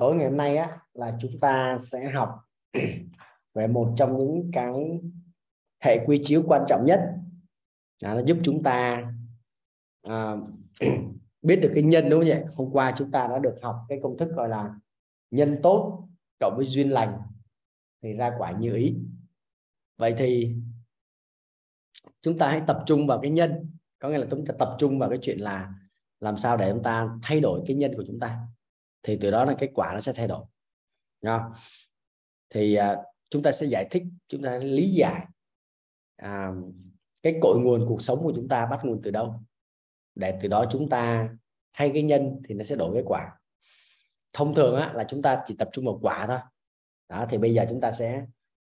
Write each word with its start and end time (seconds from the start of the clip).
tối 0.00 0.14
ngày 0.14 0.28
hôm 0.28 0.36
nay 0.36 0.56
á 0.56 0.78
là 0.94 1.16
chúng 1.20 1.40
ta 1.40 1.78
sẽ 1.80 2.10
học 2.10 2.28
về 3.54 3.66
một 3.66 3.94
trong 3.96 4.18
những 4.18 4.50
cái 4.52 5.00
hệ 5.80 6.04
quy 6.06 6.20
chiếu 6.22 6.42
quan 6.46 6.64
trọng 6.68 6.84
nhất. 6.84 7.00
Đó, 8.02 8.14
nó 8.14 8.20
giúp 8.26 8.36
chúng 8.42 8.62
ta 8.62 9.04
à, 10.02 10.36
biết 11.42 11.56
được 11.62 11.72
cái 11.74 11.82
nhân 11.82 12.08
đúng 12.10 12.20
không 12.20 12.26
nhỉ? 12.26 12.36
Hôm 12.56 12.70
qua 12.72 12.94
chúng 12.96 13.10
ta 13.10 13.26
đã 13.26 13.38
được 13.38 13.54
học 13.62 13.76
cái 13.88 13.98
công 14.02 14.16
thức 14.16 14.28
gọi 14.36 14.48
là 14.48 14.74
nhân 15.30 15.58
tốt 15.62 16.08
cộng 16.40 16.56
với 16.56 16.64
duyên 16.64 16.90
lành. 16.90 17.18
Thì 18.02 18.12
ra 18.12 18.32
quả 18.38 18.52
như 18.52 18.74
ý. 18.74 18.96
Vậy 19.96 20.14
thì 20.18 20.56
chúng 22.20 22.38
ta 22.38 22.50
hãy 22.50 22.62
tập 22.66 22.82
trung 22.86 23.06
vào 23.06 23.20
cái 23.22 23.30
nhân. 23.30 23.70
Có 23.98 24.08
nghĩa 24.08 24.18
là 24.18 24.26
chúng 24.30 24.46
ta 24.46 24.54
tập 24.58 24.76
trung 24.78 24.98
vào 24.98 25.08
cái 25.08 25.18
chuyện 25.22 25.38
là 25.38 25.72
làm 26.20 26.36
sao 26.36 26.56
để 26.56 26.72
chúng 26.72 26.82
ta 26.82 27.08
thay 27.22 27.40
đổi 27.40 27.62
cái 27.66 27.76
nhân 27.76 27.92
của 27.96 28.04
chúng 28.06 28.20
ta 28.20 28.38
thì 29.08 29.18
từ 29.20 29.30
đó 29.30 29.44
là 29.44 29.54
kết 29.58 29.70
quả 29.74 29.90
nó 29.94 30.00
sẽ 30.00 30.12
thay 30.12 30.28
đổi. 30.28 30.44
Nha. 31.22 31.40
thì 32.50 32.74
à, 32.74 32.96
chúng 33.30 33.42
ta 33.42 33.52
sẽ 33.52 33.66
giải 33.66 33.86
thích 33.90 34.02
chúng 34.28 34.42
ta 34.42 34.58
lý 34.58 34.90
giải 34.90 35.26
à, 36.16 36.50
cái 37.22 37.34
cội 37.42 37.58
nguồn 37.60 37.86
cuộc 37.88 38.02
sống 38.02 38.18
của 38.22 38.32
chúng 38.36 38.48
ta 38.48 38.66
bắt 38.66 38.80
nguồn 38.84 39.00
từ 39.02 39.10
đâu. 39.10 39.42
Để 40.14 40.38
từ 40.42 40.48
đó 40.48 40.64
chúng 40.70 40.88
ta 40.88 41.28
thay 41.72 41.90
cái 41.94 42.02
nhân 42.02 42.40
thì 42.44 42.54
nó 42.54 42.64
sẽ 42.64 42.76
đổi 42.76 42.94
cái 42.94 43.02
quả. 43.06 43.38
Thông 44.32 44.54
thường 44.54 44.76
á, 44.76 44.92
là 44.92 45.04
chúng 45.08 45.22
ta 45.22 45.42
chỉ 45.46 45.56
tập 45.58 45.68
trung 45.72 45.84
vào 45.84 45.98
quả 46.02 46.26
thôi. 46.26 46.38
Đó 47.08 47.26
thì 47.30 47.38
bây 47.38 47.54
giờ 47.54 47.66
chúng 47.68 47.80
ta 47.80 47.92
sẽ 47.92 48.26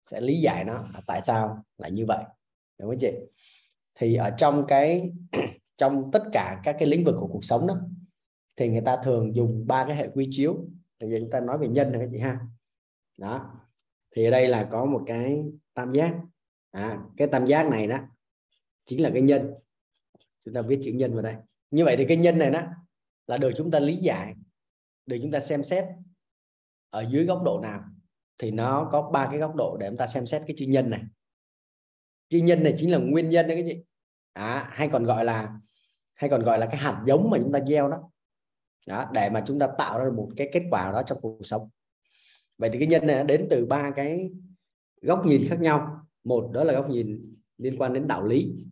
sẽ 0.06 0.22
lý 0.22 0.42
giải 0.42 0.64
nó 0.64 0.86
tại 1.08 1.22
sao 1.22 1.64
lại 1.78 1.92
như 1.92 2.06
vậy. 2.08 2.23
Đúng 2.78 2.90
không 2.90 3.00
chị? 3.00 3.12
Thì 3.96 4.16
ở 4.16 4.30
trong 4.38 4.66
cái 4.68 5.12
trong 5.78 6.09
tất 6.12 6.23
cả 6.32 6.62
các 6.64 6.76
cái 6.80 6.88
lĩnh 6.88 7.06
vực 7.06 7.16
của 7.20 7.28
cuộc 7.28 7.44
sống 7.44 7.68
đó 7.68 7.78
thì 8.59 8.68
người 8.68 8.81
ta 8.86 8.98
thường 9.04 9.36
dùng 9.36 9.68
ba 9.68 9.86
cái 9.88 9.95
hệ 9.95 10.08
quy 10.13 10.27
chiếu. 10.31 10.66
Bây 11.00 11.09
giờ 11.09 11.17
chúng 11.20 11.30
ta 11.30 11.40
nói 11.40 11.58
về 11.58 11.67
nhân 11.67 11.91
này 11.91 12.02
các 12.02 12.09
chị 12.12 12.20
ha. 12.20 12.40
Đó. 13.17 13.52
Thì 14.12 14.26
ở 14.26 14.31
đây 14.31 14.48
là 14.48 14.67
có 14.72 14.86
một 14.86 15.04
cái 15.08 15.44
tam 15.73 15.92
giác. 15.92 16.16
À, 16.72 17.00
cái 17.17 17.28
tam 17.28 17.45
giác 17.47 17.67
này 17.69 17.88
đó 17.88 17.97
chính 18.86 19.02
là 19.02 19.09
cái 19.14 19.22
nhân. 19.22 19.53
Chúng 20.45 20.53
ta 20.53 20.61
viết 20.61 20.80
chữ 20.84 20.92
nhân 20.92 21.14
vào 21.14 21.22
đây. 21.22 21.36
Như 21.72 21.86
vậy 21.86 21.95
thì 21.97 22.06
cái 22.08 22.17
nhân 22.17 22.38
này 22.38 22.52
đó 22.52 22.61
là 23.28 23.38
được 23.38 23.52
chúng 23.58 23.72
ta 23.72 23.80
lý 23.80 23.95
giải 23.95 24.36
được 25.06 25.17
chúng 25.22 25.31
ta 25.31 25.39
xem 25.39 25.64
xét 25.64 25.86
ở 26.89 27.06
dưới 27.12 27.25
góc 27.25 27.44
độ 27.44 27.59
nào 27.64 27.84
thì 28.38 28.52
nó 28.52 28.89
có 28.91 29.09
ba 29.12 29.28
cái 29.31 29.39
góc 29.39 29.56
độ 29.56 29.78
để 29.80 29.89
chúng 29.89 29.97
ta 29.97 30.08
xem 30.08 30.25
xét 30.25 30.41
cái 30.47 30.56
chữ 30.59 30.66
nhân 30.66 30.89
này. 30.89 31.02
Chữ 32.30 32.39
nhân 32.39 32.64
này 32.64 32.75
chính 32.78 32.91
là 32.91 32.97
nguyên 32.97 33.30
nhân 33.30 33.47
đấy 33.47 33.58
cái 33.58 33.66
gì 33.66 33.84
à, 34.34 34.69
hay 34.72 34.89
còn 34.91 35.03
gọi 35.03 35.25
là 35.25 35.59
hay 36.14 36.30
còn 36.30 36.44
gọi 36.44 36.59
là 36.59 36.66
cái 36.66 36.78
hạt 36.78 37.03
giống 37.06 37.30
mà 37.30 37.38
chúng 37.38 37.52
ta 37.52 37.59
gieo 37.67 37.89
đó 37.89 38.12
đó, 38.90 39.06
để 39.14 39.30
mà 39.30 39.44
chúng 39.48 39.59
ta 39.59 39.68
tạo 39.78 40.00
ra 40.00 40.06
một 40.16 40.30
cái 40.38 40.50
kết 40.54 40.64
quả 40.72 40.92
đó 40.92 41.04
trong 41.04 41.22
cuộc 41.22 41.38
sống. 41.42 41.70
Vậy 42.58 42.70
thì 42.73 42.80
cái 42.80 42.88
nhân 42.88 43.08
này 43.08 43.23
đến 43.23 43.48
từ 43.50 43.66
ba 43.66 43.92
cái 43.96 44.31
góc 45.02 45.26
nhìn 45.26 45.44
khác 45.48 45.59
nhau. 45.59 46.06
Một, 46.23 46.50
đó 46.54 46.64
là 46.64 46.73
góc 46.73 46.90
nhìn 46.90 47.31
liên 47.58 47.78
quan 47.78 47.94
đến 47.94 48.08
đạo 48.08 48.26
lý. 48.26 48.66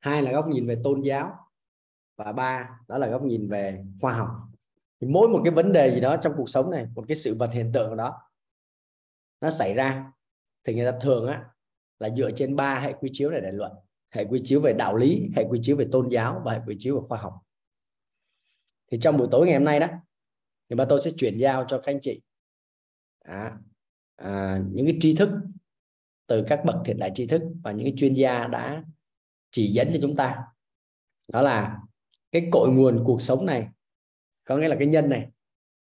Hai 0.00 0.22
là 0.22 0.32
góc 0.32 0.48
nhìn 0.48 0.66
về 0.66 0.76
tôn 0.84 1.00
giáo. 1.02 1.36
Và 2.16 2.32
ba, 2.32 2.70
đó 2.88 2.98
là 2.98 3.08
góc 3.08 3.22
nhìn 3.22 3.48
về 3.48 3.84
khoa 4.00 4.12
học. 4.12 4.28
Thì 5.00 5.06
mỗi 5.06 5.28
một 5.28 5.40
cái 5.44 5.52
vấn 5.54 5.72
đề 5.72 5.94
gì 5.94 6.00
đó 6.00 6.16
trong 6.16 6.32
cuộc 6.36 6.48
sống 6.48 6.70
này, 6.70 6.86
một 6.94 7.04
cái 7.08 7.16
sự 7.16 7.34
vật 7.38 7.50
hiện 7.52 7.72
tượng 7.72 7.96
đó, 7.96 8.20
nó 9.40 9.50
xảy 9.50 9.74
ra, 9.74 10.12
thì 10.64 10.74
người 10.74 10.92
ta 10.92 10.98
thường 11.00 11.26
á, 11.26 11.44
là 11.98 12.10
dựa 12.10 12.30
trên 12.30 12.56
ba 12.56 12.80
hệ 12.80 12.92
quy 12.92 13.10
chiếu 13.12 13.30
để 13.30 13.40
để 13.40 13.52
luận. 13.52 13.72
Hệ 14.10 14.24
quy 14.24 14.40
chiếu 14.44 14.60
về 14.60 14.72
đạo 14.72 14.96
lý, 14.96 15.30
hệ 15.36 15.44
quy 15.50 15.58
chiếu 15.62 15.76
về 15.76 15.88
tôn 15.92 16.08
giáo 16.08 16.42
và 16.44 16.52
hệ 16.52 16.60
quy 16.66 16.76
chiếu 16.78 17.00
về 17.00 17.06
khoa 17.08 17.18
học 17.18 17.34
thì 18.94 19.00
trong 19.00 19.16
buổi 19.16 19.28
tối 19.30 19.46
ngày 19.46 19.54
hôm 19.54 19.64
nay 19.64 19.80
đó 19.80 19.88
thì 20.68 20.76
ba 20.76 20.84
tôi 20.84 21.00
sẽ 21.02 21.10
chuyển 21.16 21.38
giao 21.38 21.64
cho 21.68 21.78
các 21.78 21.92
anh 21.92 21.98
chị. 22.02 22.20
À, 23.18 23.58
à, 24.16 24.60
những 24.72 24.86
cái 24.86 24.96
tri 25.00 25.16
thức 25.16 25.30
từ 26.26 26.44
các 26.48 26.62
bậc 26.64 26.76
thiện 26.84 26.98
đại 26.98 27.12
tri 27.14 27.26
thức 27.26 27.42
và 27.62 27.72
những 27.72 27.86
cái 27.86 27.94
chuyên 27.96 28.14
gia 28.14 28.46
đã 28.46 28.84
chỉ 29.50 29.66
dẫn 29.66 29.90
cho 29.92 29.98
chúng 30.02 30.16
ta. 30.16 30.44
Đó 31.28 31.42
là 31.42 31.80
cái 32.32 32.48
cội 32.52 32.70
nguồn 32.70 33.02
cuộc 33.06 33.22
sống 33.22 33.46
này 33.46 33.68
có 34.44 34.56
nghĩa 34.56 34.68
là 34.68 34.76
cái 34.78 34.86
nhân 34.86 35.08
này 35.08 35.28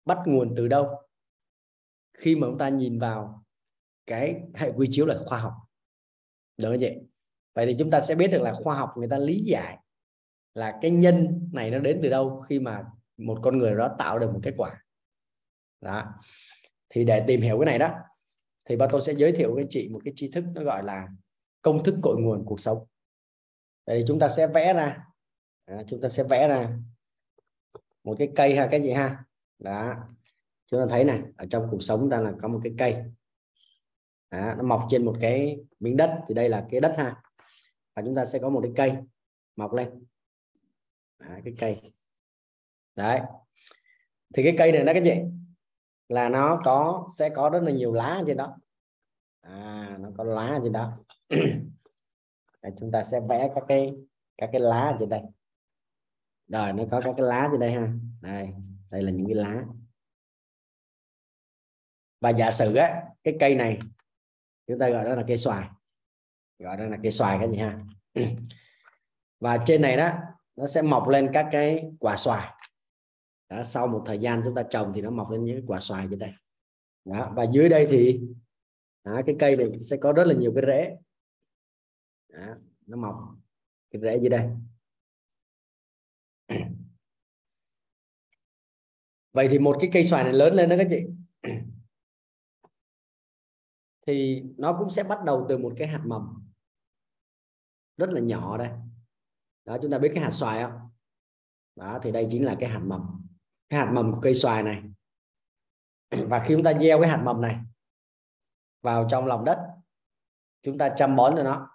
bắt 0.05 0.19
nguồn 0.27 0.55
từ 0.57 0.69
đâu? 0.69 0.89
Khi 2.15 2.37
mà 2.37 2.47
chúng 2.47 2.59
ta 2.59 2.69
nhìn 2.69 2.99
vào 2.99 3.45
cái 4.07 4.43
hệ 4.55 4.73
quy 4.77 4.89
chiếu 4.91 5.07
là 5.07 5.19
khoa 5.25 5.39
học. 5.39 5.53
Được 6.57 6.69
không 6.69 6.81
chị? 6.81 6.93
Vậy 7.55 7.67
thì 7.67 7.77
chúng 7.79 7.91
ta 7.91 8.01
sẽ 8.01 8.15
biết 8.15 8.29
được 8.29 8.43
là 8.43 8.55
khoa 8.55 8.77
học 8.77 8.95
người 8.97 9.09
ta 9.09 9.19
lý 9.19 9.43
giải 9.45 9.79
là 10.55 10.79
cái 10.83 10.91
nhân 10.91 11.49
này 11.53 11.71
nó 11.71 11.79
đến 11.79 12.01
từ 12.03 12.09
đâu 12.09 12.41
khi 12.41 12.59
mà 12.59 12.85
một 13.19 13.39
con 13.43 13.59
người 13.59 13.75
đó 13.75 13.97
tạo 13.99 14.19
được 14.19 14.31
một 14.33 14.41
kết 14.43 14.55
quả. 14.57 14.85
Đó. 15.81 16.15
Thì 16.89 17.05
để 17.05 17.25
tìm 17.27 17.41
hiểu 17.41 17.59
cái 17.59 17.67
này 17.67 17.79
đó 17.79 17.95
thì 18.65 18.77
ba 18.77 18.87
tôi 18.91 19.01
sẽ 19.01 19.15
giới 19.15 19.33
thiệu 19.33 19.55
với 19.55 19.67
chị 19.71 19.89
một 19.89 20.01
cái 20.05 20.15
tri 20.17 20.31
thức 20.31 20.45
nó 20.55 20.63
gọi 20.63 20.85
là 20.85 21.09
công 21.63 21.85
thức 21.85 21.95
cội 22.03 22.17
nguồn 22.21 22.45
cuộc 22.47 22.61
sống. 22.61 22.87
Đây 23.87 23.99
thì 24.01 24.05
chúng 24.09 24.19
ta 24.19 24.29
sẽ 24.29 24.47
vẽ 24.47 24.75
ra. 24.75 25.05
À, 25.65 25.83
chúng 25.87 26.01
ta 26.01 26.09
sẽ 26.09 26.23
vẽ 26.23 26.49
ra 26.49 26.79
một 28.05 28.17
cái 28.19 28.33
cây 28.37 28.57
ha 28.57 28.69
cái 28.71 28.83
gì 28.83 28.91
ha? 28.91 29.25
Đó. 29.59 29.95
Chúng 30.67 30.81
ta 30.81 30.87
thấy 30.91 31.05
này 31.05 31.23
ở 31.37 31.47
trong 31.51 31.69
cuộc 31.71 31.83
sống 31.83 32.11
ta 32.11 32.21
là 32.21 32.33
có 32.43 32.49
một 32.49 32.61
cái 32.65 32.73
cây. 32.79 33.05
Đó, 34.31 34.55
nó 34.55 34.63
mọc 34.63 34.87
trên 34.91 35.05
một 35.05 35.17
cái 35.21 35.59
miếng 35.81 35.97
đất 35.97 36.21
thì 36.29 36.35
đây 36.35 36.49
là 36.49 36.67
cái 36.71 36.81
đất 36.81 36.95
ha. 36.99 37.23
Và 37.97 38.03
chúng 38.05 38.15
ta 38.15 38.25
sẽ 38.25 38.39
có 38.39 38.51
một 38.51 38.61
cái 38.63 38.73
cây 38.77 39.03
mọc 39.57 39.73
lên. 39.73 40.07
Đó, 41.19 41.27
cái 41.45 41.55
cây 41.59 41.77
đấy. 42.99 43.21
Thì 44.35 44.43
cái 44.43 44.55
cây 44.59 44.73
này 44.73 44.85
đó 44.85 44.93
các 44.95 45.03
chị, 45.05 45.15
là 46.09 46.29
nó 46.29 46.61
có, 46.65 47.09
sẽ 47.19 47.29
có 47.29 47.51
rất 47.51 47.63
là 47.63 47.71
nhiều 47.71 47.93
lá 47.93 48.23
trên 48.27 48.37
đó. 48.37 48.57
À 49.41 49.97
nó 50.01 50.09
có 50.17 50.25
lá 50.25 50.59
trên 50.63 50.73
đó. 50.73 50.99
Chúng 52.81 52.93
ta 52.93 53.03
sẽ 53.03 53.21
vẽ 53.29 53.51
các 53.55 53.65
cái 53.69 53.93
các 54.37 54.49
cái 54.53 54.61
lá 54.61 54.97
trên 55.01 55.09
đây. 55.09 55.21
Rồi, 56.49 56.73
nó 56.73 56.85
có 56.91 57.01
các 57.05 57.15
cái 57.17 57.27
lá 57.27 57.49
trên 57.51 57.61
đây 57.61 57.73
ha. 57.73 57.93
Đây 58.21 58.53
đây 58.91 59.03
là 59.03 59.11
những 59.11 59.27
cái 59.27 59.35
lá. 59.35 59.65
Và 62.21 62.31
giả 62.31 62.51
sử 62.51 62.75
á, 62.75 63.05
cái 63.25 63.37
cây 63.41 63.55
này, 63.55 63.79
chúng 64.67 64.79
ta 64.79 64.89
gọi 64.89 65.05
đó 65.05 65.15
là 65.15 65.25
cây 65.29 65.39
xoài. 65.39 65.69
Gọi 66.59 66.77
đó 66.77 66.85
là 66.85 66.97
cây 67.03 67.13
xoài 67.13 67.39
cái 67.39 67.51
gì 67.51 67.57
ha. 67.57 67.79
Và 69.41 69.59
trên 69.67 69.83
này 69.83 69.97
đó, 69.97 70.13
nó 70.57 70.67
sẽ 70.67 70.83
mọc 70.83 71.09
lên 71.09 71.31
các 71.33 71.49
cái 71.53 71.91
quả 72.01 72.17
xoài 72.17 72.58
đó, 73.49 73.63
sau 73.65 73.89
một 73.89 74.03
thời 74.07 74.19
gian 74.19 74.41
chúng 74.45 74.55
ta 74.55 74.63
trồng 74.71 74.93
thì 74.95 75.03
nó 75.03 75.11
mọc 75.11 75.31
lên 75.31 75.45
những 75.45 75.67
quả 75.67 75.81
xoài 75.81 76.07
trên 76.11 76.19
đây. 76.19 76.31
Đó, 77.05 77.33
và 77.37 77.45
dưới 77.53 77.69
đây 77.69 77.87
thì 77.91 78.21
đó, 79.05 79.21
cái 79.27 79.37
cây 79.39 79.57
này 79.57 79.81
sẽ 79.81 79.97
có 79.97 80.13
rất 80.13 80.25
là 80.25 80.35
nhiều 80.35 80.53
cái 80.55 80.65
rễ. 80.67 80.97
Đó, 82.29 82.55
nó 82.87 82.97
mọc 82.97 83.15
cái 83.91 84.03
rễ 84.03 84.19
dưới 84.19 84.29
đây. 84.29 84.49
Vậy 89.33 89.49
thì 89.51 89.59
một 89.59 89.77
cái 89.81 89.91
cây 89.93 90.05
xoài 90.05 90.25
này 90.25 90.33
lớn 90.33 90.55
lên 90.55 90.69
đó 90.69 90.77
các 90.79 90.87
chị. 90.91 91.07
Thì 94.07 94.43
nó 94.57 94.77
cũng 94.79 94.91
sẽ 94.91 95.03
bắt 95.03 95.19
đầu 95.27 95.47
từ 95.49 95.59
một 95.59 95.75
cái 95.77 95.89
hạt 95.89 96.03
mầm. 96.07 96.51
Rất 97.97 98.11
là 98.11 98.21
nhỏ 98.21 98.59
đây. 98.59 98.71
Đó 99.65 99.79
chúng 99.83 99.91
ta 99.91 99.99
biết 99.99 100.11
cái 100.15 100.25
hạt 100.25 100.31
xoài 100.31 100.63
không? 100.63 100.91
Đó 101.77 101.99
thì 102.03 102.13
đây 102.13 102.29
chính 102.31 102.45
là 102.45 102.57
cái 102.61 102.71
hạt 102.71 102.83
mầm 102.85 103.18
cái 103.69 103.81
hạt 103.81 103.93
mầm 103.93 104.13
của 104.13 104.21
cây 104.21 104.35
xoài 104.35 104.63
này. 104.63 104.83
Và 106.11 106.39
khi 106.39 106.55
chúng 106.55 106.65
ta 106.65 106.73
gieo 106.81 107.01
cái 107.01 107.11
hạt 107.11 107.23
mầm 107.25 107.41
này 107.41 107.57
vào 108.83 109.07
trong 109.11 109.27
lòng 109.27 109.45
đất, 109.45 109.59
chúng 110.63 110.79
ta 110.79 110.95
chăm 110.97 111.17
bón 111.17 111.35
cho 111.37 111.43
nó. 111.43 111.71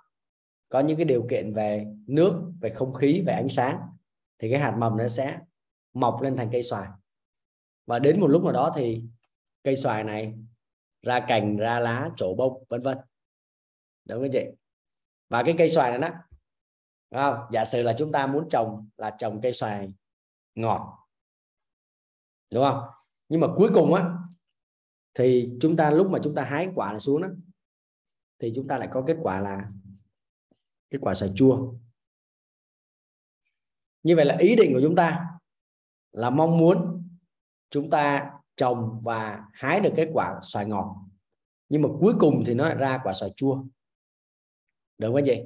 Có 0.69 0.79
những 0.79 0.97
cái 0.97 1.05
điều 1.05 1.27
kiện 1.29 1.53
về 1.53 1.85
nước, 2.07 2.51
về 2.61 2.69
không 2.69 2.93
khí, 2.93 3.23
về 3.25 3.33
ánh 3.33 3.49
sáng, 3.49 3.79
thì 4.39 4.51
cái 4.51 4.59
hạt 4.59 4.75
mầm 4.77 4.97
nó 4.97 5.07
sẽ 5.07 5.39
mọc 5.93 6.21
lên 6.21 6.37
thành 6.37 6.49
cây 6.51 6.63
xoài. 6.63 6.87
Và 7.85 7.99
đến 7.99 8.19
một 8.19 8.27
lúc 8.27 8.43
nào 8.43 8.53
đó 8.53 8.71
thì 8.75 9.03
cây 9.63 9.75
xoài 9.75 10.03
này 10.03 10.33
ra 11.01 11.19
cành, 11.27 11.57
ra 11.57 11.79
lá, 11.79 12.09
trổ 12.15 12.35
bông, 12.35 12.63
vân 12.69 12.81
vân. 12.81 12.97
Đúng 14.05 14.21
không 14.21 14.29
chị? 14.31 14.45
Và 15.29 15.43
cái 15.43 15.55
cây 15.57 15.69
xoài 15.69 15.91
này 15.91 15.99
đó 15.99 16.09
không? 17.11 17.47
giả 17.51 17.65
sử 17.65 17.83
là 17.83 17.93
chúng 17.97 18.11
ta 18.11 18.27
muốn 18.27 18.47
trồng 18.49 18.89
là 18.97 19.15
trồng 19.17 19.41
cây 19.41 19.53
xoài 19.53 19.93
ngọt 20.55 21.02
đúng 22.53 22.63
không? 22.63 22.79
Nhưng 23.29 23.41
mà 23.41 23.47
cuối 23.55 23.69
cùng 23.73 23.93
á, 23.93 24.09
thì 25.13 25.49
chúng 25.61 25.75
ta 25.75 25.91
lúc 25.91 26.09
mà 26.09 26.19
chúng 26.23 26.35
ta 26.35 26.43
hái 26.43 26.69
quả 26.75 26.91
này 26.91 26.99
xuống 26.99 27.21
đó, 27.21 27.27
thì 28.39 28.51
chúng 28.55 28.67
ta 28.67 28.77
lại 28.77 28.87
có 28.91 29.03
kết 29.07 29.17
quả 29.21 29.41
là, 29.41 29.67
kết 30.89 30.97
quả 31.01 31.13
xoài 31.13 31.31
chua. 31.35 31.73
Như 34.03 34.15
vậy 34.15 34.25
là 34.25 34.37
ý 34.39 34.55
định 34.55 34.73
của 34.73 34.81
chúng 34.83 34.95
ta 34.95 35.25
là 36.11 36.29
mong 36.29 36.57
muốn 36.57 37.03
chúng 37.69 37.89
ta 37.89 38.31
trồng 38.55 39.01
và 39.03 39.45
hái 39.53 39.79
được 39.79 39.93
kết 39.95 40.09
quả 40.13 40.39
xoài 40.43 40.65
ngọt. 40.65 40.95
Nhưng 41.69 41.81
mà 41.81 41.89
cuối 41.99 42.13
cùng 42.19 42.43
thì 42.45 42.53
nó 42.53 42.65
lại 42.65 42.75
ra 42.75 42.99
quả 43.03 43.13
xoài 43.13 43.33
chua. 43.35 43.63
Được 44.97 45.07
không 45.07 45.15
anh 45.15 45.25
chị? 45.25 45.43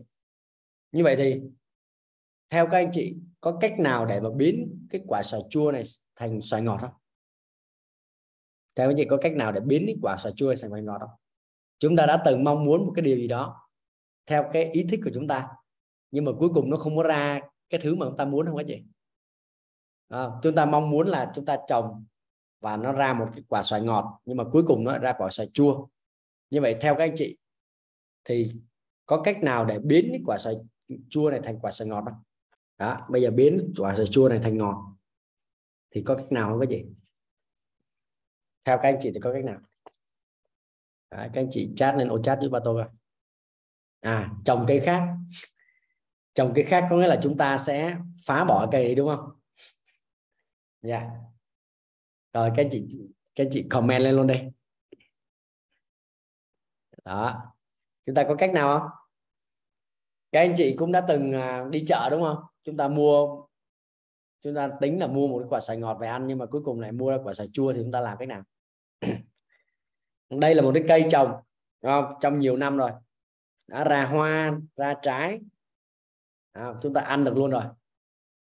Như 0.91 1.03
vậy 1.03 1.15
thì, 1.15 1.41
theo 2.49 2.67
các 2.67 2.77
anh 2.77 2.89
chị, 2.93 3.15
có 3.41 3.57
cách 3.61 3.79
nào 3.79 4.05
để 4.05 4.19
mà 4.19 4.29
biến 4.35 4.87
kết 4.89 5.01
quả 5.07 5.23
xoài 5.23 5.41
chua 5.49 5.71
này 5.71 5.83
thành 6.17 6.41
xoài 6.41 6.61
ngọt 6.61 6.77
không 6.81 6.93
theo 8.75 8.89
anh 8.89 8.95
chị 8.97 9.05
có 9.09 9.17
cách 9.21 9.33
nào 9.33 9.51
để 9.51 9.59
biến 9.59 9.83
cái 9.85 9.95
quả 10.01 10.17
xoài 10.17 10.33
chua 10.37 10.55
thành 10.55 10.69
xoài 10.69 10.81
ngọt 10.81 10.97
không? 10.99 11.09
Chúng 11.79 11.95
ta 11.95 12.05
đã 12.05 12.21
từng 12.25 12.43
mong 12.43 12.65
muốn 12.65 12.85
một 12.85 12.91
cái 12.95 13.01
điều 13.01 13.17
gì 13.17 13.27
đó 13.27 13.69
theo 14.25 14.49
cái 14.53 14.71
ý 14.71 14.85
thích 14.89 14.99
của 15.03 15.11
chúng 15.13 15.27
ta 15.27 15.47
nhưng 16.11 16.25
mà 16.25 16.31
cuối 16.39 16.49
cùng 16.53 16.69
nó 16.69 16.77
không 16.77 16.97
có 16.97 17.03
ra 17.03 17.39
cái 17.69 17.79
thứ 17.83 17.95
mà 17.95 18.05
chúng 18.05 18.17
ta 18.17 18.25
muốn 18.25 18.45
không 18.45 18.57
anh 18.57 18.67
chị? 18.67 18.83
à, 20.07 20.27
chúng 20.41 20.55
ta 20.55 20.65
mong 20.65 20.89
muốn 20.89 21.07
là 21.07 21.31
chúng 21.35 21.45
ta 21.45 21.57
trồng 21.67 22.05
và 22.59 22.77
nó 22.77 22.93
ra 22.93 23.13
một 23.13 23.27
cái 23.33 23.43
quả 23.47 23.63
xoài 23.63 23.81
ngọt 23.81 24.21
nhưng 24.25 24.37
mà 24.37 24.43
cuối 24.51 24.63
cùng 24.67 24.83
nó 24.83 24.97
ra 24.97 25.13
quả 25.17 25.29
xoài 25.31 25.49
chua. 25.53 25.87
Như 26.49 26.61
vậy 26.61 26.75
theo 26.81 26.95
các 26.95 27.03
anh 27.03 27.15
chị 27.15 27.37
thì 28.23 28.47
có 29.05 29.21
cách 29.21 29.43
nào 29.43 29.65
để 29.65 29.79
biến 29.79 30.07
cái 30.11 30.21
quả 30.25 30.37
xoài 30.37 30.55
chua 31.09 31.29
này 31.29 31.39
thành 31.43 31.59
quả 31.59 31.71
xoài 31.71 31.87
ngọt 31.87 32.03
không? 32.05 32.23
Đó 32.77 33.07
bây 33.09 33.21
giờ 33.21 33.31
biến 33.31 33.73
quả 33.77 33.95
xoài 33.95 34.07
chua 34.07 34.29
này 34.29 34.39
thành 34.43 34.57
ngọt 34.57 34.96
thì 35.91 36.03
có 36.05 36.15
cách 36.15 36.31
nào 36.31 36.49
không 36.49 36.59
cái 36.59 36.77
gì 36.77 36.85
theo 38.65 38.77
các 38.77 38.89
anh 38.89 38.97
chị 39.01 39.11
thì 39.13 39.19
có 39.19 39.33
cách 39.33 39.45
nào? 39.45 39.59
À, 41.09 41.29
các 41.33 41.41
anh 41.41 41.47
chị 41.51 41.69
chat 41.75 41.95
lên 41.95 42.07
ô 42.07 42.23
chat 42.23 42.39
với 42.39 42.49
ba 42.49 42.59
tôi 42.63 42.83
à 43.99 44.31
trồng 44.45 44.65
cây 44.67 44.79
khác. 44.79 45.07
Trồng 46.33 46.51
cây 46.55 46.63
khác 46.63 46.87
có 46.89 46.97
nghĩa 46.97 47.07
là 47.07 47.19
chúng 47.23 47.37
ta 47.37 47.57
sẽ 47.57 47.97
phá 48.25 48.45
bỏ 48.45 48.67
cây 48.71 48.83
đấy 48.83 48.95
đúng 48.95 49.07
không? 49.07 49.29
Dạ. 50.81 50.99
Yeah. 50.99 51.11
rồi 52.33 52.51
các 52.55 52.63
anh 52.63 52.69
chị 52.71 52.87
các 53.35 53.43
anh 53.43 53.49
chị 53.51 53.65
comment 53.69 54.03
lên 54.03 54.15
luôn 54.15 54.27
đây. 54.27 54.51
Đó. 57.05 57.53
Chúng 58.05 58.15
ta 58.15 58.23
có 58.27 58.35
cách 58.35 58.53
nào 58.53 58.79
không? 58.79 58.89
Các 60.31 60.39
anh 60.39 60.53
chị 60.57 60.75
cũng 60.77 60.91
đã 60.91 61.05
từng 61.07 61.31
à, 61.31 61.65
đi 61.69 61.85
chợ 61.87 62.09
đúng 62.11 62.21
không? 62.21 62.43
Chúng 62.63 62.77
ta 62.77 62.87
mua 62.87 63.46
chúng 64.47 64.55
ta 64.55 64.69
tính 64.81 64.99
là 64.99 65.07
mua 65.07 65.27
một 65.27 65.45
quả 65.49 65.59
xoài 65.59 65.77
ngọt 65.77 65.97
về 66.01 66.07
ăn 66.07 66.27
nhưng 66.27 66.37
mà 66.37 66.45
cuối 66.45 66.61
cùng 66.63 66.79
lại 66.79 66.91
mua 66.91 67.11
ra 67.11 67.17
quả 67.23 67.33
xoài 67.33 67.49
chua 67.53 67.73
thì 67.73 67.79
chúng 67.81 67.91
ta 67.91 67.99
làm 67.99 68.17
cách 68.17 68.27
nào? 68.27 68.43
Đây 70.29 70.55
là 70.55 70.61
một 70.61 70.71
cái 70.73 70.83
cây 70.87 71.05
trồng 71.09 71.31
không? 71.81 72.05
trong 72.21 72.39
nhiều 72.39 72.57
năm 72.57 72.77
rồi. 72.77 72.91
Đã 73.67 73.83
ra 73.83 74.05
hoa 74.05 74.59
ra 74.75 74.95
trái. 75.01 75.39
À, 76.51 76.73
chúng 76.81 76.93
ta 76.93 77.01
ăn 77.01 77.23
được 77.23 77.37
luôn 77.37 77.51
rồi. 77.51 77.63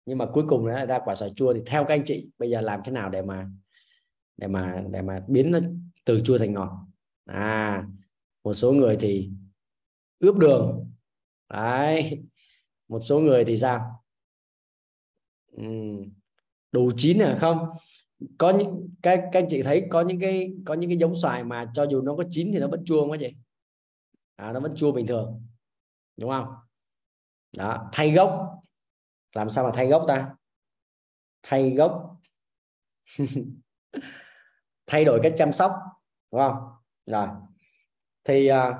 Nhưng 0.06 0.18
mà 0.18 0.26
cuối 0.32 0.44
cùng 0.48 0.66
nó 0.66 0.86
ra 0.86 0.98
quả 1.04 1.14
xoài 1.14 1.32
chua 1.36 1.54
thì 1.54 1.60
theo 1.66 1.84
các 1.84 1.94
anh 1.94 2.02
chị 2.06 2.28
bây 2.38 2.50
giờ 2.50 2.60
làm 2.60 2.80
thế 2.84 2.92
nào 2.92 3.10
để 3.10 3.22
mà 3.22 3.48
để 4.36 4.46
mà 4.46 4.82
để 4.90 5.02
mà 5.02 5.22
biến 5.28 5.50
nó 5.50 5.58
từ 6.04 6.20
chua 6.24 6.38
thành 6.38 6.52
ngọt? 6.52 6.70
À 7.24 7.86
một 8.44 8.54
số 8.54 8.72
người 8.72 8.96
thì 9.00 9.30
ướp 10.18 10.36
đường. 10.36 10.90
Đấy. 11.48 12.22
Một 12.88 13.00
số 13.00 13.20
người 13.20 13.44
thì 13.44 13.56
sao? 13.56 13.93
Đủ 16.72 16.90
chín 16.96 17.22
à 17.22 17.36
không? 17.38 17.68
Có 18.38 18.50
những 18.50 18.88
các 19.02 19.20
các 19.32 19.40
anh 19.40 19.46
chị 19.50 19.62
thấy 19.62 19.86
có 19.90 20.00
những 20.00 20.20
cái 20.20 20.52
có 20.66 20.74
những 20.74 20.90
cái 20.90 20.96
giống 20.96 21.14
xoài 21.14 21.44
mà 21.44 21.70
cho 21.74 21.86
dù 21.90 22.00
nó 22.00 22.16
có 22.16 22.24
chín 22.30 22.50
thì 22.52 22.58
nó 22.58 22.68
vẫn 22.68 22.84
chua 22.84 23.00
không 23.00 23.10
có 23.10 23.16
chị? 23.20 23.34
À, 24.36 24.52
nó 24.52 24.60
vẫn 24.60 24.74
chua 24.76 24.92
bình 24.92 25.06
thường 25.06 25.46
đúng 26.16 26.30
không? 26.30 26.54
Đó 27.56 27.88
thay 27.92 28.10
gốc. 28.10 28.60
Làm 29.34 29.50
sao 29.50 29.64
mà 29.64 29.70
thay 29.74 29.86
gốc 29.86 30.04
ta? 30.08 30.34
Thay 31.42 31.70
gốc. 31.70 32.20
Thay 34.86 35.04
đổi 35.04 35.20
cách 35.22 35.32
chăm 35.36 35.52
sóc 35.52 35.72
đúng 36.32 36.40
không? 36.40 36.56
Rồi 37.06 37.28
thì 38.24 38.46
à, 38.46 38.68
uh, 38.68 38.76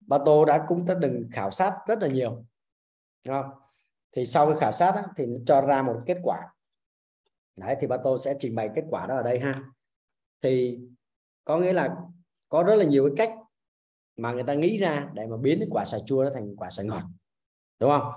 ba 0.00 0.18
tô 0.26 0.44
đã 0.44 0.64
cũng 0.68 0.84
đã 0.84 0.94
từng 1.02 1.28
khảo 1.32 1.50
sát 1.50 1.78
rất 1.86 1.98
là 1.98 2.08
nhiều 2.08 2.44
đúng 3.24 3.42
không? 3.42 3.63
Thì 4.16 4.26
sau 4.26 4.46
cái 4.46 4.56
khảo 4.60 4.72
sát 4.72 4.92
đó, 4.94 5.02
thì 5.16 5.26
nó 5.26 5.38
cho 5.46 5.60
ra 5.60 5.82
một 5.82 6.02
kết 6.06 6.18
quả. 6.22 6.54
Đấy 7.56 7.76
thì 7.80 7.86
ba 7.86 7.96
tôi 8.04 8.18
sẽ 8.18 8.34
trình 8.38 8.54
bày 8.54 8.70
kết 8.74 8.84
quả 8.90 9.06
đó 9.06 9.16
ở 9.16 9.22
đây 9.22 9.38
ha. 9.38 9.62
Thì 10.42 10.78
có 11.44 11.58
nghĩa 11.58 11.72
là 11.72 11.96
có 12.48 12.62
rất 12.62 12.74
là 12.74 12.84
nhiều 12.84 13.04
cái 13.04 13.26
cách 13.26 13.38
mà 14.16 14.32
người 14.32 14.42
ta 14.42 14.54
nghĩ 14.54 14.78
ra 14.78 15.08
để 15.14 15.26
mà 15.26 15.36
biến 15.36 15.58
cái 15.58 15.68
quả 15.70 15.84
xoài 15.84 16.02
chua 16.06 16.24
nó 16.24 16.30
thành 16.34 16.56
quả 16.56 16.70
xoài 16.70 16.86
ngọt. 16.86 17.02
Đúng 17.78 17.90
không? 17.90 18.12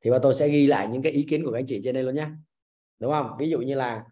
Thì 0.00 0.10
ba 0.10 0.18
tôi 0.22 0.34
sẽ 0.34 0.48
ghi 0.48 0.66
lại 0.66 0.88
những 0.88 1.02
cái 1.02 1.12
ý 1.12 1.26
kiến 1.28 1.44
của 1.44 1.52
các 1.52 1.58
anh 1.58 1.66
chị 1.66 1.80
trên 1.84 1.94
đây 1.94 2.04
luôn 2.04 2.14
nhé 2.14 2.28
đúng 2.98 3.12
không? 3.12 3.36
Ví 3.38 3.50
dụ 3.50 3.58
như 3.58 3.74
là 3.74 4.04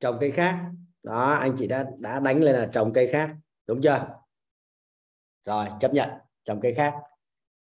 trồng 0.00 0.16
cây 0.20 0.30
khác. 0.30 0.64
Đó 1.02 1.32
anh 1.32 1.54
chị 1.58 1.66
đã 1.66 1.86
đã 1.98 2.20
đánh 2.20 2.42
lên 2.42 2.56
là 2.56 2.68
trồng 2.72 2.92
cây 2.92 3.06
khác. 3.06 3.36
Đúng 3.66 3.82
chưa? 3.82 4.06
Rồi 5.44 5.66
chấp 5.80 5.94
nhận 5.94 6.10
trồng 6.44 6.60
cây 6.60 6.74
khác. 6.74 6.94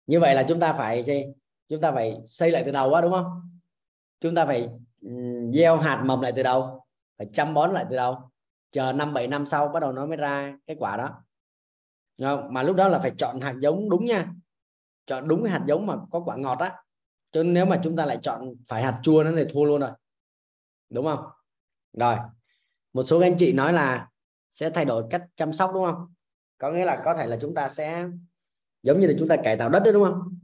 Như 0.08 0.20
vậy 0.20 0.36
là 0.36 0.46
chúng 0.48 0.60
ta 0.60 0.74
phải 0.74 1.04
gì 1.04 1.26
chúng 1.72 1.82
ta 1.82 1.92
phải 1.92 2.22
xây 2.26 2.52
lại 2.52 2.64
từ 2.66 2.72
đầu 2.72 2.90
quá 2.90 3.02
đúng 3.02 3.12
không? 3.12 3.52
Chúng 4.20 4.36
ta 4.36 4.46
phải 4.46 4.70
ừ, 5.02 5.10
gieo 5.54 5.78
hạt 5.78 6.04
mầm 6.06 6.22
lại 6.22 6.32
từ 6.36 6.44
đầu, 6.44 6.86
phải 7.18 7.28
chăm 7.34 7.54
bón 7.54 7.72
lại 7.72 7.86
từ 7.90 7.96
đầu. 7.96 8.32
Chờ 8.72 8.94
năm, 8.94 9.14
bảy 9.14 9.28
năm 9.28 9.46
sau 9.46 9.68
bắt 9.68 9.80
đầu 9.80 9.92
nó 9.92 10.06
mới 10.06 10.18
ra 10.18 10.58
cái 10.68 10.76
quả 10.80 10.98
đó. 10.98 11.10
Không? 12.22 12.54
mà 12.54 12.64
lúc 12.64 12.76
đó 12.76 12.88
là 12.88 13.00
phải 13.00 13.12
chọn 13.18 13.42
hạt 13.42 13.56
giống 13.62 13.90
đúng 13.90 14.06
nha. 14.06 14.34
Chọn 15.06 15.28
đúng 15.28 15.44
cái 15.44 15.52
hạt 15.52 15.64
giống 15.66 15.88
mà 15.88 15.96
có 16.12 16.20
quả 16.20 16.36
ngọt 16.36 16.60
á. 16.60 16.84
Chứ 17.32 17.44
nếu 17.44 17.66
mà 17.66 17.80
chúng 17.84 17.96
ta 17.96 18.06
lại 18.06 18.18
chọn 18.22 18.54
phải 18.68 18.84
hạt 18.84 19.00
chua 19.04 19.24
nó 19.24 19.32
thì 19.36 19.44
thua 19.50 19.64
luôn 19.64 19.82
rồi. 19.82 19.92
Đúng 20.90 21.06
không? 21.06 21.26
Rồi. 21.94 22.16
Một 22.94 23.04
số 23.04 23.20
anh 23.20 23.36
chị 23.38 23.54
nói 23.54 23.74
là 23.74 24.10
sẽ 24.52 24.70
thay 24.70 24.86
đổi 24.86 25.04
cách 25.10 25.24
chăm 25.36 25.54
sóc, 25.54 25.72
đúng 25.74 25.86
không? 25.86 26.14
Có 26.58 26.72
nghĩa 26.72 26.86
là 26.86 27.02
có 27.06 27.14
thể 27.14 27.28
là 27.28 27.38
chúng 27.42 27.56
ta 27.56 27.70
sẽ, 27.70 28.06
giống 28.84 29.00
như 29.00 29.08
là 29.08 29.14
chúng 29.20 29.28
ta 29.28 29.36
cải 29.44 29.58
tạo 29.58 29.70
đất 29.70 29.80
đấy, 29.84 29.94
đúng 29.94 30.04
không? 30.04 30.41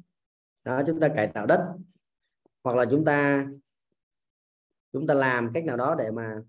Đó 0.68 0.82
chúng 0.88 1.00
ta 1.00 1.10
cải 1.16 1.28
tạo 1.28 1.46
đất. 1.46 1.74
Hoặc 2.64 2.76
là 2.76 2.86
chúng 2.92 3.06
ta 3.06 3.48
chúng 4.94 5.08
ta 5.08 5.14
làm 5.14 5.52
cách 5.54 5.64
nào 5.66 5.78
đó 5.78 5.96
để 5.96 6.12
mà 6.12 6.42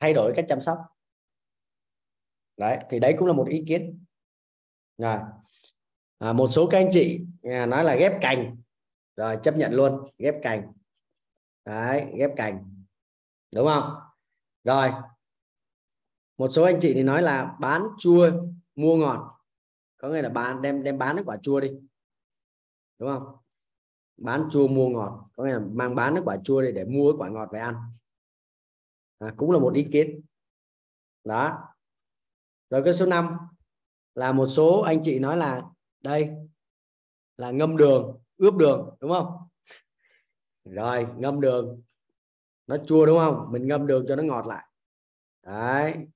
thay 0.00 0.14
đổi 0.14 0.32
cách 0.36 0.44
chăm 0.48 0.60
sóc. 0.60 0.78
Đấy 2.56 2.78
thì 2.90 2.98
đấy 2.98 3.14
cũng 3.18 3.28
là 3.28 3.34
một 3.34 3.48
ý 3.48 3.64
kiến. 3.68 4.04
Rồi. 4.98 5.18
À, 6.18 6.32
một 6.32 6.48
số 6.48 6.68
các 6.70 6.78
anh 6.78 6.88
chị 6.92 7.20
à, 7.42 7.66
nói 7.66 7.84
là 7.84 7.96
ghép 7.96 8.12
cành. 8.20 8.56
Rồi 9.16 9.38
chấp 9.42 9.56
nhận 9.56 9.72
luôn 9.72 10.04
ghép 10.18 10.34
cành. 10.42 10.72
Đấy 11.64 12.12
ghép 12.16 12.30
cành. 12.36 12.84
Đúng 13.54 13.66
không? 13.66 13.94
Rồi. 14.64 14.90
Một 16.38 16.48
số 16.48 16.64
anh 16.64 16.78
chị 16.80 16.94
thì 16.94 17.02
nói 17.02 17.22
là 17.22 17.56
bán 17.60 17.82
chua 17.98 18.30
mua 18.74 18.96
ngọt. 18.96 19.40
Có 19.96 20.08
nghĩa 20.08 20.22
là 20.22 20.28
bán 20.28 20.62
đem 20.62 20.82
đem 20.82 20.98
bán 20.98 21.16
cái 21.16 21.24
quả 21.24 21.36
chua 21.42 21.60
đi 21.60 21.70
đúng 22.98 23.08
không? 23.08 23.36
Bán 24.16 24.48
chua 24.50 24.68
mua 24.68 24.88
ngọt. 24.88 25.30
Có 25.36 25.44
nghĩa 25.44 25.52
là 25.52 25.60
mang 25.72 25.94
bán 25.94 26.14
cái 26.14 26.22
quả 26.26 26.36
chua 26.44 26.62
để 26.62 26.72
để 26.72 26.84
mua 26.84 27.12
cái 27.12 27.18
quả 27.18 27.28
ngọt 27.28 27.48
về 27.52 27.60
ăn. 27.60 27.74
À, 29.18 29.34
cũng 29.36 29.50
là 29.50 29.58
một 29.58 29.74
ý 29.74 29.86
kiến. 29.92 30.20
Đó. 31.24 31.74
Rồi 32.70 32.82
cái 32.84 32.94
số 32.94 33.06
5 33.06 33.36
là 34.14 34.32
một 34.32 34.46
số 34.46 34.80
anh 34.80 35.00
chị 35.04 35.18
nói 35.18 35.36
là 35.36 35.62
đây 36.00 36.30
là 37.36 37.50
ngâm 37.50 37.76
đường 37.76 38.22
ướp 38.36 38.54
đường 38.54 38.96
đúng 39.00 39.10
không? 39.10 39.48
Rồi 40.64 41.06
ngâm 41.16 41.40
đường. 41.40 41.82
Nó 42.66 42.76
chua 42.76 43.06
đúng 43.06 43.18
không? 43.18 43.48
Mình 43.52 43.66
ngâm 43.66 43.86
đường 43.86 44.04
cho 44.08 44.16
nó 44.16 44.22
ngọt 44.22 44.46
lại. 44.46 44.64
Đấy. 45.42 46.06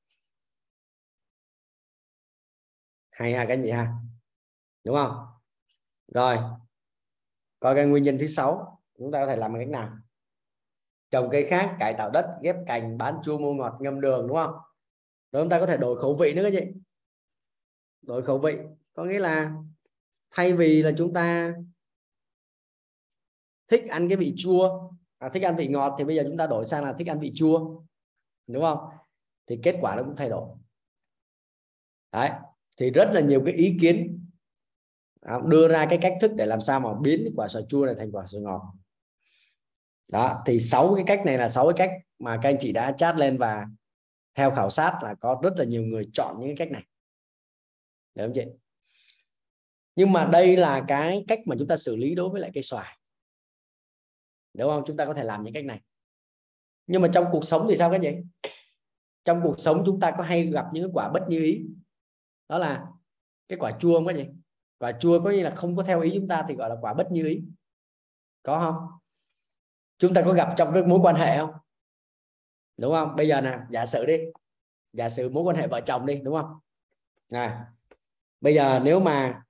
Hay 3.11 3.35
ha 3.35 3.45
cái 3.49 3.63
gì 3.63 3.71
ha. 3.71 3.93
Đúng 4.85 4.97
không? 4.97 5.27
Rồi 6.09 6.39
coi 7.63 7.75
cái 7.75 7.87
nguyên 7.87 8.03
nhân 8.03 8.19
thứ 8.21 8.27
sáu 8.27 8.81
chúng 8.99 9.13
ta 9.13 9.21
có 9.21 9.27
thể 9.27 9.37
làm 9.37 9.55
cách 9.59 9.69
nào? 9.69 9.91
Trồng 11.11 11.29
cây 11.33 11.45
khác 11.45 11.77
cải 11.81 11.95
tạo 11.95 12.11
đất 12.11 12.39
ghép 12.43 12.57
cành 12.67 12.99
bán 12.99 13.19
chua 13.25 13.39
mua 13.39 13.55
ngọt 13.55 13.77
ngâm 13.81 14.01
đường 14.01 14.29
đúng 14.29 14.37
không? 14.37 14.55
Rồi 15.33 15.43
chúng 15.43 15.49
ta 15.49 15.61
có 15.61 15.67
thể 15.67 15.77
đổi 15.77 15.99
khẩu 16.01 16.15
vị 16.15 16.35
nữa 16.35 16.43
cái 16.43 16.53
gì 16.53 16.73
đổi 18.03 18.23
khẩu 18.23 18.39
vị 18.39 18.59
có 18.93 19.05
nghĩa 19.05 19.19
là 19.19 19.53
thay 20.31 20.53
vì 20.53 20.83
là 20.83 20.93
chúng 20.97 21.13
ta 21.13 21.55
thích 23.69 23.85
ăn 23.89 24.09
cái 24.09 24.17
vị 24.17 24.35
chua 24.37 24.91
à, 25.19 25.29
thích 25.29 25.43
ăn 25.43 25.57
vị 25.57 25.69
ngọt 25.69 25.95
thì 25.99 26.05
bây 26.05 26.17
giờ 26.17 26.23
chúng 26.27 26.37
ta 26.37 26.47
đổi 26.47 26.67
sang 26.67 26.85
là 26.85 26.95
thích 26.99 27.09
ăn 27.09 27.21
vị 27.21 27.33
chua 27.35 27.83
đúng 28.47 28.63
không? 28.63 28.79
Thì 29.47 29.61
kết 29.63 29.79
quả 29.81 29.97
nó 29.97 30.03
cũng 30.03 30.17
thay 30.17 30.29
đổi. 30.29 30.49
Đấy 32.13 32.31
thì 32.77 32.91
rất 32.91 33.11
là 33.13 33.21
nhiều 33.21 33.43
cái 33.47 33.55
ý 33.55 33.77
kiến 33.81 34.22
đưa 35.45 35.69
ra 35.69 35.87
cái 35.91 35.99
cách 36.03 36.15
thức 36.21 36.33
để 36.37 36.47
làm 36.47 36.61
sao 36.61 36.81
mà 36.81 36.91
biến 37.01 37.33
quả 37.37 37.49
xoài 37.49 37.65
chua 37.69 37.87
này 37.87 37.95
thành 37.99 38.13
quả 38.13 38.27
xoài 38.27 38.43
ngọt. 38.43 38.75
Đó, 40.13 40.43
thì 40.47 40.61
sáu 40.61 40.95
cái 40.95 41.05
cách 41.07 41.27
này 41.27 41.39
là 41.39 41.49
sáu 41.49 41.73
cái 41.73 41.89
cách 41.89 41.99
mà 42.19 42.39
các 42.43 42.49
anh 42.49 42.57
chị 42.61 42.73
đã 42.73 42.93
chat 42.93 43.17
lên 43.17 43.39
và 43.39 43.67
theo 44.35 44.51
khảo 44.51 44.71
sát 44.71 44.99
là 45.03 45.15
có 45.21 45.41
rất 45.43 45.53
là 45.57 45.65
nhiều 45.65 45.83
người 45.83 46.11
chọn 46.13 46.37
những 46.41 46.49
cái 46.49 46.57
cách 46.57 46.73
này. 46.73 46.87
Được 48.15 48.25
không 48.25 48.33
chị? 48.35 48.45
Nhưng 49.97 50.13
mà 50.13 50.29
đây 50.33 50.57
là 50.57 50.85
cái 50.89 51.25
cách 51.29 51.39
mà 51.47 51.57
chúng 51.59 51.69
ta 51.69 51.77
xử 51.77 51.97
lý 51.97 52.15
đối 52.15 52.29
với 52.29 52.41
lại 52.41 52.51
cây 52.55 52.63
xoài. 52.63 52.99
Đúng 54.55 54.69
không? 54.71 54.83
Chúng 54.87 54.97
ta 54.97 55.07
có 55.07 55.15
thể 55.15 55.25
làm 55.25 55.43
những 55.43 55.55
cách 55.55 55.65
này. 55.65 55.81
Nhưng 56.87 57.03
mà 57.03 57.09
trong 57.13 57.25
cuộc 57.33 57.45
sống 57.45 57.67
thì 57.71 57.77
sao 57.77 57.91
các 57.91 58.01
chị? 58.03 58.11
Trong 59.25 59.41
cuộc 59.43 59.61
sống 59.61 59.83
chúng 59.87 60.01
ta 60.01 60.11
có 60.11 60.23
hay 60.23 60.47
gặp 60.47 60.67
những 60.73 60.93
quả 60.93 61.09
bất 61.09 61.23
như 61.29 61.39
ý. 61.39 61.61
Đó 62.49 62.59
là 62.59 62.87
cái 63.49 63.59
quả 63.59 63.73
chua 63.81 63.95
không 63.95 64.07
các 64.07 64.15
chị? 64.17 64.42
Quả 64.83 64.93
chua 64.93 65.21
có 65.25 65.31
nghĩa 65.31 65.43
là 65.43 65.51
không 65.51 65.77
có 65.77 65.83
theo 65.83 66.01
ý 66.01 66.11
chúng 66.15 66.29
ta 66.29 66.45
thì 66.49 66.55
gọi 66.55 66.71
là 66.71 66.77
quả 66.81 66.95
bất 66.95 67.07
như 67.11 67.27
ý. 67.27 67.43
Có 68.43 68.61
không? 68.61 68.89
Chúng 69.99 70.15
ta 70.15 70.23
có 70.27 70.33
gặp 70.33 70.55
trong 70.57 70.75
cái 70.75 70.83
mối 70.83 70.99
quan 71.03 71.17
hệ 71.17 71.39
không? 71.39 71.51
Đúng 72.77 72.93
không? 72.93 73.17
Bây 73.17 73.29
giờ 73.29 73.41
nè 73.41 73.59
giả 73.71 73.87
sử 73.87 74.07
đi. 74.07 74.19
Giả 74.93 75.09
sử 75.09 75.31
mối 75.31 75.43
quan 75.43 75.57
hệ 75.57 75.67
vợ 75.67 75.81
chồng 75.81 76.07
đi 76.07 76.17
đúng 76.17 76.37
không? 76.37 76.59
À, 77.31 77.73
bây 78.41 78.55
giờ 78.55 78.81
nếu 78.85 79.01
mà 79.01 79.43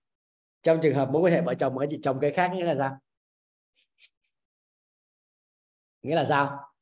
trong 0.62 0.78
trường 0.82 0.94
hợp 0.94 1.10
mối 1.10 1.22
quan 1.22 1.32
hệ 1.32 1.40
vợ 1.40 1.54
chồng 1.54 1.74
mà 1.74 1.86
chị 1.90 2.00
chồng 2.02 2.18
cái 2.20 2.32
khác 2.32 2.52
nghĩa 2.54 2.64
là 2.64 2.74
sao? 2.78 2.98
Nghĩa 6.02 6.14
là 6.14 6.24
sao? 6.24 6.72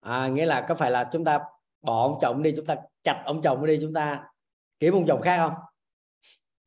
À, 0.00 0.28
nghĩa 0.28 0.46
là 0.46 0.66
có 0.68 0.74
phải 0.74 0.90
là 0.90 1.08
chúng 1.12 1.24
ta 1.24 1.38
bỏ 1.82 2.02
ông 2.02 2.18
chồng 2.20 2.42
đi 2.42 2.52
chúng 2.56 2.66
ta 2.66 2.76
chặt 3.02 3.22
ông 3.26 3.42
chồng 3.42 3.66
đi 3.66 3.78
chúng 3.82 3.94
ta 3.94 4.28
kiếm 4.78 4.94
ông 4.94 5.06
chồng 5.06 5.20
khác 5.22 5.36
không? 5.38 5.69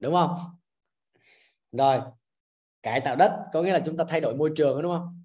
Đúng 0.03 0.13
không? 0.13 0.35
Rồi 1.71 2.01
cải 2.83 3.01
tạo 3.01 3.15
đất 3.15 3.45
có 3.53 3.61
nghĩa 3.61 3.73
là 3.73 3.81
chúng 3.85 3.97
ta 3.97 4.03
thay 4.07 4.21
đổi 4.21 4.35
môi 4.35 4.51
trường 4.55 4.81
đúng 4.81 4.91
không? 4.91 5.23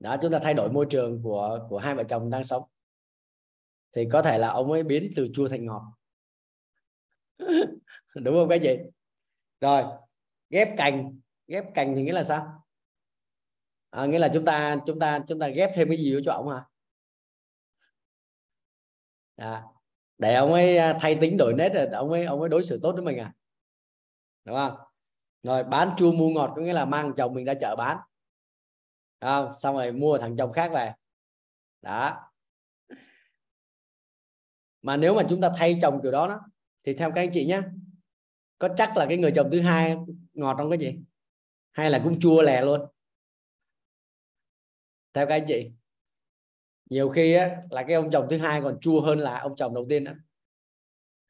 Đó 0.00 0.16
chúng 0.22 0.32
ta 0.32 0.38
thay 0.42 0.54
đổi 0.54 0.70
môi 0.70 0.86
trường 0.90 1.22
của 1.22 1.66
của 1.68 1.78
hai 1.78 1.94
vợ 1.94 2.04
chồng 2.04 2.30
đang 2.30 2.44
sống. 2.44 2.62
Thì 3.92 4.08
có 4.12 4.22
thể 4.22 4.38
là 4.38 4.48
ông 4.48 4.72
ấy 4.72 4.82
biến 4.82 5.12
từ 5.16 5.28
chua 5.34 5.48
thành 5.48 5.66
ngọt. 5.66 5.82
Đúng 8.14 8.34
không 8.34 8.48
cái 8.48 8.60
gì 8.60 8.76
rồi 9.60 9.82
ghép 10.50 10.68
cành. 10.76 11.20
Ghép 11.46 11.64
cành 11.74 11.94
thì 11.96 12.02
nghĩa 12.02 12.12
là 12.12 12.24
sao? 12.24 12.64
À, 13.90 14.06
nghĩa 14.06 14.18
là 14.18 14.30
chúng 14.34 14.44
ta 14.44 14.76
chúng 14.86 14.98
ta 14.98 15.20
chúng 15.28 15.38
ta 15.38 15.48
ghép 15.48 15.70
thêm 15.74 15.88
cái 15.88 15.96
gì 15.96 16.16
cho 16.24 16.32
ông 16.32 16.48
hả? 16.48 16.64
À, 19.36 19.62
để 20.18 20.34
ông 20.34 20.52
ấy 20.52 20.76
à, 20.76 20.98
thay 21.00 21.18
tính 21.20 21.36
đổi 21.36 21.54
nét 21.54 21.68
rồi 21.74 21.86
ông 21.86 22.10
ấy 22.10 22.24
ông 22.24 22.40
ấy 22.40 22.48
đối 22.48 22.62
xử 22.62 22.80
tốt 22.82 22.92
với 22.92 23.02
mình 23.02 23.18
à? 23.18 23.32
Đúng 24.44 24.56
không? 24.56 24.76
Rồi 25.42 25.64
bán 25.64 25.94
chua 25.98 26.12
mua 26.12 26.28
ngọt 26.30 26.52
có 26.56 26.62
nghĩa 26.62 26.72
là 26.72 26.84
mang 26.84 27.12
chồng 27.16 27.34
mình 27.34 27.44
ra 27.44 27.54
chợ 27.60 27.76
bán. 27.76 27.98
Không? 29.20 29.52
Xong 29.60 29.76
rồi 29.76 29.92
mua 29.92 30.18
thằng 30.18 30.36
chồng 30.36 30.52
khác 30.52 30.70
về. 30.72 30.92
Đó. 31.82 32.30
Mà 34.82 34.96
nếu 34.96 35.14
mà 35.14 35.22
chúng 35.28 35.40
ta 35.40 35.50
thay 35.56 35.78
chồng 35.82 36.00
kiểu 36.02 36.12
đó 36.12 36.28
đó 36.28 36.40
thì 36.84 36.94
theo 36.94 37.10
các 37.10 37.20
anh 37.20 37.30
chị 37.32 37.46
nhé 37.46 37.60
có 38.58 38.68
chắc 38.76 38.96
là 38.96 39.06
cái 39.08 39.18
người 39.18 39.32
chồng 39.34 39.48
thứ 39.52 39.60
hai 39.60 39.96
ngọt 40.32 40.56
không 40.56 40.70
cái 40.70 40.78
gì 40.78 40.98
hay 41.72 41.90
là 41.90 42.00
cũng 42.04 42.20
chua 42.20 42.42
lè 42.42 42.62
luôn? 42.62 42.80
Theo 45.12 45.26
các 45.26 45.34
anh 45.34 45.44
chị 45.48 45.70
nhiều 46.90 47.08
khi 47.08 47.34
á, 47.34 47.62
là 47.70 47.82
cái 47.82 47.94
ông 47.94 48.10
chồng 48.10 48.26
thứ 48.30 48.38
hai 48.38 48.62
còn 48.62 48.80
chua 48.80 49.00
hơn 49.00 49.18
là 49.18 49.38
ông 49.38 49.56
chồng 49.56 49.74
đầu 49.74 49.86
tiên 49.88 50.04
đó 50.04 50.12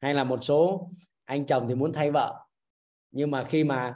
hay 0.01 0.13
là 0.13 0.23
một 0.23 0.39
số 0.41 0.89
anh 1.25 1.45
chồng 1.45 1.67
thì 1.67 1.75
muốn 1.75 1.93
thay 1.93 2.11
vợ 2.11 2.44
nhưng 3.15 3.31
mà 3.31 3.43
khi 3.43 3.63
mà 3.63 3.95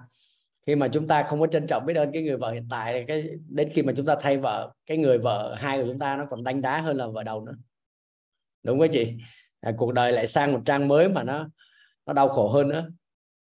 khi 0.67 0.75
mà 0.75 0.87
chúng 0.87 1.07
ta 1.07 1.23
không 1.23 1.39
có 1.39 1.47
trân 1.47 1.67
trọng 1.67 1.85
biết 1.85 1.93
ơn 1.93 2.11
cái 2.11 2.23
người 2.23 2.37
vợ 2.37 2.51
hiện 2.51 2.67
tại 2.69 3.05
cái 3.07 3.29
đến 3.49 3.69
khi 3.73 3.81
mà 3.81 3.93
chúng 3.97 4.05
ta 4.05 4.15
thay 4.21 4.37
vợ 4.37 4.73
cái 4.85 4.97
người 4.97 5.17
vợ 5.17 5.55
hai 5.59 5.81
của 5.81 5.87
chúng 5.87 5.99
ta 5.99 6.17
nó 6.17 6.25
còn 6.29 6.43
đánh 6.43 6.61
đá 6.61 6.81
hơn 6.81 6.97
là 6.97 7.07
vợ 7.07 7.23
đầu 7.23 7.45
nữa. 7.45 7.55
Đúng 8.63 8.79
không 8.79 8.87
chị? 8.91 9.13
À, 9.59 9.73
cuộc 9.77 9.93
đời 9.93 10.11
lại 10.11 10.27
sang 10.27 10.53
một 10.53 10.61
trang 10.65 10.87
mới 10.87 11.09
mà 11.09 11.23
nó 11.23 11.49
nó 12.05 12.13
đau 12.13 12.29
khổ 12.29 12.49
hơn 12.49 12.69
nữa. 12.69 12.89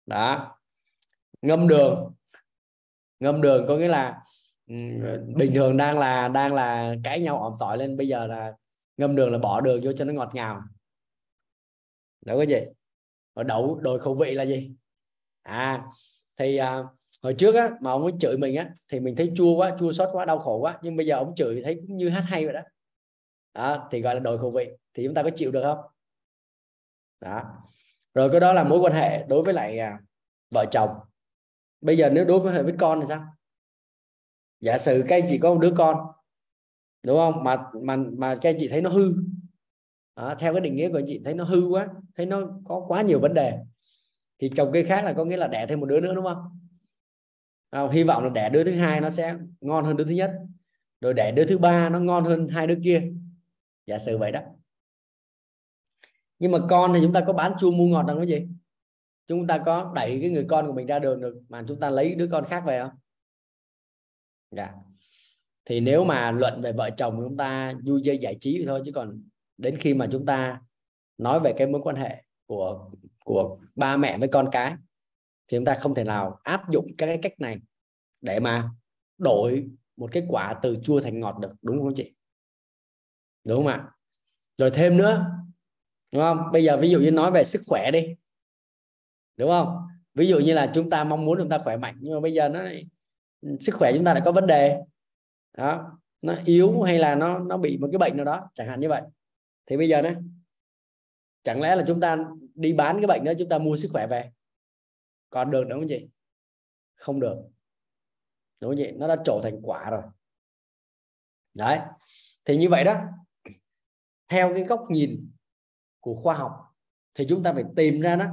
Đó. 0.06 0.58
Ngâm 1.42 1.68
đường. 1.68 2.14
Ngâm 3.20 3.42
đường 3.42 3.66
có 3.68 3.78
nghĩa 3.78 3.88
là 3.88 4.22
ừ, 4.68 4.76
bình 5.36 5.52
thường 5.56 5.78
đang 5.78 6.00
là 6.00 6.28
đang 6.28 6.54
là 6.54 6.96
cãi 7.04 7.20
nhau 7.20 7.40
ỏm 7.40 7.54
tỏi 7.60 7.78
lên 7.78 7.98
bây 7.98 8.08
giờ 8.08 8.28
là 8.28 8.54
ngâm 8.98 9.16
đường 9.16 9.32
là 9.32 9.38
bỏ 9.38 9.62
đường 9.62 9.80
vô 9.84 9.92
cho 9.94 10.06
nó 10.06 10.14
ngọt 10.14 10.32
ngào. 10.34 10.62
Đúng 12.26 12.38
có 12.38 12.44
gì 12.44 12.60
đậu 13.46 13.76
đổi 13.76 14.00
khẩu 14.00 14.16
vị 14.16 14.34
là 14.34 14.44
gì? 14.44 14.72
À 15.44 15.86
thì 16.38 16.58
à, 16.58 16.84
hồi 17.22 17.34
trước 17.34 17.56
á 17.56 17.70
mà 17.82 17.92
ông 17.92 18.04
ấy 18.04 18.14
chửi 18.20 18.38
mình 18.38 18.56
á 18.56 18.70
thì 18.90 19.00
mình 19.00 19.16
thấy 19.16 19.32
chua 19.36 19.56
quá 19.56 19.76
chua 19.80 19.92
xót 19.92 20.10
quá 20.12 20.26
đau 20.26 20.40
khổ 20.40 20.58
quá 20.58 20.80
nhưng 20.82 20.96
bây 20.96 21.06
giờ 21.06 21.16
ông 21.16 21.36
chửi 21.36 21.62
thấy 21.64 21.76
cũng 21.88 21.98
như 21.98 22.10
hát 22.10 22.22
hay 22.28 22.46
vậy 22.46 22.54
đó. 22.54 22.62
Đó 23.54 23.88
thì 23.92 24.02
gọi 24.02 24.14
là 24.16 24.20
đổi 24.20 24.38
khẩu 24.38 24.52
vị 24.52 24.70
thì 24.94 25.04
chúng 25.06 25.14
ta 25.14 25.24
có 25.24 25.30
chịu 25.36 25.52
được 25.52 25.62
không? 25.64 25.80
Đó. 27.22 27.44
Rồi 28.14 28.30
cái 28.30 28.40
đó 28.40 28.54
là 28.54 28.64
mối 28.64 28.80
quan 28.80 28.94
hệ 28.94 29.24
đối 29.24 29.44
với 29.44 29.54
lại 29.54 29.80
à, 29.80 30.00
vợ 30.52 30.66
chồng. 30.72 30.90
Bây 31.82 31.98
giờ 31.98 32.10
nếu 32.10 32.26
đối 32.26 32.40
với 32.40 32.64
với 32.64 32.74
con 32.80 33.00
thì 33.02 33.06
sao? 33.10 33.26
Giả 34.60 34.78
sử 34.78 35.04
các 35.08 35.16
anh 35.16 35.26
chị 35.30 35.38
có 35.38 35.54
một 35.54 35.60
đứa 35.60 35.74
con 35.78 35.98
đúng 37.04 37.18
không? 37.18 37.44
Mà 37.44 37.58
mà 37.82 37.98
mà 38.18 38.36
các 38.42 38.50
anh 38.50 38.56
chị 38.60 38.68
thấy 38.68 38.82
nó 38.82 38.90
hư. 38.90 39.14
À, 40.14 40.36
theo 40.40 40.54
cái 40.54 40.62
định 40.62 40.76
nghĩa 40.76 40.90
của 40.90 40.98
anh 40.98 41.06
chị 41.08 41.22
thấy 41.26 41.34
nó 41.34 41.44
hư 41.44 41.68
quá 41.68 41.88
thấy 42.16 42.26
nó 42.26 42.42
có 42.66 42.86
quá 42.88 43.02
nhiều 43.02 43.20
vấn 43.20 43.34
đề 43.34 43.60
thì 44.44 44.50
chồng 44.56 44.70
cây 44.74 44.84
khác 44.84 45.06
là 45.06 45.14
có 45.14 45.26
nghĩa 45.26 45.38
là 45.38 45.48
đẻ 45.48 45.66
thêm 45.70 45.80
một 45.80 45.86
đứa 45.86 46.00
nữa 46.00 46.14
đúng 46.16 46.26
không? 46.26 46.60
À, 47.70 47.88
hy 47.92 48.04
vọng 48.04 48.24
là 48.24 48.30
đẻ 48.30 48.50
đứa 48.50 48.64
thứ 48.64 48.72
hai 48.72 49.02
nó 49.02 49.10
sẽ 49.10 49.36
ngon 49.62 49.86
hơn 49.86 49.98
đứa 49.98 50.04
thứ 50.04 50.12
nhất. 50.12 50.32
Rồi 51.02 51.14
đẻ 51.14 51.32
đứa 51.32 51.46
thứ 51.46 51.58
ba 51.58 51.90
nó 51.90 52.00
ngon 52.00 52.24
hơn 52.24 52.48
hai 52.48 52.68
đứa 52.68 52.78
kia. 52.84 53.04
Giả 53.86 54.00
sử 54.00 54.18
vậy 54.18 54.32
đó. 54.32 54.42
Nhưng 56.40 56.52
mà 56.52 56.58
con 56.70 56.94
thì 56.94 57.00
chúng 57.02 57.14
ta 57.14 57.24
có 57.28 57.34
bán 57.34 57.54
chua 57.60 57.72
mua 57.72 57.88
ngọt 57.88 58.04
đâu 58.04 58.18
cái 58.18 58.28
gì. 58.28 58.48
Chúng 59.28 59.48
ta 59.48 59.58
có 59.58 59.92
đẩy 59.96 60.18
cái 60.22 60.30
người 60.30 60.46
con 60.50 60.68
của 60.68 60.74
mình 60.74 60.88
ra 60.88 61.00
đường 61.00 61.22
được 61.22 61.42
mà 61.50 61.64
chúng 61.68 61.80
ta 61.80 61.90
lấy 61.90 62.16
đứa 62.16 62.28
con 62.28 62.46
khác 62.46 62.64
về 62.68 62.80
không? 62.80 62.92
Dạ. 64.52 64.74
Thì 65.66 65.80
nếu 65.80 66.04
mà 66.04 66.32
luận 66.32 66.62
về 66.62 66.74
vợ 66.74 66.90
chồng 66.98 67.20
chúng 67.24 67.38
ta 67.38 67.74
vui 67.86 68.02
chơi 68.06 68.18
giải 68.18 68.38
trí 68.42 68.64
thôi 68.68 68.82
chứ 68.86 68.92
còn 68.96 69.24
đến 69.58 69.78
khi 69.78 69.94
mà 69.94 70.08
chúng 70.12 70.26
ta 70.26 70.62
nói 71.18 71.40
về 71.40 71.54
cái 71.58 71.68
mối 71.68 71.82
quan 71.84 71.96
hệ 71.96 72.24
của 72.46 72.92
của 73.24 73.60
ba 73.76 73.98
mẹ 73.98 74.18
với 74.18 74.30
con 74.32 74.50
cái, 74.52 74.76
thì 75.48 75.58
chúng 75.58 75.66
ta 75.66 75.76
không 75.76 75.96
thể 75.96 76.04
nào 76.04 76.40
áp 76.44 76.70
dụng 76.70 76.88
các 76.98 77.06
cái 77.06 77.20
cách 77.22 77.40
này 77.40 77.60
để 78.22 78.40
mà 78.40 78.70
đổi 79.18 79.70
một 79.98 80.10
cái 80.12 80.24
quả 80.30 80.60
từ 80.62 80.78
chua 80.84 81.02
thành 81.02 81.20
ngọt 81.20 81.40
được, 81.40 81.52
đúng 81.62 81.80
không 81.80 81.94
chị? 81.96 82.14
Đúng 83.44 83.58
không 83.58 83.68
ạ? 83.68 83.90
Rồi 84.58 84.72
thêm 84.74 84.98
nữa, 84.98 85.26
đúng 86.12 86.22
không? 86.22 86.40
Bây 86.52 86.64
giờ 86.64 86.78
ví 86.78 86.90
dụ 86.90 87.00
như 87.00 87.12
nói 87.12 87.32
về 87.32 87.44
sức 87.44 87.62
khỏe 87.68 87.92
đi, 87.92 88.16
đúng 89.38 89.50
không? 89.50 89.88
Ví 90.14 90.28
dụ 90.28 90.40
như 90.40 90.54
là 90.54 90.72
chúng 90.74 90.90
ta 90.90 91.04
mong 91.04 91.26
muốn 91.26 91.38
chúng 91.38 91.50
ta 91.50 91.58
khỏe 91.58 91.78
mạnh, 91.78 91.96
nhưng 92.00 92.14
mà 92.14 92.20
bây 92.20 92.34
giờ 92.34 92.50
nó 92.50 92.62
sức 93.60 93.76
khỏe 93.76 93.92
chúng 93.94 94.06
ta 94.06 94.14
lại 94.14 94.22
có 94.26 94.32
vấn 94.32 94.48
đề. 94.48 94.80
Đó, 95.58 96.00
nó 96.22 96.36
yếu 96.46 96.82
hay 96.82 97.00
là 97.00 97.16
nó 97.16 97.40
nó 97.40 97.58
bị 97.58 97.78
một 97.78 97.90
cái 97.92 97.98
bệnh 97.98 98.18
nào 98.18 98.26
đó, 98.26 98.50
chẳng 98.54 98.68
hạn 98.68 98.80
như 98.80 98.90
vậy. 98.90 99.02
Thì 99.66 99.78
bây 99.78 99.90
giờ 99.90 100.02
này 100.02 100.16
chẳng 101.44 101.62
lẽ 101.62 101.76
là 101.76 101.84
chúng 101.88 102.00
ta 102.00 102.18
đi 102.56 102.74
bán 102.74 102.98
cái 102.98 103.08
bệnh 103.08 103.24
đó, 103.24 103.32
chúng 103.40 103.50
ta 103.50 103.58
mua 103.58 103.78
sức 103.78 103.90
khỏe 103.92 104.08
về? 104.08 104.32
Còn 105.30 105.52
được 105.52 105.64
đúng 105.64 105.80
không 105.80 105.90
chị? 105.90 106.08
Không 106.96 107.20
được. 107.20 107.36
Đúng 108.60 108.72
không 108.72 108.78
chị? 108.78 108.92
Nó 108.92 109.08
đã 109.08 109.16
trổ 109.26 109.42
thành 109.44 109.60
quả 109.62 109.90
rồi. 109.90 110.04
Đấy. 111.54 111.80
Thì 112.46 112.58
như 112.58 112.70
vậy 112.70 112.84
đó, 112.84 112.96
theo 114.28 114.54
cái 114.54 114.64
góc 114.64 114.86
nhìn 114.90 115.32
của 116.00 116.16
khoa 116.16 116.36
học, 116.36 116.52
thì 117.14 117.26
chúng 117.30 117.44
ta 117.44 117.54
phải 117.54 117.64
tìm 117.76 118.02
ra 118.02 118.16
đó 118.16 118.26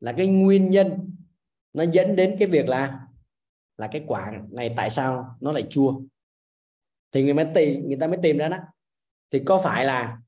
là 0.00 0.12
cái 0.16 0.26
nguyên 0.26 0.70
nhân 0.70 1.16
nó 1.72 1.82
dẫn 1.82 2.16
đến 2.16 2.36
cái 2.38 2.48
việc 2.48 2.68
là 2.68 3.06
là 3.76 3.88
cái 3.92 4.04
quả 4.06 4.32
này 4.50 4.74
tại 4.76 4.90
sao 4.90 5.36
nó 5.40 5.52
lại 5.52 5.66
chua. 5.70 6.00
Thì 7.12 7.22
người 7.22 7.34
mới 7.34 7.46
tìm, 7.54 7.88
người 7.88 7.96
ta 8.00 8.06
mới 8.06 8.18
tìm 8.22 8.38
ra 8.38 8.48
đó. 8.48 8.58
Thì 9.30 9.42
có 9.46 9.60
phải 9.64 9.84
là 9.84 10.18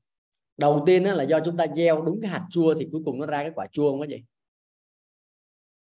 đầu 0.57 0.83
tiên 0.85 1.03
là 1.03 1.23
do 1.23 1.39
chúng 1.45 1.57
ta 1.57 1.65
gieo 1.75 2.01
đúng 2.01 2.21
cái 2.21 2.31
hạt 2.31 2.47
chua 2.49 2.73
thì 2.79 2.87
cuối 2.91 3.01
cùng 3.05 3.19
nó 3.19 3.25
ra 3.25 3.43
cái 3.43 3.51
quả 3.55 3.67
chua 3.71 3.91
không 3.91 3.99
có 3.99 4.05
gì. 4.05 4.23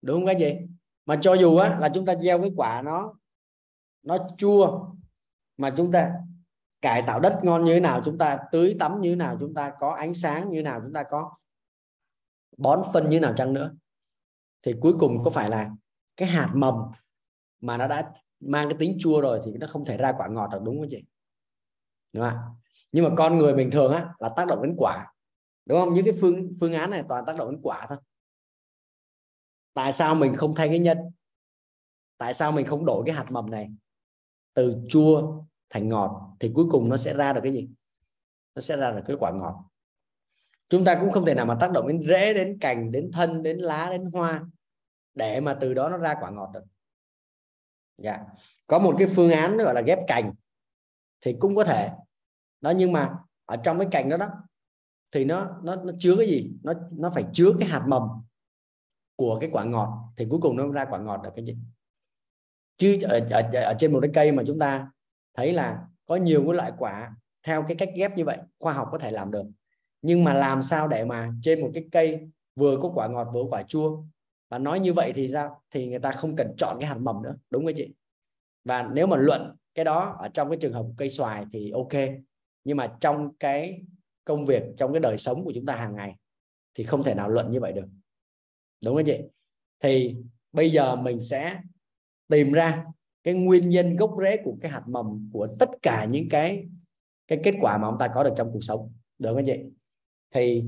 Đúng 0.02 0.16
không 0.16 0.26
cái 0.26 0.40
gì 0.40 0.66
mà 1.06 1.18
cho 1.22 1.34
dù 1.34 1.56
á 1.56 1.78
là 1.78 1.88
chúng 1.94 2.06
ta 2.06 2.14
gieo 2.14 2.40
cái 2.40 2.50
quả 2.56 2.82
nó 2.82 3.14
nó 4.02 4.18
chua, 4.38 4.86
mà 5.56 5.74
chúng 5.76 5.92
ta 5.92 6.12
cải 6.80 7.02
tạo 7.06 7.20
đất 7.20 7.40
ngon 7.42 7.64
như 7.64 7.74
thế 7.74 7.80
nào, 7.80 8.02
chúng 8.04 8.18
ta 8.18 8.38
tưới 8.52 8.76
tắm 8.78 9.00
như 9.00 9.10
thế 9.10 9.16
nào, 9.16 9.36
chúng 9.40 9.54
ta 9.54 9.72
có 9.78 9.90
ánh 9.90 10.14
sáng 10.14 10.50
như 10.50 10.58
thế 10.58 10.62
nào, 10.62 10.80
chúng 10.84 10.92
ta 10.92 11.02
có 11.10 11.30
bón 12.56 12.82
phân 12.92 13.04
như 13.04 13.16
thế 13.16 13.20
nào 13.20 13.34
chăng 13.36 13.52
nữa, 13.52 13.74
thì 14.62 14.74
cuối 14.80 14.94
cùng 15.00 15.18
có 15.24 15.30
phải 15.30 15.50
là 15.50 15.70
cái 16.16 16.28
hạt 16.28 16.50
mầm 16.54 16.74
mà 17.60 17.76
nó 17.76 17.88
đã 17.88 18.12
mang 18.40 18.68
cái 18.68 18.76
tính 18.78 18.96
chua 19.00 19.20
rồi 19.20 19.40
thì 19.44 19.52
nó 19.60 19.66
không 19.66 19.84
thể 19.84 19.96
ra 19.96 20.12
quả 20.18 20.28
ngọt 20.28 20.48
được, 20.52 20.58
đúng 20.64 20.78
không 20.78 20.88
chị? 20.90 21.04
Đúng 22.12 22.24
không 22.30 22.38
nhưng 22.92 23.04
mà 23.04 23.10
con 23.16 23.38
người 23.38 23.54
bình 23.54 23.70
thường 23.70 23.92
á, 23.92 24.14
là 24.18 24.28
tác 24.36 24.46
động 24.46 24.62
đến 24.62 24.74
quả. 24.78 25.12
Đúng 25.66 25.80
không? 25.80 25.94
Những 25.94 26.04
cái 26.04 26.14
phương 26.20 26.50
phương 26.60 26.72
án 26.72 26.90
này 26.90 27.02
toàn 27.08 27.24
tác 27.26 27.36
động 27.36 27.50
đến 27.50 27.60
quả 27.62 27.86
thôi. 27.88 27.98
Tại 29.74 29.92
sao 29.92 30.14
mình 30.14 30.34
không 30.36 30.54
thay 30.54 30.68
cái 30.68 30.78
nhân? 30.78 30.98
Tại 32.18 32.34
sao 32.34 32.52
mình 32.52 32.66
không 32.66 32.84
đổi 32.84 33.02
cái 33.06 33.14
hạt 33.14 33.26
mầm 33.30 33.50
này? 33.50 33.70
Từ 34.54 34.76
chua 34.88 35.42
thành 35.70 35.88
ngọt 35.88 36.36
thì 36.40 36.50
cuối 36.54 36.66
cùng 36.70 36.88
nó 36.88 36.96
sẽ 36.96 37.14
ra 37.14 37.32
được 37.32 37.40
cái 37.42 37.52
gì? 37.52 37.68
Nó 38.54 38.60
sẽ 38.60 38.76
ra 38.76 38.90
được 38.90 39.02
cái 39.06 39.16
quả 39.20 39.32
ngọt. 39.32 39.64
Chúng 40.68 40.84
ta 40.84 40.98
cũng 41.00 41.10
không 41.10 41.24
thể 41.24 41.34
nào 41.34 41.46
mà 41.46 41.56
tác 41.60 41.72
động 41.72 41.88
đến 41.88 42.02
rễ, 42.08 42.34
đến 42.34 42.58
cành, 42.60 42.90
đến 42.90 43.10
thân, 43.12 43.42
đến 43.42 43.58
lá, 43.58 43.88
đến 43.90 44.04
hoa 44.04 44.44
để 45.14 45.40
mà 45.40 45.58
từ 45.60 45.74
đó 45.74 45.88
nó 45.88 45.96
ra 45.96 46.14
quả 46.20 46.30
ngọt 46.30 46.50
được. 46.54 46.64
Dạ. 47.98 48.20
Có 48.66 48.78
một 48.78 48.94
cái 48.98 49.08
phương 49.16 49.30
án 49.30 49.56
gọi 49.56 49.74
là 49.74 49.80
ghép 49.80 49.98
cành 50.06 50.32
thì 51.20 51.36
cũng 51.40 51.56
có 51.56 51.64
thể 51.64 51.90
đó 52.62 52.70
nhưng 52.76 52.92
mà 52.92 53.14
ở 53.46 53.56
trong 53.56 53.78
cái 53.78 53.88
cành 53.90 54.08
đó 54.08 54.16
đó 54.16 54.28
thì 55.12 55.24
nó 55.24 55.60
nó 55.62 55.76
nó 55.76 55.92
chứa 55.98 56.14
cái 56.16 56.26
gì? 56.26 56.52
Nó 56.62 56.72
nó 56.92 57.10
phải 57.10 57.24
chứa 57.32 57.52
cái 57.58 57.68
hạt 57.68 57.84
mầm 57.88 58.02
của 59.16 59.38
cái 59.40 59.50
quả 59.52 59.64
ngọt. 59.64 60.12
Thì 60.16 60.26
cuối 60.30 60.40
cùng 60.42 60.56
nó 60.56 60.68
ra 60.68 60.84
quả 60.84 60.98
ngọt 60.98 61.20
được 61.24 61.30
cái 61.36 61.44
gì? 61.44 61.56
Chứ 62.78 62.98
ở, 63.02 63.20
ở, 63.30 63.42
ở 63.52 63.74
trên 63.78 63.92
một 63.92 63.98
cái 64.02 64.10
cây 64.14 64.32
mà 64.32 64.42
chúng 64.46 64.58
ta 64.58 64.90
thấy 65.34 65.52
là 65.52 65.86
có 66.06 66.16
nhiều 66.16 66.44
cái 66.46 66.54
loại 66.54 66.72
quả 66.78 67.16
theo 67.42 67.64
cái 67.68 67.76
cách 67.76 67.88
ghép 67.96 68.16
như 68.16 68.24
vậy 68.24 68.38
khoa 68.58 68.72
học 68.72 68.88
có 68.92 68.98
thể 68.98 69.10
làm 69.10 69.30
được. 69.30 69.44
Nhưng 70.02 70.24
mà 70.24 70.34
làm 70.34 70.62
sao 70.62 70.88
để 70.88 71.04
mà 71.04 71.32
trên 71.42 71.60
một 71.60 71.70
cái 71.74 71.84
cây 71.92 72.30
vừa 72.56 72.78
có 72.82 72.88
quả 72.94 73.08
ngọt 73.08 73.28
vừa 73.32 73.42
có 73.42 73.48
quả 73.50 73.62
chua? 73.62 74.02
Và 74.48 74.58
nói 74.58 74.80
như 74.80 74.92
vậy 74.92 75.12
thì 75.14 75.28
sao? 75.32 75.62
Thì 75.70 75.88
người 75.88 75.98
ta 75.98 76.12
không 76.12 76.36
cần 76.36 76.54
chọn 76.58 76.76
cái 76.80 76.88
hạt 76.88 76.98
mầm 76.98 77.22
nữa 77.22 77.36
đúng 77.50 77.64
không 77.64 77.74
chị? 77.76 77.94
Và 78.64 78.88
nếu 78.92 79.06
mà 79.06 79.16
luận 79.16 79.56
cái 79.74 79.84
đó 79.84 80.16
ở 80.18 80.28
trong 80.28 80.50
cái 80.50 80.58
trường 80.60 80.72
hợp 80.72 80.86
cây 80.96 81.10
xoài 81.10 81.46
thì 81.52 81.70
ok 81.70 81.92
nhưng 82.64 82.76
mà 82.76 82.96
trong 83.00 83.34
cái 83.40 83.82
công 84.24 84.46
việc, 84.46 84.62
trong 84.76 84.92
cái 84.92 85.00
đời 85.00 85.18
sống 85.18 85.44
của 85.44 85.52
chúng 85.54 85.66
ta 85.66 85.76
hàng 85.76 85.96
ngày 85.96 86.16
thì 86.74 86.84
không 86.84 87.04
thể 87.04 87.14
nào 87.14 87.28
luận 87.28 87.50
như 87.50 87.60
vậy 87.60 87.72
được. 87.72 87.86
Đúng 88.84 88.94
không 88.94 89.04
chị? 89.04 89.18
Thì 89.80 90.16
bây 90.52 90.70
giờ 90.70 90.96
mình 90.96 91.20
sẽ 91.20 91.60
tìm 92.28 92.52
ra 92.52 92.84
cái 93.22 93.34
nguyên 93.34 93.68
nhân 93.68 93.96
gốc 93.96 94.16
rễ 94.22 94.36
của 94.44 94.56
cái 94.60 94.70
hạt 94.70 94.82
mầm 94.86 95.30
của 95.32 95.48
tất 95.58 95.70
cả 95.82 96.04
những 96.04 96.28
cái 96.28 96.68
cái 97.28 97.40
kết 97.44 97.54
quả 97.60 97.78
mà 97.78 97.88
ông 97.88 97.96
ta 97.98 98.08
có 98.14 98.24
được 98.24 98.32
trong 98.36 98.50
cuộc 98.52 98.64
sống. 98.64 98.92
Được 99.18 99.34
không 99.34 99.44
chị? 99.46 99.64
Thì 100.34 100.64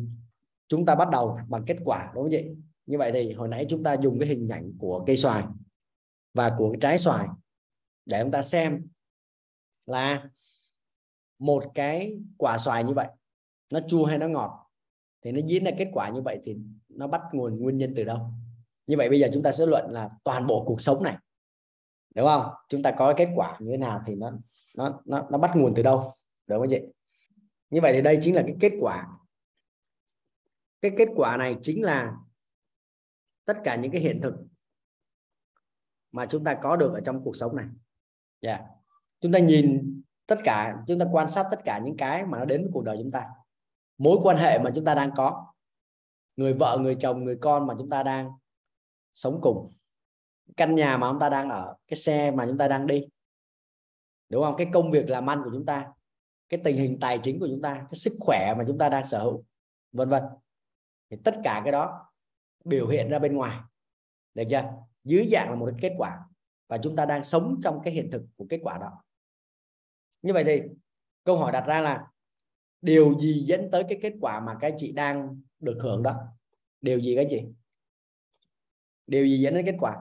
chúng 0.69 0.87
ta 0.87 0.95
bắt 0.95 1.09
đầu 1.11 1.39
bằng 1.49 1.65
kết 1.67 1.77
quả, 1.85 2.13
đúng 2.15 2.25
không 2.25 2.31
chị? 2.31 2.51
Như 2.87 2.99
vậy 2.99 3.13
thì 3.13 3.33
hồi 3.33 3.49
nãy 3.49 3.67
chúng 3.69 3.83
ta 3.83 3.97
dùng 4.03 4.19
cái 4.19 4.29
hình 4.29 4.49
ảnh 4.49 4.73
của 4.79 5.05
cây 5.07 5.17
xoài 5.17 5.45
và 6.35 6.55
của 6.59 6.73
cái 6.73 6.79
trái 6.81 6.99
xoài 6.99 7.29
để 8.07 8.23
chúng 8.23 8.31
ta 8.31 8.43
xem 8.43 8.87
là 9.87 10.31
một 11.39 11.65
cái 11.75 12.19
quả 12.37 12.59
xoài 12.59 12.85
như 12.85 12.93
vậy, 12.93 13.09
nó 13.73 13.81
chua 13.89 14.05
hay 14.05 14.19
nó 14.19 14.29
ngọt, 14.29 14.71
thì 15.23 15.33
nó 15.33 15.41
diễn 15.47 15.65
ra 15.65 15.71
kết 15.79 15.91
quả 15.93 16.11
như 16.11 16.23
vậy 16.23 16.41
thì 16.45 16.57
nó 16.89 17.07
bắt 17.07 17.23
nguồn 17.33 17.59
nguyên 17.59 17.79
nhân 17.79 17.93
từ 17.97 18.05
đâu? 18.05 18.31
Như 18.87 18.97
vậy 18.97 19.09
bây 19.09 19.21
giờ 19.21 19.29
chúng 19.33 19.43
ta 19.43 19.53
sẽ 19.53 19.67
luận 19.67 19.91
là 19.91 20.11
toàn 20.25 20.47
bộ 20.47 20.65
cuộc 20.67 20.81
sống 20.81 21.03
này, 21.03 21.17
đúng 22.15 22.27
không? 22.27 22.53
Chúng 22.69 22.83
ta 22.83 22.95
có 22.99 23.15
kết 23.17 23.29
quả 23.35 23.59
như 23.61 23.71
thế 23.71 23.77
nào 23.77 24.03
thì 24.07 24.15
nó 24.15 24.33
nó 24.77 25.01
nó 25.05 25.29
nó 25.31 25.39
bắt 25.39 25.51
nguồn 25.57 25.73
từ 25.77 25.83
đâu, 25.83 26.15
đúng 26.47 26.59
không 26.59 26.71
chị? 26.71 26.81
Như 27.71 27.81
vậy 27.81 27.93
thì 27.93 28.03
đây 28.03 28.19
chính 28.23 28.35
là 28.35 28.43
cái 28.47 28.57
kết 28.61 28.73
quả. 28.81 29.09
Cái 30.81 30.93
kết 30.99 31.09
quả 31.17 31.37
này 31.37 31.57
chính 31.63 31.83
là 31.83 32.17
tất 33.45 33.59
cả 33.65 33.77
những 33.77 33.93
cái 33.93 34.01
hiện 34.01 34.21
thực 34.23 34.35
mà 36.13 36.27
chúng 36.27 36.45
ta 36.45 36.59
có 36.63 36.77
được 36.77 36.93
ở 36.95 37.01
trong 37.01 37.25
cuộc 37.25 37.37
sống 37.37 37.57
này. 37.57 37.67
Yeah. 38.41 38.63
Chúng 39.21 39.33
ta 39.33 39.39
nhìn 39.39 40.03
tất 40.27 40.39
cả, 40.45 40.77
chúng 40.87 40.99
ta 40.99 41.07
quan 41.13 41.29
sát 41.29 41.47
tất 41.51 41.61
cả 41.65 41.79
những 41.79 41.97
cái 41.97 42.27
mà 42.27 42.39
nó 42.39 42.45
đến 42.45 42.63
với 42.63 42.71
cuộc 42.73 42.85
đời 42.85 42.97
chúng 42.99 43.11
ta. 43.11 43.29
Mối 43.99 44.19
quan 44.23 44.37
hệ 44.37 44.59
mà 44.59 44.71
chúng 44.75 44.85
ta 44.85 44.95
đang 44.95 45.11
có. 45.17 45.47
Người 46.37 46.53
vợ, 46.53 46.79
người 46.81 46.97
chồng, 47.01 47.25
người 47.25 47.39
con 47.41 47.67
mà 47.67 47.75
chúng 47.79 47.91
ta 47.91 48.03
đang 48.03 48.31
sống 49.15 49.39
cùng. 49.43 49.73
Căn 50.57 50.75
nhà 50.75 50.97
mà 50.97 51.11
chúng 51.11 51.21
ta 51.21 51.29
đang 51.29 51.51
ở. 51.51 51.77
Cái 51.89 51.97
xe 51.97 52.31
mà 52.31 52.47
chúng 52.47 52.59
ta 52.59 52.69
đang 52.69 52.87
đi. 52.87 53.07
Đúng 54.29 54.45
không? 54.45 54.55
Cái 54.59 54.67
công 54.73 54.91
việc 54.91 55.11
làm 55.11 55.31
ăn 55.31 55.41
của 55.45 55.51
chúng 55.53 55.67
ta. 55.67 55.93
Cái 56.49 56.61
tình 56.65 56.77
hình 56.77 56.99
tài 57.01 57.19
chính 57.23 57.41
của 57.41 57.47
chúng 57.51 57.63
ta. 57.63 57.75
Cái 57.75 57.95
sức 57.95 58.13
khỏe 58.21 58.55
mà 58.59 58.65
chúng 58.67 58.79
ta 58.79 58.89
đang 58.89 59.05
sở 59.05 59.23
hữu. 59.23 59.45
Vân 59.93 60.09
vân. 60.09 60.23
Thì 61.11 61.17
tất 61.25 61.35
cả 61.45 61.61
cái 61.65 61.73
đó 61.73 62.11
biểu 62.65 62.89
hiện 62.89 63.11
ra 63.11 63.19
bên 63.19 63.37
ngoài. 63.37 63.59
Được 64.35 64.45
chưa? 64.51 64.63
Dưới 65.05 65.29
dạng 65.33 65.51
là 65.51 65.57
một 65.57 65.71
cái 65.71 65.91
kết 65.91 65.95
quả. 65.99 66.21
Và 66.69 66.79
chúng 66.79 66.97
ta 66.97 67.07
đang 67.07 67.25
sống 67.25 67.61
trong 67.65 67.81
cái 67.85 67.95
hiện 67.95 68.11
thực 68.11 68.23
của 68.37 68.47
kết 68.49 68.61
quả 68.63 68.79
đó 68.79 69.04
như 70.25 70.33
vậy 70.33 70.45
thì 70.45 70.61
câu 71.25 71.39
hỏi 71.39 71.53
đặt 71.53 71.65
ra 71.67 71.81
là 71.81 72.07
điều 72.81 73.19
gì 73.19 73.45
dẫn 73.47 73.69
tới 73.73 73.85
cái 73.89 73.99
kết 74.03 74.13
quả 74.21 74.41
mà 74.41 74.57
các 74.61 74.75
chị 74.79 74.93
đang 74.93 75.41
được 75.61 75.79
hưởng 75.83 76.03
đó? 76.03 76.17
Điều 76.81 77.01
gì 77.01 77.15
các 77.17 77.27
chị? 77.31 77.41
Điều 79.07 79.27
gì 79.27 79.39
dẫn 79.39 79.55
đến 79.55 79.67
kết 79.67 79.77
quả? 79.79 79.97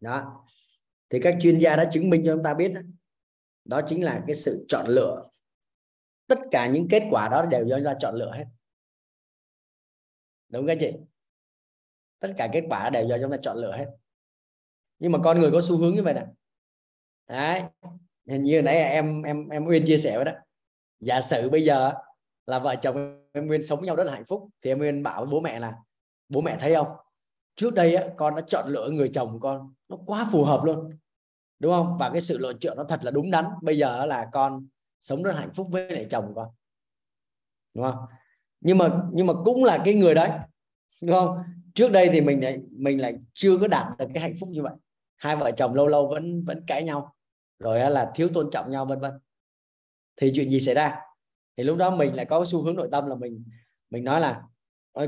Đó. 0.00 0.46
Thì 1.10 1.20
các 1.22 1.36
chuyên 1.40 1.58
gia 1.58 1.76
đã 1.76 1.90
chứng 1.92 2.10
minh 2.10 2.22
cho 2.26 2.34
chúng 2.34 2.42
ta 2.42 2.54
biết 2.54 2.68
đó, 2.68 2.80
đó 3.64 3.80
chính 3.86 4.04
là 4.04 4.24
cái 4.26 4.36
sự 4.36 4.66
chọn 4.68 4.86
lựa. 4.88 5.22
Tất 6.26 6.38
cả 6.50 6.66
những 6.66 6.86
kết 6.90 7.02
quả 7.10 7.28
đó 7.28 7.46
đều 7.46 7.66
do 7.66 7.76
chúng 7.76 7.84
ta 7.84 7.96
chọn 8.00 8.14
lựa 8.14 8.32
hết. 8.36 8.44
Đúng 10.48 10.66
các 10.66 10.76
chị? 10.80 10.90
Tất 12.18 12.34
cả 12.36 12.48
kết 12.52 12.64
quả 12.68 12.90
đều 12.90 13.08
do 13.08 13.16
chúng 13.22 13.30
ta 13.30 13.36
chọn 13.42 13.56
lựa 13.56 13.76
hết. 13.76 13.86
Nhưng 14.98 15.12
mà 15.12 15.18
con 15.24 15.40
người 15.40 15.50
có 15.52 15.60
xu 15.60 15.78
hướng 15.78 15.94
như 15.94 16.02
vậy 16.02 16.14
nè. 16.14 16.26
Đấy 17.26 17.62
như 18.24 18.62
nãy 18.62 18.76
em 18.76 19.22
em 19.22 19.48
em 19.48 19.64
nguyên 19.64 19.84
chia 19.86 19.98
sẻ 19.98 20.24
đó. 20.24 20.32
Giả 21.00 21.20
sử 21.20 21.50
bây 21.50 21.64
giờ 21.64 21.92
là 22.46 22.58
vợ 22.58 22.76
chồng 22.76 23.26
em 23.32 23.46
Nguyên 23.46 23.62
sống 23.62 23.84
nhau 23.84 23.96
rất 23.96 24.04
là 24.04 24.12
hạnh 24.12 24.24
phúc 24.24 24.48
thì 24.62 24.70
em 24.70 24.78
Nguyên 24.78 25.02
bảo 25.02 25.20
với 25.24 25.32
bố 25.32 25.40
mẹ 25.40 25.58
là 25.58 25.74
bố 26.28 26.40
mẹ 26.40 26.56
thấy 26.60 26.74
không? 26.74 26.88
Trước 27.56 27.74
đây 27.74 27.94
á, 27.94 28.04
con 28.16 28.34
đã 28.34 28.42
chọn 28.46 28.68
lựa 28.68 28.90
người 28.90 29.10
chồng 29.14 29.32
của 29.32 29.38
con 29.38 29.74
nó 29.88 29.96
quá 30.06 30.26
phù 30.32 30.44
hợp 30.44 30.64
luôn. 30.64 30.90
Đúng 31.58 31.72
không? 31.72 31.96
Và 32.00 32.10
cái 32.10 32.20
sự 32.20 32.38
lựa 32.38 32.52
chọn 32.60 32.76
nó 32.76 32.84
thật 32.84 33.04
là 33.04 33.10
đúng 33.10 33.30
đắn. 33.30 33.44
Bây 33.62 33.78
giờ 33.78 34.06
là 34.06 34.28
con 34.32 34.66
sống 35.00 35.22
rất 35.22 35.32
hạnh 35.32 35.50
phúc 35.54 35.68
với 35.70 35.90
lại 35.90 36.06
chồng 36.10 36.32
con. 36.36 36.48
Đúng 37.74 37.84
không? 37.84 37.96
Nhưng 38.60 38.78
mà 38.78 39.02
nhưng 39.12 39.26
mà 39.26 39.34
cũng 39.44 39.64
là 39.64 39.82
cái 39.84 39.94
người 39.94 40.14
đấy. 40.14 40.30
Đúng 41.00 41.12
không? 41.12 41.38
Trước 41.74 41.92
đây 41.92 42.08
thì 42.12 42.20
mình 42.20 42.44
lại 42.44 42.58
mình 42.70 43.00
lại 43.00 43.14
chưa 43.34 43.58
có 43.58 43.68
đạt 43.68 43.86
được 43.98 44.06
cái 44.14 44.22
hạnh 44.22 44.34
phúc 44.40 44.48
như 44.48 44.62
vậy. 44.62 44.72
Hai 45.16 45.36
vợ 45.36 45.50
chồng 45.50 45.74
lâu 45.74 45.86
lâu 45.86 46.08
vẫn 46.08 46.44
vẫn 46.44 46.64
cãi 46.66 46.82
nhau 46.82 47.13
rồi 47.64 47.90
là 47.90 48.12
thiếu 48.14 48.28
tôn 48.34 48.50
trọng 48.50 48.70
nhau 48.70 48.86
vân 48.86 49.00
vân. 49.00 49.12
Thì 50.16 50.32
chuyện 50.34 50.50
gì 50.50 50.60
xảy 50.60 50.74
ra? 50.74 51.00
Thì 51.56 51.64
lúc 51.64 51.76
đó 51.76 51.96
mình 51.96 52.14
lại 52.14 52.26
có 52.26 52.44
xu 52.44 52.62
hướng 52.62 52.74
nội 52.74 52.88
tâm 52.92 53.06
là 53.06 53.14
mình 53.14 53.44
mình 53.90 54.04
nói 54.04 54.20
là 54.20 54.42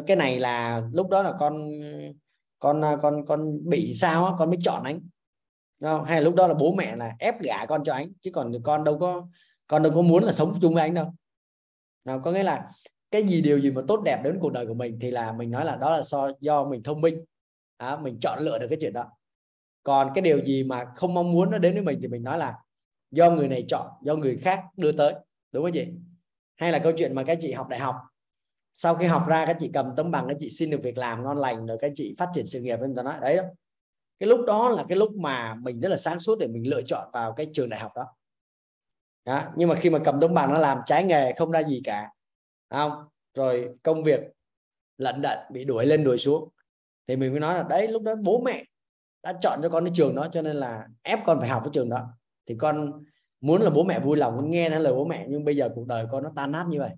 cái 0.06 0.16
này 0.16 0.38
là 0.38 0.82
lúc 0.92 1.08
đó 1.08 1.22
là 1.22 1.34
con 1.38 1.70
con 2.58 2.82
con 3.02 3.26
con 3.26 3.68
bị 3.68 3.94
sao 3.94 4.36
con 4.38 4.50
mới 4.50 4.58
chọn 4.62 4.82
anh. 4.82 5.00
Không? 5.80 6.04
hay 6.04 6.20
là 6.20 6.24
lúc 6.24 6.34
đó 6.34 6.46
là 6.46 6.54
bố 6.54 6.74
mẹ 6.74 6.96
là 6.96 7.12
ép 7.18 7.40
gả 7.40 7.66
con 7.66 7.84
cho 7.84 7.92
anh 7.92 8.12
chứ 8.20 8.30
còn 8.30 8.52
con 8.62 8.84
đâu 8.84 8.98
có 8.98 9.28
con 9.66 9.82
đâu 9.82 9.92
có 9.94 10.02
muốn 10.02 10.24
là 10.24 10.32
sống 10.32 10.58
chung 10.62 10.74
với 10.74 10.82
anh 10.82 10.94
đâu. 10.94 11.14
Nào 12.04 12.20
có 12.20 12.32
nghĩa 12.32 12.42
là 12.42 12.70
cái 13.10 13.22
gì 13.22 13.42
điều 13.42 13.58
gì 13.58 13.70
mà 13.70 13.82
tốt 13.88 14.02
đẹp 14.04 14.20
đến 14.24 14.38
cuộc 14.40 14.52
đời 14.52 14.66
của 14.66 14.74
mình 14.74 14.98
thì 15.00 15.10
là 15.10 15.32
mình 15.32 15.50
nói 15.50 15.64
là 15.64 15.76
đó 15.76 15.96
là 15.96 16.02
do 16.02 16.30
do 16.40 16.64
mình 16.64 16.82
thông 16.82 17.00
minh. 17.00 17.24
À, 17.76 17.96
mình 17.96 18.18
chọn 18.20 18.38
lựa 18.40 18.58
được 18.58 18.66
cái 18.70 18.78
chuyện 18.80 18.92
đó 18.92 19.10
còn 19.86 20.10
cái 20.14 20.22
điều 20.22 20.44
gì 20.44 20.64
mà 20.64 20.84
không 20.94 21.14
mong 21.14 21.32
muốn 21.32 21.50
nó 21.50 21.58
đến 21.58 21.74
với 21.74 21.82
mình 21.82 21.98
thì 22.02 22.08
mình 22.08 22.22
nói 22.22 22.38
là 22.38 22.54
do 23.10 23.30
người 23.30 23.48
này 23.48 23.64
chọn 23.68 23.86
do 24.02 24.16
người 24.16 24.36
khác 24.36 24.64
đưa 24.76 24.92
tới. 24.92 25.14
Đúng 25.52 25.64
không 25.64 25.72
chị? 25.72 25.86
Hay 26.56 26.72
là 26.72 26.78
câu 26.78 26.92
chuyện 26.96 27.14
mà 27.14 27.24
các 27.24 27.38
chị 27.40 27.52
học 27.52 27.68
đại 27.68 27.80
học 27.80 27.96
sau 28.74 28.94
khi 28.94 29.06
học 29.06 29.28
ra 29.28 29.46
các 29.46 29.56
chị 29.60 29.70
cầm 29.74 29.92
tấm 29.96 30.10
bằng 30.10 30.24
các 30.28 30.36
chị 30.40 30.50
xin 30.50 30.70
được 30.70 30.80
việc 30.82 30.98
làm 30.98 31.24
ngon 31.24 31.36
lành 31.36 31.66
rồi 31.66 31.78
các 31.80 31.92
chị 31.96 32.14
phát 32.18 32.28
triển 32.34 32.46
sự 32.46 32.60
nghiệp 32.60 32.78
em 32.80 32.94
ta 32.94 33.02
nói 33.02 33.14
đấy 33.20 33.36
đó. 33.36 33.42
Cái 34.18 34.28
lúc 34.28 34.40
đó 34.46 34.68
là 34.68 34.84
cái 34.88 34.98
lúc 34.98 35.16
mà 35.16 35.54
mình 35.54 35.80
rất 35.80 35.88
là 35.88 35.96
sáng 35.96 36.20
suốt 36.20 36.38
để 36.38 36.46
mình 36.46 36.68
lựa 36.68 36.82
chọn 36.82 37.10
vào 37.12 37.32
cái 37.32 37.50
trường 37.52 37.68
đại 37.68 37.80
học 37.80 37.92
đó, 37.96 38.06
đó. 39.24 39.42
nhưng 39.56 39.68
mà 39.68 39.74
khi 39.74 39.90
mà 39.90 39.98
cầm 40.04 40.20
tấm 40.20 40.34
bằng 40.34 40.52
nó 40.52 40.58
làm 40.58 40.78
trái 40.86 41.04
nghề 41.04 41.32
không 41.32 41.50
ra 41.50 41.62
gì 41.62 41.80
cả 41.84 42.10
không? 42.70 42.92
Rồi 43.34 43.68
công 43.82 44.02
việc 44.02 44.20
lận 44.98 45.22
đận 45.22 45.38
bị 45.50 45.64
đuổi 45.64 45.86
lên 45.86 46.04
đuổi 46.04 46.18
xuống. 46.18 46.48
Thì 47.06 47.16
mình 47.16 47.30
mới 47.30 47.40
nói 47.40 47.54
là 47.54 47.62
đấy 47.62 47.88
lúc 47.88 48.02
đó 48.02 48.14
bố 48.14 48.42
mẹ 48.44 48.64
đã 49.26 49.38
chọn 49.40 49.60
cho 49.62 49.68
con 49.68 49.84
cái 49.84 49.92
trường 49.96 50.14
đó, 50.14 50.28
cho 50.32 50.42
nên 50.42 50.56
là 50.56 50.88
ép 51.02 51.18
con 51.24 51.40
phải 51.40 51.48
học 51.48 51.62
cái 51.64 51.70
trường 51.72 51.88
đó. 51.88 52.08
Thì 52.46 52.54
con 52.58 53.04
muốn 53.40 53.62
là 53.62 53.70
bố 53.70 53.84
mẹ 53.84 54.00
vui 54.00 54.16
lòng, 54.16 54.36
con 54.36 54.50
nghe 54.50 54.70
theo 54.70 54.80
lời 54.80 54.92
bố 54.92 55.04
mẹ, 55.04 55.26
nhưng 55.28 55.44
bây 55.44 55.56
giờ 55.56 55.70
cuộc 55.74 55.86
đời 55.86 56.06
con 56.10 56.24
nó 56.24 56.32
tan 56.36 56.52
nát 56.52 56.66
như 56.68 56.78
vậy. 56.78 56.90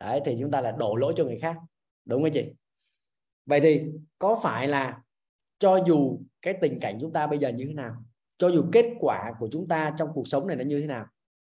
Đấy, 0.00 0.20
thì 0.24 0.36
chúng 0.40 0.50
ta 0.50 0.60
là 0.60 0.72
đổ 0.72 0.96
lỗi 0.96 1.14
cho 1.16 1.24
người 1.24 1.38
khác. 1.38 1.56
Đúng 2.04 2.22
không 2.22 2.32
chị? 2.32 2.52
Vậy 3.46 3.60
thì 3.60 3.82
có 4.18 4.40
phải 4.42 4.68
là 4.68 5.02
cho 5.58 5.84
dù 5.86 6.18
cái 6.42 6.54
tình 6.60 6.80
cảnh 6.80 6.98
chúng 7.00 7.12
ta 7.12 7.26
bây 7.26 7.38
giờ 7.38 7.48
như 7.48 7.64
thế 7.68 7.74
nào, 7.74 8.04
cho 8.38 8.48
dù 8.48 8.64
kết 8.72 8.86
quả 9.00 9.32
của 9.38 9.48
chúng 9.52 9.68
ta 9.68 9.94
trong 9.98 10.08
cuộc 10.14 10.28
sống 10.28 10.46
này 10.46 10.56
nó 10.56 10.64
như 10.64 10.80
thế 10.80 10.86
nào, 10.86 11.06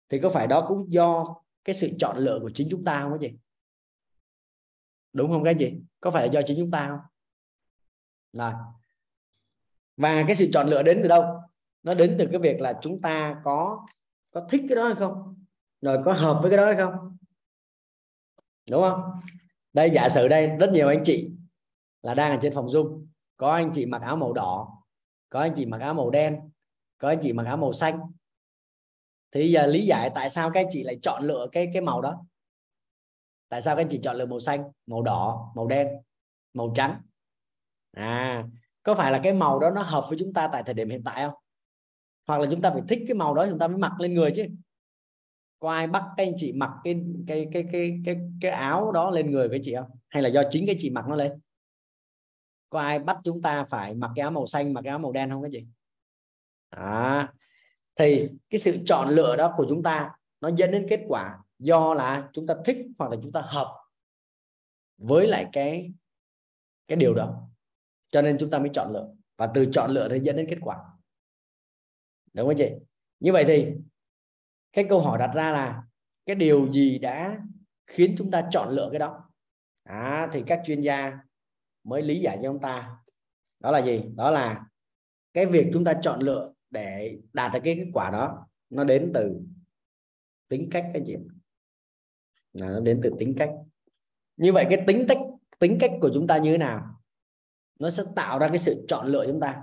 thì 0.09 0.21
có 0.21 0.29
phải 0.29 0.47
đó 0.47 0.65
cũng 0.69 0.93
do 0.93 1.35
cái 1.65 1.75
sự 1.75 1.89
chọn 1.99 2.17
lựa 2.17 2.39
của 2.43 2.51
chính 2.55 2.69
chúng 2.71 2.85
ta 2.85 3.01
không 3.01 3.13
các 3.13 3.19
chị? 3.21 3.39
Đúng 5.13 5.31
không 5.31 5.45
các 5.45 5.57
chị? 5.59 5.73
Có 6.01 6.11
phải 6.11 6.27
là 6.27 6.33
do 6.33 6.41
chính 6.47 6.59
chúng 6.59 6.71
ta 6.71 6.89
không? 6.89 7.01
Là 8.33 8.55
và 9.99 10.25
cái 10.27 10.37
sự 10.37 10.49
chọn 10.53 10.69
lựa 10.69 10.83
đến 10.83 11.01
từ 11.03 11.09
đâu? 11.09 11.25
Nó 11.83 11.95
đến 11.95 12.17
từ 12.19 12.27
cái 12.31 12.39
việc 12.39 12.61
là 12.61 12.79
chúng 12.83 13.01
ta 13.01 13.41
có 13.45 13.87
có 14.31 14.47
thích 14.51 14.63
cái 14.69 14.77
đó 14.77 14.87
hay 14.87 14.95
không? 14.95 15.45
Rồi 15.81 15.99
có 16.05 16.13
hợp 16.13 16.39
với 16.43 16.51
cái 16.51 16.57
đó 16.57 16.67
hay 16.67 16.77
không? 16.77 17.17
Đúng 18.71 18.83
không? 18.83 19.03
Đây, 19.73 19.91
giả 19.91 20.09
sử 20.09 20.29
đây, 20.29 20.57
rất 20.61 20.71
nhiều 20.73 20.89
anh 20.89 21.03
chị 21.05 21.31
là 22.03 22.15
đang 22.15 22.31
ở 22.31 22.39
trên 22.43 22.55
phòng 22.55 22.67
zoom. 22.67 23.07
Có 23.37 23.53
anh 23.53 23.71
chị 23.75 23.87
mặc 23.87 24.03
áo 24.03 24.17
màu 24.17 24.33
đỏ, 24.33 24.83
có 25.29 25.41
anh 25.41 25.53
chị 25.57 25.67
mặc 25.67 25.81
áo 25.81 25.95
màu 25.95 26.11
đen, 26.11 26.51
có 26.99 27.09
anh 27.09 27.19
chị 27.23 27.33
mặc 27.33 27.47
áo 27.47 27.57
màu 27.57 27.73
xanh. 27.73 28.01
Thì 29.33 29.51
giờ 29.51 29.67
lý 29.67 29.87
giải 29.87 30.11
tại 30.15 30.31
sao 30.31 30.51
các 30.51 30.61
anh 30.61 30.67
chị 30.71 30.83
lại 30.83 30.99
chọn 31.03 31.23
lựa 31.23 31.47
cái 31.53 31.71
cái 31.73 31.83
màu 31.83 32.01
đó. 32.01 32.25
Tại 33.49 33.63
sao 33.63 33.77
các 33.77 33.83
anh 33.83 33.89
chị 33.91 34.01
chọn 34.03 34.17
lựa 34.17 34.27
màu 34.27 34.41
xanh, 34.41 34.65
màu 34.87 35.03
đỏ, 35.03 35.53
màu 35.57 35.67
đen, 35.67 35.89
màu 36.55 36.73
trắng? 36.75 37.01
À 37.93 38.45
có 38.89 38.95
phải 38.95 39.13
là 39.13 39.21
cái 39.23 39.33
màu 39.33 39.59
đó 39.59 39.71
nó 39.71 39.83
hợp 39.83 40.07
với 40.09 40.19
chúng 40.19 40.33
ta 40.33 40.49
tại 40.53 40.63
thời 40.67 40.75
điểm 40.75 40.91
hiện 40.91 41.03
tại 41.05 41.25
không? 41.25 41.35
Hoặc 42.27 42.39
là 42.39 42.47
chúng 42.51 42.61
ta 42.63 42.71
phải 42.71 42.83
thích 42.89 43.03
cái 43.07 43.15
màu 43.15 43.35
đó 43.35 43.47
chúng 43.51 43.59
ta 43.59 43.69
mới 43.69 43.79
mặc 43.79 44.01
lên 44.01 44.15
người 44.15 44.33
chứ. 44.37 44.47
Có 45.59 45.73
ai 45.73 45.87
bắt 45.87 46.05
các 46.17 46.25
anh 46.25 46.33
chị 46.37 46.53
mặc 46.53 46.71
cái 46.85 47.01
cái 47.27 47.49
cái 47.53 47.67
cái 47.73 48.01
cái 48.05 48.17
cái 48.41 48.51
áo 48.51 48.93
đó 48.93 49.11
lên 49.11 49.31
người 49.31 49.49
với 49.49 49.61
chị 49.63 49.75
không? 49.75 49.91
Hay 50.09 50.23
là 50.23 50.29
do 50.29 50.43
chính 50.51 50.67
cái 50.67 50.77
chị 50.79 50.91
mặc 50.91 51.05
nó 51.09 51.15
lên? 51.15 51.41
Có 52.71 52.81
ai 52.81 52.99
bắt 52.99 53.19
chúng 53.25 53.43
ta 53.43 53.65
phải 53.65 53.95
mặc 53.95 54.11
cái 54.17 54.23
áo 54.23 54.31
màu 54.31 54.47
xanh 54.47 54.73
mặc 54.73 54.81
cái 54.85 54.91
áo 54.91 54.99
màu 54.99 55.13
đen 55.13 55.31
không 55.31 55.43
các 55.43 55.49
chị? 55.53 55.67
À, 56.71 57.33
thì 57.97 58.29
cái 58.51 58.59
sự 58.59 58.79
chọn 58.85 59.09
lựa 59.09 59.37
đó 59.37 59.53
của 59.57 59.67
chúng 59.69 59.83
ta 59.83 60.11
nó 60.41 60.51
dẫn 60.57 60.71
đến 60.71 60.87
kết 60.91 61.01
quả 61.09 61.39
do 61.59 61.95
là 61.95 62.29
chúng 62.33 62.47
ta 62.47 62.55
thích 62.65 62.77
hoặc 62.99 63.11
là 63.11 63.17
chúng 63.23 63.33
ta 63.33 63.41
hợp 63.41 63.77
với 64.99 65.29
lại 65.29 65.47
cái 65.53 65.93
cái 66.89 66.97
điều 66.97 67.15
đó 67.15 67.48
cho 68.11 68.23
nên 68.23 68.37
chúng 68.41 68.51
ta 68.51 68.59
mới 68.59 68.71
chọn 68.75 68.93
lựa. 68.93 69.09
Và 69.37 69.51
từ 69.55 69.69
chọn 69.73 69.91
lựa 69.91 70.09
thì 70.09 70.21
dẫn 70.21 70.37
đến 70.37 70.47
kết 70.51 70.59
quả. 70.61 70.79
Đúng 72.33 72.49
không 72.49 72.57
chị? 72.57 72.71
Như 73.21 73.33
vậy 73.33 73.45
thì 73.47 73.67
cái 74.73 74.87
câu 74.89 75.01
hỏi 75.01 75.19
đặt 75.19 75.31
ra 75.35 75.51
là 75.51 75.83
cái 76.27 76.37
điều 76.37 76.73
gì 76.73 76.99
đã 76.99 77.41
khiến 77.87 78.15
chúng 78.19 78.31
ta 78.31 78.49
chọn 78.51 78.69
lựa 78.69 78.89
cái 78.93 78.99
đó? 78.99 79.31
À, 79.83 80.29
thì 80.33 80.43
các 80.47 80.63
chuyên 80.65 80.81
gia 80.81 81.19
mới 81.85 82.03
lý 82.03 82.21
giải 82.21 82.39
cho 82.43 82.53
chúng 82.53 82.61
ta. 82.61 82.97
Đó 83.61 83.71
là 83.71 83.83
gì? 83.83 84.03
Đó 84.15 84.31
là 84.31 84.67
cái 85.35 85.47
việc 85.47 85.71
chúng 85.73 85.85
ta 85.85 86.01
chọn 86.03 86.21
lựa 86.21 86.53
để 86.71 87.19
đạt 87.33 87.53
được 87.53 87.61
cái 87.65 87.77
kết 87.77 87.91
quả 87.93 88.11
đó 88.11 88.47
nó 88.71 88.85
đến 88.85 89.11
từ 89.15 89.41
tính 90.49 90.69
cách 90.73 90.91
các 90.95 91.03
chị. 91.07 91.17
Nó 92.53 92.81
đến 92.81 93.01
từ 93.03 93.13
tính 93.19 93.35
cách. 93.39 93.51
Như 94.37 94.53
vậy 94.53 94.67
cái 94.71 94.85
tính 94.87 95.05
cách 95.09 95.19
tính 95.59 95.77
cách 95.81 95.91
của 96.01 96.11
chúng 96.15 96.27
ta 96.27 96.39
như 96.39 96.53
thế 96.53 96.59
nào? 96.59 96.98
Nó 97.79 97.91
sẽ 97.91 98.03
tạo 98.17 98.39
ra 98.39 98.49
cái 98.49 98.59
sự 98.59 98.85
chọn 98.89 99.07
lựa 99.07 99.27
chúng 99.27 99.41
ta. 99.41 99.63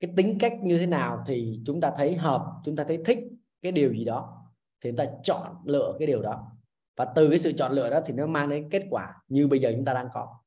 Cái 0.00 0.12
tính 0.16 0.38
cách 0.40 0.52
như 0.62 0.78
thế 0.78 0.86
nào 0.86 1.24
thì 1.26 1.60
chúng 1.66 1.80
ta 1.80 1.92
thấy 1.96 2.16
hợp 2.16 2.42
chúng 2.64 2.76
ta 2.76 2.84
thấy 2.84 3.02
thích 3.04 3.18
cái 3.62 3.72
điều 3.72 3.92
gì 3.92 4.04
đó 4.04 4.42
thì 4.80 4.90
chúng 4.90 4.96
ta 4.96 5.04
chọn 5.22 5.56
lựa 5.64 5.96
cái 5.98 6.06
điều 6.06 6.22
đó. 6.22 6.52
Và 6.96 7.04
từ 7.04 7.30
cái 7.30 7.38
sự 7.38 7.52
chọn 7.52 7.72
lựa 7.72 7.90
đó 7.90 8.00
thì 8.06 8.14
nó 8.14 8.26
mang 8.26 8.48
đến 8.48 8.68
kết 8.70 8.86
quả 8.90 9.14
như 9.28 9.48
bây 9.48 9.58
giờ 9.58 9.72
chúng 9.76 9.84
ta 9.84 9.94
đang 9.94 10.08
có. 10.12 10.38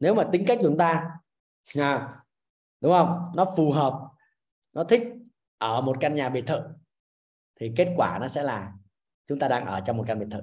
Nếu 0.00 0.14
mà 0.14 0.24
tính 0.32 0.44
cách 0.46 0.58
của 0.60 0.68
chúng 0.68 0.78
ta 0.78 1.10
à, 1.76 2.22
đúng 2.80 2.92
không? 2.92 3.32
Nó 3.34 3.52
phù 3.56 3.72
hợp 3.72 4.08
nó 4.72 4.84
thích 4.84 5.02
ở 5.58 5.80
một 5.80 5.96
căn 6.00 6.14
nhà 6.14 6.28
biệt 6.28 6.44
thự 6.46 6.60
thì 7.60 7.72
kết 7.76 7.94
quả 7.96 8.18
nó 8.20 8.28
sẽ 8.28 8.42
là 8.42 8.72
chúng 9.26 9.38
ta 9.38 9.48
đang 9.48 9.66
ở 9.66 9.80
trong 9.80 9.96
một 9.96 10.04
căn 10.06 10.18
biệt 10.18 10.26
thự. 10.30 10.40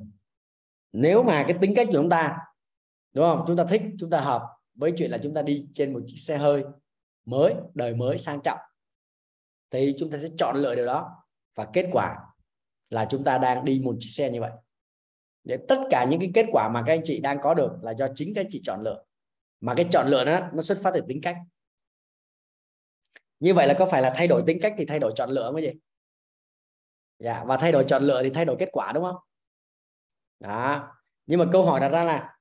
Nếu 0.92 1.24
mà 1.24 1.44
cái 1.48 1.58
tính 1.62 1.74
cách 1.76 1.88
của 1.88 1.94
chúng 1.94 2.10
ta 2.10 2.38
đúng 3.14 3.26
không? 3.26 3.44
Chúng 3.48 3.58
ta 3.58 3.66
thích 3.66 3.82
chúng 4.00 4.10
ta 4.10 4.22
hợp 4.22 4.59
với 4.80 4.94
chuyện 4.98 5.12
là 5.12 5.18
chúng 5.18 5.34
ta 5.34 5.42
đi 5.42 5.68
trên 5.74 5.94
một 5.94 6.00
chiếc 6.08 6.18
xe 6.18 6.38
hơi 6.38 6.64
mới, 7.26 7.54
đời 7.74 7.96
mới, 7.96 8.18
sang 8.18 8.42
trọng, 8.44 8.60
thì 9.72 9.96
chúng 10.00 10.12
ta 10.12 10.18
sẽ 10.18 10.28
chọn 10.38 10.56
lựa 10.58 10.76
điều 10.76 10.86
đó. 10.86 11.26
Và 11.56 11.68
kết 11.74 11.90
quả 11.92 12.18
là 12.90 13.08
chúng 13.10 13.24
ta 13.24 13.38
đang 13.38 13.66
đi 13.66 13.82
một 13.84 13.96
chiếc 14.00 14.10
xe 14.10 14.32
như 14.32 14.42
vậy. 14.42 14.52
Để 15.44 15.58
tất 15.68 15.80
cả 15.90 16.06
những 16.10 16.20
cái 16.20 16.32
kết 16.34 16.46
quả 16.52 16.70
mà 16.70 16.84
các 16.88 16.94
anh 16.94 17.02
chị 17.04 17.20
đang 17.20 17.38
có 17.42 17.54
được 17.54 17.72
là 17.82 17.92
do 17.92 18.08
chính 18.16 18.34
các 18.34 18.42
anh 18.42 18.48
chị 18.52 18.62
chọn 18.64 18.82
lựa. 18.82 19.04
Mà 19.62 19.74
cái 19.76 19.86
chọn 19.92 20.08
lựa 20.08 20.26
đó, 20.26 20.50
nó 20.54 20.62
xuất 20.62 20.78
phát 20.84 20.92
từ 20.94 21.02
tính 21.08 21.22
cách. 21.22 21.38
Như 23.40 23.54
vậy 23.54 23.68
là 23.68 23.76
có 23.80 23.86
phải 23.86 24.02
là 24.02 24.14
thay 24.16 24.28
đổi 24.28 24.44
tính 24.48 24.60
cách 24.62 24.74
thì 24.78 24.86
thay 24.86 25.00
đổi 25.00 25.12
chọn 25.16 25.30
lựa 25.30 25.52
không 25.52 25.62
gì 25.62 25.72
dạ 27.20 27.44
và 27.44 27.58
thay 27.58 27.72
đổi 27.72 27.84
chọn 27.88 28.04
lựa 28.04 28.24
thì 28.24 28.30
thay 28.30 28.46
đổi 28.46 28.56
kết 28.60 28.70
quả 28.72 28.92
đúng 28.92 29.04
không? 29.04 29.16
Đó. 30.40 30.94
Nhưng 31.26 31.40
mà 31.40 31.46
câu 31.52 31.66
hỏi 31.66 31.80
đặt 31.80 31.90
ra 31.90 32.04
là 32.04 32.38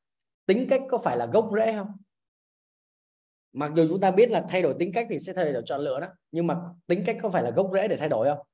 tính 0.46 0.66
cách 0.70 0.82
có 0.88 0.98
phải 0.98 1.16
là 1.16 1.26
gốc 1.26 1.50
rễ 1.56 1.72
không? 1.72 1.96
Mặc 3.52 3.72
dù 3.74 3.88
chúng 3.88 4.00
ta 4.00 4.10
biết 4.10 4.30
là 4.30 4.46
thay 4.48 4.62
đổi 4.62 4.74
tính 4.78 4.92
cách 4.92 5.06
thì 5.10 5.18
sẽ 5.18 5.32
thay 5.32 5.52
đổi 5.52 5.62
chọn 5.66 5.80
lựa 5.80 6.00
đó 6.00 6.06
nhưng 6.30 6.46
mà 6.46 6.60
tính 6.86 7.02
cách 7.06 7.16
có 7.22 7.30
phải 7.30 7.42
là 7.42 7.50
gốc 7.50 7.70
rễ 7.74 7.88
để 7.88 7.96
thay 7.96 8.08
đổi 8.08 8.28
không? 8.28 8.46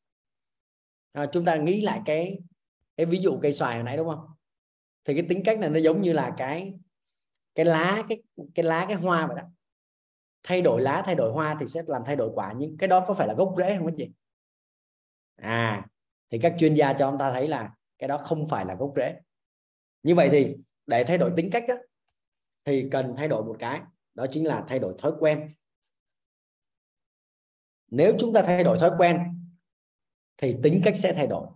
À, 1.12 1.26
chúng 1.32 1.44
ta 1.44 1.56
nghĩ 1.56 1.80
lại 1.80 2.00
cái 2.04 2.38
cái 2.96 3.06
ví 3.06 3.18
dụ 3.18 3.38
cây 3.42 3.52
xoài 3.52 3.74
hồi 3.74 3.84
nãy 3.84 3.96
đúng 3.96 4.08
không? 4.08 4.26
Thì 5.04 5.14
cái 5.14 5.26
tính 5.28 5.42
cách 5.44 5.58
này 5.58 5.70
nó 5.70 5.78
giống 5.78 6.00
như 6.00 6.12
là 6.12 6.34
cái 6.36 6.74
cái 7.54 7.64
lá 7.64 8.02
cái 8.08 8.22
cái 8.54 8.64
lá 8.64 8.84
cái 8.88 8.96
hoa 8.96 9.26
vậy 9.26 9.36
đó. 9.36 9.42
Thay 10.42 10.62
đổi 10.62 10.82
lá 10.82 11.02
thay 11.06 11.14
đổi 11.14 11.32
hoa 11.32 11.56
thì 11.60 11.66
sẽ 11.66 11.82
làm 11.86 12.02
thay 12.06 12.16
đổi 12.16 12.30
quả 12.34 12.54
nhưng 12.56 12.76
cái 12.78 12.88
đó 12.88 13.04
có 13.08 13.14
phải 13.14 13.28
là 13.28 13.34
gốc 13.34 13.54
rễ 13.58 13.76
không 13.78 13.86
anh 13.86 13.96
chị? 13.98 14.10
À 15.36 15.86
thì 16.30 16.38
các 16.42 16.54
chuyên 16.58 16.74
gia 16.74 16.92
cho 16.92 17.10
chúng 17.10 17.18
ta 17.18 17.32
thấy 17.32 17.48
là 17.48 17.74
cái 17.98 18.08
đó 18.08 18.18
không 18.18 18.48
phải 18.48 18.66
là 18.66 18.74
gốc 18.74 18.92
rễ. 18.96 19.20
Như 20.02 20.14
vậy 20.14 20.28
thì 20.32 20.56
để 20.86 21.04
thay 21.04 21.18
đổi 21.18 21.32
tính 21.36 21.50
cách 21.52 21.64
đó, 21.68 21.74
thì 22.64 22.88
cần 22.90 23.14
thay 23.16 23.28
đổi 23.28 23.44
một 23.44 23.56
cái 23.58 23.80
đó 24.14 24.26
chính 24.30 24.46
là 24.46 24.64
thay 24.68 24.78
đổi 24.78 24.94
thói 24.98 25.12
quen. 25.20 25.54
Nếu 27.90 28.16
chúng 28.18 28.32
ta 28.32 28.42
thay 28.42 28.64
đổi 28.64 28.78
thói 28.78 28.90
quen, 28.98 29.18
thì 30.36 30.56
tính 30.62 30.80
cách 30.84 30.96
sẽ 30.96 31.12
thay 31.14 31.26
đổi. 31.26 31.48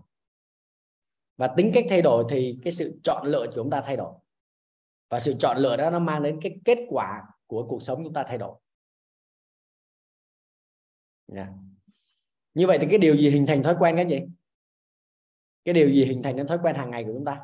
Và 1.37 1.55
tính 1.57 1.71
cách 1.75 1.85
thay 1.89 2.03
đổi 2.03 2.25
thì 2.31 2.59
cái 2.65 2.73
sự 2.73 3.01
chọn 3.05 3.27
lựa 3.27 3.47
của 3.47 3.53
chúng 3.55 3.71
ta 3.71 3.81
thay 3.81 3.97
đổi. 3.97 4.15
Và 5.09 5.21
sự 5.21 5.35
chọn 5.39 5.59
lựa 5.59 5.77
đó 5.77 5.91
nó 5.91 5.99
mang 5.99 6.23
đến 6.23 6.39
cái 6.43 6.61
kết 6.65 6.79
quả 6.89 7.23
của 7.47 7.67
cuộc 7.69 7.83
sống 7.83 8.05
chúng 8.05 8.13
ta 8.13 8.25
thay 8.29 8.39
đổi. 8.39 8.59
Yeah. 11.35 11.49
như 12.55 12.67
vậy 12.67 12.79
thì 12.81 12.87
cái 12.91 12.99
điều 12.99 13.17
gì 13.17 13.31
hình 13.31 13.47
thành 13.47 13.63
thói 13.63 13.77
quen 13.79 13.97
cái 13.97 14.07
gì 14.09 14.21
cái 15.65 15.75
điều 15.75 15.91
gì 15.91 16.05
hình 16.05 16.23
thành 16.23 16.37
nên 16.37 16.47
thói 16.47 16.59
quen 16.63 16.77
hàng 16.77 16.91
ngày 16.91 17.05
của 17.05 17.11
chúng 17.13 17.25
ta? 17.25 17.41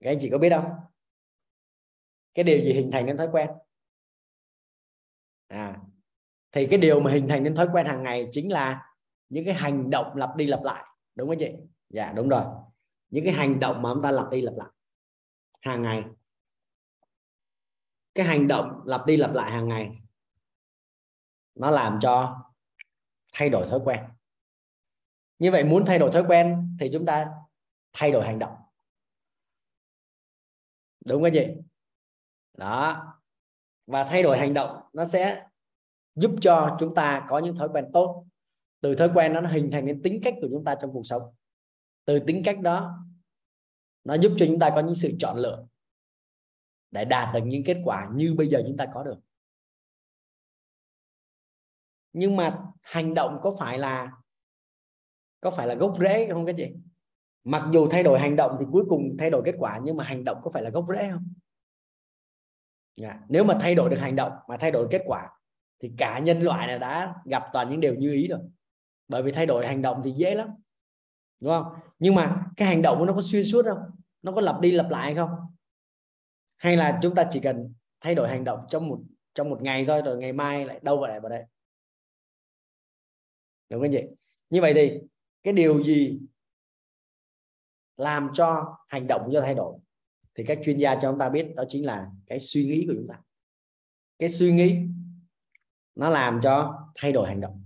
Các 0.00 0.10
anh 0.10 0.18
chị 0.20 0.30
có 0.30 0.38
biết 0.38 0.50
không? 0.50 0.70
Cái 2.38 2.44
điều 2.44 2.60
gì 2.60 2.72
hình 2.72 2.90
thành 2.90 3.06
nên 3.06 3.16
thói 3.16 3.28
quen? 3.32 3.50
À 5.48 5.78
thì 6.52 6.66
cái 6.66 6.78
điều 6.78 7.00
mà 7.00 7.10
hình 7.10 7.28
thành 7.28 7.42
nên 7.42 7.54
thói 7.54 7.68
quen 7.72 7.86
hàng 7.86 8.02
ngày 8.02 8.28
chính 8.32 8.52
là 8.52 8.92
những 9.28 9.44
cái 9.44 9.54
hành 9.54 9.90
động 9.90 10.16
lặp 10.16 10.36
đi 10.36 10.46
lặp 10.46 10.62
lại. 10.62 10.84
Đúng 11.14 11.28
không 11.28 11.38
chị? 11.38 11.52
Dạ 11.90 12.12
đúng 12.12 12.28
rồi. 12.28 12.44
Những 13.10 13.24
cái 13.24 13.32
hành 13.32 13.60
động 13.60 13.82
mà 13.82 13.90
chúng 13.94 14.02
ta 14.02 14.10
lặp 14.10 14.30
đi 14.30 14.40
lặp 14.40 14.54
lại 14.56 14.68
hàng 15.60 15.82
ngày. 15.82 16.04
Cái 18.14 18.26
hành 18.26 18.48
động 18.48 18.82
lặp 18.84 19.06
đi 19.06 19.16
lặp 19.16 19.32
lại 19.32 19.50
hàng 19.50 19.68
ngày, 19.68 19.90
nó 21.54 21.70
làm 21.70 21.98
cho 22.00 22.44
thay 23.32 23.48
đổi 23.48 23.66
thói 23.66 23.80
quen. 23.84 24.00
Như 25.38 25.50
vậy 25.50 25.64
muốn 25.64 25.84
thay 25.86 25.98
đổi 25.98 26.10
thói 26.12 26.24
quen 26.28 26.76
thì 26.80 26.90
chúng 26.92 27.06
ta 27.06 27.26
thay 27.92 28.12
đổi 28.12 28.26
hành 28.26 28.38
động. 28.38 28.54
Đúng 31.04 31.22
không 31.22 31.32
chị? 31.32 31.46
Đó. 32.58 33.04
Và 33.86 34.04
thay 34.04 34.22
đổi 34.22 34.38
hành 34.38 34.54
động, 34.54 34.80
nó 34.92 35.04
sẽ 35.04 35.46
giúp 36.14 36.30
cho 36.40 36.76
chúng 36.80 36.94
ta 36.94 37.26
có 37.28 37.38
những 37.38 37.56
thói 37.56 37.68
quen 37.68 37.84
tốt. 37.92 38.26
Từ 38.80 38.94
thói 38.94 39.10
quen 39.14 39.34
đó, 39.34 39.40
nó 39.40 39.50
hình 39.50 39.70
thành 39.72 39.84
nên 39.84 40.02
tính 40.02 40.20
cách 40.22 40.34
của 40.40 40.48
chúng 40.50 40.64
ta 40.64 40.74
trong 40.80 40.92
cuộc 40.92 41.06
sống. 41.06 41.22
Từ 42.04 42.18
tính 42.18 42.42
cách 42.44 42.60
đó, 42.60 42.98
nó 44.04 44.14
giúp 44.14 44.32
cho 44.38 44.46
chúng 44.46 44.58
ta 44.58 44.70
có 44.74 44.80
những 44.80 44.94
sự 44.94 45.12
chọn 45.18 45.36
lựa 45.36 45.66
để 46.90 47.04
đạt 47.04 47.34
được 47.34 47.40
những 47.44 47.64
kết 47.64 47.80
quả 47.84 48.08
như 48.14 48.34
bây 48.34 48.46
giờ 48.46 48.62
chúng 48.66 48.76
ta 48.76 48.86
có 48.92 49.04
được. 49.04 49.18
Nhưng 52.12 52.36
mà 52.36 52.58
hành 52.82 53.14
động 53.14 53.38
có 53.42 53.56
phải 53.58 53.78
là, 53.78 54.12
có 55.40 55.50
phải 55.50 55.66
là 55.66 55.74
gốc 55.74 55.96
rễ 56.00 56.28
không 56.32 56.46
các 56.46 56.54
chị? 56.58 56.72
Mặc 57.44 57.64
dù 57.72 57.88
thay 57.90 58.02
đổi 58.02 58.20
hành 58.20 58.36
động 58.36 58.56
thì 58.60 58.66
cuối 58.72 58.84
cùng 58.88 59.16
thay 59.18 59.30
đổi 59.30 59.42
kết 59.44 59.54
quả, 59.58 59.80
nhưng 59.82 59.96
mà 59.96 60.04
hành 60.04 60.24
động 60.24 60.40
có 60.42 60.50
phải 60.50 60.62
là 60.62 60.70
gốc 60.70 60.86
rễ 60.88 61.08
không? 61.10 61.32
Yeah. 63.00 63.16
Nếu 63.28 63.44
mà 63.44 63.58
thay 63.60 63.74
đổi 63.74 63.90
được 63.90 64.00
hành 64.00 64.16
động 64.16 64.32
mà 64.48 64.56
thay 64.56 64.70
đổi 64.70 64.88
kết 64.90 65.02
quả 65.06 65.28
thì 65.80 65.92
cả 65.98 66.18
nhân 66.18 66.40
loại 66.40 66.66
này 66.66 66.78
đã 66.78 67.14
gặp 67.24 67.44
toàn 67.52 67.68
những 67.68 67.80
điều 67.80 67.94
như 67.94 68.12
ý 68.12 68.28
rồi. 68.28 68.40
Bởi 69.08 69.22
vì 69.22 69.32
thay 69.32 69.46
đổi 69.46 69.66
hành 69.66 69.82
động 69.82 70.00
thì 70.04 70.10
dễ 70.10 70.34
lắm. 70.34 70.48
Đúng 71.40 71.52
không? 71.52 71.72
Nhưng 71.98 72.14
mà 72.14 72.46
cái 72.56 72.68
hành 72.68 72.82
động 72.82 72.98
của 72.98 73.04
nó 73.04 73.12
có 73.12 73.22
xuyên 73.22 73.44
suốt 73.44 73.64
không? 73.64 73.78
Nó 74.22 74.32
có 74.32 74.40
lặp 74.40 74.60
đi 74.60 74.70
lặp 74.70 74.90
lại 74.90 75.14
không? 75.14 75.30
Hay 76.56 76.76
là 76.76 76.98
chúng 77.02 77.14
ta 77.14 77.28
chỉ 77.30 77.40
cần 77.40 77.74
thay 78.00 78.14
đổi 78.14 78.28
hành 78.28 78.44
động 78.44 78.60
trong 78.68 78.88
một 78.88 78.98
trong 79.34 79.50
một 79.50 79.62
ngày 79.62 79.84
thôi, 79.88 80.02
rồi 80.04 80.16
ngày 80.16 80.32
mai 80.32 80.66
lại 80.66 80.80
đâu 80.82 80.96
vào 80.96 81.10
lại 81.10 81.20
vào 81.20 81.30
đây? 81.30 81.44
Đúng 83.68 83.82
không 83.82 83.92
chị? 83.92 84.02
Như 84.50 84.60
vậy 84.60 84.74
thì 84.74 85.00
cái 85.42 85.52
điều 85.52 85.82
gì 85.82 86.20
làm 87.96 88.30
cho 88.34 88.76
hành 88.88 89.06
động 89.06 89.20
của 89.24 89.30
chúng 89.32 89.40
ta 89.40 89.44
thay 89.44 89.54
đổi? 89.54 89.78
Thì 90.38 90.44
các 90.44 90.58
chuyên 90.64 90.78
gia 90.78 90.94
cho 90.94 91.10
chúng 91.10 91.18
ta 91.18 91.28
biết 91.28 91.54
đó 91.56 91.64
chính 91.68 91.86
là 91.86 92.10
cái 92.26 92.40
suy 92.40 92.64
nghĩ 92.64 92.84
của 92.86 92.92
chúng 92.96 93.06
ta. 93.08 93.20
Cái 94.18 94.28
suy 94.28 94.52
nghĩ 94.52 94.78
nó 95.94 96.08
làm 96.08 96.40
cho 96.42 96.84
thay 96.94 97.12
đổi 97.12 97.28
hành 97.28 97.40
động. 97.40 97.62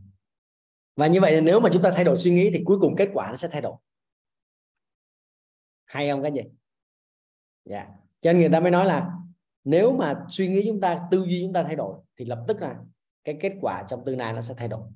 Và 0.96 1.06
như 1.06 1.20
vậy 1.20 1.40
nếu 1.40 1.60
mà 1.60 1.70
chúng 1.72 1.82
ta 1.82 1.92
thay 1.94 2.04
đổi 2.04 2.16
suy 2.16 2.30
nghĩ 2.30 2.50
thì 2.52 2.62
cuối 2.64 2.78
cùng 2.80 2.96
kết 2.96 3.08
quả 3.14 3.28
nó 3.28 3.36
sẽ 3.36 3.48
thay 3.48 3.60
đổi. 3.60 3.76
Hay 5.84 6.10
không 6.10 6.22
cái 6.22 6.32
gì 6.32 6.40
dạ. 7.64 7.88
Cho 8.20 8.32
nên 8.32 8.40
người 8.40 8.50
ta 8.52 8.60
mới 8.60 8.70
nói 8.70 8.86
là 8.86 9.10
nếu 9.64 9.92
mà 9.92 10.24
suy 10.30 10.48
nghĩ 10.48 10.64
chúng 10.66 10.80
ta, 10.80 11.08
tư 11.10 11.24
duy 11.28 11.42
chúng 11.42 11.52
ta 11.52 11.62
thay 11.62 11.76
đổi 11.76 12.00
thì 12.16 12.24
lập 12.24 12.44
tức 12.48 12.60
là 12.60 12.78
cái 13.24 13.38
kết 13.40 13.52
quả 13.60 13.84
trong 13.88 14.02
tương 14.06 14.18
lai 14.18 14.32
nó 14.32 14.40
sẽ 14.40 14.54
thay 14.56 14.68
đổi. 14.68 14.88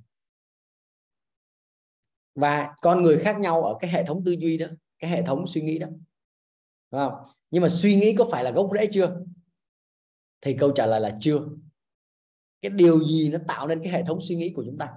Và 2.34 2.74
con 2.82 3.02
người 3.02 3.18
khác 3.18 3.38
nhau 3.38 3.64
ở 3.64 3.76
cái 3.80 3.90
hệ 3.90 4.04
thống 4.04 4.22
tư 4.24 4.32
duy 4.32 4.58
đó, 4.58 4.66
cái 4.98 5.10
hệ 5.10 5.22
thống 5.22 5.46
suy 5.46 5.60
nghĩ 5.60 5.78
đó 5.78 5.88
không? 6.96 7.12
nhưng 7.50 7.62
mà 7.62 7.68
suy 7.68 7.96
nghĩ 7.96 8.14
có 8.18 8.28
phải 8.32 8.44
là 8.44 8.50
gốc 8.50 8.70
rễ 8.74 8.88
chưa? 8.92 9.20
Thì 10.40 10.56
câu 10.58 10.72
trả 10.72 10.86
lời 10.86 11.00
là 11.00 11.16
chưa. 11.20 11.40
Cái 12.62 12.70
điều 12.70 13.04
gì 13.04 13.28
nó 13.28 13.38
tạo 13.48 13.68
nên 13.68 13.82
cái 13.82 13.92
hệ 13.92 14.02
thống 14.02 14.20
suy 14.20 14.36
nghĩ 14.36 14.52
của 14.56 14.64
chúng 14.66 14.78
ta? 14.78 14.92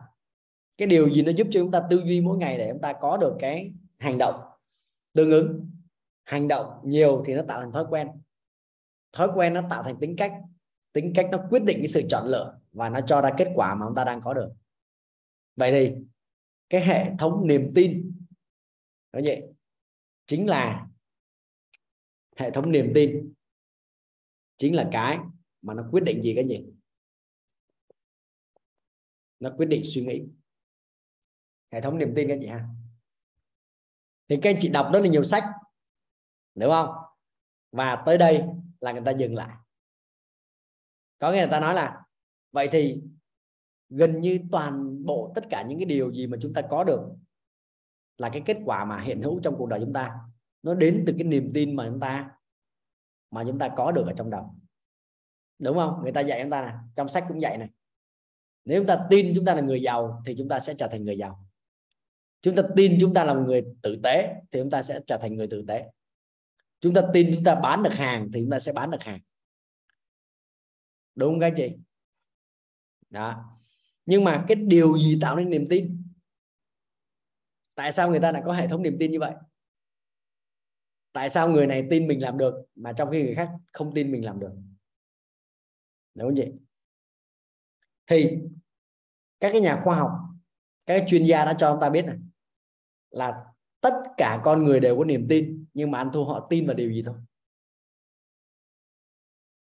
Cái 0.78 0.88
điều 0.88 1.10
gì 1.10 1.22
nó 1.22 1.32
giúp 1.32 1.48
cho 1.52 1.60
chúng 1.60 1.72
ta 1.72 1.84
tư 1.90 2.02
duy 2.06 2.22
mỗi 2.22 2.38
ngày 2.38 2.58
để 2.58 2.70
chúng 2.72 2.82
ta 2.82 2.94
có 2.94 3.18
được 3.18 3.36
cái 3.40 3.74
hành 3.98 4.18
động 4.18 4.42
tương 5.14 5.32
ứng? 5.32 5.70
Hành 6.24 6.48
động 6.48 6.82
nhiều 6.84 7.24
thì 7.26 7.34
nó 7.34 7.42
tạo 7.48 7.62
thành 7.62 7.72
thói 7.72 7.86
quen. 7.90 8.08
Thói 9.12 9.30
quen 9.36 9.54
nó 9.54 9.62
tạo 9.70 9.84
thành 9.84 10.00
tính 10.00 10.16
cách. 10.18 10.34
Tính 10.94 11.14
cách 11.16 11.28
nó 11.32 11.44
quyết 11.50 11.64
định 11.64 11.78
cái 11.78 11.88
sự 11.88 12.02
chọn 12.10 12.28
lựa 12.28 12.60
và 12.72 12.90
nó 12.90 13.02
cho 13.02 13.22
ra 13.22 13.32
kết 13.38 13.52
quả 13.56 13.76
mà 13.76 13.86
chúng 13.86 13.96
ta 13.96 14.04
đang 14.04 14.22
có 14.22 14.34
được. 14.34 14.50
Vậy 15.56 15.72
thì 15.72 15.96
cái 16.70 16.86
hệ 16.86 17.12
thống 17.20 17.48
niềm 17.48 17.72
tin, 17.76 18.12
nói 19.14 19.22
vậy 19.26 19.44
chính 20.28 20.50
là 20.50 20.89
hệ 22.40 22.52
thống 22.52 22.72
niềm 22.72 22.92
tin 22.96 23.34
chính 24.58 24.76
là 24.76 24.90
cái 24.92 25.20
mà 25.62 25.74
nó 25.74 25.88
quyết 25.92 26.04
định 26.04 26.22
gì 26.22 26.34
cái 26.36 26.48
gì? 26.48 26.66
Nó 29.40 29.50
quyết 29.58 29.66
định 29.66 29.82
suy 29.84 30.06
nghĩ. 30.06 30.24
Hệ 31.72 31.82
thống 31.82 31.98
niềm 31.98 32.14
tin 32.16 32.28
các 32.28 32.38
chị 32.42 32.48
ha? 32.48 32.68
Thì 34.28 34.38
các 34.42 34.50
anh 34.50 34.58
chị 34.60 34.70
đọc 34.70 34.90
rất 34.94 35.00
là 35.00 35.08
nhiều 35.08 35.24
sách, 35.24 35.44
đúng 36.56 36.72
không? 36.72 36.90
Và 37.72 38.04
tới 38.06 38.18
đây 38.18 38.44
là 38.80 38.92
người 38.92 39.02
ta 39.06 39.12
dừng 39.12 39.36
lại. 39.36 39.58
Có 41.18 41.32
nghĩa 41.32 41.38
người 41.38 41.52
ta 41.52 41.60
nói 41.60 41.74
là, 41.74 42.02
vậy 42.52 42.70
thì 42.72 43.02
gần 43.90 44.22
như 44.22 44.40
toàn 44.52 45.06
bộ 45.06 45.32
tất 45.36 45.44
cả 45.50 45.64
những 45.68 45.80
cái 45.80 45.86
điều 45.86 46.14
gì 46.14 46.28
mà 46.28 46.38
chúng 46.42 46.54
ta 46.54 46.62
có 46.70 46.84
được 46.84 47.02
là 48.18 48.30
cái 48.34 48.42
kết 48.46 48.58
quả 48.66 48.86
mà 48.86 49.00
hiện 49.02 49.22
hữu 49.22 49.40
trong 49.44 49.56
cuộc 49.58 49.70
đời 49.70 49.80
chúng 49.80 49.94
ta 49.94 50.20
nó 50.64 50.74
đến 50.74 51.04
từ 51.08 51.14
cái 51.18 51.24
niềm 51.24 51.52
tin 51.54 51.76
mà 51.76 51.88
chúng 51.90 52.00
ta, 52.00 52.32
mà 53.32 53.44
chúng 53.48 53.60
ta 53.60 53.70
có 53.78 53.92
được 53.92 54.04
ở 54.08 54.14
trong 54.18 54.30
đầu. 54.30 54.56
Đúng 55.60 55.78
không? 55.78 56.00
Người 56.04 56.12
ta 56.12 56.22
dạy 56.22 56.40
chúng 56.44 56.52
ta 56.52 56.62
này 56.62 56.74
trong 56.96 57.10
sách 57.10 57.26
cũng 57.28 57.42
dạy 57.42 57.58
này 57.58 57.70
nếu 58.70 58.80
chúng 58.80 58.88
ta 58.88 59.08
tin 59.10 59.34
chúng 59.36 59.46
ta 59.46 59.56
là 59.56 59.62
người 59.62 59.82
giàu 59.82 60.22
thì 60.26 60.36
chúng 60.38 60.50
ta 60.50 60.60
sẽ 60.60 60.74
trở 60.78 60.88
thành 60.88 61.06
người 61.06 61.18
giàu. 61.18 61.46
Chúng 62.42 62.56
ta 62.56 62.64
tin 62.76 62.98
chúng 63.02 63.14
ta 63.14 63.24
là 63.24 63.34
một 63.34 63.44
người 63.46 63.64
tử 63.82 64.00
tế 64.04 64.34
thì 64.52 64.60
chúng 64.60 64.70
ta 64.70 64.84
sẽ 64.84 65.00
trở 65.08 65.18
thành 65.22 65.36
người 65.36 65.48
tử 65.48 65.66
tế. 65.68 65.92
Chúng 66.80 66.94
ta 66.94 67.02
tin 67.14 67.32
chúng 67.36 67.44
ta 67.44 67.56
bán 67.56 67.84
được 67.84 67.94
hàng 67.94 68.30
thì 68.34 68.40
chúng 68.42 68.50
ta 68.50 68.60
sẽ 68.60 68.74
bán 68.74 68.92
được 68.92 69.02
hàng. 69.02 69.20
Đúng 71.16 71.30
không 71.30 71.40
các 71.40 71.54
chị? 71.56 71.72
Đó. 73.10 73.60
Nhưng 74.06 74.24
mà 74.24 74.46
cái 74.48 74.56
điều 74.56 74.98
gì 74.98 75.20
tạo 75.22 75.36
nên 75.36 75.50
niềm 75.50 75.66
tin? 75.70 76.04
Tại 77.76 77.92
sao 77.92 78.10
người 78.10 78.20
ta 78.20 78.32
lại 78.32 78.42
có 78.46 78.54
hệ 78.54 78.68
thống 78.68 78.84
niềm 78.84 78.98
tin 79.00 79.12
như 79.12 79.20
vậy? 79.20 79.34
Tại 81.12 81.30
sao 81.30 81.50
người 81.50 81.68
này 81.68 81.88
tin 81.90 82.08
mình 82.08 82.22
làm 82.22 82.38
được 82.38 82.66
mà 82.76 82.94
trong 82.94 83.12
khi 83.12 83.24
người 83.24 83.36
khác 83.36 83.50
không 83.74 83.94
tin 83.94 84.12
mình 84.12 84.26
làm 84.26 84.40
được? 84.40 84.52
Đúng 86.16 86.28
không 86.28 86.36
chị? 86.36 86.52
Thì 88.08 88.40
các 89.40 89.52
cái 89.52 89.62
nhà 89.62 89.82
khoa 89.84 89.96
học, 89.96 90.12
các 90.86 91.06
chuyên 91.08 91.24
gia 91.24 91.46
đã 91.46 91.54
cho 91.54 91.72
chúng 91.72 91.82
ta 91.82 91.90
biết 91.90 92.06
này, 92.06 92.18
là 93.10 93.46
tất 93.82 94.04
cả 94.18 94.42
con 94.44 94.64
người 94.64 94.80
đều 94.80 94.98
có 94.98 95.06
niềm 95.06 95.26
tin, 95.30 95.66
nhưng 95.74 95.92
mà 95.92 95.98
anh 95.98 96.10
thua 96.14 96.26
họ 96.26 96.48
tin 96.50 96.68
vào 96.68 96.76
điều 96.76 96.92
gì 96.92 97.04
thôi? 97.06 97.16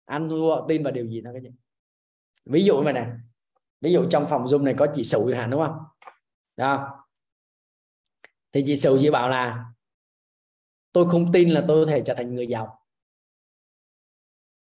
Anh 0.05 0.29
thua 0.29 0.55
họ 0.55 0.67
tin 0.69 0.83
vào 0.83 0.93
điều 0.93 1.07
gì 1.07 1.23
thôi 1.25 1.33
các 1.35 1.41
chị? 1.43 1.51
Ví 2.45 2.65
dụ 2.65 2.77
như 2.77 2.83
vậy 2.85 2.93
nè, 2.93 3.07
ví 3.81 3.93
dụ 3.93 4.09
trong 4.11 4.27
phòng 4.31 4.45
zoom 4.45 4.63
này 4.63 4.75
có 4.79 4.87
chị 4.95 5.05
sửu 5.05 5.35
hẳn 5.35 5.51
đúng 5.51 5.63
không? 5.67 5.79
Đó. 6.57 6.99
Thì 8.53 8.63
chị 8.67 8.77
sửu 8.77 8.99
chị 9.01 9.11
bảo 9.11 9.29
là 9.29 9.65
tôi 10.93 11.09
không 11.09 11.33
tin 11.33 11.49
là 11.49 11.65
tôi 11.69 11.85
có 11.85 11.91
thể 11.91 12.03
trở 12.07 12.15
thành 12.15 12.35
người 12.35 12.47
giàu. 12.47 12.79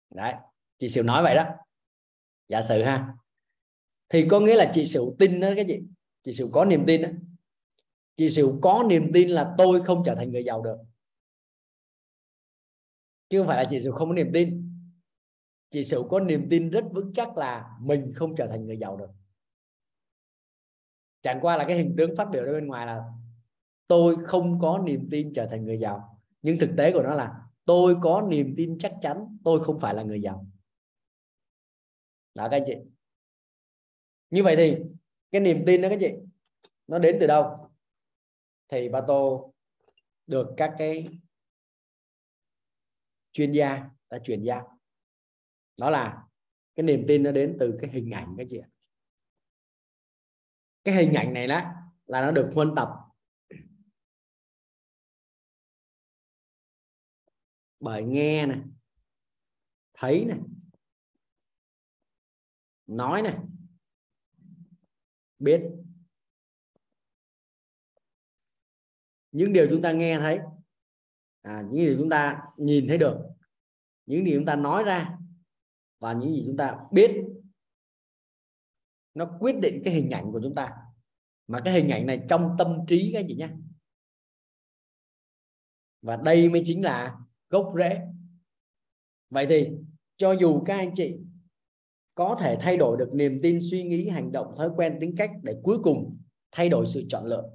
Đấy, 0.10 0.34
chị 0.78 0.90
sửu 0.90 1.04
nói 1.04 1.24
vậy 1.24 1.36
đó. 1.36 1.46
Giả 2.48 2.62
sử 2.62 2.84
ha. 2.84 3.14
Thì 4.10 4.28
có 4.30 4.40
nghĩa 4.40 4.56
là 4.56 4.72
chị 4.74 4.86
sửu 4.86 5.16
tin 5.20 5.40
đó, 5.40 5.50
cái 5.56 5.66
gì? 5.66 5.80
Chị 6.24 6.34
sửu 6.34 6.50
có 6.52 6.66
niềm 6.66 6.84
tin 6.88 7.02
đó. 7.02 7.10
Chị 8.18 8.30
sửu 8.30 8.60
có 8.62 8.84
niềm 8.84 9.12
tin 9.14 9.30
là 9.30 9.56
tôi 9.58 9.84
không 9.84 10.04
trở 10.06 10.16
thành 10.16 10.32
người 10.32 10.44
giàu 10.44 10.62
được. 10.62 10.78
Chứ 13.30 13.40
không 13.40 13.48
phải 13.48 13.64
là 13.64 13.70
chị 13.70 13.80
sửu 13.80 13.94
không 13.94 14.10
có 14.10 14.16
niềm 14.16 14.30
tin. 14.34 14.72
Chị 15.70 15.84
sửu 15.84 16.08
có 16.10 16.20
niềm 16.20 16.48
tin 16.50 16.70
rất 16.70 16.86
vững 16.92 17.14
chắc 17.14 17.38
là 17.38 17.78
mình 17.82 18.12
không 18.16 18.36
trở 18.36 18.48
thành 18.48 18.66
người 18.66 18.78
giàu 18.78 18.98
được. 18.98 19.10
Chẳng 21.22 21.40
qua 21.42 21.58
là 21.58 21.66
cái 21.68 21.78
hình 21.78 21.96
tướng 21.98 22.16
phát 22.16 22.28
biểu 22.32 22.44
ở 22.44 22.54
bên 22.54 22.68
ngoài 22.68 22.86
là 22.86 23.04
tôi 23.88 24.16
không 24.26 24.60
có 24.60 24.80
niềm 24.86 25.08
tin 25.12 25.34
trở 25.34 25.48
thành 25.52 25.66
người 25.66 25.80
giàu 25.80 26.15
nhưng 26.46 26.60
thực 26.60 26.70
tế 26.78 26.92
của 26.92 27.04
nó 27.04 27.14
là 27.14 27.42
tôi 27.66 27.96
có 28.02 28.28
niềm 28.30 28.54
tin 28.58 28.78
chắc 28.80 28.94
chắn 29.02 29.38
tôi 29.44 29.64
không 29.64 29.80
phải 29.80 29.94
là 29.96 30.04
người 30.04 30.22
giàu. 30.22 30.48
Đó, 32.34 32.48
các 32.52 32.58
anh 32.58 32.64
chị. 32.66 32.74
Như 34.30 34.44
vậy 34.44 34.56
thì 34.56 34.78
cái 35.32 35.42
niềm 35.42 35.64
tin 35.66 35.82
đó 35.82 35.90
các 35.90 35.98
chị, 36.00 36.14
nó 36.88 37.00
đến 37.00 37.18
từ 37.20 37.28
đâu? 37.28 37.70
Thì 38.68 38.90
ba 38.90 39.02
tô 39.08 39.54
được 40.28 40.48
các 40.58 40.76
cái 40.78 41.06
chuyên 43.32 43.52
gia 43.52 43.90
đã 44.10 44.20
truyền 44.20 44.44
giao. 44.44 44.80
Đó 45.78 45.90
là 45.90 46.24
cái 46.76 46.84
niềm 46.84 47.06
tin 47.08 47.24
nó 47.24 47.32
đến 47.32 47.58
từ 47.60 47.78
cái 47.82 47.90
hình 47.92 48.12
ảnh 48.12 48.36
các 48.38 48.48
chị 48.50 48.60
cái 50.84 50.96
hình 50.96 51.14
ảnh 51.14 51.34
này 51.34 51.48
đó 51.48 51.74
là 52.06 52.22
nó 52.22 52.32
được 52.32 52.52
huân 52.56 52.76
tập 52.76 52.90
bởi 57.86 58.04
nghe 58.04 58.46
này 58.46 58.62
thấy 59.94 60.26
này 60.26 60.40
nói 62.88 63.22
này 63.22 63.38
biết. 65.40 65.62
Những 69.32 69.54
điều 69.54 69.68
chúng 69.70 69.82
ta 69.82 69.92
nghe 69.92 70.20
thấy 70.20 70.40
à, 71.42 71.64
những 71.72 71.86
điều 71.86 71.98
chúng 72.00 72.10
ta 72.10 72.44
nhìn 72.58 72.88
thấy 72.88 72.98
được 72.98 73.18
những 74.06 74.24
điều 74.24 74.40
chúng 74.40 74.46
ta 74.46 74.56
nói 74.56 74.84
ra 74.84 75.18
và 76.00 76.14
những 76.14 76.34
gì 76.34 76.44
chúng 76.46 76.58
ta 76.58 76.80
biết 76.92 77.12
nó 79.14 79.38
quyết 79.40 79.56
định 79.62 79.82
cái 79.84 79.94
hình 79.94 80.10
ảnh 80.12 80.32
của 80.32 80.40
chúng 80.44 80.56
ta. 80.56 80.78
Mà 81.48 81.60
cái 81.66 81.74
hình 81.74 81.90
ảnh 81.90 82.06
này 82.06 82.26
trong 82.30 82.56
tâm 82.60 82.78
trí 82.88 83.12
các 83.14 83.26
chị 83.28 83.36
nhé. 83.36 83.50
Và 86.02 86.16
đây 86.16 86.50
mới 86.50 86.62
chính 86.66 86.84
là 86.84 87.25
gốc 87.50 87.74
rễ. 87.78 88.02
Vậy 89.30 89.46
thì, 89.50 89.72
cho 90.18 90.32
dù 90.32 90.62
các 90.66 90.78
anh 90.78 90.92
chị 90.96 91.18
có 92.16 92.36
thể 92.40 92.58
thay 92.60 92.78
đổi 92.78 92.98
được 92.98 93.10
niềm 93.14 93.40
tin, 93.44 93.60
suy 93.62 93.84
nghĩ, 93.84 94.08
hành 94.08 94.32
động, 94.32 94.54
thói 94.58 94.70
quen, 94.76 94.98
tính 95.02 95.16
cách 95.18 95.32
để 95.44 95.56
cuối 95.64 95.80
cùng 95.84 96.18
thay 96.52 96.70
đổi 96.70 96.88
sự 96.88 97.04
chọn 97.10 97.26
lựa 97.26 97.50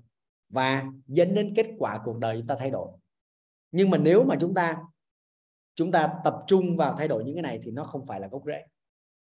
và 0.48 0.85
dẫn 1.07 1.35
đến 1.35 1.53
kết 1.57 1.66
quả 1.79 2.00
cuộc 2.05 2.18
đời 2.18 2.37
chúng 2.38 2.46
ta 2.46 2.57
thay 2.59 2.70
đổi. 2.70 2.88
Nhưng 3.72 3.90
mà 3.90 3.98
nếu 3.98 4.24
mà 4.24 4.37
chúng 4.40 4.55
ta 4.55 4.79
chúng 5.74 5.92
ta 5.92 6.14
tập 6.24 6.35
trung 6.46 6.76
vào 6.76 6.94
thay 6.98 7.09
đổi 7.09 7.24
những 7.24 7.35
cái 7.35 7.42
này 7.42 7.61
thì 7.62 7.70
nó 7.70 7.85
không 7.85 8.07
phải 8.07 8.20
là 8.20 8.29
gốc 8.29 8.42
rễ. 8.46 8.66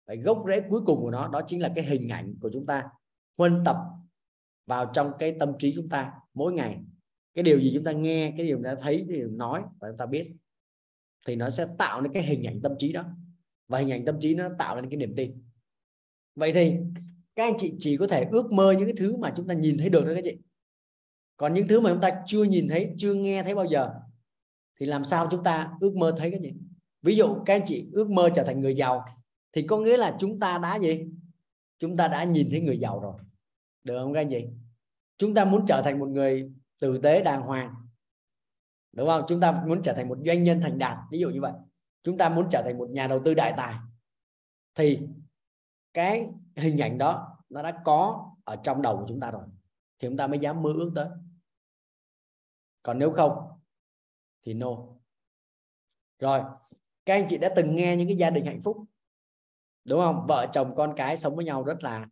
Vậy 0.07 0.17
gốc 0.17 0.43
rễ 0.47 0.61
cuối 0.69 0.81
cùng 0.85 1.01
của 1.01 1.11
nó, 1.11 1.27
đó 1.27 1.41
chính 1.47 1.61
là 1.61 1.71
cái 1.75 1.85
hình 1.85 2.09
ảnh 2.09 2.35
của 2.41 2.49
chúng 2.53 2.65
ta 2.65 2.89
huân 3.37 3.63
tập 3.65 3.77
vào 4.65 4.91
trong 4.93 5.11
cái 5.19 5.35
tâm 5.39 5.53
trí 5.59 5.75
chúng 5.75 5.89
ta 5.89 6.13
mỗi 6.33 6.53
ngày. 6.53 6.83
Cái 7.33 7.43
điều 7.43 7.59
gì 7.59 7.71
chúng 7.75 7.83
ta 7.83 7.91
nghe, 7.91 8.33
cái 8.37 8.45
điều 8.45 8.57
chúng 8.57 8.63
ta 8.63 8.75
thấy, 8.75 9.05
cái 9.07 9.17
điều 9.17 9.29
nói, 9.29 9.63
và 9.79 9.87
chúng 9.89 9.97
ta 9.97 10.05
biết 10.05 10.33
thì 11.27 11.35
nó 11.35 11.49
sẽ 11.49 11.67
tạo 11.77 12.01
nên 12.01 12.13
cái 12.13 12.23
hình 12.23 12.43
ảnh 12.43 12.61
tâm 12.61 12.71
trí 12.79 12.91
đó. 12.93 13.03
Và 13.67 13.79
hình 13.79 13.91
ảnh 13.91 14.05
tâm 14.05 14.19
trí 14.21 14.35
nó 14.35 14.49
tạo 14.59 14.75
nên 14.75 14.89
cái 14.89 14.97
niềm 14.97 15.13
tin. 15.15 15.43
Vậy 16.35 16.53
thì, 16.53 16.73
các 17.35 17.43
anh 17.43 17.53
chị 17.57 17.75
chỉ 17.79 17.97
có 17.97 18.07
thể 18.07 18.27
ước 18.31 18.51
mơ 18.51 18.71
những 18.71 18.85
cái 18.85 18.95
thứ 18.97 19.15
mà 19.15 19.33
chúng 19.37 19.47
ta 19.47 19.53
nhìn 19.53 19.77
thấy 19.77 19.89
được 19.89 20.01
thôi 20.05 20.15
các 20.15 20.21
chị. 20.23 20.37
Còn 21.37 21.53
những 21.53 21.67
thứ 21.67 21.79
mà 21.79 21.89
chúng 21.89 22.01
ta 22.01 22.23
chưa 22.25 22.43
nhìn 22.43 22.67
thấy, 22.67 22.93
chưa 22.97 23.13
nghe 23.13 23.43
thấy 23.43 23.55
bao 23.55 23.65
giờ, 23.65 23.93
thì 24.79 24.85
làm 24.85 25.03
sao 25.03 25.27
chúng 25.31 25.43
ta 25.43 25.71
ước 25.79 25.95
mơ 25.95 26.15
thấy 26.17 26.31
cái 26.31 26.39
gì 26.39 26.53
ví 27.01 27.15
dụ, 27.15 27.35
các 27.45 27.55
anh 27.55 27.65
chị 27.65 27.89
ước 27.91 28.09
mơ 28.09 28.29
trở 28.35 28.43
thành 28.43 28.61
người 28.61 28.75
giàu, 28.75 29.05
thì 29.53 29.61
có 29.61 29.77
nghĩa 29.77 29.97
là 29.97 30.17
chúng 30.19 30.39
ta 30.39 30.57
đã 30.57 30.79
gì? 30.79 31.07
Chúng 31.79 31.97
ta 31.97 32.07
đã 32.07 32.23
nhìn 32.23 32.49
thấy 32.49 32.61
người 32.61 32.79
giàu 32.79 32.99
rồi. 32.99 33.13
Được 33.83 33.99
không 33.99 34.13
các 34.13 34.19
anh 34.19 34.29
chị? 34.29 34.45
Chúng 35.17 35.33
ta 35.33 35.45
muốn 35.45 35.65
trở 35.67 35.81
thành 35.81 35.99
một 35.99 36.09
người 36.09 36.51
tử 36.79 36.99
tế 37.03 37.23
đàng 37.23 37.41
hoàng 37.41 37.73
đúng 38.91 39.08
không? 39.08 39.26
Chúng 39.28 39.39
ta 39.39 39.52
muốn 39.52 39.82
trở 39.82 39.93
thành 39.93 40.10
một 40.10 40.17
doanh 40.26 40.43
nhân 40.43 40.62
thành 40.62 40.78
đạt, 40.78 40.97
ví 41.12 41.19
dụ 41.19 41.30
như 41.30 41.41
vậy. 41.41 41.54
Chúng 42.04 42.17
ta 42.17 42.30
muốn 42.30 42.47
trở 42.52 42.62
thành 42.65 42.78
một 42.78 42.89
nhà 42.89 43.08
đầu 43.08 43.21
tư 43.26 43.34
đại 43.34 43.54
tài. 43.58 43.76
Thì 44.76 45.00
cái 45.93 46.28
hình 46.56 46.82
ảnh 46.82 46.97
đó, 46.97 47.38
nó 47.50 47.63
đã 47.63 47.82
có 47.86 48.32
ở 48.43 48.56
trong 48.56 48.82
đầu 48.82 48.97
của 48.97 49.06
chúng 49.08 49.19
ta 49.19 49.32
rồi, 49.32 49.43
thì 50.00 50.08
chúng 50.08 50.17
ta 50.17 50.28
mới 50.28 50.39
dám 50.39 50.62
mơ 50.62 50.73
ước 50.78 50.91
tới. 50.95 51.08
Còn 52.84 53.00
nếu 53.00 53.12
không, 53.12 53.60
thì 54.45 54.54
no. 54.54 54.78
Rồi, 56.19 56.41
các 57.06 57.13
anh 57.13 57.26
chị 57.30 57.38
đã 57.38 57.54
từng 57.56 57.76
nghe 57.76 57.95
những 57.95 58.08
cái 58.08 58.17
gia 58.17 58.30
đình 58.30 58.45
hạnh 58.45 58.62
phúc, 58.63 58.78
đúng 59.86 60.00
không? 60.00 60.26
Vợ 60.28 60.47
chồng 60.54 60.76
con 60.76 60.93
cái 60.97 61.17
sống 61.17 61.36
với 61.36 61.45
nhau 61.45 61.63
rất 61.63 61.84
là 61.84 62.08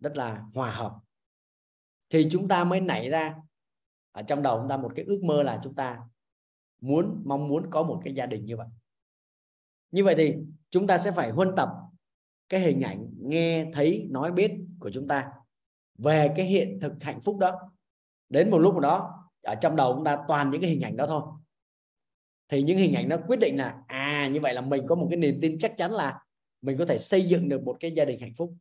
rất 0.00 0.16
là 0.16 0.44
hòa 0.54 0.70
hợp. 0.70 0.98
Thì 2.10 2.28
chúng 2.30 2.48
ta 2.48 2.64
mới 2.64 2.80
nảy 2.80 3.08
ra 3.08 3.36
ở 4.12 4.22
trong 4.22 4.42
đầu 4.42 4.58
chúng 4.58 4.68
ta 4.68 4.76
một 4.76 4.92
cái 4.96 5.04
ước 5.04 5.20
mơ 5.22 5.42
là 5.42 5.60
chúng 5.62 5.74
ta 5.74 5.98
muốn, 6.80 7.22
mong 7.24 7.48
muốn 7.48 7.70
có 7.70 7.82
một 7.82 8.00
cái 8.04 8.14
gia 8.14 8.26
đình 8.26 8.44
như 8.44 8.56
vậy. 8.56 8.68
Như 9.90 10.04
vậy 10.04 10.14
thì 10.18 10.34
chúng 10.70 10.86
ta 10.86 10.98
sẽ 10.98 11.10
phải 11.10 11.30
huân 11.30 11.56
tập 11.56 11.68
cái 12.48 12.60
hình 12.60 12.80
ảnh 12.80 13.06
nghe, 13.18 13.66
thấy, 13.72 14.06
nói, 14.10 14.32
biết 14.32 14.52
của 14.80 14.90
chúng 14.90 15.08
ta 15.08 15.32
về 15.98 16.32
cái 16.36 16.46
hiện 16.46 16.78
thực 16.80 16.92
hạnh 17.00 17.20
phúc 17.20 17.38
đó. 17.38 17.70
Đến 18.28 18.50
một 18.50 18.58
lúc 18.58 18.74
nào 18.74 18.80
đó, 18.80 19.24
ở 19.42 19.54
trong 19.54 19.76
đầu 19.76 19.94
chúng 19.94 20.04
ta 20.04 20.24
toàn 20.28 20.50
những 20.50 20.60
cái 20.60 20.70
hình 20.70 20.80
ảnh 20.80 20.96
đó 20.96 21.06
thôi. 21.06 21.22
Thì 22.48 22.62
những 22.62 22.78
hình 22.78 22.94
ảnh 22.94 23.08
nó 23.08 23.16
quyết 23.26 23.36
định 23.40 23.56
là 23.56 23.82
à 23.86 24.28
như 24.32 24.40
vậy 24.40 24.54
là 24.54 24.60
mình 24.60 24.86
có 24.86 24.94
một 24.94 25.06
cái 25.10 25.16
niềm 25.16 25.38
tin 25.42 25.58
chắc 25.58 25.76
chắn 25.76 25.92
là 25.92 26.20
mình 26.62 26.78
có 26.78 26.86
thể 26.86 26.98
xây 26.98 27.28
dựng 27.28 27.48
được 27.48 27.62
một 27.62 27.76
cái 27.80 27.92
gia 27.92 28.04
đình 28.04 28.20
hạnh 28.20 28.34
phúc 28.36 28.54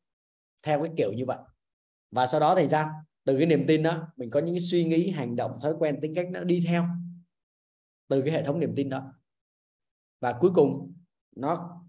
theo 0.64 0.84
cái 0.84 0.92
kiểu 0.98 1.14
như 1.14 1.26
vậy. 1.26 1.38
Và 2.12 2.28
sau 2.28 2.40
đó 2.40 2.56
thì 2.56 2.68
ra 2.68 2.92
từ 3.28 3.38
cái 3.38 3.46
niềm 3.46 3.66
tin 3.68 3.84
đó 3.84 4.08
mình 4.16 4.30
có 4.30 4.40
những 4.40 4.56
cái 4.56 4.62
suy 4.62 4.84
nghĩ 4.84 5.10
hành 5.10 5.36
động 5.36 5.60
thói 5.62 5.74
quen 5.80 6.00
tính 6.02 6.16
cách 6.16 6.28
nó 6.32 6.44
đi 6.44 6.64
theo 6.68 6.86
từ 8.08 8.22
cái 8.22 8.34
hệ 8.34 8.44
thống 8.44 8.60
niềm 8.60 8.74
tin 8.76 8.90
đó. 8.90 9.14
Và 10.20 10.38
cuối 10.40 10.52
cùng 10.56 10.94
nó 11.36 11.84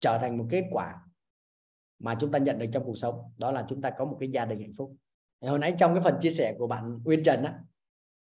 trở 0.00 0.18
thành 0.20 0.38
một 0.38 0.46
kết 0.50 0.64
quả 0.70 1.02
mà 1.98 2.16
chúng 2.20 2.32
ta 2.32 2.38
nhận 2.38 2.58
được 2.58 2.66
trong 2.72 2.84
cuộc 2.84 2.94
sống. 2.94 3.32
Đó 3.36 3.52
là 3.52 3.66
chúng 3.68 3.82
ta 3.82 3.90
có 3.98 4.04
một 4.04 4.16
cái 4.20 4.28
gia 4.28 4.44
đình 4.44 4.60
hạnh 4.60 4.74
phúc. 4.76 4.96
Hồi 5.40 5.58
nãy 5.58 5.74
trong 5.78 5.94
cái 5.94 6.02
phần 6.02 6.18
chia 6.20 6.30
sẻ 6.30 6.54
của 6.58 6.66
bạn 6.66 6.98
Nguyên 7.04 7.22
Trần 7.24 7.44
á 7.44 7.60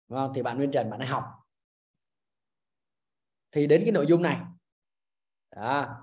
không? 0.09 0.31
thì 0.35 0.41
bạn 0.41 0.57
Nguyên 0.57 0.71
Trần 0.71 0.89
bạn 0.89 0.99
ấy 0.99 1.07
học. 1.07 1.23
Thì 3.51 3.67
đến 3.67 3.81
cái 3.85 3.91
nội 3.91 4.05
dung 4.07 4.21
này 4.21 4.41
đó, 5.55 5.95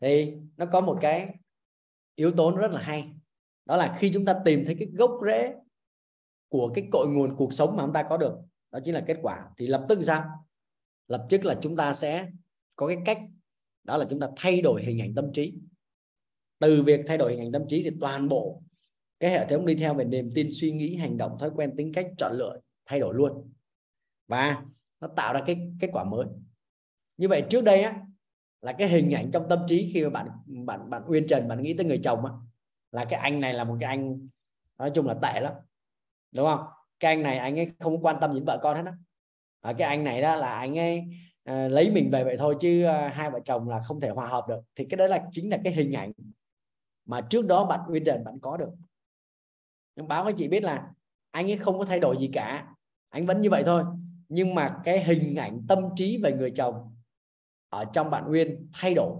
thì 0.00 0.34
nó 0.56 0.66
có 0.66 0.80
một 0.80 0.98
cái 1.00 1.34
yếu 2.14 2.32
tố 2.36 2.56
rất 2.56 2.70
là 2.70 2.80
hay. 2.80 3.14
Đó 3.64 3.76
là 3.76 3.96
khi 3.98 4.10
chúng 4.14 4.24
ta 4.24 4.40
tìm 4.44 4.62
thấy 4.66 4.76
cái 4.78 4.88
gốc 4.92 5.10
rễ 5.26 5.54
của 6.48 6.72
cái 6.74 6.88
cội 6.92 7.08
nguồn 7.08 7.36
cuộc 7.36 7.52
sống 7.52 7.76
mà 7.76 7.82
chúng 7.84 7.92
ta 7.92 8.02
có 8.02 8.16
được. 8.16 8.38
Đó 8.70 8.78
chính 8.84 8.94
là 8.94 9.04
kết 9.06 9.16
quả. 9.22 9.50
Thì 9.58 9.66
lập 9.66 9.86
tức 9.88 9.98
sao? 10.02 10.24
Lập 11.08 11.26
tức 11.28 11.44
là 11.44 11.58
chúng 11.60 11.76
ta 11.76 11.94
sẽ 11.94 12.28
có 12.76 12.86
cái 12.86 12.98
cách. 13.04 13.18
Đó 13.84 13.96
là 13.96 14.06
chúng 14.10 14.20
ta 14.20 14.28
thay 14.36 14.60
đổi 14.60 14.84
hình 14.84 15.00
ảnh 15.00 15.14
tâm 15.14 15.32
trí. 15.32 15.54
Từ 16.58 16.82
việc 16.82 17.00
thay 17.06 17.18
đổi 17.18 17.32
hình 17.32 17.40
ảnh 17.40 17.52
tâm 17.52 17.62
trí 17.68 17.82
thì 17.82 17.96
toàn 18.00 18.28
bộ 18.28 18.62
cái 19.20 19.30
hệ 19.30 19.46
thống 19.46 19.66
đi 19.66 19.74
theo 19.74 19.94
về 19.94 20.04
niềm 20.04 20.30
tin, 20.34 20.48
suy 20.52 20.70
nghĩ, 20.70 20.96
hành 20.96 21.16
động, 21.16 21.36
thói 21.40 21.50
quen, 21.54 21.76
tính 21.76 21.92
cách, 21.92 22.06
chọn 22.18 22.32
lựa 22.32 22.60
thay 22.86 23.00
đổi 23.00 23.14
luôn. 23.14 23.52
Và 24.28 24.62
nó 25.00 25.08
tạo 25.08 25.34
ra 25.34 25.42
cái 25.46 25.70
kết 25.80 25.88
quả 25.92 26.04
mới. 26.04 26.26
Như 27.16 27.28
vậy 27.28 27.44
trước 27.50 27.64
đây 27.64 27.82
á, 27.82 28.00
là 28.62 28.72
cái 28.72 28.88
hình 28.88 29.10
ảnh 29.10 29.30
trong 29.32 29.46
tâm 29.48 29.58
trí 29.68 29.90
khi 29.94 30.04
mà 30.04 30.10
bạn 30.10 30.28
bạn 30.46 30.90
bạn 30.90 31.02
Uyên 31.06 31.26
Trần, 31.26 31.48
bạn 31.48 31.62
nghĩ 31.62 31.74
tới 31.74 31.86
người 31.86 32.00
chồng 32.04 32.24
á, 32.24 32.32
là 32.92 33.04
cái 33.04 33.20
anh 33.20 33.40
này 33.40 33.54
là 33.54 33.64
một 33.64 33.76
cái 33.80 33.88
anh 33.88 34.28
nói 34.78 34.90
chung 34.94 35.06
là 35.06 35.14
tệ 35.14 35.40
lắm 35.40 35.52
đúng 36.36 36.46
không? 36.46 36.60
Cái 37.00 37.14
anh 37.14 37.22
này 37.22 37.38
anh 37.38 37.58
ấy 37.58 37.70
không 37.80 38.02
quan 38.02 38.16
tâm 38.20 38.34
đến 38.34 38.44
vợ 38.46 38.58
con 38.62 38.76
hết 38.76 38.82
á. 38.86 38.92
À, 39.60 39.72
cái 39.72 39.88
anh 39.88 40.04
này 40.04 40.22
đó 40.22 40.36
là 40.36 40.50
anh 40.50 40.78
ấy 40.78 41.04
à, 41.44 41.68
lấy 41.68 41.90
mình 41.90 42.10
về 42.10 42.24
vậy 42.24 42.36
thôi 42.38 42.56
chứ 42.60 42.84
à, 42.84 43.08
hai 43.08 43.30
vợ 43.30 43.40
chồng 43.44 43.68
là 43.68 43.80
không 43.80 44.00
thể 44.00 44.08
hòa 44.08 44.26
hợp 44.26 44.44
được. 44.48 44.60
Thì 44.74 44.86
cái 44.90 44.96
đó 44.96 45.06
là 45.06 45.28
chính 45.32 45.50
là 45.50 45.58
cái 45.64 45.72
hình 45.72 45.92
ảnh 45.92 46.12
mà 47.06 47.20
trước 47.20 47.46
đó 47.46 47.64
bạn 47.64 47.80
Nguyên 47.88 48.04
Trần 48.04 48.24
bạn 48.24 48.40
có 48.40 48.56
được. 48.56 48.70
Nhưng 49.96 50.08
báo 50.08 50.24
với 50.24 50.32
chị 50.36 50.48
biết 50.48 50.62
là 50.62 50.92
anh 51.30 51.50
ấy 51.50 51.56
không 51.56 51.78
có 51.78 51.84
thay 51.84 52.00
đổi 52.00 52.16
gì 52.20 52.30
cả. 52.32 52.74
Anh 53.08 53.26
vẫn 53.26 53.40
như 53.40 53.50
vậy 53.50 53.62
thôi. 53.66 53.84
Nhưng 54.28 54.54
mà 54.54 54.80
cái 54.84 55.04
hình 55.04 55.36
ảnh 55.36 55.66
tâm 55.68 55.78
trí 55.96 56.20
về 56.22 56.32
người 56.32 56.50
chồng 56.50 56.94
ở 57.68 57.84
trong 57.92 58.10
bạn 58.10 58.24
Nguyên 58.26 58.68
thay 58.72 58.94
đổi. 58.94 59.16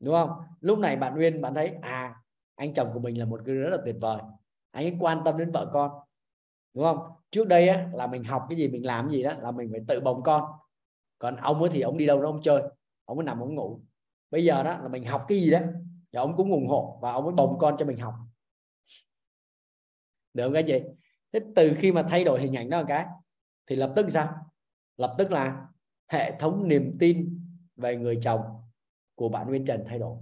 Đúng 0.00 0.14
không? 0.14 0.30
Lúc 0.60 0.78
này 0.78 0.96
bạn 0.96 1.14
Nguyên 1.14 1.40
bạn 1.40 1.54
thấy 1.54 1.72
à 1.82 2.14
anh 2.54 2.74
chồng 2.74 2.90
của 2.94 3.00
mình 3.00 3.18
là 3.18 3.24
một 3.24 3.42
người 3.44 3.54
rất 3.54 3.70
là 3.70 3.78
tuyệt 3.84 3.96
vời 4.00 4.22
anh 4.76 4.84
ấy 4.84 4.96
quan 5.00 5.22
tâm 5.24 5.36
đến 5.36 5.52
vợ 5.52 5.70
con 5.72 5.90
đúng 6.74 6.84
không? 6.84 6.98
Trước 7.30 7.48
đây 7.48 7.68
á, 7.68 7.88
là 7.92 8.06
mình 8.06 8.24
học 8.24 8.46
cái 8.48 8.58
gì 8.58 8.68
mình 8.68 8.86
làm 8.86 9.08
cái 9.08 9.12
gì 9.12 9.22
đó 9.22 9.32
là 9.32 9.50
mình 9.50 9.68
phải 9.70 9.80
tự 9.88 10.00
bồng 10.00 10.22
con. 10.22 10.52
Còn 11.18 11.36
ông 11.36 11.60
ấy 11.60 11.70
thì 11.72 11.80
ông 11.80 11.96
đi 11.96 12.06
đâu 12.06 12.22
đó 12.22 12.28
ông 12.28 12.42
chơi 12.42 12.62
ông 13.04 13.18
ấy 13.18 13.24
nằm 13.24 13.40
ông 13.40 13.54
ngủ. 13.54 13.80
Bây 14.30 14.44
giờ 14.44 14.62
đó 14.62 14.78
là 14.78 14.88
mình 14.88 15.04
học 15.04 15.24
cái 15.28 15.38
gì 15.38 15.50
đó 15.50 15.58
và 16.12 16.20
ông 16.20 16.36
cũng 16.36 16.52
ủng 16.52 16.66
hộ 16.68 16.98
và 17.02 17.12
ông 17.12 17.24
ấy 17.24 17.34
bồng 17.34 17.58
con 17.58 17.76
cho 17.78 17.86
mình 17.86 17.98
học. 17.98 18.14
Được 20.34 20.44
không 20.44 20.54
các 20.54 20.64
chị? 20.66 20.80
Thế 21.32 21.40
từ 21.56 21.74
khi 21.78 21.92
mà 21.92 22.02
thay 22.02 22.24
đổi 22.24 22.40
hình 22.40 22.56
ảnh 22.56 22.70
đó 22.70 22.78
một 22.78 22.84
cái 22.88 23.06
thì 23.66 23.76
lập 23.76 23.92
tức 23.96 24.06
sao? 24.10 24.34
Lập 24.96 25.14
tức 25.18 25.32
là 25.32 25.66
hệ 26.08 26.38
thống 26.38 26.68
niềm 26.68 26.96
tin 27.00 27.40
về 27.76 27.96
người 27.96 28.18
chồng 28.22 28.40
của 29.14 29.28
bạn 29.28 29.48
Nguyên 29.48 29.64
Trần 29.64 29.84
thay 29.88 29.98
đổi 29.98 30.16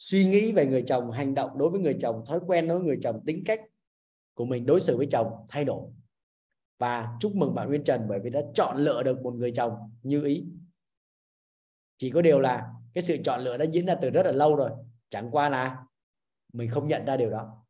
suy 0.00 0.24
nghĩ 0.24 0.52
về 0.52 0.66
người 0.66 0.82
chồng, 0.86 1.10
hành 1.10 1.34
động 1.34 1.58
đối 1.58 1.70
với 1.70 1.80
người 1.80 1.96
chồng, 2.00 2.24
thói 2.26 2.40
quen 2.46 2.68
đối 2.68 2.78
với 2.78 2.86
người 2.86 2.98
chồng, 3.02 3.20
tính 3.26 3.42
cách 3.46 3.60
của 4.34 4.44
mình 4.44 4.66
đối 4.66 4.80
xử 4.80 4.96
với 4.96 5.08
chồng 5.12 5.46
thay 5.48 5.64
đổi. 5.64 5.90
Và 6.78 7.16
chúc 7.20 7.36
mừng 7.36 7.54
bạn 7.54 7.68
Nguyên 7.68 7.84
Trần 7.84 8.06
bởi 8.08 8.20
vì 8.24 8.30
đã 8.30 8.40
chọn 8.54 8.76
lựa 8.76 9.02
được 9.02 9.22
một 9.22 9.34
người 9.34 9.52
chồng 9.52 9.74
như 10.02 10.24
ý. 10.24 10.44
Chỉ 11.96 12.10
có 12.10 12.22
điều 12.22 12.40
là 12.40 12.72
cái 12.94 13.02
sự 13.02 13.16
chọn 13.24 13.40
lựa 13.40 13.56
đã 13.56 13.64
diễn 13.64 13.86
ra 13.86 13.94
từ 14.02 14.10
rất 14.10 14.26
là 14.26 14.32
lâu 14.32 14.56
rồi, 14.56 14.70
chẳng 15.08 15.30
qua 15.30 15.48
là 15.48 15.84
mình 16.52 16.70
không 16.70 16.88
nhận 16.88 17.04
ra 17.04 17.16
điều 17.16 17.30
đó. 17.30 17.64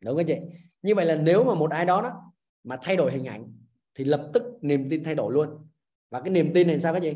Đúng 0.00 0.16
không 0.16 0.26
chị? 0.26 0.36
Như 0.82 0.94
vậy 0.94 1.06
là 1.06 1.16
nếu 1.16 1.44
mà 1.44 1.54
một 1.54 1.70
ai 1.70 1.84
đó 1.84 2.02
đó 2.02 2.32
mà 2.64 2.78
thay 2.82 2.96
đổi 2.96 3.12
hình 3.12 3.24
ảnh 3.24 3.52
thì 3.94 4.04
lập 4.04 4.30
tức 4.34 4.42
niềm 4.62 4.90
tin 4.90 5.04
thay 5.04 5.14
đổi 5.14 5.32
luôn. 5.32 5.68
Và 6.10 6.20
cái 6.20 6.30
niềm 6.30 6.50
tin 6.54 6.66
này 6.66 6.80
sao 6.80 6.94
các 6.94 7.00
chị? 7.02 7.14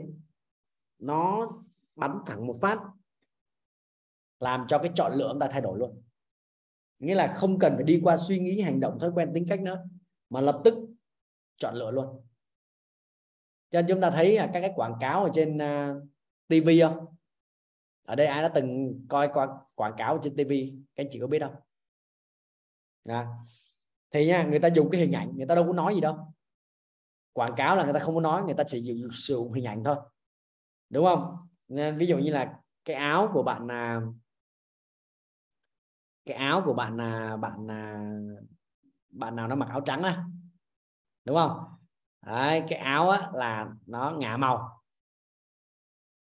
nó 1.01 1.49
bắn 1.96 2.18
thẳng 2.27 2.46
một 2.46 2.57
phát 2.61 2.79
làm 4.40 4.66
cho 4.68 4.79
cái 4.79 4.90
chọn 4.94 5.12
lựa 5.12 5.29
chúng 5.33 5.40
ta 5.40 5.48
thay 5.53 5.61
đổi 5.61 5.79
luôn. 5.79 6.03
Nghĩa 6.98 7.14
là 7.14 7.35
không 7.37 7.59
cần 7.59 7.72
phải 7.74 7.85
đi 7.85 8.00
qua 8.05 8.16
suy 8.16 8.38
nghĩ 8.38 8.61
hành 8.61 8.81
động 8.81 8.98
thói 9.00 9.11
quen 9.14 9.31
tính 9.35 9.46
cách 9.48 9.61
nữa 9.61 9.85
mà 10.31 10.40
lập 10.40 10.61
tức 10.64 10.74
chọn 11.57 11.74
lựa 11.74 11.90
luôn. 11.90 12.26
Cho 13.70 13.81
nên 13.81 13.87
chúng 13.88 14.00
ta 14.00 14.11
thấy 14.11 14.37
các 14.37 14.61
cái 14.61 14.72
quảng 14.74 14.94
cáo 15.00 15.24
ở 15.24 15.31
trên 15.35 15.59
à, 15.59 15.90
uh, 15.90 16.03
TV 16.48 16.68
không? 16.81 17.07
Ở 18.07 18.14
đây 18.14 18.26
ai 18.26 18.42
đã 18.42 18.48
từng 18.48 19.00
coi 19.09 19.29
qua 19.33 19.48
quảng 19.74 19.94
cáo 19.96 20.18
trên 20.22 20.37
TV 20.37 20.53
các 20.94 21.05
anh 21.05 21.09
chị 21.11 21.18
có 21.20 21.26
biết 21.26 21.42
không? 21.42 21.55
À. 23.05 23.29
thì 24.11 24.26
nha 24.26 24.42
người 24.42 24.59
ta 24.59 24.68
dùng 24.68 24.90
cái 24.90 25.00
hình 25.00 25.12
ảnh 25.12 25.33
người 25.37 25.46
ta 25.46 25.55
đâu 25.55 25.66
có 25.66 25.72
nói 25.72 25.94
gì 25.94 26.00
đâu. 26.00 26.16
Quảng 27.33 27.55
cáo 27.57 27.76
là 27.76 27.85
người 27.85 27.92
ta 27.92 27.98
không 27.98 28.14
có 28.14 28.20
nói 28.20 28.42
người 28.42 28.55
ta 28.55 28.64
chỉ 28.66 28.81
dùng 28.81 29.11
sử 29.12 29.35
dụng 29.35 29.53
hình 29.53 29.64
ảnh 29.64 29.85
thôi. 29.85 29.96
Đúng 30.90 31.05
không? 31.05 31.37
Nên 31.68 31.96
ví 31.96 32.07
dụ 32.07 32.18
như 32.18 32.33
là 32.33 32.59
cái 32.85 32.96
áo 32.96 33.31
của 33.33 33.42
bạn 33.42 33.66
là 33.66 34.00
cái 36.31 36.38
áo 36.38 36.62
của 36.64 36.75
bạn 36.75 36.97
là 36.97 37.37
bạn 37.37 37.66
là 37.66 38.11
bạn 39.09 39.37
nào 39.37 39.49
nó 39.49 39.55
mặc 39.55 39.69
áo 39.69 39.81
trắng 39.81 40.03
á 40.03 40.25
đúng 41.25 41.37
không? 41.37 41.64
Đấy, 42.27 42.64
cái 42.69 42.79
áo 42.79 43.09
á, 43.09 43.31
là 43.35 43.69
nó 43.87 44.11
ngả 44.11 44.37
màu 44.37 44.83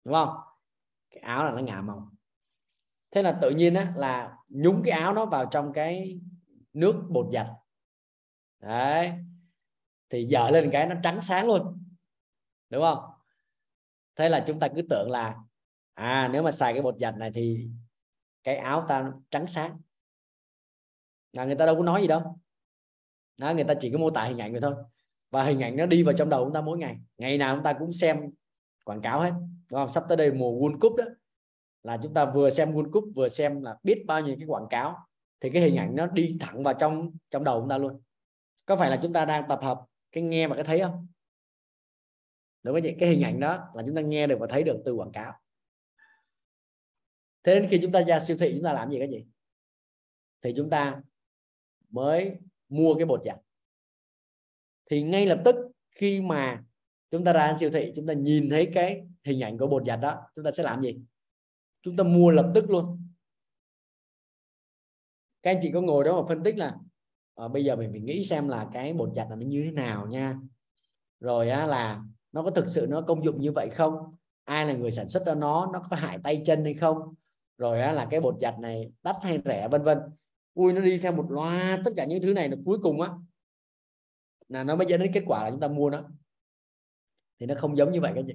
đúng 0.05 0.15
không? 0.15 0.37
Cái 1.11 1.21
áo 1.21 1.45
là 1.45 1.51
nó 1.51 1.59
ngả 1.59 1.81
màu. 1.81 2.11
Thế 3.11 3.23
là 3.23 3.39
tự 3.43 3.51
nhiên 3.51 3.75
á, 3.75 3.93
là 3.97 4.37
nhúng 4.49 4.83
cái 4.85 5.01
áo 5.01 5.15
nó 5.15 5.27
vào 5.27 5.47
trong 5.51 5.73
cái 5.73 6.21
nước 6.73 7.03
bột 7.09 7.27
giặt. 7.33 7.47
Đấy 8.61 9.13
thì 10.11 10.25
dở 10.25 10.51
lên 10.51 10.71
cái 10.73 10.87
nó 10.87 10.95
trắng 11.03 11.21
sáng 11.23 11.47
luôn 11.47 11.85
đúng 12.71 12.83
không? 12.83 12.99
Thế 14.17 14.29
là 14.29 14.45
chúng 14.47 14.61
ta 14.61 14.69
cứ 14.77 14.83
tưởng 14.91 15.11
là 15.11 15.37
à 15.95 16.29
nếu 16.33 16.43
mà 16.43 16.51
xài 16.51 16.73
cái 16.73 16.83
bột 16.83 16.99
giặt 16.99 17.17
này 17.17 17.31
thì 17.35 17.69
cái 18.43 18.57
áo 18.57 18.85
ta 18.89 19.13
trắng 19.31 19.47
sáng 19.47 19.81
là 21.37 21.45
người 21.45 21.55
ta 21.55 21.67
đâu 21.67 21.77
có 21.77 21.83
nói 21.83 22.01
gì 22.01 22.07
đâu. 22.07 22.41
Đó, 23.37 23.55
người 23.55 23.65
ta 23.65 23.75
chỉ 23.81 23.91
có 23.91 23.99
mô 23.99 24.11
tả 24.11 24.25
hình 24.25 24.39
ảnh 24.39 24.53
rồi 24.53 24.61
thôi. 24.61 24.75
Và 25.31 25.45
hình 25.45 25.61
ảnh 25.61 25.77
nó 25.77 25.87
đi 25.87 26.03
vào 26.03 26.15
trong 26.19 26.29
đầu 26.29 26.45
chúng 26.45 26.55
ta 26.55 26.61
mỗi 26.61 26.79
ngày. 26.79 26.97
Ngày 27.19 27.39
nào 27.39 27.55
chúng 27.57 27.65
ta 27.65 27.73
cũng 27.73 27.93
xem 27.93 28.31
quảng 28.85 29.03
cáo 29.03 29.21
hết. 29.21 29.33
Đúng 29.71 29.81
không? 29.81 29.93
Sắp 29.93 30.05
tới 30.09 30.17
đây 30.17 30.33
mùa 30.33 30.53
World 30.53 30.79
Cup 30.79 30.97
đó 30.97 31.05
là 31.83 31.99
chúng 32.03 32.15
ta 32.15 32.25
vừa 32.25 32.51
xem 32.51 32.73
World 32.73 32.91
Cup 32.91 33.05
vừa 33.15 33.29
xem 33.29 33.63
là 33.63 33.77
biết 33.83 34.05
bao 34.07 34.21
nhiêu 34.21 34.37
cái 34.39 34.47
quảng 34.47 34.67
cáo 34.71 35.07
thì 35.41 35.51
cái 35.51 35.63
hình 35.63 35.77
ảnh 35.77 35.97
nó 35.97 36.07
đi 36.07 36.37
thẳng 36.41 36.63
vào 36.63 36.75
trong 36.75 37.11
trong 37.31 37.45
đầu 37.45 37.61
chúng 37.61 37.69
ta 37.69 37.79
luôn. 37.79 38.01
Có 38.67 38.77
phải 38.77 38.91
là 38.91 38.99
chúng 39.03 39.13
ta 39.13 39.25
đang 39.25 39.49
tập 39.49 39.61
hợp 39.63 39.81
cái 40.13 40.23
nghe 40.23 40.49
và 40.49 40.55
cái 40.55 40.65
thấy 40.65 40.81
không? 40.81 41.09
Đúng 42.63 42.75
không 42.75 42.83
chị? 42.83 42.95
Cái 42.99 43.09
hình 43.09 43.23
ảnh 43.23 43.41
đó 43.41 43.69
là 43.75 43.83
chúng 43.87 43.95
ta 43.95 44.01
nghe 44.01 44.27
được 44.27 44.37
và 44.41 44.47
thấy 44.47 44.63
được 44.63 44.83
từ 44.85 44.93
quảng 44.93 45.13
cáo. 45.13 45.33
Thế 47.43 47.61
nên 47.61 47.71
khi 47.71 47.79
chúng 47.83 47.93
ta 47.93 48.03
ra 48.03 48.21
siêu 48.21 48.37
thị 48.41 48.53
chúng 48.55 48.65
ta 48.65 48.73
làm 48.73 48.91
gì 48.91 48.99
cái 48.99 49.09
gì 49.09 49.27
thì 50.43 50.53
chúng 50.57 50.71
ta 50.71 51.03
mới 51.91 52.37
mua 52.69 52.95
cái 52.95 53.07
bột 53.07 53.23
giặt. 53.25 53.37
Thì 54.91 55.03
ngay 55.03 55.27
lập 55.27 55.43
tức 55.45 55.57
khi 55.91 56.21
mà 56.21 56.65
chúng 57.11 57.25
ta 57.25 57.33
ra 57.33 57.55
siêu 57.61 57.71
thị 57.71 57.93
chúng 57.97 58.07
ta 58.07 58.13
nhìn 58.13 58.51
thấy 58.51 58.71
cái 58.75 59.07
hình 59.25 59.41
ảnh 59.41 59.59
của 59.59 59.67
bột 59.67 59.85
giặt 59.87 60.01
đó 60.01 60.23
chúng 60.37 60.45
ta 60.45 60.53
sẽ 60.53 60.63
làm 60.63 60.83
gì? 60.83 60.99
Chúng 61.83 61.97
ta 61.97 62.05
mua 62.05 62.31
lập 62.31 62.51
tức 62.55 62.71
luôn. 62.71 63.03
Các 65.43 65.51
anh 65.51 65.59
chị 65.63 65.71
có 65.75 65.81
ngồi 65.81 66.05
đó 66.05 66.23
mà 66.23 66.29
phân 66.29 66.43
tích 66.43 66.59
là 66.59 66.77
à, 67.35 67.49
bây 67.49 67.65
giờ 67.65 67.77
mình 67.77 67.91
phải 67.93 68.01
nghĩ 68.01 68.25
xem 68.25 68.49
là 68.49 68.69
cái 68.73 68.93
bột 68.93 69.15
giặt 69.15 69.27
là 69.31 69.37
nó 69.37 69.47
như 69.47 69.63
thế 69.65 69.71
nào 69.71 70.07
nha. 70.07 70.39
Rồi 71.21 71.51
á, 71.51 71.67
là 71.67 72.03
nó 72.33 72.43
có 72.43 72.51
thực 72.51 72.69
sự 72.69 72.87
nó 72.91 73.01
công 73.01 73.25
dụng 73.25 73.41
như 73.41 73.53
vậy 73.53 73.69
không? 73.71 74.15
Ai 74.45 74.67
là 74.67 74.75
người 74.75 74.93
sản 74.93 75.09
xuất 75.09 75.27
ra 75.27 75.35
nó? 75.35 75.71
Nó 75.73 75.83
có 75.91 75.97
hại 75.97 76.19
tay 76.25 76.43
chân 76.47 76.65
hay 76.65 76.75
không? 76.75 77.15
Rồi 77.59 77.81
á, 77.81 77.93
là 77.93 78.07
cái 78.11 78.21
bột 78.21 78.35
giặt 78.41 78.55
này 78.59 78.91
đắt 79.03 79.17
hay 79.23 79.41
rẻ? 79.45 79.69
Vân 79.69 79.83
vân 79.83 79.99
vui 80.57 80.73
nó 80.73 80.81
đi 80.81 80.99
theo 80.99 81.13
một 81.13 81.27
loa, 81.31 81.79
tất 81.85 81.91
cả 81.97 82.05
những 82.05 82.23
thứ 82.23 82.33
này 82.33 82.49
là 82.49 82.57
cuối 82.65 82.79
cùng 82.83 83.01
á. 83.01 83.11
Là 84.49 84.65
nó 84.65 84.77
mới 84.77 84.87
dẫn 84.87 85.01
đến 85.01 85.13
kết 85.15 85.23
quả 85.27 85.45
là 85.45 85.51
chúng 85.51 85.61
ta 85.61 85.69
mua 85.69 85.91
nó. 85.91 86.09
Thì 87.39 87.47
nó 87.47 87.55
không 87.59 87.77
giống 87.77 87.91
như 87.91 88.01
vậy 88.01 88.13
các 88.15 88.25
chị. 88.27 88.35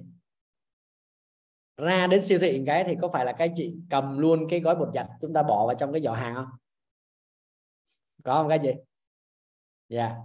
Ra 1.76 2.06
đến 2.06 2.24
siêu 2.24 2.38
thị 2.38 2.62
cái 2.66 2.84
thì 2.84 2.94
có 3.00 3.08
phải 3.08 3.24
là 3.24 3.32
cái 3.32 3.52
chị 3.56 3.76
cầm 3.90 4.18
luôn 4.18 4.46
cái 4.50 4.60
gói 4.60 4.74
bột 4.74 4.88
giặt 4.94 5.06
chúng 5.20 5.32
ta 5.32 5.42
bỏ 5.42 5.66
vào 5.66 5.76
trong 5.78 5.92
cái 5.92 6.02
giỏ 6.02 6.12
hàng 6.12 6.34
không? 6.34 6.48
Có 8.24 8.34
không 8.34 8.48
các 8.48 8.60
chị? 8.62 8.72
Dạ. 9.88 10.06
Yeah. 10.06 10.18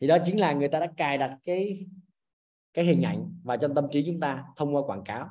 thì 0.00 0.06
đó 0.06 0.16
chính 0.24 0.40
là 0.40 0.52
người 0.52 0.68
ta 0.68 0.80
đã 0.80 0.92
cài 0.96 1.18
đặt 1.18 1.38
cái 1.44 1.86
cái 2.74 2.84
hình 2.84 3.02
ảnh 3.02 3.40
vào 3.44 3.56
trong 3.56 3.74
tâm 3.74 3.86
trí 3.90 4.04
chúng 4.06 4.20
ta 4.20 4.44
thông 4.56 4.74
qua 4.74 4.82
quảng 4.82 5.04
cáo. 5.04 5.30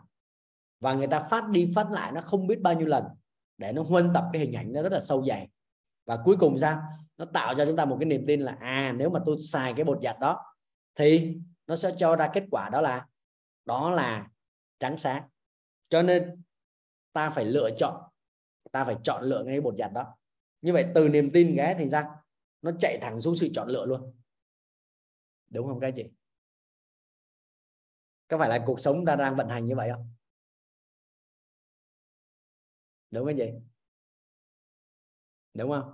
Và 0.79 0.93
người 0.93 1.07
ta 1.07 1.27
phát 1.31 1.49
đi 1.49 1.71
phát 1.75 1.91
lại 1.91 2.11
nó 2.11 2.21
không 2.21 2.47
biết 2.47 2.61
bao 2.61 2.73
nhiêu 2.73 2.87
lần 2.87 3.03
để 3.57 3.73
nó 3.73 3.83
huân 3.83 4.11
tập 4.13 4.25
cái 4.33 4.41
hình 4.41 4.53
ảnh 4.53 4.73
nó 4.73 4.81
rất 4.81 4.91
là 4.91 4.99
sâu 4.99 5.25
dày 5.25 5.49
và 6.07 6.19
cuối 6.25 6.37
cùng 6.39 6.57
sao? 6.57 6.81
Nó 7.17 7.25
tạo 7.25 7.53
cho 7.57 7.65
chúng 7.65 7.75
ta 7.75 7.85
một 7.85 7.97
cái 7.99 8.05
niềm 8.05 8.23
tin 8.27 8.41
là 8.41 8.57
à 8.59 8.93
nếu 8.97 9.09
mà 9.09 9.19
tôi 9.25 9.37
xài 9.41 9.73
cái 9.73 9.85
bột 9.85 9.99
giặt 10.03 10.17
đó, 10.19 10.55
thì 10.95 11.37
nó 11.67 11.75
sẽ 11.75 11.91
cho 11.97 12.15
ra 12.15 12.29
kết 12.33 12.43
quả 12.51 12.69
đó 12.69 12.81
là 12.81 13.07
đó 13.65 13.91
là 13.91 14.29
trắng 14.79 14.97
sáng. 14.97 15.23
Cho 15.89 16.01
nên 16.01 16.43
ta 17.13 17.29
phải 17.29 17.45
lựa 17.45 17.69
chọn, 17.77 18.01
ta 18.71 18.85
phải 18.85 18.95
chọn 19.03 19.23
lựa 19.23 19.43
ngay 19.43 19.61
bột 19.61 19.75
giặt 19.77 19.91
đó. 19.93 20.15
Như 20.61 20.73
vậy 20.73 20.85
từ 20.95 21.09
niềm 21.09 21.31
tin 21.33 21.53
cái 21.57 21.75
thì 21.77 21.89
ra 21.89 22.05
nó 22.61 22.71
chạy 22.79 22.97
thẳng 23.01 23.21
xuống 23.21 23.35
sự 23.35 23.49
chọn 23.53 23.67
lựa 23.67 23.85
luôn. 23.85 24.13
Đúng 25.49 25.67
không 25.67 25.79
các 25.79 25.93
chị? 25.95 26.11
Có 28.27 28.37
phải 28.37 28.49
là 28.49 28.63
cuộc 28.65 28.79
sống 28.79 29.05
ta 29.05 29.15
đang 29.15 29.35
vận 29.35 29.49
hành 29.49 29.65
như 29.65 29.75
vậy 29.75 29.89
không? 29.93 30.13
Đúng 33.11 33.25
cái 33.25 33.35
gì 33.35 33.53
đúng 35.57 35.71
không? 35.71 35.91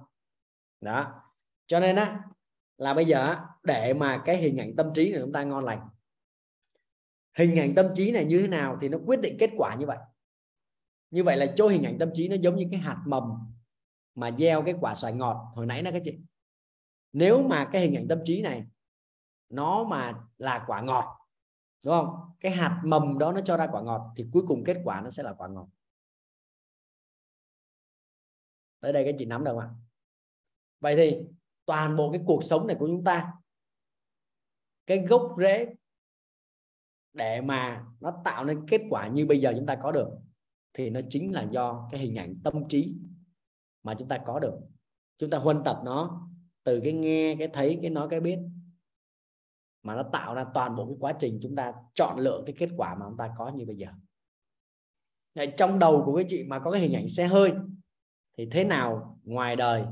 Đó. 0.82 1.22
Cho 1.68 1.80
nên 1.80 1.96
á, 1.96 2.20
là 2.78 2.94
bây 2.94 3.06
giờ 3.06 3.36
để 3.64 3.94
mà 3.94 4.22
cái 4.26 4.38
hình 4.38 4.58
ảnh 4.58 4.76
tâm 4.76 4.94
trí 4.94 5.14
của 5.14 5.20
chúng 5.22 5.34
ta 5.34 5.44
ngon 5.44 5.64
lành. 5.64 5.90
Hình 7.38 7.60
ảnh 7.60 7.76
tâm 7.76 7.86
trí 7.96 8.12
này 8.12 8.26
như 8.26 8.42
thế 8.42 8.48
nào 8.48 8.78
thì 8.82 8.90
nó 8.90 8.98
quyết 9.06 9.20
định 9.20 9.38
kết 9.40 9.50
quả 9.58 9.76
như 9.76 9.86
vậy. 9.86 9.98
Như 11.12 11.24
vậy 11.24 11.38
là 11.38 11.54
cho 11.56 11.68
hình 11.68 11.84
ảnh 11.84 12.00
tâm 12.00 12.10
trí 12.14 12.28
nó 12.28 12.36
giống 12.36 12.56
như 12.56 12.68
cái 12.72 12.80
hạt 12.80 13.04
mầm 13.08 13.24
mà 14.16 14.32
gieo 14.32 14.64
cái 14.64 14.76
quả 14.82 14.96
xoài 14.96 15.14
ngọt 15.14 15.52
hồi 15.56 15.66
nãy 15.66 15.82
đó 15.82 15.92
các 15.94 16.02
chị. 16.06 16.18
Nếu 17.14 17.44
mà 17.44 17.70
cái 17.72 17.82
hình 17.82 17.96
ảnh 17.96 18.08
tâm 18.08 18.20
trí 18.26 18.42
này 18.42 18.66
nó 19.50 19.84
mà 19.84 20.14
là 20.38 20.64
quả 20.68 20.82
ngọt, 20.82 21.18
đúng 21.84 21.94
không? 21.94 22.16
Cái 22.40 22.52
hạt 22.52 22.82
mầm 22.86 23.18
đó 23.18 23.32
nó 23.32 23.42
cho 23.42 23.58
ra 23.58 23.68
quả 23.72 23.82
ngọt 23.82 24.14
thì 24.16 24.26
cuối 24.34 24.44
cùng 24.48 24.64
kết 24.64 24.78
quả 24.84 25.02
nó 25.02 25.10
sẽ 25.10 25.24
là 25.24 25.34
quả 25.34 25.48
ngọt 25.48 25.68
tới 28.84 28.94
đây 28.94 29.06
các 29.06 29.16
chị 29.20 29.26
nắm 29.26 29.44
được 29.44 29.52
không 29.52 29.60
ạ? 29.60 29.70
Vậy 30.80 30.96
thì 30.96 31.18
toàn 31.66 31.96
bộ 31.96 32.12
cái 32.12 32.22
cuộc 32.26 32.44
sống 32.44 32.68
này 32.68 32.76
của 32.80 32.88
chúng 32.88 33.04
ta 33.04 33.34
cái 34.86 35.00
gốc 35.00 35.36
rễ 35.38 35.68
để 37.14 37.42
mà 37.42 37.86
nó 38.00 38.22
tạo 38.26 38.46
nên 38.46 38.68
kết 38.68 38.82
quả 38.90 39.08
như 39.08 39.26
bây 39.26 39.42
giờ 39.42 39.54
chúng 39.58 39.66
ta 39.66 39.76
có 39.76 39.92
được 39.92 40.10
thì 40.74 40.90
nó 40.90 41.00
chính 41.10 41.34
là 41.34 41.48
do 41.52 41.90
cái 41.92 42.02
hình 42.02 42.16
ảnh 42.16 42.36
tâm 42.44 42.68
trí 42.70 42.96
mà 43.84 43.96
chúng 44.00 44.08
ta 44.08 44.18
có 44.18 44.40
được. 44.40 44.60
Chúng 45.18 45.30
ta 45.30 45.38
huân 45.38 45.62
tập 45.66 45.82
nó 45.86 46.28
từ 46.64 46.82
cái 46.84 46.94
nghe 46.94 47.36
cái 47.40 47.48
thấy 47.48 47.80
cái 47.82 47.90
nói 47.90 48.08
cái 48.10 48.20
biết 48.20 48.40
mà 49.84 49.96
nó 49.96 50.04
tạo 50.04 50.34
ra 50.34 50.46
toàn 50.54 50.76
bộ 50.76 50.86
cái 50.86 50.96
quá 51.00 51.14
trình 51.20 51.40
chúng 51.42 51.56
ta 51.56 51.74
chọn 51.94 52.20
lựa 52.20 52.44
cái 52.46 52.56
kết 52.58 52.70
quả 52.78 52.96
mà 52.96 53.06
chúng 53.10 53.18
ta 53.18 53.34
có 53.38 53.50
như 53.50 53.66
bây 53.66 53.76
giờ. 53.76 53.88
Đấy, 55.36 55.54
trong 55.58 55.80
đầu 55.80 56.04
của 56.06 56.16
cái 56.16 56.26
chị 56.30 56.44
mà 56.44 56.60
có 56.60 56.72
cái 56.72 56.82
hình 56.82 56.94
ảnh 56.94 57.08
xe 57.08 57.28
hơi 57.28 57.52
thì 58.38 58.48
thế 58.52 58.64
nào 58.64 59.20
ngoài 59.24 59.56
đời 59.56 59.86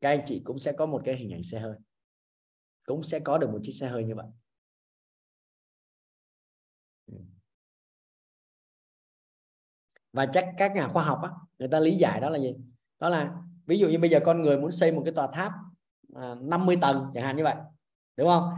các 0.00 0.08
anh 0.08 0.22
chị 0.24 0.42
cũng 0.44 0.58
sẽ 0.58 0.72
có 0.72 0.86
một 0.86 1.02
cái 1.04 1.16
hình 1.16 1.32
ảnh 1.32 1.42
xe 1.42 1.60
hơi. 1.60 1.76
Cũng 2.84 3.02
sẽ 3.02 3.20
có 3.20 3.38
được 3.38 3.50
một 3.50 3.58
chiếc 3.62 3.72
xe 3.72 3.88
hơi 3.88 4.04
như 4.04 4.14
vậy. 4.14 4.26
Và 10.12 10.26
chắc 10.26 10.54
các 10.58 10.72
nhà 10.74 10.88
khoa 10.88 11.04
học 11.04 11.20
á, 11.22 11.30
người 11.58 11.68
ta 11.68 11.80
lý 11.80 11.96
giải 11.96 12.20
đó 12.20 12.30
là 12.30 12.38
gì? 12.38 12.56
Đó 12.98 13.08
là 13.08 13.34
ví 13.66 13.78
dụ 13.78 13.88
như 13.88 13.98
bây 13.98 14.10
giờ 14.10 14.20
con 14.24 14.42
người 14.42 14.58
muốn 14.58 14.72
xây 14.72 14.92
một 14.92 15.02
cái 15.04 15.14
tòa 15.14 15.28
tháp 15.32 15.52
à, 16.14 16.34
50 16.40 16.78
tầng 16.82 17.10
chẳng 17.14 17.24
hạn 17.24 17.36
như 17.36 17.44
vậy 17.44 17.54
đúng 18.16 18.28
không? 18.28 18.50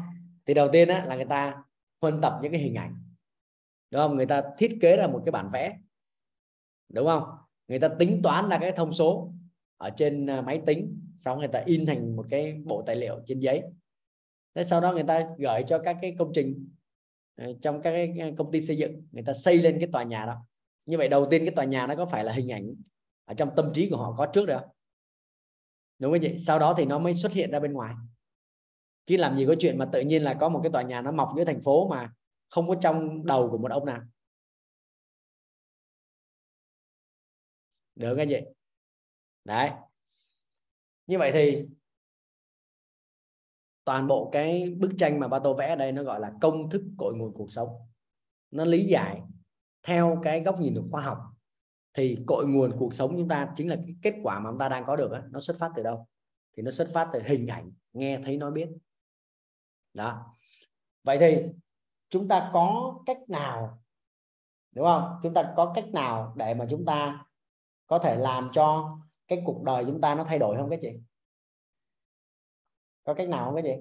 Thì 0.47 0.55
đầu 0.55 0.69
tiên 0.73 0.89
á, 0.89 1.05
là 1.05 1.17
người 1.17 1.25
ta 1.25 1.65
huân 2.01 2.21
tập 2.21 2.39
những 2.43 2.53
cái 2.53 2.61
hình 2.61 2.75
ảnh. 2.75 3.03
Đúng 3.91 3.99
không? 4.01 4.17
Người 4.17 4.27
ta 4.27 4.43
thiết 4.59 4.79
kế 4.81 4.97
ra 4.97 5.07
một 5.07 5.23
cái 5.25 5.33
bản 5.33 5.51
vẽ. 5.53 5.79
Đúng 6.89 7.07
không? 7.07 7.25
Người 7.73 7.81
ta 7.81 7.89
tính 7.89 8.21
toán 8.23 8.49
ra 8.49 8.59
cái 8.59 8.73
thông 8.73 8.93
số 8.93 9.33
ở 9.77 9.91
trên 9.91 10.27
à, 10.27 10.43
máy 10.43 10.63
tính, 10.67 11.01
xong 11.15 11.39
người 11.39 11.49
ta 11.49 11.63
in 11.67 11.87
thành 11.87 12.17
một 12.17 12.27
cái 12.31 12.55
bộ 12.65 12.83
tài 12.87 12.97
liệu 12.97 13.21
trên 13.27 13.41
giấy. 13.41 13.63
Thế 14.55 14.65
sau 14.65 14.81
đó 14.81 14.93
người 14.93 15.03
ta 15.03 15.27
gửi 15.39 15.63
cho 15.67 15.79
các 15.79 15.97
cái 16.03 16.15
công 16.19 16.33
trình 16.35 16.69
à, 17.37 17.47
trong 17.63 17.83
các 17.83 17.91
cái 17.91 18.15
à, 18.19 18.31
công 18.37 18.51
ty 18.51 18.61
xây 18.61 18.77
dựng, 18.77 19.07
người 19.13 19.23
ta 19.23 19.33
xây 19.33 19.59
lên 19.59 19.79
cái 19.79 19.89
tòa 19.93 20.03
nhà 20.03 20.27
đó. 20.27 20.37
Như 20.87 20.99
vậy 20.99 21.09
đầu 21.09 21.27
tiên 21.31 21.45
cái 21.45 21.55
tòa 21.55 21.65
nhà 21.65 21.87
nó 21.87 21.95
có 21.95 22.07
phải 22.07 22.25
là 22.25 22.33
hình 22.33 22.53
ảnh 22.53 22.75
ở 23.25 23.35
trong 23.35 23.51
tâm 23.57 23.71
trí 23.75 23.91
của 23.91 23.97
họ 23.97 24.15
có 24.19 24.27
trước 24.27 24.47
được 24.47 24.63
đúng 25.99 26.13
không 26.13 26.21
chị? 26.21 26.39
Sau 26.39 26.59
đó 26.59 26.75
thì 26.79 26.85
nó 26.85 26.99
mới 26.99 27.17
xuất 27.17 27.33
hiện 27.33 27.51
ra 27.51 27.61
bên 27.61 27.73
ngoài. 27.73 27.95
Chứ 29.07 29.17
làm 29.17 29.37
gì 29.37 29.47
có 29.47 29.55
chuyện 29.61 29.79
mà 29.79 29.87
tự 29.93 30.01
nhiên 30.01 30.23
là 30.23 30.35
có 30.35 30.49
một 30.49 30.61
cái 30.63 30.73
tòa 30.73 30.83
nhà 30.83 31.03
nó 31.03 31.13
mọc 31.13 31.29
giữa 31.37 31.45
thành 31.45 31.63
phố 31.63 31.89
mà 31.89 32.13
không 32.49 32.69
có 32.69 32.75
trong 32.75 33.27
đầu 33.27 33.49
của 33.51 33.59
một 33.59 33.71
ông 33.71 33.87
nào. 33.87 34.01
Được 37.95 38.15
cái 38.17 38.29
gì 38.29 38.37
đấy. 39.45 39.71
Như 41.07 41.19
vậy 41.19 41.31
thì 41.33 41.67
toàn 43.85 44.07
bộ 44.07 44.29
cái 44.33 44.71
bức 44.71 44.91
tranh 44.99 45.21
mà 45.21 45.29
ba 45.29 45.39
tô 45.39 45.55
vẽ 45.55 45.69
ở 45.69 45.77
đây 45.77 45.93
nó 45.93 46.03
gọi 46.03 46.21
là 46.21 46.33
công 46.41 46.71
thức 46.71 46.83
cội 46.99 47.15
nguồn 47.15 47.35
cuộc 47.35 47.53
sống. 47.53 47.69
Nó 48.51 48.65
lý 48.65 48.85
giải 48.85 49.23
theo 49.83 50.21
cái 50.23 50.43
góc 50.43 50.61
nhìn 50.61 50.75
của 50.75 50.89
khoa 50.91 51.03
học. 51.03 51.19
Thì 51.95 52.19
cội 52.27 52.47
nguồn 52.47 52.77
cuộc 52.79 52.95
sống 52.95 53.15
chúng 53.17 53.29
ta 53.29 53.53
chính 53.57 53.69
là 53.69 53.77
cái 53.77 53.95
kết 54.03 54.15
quả 54.23 54.41
mà 54.41 54.51
chúng 54.51 54.59
ta 54.59 54.69
đang 54.69 54.85
có 54.85 54.97
được 54.97 55.11
đó. 55.11 55.21
nó 55.31 55.41
xuất 55.41 55.57
phát 55.59 55.71
từ 55.77 55.83
đâu? 55.83 56.07
Thì 56.57 56.63
nó 56.63 56.71
xuất 56.71 56.91
phát 56.95 57.11
từ 57.13 57.23
hình 57.23 57.47
ảnh 57.47 57.73
nghe 57.93 58.21
thấy 58.25 58.37
nói 58.37 58.51
biết. 58.51 58.69
Đó. 59.95 60.37
Vậy 61.03 61.19
thì 61.21 61.43
chúng 62.11 62.29
ta 62.29 62.51
có 62.53 62.95
cách 63.07 63.19
nào 63.29 63.83
đúng 64.73 64.85
không? 64.85 65.21
Chúng 65.23 65.35
ta 65.35 65.53
có 65.57 65.73
cách 65.75 65.89
nào 65.93 66.35
để 66.37 66.55
mà 66.55 66.67
chúng 66.71 66.85
ta 66.85 67.25
có 67.87 67.99
thể 67.99 68.17
làm 68.17 68.51
cho 68.53 68.99
cái 69.29 69.43
cuộc 69.47 69.63
đời 69.63 69.85
chúng 69.87 70.01
ta 70.01 70.15
nó 70.15 70.25
thay 70.25 70.39
đổi 70.39 70.57
không 70.57 70.71
các 70.71 70.79
chị? 70.83 71.01
Có 73.05 73.15
cách 73.15 73.29
nào 73.29 73.45
không 73.45 73.55
các 73.57 73.63
chị? 73.65 73.75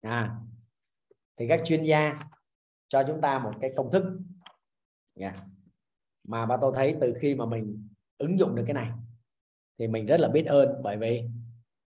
À 0.00 0.40
thì 1.38 1.48
các 1.48 1.60
chuyên 1.64 1.82
gia 1.82 2.18
cho 2.88 3.02
chúng 3.06 3.20
ta 3.20 3.38
một 3.38 3.52
cái 3.60 3.72
công 3.76 3.92
thức. 3.92 4.04
Yeah. 5.14 5.36
mà 6.24 6.46
ba 6.46 6.56
tôi 6.60 6.72
thấy 6.74 6.96
từ 7.00 7.14
khi 7.20 7.34
mà 7.34 7.46
mình 7.46 7.88
ứng 8.18 8.38
dụng 8.38 8.54
được 8.54 8.64
cái 8.66 8.74
này, 8.74 8.90
thì 9.78 9.86
mình 9.86 10.06
rất 10.06 10.20
là 10.20 10.28
biết 10.28 10.46
ơn 10.46 10.80
bởi 10.82 10.96
vì 10.96 11.24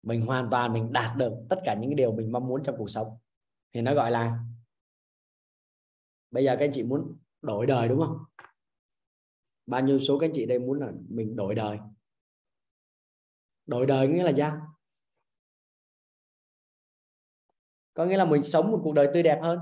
mình 0.03 0.27
hoàn 0.27 0.51
toàn 0.51 0.73
mình 0.73 0.93
đạt 0.93 1.17
được 1.17 1.33
tất 1.49 1.61
cả 1.65 1.75
những 1.75 1.97
điều 1.97 2.13
mình 2.13 2.33
mong 2.33 2.47
muốn 2.47 2.63
trong 2.65 2.75
cuộc 2.79 2.91
sống. 2.91 3.19
Thì 3.73 3.81
nó 3.81 3.95
gọi 3.95 4.11
là, 4.11 4.39
bây 6.31 6.45
giờ 6.45 6.57
các 6.57 6.65
anh 6.65 6.73
chị 6.73 6.83
muốn 6.83 7.19
đổi 7.43 7.67
đời 7.67 7.89
đúng 7.89 8.01
không? 8.01 8.19
Bao 9.69 9.81
nhiêu 9.81 9.99
số 9.99 10.19
các 10.19 10.27
anh 10.27 10.33
chị 10.35 10.47
đây 10.47 10.59
muốn 10.59 10.81
là 10.81 10.93
mình 11.09 11.37
đổi 11.37 11.55
đời. 11.55 11.79
Đổi 13.67 13.87
đời 13.87 14.09
nghĩa 14.09 14.23
là 14.23 14.33
sao 14.37 14.61
có 17.95 18.07
nghĩa 18.07 18.17
là 18.17 18.25
mình 18.25 18.43
sống 18.43 18.71
một 18.71 18.81
cuộc 18.85 18.93
đời 18.93 19.09
tươi 19.15 19.23
đẹp 19.23 19.41
hơn. 19.43 19.59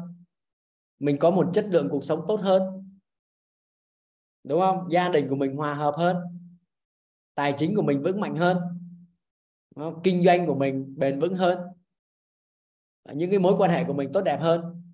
Mình 0.99 1.17
có 1.21 1.31
một 1.31 1.51
chất 1.55 1.67
lượng 1.71 1.89
cuộc 1.91 2.05
sống 2.05 2.25
tốt 2.29 2.37
hơn. 2.37 2.63
Đúng 4.45 4.61
không? 4.61 4.89
Gia 4.91 5.09
đình 5.09 5.29
của 5.29 5.37
mình 5.37 5.57
hòa 5.57 5.75
hợp 5.75 5.95
hơn. 5.97 6.17
Tài 7.35 7.55
chính 7.59 7.77
của 7.77 7.83
mình 7.83 8.03
vững 8.03 8.21
mạnh 8.21 8.37
hơn. 8.37 8.59
Kinh 10.05 10.25
doanh 10.25 10.47
của 10.47 10.55
mình 10.55 10.95
bền 10.99 11.21
vững 11.21 11.35
hơn. 11.35 11.59
Những 13.15 13.31
cái 13.31 13.39
mối 13.39 13.55
quan 13.59 13.71
hệ 13.71 13.85
của 13.85 13.95
mình 13.95 14.11
tốt 14.13 14.23
đẹp 14.23 14.39
hơn. 14.41 14.93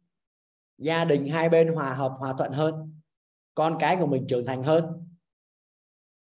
Gia 0.79 1.05
đình 1.05 1.27
hai 1.27 1.49
bên 1.49 1.75
hòa 1.75 1.95
hợp, 1.95 2.15
hòa 2.19 2.35
thuận 2.39 2.53
hơn 2.53 3.02
con 3.55 3.77
cái 3.81 3.97
của 3.97 4.07
mình 4.07 4.27
trưởng 4.29 4.47
thành 4.47 4.63
hơn. 4.63 5.09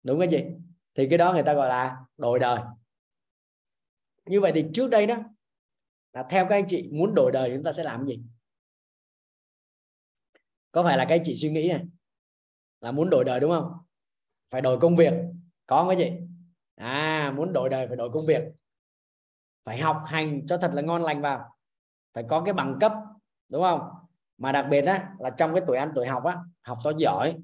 Đúng 0.02 0.18
cái 0.18 0.28
gì 0.28 0.44
thì 0.94 1.08
cái 1.08 1.18
đó 1.18 1.32
người 1.32 1.42
ta 1.42 1.54
gọi 1.54 1.68
là 1.68 1.96
đổi 2.16 2.38
đời. 2.38 2.60
Như 4.26 4.40
vậy 4.40 4.52
thì 4.54 4.66
trước 4.74 4.90
đây 4.90 5.06
đó, 5.06 5.16
là 6.12 6.26
theo 6.30 6.46
các 6.48 6.54
anh 6.54 6.64
chị 6.68 6.88
muốn 6.92 7.14
đổi 7.14 7.32
đời 7.32 7.52
chúng 7.54 7.64
ta 7.64 7.72
sẽ 7.72 7.84
làm 7.84 8.06
gì? 8.06 8.22
Có 10.72 10.82
phải 10.82 10.98
là 10.98 11.04
các 11.04 11.14
anh 11.14 11.22
chị 11.24 11.34
suy 11.34 11.50
nghĩ 11.50 11.68
này, 11.68 11.84
là 12.80 12.92
muốn 12.92 13.10
đổi 13.10 13.24
đời 13.24 13.40
đúng 13.40 13.50
không? 13.50 13.72
Phải 14.50 14.60
đổi 14.60 14.78
công 14.80 14.96
việc. 14.96 15.14
Có 15.66 15.84
không 15.84 15.98
gì 15.98 16.10
à 16.74 17.32
muốn 17.36 17.52
đổi 17.52 17.68
đời 17.68 17.86
phải 17.88 17.96
đổi 17.96 18.10
công 18.12 18.26
việc. 18.26 18.42
Phải 19.64 19.78
học 19.78 20.02
hành 20.06 20.46
cho 20.46 20.56
thật 20.56 20.70
là 20.74 20.82
ngon 20.82 21.02
lành 21.02 21.20
vào. 21.20 21.56
Phải 22.12 22.24
có 22.28 22.42
cái 22.44 22.54
bằng 22.54 22.76
cấp, 22.80 22.92
đúng 23.48 23.62
không? 23.62 23.80
Mà 24.38 24.52
đặc 24.52 24.66
biệt 24.70 24.84
á 24.84 25.10
là 25.18 25.30
trong 25.30 25.54
cái 25.54 25.62
tuổi 25.66 25.76
ăn 25.76 25.92
tuổi 25.94 26.06
học 26.06 26.24
á 26.24 26.36
học 26.62 26.78
cho 26.84 26.92
giỏi 26.98 27.36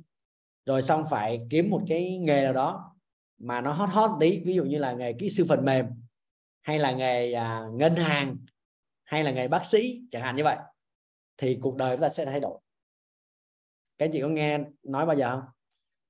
rồi 0.67 0.83
xong 0.83 1.05
phải 1.11 1.41
kiếm 1.51 1.71
một 1.71 1.83
cái 1.89 2.19
nghề 2.19 2.45
nào 2.45 2.53
đó 2.53 2.97
mà 3.39 3.61
nó 3.61 3.73
hot 3.73 3.91
hot 3.91 4.11
tí 4.21 4.41
ví 4.45 4.55
dụ 4.55 4.65
như 4.65 4.79
là 4.79 4.93
nghề 4.93 5.13
kỹ 5.13 5.31
sư 5.31 5.47
phần 5.49 5.65
mềm 5.65 5.87
hay 6.63 6.79
là 6.79 6.93
nghề 6.93 7.33
à, 7.33 7.63
ngân 7.73 7.97
hàng 7.97 8.37
hay 9.05 9.25
là 9.25 9.31
nghề 9.31 9.49
bác 9.49 9.67
sĩ 9.67 10.03
chẳng 10.11 10.23
hạn 10.23 10.37
như 10.37 10.45
vậy 10.45 10.57
thì 11.37 11.59
cuộc 11.63 11.77
đời 11.77 11.97
chúng 11.97 12.03
ta 12.03 12.11
sẽ 12.11 12.25
thay 12.25 12.41
đổi. 12.41 12.59
Các 13.99 14.11
chị 14.13 14.21
có 14.23 14.29
nghe 14.29 14.59
nói 14.83 15.07
bao 15.07 15.17
giờ 15.17 15.31
không? 15.31 15.49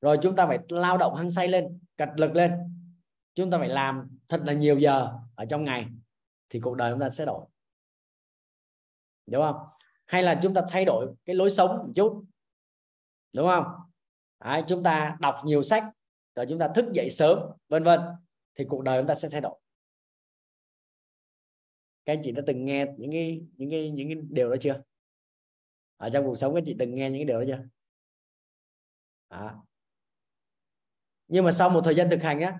Rồi 0.01 0.19
chúng 0.23 0.37
ta 0.37 0.47
phải 0.47 0.59
lao 0.69 0.99
động 0.99 1.15
hăng 1.15 1.31
say 1.31 1.49
lên 1.49 1.79
cật 1.97 2.09
lực 2.17 2.35
lên. 2.35 2.53
Chúng 3.35 3.51
ta 3.51 3.59
phải 3.59 3.69
làm 3.69 4.19
thật 4.29 4.43
là 4.45 4.53
nhiều 4.53 4.79
giờ 4.79 5.09
ở 5.35 5.45
trong 5.45 5.65
ngày 5.65 5.87
thì 6.49 6.61
cuộc 6.61 6.75
đời 6.75 6.93
chúng 6.93 7.01
ta 7.01 7.11
sẽ 7.11 7.25
đổi. 7.25 7.47
Đúng 9.27 9.43
không? 9.43 9.57
Hay 10.11 10.23
là 10.23 10.41
chúng 10.43 10.55
ta 10.55 10.63
thay 10.71 10.85
đổi 10.85 11.15
cái 11.25 11.37
lối 11.37 11.51
sống 11.51 11.69
một 11.69 11.93
chút 11.95 12.25
đúng 13.33 13.49
không? 13.49 13.65
Đấy, 14.45 14.63
chúng 14.69 14.83
ta 14.83 15.17
đọc 15.21 15.35
nhiều 15.45 15.63
sách 15.63 15.85
rồi 16.37 16.47
chúng 16.49 16.59
ta 16.59 16.69
thức 16.75 16.85
dậy 16.93 17.11
sớm 17.11 17.39
vân 17.69 17.85
vân 17.85 18.01
thì 18.55 18.65
cuộc 18.69 18.83
đời 18.83 19.01
chúng 19.01 19.09
ta 19.09 19.15
sẽ 19.15 19.29
thay 19.29 19.41
đổi. 19.41 19.59
Các 22.05 22.13
anh 22.13 22.21
chị 22.25 22.33
đã 22.33 22.43
từng 22.47 22.65
nghe 22.65 22.87
những 22.97 23.13
cái 23.13 23.43
những 23.57 23.71
cái 23.71 23.91
những 23.91 24.09
cái 24.09 24.17
điều 24.31 24.51
đó 24.51 24.57
chưa? 24.61 24.83
Ở 25.97 26.11
trong 26.11 26.25
cuộc 26.25 26.37
sống 26.37 26.55
các 26.55 26.63
chị 26.67 26.77
từng 26.79 26.95
nghe 26.95 27.11
những 27.11 27.19
cái 27.19 27.25
điều 27.25 27.41
đó 27.41 27.45
chưa? 27.47 27.65
Đó. 29.31 29.65
nhưng 31.29 31.45
mà 31.45 31.53
sau 31.53 31.71
một 31.71 31.81
thời 31.85 31.97
gian 31.97 32.11
thực 32.11 32.23
hành 32.23 32.41
á 32.41 32.59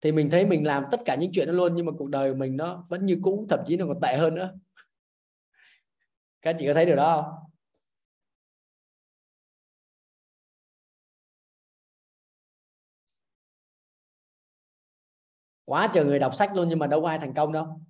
thì 0.00 0.12
mình 0.12 0.30
thấy 0.30 0.46
mình 0.46 0.66
làm 0.66 0.84
tất 0.90 1.00
cả 1.04 1.14
những 1.14 1.30
chuyện 1.32 1.46
đó 1.46 1.52
luôn 1.52 1.72
nhưng 1.74 1.86
mà 1.86 1.92
cuộc 1.98 2.08
đời 2.08 2.34
mình 2.34 2.56
nó 2.56 2.86
vẫn 2.88 3.06
như 3.06 3.18
cũ 3.22 3.46
thậm 3.50 3.60
chí 3.66 3.76
nó 3.76 3.86
còn 3.86 4.00
tệ 4.00 4.16
hơn 4.16 4.34
nữa 4.34 4.54
các 6.46 6.56
chị 6.58 6.66
có 6.66 6.74
thấy 6.74 6.86
điều 6.86 6.96
đó 6.96 7.22
không? 7.22 7.50
Quá 15.64 15.90
trời 15.94 16.04
người 16.04 16.18
đọc 16.18 16.34
sách 16.34 16.50
luôn 16.54 16.68
nhưng 16.68 16.78
mà 16.78 16.86
đâu 16.86 17.02
có 17.02 17.08
ai 17.08 17.18
thành 17.18 17.34
công 17.34 17.52
đâu. 17.52 17.80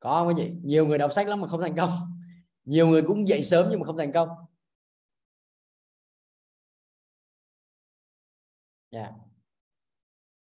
Có 0.00 0.24
không 0.24 0.36
cái 0.36 0.46
gì 0.46 0.54
nhiều 0.64 0.86
người 0.86 0.98
đọc 0.98 1.12
sách 1.12 1.28
lắm 1.28 1.40
mà 1.40 1.48
không 1.48 1.60
thành 1.60 1.76
công. 1.76 1.90
Nhiều 2.64 2.88
người 2.88 3.02
cũng 3.06 3.28
dậy 3.28 3.42
sớm 3.44 3.66
nhưng 3.70 3.80
mà 3.80 3.86
không 3.86 3.98
thành 3.98 4.12
công. 4.12 4.28
Yeah. 8.90 9.12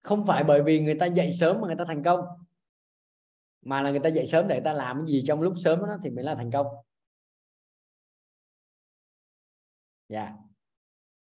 Không 0.01 0.27
phải 0.27 0.45
bởi 0.45 0.63
vì 0.63 0.81
người 0.81 0.95
ta 1.01 1.07
dậy 1.07 1.33
sớm 1.33 1.61
mà 1.61 1.67
người 1.67 1.77
ta 1.79 1.85
thành 1.89 2.03
công 2.05 2.25
mà 3.63 3.83
là 3.83 3.91
người 3.91 4.01
ta 4.01 4.09
dậy 4.09 4.27
sớm 4.27 4.49
để 4.49 4.55
người 4.55 4.65
ta 4.65 4.73
làm 4.73 4.97
cái 4.99 5.07
gì 5.07 5.23
trong 5.27 5.41
lúc 5.41 5.55
sớm 5.57 5.79
đó 5.87 5.97
thì 6.05 6.11
mới 6.11 6.25
là 6.25 6.35
thành 6.35 6.51
công 6.51 6.67
dạ 10.09 10.25
yeah. 10.25 10.35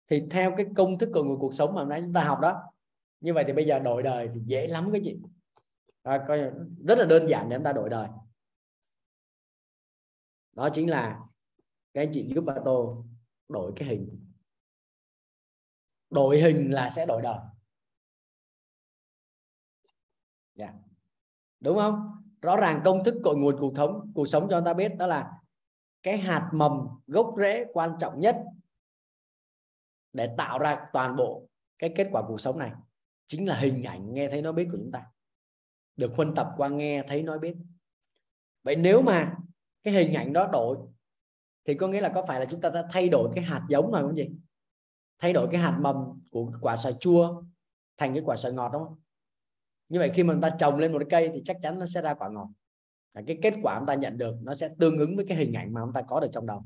thì 0.07 0.23
theo 0.32 0.53
cái 0.57 0.65
công 0.75 0.97
thức 0.97 1.09
của 1.13 1.23
người 1.23 1.38
cuộc 1.39 1.53
sống 1.53 1.75
mà 1.75 1.86
nãy 1.86 2.01
chúng 2.01 2.13
ta 2.13 2.23
học 2.23 2.39
đó 2.41 2.61
như 3.19 3.34
vậy 3.34 3.43
thì 3.47 3.53
bây 3.53 3.65
giờ 3.65 3.80
đổi 3.80 4.03
đời 4.03 4.30
thì 4.34 4.39
dễ 4.43 4.67
lắm 4.67 4.89
cái 4.91 5.01
chị 5.03 5.17
à, 6.03 6.25
coi 6.27 6.39
rất 6.88 6.97
là 6.99 7.05
đơn 7.05 7.27
giản 7.30 7.49
để 7.49 7.55
chúng 7.55 7.63
ta 7.63 7.73
đổi 7.73 7.89
đời 7.89 8.07
đó 10.51 10.69
chính 10.73 10.89
là 10.89 11.19
cái 11.93 12.09
chị 12.13 12.32
giúp 12.36 12.43
bà 12.47 12.55
tô 12.65 13.05
đổi 13.47 13.73
cái 13.75 13.88
hình 13.88 14.25
đổi 16.09 16.41
hình 16.41 16.71
là 16.71 16.89
sẽ 16.89 17.05
đổi 17.05 17.21
đời 17.21 17.38
yeah. 20.55 20.73
Dạ. 20.73 20.73
đúng 21.59 21.77
không 21.77 22.18
rõ 22.42 22.58
ràng 22.58 22.82
công 22.86 23.04
thức 23.04 23.16
cội 23.24 23.36
nguồn 23.38 23.56
cuộc 23.60 23.74
sống 23.76 24.12
cuộc 24.16 24.28
sống 24.28 24.48
cho 24.50 24.62
ta 24.62 24.74
biết 24.74 24.96
đó 24.98 25.08
là 25.08 25.32
cái 26.04 26.18
hạt 26.18 26.50
mầm 26.54 26.88
gốc 27.08 27.34
rễ 27.38 27.66
quan 27.74 27.96
trọng 28.00 28.20
nhất 28.20 28.38
để 30.14 30.36
tạo 30.38 30.60
ra 30.60 30.86
toàn 30.94 31.16
bộ 31.16 31.48
cái 31.80 31.94
kết 31.96 32.08
quả 32.12 32.22
cuộc 32.28 32.42
sống 32.42 32.60
này 32.60 32.72
chính 33.28 33.48
là 33.48 33.60
hình 33.60 33.84
ảnh 33.84 34.14
nghe 34.14 34.30
thấy 34.30 34.42
nói 34.42 34.54
biết 34.54 34.68
của 34.72 34.78
chúng 34.78 34.92
ta, 34.92 35.06
được 35.96 36.12
huân 36.16 36.36
tập 36.36 36.50
qua 36.58 36.70
nghe 36.70 37.04
thấy 37.08 37.24
nói 37.24 37.40
biết. 37.40 37.56
Vậy 38.64 38.76
nếu 38.76 39.02
mà 39.02 39.36
cái 39.84 39.94
hình 39.94 40.14
ảnh 40.14 40.34
đó 40.34 40.48
đổi 40.48 40.78
thì 41.66 41.74
có 41.74 41.88
nghĩa 41.88 42.02
là 42.02 42.10
có 42.10 42.26
phải 42.26 42.40
là 42.40 42.46
chúng 42.46 42.62
ta 42.62 42.70
đã 42.70 42.88
thay 42.92 43.10
đổi 43.10 43.32
cái 43.36 43.44
hạt 43.44 43.66
giống 43.70 43.92
rồi 43.92 44.02
không 44.02 44.16
gì 44.16 44.30
thay 45.20 45.34
đổi 45.34 45.48
cái 45.52 45.62
hạt 45.62 45.78
mầm 45.82 45.96
của 46.32 46.52
quả 46.62 46.78
xoài 46.78 46.96
chua 47.00 47.44
thành 47.98 48.14
cái 48.14 48.24
quả 48.26 48.36
xoài 48.36 48.54
ngọt 48.54 48.70
đúng 48.74 48.84
không? 48.84 49.00
Như 49.90 50.00
vậy 50.00 50.12
khi 50.14 50.24
mà 50.24 50.34
người 50.34 50.42
ta 50.42 50.56
trồng 50.60 50.78
lên 50.78 50.92
một 50.92 51.00
cái 51.00 51.08
cây 51.10 51.32
thì 51.34 51.42
chắc 51.46 51.58
chắn 51.62 51.80
nó 51.80 51.86
sẽ 51.86 52.02
ra 52.02 52.14
quả 52.14 52.30
ngọt. 52.30 52.50
Và 53.14 53.22
cái 53.28 53.38
kết 53.42 53.54
quả 53.62 53.80
chúng 53.80 53.88
ta 53.88 53.94
nhận 53.94 54.18
được 54.18 54.36
nó 54.42 54.54
sẽ 54.54 54.70
tương 54.80 54.98
ứng 54.98 55.16
với 55.16 55.26
cái 55.28 55.38
hình 55.38 55.54
ảnh 55.54 55.74
mà 55.74 55.82
chúng 55.82 55.94
ta 55.94 56.02
có 56.02 56.20
được 56.20 56.30
trong 56.32 56.46
đầu. 56.46 56.66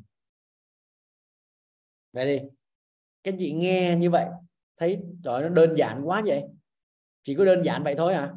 Vậy 2.13 2.25
đi 2.25 2.45
cái 3.23 3.35
chị 3.39 3.53
nghe 3.53 3.95
như 3.95 4.09
vậy, 4.09 4.25
thấy 4.77 5.01
rồi 5.23 5.41
nó 5.41 5.49
đơn 5.49 5.75
giản 5.77 6.07
quá 6.07 6.21
vậy. 6.25 6.43
Chỉ 7.23 7.35
có 7.35 7.45
đơn 7.45 7.63
giản 7.63 7.83
vậy 7.83 7.95
thôi 7.97 8.13
à 8.13 8.33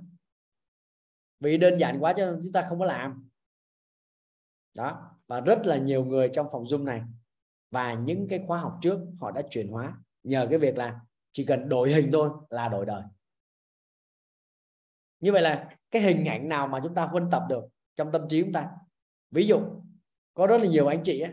vì 1.41 1.59
đơn 1.59 1.79
giản 1.79 1.99
quá 2.01 2.15
cho 2.17 2.27
nên 2.27 2.41
chúng 2.45 2.53
ta 2.53 2.67
không 2.69 2.79
có 2.79 2.85
làm. 2.85 3.29
Đó, 4.75 5.11
và 5.27 5.41
rất 5.41 5.67
là 5.67 5.79
nhiều 5.79 6.05
người 6.05 6.31
trong 6.33 6.49
phòng 6.53 6.65
zoom 6.65 6.85
này 6.85 7.03
và 7.71 7.95
những 7.95 8.29
cái 8.29 8.45
khóa 8.47 8.61
học 8.61 8.79
trước 8.83 8.99
họ 9.21 9.31
đã 9.31 9.43
chuyển 9.51 9.69
hóa 9.69 9.99
nhờ 10.23 10.47
cái 10.51 10.59
việc 10.59 10.77
là 10.77 11.01
chỉ 11.33 11.45
cần 11.45 11.69
đổi 11.69 11.93
hình 11.93 12.11
thôi 12.13 12.31
là 12.51 12.69
đổi 12.69 12.87
đời 12.87 13.03
như 15.21 15.33
vậy 15.33 15.43
là 15.43 15.77
cái 15.91 16.03
hình 16.03 16.25
ảnh 16.25 16.49
nào 16.49 16.69
mà 16.69 16.81
chúng 16.83 16.95
ta 16.95 17.07
huân 17.07 17.31
tập 17.31 17.43
được 17.49 17.65
trong 17.97 18.13
tâm 18.13 18.23
trí 18.29 18.43
chúng 18.43 18.53
ta? 18.53 18.71
Ví 19.31 19.47
dụ 19.47 19.61
có 20.35 20.47
rất 20.47 20.59
là 20.59 20.67
nhiều 20.67 20.87
anh 20.87 21.03
chị 21.05 21.21
ấy, 21.21 21.33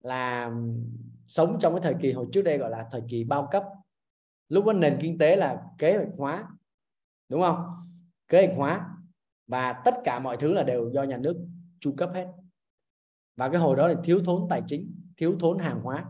là 0.00 0.50
sống 1.26 1.56
trong 1.60 1.74
cái 1.74 1.80
thời 1.82 1.94
kỳ 2.02 2.12
hồi 2.12 2.26
trước 2.32 2.42
đây 2.42 2.58
gọi 2.58 2.70
là 2.70 2.88
thời 2.90 3.02
kỳ 3.08 3.24
bao 3.24 3.48
cấp. 3.50 3.64
Lúc 4.48 4.64
đó 4.64 4.72
nền 4.72 4.98
kinh 5.00 5.18
tế 5.18 5.36
là 5.36 5.62
kế 5.78 5.96
hoạch 5.96 6.08
hóa 6.16 6.48
đúng 7.28 7.40
không? 7.40 7.66
Kế 8.28 8.46
hoạch 8.46 8.58
hóa 8.58 8.88
và 9.46 9.82
tất 9.84 9.94
cả 10.04 10.18
mọi 10.18 10.36
thứ 10.36 10.52
là 10.52 10.62
đều 10.62 10.90
do 10.90 11.02
nhà 11.02 11.16
nước 11.16 11.46
chu 11.80 11.94
cấp 11.96 12.10
hết. 12.14 12.26
Và 13.36 13.48
cái 13.48 13.60
hồi 13.60 13.76
đó 13.76 13.88
là 13.88 13.94
thiếu 14.04 14.22
thốn 14.24 14.46
tài 14.50 14.62
chính 14.66 14.94
thiếu 15.16 15.36
thốn 15.40 15.58
hàng 15.58 15.80
hóa 15.80 16.04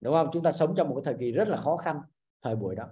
đúng 0.00 0.14
không? 0.14 0.28
Chúng 0.32 0.42
ta 0.42 0.52
sống 0.52 0.74
trong 0.76 0.88
một 0.88 0.94
cái 0.94 1.02
thời 1.04 1.20
kỳ 1.20 1.32
rất 1.32 1.48
là 1.48 1.56
khó 1.56 1.76
khăn 1.76 2.00
thời 2.42 2.56
buổi 2.56 2.74
đó 2.74 2.88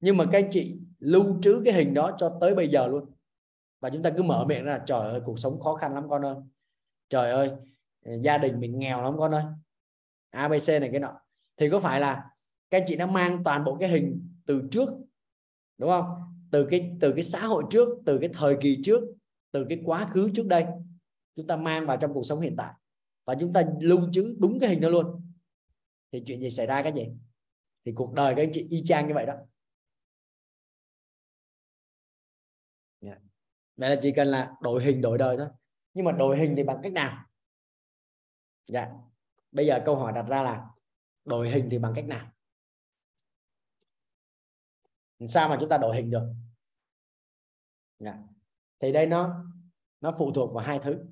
nhưng 0.00 0.16
mà 0.16 0.24
các 0.24 0.38
anh 0.38 0.48
chị 0.50 0.78
lưu 0.98 1.38
trữ 1.42 1.62
cái 1.64 1.74
hình 1.74 1.94
đó 1.94 2.16
cho 2.18 2.38
tới 2.40 2.54
bây 2.54 2.68
giờ 2.68 2.86
luôn. 2.86 3.10
Và 3.80 3.90
chúng 3.90 4.02
ta 4.02 4.10
cứ 4.16 4.22
mở 4.22 4.44
miệng 4.44 4.64
ra, 4.64 4.82
trời 4.86 5.00
ơi, 5.00 5.20
cuộc 5.24 5.38
sống 5.38 5.60
khó 5.60 5.74
khăn 5.74 5.94
lắm 5.94 6.08
con 6.08 6.24
ơi. 6.24 6.34
Trời 7.08 7.30
ơi, 7.30 7.50
gia 8.20 8.38
đình 8.38 8.60
mình 8.60 8.78
nghèo 8.78 9.02
lắm 9.02 9.14
con 9.18 9.34
ơi. 9.34 9.44
Abc 10.30 10.68
này 10.68 10.88
cái 10.90 11.00
nọ. 11.00 11.20
Thì 11.56 11.70
có 11.70 11.80
phải 11.80 12.00
là 12.00 12.30
các 12.70 12.78
anh 12.78 12.84
chị 12.86 12.96
đã 12.96 13.06
mang 13.06 13.44
toàn 13.44 13.64
bộ 13.64 13.76
cái 13.80 13.88
hình 13.88 14.28
từ 14.46 14.62
trước, 14.70 14.88
đúng 15.78 15.90
không? 15.90 16.04
Từ 16.50 16.66
cái 16.70 16.96
từ 17.00 17.12
cái 17.12 17.22
xã 17.22 17.46
hội 17.46 17.64
trước, 17.70 17.88
từ 18.06 18.18
cái 18.18 18.30
thời 18.32 18.56
kỳ 18.60 18.78
trước, 18.84 19.00
từ 19.52 19.66
cái 19.68 19.80
quá 19.84 20.06
khứ 20.10 20.30
trước 20.34 20.46
đây, 20.46 20.64
chúng 21.36 21.46
ta 21.46 21.56
mang 21.56 21.86
vào 21.86 21.96
trong 21.96 22.14
cuộc 22.14 22.26
sống 22.26 22.40
hiện 22.40 22.54
tại. 22.56 22.74
Và 23.24 23.34
chúng 23.34 23.52
ta 23.52 23.62
lưu 23.80 24.00
trữ 24.12 24.36
đúng 24.38 24.58
cái 24.60 24.70
hình 24.70 24.80
đó 24.80 24.88
luôn. 24.88 25.32
Thì 26.12 26.22
chuyện 26.26 26.40
gì 26.40 26.50
xảy 26.50 26.66
ra 26.66 26.82
cái 26.82 26.92
gì 26.92 27.08
thì 27.84 27.92
cuộc 27.92 28.12
đời 28.12 28.34
các 28.34 28.42
anh 28.42 28.50
chị 28.52 28.66
y 28.70 28.82
chang 28.86 29.08
như 29.08 29.14
vậy 29.14 29.26
đó. 29.26 29.34
Vậy 33.78 33.90
là 33.90 33.96
chỉ 34.02 34.12
cần 34.12 34.28
là 34.28 34.54
đổi 34.60 34.84
hình 34.84 35.00
đổi 35.00 35.18
đời 35.18 35.36
thôi. 35.36 35.48
Nhưng 35.94 36.04
mà 36.04 36.12
đổi 36.12 36.38
hình 36.38 36.54
thì 36.56 36.62
bằng 36.62 36.80
cách 36.82 36.92
nào? 36.92 37.24
Dạ. 38.66 38.90
Bây 39.52 39.66
giờ 39.66 39.82
câu 39.84 39.96
hỏi 39.96 40.12
đặt 40.12 40.26
ra 40.28 40.42
là 40.42 40.70
đổi 41.24 41.50
hình 41.50 41.68
thì 41.70 41.78
bằng 41.78 41.92
cách 41.96 42.04
nào? 42.06 42.30
Sao 45.28 45.48
mà 45.48 45.56
chúng 45.60 45.68
ta 45.68 45.78
đổi 45.78 45.96
hình 45.96 46.10
được? 46.10 46.34
Dạ. 47.98 48.18
thì 48.80 48.92
đây 48.92 49.06
nó 49.06 49.44
nó 50.00 50.14
phụ 50.18 50.32
thuộc 50.32 50.54
vào 50.54 50.64
hai 50.64 50.80
thứ. 50.82 51.04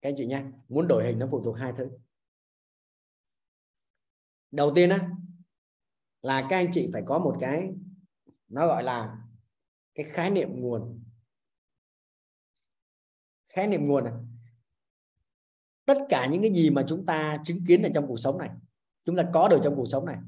Các 0.00 0.08
anh 0.08 0.14
chị 0.16 0.26
nha, 0.26 0.52
muốn 0.68 0.88
đổi 0.88 1.04
hình 1.04 1.18
nó 1.18 1.28
phụ 1.30 1.42
thuộc 1.44 1.56
hai 1.56 1.72
thứ. 1.76 1.90
Đầu 4.50 4.72
tiên 4.74 4.90
á, 4.90 5.10
là 6.22 6.46
các 6.50 6.56
anh 6.56 6.70
chị 6.72 6.90
phải 6.92 7.02
có 7.06 7.18
một 7.18 7.36
cái, 7.40 7.72
nó 8.48 8.66
gọi 8.66 8.82
là 8.82 9.18
cái 9.94 10.06
khái 10.06 10.30
niệm 10.30 10.48
nguồn 10.60 11.01
khái 13.52 13.66
niệm 13.66 13.86
nguồn 13.86 14.04
này. 14.04 14.14
tất 15.84 15.98
cả 16.08 16.26
những 16.26 16.42
cái 16.42 16.52
gì 16.52 16.70
mà 16.70 16.84
chúng 16.88 17.06
ta 17.06 17.38
chứng 17.44 17.64
kiến 17.68 17.82
ở 17.82 17.88
trong 17.94 18.06
cuộc 18.06 18.16
sống 18.16 18.38
này, 18.38 18.50
chúng 19.04 19.16
ta 19.16 19.30
có 19.32 19.48
được 19.48 19.60
trong 19.64 19.76
cuộc 19.76 19.86
sống 19.86 20.06
này, 20.06 20.18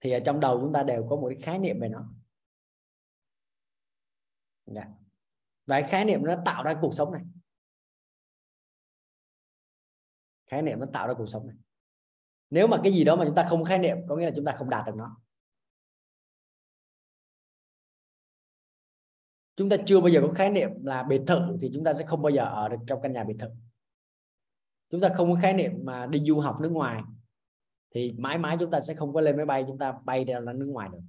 thì 0.00 0.10
ở 0.10 0.20
trong 0.20 0.40
đầu 0.40 0.60
chúng 0.60 0.72
ta 0.72 0.82
đều 0.82 1.06
có 1.10 1.16
một 1.16 1.28
cái 1.28 1.38
khái 1.42 1.58
niệm 1.58 1.80
về 1.80 1.88
nó 1.88 2.14
yeah. 4.74 4.88
Và 5.66 5.80
cái 5.80 5.90
khái 5.90 6.04
niệm 6.04 6.24
nó 6.24 6.34
tạo 6.44 6.62
ra 6.62 6.78
cuộc 6.80 6.94
sống 6.94 7.12
này 7.12 7.22
khái 10.46 10.62
niệm 10.62 10.80
nó 10.80 10.86
tạo 10.92 11.08
ra 11.08 11.14
cuộc 11.14 11.26
sống 11.26 11.46
này 11.46 11.56
nếu 12.50 12.66
mà 12.66 12.80
cái 12.84 12.92
gì 12.92 13.04
đó 13.04 13.16
mà 13.16 13.24
chúng 13.24 13.34
ta 13.34 13.46
không 13.48 13.64
khái 13.64 13.78
niệm, 13.78 13.96
có 14.08 14.16
nghĩa 14.16 14.24
là 14.24 14.32
chúng 14.36 14.44
ta 14.44 14.52
không 14.52 14.70
đạt 14.70 14.86
được 14.86 14.94
nó 14.96 15.16
chúng 19.56 19.68
ta 19.68 19.76
chưa 19.86 20.00
bao 20.00 20.08
giờ 20.08 20.20
có 20.22 20.32
khái 20.32 20.50
niệm 20.50 20.70
là 20.84 21.02
biệt 21.02 21.22
thự 21.26 21.56
thì 21.60 21.70
chúng 21.74 21.84
ta 21.84 21.94
sẽ 21.94 22.06
không 22.06 22.22
bao 22.22 22.30
giờ 22.30 22.44
ở 22.44 22.68
được 22.68 22.76
trong 22.86 23.02
căn 23.02 23.12
nhà 23.12 23.24
biệt 23.24 23.36
thự. 23.38 23.48
Chúng 24.90 25.00
ta 25.00 25.08
không 25.14 25.32
có 25.32 25.38
khái 25.42 25.54
niệm 25.54 25.72
mà 25.84 26.06
đi 26.06 26.18
du 26.24 26.40
học 26.40 26.58
nước 26.60 26.72
ngoài 26.72 27.02
thì 27.94 28.12
mãi 28.12 28.38
mãi 28.38 28.56
chúng 28.60 28.70
ta 28.70 28.80
sẽ 28.80 28.94
không 28.94 29.12
có 29.12 29.20
lên 29.20 29.36
máy 29.36 29.46
bay, 29.46 29.64
chúng 29.66 29.78
ta 29.78 29.92
bay 30.04 30.24
ra 30.24 30.40
nước 30.40 30.66
ngoài 30.66 30.88
được. 30.92 31.00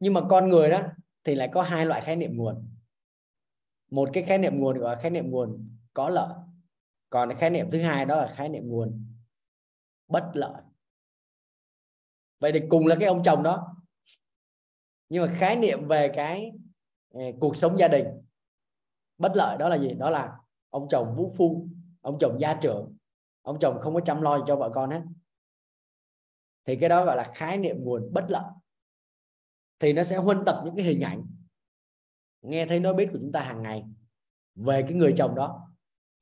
Nhưng 0.00 0.14
mà 0.14 0.20
con 0.30 0.48
người 0.48 0.70
đó 0.70 0.82
thì 1.24 1.34
lại 1.34 1.48
có 1.52 1.62
hai 1.62 1.86
loại 1.86 2.00
khái 2.00 2.16
niệm 2.16 2.36
nguồn. 2.36 2.68
Một 3.90 4.10
cái 4.12 4.22
khái 4.22 4.38
niệm 4.38 4.60
nguồn 4.60 4.78
gọi 4.78 4.96
là 4.96 5.02
khái 5.02 5.10
niệm 5.10 5.30
nguồn 5.30 5.78
có 5.94 6.08
lợi, 6.08 6.34
còn 7.10 7.28
cái 7.28 7.38
khái 7.38 7.50
niệm 7.50 7.70
thứ 7.70 7.82
hai 7.82 8.06
đó 8.06 8.16
là 8.16 8.32
khái 8.34 8.48
niệm 8.48 8.68
nguồn 8.68 9.06
bất 10.08 10.30
lợi 10.34 10.62
vậy 12.38 12.52
thì 12.52 12.60
cùng 12.68 12.86
là 12.86 12.96
cái 13.00 13.08
ông 13.08 13.22
chồng 13.22 13.42
đó. 13.42 13.76
Nhưng 15.08 15.26
mà 15.26 15.34
khái 15.38 15.56
niệm 15.56 15.86
về 15.86 16.12
cái 16.14 16.52
à, 17.14 17.24
cuộc 17.40 17.56
sống 17.56 17.78
gia 17.78 17.88
đình, 17.88 18.06
bất 19.18 19.32
lợi 19.34 19.58
đó 19.58 19.68
là 19.68 19.78
gì? 19.78 19.94
Đó 19.94 20.10
là 20.10 20.38
ông 20.70 20.88
chồng 20.90 21.14
vũ 21.16 21.32
phu, 21.36 21.68
ông 22.00 22.18
chồng 22.20 22.40
gia 22.40 22.54
trưởng, 22.54 22.96
ông 23.42 23.58
chồng 23.60 23.78
không 23.80 23.94
có 23.94 24.00
chăm 24.00 24.22
lo 24.22 24.44
cho 24.46 24.56
vợ 24.56 24.70
con 24.74 24.90
hết. 24.90 25.02
Thì 26.64 26.76
cái 26.76 26.88
đó 26.88 27.04
gọi 27.04 27.16
là 27.16 27.32
khái 27.34 27.58
niệm 27.58 27.76
nguồn 27.78 28.12
bất 28.12 28.24
lợi. 28.28 28.44
Thì 29.78 29.92
nó 29.92 30.02
sẽ 30.02 30.16
huân 30.16 30.44
tập 30.46 30.62
những 30.64 30.76
cái 30.76 30.84
hình 30.84 31.00
ảnh, 31.00 31.26
nghe 32.42 32.66
thấy 32.66 32.80
nói 32.80 32.94
biết 32.94 33.08
của 33.12 33.18
chúng 33.20 33.32
ta 33.32 33.40
hàng 33.40 33.62
ngày 33.62 33.84
về 34.54 34.82
cái 34.82 34.92
người 34.92 35.14
chồng 35.16 35.34
đó. 35.34 35.72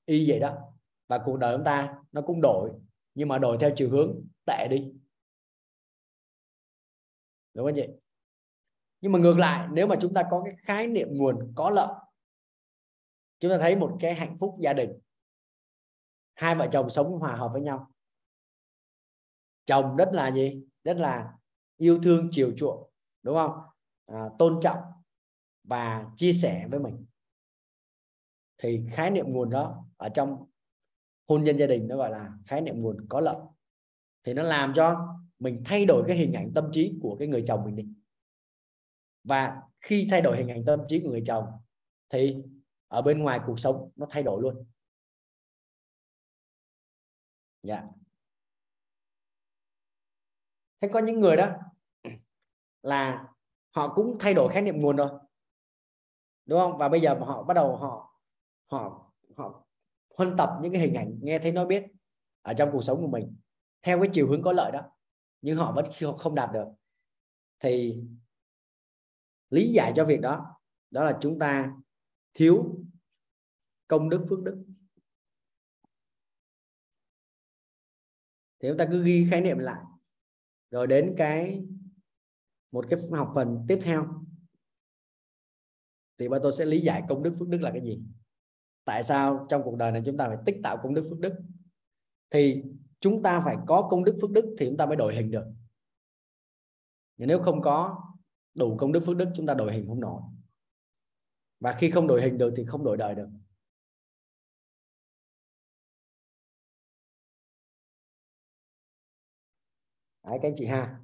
Y 0.05 0.31
vậy 0.31 0.41
đó. 0.41 0.57
Và 1.09 1.19
cuộc 1.19 1.37
đời 1.37 1.57
chúng 1.57 1.65
ta 1.65 2.03
nó 2.13 2.23
cũng 2.23 2.41
đổi, 2.41 2.73
nhưng 3.15 3.29
mà 3.29 3.39
đổi 3.39 3.57
theo 3.61 3.73
chiều 3.77 3.91
hướng 3.91 4.21
tệ 4.47 4.69
đi 4.71 4.93
đúng 7.55 7.67
không 7.67 7.75
chị? 7.77 7.87
Nhưng 9.01 9.13
mà 9.13 9.19
ngược 9.19 9.39
lại 9.39 9.69
nếu 9.73 9.87
mà 9.87 9.97
chúng 10.01 10.15
ta 10.15 10.25
có 10.31 10.43
cái 10.45 10.55
khái 10.59 10.87
niệm 10.87 11.09
nguồn 11.11 11.53
có 11.57 11.71
lợi 11.71 11.95
chúng 13.39 13.51
ta 13.51 13.59
thấy 13.59 13.77
một 13.77 13.97
cái 14.01 14.15
hạnh 14.15 14.37
phúc 14.41 14.57
gia 14.61 14.73
đình 14.73 14.99
hai 16.35 16.55
vợ 16.55 16.69
chồng 16.73 16.91
sống 16.91 17.19
hòa 17.19 17.37
hợp 17.37 17.51
với 17.53 17.61
nhau. 17.61 17.91
Chồng 19.67 19.97
rất 19.97 20.09
là 20.13 20.31
gì? 20.31 20.65
Rất 20.85 20.97
là 20.97 21.33
yêu 21.77 21.99
thương 22.03 22.29
chiều 22.31 22.53
chuộng 22.57 22.91
đúng 23.23 23.37
không? 23.37 23.53
À, 24.07 24.29
tôn 24.39 24.61
trọng 24.63 24.79
và 25.65 26.07
chia 26.17 26.33
sẻ 26.33 26.67
với 26.71 26.81
mình. 26.81 27.07
Thì 28.59 28.87
khái 28.91 29.11
niệm 29.11 29.27
nguồn 29.29 29.51
đó 29.51 29.85
ở 29.97 30.09
trong 30.09 30.47
hôn 31.29 31.45
nhân 31.45 31.57
gia 31.57 31.67
đình 31.67 31.89
nó 31.89 31.97
gọi 31.97 32.11
là 32.11 32.33
khái 32.47 32.61
niệm 32.61 32.83
nguồn 32.83 33.07
có 33.09 33.21
lợi. 33.21 33.37
Thì 34.25 34.35
nó 34.35 34.43
làm 34.43 34.73
cho 34.77 35.17
mình 35.45 35.63
thay 35.65 35.87
đổi 35.87 36.05
cái 36.09 36.17
hình 36.17 36.33
ảnh 36.33 36.53
tâm 36.55 36.71
trí 36.73 36.99
của 37.03 37.17
cái 37.19 37.29
người 37.29 37.45
chồng 37.47 37.65
mình 37.65 37.77
đi. 37.77 37.89
Và 39.25 39.63
khi 39.81 40.07
thay 40.11 40.23
đổi 40.23 40.37
hình 40.37 40.49
ảnh 40.49 40.65
tâm 40.67 40.81
trí 40.89 41.01
của 41.01 41.09
người 41.09 41.23
chồng 41.27 41.45
thì 42.09 42.37
ở 42.89 43.03
bên 43.03 43.19
ngoài 43.19 43.41
cuộc 43.47 43.61
sống 43.61 43.91
nó 43.97 44.07
thay 44.11 44.23
đổi 44.23 44.43
luôn. 44.43 44.67
Dạ. 47.63 47.83
Thế 50.81 50.89
có 50.93 50.99
những 51.01 51.21
người 51.21 51.37
đó 51.37 51.51
là 52.83 53.29
họ 53.71 53.95
cũng 53.95 54.17
thay 54.21 54.35
đổi 54.35 54.53
khái 54.53 54.63
niệm 54.63 54.81
nguồn 54.81 54.97
rồi 54.97 55.09
đúng 56.47 56.59
không? 56.59 56.79
Và 56.79 56.89
bây 56.89 57.01
giờ 57.01 57.15
họ 57.21 57.43
bắt 57.43 57.55
đầu 57.55 57.77
họ 57.77 58.21
họ 58.67 59.13
họ 59.37 59.65
huân 60.17 60.37
tập 60.39 60.59
những 60.63 60.73
cái 60.73 60.81
hình 60.81 60.95
ảnh 60.95 61.19
nghe 61.23 61.39
thấy 61.39 61.53
nói 61.53 61.67
biết 61.67 61.85
ở 62.43 62.55
trong 62.55 62.69
cuộc 62.73 62.83
sống 62.83 63.01
của 63.01 63.09
mình 63.09 63.37
theo 63.83 64.01
cái 64.01 64.11
chiều 64.13 64.29
hướng 64.29 64.43
có 64.43 64.53
lợi 64.53 64.73
đó 64.73 64.91
nhưng 65.45 65.59
họ 65.59 65.73
vẫn 65.73 65.85
không 66.19 66.35
đạt 66.35 66.51
được. 66.53 66.67
Thì 67.61 68.03
lý 69.51 69.73
giải 69.73 69.93
cho 69.97 70.05
việc 70.05 70.21
đó 70.21 70.61
đó 70.91 71.05
là 71.05 71.19
chúng 71.21 71.39
ta 71.39 71.77
thiếu 72.35 72.85
công 73.87 74.09
đức 74.09 74.27
phước 74.29 74.43
đức. 74.43 74.65
Thì 78.59 78.69
chúng 78.69 78.79
ta 78.79 78.87
cứ 78.91 79.05
ghi 79.05 79.27
khái 79.31 79.41
niệm 79.41 79.59
lại. 79.59 79.83
Rồi 80.71 80.87
đến 80.87 81.15
cái, 81.17 81.65
một 82.71 82.87
cái 82.91 83.01
học 83.13 83.33
phần 83.35 83.65
tiếp 83.69 83.79
theo. 83.83 84.25
Thì 86.19 86.29
ba 86.29 86.39
tôi 86.43 86.53
sẽ 86.53 86.65
lý 86.65 86.81
giải 86.81 87.03
công 87.09 87.23
đức 87.23 87.37
phước 87.39 87.49
đức 87.49 87.59
là 87.59 87.71
cái 87.71 87.83
gì. 87.85 88.03
Tại 88.85 89.03
sao 89.03 89.47
trong 89.49 89.63
cuộc 89.65 89.77
đời 89.77 89.93
này 89.93 90.03
chúng 90.07 90.17
ta 90.17 90.29
phải 90.29 90.39
tích 90.47 90.57
tạo 90.63 90.79
công 90.83 90.95
đức 90.95 91.07
phước 91.11 91.19
đức? 91.19 91.35
Thì 92.31 92.65
chúng 93.05 93.23
ta 93.23 93.43
phải 93.45 93.57
có 93.67 93.89
công 93.91 94.05
đức 94.05 94.19
phước 94.21 94.31
đức 94.31 94.57
thì 94.59 94.67
chúng 94.67 94.77
ta 94.77 94.87
mới 94.87 94.97
đổi 94.97 95.15
hình 95.15 95.31
được. 95.31 95.45
Nếu 97.17 97.43
không 97.43 97.61
có 97.63 98.03
đủ 98.55 98.77
công 98.77 98.93
đức 98.93 99.01
phước 99.07 99.17
đức 99.17 99.29
chúng 99.37 99.47
ta 99.47 99.55
đổi 99.55 99.73
hình 99.73 99.87
không 99.89 100.01
nổi. 100.01 100.23
Và 101.61 101.73
khi 101.73 101.91
không 101.91 102.07
đổi 102.07 102.23
hình 102.23 102.39
được 102.39 102.55
thì 102.57 102.65
không 102.67 102.85
đổi 102.85 102.97
đời 102.97 103.15
được. 103.15 103.29
Đấy, 110.23 110.39
các 110.43 110.49
anh 110.49 110.55
chị 110.57 110.67
ha. 110.67 111.01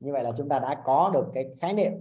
Như 0.00 0.12
vậy 0.12 0.24
là 0.24 0.32
chúng 0.36 0.48
ta 0.48 0.58
đã 0.58 0.82
có 0.84 1.10
được 1.14 1.30
cái 1.34 1.44
khái 1.60 1.74
niệm 1.74 1.92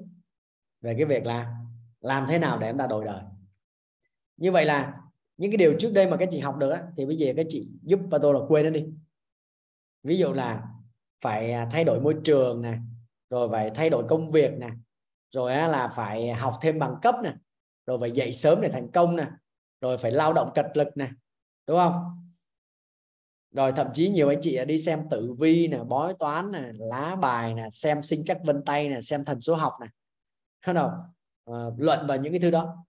về 0.82 0.96
cái 0.98 1.06
việc 1.06 1.26
là 1.26 1.58
làm 2.00 2.26
thế 2.30 2.40
nào 2.40 2.60
để 2.60 2.72
chúng 2.72 2.80
ta 2.80 2.88
đổi 2.88 3.06
đời. 3.06 3.24
Như 4.38 4.52
vậy 4.52 4.66
là 4.66 5.01
những 5.42 5.52
cái 5.52 5.58
điều 5.58 5.76
trước 5.80 5.94
đây 5.94 6.08
mà 6.08 6.18
các 6.18 6.30
chị 6.32 6.40
học 6.40 6.58
được 6.58 6.70
á, 6.70 6.84
thì 6.98 7.06
bây 7.06 7.18
giờ 7.18 7.34
các 7.36 7.46
chị 7.50 7.68
giúp 7.84 8.00
và 8.10 8.20
tôi 8.22 8.34
là 8.34 8.40
quên 8.48 8.66
nó 8.66 8.70
đi. 8.70 8.86
Ví 10.04 10.18
dụ 10.18 10.34
là 10.34 10.64
phải 11.22 11.52
à, 11.52 11.68
thay 11.72 11.84
đổi 11.84 12.02
môi 12.02 12.16
trường 12.24 12.62
nè 12.62 12.78
rồi 13.30 13.50
phải 13.52 13.70
thay 13.70 13.90
đổi 13.90 14.06
công 14.10 14.32
việc 14.32 14.52
nè 14.60 14.70
rồi 15.32 15.56
là 15.56 15.88
phải 15.88 16.34
học 16.34 16.60
thêm 16.62 16.80
bằng 16.80 16.96
cấp 17.02 17.16
nè 17.24 17.34
rồi 17.86 17.98
phải 18.00 18.12
dậy 18.12 18.34
sớm 18.34 18.62
để 18.62 18.70
thành 18.70 18.92
công 18.92 19.16
nè 19.16 19.28
rồi 19.82 19.98
phải 19.98 20.12
lao 20.12 20.34
động 20.34 20.52
cật 20.56 20.66
lực 20.74 20.88
nè 20.96 21.10
đúng 21.68 21.78
không? 21.78 22.28
Rồi 23.52 23.72
thậm 23.72 23.88
chí 23.94 24.10
nhiều 24.10 24.30
anh 24.30 24.40
chị 24.42 24.66
đi 24.66 24.82
xem 24.82 25.10
tử 25.10 25.34
vi 25.40 25.68
nè 25.68 25.84
bói 25.84 26.14
toán 26.20 26.52
nè 26.52 26.72
lá 26.74 27.16
bài 27.16 27.54
nè 27.54 27.70
xem 27.72 28.04
sinh 28.04 28.24
chắc 28.26 28.38
vân 28.44 28.66
tay 28.66 28.90
nè 28.90 29.02
xem 29.02 29.26
thần 29.26 29.42
số 29.42 29.56
học 29.56 29.74
nè. 29.82 29.88
Thấy 30.62 30.76
không 30.76 30.92
à, 31.46 31.54
luận 31.78 32.08
vào 32.08 32.18
những 32.18 32.34
cái 32.34 32.40
thứ 32.40 32.52
đó 32.52 32.86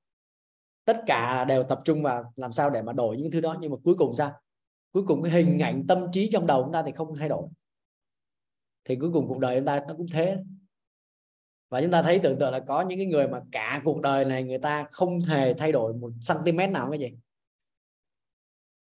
tất 0.85 1.03
cả 1.07 1.45
đều 1.45 1.63
tập 1.63 1.81
trung 1.85 2.03
vào 2.03 2.33
làm 2.37 2.53
sao 2.53 2.71
để 2.71 2.83
mà 2.83 2.93
đổi 2.93 3.17
những 3.17 3.31
thứ 3.31 3.41
đó, 3.41 3.57
nhưng 3.61 3.71
mà 3.71 3.77
cuối 3.85 3.95
cùng 3.99 4.15
sao? 4.17 4.33
Cuối 4.93 5.03
cùng 5.07 5.23
cái 5.23 5.33
hình 5.33 5.59
ảnh 5.59 5.85
tâm 5.89 6.07
trí 6.13 6.31
trong 6.33 6.47
đầu 6.47 6.63
chúng 6.65 6.73
ta 6.73 6.83
thì 6.83 6.93
không 6.93 7.17
thay 7.17 7.29
đổi. 7.29 7.49
Thì 8.85 8.97
cuối 8.97 9.11
cùng 9.13 9.29
cuộc 9.29 9.39
đời 9.39 9.57
chúng 9.59 9.67
ta 9.67 9.85
nó 9.89 9.95
cũng 9.97 10.07
thế. 10.13 10.37
Và 11.69 11.81
chúng 11.81 11.91
ta 11.91 12.03
thấy 12.03 12.21
tưởng 12.23 12.39
tượng 12.39 12.53
là 12.53 12.61
có 12.61 12.81
những 12.81 12.99
cái 12.99 13.07
người 13.07 13.29
mà 13.29 13.41
cả 13.53 13.83
cuộc 13.85 14.01
đời 14.01 14.25
này 14.25 14.45
người 14.45 14.59
ta 14.59 14.87
không 14.91 15.21
hề 15.21 15.55
thay 15.55 15.73
đổi 15.73 15.95
một 15.95 16.13
cm 16.29 16.73
nào 16.73 16.91
cái 16.91 17.01
gì. 17.01 17.19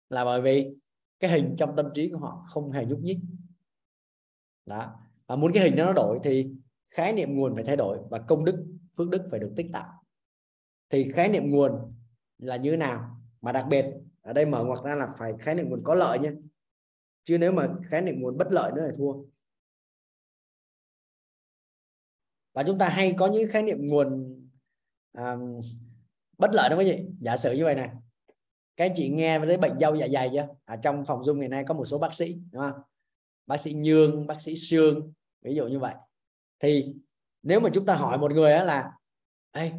Là 0.08 0.24
bởi 0.24 0.40
vì 0.40 0.74
cái 1.20 1.30
hình 1.30 1.54
trong 1.58 1.76
tâm 1.76 1.86
trí 1.94 2.10
của 2.10 2.18
họ 2.18 2.44
không 2.48 2.70
hề 2.70 2.84
nhúc 2.84 2.98
nhích. 2.98 3.18
Đó. 4.66 4.92
Và 5.26 5.36
muốn 5.36 5.52
cái 5.52 5.62
hình 5.62 5.76
đó 5.76 5.84
nó 5.84 5.92
đổi 5.92 6.18
thì 6.22 6.50
khái 6.88 7.12
niệm 7.12 7.36
nguồn 7.36 7.54
phải 7.54 7.64
thay 7.64 7.76
đổi 7.76 7.98
và 8.10 8.18
công 8.18 8.44
đức, 8.44 8.66
phước 8.96 9.08
đức 9.08 9.28
phải 9.30 9.40
được 9.40 9.52
tích 9.56 9.66
tạo 9.72 9.95
thì 10.90 11.10
khái 11.12 11.28
niệm 11.28 11.50
nguồn 11.50 11.94
là 12.38 12.56
như 12.56 12.70
thế 12.70 12.76
nào? 12.76 13.20
Mà 13.40 13.52
đặc 13.52 13.66
biệt 13.70 13.86
ở 14.22 14.32
đây 14.32 14.46
mở 14.46 14.64
ngoặc 14.64 14.84
ra 14.84 14.94
là 14.94 15.08
phải 15.18 15.32
khái 15.38 15.54
niệm 15.54 15.68
nguồn 15.68 15.82
có 15.84 15.94
lợi 15.94 16.18
nhé. 16.18 16.30
Chứ 17.24 17.38
nếu 17.38 17.52
mà 17.52 17.68
khái 17.88 18.02
niệm 18.02 18.20
nguồn 18.20 18.36
bất 18.38 18.48
lợi 18.50 18.72
nữa 18.72 18.82
là 18.82 18.92
thua. 18.96 19.12
Và 22.52 22.62
chúng 22.62 22.78
ta 22.78 22.88
hay 22.88 23.14
có 23.18 23.26
những 23.26 23.50
khái 23.50 23.62
niệm 23.62 23.78
nguồn 23.80 24.40
à, 25.12 25.36
bất 26.38 26.50
lợi 26.52 26.70
đó 26.70 26.76
quý 26.78 26.84
vị. 26.84 27.06
Giả 27.20 27.36
sử 27.36 27.52
như 27.52 27.64
vậy 27.64 27.74
này 27.74 27.90
các 28.76 28.92
chị 28.96 29.08
nghe 29.08 29.38
với 29.38 29.56
bệnh 29.56 29.78
dâu 29.78 29.94
dạ 29.94 30.08
dày 30.08 30.30
chưa? 30.32 30.48
À, 30.64 30.76
trong 30.76 31.04
phòng 31.04 31.24
dung 31.24 31.40
ngày 31.40 31.48
nay 31.48 31.64
có 31.68 31.74
một 31.74 31.84
số 31.84 31.98
bác 31.98 32.14
sĩ 32.14 32.36
đúng 32.52 32.62
không? 32.62 32.80
Bác 33.46 33.56
sĩ 33.56 33.72
nhương 33.72 34.26
bác 34.26 34.40
sĩ 34.40 34.56
xương 34.56 35.12
ví 35.42 35.54
dụ 35.54 35.66
như 35.66 35.78
vậy. 35.78 35.94
Thì 36.58 36.94
nếu 37.42 37.60
mà 37.60 37.70
chúng 37.74 37.86
ta 37.86 37.94
hỏi 37.94 38.18
một 38.18 38.32
người 38.32 38.50
là 38.50 38.92
Ê, 39.50 39.72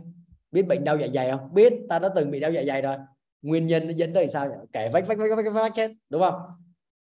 biết 0.58 0.68
bệnh 0.68 0.84
đau 0.84 0.98
dạ 0.98 1.08
dày 1.08 1.32
không? 1.32 1.54
Biết, 1.54 1.74
ta 1.90 2.00
đã 2.00 2.10
từng 2.16 2.32
bị 2.32 2.40
đau 2.40 2.52
dạ 2.52 2.64
dày 2.64 2.82
rồi. 2.82 2.98
Nguyên 3.42 3.68
nhân 3.68 3.88
nó 3.88 3.94
dẫn 3.94 4.14
tới 4.14 4.28
sao 4.28 4.68
kể 4.74 4.90
vách 4.94 5.08
vách 5.08 5.18
vách 5.18 5.30
vách 5.38 5.54
vách 5.54 5.76
hết, 5.76 5.94
đúng 6.10 6.22
không? 6.22 6.42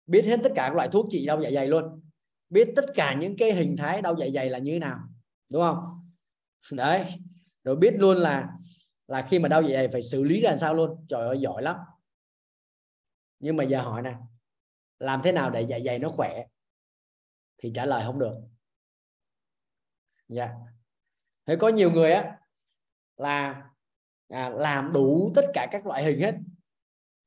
Biết 0.06 0.26
hết 0.26 0.40
tất 0.44 0.52
cả 0.56 0.68
các 0.68 0.76
loại 0.76 0.88
thuốc 0.88 1.06
trị 1.10 1.26
đau 1.26 1.42
dạ 1.42 1.52
dày 1.52 1.68
luôn. 1.68 2.02
Biết 2.50 2.70
tất 2.76 2.86
cả 2.96 3.14
những 3.14 3.38
cái 3.38 3.54
hình 3.54 3.76
thái 3.78 4.02
đau 4.02 4.16
dạ 4.18 4.28
dày 4.34 4.50
là 4.50 4.58
như 4.58 4.74
thế 4.74 4.80
nào, 4.80 5.00
đúng 5.50 5.62
không? 5.62 6.10
Đấy. 6.72 7.06
Rồi 7.64 7.76
biết 7.76 7.94
luôn 7.98 8.18
là 8.18 8.50
là 9.08 9.22
khi 9.22 9.40
mà 9.40 9.50
đau 9.50 9.62
dạ 9.62 9.74
dày 9.74 9.88
phải 9.88 10.02
xử 10.02 10.24
lý 10.24 10.42
ra 10.42 10.50
làm 10.50 10.60
sao 10.60 10.74
luôn. 10.74 11.06
Trời 11.10 11.28
ơi, 11.28 11.38
giỏi 11.40 11.64
lắm. 11.64 11.78
Nhưng 13.40 13.58
mà 13.58 13.64
giờ 13.64 13.82
hỏi 13.82 14.02
nè, 14.02 14.16
làm 15.00 15.22
thế 15.24 15.32
nào 15.32 15.50
để 15.50 15.62
dạ 15.62 15.80
dày 15.86 16.00
nó 16.00 16.10
khỏe? 16.10 16.46
Thì 17.58 17.72
trả 17.76 17.86
lời 17.86 18.04
không 18.06 18.20
được. 18.20 18.36
Dạ. 20.28 20.54
Thế 21.46 21.56
có 21.56 21.70
nhiều 21.70 21.92
người 21.92 22.12
á 22.12 22.38
là 23.18 23.64
à, 24.30 24.50
làm 24.50 24.94
đủ 24.94 25.32
tất 25.36 25.46
cả 25.54 25.68
các 25.72 25.86
loại 25.86 26.04
hình 26.04 26.20
hết 26.20 26.36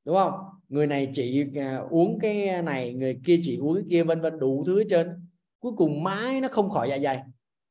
đúng 0.05 0.17
không? 0.17 0.35
Người 0.69 0.87
này 0.87 1.11
chỉ 1.15 1.45
à, 1.57 1.77
uống 1.91 2.19
cái 2.23 2.63
này 2.63 2.95
người 2.95 3.21
kia 3.25 3.41
chỉ 3.43 3.57
uống 3.57 3.75
cái 3.75 3.85
kia 3.91 4.05
vân 4.05 4.21
vân 4.21 4.39
đủ 4.39 4.65
thứ 4.67 4.79
hết 4.79 4.87
trơn. 4.91 5.27
Cuối 5.59 5.73
cùng 5.77 6.05
mãi 6.05 6.41
nó 6.41 6.49
không 6.49 6.71
khỏi 6.71 6.89
dạ 6.91 6.99
dày 6.99 7.23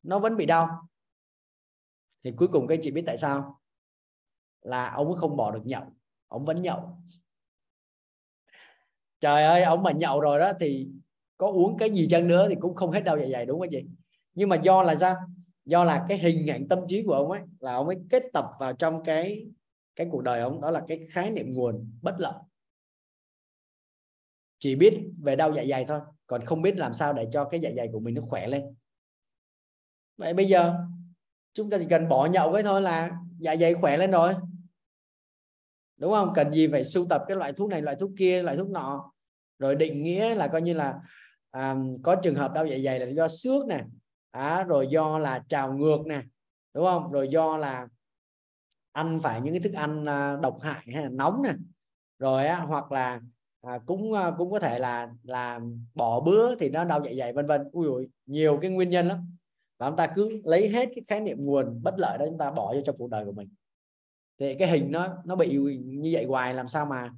nó 0.04 0.20
vẫn 0.20 0.38
bị 0.38 0.46
đau. 0.46 0.68
Thì 2.24 2.32
cuối 2.38 2.48
cùng 2.48 2.68
các 2.68 2.80
chị 2.82 2.92
biết 2.92 3.04
tại 3.06 3.18
sao? 3.18 3.60
Là 4.62 4.90
ông 4.90 5.16
không 5.16 5.38
bỏ 5.38 5.52
được 5.52 5.66
nhậu 5.66 5.84
ông 6.28 6.46
vẫn 6.46 6.62
nhậu. 6.62 6.98
Trời 9.20 9.44
ơi 9.44 9.64
ông 9.64 9.84
mà 9.84 9.92
nhậu 9.92 10.22
rồi 10.22 10.40
đó 10.40 10.52
thì 10.60 10.90
có 11.38 11.48
uống 11.48 11.78
cái 11.78 11.90
gì 11.90 12.08
chân 12.12 12.28
nữa 12.28 12.48
thì 12.50 12.56
cũng 12.60 12.76
không 12.76 12.92
hết 12.92 13.02
đau 13.02 13.18
dạ 13.20 13.26
dày 13.32 13.46
đúng 13.46 13.60
không 13.60 13.70
chị? 13.72 13.86
Nhưng 14.34 14.50
mà 14.50 14.56
do 14.56 14.84
là 14.84 14.96
sao? 14.96 15.16
Do 15.70 15.84
là 15.84 16.06
cái 16.10 16.18
hình 16.18 16.50
ảnh 16.50 16.68
tâm 16.68 16.80
trí 16.88 17.04
của 17.04 17.14
ông 17.14 17.32
ấy 17.32 17.42
là 17.60 17.74
ông 17.74 17.88
ấy 17.88 17.98
kết 18.10 18.24
tập 18.34 18.46
vào 18.60 18.74
trong 18.74 19.04
cái 19.04 19.48
cái 19.96 20.08
cuộc 20.12 20.22
đời 20.22 20.40
ông 20.40 20.62
đó 20.62 20.72
là 20.72 20.84
cái 20.88 21.06
khái 21.12 21.32
niệm 21.32 21.54
nguồn 21.54 21.92
bất 22.02 22.16
lợi. 22.18 22.34
Chỉ 24.60 24.76
biết 24.76 24.94
về 25.22 25.36
đau 25.36 25.54
dạ 25.54 25.64
dày 25.70 25.86
thôi 25.86 26.00
còn 26.28 26.46
không 26.46 26.62
biết 26.62 26.78
làm 26.78 26.94
sao 26.94 27.14
để 27.14 27.28
cho 27.32 27.46
cái 27.46 27.60
dạ 27.60 27.70
dày 27.78 27.90
của 27.94 28.00
mình 28.00 28.16
nó 28.16 28.22
khỏe 28.22 28.48
lên. 28.48 28.76
Vậy 30.18 30.34
bây 30.34 30.48
giờ 30.48 30.74
chúng 31.54 31.70
ta 31.70 31.78
chỉ 31.78 31.86
cần 31.90 32.10
bỏ 32.10 32.26
nhậu 32.26 32.54
cái 32.54 32.64
thôi 32.64 32.82
là 32.82 33.12
dạ 33.40 33.56
dày 33.56 33.74
khỏe 33.74 33.98
lên 33.98 34.12
rồi. 34.12 34.34
Đúng 35.98 36.12
không? 36.12 36.32
Cần 36.36 36.52
gì 36.52 36.68
phải 36.68 36.86
sưu 36.86 37.06
tập 37.10 37.24
cái 37.28 37.38
loại 37.38 37.54
thuốc 37.54 37.70
này 37.70 37.82
loại 37.82 37.96
thuốc 38.00 38.12
kia 38.18 38.44
loại 38.44 38.58
thuốc 38.58 38.70
nọ. 38.70 39.12
Rồi 39.60 39.76
định 39.76 40.04
nghĩa 40.04 40.36
là 40.36 40.48
coi 40.48 40.62
như 40.62 40.74
là 40.74 41.00
à, 41.52 41.76
có 42.04 42.16
trường 42.16 42.36
hợp 42.36 42.54
đau 42.54 42.66
dạ 42.66 42.78
dày 42.84 43.00
là 43.00 43.06
do 43.06 43.28
xước 43.28 43.68
nè 43.68 43.86
à, 44.32 44.64
rồi 44.64 44.88
do 44.88 45.18
là 45.18 45.44
trào 45.48 45.74
ngược 45.74 46.06
nè 46.06 46.22
đúng 46.74 46.86
không? 46.86 47.12
Rồi 47.12 47.30
do 47.32 47.58
là 47.58 47.88
ăn 48.92 49.20
phải 49.24 49.42
những 49.42 49.54
cái 49.54 49.62
thức 49.62 49.74
ăn 49.74 50.06
à, 50.06 50.38
độc 50.42 50.58
hại 50.62 50.86
hay 50.94 51.04
là 51.04 51.10
nóng 51.10 51.42
nè. 51.44 51.54
Rồi 52.20 52.48
á, 52.48 52.60
hoặc 52.60 52.92
là 52.92 53.22
à, 53.62 53.80
cũng 53.86 54.14
à, 54.14 54.32
cũng 54.38 54.52
có 54.52 54.60
thể 54.60 54.80
là 54.80 55.12
là 55.24 55.60
bỏ 55.96 56.20
bữa 56.20 56.56
thì 56.56 56.70
nó 56.70 56.84
đau 56.84 57.02
dạ 57.06 57.12
dày 57.18 57.34
vân 57.34 57.48
vân. 57.48 57.70
Ui 57.72 57.88
ui 57.88 58.10
nhiều 58.26 58.60
cái 58.62 58.72
nguyên 58.72 58.90
nhân 58.90 59.08
lắm. 59.08 59.38
Và 59.78 59.90
chúng 59.90 59.98
ta 59.98 60.08
cứ 60.16 60.42
lấy 60.44 60.70
hết 60.70 60.90
cái 60.96 61.04
khái 61.08 61.22
niệm 61.22 61.46
nguồn 61.46 61.84
bất 61.84 61.94
lợi 61.98 62.18
đó 62.18 62.26
chúng 62.30 62.38
ta 62.38 62.52
bỏ 62.52 62.74
vô 62.74 62.82
trong 62.86 62.98
cuộc 62.98 63.10
đời 63.10 63.26
của 63.26 63.32
mình. 63.32 63.50
Thì 64.40 64.56
cái 64.60 64.72
hình 64.72 64.92
nó 64.92 65.18
nó 65.26 65.36
bị 65.36 65.58
như 65.84 66.10
vậy 66.14 66.26
hoài 66.26 66.54
làm 66.54 66.68
sao 66.68 66.86
mà 66.86 67.14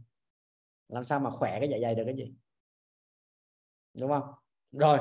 làm 0.89 1.03
sao 1.03 1.19
mà 1.19 1.29
khỏe 1.29 1.59
cái 1.59 1.69
dạ 1.69 1.77
dày 1.81 1.95
được 1.95 2.03
cái 2.05 2.15
gì? 2.15 2.33
Đúng 3.93 4.09
không? 4.09 4.23
Rồi 4.71 4.99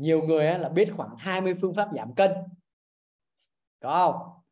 nhiều 0.00 0.22
người 0.22 0.46
á, 0.46 0.58
là 0.58 0.68
biết 0.68 0.92
khoảng 0.96 1.16
20 1.16 1.54
phương 1.60 1.74
pháp 1.74 1.88
giảm 1.92 2.14
cân. 2.14 2.30
Có 3.80 4.12
không? 4.12 4.42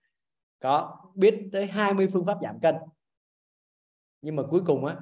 Có 0.61 1.05
biết 1.15 1.49
tới 1.53 1.67
20 1.67 2.09
phương 2.13 2.27
pháp 2.27 2.39
giảm 2.43 2.61
cân. 2.61 2.75
Nhưng 4.23 4.37
mà 4.37 4.43
cuối 4.51 4.63
cùng 4.67 4.85
á 4.85 4.97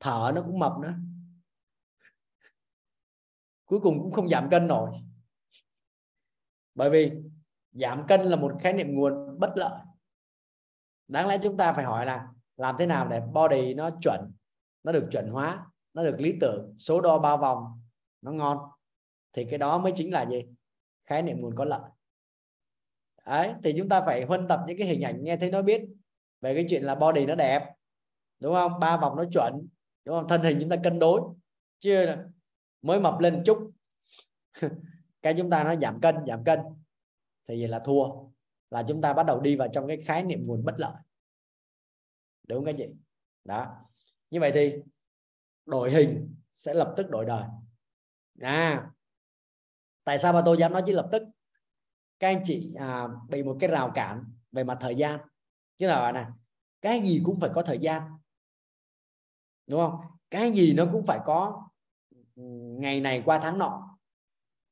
thở 0.00 0.32
nó 0.34 0.42
cũng 0.42 0.58
mập 0.58 0.72
nữa. 0.78 0.94
Cuối 3.64 3.80
cùng 3.80 4.02
cũng 4.02 4.12
không 4.12 4.28
giảm 4.28 4.50
cân 4.50 4.66
nổi. 4.66 4.90
Bởi 6.74 6.90
vì 6.90 7.12
giảm 7.72 8.06
cân 8.06 8.22
là 8.22 8.36
một 8.36 8.52
khái 8.60 8.72
niệm 8.72 8.94
nguồn 8.94 9.38
bất 9.38 9.52
lợi. 9.54 9.80
Đáng 11.08 11.28
lẽ 11.28 11.38
chúng 11.42 11.56
ta 11.56 11.72
phải 11.72 11.84
hỏi 11.84 12.06
là 12.06 12.28
làm 12.56 12.76
thế 12.78 12.86
nào 12.86 13.08
để 13.08 13.20
body 13.20 13.74
nó 13.74 13.90
chuẩn 14.02 14.32
nó 14.82 14.92
được 14.92 15.08
chuẩn 15.10 15.30
hóa 15.30 15.66
nó 15.94 16.04
được 16.04 16.16
lý 16.18 16.34
tưởng 16.40 16.74
số 16.78 17.00
đo 17.00 17.18
bao 17.18 17.38
vòng 17.38 17.82
nó 18.22 18.32
ngon? 18.32 18.58
Thì 19.32 19.44
cái 19.44 19.58
đó 19.58 19.78
mới 19.78 19.92
chính 19.96 20.12
là 20.12 20.26
gì? 20.26 20.44
Khái 21.04 21.22
niệm 21.22 21.40
nguồn 21.40 21.54
có 21.56 21.64
lợi. 21.64 21.90
Đấy, 23.26 23.54
thì 23.64 23.74
chúng 23.78 23.88
ta 23.88 24.00
phải 24.00 24.24
huân 24.24 24.48
tập 24.48 24.60
những 24.66 24.78
cái 24.78 24.86
hình 24.86 25.02
ảnh 25.02 25.24
nghe 25.24 25.36
thấy 25.36 25.50
nó 25.50 25.62
biết 25.62 25.82
về 26.40 26.54
cái 26.54 26.66
chuyện 26.68 26.82
là 26.82 26.94
body 26.94 27.26
nó 27.26 27.34
đẹp, 27.34 27.74
đúng 28.40 28.54
không? 28.54 28.80
Ba 28.80 28.96
vòng 28.96 29.16
nó 29.16 29.24
chuẩn, 29.32 29.68
đúng 30.04 30.16
không? 30.16 30.28
Thân 30.28 30.42
hình 30.42 30.58
chúng 30.60 30.68
ta 30.68 30.76
cân 30.84 30.98
đối 30.98 31.20
chưa 31.80 32.24
mới 32.82 33.00
mập 33.00 33.18
lên 33.20 33.42
chút. 33.46 33.70
Cái 35.22 35.34
chúng 35.38 35.50
ta 35.50 35.64
nó 35.64 35.74
giảm 35.76 36.00
cân 36.00 36.16
giảm 36.26 36.44
cân, 36.44 36.60
thì 37.48 37.60
vậy 37.60 37.68
là 37.68 37.78
thua. 37.78 38.04
Là 38.70 38.84
chúng 38.88 39.00
ta 39.00 39.12
bắt 39.12 39.26
đầu 39.26 39.40
đi 39.40 39.56
vào 39.56 39.68
trong 39.72 39.88
cái 39.88 39.96
khái 39.96 40.24
niệm 40.24 40.46
nguồn 40.46 40.64
bất 40.64 40.74
lợi. 40.76 40.94
Đúng 42.48 42.58
không 42.58 42.64
các 42.64 42.74
chị 42.78 42.86
đó. 43.44 43.76
Như 44.30 44.40
vậy 44.40 44.50
thì 44.54 44.74
đổi 45.66 45.90
hình 45.90 46.34
sẽ 46.52 46.74
lập 46.74 46.94
tức 46.96 47.10
đổi 47.10 47.24
đời. 47.24 47.44
À 48.40 48.90
tại 50.04 50.18
sao 50.18 50.32
mà 50.32 50.42
tôi 50.44 50.58
dám 50.58 50.72
nói 50.72 50.82
chứ? 50.86 50.92
Lập 50.92 51.08
tức 51.12 51.22
các 52.18 52.28
anh 52.28 52.42
chị 52.44 52.74
à, 52.78 53.08
bị 53.28 53.42
một 53.42 53.56
cái 53.60 53.70
rào 53.70 53.90
cản 53.94 54.24
về 54.52 54.64
mặt 54.64 54.78
thời 54.80 54.94
gian. 54.94 55.20
Chứ 55.78 55.86
là 55.86 56.12
nè 56.12 56.26
cái 56.80 57.00
gì 57.00 57.22
cũng 57.24 57.40
phải 57.40 57.50
có 57.54 57.62
thời 57.62 57.78
gian. 57.78 58.02
Đúng 59.66 59.80
không? 59.80 60.00
Cái 60.30 60.52
gì 60.52 60.74
nó 60.74 60.86
cũng 60.92 61.06
phải 61.06 61.20
có 61.24 61.68
ừ, 62.36 62.42
ngày 62.78 63.00
này 63.00 63.22
qua 63.24 63.38
tháng 63.38 63.58
nọ. 63.58 63.98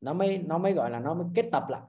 Nó 0.01 0.13
mới 0.13 0.39
nó 0.39 0.59
mới 0.59 0.73
gọi 0.73 0.91
là 0.91 1.01
nó 1.01 1.15
mới 1.15 1.27
kết 1.35 1.49
tập 1.53 1.65
lại. 1.69 1.83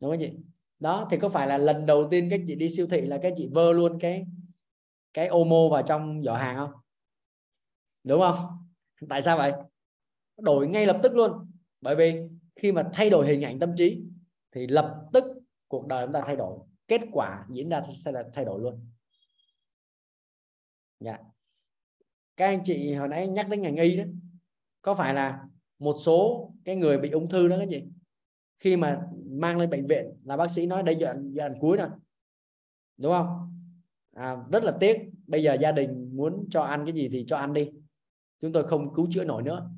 Đúng 0.00 0.10
không 0.10 0.20
chị? 0.20 0.32
Đó 0.78 1.08
thì 1.10 1.18
có 1.18 1.28
phải 1.28 1.46
là 1.46 1.58
lần 1.58 1.86
đầu 1.86 2.08
tiên 2.10 2.28
các 2.30 2.40
chị 2.46 2.54
đi 2.54 2.70
siêu 2.70 2.86
thị 2.90 3.00
là 3.00 3.18
các 3.22 3.32
chị 3.36 3.48
vơ 3.52 3.72
luôn 3.72 3.98
cái 4.00 4.26
cái 5.14 5.28
omo 5.28 5.68
vào 5.70 5.82
trong 5.82 6.22
giỏ 6.22 6.34
hàng 6.34 6.56
không? 6.56 6.72
Đúng 8.04 8.20
không? 8.20 8.68
Tại 9.08 9.22
sao 9.22 9.36
vậy? 9.36 9.52
Đổi 10.36 10.68
ngay 10.68 10.86
lập 10.86 10.98
tức 11.02 11.14
luôn 11.14 11.47
bởi 11.80 11.96
vì 11.96 12.20
khi 12.56 12.72
mà 12.72 12.90
thay 12.92 13.10
đổi 13.10 13.26
hình 13.26 13.44
ảnh 13.44 13.58
tâm 13.58 13.72
trí 13.76 14.02
thì 14.52 14.66
lập 14.66 15.06
tức 15.12 15.24
cuộc 15.68 15.86
đời 15.86 16.06
chúng 16.06 16.12
ta 16.12 16.22
thay 16.26 16.36
đổi. 16.36 16.58
Kết 16.88 17.00
quả 17.12 17.46
diễn 17.50 17.68
ra 17.68 17.82
sẽ 18.04 18.12
là 18.12 18.24
thay 18.34 18.44
đổi 18.44 18.60
luôn. 18.60 18.90
Dạ. 21.00 21.18
Các 22.36 22.46
anh 22.46 22.64
chị 22.64 22.94
hồi 22.94 23.08
nãy 23.08 23.28
nhắc 23.28 23.48
đến 23.50 23.62
ngành 23.62 23.76
y 23.76 23.96
đó 23.96 24.04
có 24.82 24.94
phải 24.94 25.14
là 25.14 25.44
một 25.78 25.96
số 25.98 26.50
cái 26.64 26.76
người 26.76 26.98
bị 26.98 27.10
ung 27.10 27.28
thư 27.28 27.48
đó 27.48 27.56
cái 27.58 27.68
gì 27.68 27.84
khi 28.58 28.76
mà 28.76 29.00
mang 29.26 29.58
lên 29.58 29.70
bệnh 29.70 29.86
viện 29.86 30.06
là 30.24 30.36
bác 30.36 30.50
sĩ 30.50 30.66
nói 30.66 30.82
đây 30.82 30.96
giờ 30.96 31.14
giai 31.32 31.48
đoạn 31.48 31.60
cuối 31.60 31.76
rồi. 31.76 31.88
Đúng 32.96 33.12
không? 33.12 33.54
À, 34.14 34.36
rất 34.52 34.64
là 34.64 34.76
tiếc. 34.80 34.96
Bây 35.26 35.42
giờ 35.42 35.54
gia 35.60 35.72
đình 35.72 36.16
muốn 36.16 36.48
cho 36.50 36.62
ăn 36.62 36.86
cái 36.86 36.94
gì 36.94 37.08
thì 37.08 37.24
cho 37.28 37.36
ăn 37.36 37.52
đi. 37.52 37.70
Chúng 38.40 38.52
tôi 38.52 38.66
không 38.66 38.94
cứu 38.94 39.08
chữa 39.10 39.24
nổi 39.24 39.42
nữa. 39.42 39.70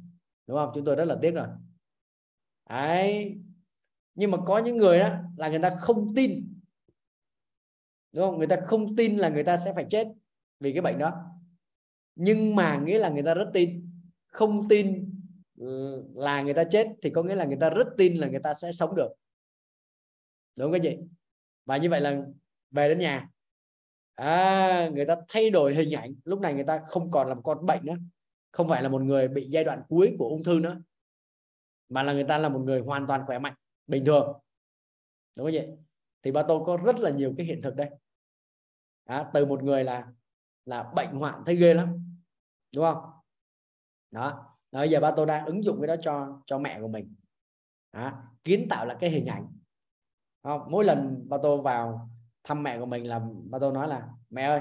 Đúng 0.46 0.56
không? 0.56 0.70
Chúng 0.74 0.84
tôi 0.84 0.96
rất 0.96 1.04
là 1.04 1.18
tiếc 1.22 1.30
rồi 1.30 1.46
đấy. 2.70 3.38
Nhưng 4.14 4.30
mà 4.30 4.38
có 4.46 4.58
những 4.58 4.76
người 4.76 4.98
đó 4.98 5.18
là 5.36 5.48
người 5.48 5.58
ta 5.58 5.76
không 5.80 6.14
tin. 6.14 6.54
Đúng 8.12 8.24
không? 8.24 8.38
Người 8.38 8.46
ta 8.46 8.56
không 8.56 8.96
tin 8.96 9.16
là 9.16 9.28
người 9.28 9.44
ta 9.44 9.56
sẽ 9.56 9.72
phải 9.74 9.86
chết 9.90 10.08
vì 10.60 10.72
cái 10.72 10.82
bệnh 10.82 10.98
đó. 10.98 11.12
Nhưng 12.16 12.56
mà 12.56 12.80
nghĩa 12.84 12.98
là 12.98 13.08
người 13.08 13.22
ta 13.22 13.34
rất 13.34 13.50
tin. 13.52 13.90
Không 14.26 14.68
tin 14.68 15.14
là 16.14 16.42
người 16.42 16.54
ta 16.54 16.64
chết 16.64 16.86
thì 17.02 17.10
có 17.10 17.22
nghĩa 17.22 17.34
là 17.34 17.44
người 17.44 17.58
ta 17.60 17.70
rất 17.70 17.86
tin 17.98 18.16
là 18.16 18.28
người 18.28 18.40
ta 18.40 18.54
sẽ 18.54 18.72
sống 18.72 18.96
được. 18.96 19.08
Đúng 20.56 20.66
không 20.66 20.72
các 20.72 20.80
chị? 20.82 20.98
Và 21.66 21.76
như 21.76 21.90
vậy 21.90 22.00
là 22.00 22.22
về 22.70 22.88
đến 22.88 22.98
nhà. 22.98 23.28
À, 24.14 24.90
người 24.94 25.06
ta 25.06 25.16
thay 25.28 25.50
đổi 25.50 25.74
hình 25.74 25.94
ảnh. 25.94 26.14
Lúc 26.24 26.40
này 26.40 26.54
người 26.54 26.64
ta 26.64 26.82
không 26.86 27.10
còn 27.10 27.28
là 27.28 27.34
một 27.34 27.42
con 27.44 27.66
bệnh 27.66 27.86
nữa. 27.86 27.96
Không 28.52 28.68
phải 28.68 28.82
là 28.82 28.88
một 28.88 29.02
người 29.02 29.28
bị 29.28 29.46
giai 29.50 29.64
đoạn 29.64 29.82
cuối 29.88 30.14
của 30.18 30.28
ung 30.28 30.44
thư 30.44 30.60
nữa 30.60 30.80
mà 31.90 32.02
là 32.02 32.12
người 32.12 32.24
ta 32.24 32.38
là 32.38 32.48
một 32.48 32.60
người 32.60 32.80
hoàn 32.80 33.06
toàn 33.06 33.26
khỏe 33.26 33.38
mạnh 33.38 33.54
bình 33.86 34.04
thường. 34.04 34.40
Đúng 35.36 35.46
không 35.46 35.54
vậy 35.54 35.76
thì 36.22 36.32
ba 36.32 36.42
tôi 36.48 36.62
có 36.66 36.76
rất 36.76 36.96
là 36.98 37.10
nhiều 37.10 37.34
cái 37.36 37.46
hiện 37.46 37.62
thực 37.62 37.76
đây. 37.76 37.90
Đó, 39.06 39.30
từ 39.34 39.46
một 39.46 39.62
người 39.62 39.84
là 39.84 40.06
là 40.64 40.92
bệnh 40.96 41.10
hoạn 41.10 41.42
thấy 41.46 41.56
ghê 41.56 41.74
lắm. 41.74 42.16
Đúng 42.74 42.84
không? 42.84 43.10
Đó 44.10 44.56
bây 44.72 44.90
giờ 44.90 45.00
ba 45.00 45.10
tôi 45.16 45.26
đang 45.26 45.46
ứng 45.46 45.64
dụng 45.64 45.80
cái 45.80 45.86
đó 45.86 45.96
cho 46.02 46.42
cho 46.46 46.58
mẹ 46.58 46.80
của 46.80 46.88
mình. 46.88 47.14
Đó, 47.92 48.12
kiến 48.44 48.66
tạo 48.70 48.86
là 48.86 48.96
cái 49.00 49.10
hình 49.10 49.26
ảnh. 49.26 49.46
Không? 50.42 50.62
mỗi 50.70 50.84
lần 50.84 51.28
ba 51.28 51.38
tôi 51.42 51.62
vào 51.62 52.10
thăm 52.44 52.62
mẹ 52.62 52.78
của 52.78 52.86
mình 52.86 53.08
là 53.08 53.20
ba 53.50 53.58
tôi 53.58 53.72
nói 53.72 53.88
là 53.88 54.08
mẹ 54.30 54.42
ơi 54.42 54.60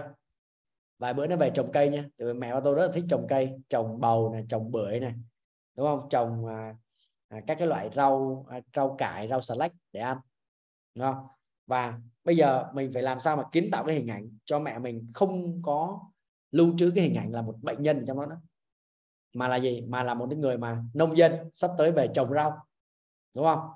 vài 0.97 1.13
bữa 1.13 1.27
nó 1.27 1.35
về 1.35 1.51
trồng 1.55 1.71
cây 1.73 1.89
nha. 1.89 2.09
Từ 2.17 2.33
mẹ 2.33 2.53
ba 2.53 2.59
tôi 2.59 2.75
rất 2.75 2.87
là 2.87 2.93
thích 2.93 3.05
trồng 3.09 3.25
cây 3.29 3.59
trồng 3.69 3.99
bầu 3.99 4.29
này 4.33 4.45
trồng 4.49 4.71
bưởi 4.71 4.99
này. 4.99 5.13
Đúng 5.75 5.85
không? 5.85 6.07
Trồng 6.09 6.45
à, 6.45 6.75
à, 7.29 7.39
các 7.47 7.55
cái 7.59 7.67
loại 7.67 7.89
rau 7.93 8.45
à, 8.49 8.61
rau 8.75 8.95
cải 8.97 9.27
rau 9.27 9.41
xà 9.41 9.55
lách 9.55 9.73
để 9.91 10.01
ăn 10.01 10.17
đúng 10.95 11.05
không? 11.05 11.27
Và 11.67 11.99
bây 12.23 12.35
giờ 12.37 12.71
mình 12.73 12.91
phải 12.93 13.03
làm 13.03 13.19
sao 13.19 13.37
mà 13.37 13.43
kiến 13.51 13.69
tạo 13.71 13.83
cái 13.85 13.95
hình 13.95 14.07
ảnh 14.07 14.29
cho 14.45 14.59
mẹ 14.59 14.79
mình 14.79 15.11
không 15.13 15.61
có 15.61 15.99
lưu 16.51 16.73
trữ 16.77 16.91
cái 16.95 17.03
hình 17.03 17.15
ảnh 17.15 17.31
là 17.31 17.41
một 17.41 17.55
bệnh 17.61 17.81
nhân 17.81 18.03
trong 18.07 18.17
đó 18.17 18.25
đó 18.25 18.35
mà 19.33 19.47
là 19.47 19.55
gì? 19.55 19.81
Mà 19.81 20.03
là 20.03 20.13
một 20.13 20.27
cái 20.29 20.39
người 20.39 20.57
mà 20.57 20.83
nông 20.93 21.17
dân 21.17 21.49
sắp 21.53 21.71
tới 21.77 21.91
về 21.91 22.09
trồng 22.15 22.33
rau 22.33 22.65
đúng 23.33 23.45
không? 23.45 23.69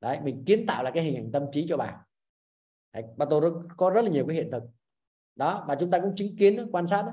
Đấy 0.00 0.20
mình 0.20 0.44
kiến 0.46 0.64
tạo 0.66 0.82
là 0.82 0.90
cái 0.90 1.04
hình 1.04 1.16
ảnh 1.16 1.32
tâm 1.32 1.42
trí 1.52 1.66
cho 1.68 1.76
bà. 1.76 2.04
Đấy, 2.92 3.04
và 3.16 3.26
tôi 3.30 3.52
có 3.76 3.90
rất 3.90 4.02
là 4.02 4.10
nhiều 4.10 4.26
cái 4.26 4.36
hiện 4.36 4.48
thực. 4.52 4.62
Đó 5.36 5.64
và 5.68 5.74
chúng 5.74 5.90
ta 5.90 5.98
cũng 5.98 6.16
chứng 6.16 6.36
kiến 6.36 6.68
quan 6.72 6.86
sát 6.86 7.02
đó, 7.02 7.12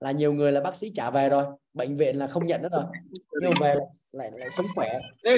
là 0.00 0.12
nhiều 0.12 0.32
người 0.32 0.52
là 0.52 0.60
bác 0.60 0.76
sĩ 0.76 0.92
trả 0.94 1.10
về 1.10 1.28
rồi 1.28 1.44
bệnh 1.74 1.96
viện 1.96 2.16
là 2.16 2.26
không 2.26 2.46
nhận 2.46 2.62
nữa 2.62 2.68
rồi 2.72 2.84
nhưng 3.40 3.50
về 3.60 3.74
lại 3.74 3.86
lại, 4.12 4.30
lại 4.38 4.50
sống 4.50 4.66
khỏe. 4.74 4.88
Đi 5.24 5.36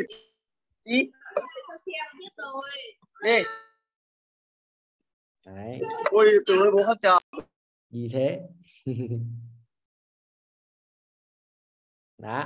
đi 0.85 1.11
đi 3.25 3.43
đấy. 5.47 5.81
Ôi 6.11 6.31
từ 6.47 6.71
bố 6.73 6.83
khóc 6.87 6.97
chờ 7.01 7.19
gì 7.91 8.11
thế? 8.13 8.41
Đó. 12.19 12.45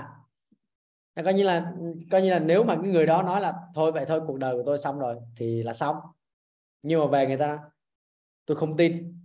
Nó 1.14 1.22
coi 1.22 1.34
như 1.34 1.42
là 1.42 1.72
coi 2.10 2.22
như 2.22 2.30
là 2.30 2.38
nếu 2.38 2.64
mà 2.64 2.76
cái 2.82 2.90
người 2.90 3.06
đó 3.06 3.22
nói 3.22 3.40
là 3.40 3.54
thôi 3.74 3.92
vậy 3.92 4.04
thôi 4.08 4.20
cuộc 4.26 4.38
đời 4.38 4.56
của 4.56 4.62
tôi 4.66 4.78
xong 4.78 4.98
rồi 4.98 5.16
thì 5.36 5.62
là 5.62 5.72
xong. 5.72 5.96
Nhưng 6.82 7.00
mà 7.00 7.06
về 7.06 7.26
người 7.26 7.36
ta 7.36 7.58
tôi 8.46 8.56
không 8.56 8.76
tin. 8.76 9.20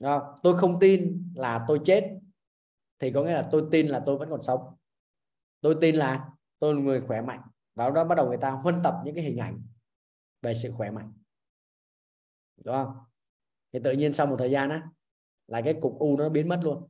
Không? 0.00 0.22
tôi 0.42 0.58
không 0.58 0.80
tin 0.80 1.32
là 1.34 1.64
tôi 1.68 1.80
chết. 1.84 2.18
Thì 2.98 3.12
có 3.12 3.22
nghĩa 3.22 3.32
là 3.32 3.48
tôi 3.50 3.64
tin 3.70 3.86
là 3.86 4.02
tôi 4.06 4.18
vẫn 4.18 4.30
còn 4.30 4.42
sống 4.42 4.73
tôi 5.64 5.76
tin 5.80 5.96
là 5.96 6.30
tôi 6.58 6.74
là 6.74 6.80
người 6.80 7.00
khỏe 7.00 7.20
mạnh. 7.20 7.40
Và 7.74 7.90
đó 7.90 8.04
bắt 8.04 8.14
đầu 8.14 8.28
người 8.28 8.36
ta 8.36 8.50
huân 8.50 8.80
tập 8.82 8.94
những 9.04 9.14
cái 9.14 9.24
hình 9.24 9.36
ảnh 9.36 9.62
về 10.42 10.54
sự 10.54 10.72
khỏe 10.72 10.90
mạnh. 10.90 11.12
Đúng 12.64 12.74
không? 12.74 12.96
Thì 13.72 13.78
tự 13.84 13.92
nhiên 13.92 14.12
sau 14.12 14.26
một 14.26 14.36
thời 14.38 14.50
gian 14.50 14.70
á 14.70 14.88
là 15.46 15.60
cái 15.60 15.74
cục 15.80 15.98
u 15.98 16.16
nó 16.16 16.28
biến 16.28 16.48
mất 16.48 16.60
luôn. 16.62 16.88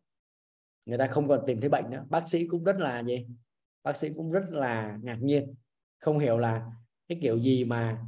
Người 0.84 0.98
ta 0.98 1.06
không 1.06 1.28
còn 1.28 1.44
tìm 1.46 1.60
thấy 1.60 1.68
bệnh 1.68 1.90
nữa. 1.90 2.06
Bác 2.10 2.28
sĩ 2.28 2.46
cũng 2.46 2.64
rất 2.64 2.76
là 2.76 3.02
gì? 3.02 3.26
Bác 3.82 3.96
sĩ 3.96 4.10
cũng 4.16 4.30
rất 4.30 4.44
là 4.50 4.98
ngạc 5.02 5.18
nhiên. 5.20 5.54
Không 5.98 6.18
hiểu 6.18 6.38
là 6.38 6.72
cái 7.08 7.18
kiểu 7.22 7.38
gì 7.38 7.64
mà 7.64 8.04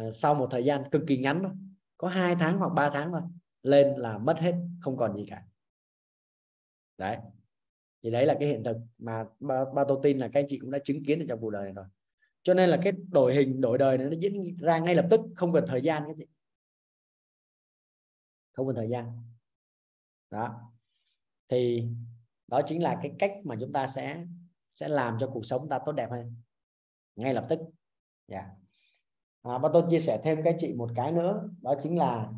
uh, 0.00 0.14
sau 0.14 0.34
một 0.34 0.48
thời 0.50 0.64
gian 0.64 0.90
cực 0.90 1.02
kỳ 1.06 1.18
ngắn 1.18 1.42
thôi 1.42 1.52
có 1.96 2.08
hai 2.08 2.36
tháng 2.38 2.58
hoặc 2.58 2.68
3 2.68 2.90
tháng 2.90 3.12
thôi 3.12 3.22
lên 3.62 3.94
là 3.96 4.18
mất 4.18 4.38
hết 4.38 4.54
không 4.80 4.96
còn 4.96 5.16
gì 5.16 5.26
cả. 5.30 5.42
Đấy 6.98 7.18
thì 8.02 8.10
đấy 8.10 8.26
là 8.26 8.36
cái 8.40 8.48
hiện 8.48 8.64
thực 8.64 8.76
mà 8.98 9.24
ba, 9.40 9.64
ba 9.74 9.84
tôi 9.88 9.98
tin 10.02 10.18
là 10.18 10.28
các 10.28 10.40
anh 10.40 10.46
chị 10.48 10.58
cũng 10.58 10.70
đã 10.70 10.78
chứng 10.84 11.04
kiến 11.04 11.18
ở 11.18 11.24
trong 11.28 11.40
cuộc 11.40 11.50
đời 11.50 11.64
này 11.64 11.72
rồi. 11.72 11.84
Cho 12.42 12.54
nên 12.54 12.70
là 12.70 12.78
cái 12.82 12.92
đổi 13.12 13.34
hình 13.34 13.60
đổi 13.60 13.78
đời 13.78 13.98
này 13.98 14.06
nó 14.06 14.16
diễn 14.18 14.56
ra 14.56 14.78
ngay 14.78 14.94
lập 14.94 15.06
tức 15.10 15.20
không 15.34 15.52
cần 15.52 15.64
thời 15.68 15.82
gian 15.82 16.02
các 16.06 16.16
chị. 16.18 16.26
Không 18.52 18.66
cần 18.66 18.76
thời 18.76 18.88
gian. 18.88 19.04
Đó. 20.30 20.72
Thì 21.48 21.88
đó 22.46 22.60
chính 22.66 22.82
là 22.82 22.98
cái 23.02 23.12
cách 23.18 23.32
mà 23.44 23.56
chúng 23.60 23.72
ta 23.72 23.86
sẽ 23.86 24.24
sẽ 24.74 24.88
làm 24.88 25.16
cho 25.20 25.30
cuộc 25.34 25.46
sống 25.46 25.68
ta 25.68 25.78
tốt 25.86 25.92
đẹp 25.92 26.10
hơn. 26.10 26.36
Ngay 27.16 27.34
lập 27.34 27.46
tức. 27.48 27.58
Yeah. 27.58 28.44
Dạ. 29.42 29.52
à, 29.52 29.58
và 29.58 29.70
tôi 29.72 29.82
chia 29.90 30.00
sẻ 30.00 30.20
thêm 30.24 30.42
các 30.44 30.56
chị 30.58 30.74
một 30.74 30.90
cái 30.94 31.12
nữa. 31.12 31.48
Đó 31.62 31.74
chính 31.82 31.98
là 31.98 32.32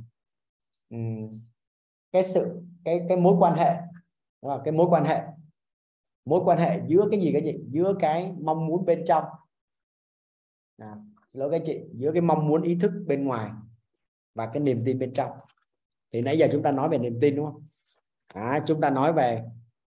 um, 0.89 1.41
cái 2.13 2.25
sự 2.25 2.63
cái 2.85 3.01
cái 3.09 3.17
mối 3.17 3.37
quan 3.39 3.55
hệ. 3.55 3.75
Đó 4.43 4.63
cái 4.65 4.73
mối 4.73 4.87
quan 4.91 5.05
hệ 5.05 5.23
mối 6.29 6.41
quan 6.45 6.59
hệ 6.59 6.81
giữa 6.87 7.09
cái 7.11 7.21
gì 7.21 7.33
cái 7.33 7.43
gì? 7.45 7.55
Giữa 7.71 7.95
cái 8.01 8.33
mong 8.41 8.67
muốn 8.67 8.87
bên 8.87 9.05
trong. 9.07 9.25
À, 10.77 10.97
lỗi 11.33 11.51
các 11.51 11.63
chị 11.65 11.81
giữa 11.93 12.13
cái 12.13 12.21
mong 12.21 12.49
muốn 12.49 12.63
ý 12.63 12.79
thức 12.81 12.93
bên 13.07 13.25
ngoài 13.25 13.51
và 14.35 14.51
cái 14.53 14.63
niềm 14.63 14.83
tin 14.85 14.99
bên 14.99 15.13
trong. 15.13 15.33
Thì 16.13 16.23
nãy 16.23 16.39
giờ 16.39 16.49
chúng 16.53 16.63
ta 16.63 16.73
nói 16.73 16.89
về 16.89 16.99
niềm 16.99 17.19
tin 17.21 17.37
đúng 17.37 17.47
không? 17.47 17.67
À, 18.27 18.65
chúng 18.67 18.81
ta 18.81 18.91
nói 18.91 19.13
về 19.13 19.45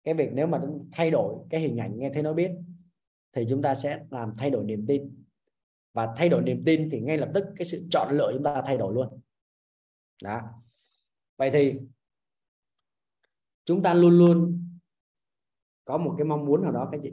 cái 0.04 0.14
việc 0.14 0.30
nếu 0.32 0.46
mà 0.46 0.58
chúng 0.62 0.88
thay 0.92 1.10
đổi 1.10 1.34
cái 1.50 1.60
hình 1.60 1.76
ảnh 1.76 1.98
nghe 1.98 2.10
thấy 2.14 2.22
nó 2.22 2.32
biết 2.32 2.50
thì 3.32 3.46
chúng 3.50 3.62
ta 3.62 3.74
sẽ 3.74 4.00
làm 4.10 4.34
thay 4.38 4.50
đổi 4.50 4.64
niềm 4.64 4.86
tin. 4.86 5.22
Và 5.92 6.14
thay 6.16 6.28
đổi 6.28 6.42
niềm 6.42 6.62
tin 6.64 6.88
thì 6.92 7.00
ngay 7.00 7.18
lập 7.18 7.30
tức 7.34 7.44
cái 7.56 7.66
sự 7.66 7.86
chọn 7.90 8.12
lựa 8.12 8.30
chúng 8.32 8.42
ta 8.42 8.62
thay 8.66 8.76
đổi 8.76 8.94
luôn. 8.94 9.20
Đó. 10.22 10.40
Vậy 11.36 11.50
thì 11.50 11.74
chúng 13.64 13.82
ta 13.82 13.94
luôn 13.94 14.18
luôn 14.18 14.59
có 15.90 15.98
một 15.98 16.14
cái 16.18 16.24
mong 16.24 16.44
muốn 16.44 16.62
nào 16.62 16.72
đó 16.72 16.88
các 16.92 17.00
chị? 17.02 17.12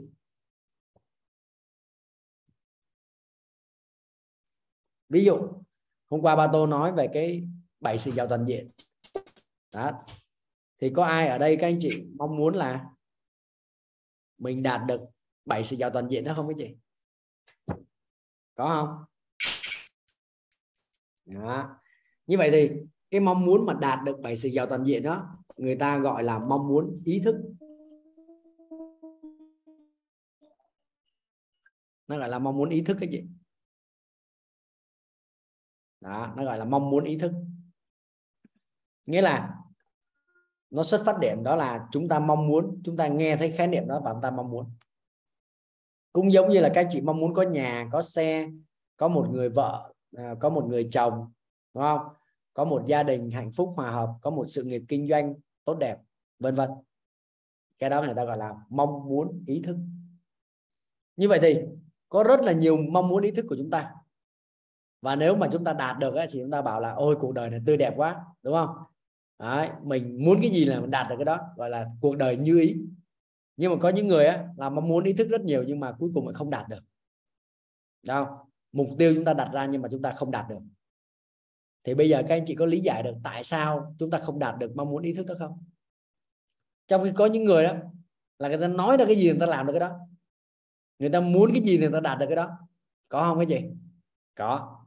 Ví 5.08 5.24
dụ, 5.24 5.38
hôm 6.10 6.20
qua 6.22 6.36
ba 6.36 6.48
tô 6.52 6.66
nói 6.66 6.92
về 6.92 7.08
cái 7.14 7.48
bảy 7.80 7.98
sự 7.98 8.10
giàu 8.10 8.26
toàn 8.28 8.44
diện. 8.48 8.68
Đó. 9.72 9.90
Thì 10.80 10.90
có 10.94 11.04
ai 11.04 11.28
ở 11.28 11.38
đây 11.38 11.56
các 11.60 11.66
anh 11.66 11.78
chị 11.80 12.06
mong 12.16 12.36
muốn 12.36 12.54
là 12.54 12.90
mình 14.38 14.62
đạt 14.62 14.80
được 14.86 15.00
bảy 15.44 15.64
sự 15.64 15.76
giàu 15.76 15.90
toàn 15.90 16.08
diện 16.08 16.24
đó 16.24 16.32
không 16.36 16.48
các 16.48 16.54
chị? 16.58 16.76
Có 18.54 18.68
không? 18.68 19.04
Đó. 21.24 21.80
như 22.26 22.38
vậy 22.38 22.50
thì 22.52 22.70
cái 23.10 23.20
mong 23.20 23.46
muốn 23.46 23.66
mà 23.66 23.74
đạt 23.74 23.98
được 24.04 24.20
bảy 24.20 24.36
sự 24.36 24.48
giàu 24.48 24.66
toàn 24.66 24.84
diện 24.84 25.02
đó, 25.02 25.44
người 25.56 25.76
ta 25.76 25.98
gọi 25.98 26.24
là 26.24 26.38
mong 26.38 26.68
muốn 26.68 26.96
ý 27.04 27.20
thức. 27.24 27.36
Nó 32.08 32.18
gọi 32.18 32.28
là 32.28 32.38
mong 32.38 32.56
muốn 32.56 32.68
ý 32.68 32.82
thức 32.82 32.96
cái 33.00 33.08
gì 33.08 33.24
đó, 36.00 36.34
nó 36.36 36.44
gọi 36.44 36.58
là 36.58 36.64
mong 36.64 36.90
muốn 36.90 37.04
ý 37.04 37.18
thức. 37.18 37.32
Nghĩa 39.06 39.22
là 39.22 39.54
nó 40.70 40.82
xuất 40.82 41.02
phát 41.06 41.18
điểm 41.20 41.42
đó 41.42 41.56
là 41.56 41.88
chúng 41.92 42.08
ta 42.08 42.18
mong 42.18 42.48
muốn, 42.48 42.80
chúng 42.84 42.96
ta 42.96 43.08
nghe 43.08 43.36
thấy 43.36 43.52
khái 43.52 43.66
niệm 43.66 43.88
đó 43.88 44.00
và 44.04 44.12
chúng 44.12 44.22
ta 44.22 44.30
mong 44.30 44.50
muốn. 44.50 44.70
Cũng 46.12 46.32
giống 46.32 46.48
như 46.48 46.60
là 46.60 46.70
các 46.74 46.86
chị 46.90 47.00
mong 47.00 47.16
muốn 47.20 47.34
có 47.34 47.42
nhà, 47.42 47.88
có 47.92 48.02
xe, 48.02 48.48
có 48.96 49.08
một 49.08 49.28
người 49.30 49.48
vợ 49.48 49.92
à, 50.16 50.34
có 50.40 50.50
một 50.50 50.66
người 50.68 50.88
chồng, 50.92 51.32
đúng 51.74 51.82
không? 51.82 52.00
Có 52.54 52.64
một 52.64 52.84
gia 52.86 53.02
đình 53.02 53.30
hạnh 53.30 53.52
phúc, 53.52 53.72
hòa 53.76 53.90
hợp, 53.90 54.10
có 54.22 54.30
một 54.30 54.44
sự 54.46 54.64
nghiệp 54.64 54.82
kinh 54.88 55.08
doanh 55.08 55.34
tốt 55.64 55.74
đẹp, 55.74 55.98
vân 56.38 56.54
vân. 56.54 56.70
Cái 57.78 57.90
đó 57.90 58.02
người 58.02 58.14
ta 58.14 58.24
gọi 58.24 58.38
là 58.38 58.54
mong 58.68 59.08
muốn 59.08 59.44
ý 59.46 59.62
thức. 59.62 59.76
Như 61.16 61.28
vậy 61.28 61.38
thì 61.42 61.60
có 62.08 62.22
rất 62.22 62.40
là 62.40 62.52
nhiều 62.52 62.76
mong 62.76 63.08
muốn 63.08 63.22
ý 63.22 63.30
thức 63.30 63.46
của 63.48 63.56
chúng 63.58 63.70
ta. 63.70 63.94
Và 65.02 65.16
nếu 65.16 65.36
mà 65.36 65.48
chúng 65.52 65.64
ta 65.64 65.72
đạt 65.72 65.98
được 65.98 66.14
thì 66.30 66.38
chúng 66.42 66.50
ta 66.50 66.62
bảo 66.62 66.80
là 66.80 66.90
ôi 66.90 67.16
cuộc 67.20 67.32
đời 67.32 67.50
này 67.50 67.60
tươi 67.66 67.76
đẹp 67.76 67.92
quá 67.96 68.24
đúng 68.42 68.54
không? 68.54 68.76
Đấy, 69.38 69.70
mình 69.82 70.24
muốn 70.24 70.38
cái 70.42 70.50
gì 70.50 70.64
là 70.64 70.80
mình 70.80 70.90
đạt 70.90 71.06
được 71.08 71.16
cái 71.18 71.24
đó 71.24 71.38
gọi 71.56 71.70
là 71.70 71.86
cuộc 72.00 72.16
đời 72.16 72.36
như 72.36 72.60
ý. 72.60 72.76
Nhưng 73.56 73.72
mà 73.72 73.78
có 73.80 73.88
những 73.88 74.06
người 74.06 74.26
á, 74.26 74.48
là 74.56 74.70
mong 74.70 74.88
muốn 74.88 75.04
ý 75.04 75.12
thức 75.12 75.28
rất 75.28 75.40
nhiều 75.40 75.64
nhưng 75.66 75.80
mà 75.80 75.92
cuối 75.98 76.10
cùng 76.14 76.26
lại 76.26 76.34
không 76.34 76.50
đạt 76.50 76.68
được. 76.68 76.80
Đâu 78.02 78.26
mục 78.72 78.88
tiêu 78.98 79.14
chúng 79.14 79.24
ta 79.24 79.34
đặt 79.34 79.50
ra 79.52 79.66
nhưng 79.66 79.82
mà 79.82 79.88
chúng 79.90 80.02
ta 80.02 80.12
không 80.12 80.30
đạt 80.30 80.48
được. 80.48 80.58
Thì 81.84 81.94
bây 81.94 82.08
giờ 82.08 82.22
các 82.28 82.34
anh 82.34 82.44
chị 82.46 82.54
có 82.54 82.66
lý 82.66 82.80
giải 82.80 83.02
được 83.02 83.14
tại 83.24 83.44
sao 83.44 83.94
chúng 83.98 84.10
ta 84.10 84.18
không 84.18 84.38
đạt 84.38 84.58
được 84.58 84.72
mong 84.76 84.90
muốn 84.90 85.02
ý 85.02 85.12
thức 85.12 85.26
đó 85.26 85.34
không? 85.38 85.64
Trong 86.88 87.04
khi 87.04 87.12
có 87.14 87.26
những 87.26 87.44
người 87.44 87.64
đó 87.64 87.72
là 88.38 88.48
người 88.48 88.58
ta 88.58 88.68
nói 88.68 88.96
ra 88.96 89.04
cái 89.04 89.16
gì 89.16 89.30
người 89.30 89.40
ta 89.40 89.46
làm 89.46 89.66
được 89.66 89.72
cái 89.72 89.80
đó 89.80 89.98
người 90.98 91.10
ta 91.10 91.20
muốn 91.20 91.50
cái 91.52 91.62
gì 91.62 91.78
thì 91.78 91.78
người 91.78 91.92
ta 91.92 92.00
đạt 92.00 92.18
được 92.18 92.26
cái 92.28 92.36
đó. 92.36 92.58
Có 93.08 93.22
không 93.22 93.38
cái 93.38 93.46
gì? 93.46 93.70
Có. 94.34 94.84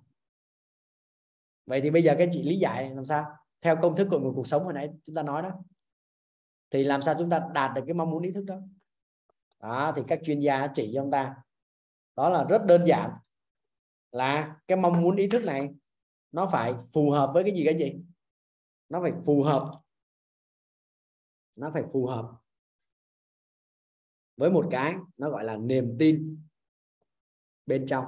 Vậy 1.65 1.81
thì 1.81 1.91
bây 1.91 2.03
giờ 2.03 2.15
các 2.17 2.29
chị 2.31 2.43
lý 2.43 2.55
giải 2.55 2.89
làm 2.95 3.05
sao? 3.05 3.25
Theo 3.61 3.75
công 3.81 3.95
thức 3.95 4.07
của 4.11 4.19
người 4.19 4.31
cuộc 4.35 4.47
sống 4.47 4.63
hồi 4.63 4.73
nãy 4.73 4.89
chúng 5.03 5.15
ta 5.15 5.23
nói 5.23 5.41
đó. 5.41 5.49
Thì 6.69 6.83
làm 6.83 7.01
sao 7.01 7.15
chúng 7.19 7.29
ta 7.29 7.49
đạt 7.53 7.71
được 7.75 7.81
cái 7.87 7.93
mong 7.93 8.09
muốn 8.11 8.23
ý 8.23 8.31
thức 8.31 8.45
đó? 8.45 8.55
Đó, 9.59 9.93
thì 9.95 10.01
các 10.07 10.19
chuyên 10.23 10.39
gia 10.39 10.67
chỉ 10.73 10.91
cho 10.93 11.01
chúng 11.01 11.11
ta. 11.11 11.35
Đó 12.15 12.29
là 12.29 12.43
rất 12.43 12.65
đơn 12.65 12.85
giản. 12.87 13.11
Là 14.11 14.55
cái 14.67 14.77
mong 14.77 15.01
muốn 15.01 15.15
ý 15.15 15.27
thức 15.27 15.43
này, 15.43 15.69
nó 16.31 16.49
phải 16.51 16.73
phù 16.93 17.11
hợp 17.11 17.31
với 17.33 17.43
cái 17.43 17.55
gì 17.55 17.63
cái 17.65 17.77
gì 17.77 18.01
nó 18.89 19.01
phải 19.01 19.13
phù 19.25 19.43
hợp. 19.43 19.81
Nó 21.55 21.71
phải 21.73 21.83
phù 21.93 22.07
hợp 22.07 22.40
với 24.41 24.51
một 24.51 24.67
cái 24.71 24.95
nó 25.17 25.29
gọi 25.29 25.43
là 25.43 25.57
niềm 25.57 25.95
tin 25.99 26.43
bên 27.65 27.85
trong. 27.85 28.05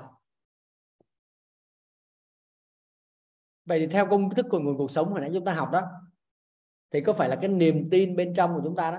Vậy 3.65 3.79
thì 3.79 3.87
theo 3.87 4.05
công 4.09 4.29
thức 4.29 4.45
của 4.49 4.59
nguồn 4.59 4.77
cuộc 4.77 4.91
sống 4.91 5.11
hồi 5.11 5.21
nãy 5.21 5.31
chúng 5.33 5.45
ta 5.45 5.53
học 5.53 5.69
đó, 5.71 5.81
thì 6.91 7.01
có 7.01 7.13
phải 7.13 7.29
là 7.29 7.35
cái 7.35 7.49
niềm 7.49 7.89
tin 7.91 8.15
bên 8.15 8.33
trong 8.33 8.53
của 8.53 8.61
chúng 8.63 8.75
ta 8.75 8.91
đó, 8.91 8.97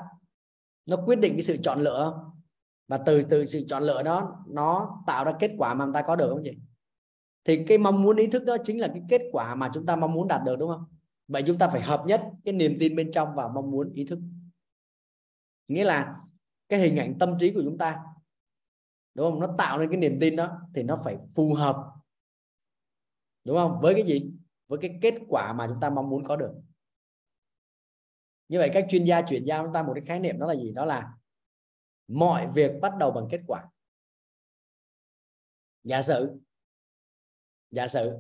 nó 0.87 0.97
quyết 1.07 1.17
định 1.17 1.33
cái 1.33 1.43
sự 1.43 1.57
chọn 1.63 1.81
lựa 1.81 2.11
không? 2.11 2.41
Và 2.89 2.99
từ 3.07 3.23
từ 3.23 3.45
sự 3.45 3.65
chọn 3.69 3.83
lựa 3.83 4.03
đó, 4.03 4.45
nó 4.49 5.03
tạo 5.07 5.25
ra 5.25 5.33
kết 5.41 5.51
quả 5.59 5.75
mà 5.75 5.85
chúng 5.85 5.95
ta 5.95 6.03
có 6.03 6.17
được 6.17 6.29
không 6.29 6.43
chị? 6.45 6.59
Thì 7.45 7.65
cái 7.67 7.79
mong 7.79 8.03
muốn, 8.03 8.17
ý 8.17 8.27
thức 8.27 8.45
đó 8.45 8.57
chính 8.65 8.81
là 8.81 8.89
cái 8.89 9.03
kết 9.09 9.23
quả 9.33 9.55
mà 9.55 9.71
chúng 9.75 9.87
ta 9.87 9.97
mong 9.97 10.13
muốn 10.13 10.29
đạt 10.29 10.41
được, 10.45 10.57
đúng 10.59 10.71
không? 10.71 10.85
Vậy 11.29 11.43
chúng 11.47 11.59
ta 11.59 11.69
phải 11.69 11.81
hợp 11.81 12.05
nhất 12.07 12.23
cái 12.45 12.55
niềm 12.55 12.77
tin 12.81 12.97
bên 12.97 13.13
trong 13.13 13.35
và 13.35 13.49
mong 13.49 13.71
muốn, 13.71 13.93
ý 13.93 14.05
thức. 14.05 14.19
Nghĩa 15.69 15.85
là 15.85 16.17
cái 16.75 16.89
hình 16.89 16.97
ảnh 16.97 17.17
tâm 17.19 17.37
trí 17.41 17.53
của 17.53 17.63
chúng 17.65 17.79
ta. 17.79 18.03
Đúng 19.15 19.31
không? 19.31 19.41
Nó 19.41 19.55
tạo 19.59 19.79
nên 19.79 19.89
cái 19.91 19.99
niềm 19.99 20.19
tin 20.21 20.37
đó 20.37 20.61
thì 20.75 20.83
nó 20.83 21.01
phải 21.05 21.19
phù 21.35 21.55
hợp. 21.55 21.77
Đúng 23.45 23.57
không? 23.57 23.79
Với 23.83 23.95
cái 23.95 24.05
gì? 24.05 24.31
Với 24.67 24.79
cái 24.83 24.99
kết 25.03 25.15
quả 25.29 25.53
mà 25.53 25.67
chúng 25.67 25.81
ta 25.81 25.91
mong 25.91 26.11
muốn 26.11 26.25
có 26.25 26.37
được. 26.37 26.53
Như 28.49 28.59
vậy 28.59 28.71
các 28.73 28.87
chuyên 28.89 29.05
gia 29.05 29.23
chuyển 29.23 29.45
giao 29.45 29.65
chúng 29.65 29.73
ta 29.73 29.83
một 29.83 29.93
cái 29.95 30.05
khái 30.05 30.21
niệm 30.21 30.39
đó 30.39 30.47
là 30.47 30.55
gì? 30.55 30.73
Đó 30.73 30.85
là 30.85 31.13
mọi 32.09 32.49
việc 32.55 32.71
bắt 32.81 32.93
đầu 32.99 33.11
bằng 33.11 33.29
kết 33.31 33.41
quả. 33.47 33.65
Giả 35.83 36.03
sử 36.03 36.41
giả 37.71 37.89
sử 37.89 38.17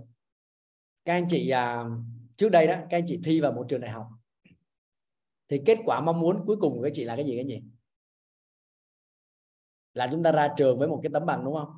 các 1.04 1.12
anh 1.12 1.26
chị 1.28 1.50
à, 1.50 1.84
trước 2.36 2.48
đây 2.48 2.66
đó 2.66 2.74
các 2.90 2.98
anh 2.98 3.04
chị 3.06 3.20
thi 3.24 3.40
vào 3.40 3.52
một 3.52 3.66
trường 3.68 3.80
đại 3.80 3.90
học 3.90 4.08
thì 5.48 5.62
kết 5.66 5.78
quả 5.84 6.00
mong 6.00 6.20
muốn 6.20 6.44
cuối 6.46 6.56
cùng 6.60 6.76
của 6.76 6.82
các 6.82 6.92
chị 6.94 7.04
là 7.04 7.16
cái 7.16 7.24
gì 7.24 7.36
cái 7.36 7.46
gì 7.46 7.62
là 9.94 10.08
chúng 10.10 10.22
ta 10.22 10.32
ra 10.32 10.54
trường 10.56 10.78
với 10.78 10.88
một 10.88 11.00
cái 11.02 11.10
tấm 11.12 11.26
bằng, 11.26 11.44
đúng 11.44 11.54
không? 11.54 11.76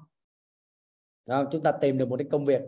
Đúng 1.26 1.36
không? 1.36 1.48
chúng 1.52 1.62
ta 1.62 1.72
tìm 1.72 1.98
được 1.98 2.08
một 2.08 2.16
cái 2.16 2.26
công 2.30 2.44
việc 2.44 2.62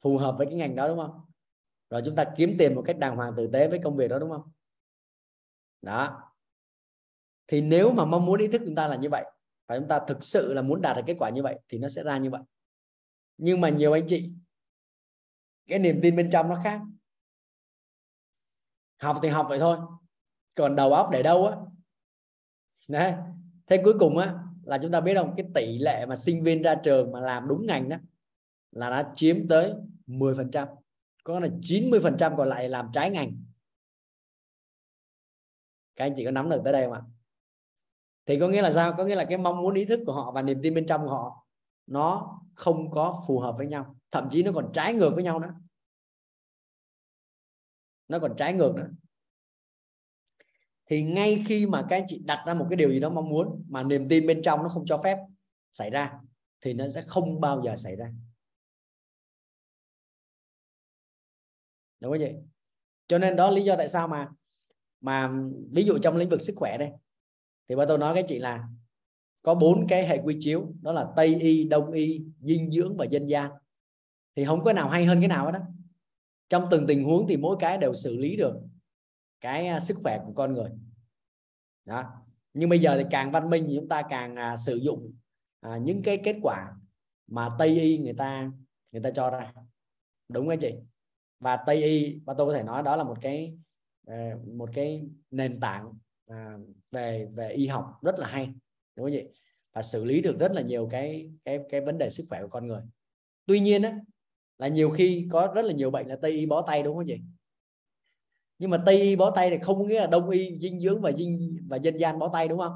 phù 0.00 0.18
hợp 0.18 0.34
với 0.38 0.46
cái 0.46 0.56
ngành 0.56 0.74
đó, 0.74 0.88
đúng 0.88 0.98
không? 0.98 1.20
Rồi 1.90 2.02
chúng 2.04 2.16
ta 2.16 2.24
kiếm 2.36 2.56
tiền 2.58 2.74
một 2.74 2.82
cách 2.86 2.98
đàng 2.98 3.16
hoàng 3.16 3.32
tử 3.36 3.50
tế 3.52 3.68
với 3.68 3.80
công 3.84 3.96
việc 3.96 4.08
đó, 4.08 4.18
đúng 4.18 4.30
không? 4.30 4.52
Đó. 5.82 6.32
Thì 7.46 7.60
nếu 7.60 7.92
mà 7.92 8.04
mong 8.04 8.26
muốn 8.26 8.40
ý 8.40 8.48
thức 8.48 8.62
chúng 8.64 8.74
ta 8.74 8.88
là 8.88 8.96
như 8.96 9.08
vậy, 9.10 9.24
và 9.66 9.78
chúng 9.78 9.88
ta 9.88 10.00
thực 10.08 10.24
sự 10.24 10.54
là 10.54 10.62
muốn 10.62 10.82
đạt 10.82 10.96
được 10.96 11.02
kết 11.06 11.16
quả 11.18 11.30
như 11.30 11.42
vậy, 11.42 11.58
thì 11.68 11.78
nó 11.78 11.88
sẽ 11.88 12.02
ra 12.02 12.18
như 12.18 12.30
vậy. 12.30 12.42
Nhưng 13.36 13.60
mà 13.60 13.68
nhiều 13.68 13.92
anh 13.92 14.06
chị, 14.08 14.30
cái 15.66 15.78
niềm 15.78 16.00
tin 16.02 16.16
bên 16.16 16.30
trong 16.30 16.48
nó 16.48 16.60
khác. 16.64 16.80
Học 18.98 19.18
thì 19.22 19.28
học 19.28 19.46
vậy 19.48 19.58
thôi, 19.58 19.78
còn 20.54 20.76
đầu 20.76 20.92
óc 20.92 21.08
để 21.12 21.22
đâu 21.22 21.46
á? 21.46 21.56
Đấy 22.88 23.14
thế 23.66 23.80
cuối 23.84 23.94
cùng 23.98 24.18
á, 24.18 24.34
là 24.62 24.78
chúng 24.82 24.92
ta 24.92 25.00
biết 25.00 25.14
không? 25.14 25.34
Cái 25.36 25.46
tỷ 25.54 25.78
lệ 25.78 26.06
mà 26.06 26.16
sinh 26.16 26.44
viên 26.44 26.62
ra 26.62 26.74
trường 26.74 27.12
mà 27.12 27.20
làm 27.20 27.48
đúng 27.48 27.66
ngành 27.66 27.88
đó 27.88 27.96
là 28.72 28.90
đã 28.90 29.12
chiếm 29.14 29.48
tới 29.48 29.72
10% 30.06 30.68
có 31.24 31.40
là 31.40 31.48
90% 31.62 32.36
còn 32.36 32.48
lại 32.48 32.68
làm 32.68 32.90
trái 32.92 33.10
ngành. 33.10 33.44
Các 35.96 36.04
anh 36.04 36.12
chị 36.16 36.24
có 36.24 36.30
nắm 36.30 36.50
được 36.50 36.60
tới 36.64 36.72
đây 36.72 36.84
không 36.84 36.92
ạ? 36.92 37.02
Thì 38.26 38.40
có 38.40 38.48
nghĩa 38.48 38.62
là 38.62 38.72
sao? 38.72 38.94
Có 38.96 39.04
nghĩa 39.04 39.14
là 39.14 39.24
cái 39.24 39.38
mong 39.38 39.62
muốn, 39.62 39.74
ý 39.74 39.84
thức 39.84 40.00
của 40.06 40.12
họ 40.12 40.32
và 40.32 40.42
niềm 40.42 40.60
tin 40.62 40.74
bên 40.74 40.86
trong 40.86 41.04
của 41.04 41.10
họ, 41.10 41.46
nó 41.86 42.38
không 42.54 42.90
có 42.90 43.24
phù 43.26 43.38
hợp 43.38 43.54
với 43.58 43.66
nhau. 43.66 43.96
Thậm 44.10 44.28
chí 44.30 44.42
nó 44.42 44.52
còn 44.52 44.70
trái 44.72 44.94
ngược 44.94 45.10
với 45.14 45.24
nhau 45.24 45.38
nữa. 45.38 45.54
Nó 48.08 48.18
còn 48.18 48.36
trái 48.36 48.52
ngược 48.52 48.74
nữa 48.76 48.88
thì 50.86 51.02
ngay 51.02 51.44
khi 51.46 51.66
mà 51.66 51.86
các 51.88 51.96
anh 51.96 52.04
chị 52.08 52.22
đặt 52.24 52.44
ra 52.46 52.54
một 52.54 52.66
cái 52.70 52.76
điều 52.76 52.90
gì 52.90 53.00
đó 53.00 53.10
mong 53.10 53.28
muốn 53.28 53.64
mà 53.68 53.82
niềm 53.82 54.08
tin 54.08 54.26
bên 54.26 54.42
trong 54.42 54.62
nó 54.62 54.68
không 54.68 54.86
cho 54.86 55.00
phép 55.04 55.18
xảy 55.72 55.90
ra, 55.90 56.12
thì 56.60 56.74
nó 56.74 56.88
sẽ 56.88 57.02
không 57.02 57.40
bao 57.40 57.62
giờ 57.64 57.76
xảy 57.76 57.96
ra. 57.96 58.12
Đúng 62.00 62.12
không 62.12 62.20
vậy 62.20 62.36
cho 63.08 63.18
nên 63.18 63.36
đó 63.36 63.50
lý 63.50 63.64
do 63.64 63.76
tại 63.76 63.88
sao 63.88 64.08
mà 64.08 64.28
mà 65.00 65.32
ví 65.70 65.84
dụ 65.84 65.98
trong 65.98 66.16
lĩnh 66.16 66.28
vực 66.28 66.42
sức 66.42 66.52
khỏe 66.56 66.78
đây, 66.78 66.90
thì 67.68 67.76
bà 67.76 67.84
tôi 67.88 67.98
nói 67.98 68.14
các 68.14 68.24
chị 68.28 68.38
là 68.38 68.68
có 69.42 69.54
bốn 69.54 69.86
cái 69.88 70.06
hệ 70.06 70.18
quy 70.24 70.36
chiếu, 70.40 70.72
đó 70.82 70.92
là 70.92 71.06
tây 71.16 71.36
y, 71.40 71.64
đông 71.64 71.92
y, 71.92 72.24
dinh 72.40 72.70
dưỡng 72.70 72.96
và 72.96 73.04
dân 73.04 73.26
gian. 73.26 73.50
Thì 74.36 74.44
không 74.44 74.62
có 74.62 74.72
nào 74.72 74.88
hay 74.88 75.04
hơn 75.04 75.20
cái 75.20 75.28
nào 75.28 75.52
đó 75.52 75.58
trong 76.48 76.68
từng 76.70 76.86
tình 76.86 77.04
huống 77.04 77.26
thì 77.28 77.36
mỗi 77.36 77.56
cái 77.60 77.78
đều 77.78 77.94
xử 77.94 78.16
lý 78.16 78.36
được 78.36 78.54
cái 79.44 79.66
à, 79.66 79.80
sức 79.80 79.96
khỏe 80.02 80.18
của 80.26 80.32
con 80.32 80.52
người. 80.52 80.70
Đó. 81.84 82.04
Nhưng 82.54 82.68
bây 82.68 82.78
giờ 82.78 82.96
thì 82.98 83.04
càng 83.10 83.32
văn 83.32 83.50
minh 83.50 83.72
chúng 83.76 83.88
ta 83.88 84.02
càng 84.10 84.36
à, 84.36 84.56
sử 84.56 84.76
dụng 84.76 85.14
à, 85.60 85.76
những 85.76 86.02
cái 86.02 86.20
kết 86.24 86.36
quả 86.42 86.72
mà 87.26 87.48
tây 87.58 87.68
y 87.80 87.98
người 87.98 88.12
ta 88.12 88.50
người 88.92 89.02
ta 89.02 89.10
cho 89.10 89.30
ra. 89.30 89.52
Đúng 90.28 90.48
không 90.48 90.58
chị? 90.60 90.74
Và 91.40 91.56
tây 91.66 91.82
y 91.82 92.20
và 92.26 92.34
tôi 92.34 92.46
có 92.46 92.52
thể 92.52 92.62
nói 92.62 92.82
đó 92.82 92.96
là 92.96 93.04
một 93.04 93.18
cái 93.20 93.58
à, 94.06 94.36
một 94.54 94.70
cái 94.74 95.04
nền 95.30 95.60
tảng 95.60 95.92
à, 96.26 96.58
về 96.90 97.28
về 97.34 97.48
y 97.48 97.66
học 97.66 97.98
rất 98.02 98.18
là 98.18 98.26
hay. 98.26 98.46
Đúng 98.96 99.06
không 99.06 99.12
chị? 99.12 99.40
Và 99.72 99.82
xử 99.82 100.04
lý 100.04 100.20
được 100.20 100.36
rất 100.38 100.52
là 100.52 100.62
nhiều 100.62 100.88
cái 100.90 101.30
cái 101.44 101.60
cái 101.70 101.80
vấn 101.80 101.98
đề 101.98 102.10
sức 102.10 102.26
khỏe 102.28 102.42
của 102.42 102.48
con 102.48 102.66
người. 102.66 102.82
Tuy 103.46 103.60
nhiên 103.60 103.82
á 103.82 103.98
là 104.58 104.68
nhiều 104.68 104.90
khi 104.90 105.28
có 105.32 105.52
rất 105.54 105.62
là 105.62 105.72
nhiều 105.72 105.90
bệnh 105.90 106.06
là 106.06 106.16
tây 106.22 106.32
y 106.32 106.46
bó 106.46 106.62
tay 106.62 106.82
đúng 106.82 106.96
không 106.96 107.06
chị? 107.06 107.20
Nhưng 108.58 108.70
mà 108.70 108.82
tây 108.86 109.00
y 109.00 109.16
bó 109.16 109.30
tay 109.30 109.50
thì 109.50 109.58
không 109.62 109.78
có 109.78 109.84
nghĩa 109.84 110.00
là 110.00 110.06
đông 110.06 110.30
y, 110.30 110.58
dinh 110.58 110.80
dưỡng 110.80 111.00
và 111.00 111.12
dinh, 111.12 111.58
và 111.68 111.76
dân 111.76 111.96
gian 111.96 112.18
bó 112.18 112.28
tay, 112.28 112.48
đúng 112.48 112.58
không? 112.58 112.72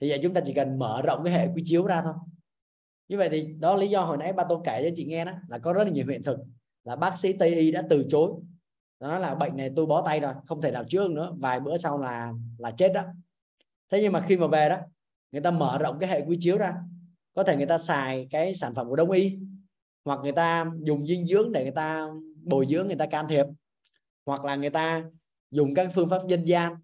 Thì 0.00 0.10
vậy 0.10 0.20
chúng 0.22 0.34
ta 0.34 0.40
chỉ 0.46 0.52
cần 0.52 0.78
mở 0.78 1.02
rộng 1.02 1.24
cái 1.24 1.32
hệ 1.32 1.48
quy 1.54 1.62
chiếu 1.66 1.86
ra 1.86 2.02
thôi. 2.02 2.14
Như 3.08 3.18
vậy 3.18 3.28
thì 3.28 3.54
đó 3.58 3.76
lý 3.76 3.88
do 3.88 4.00
hồi 4.00 4.16
nãy 4.16 4.32
ba 4.32 4.44
tôi 4.48 4.58
kể 4.64 4.82
cho 4.88 4.94
chị 4.96 5.04
nghe 5.04 5.24
đó, 5.24 5.32
là 5.48 5.58
có 5.58 5.72
rất 5.72 5.84
là 5.84 5.90
nhiều 5.90 6.06
hiện 6.08 6.22
thực. 6.22 6.38
Là 6.84 6.96
bác 6.96 7.18
sĩ 7.18 7.32
tây 7.32 7.54
y 7.54 7.72
đã 7.72 7.82
từ 7.90 8.06
chối. 8.08 8.32
Nó 9.00 9.08
nói 9.08 9.20
là 9.20 9.34
bệnh 9.34 9.56
này 9.56 9.70
tôi 9.76 9.86
bó 9.86 10.02
tay 10.02 10.20
rồi, 10.20 10.34
không 10.46 10.60
thể 10.60 10.70
nào 10.70 10.84
chữa 10.84 11.08
nữa, 11.08 11.34
vài 11.38 11.60
bữa 11.60 11.76
sau 11.76 11.98
là 11.98 12.32
là 12.58 12.70
chết 12.70 12.92
đó. 12.92 13.02
Thế 13.90 14.00
nhưng 14.02 14.12
mà 14.12 14.20
khi 14.20 14.36
mà 14.36 14.46
về 14.46 14.68
đó, 14.68 14.78
người 15.32 15.42
ta 15.42 15.50
mở 15.50 15.78
rộng 15.78 15.98
cái 15.98 16.10
hệ 16.10 16.24
quy 16.26 16.36
chiếu 16.40 16.58
ra. 16.58 16.74
Có 17.34 17.42
thể 17.42 17.56
người 17.56 17.66
ta 17.66 17.78
xài 17.78 18.26
cái 18.30 18.54
sản 18.54 18.74
phẩm 18.74 18.88
của 18.88 18.96
đông 18.96 19.10
y, 19.10 19.38
hoặc 20.04 20.20
người 20.22 20.32
ta 20.32 20.72
dùng 20.82 21.06
dinh 21.06 21.26
dưỡng 21.26 21.52
để 21.52 21.62
người 21.62 21.72
ta 21.72 22.08
bồi 22.42 22.66
dưỡng, 22.70 22.86
người 22.86 22.96
ta 22.96 23.06
can 23.06 23.28
thiệp 23.28 23.46
hoặc 24.26 24.44
là 24.44 24.56
người 24.56 24.70
ta 24.70 25.02
dùng 25.50 25.74
các 25.74 25.88
phương 25.94 26.08
pháp 26.08 26.26
dân 26.28 26.44
gian 26.44 26.76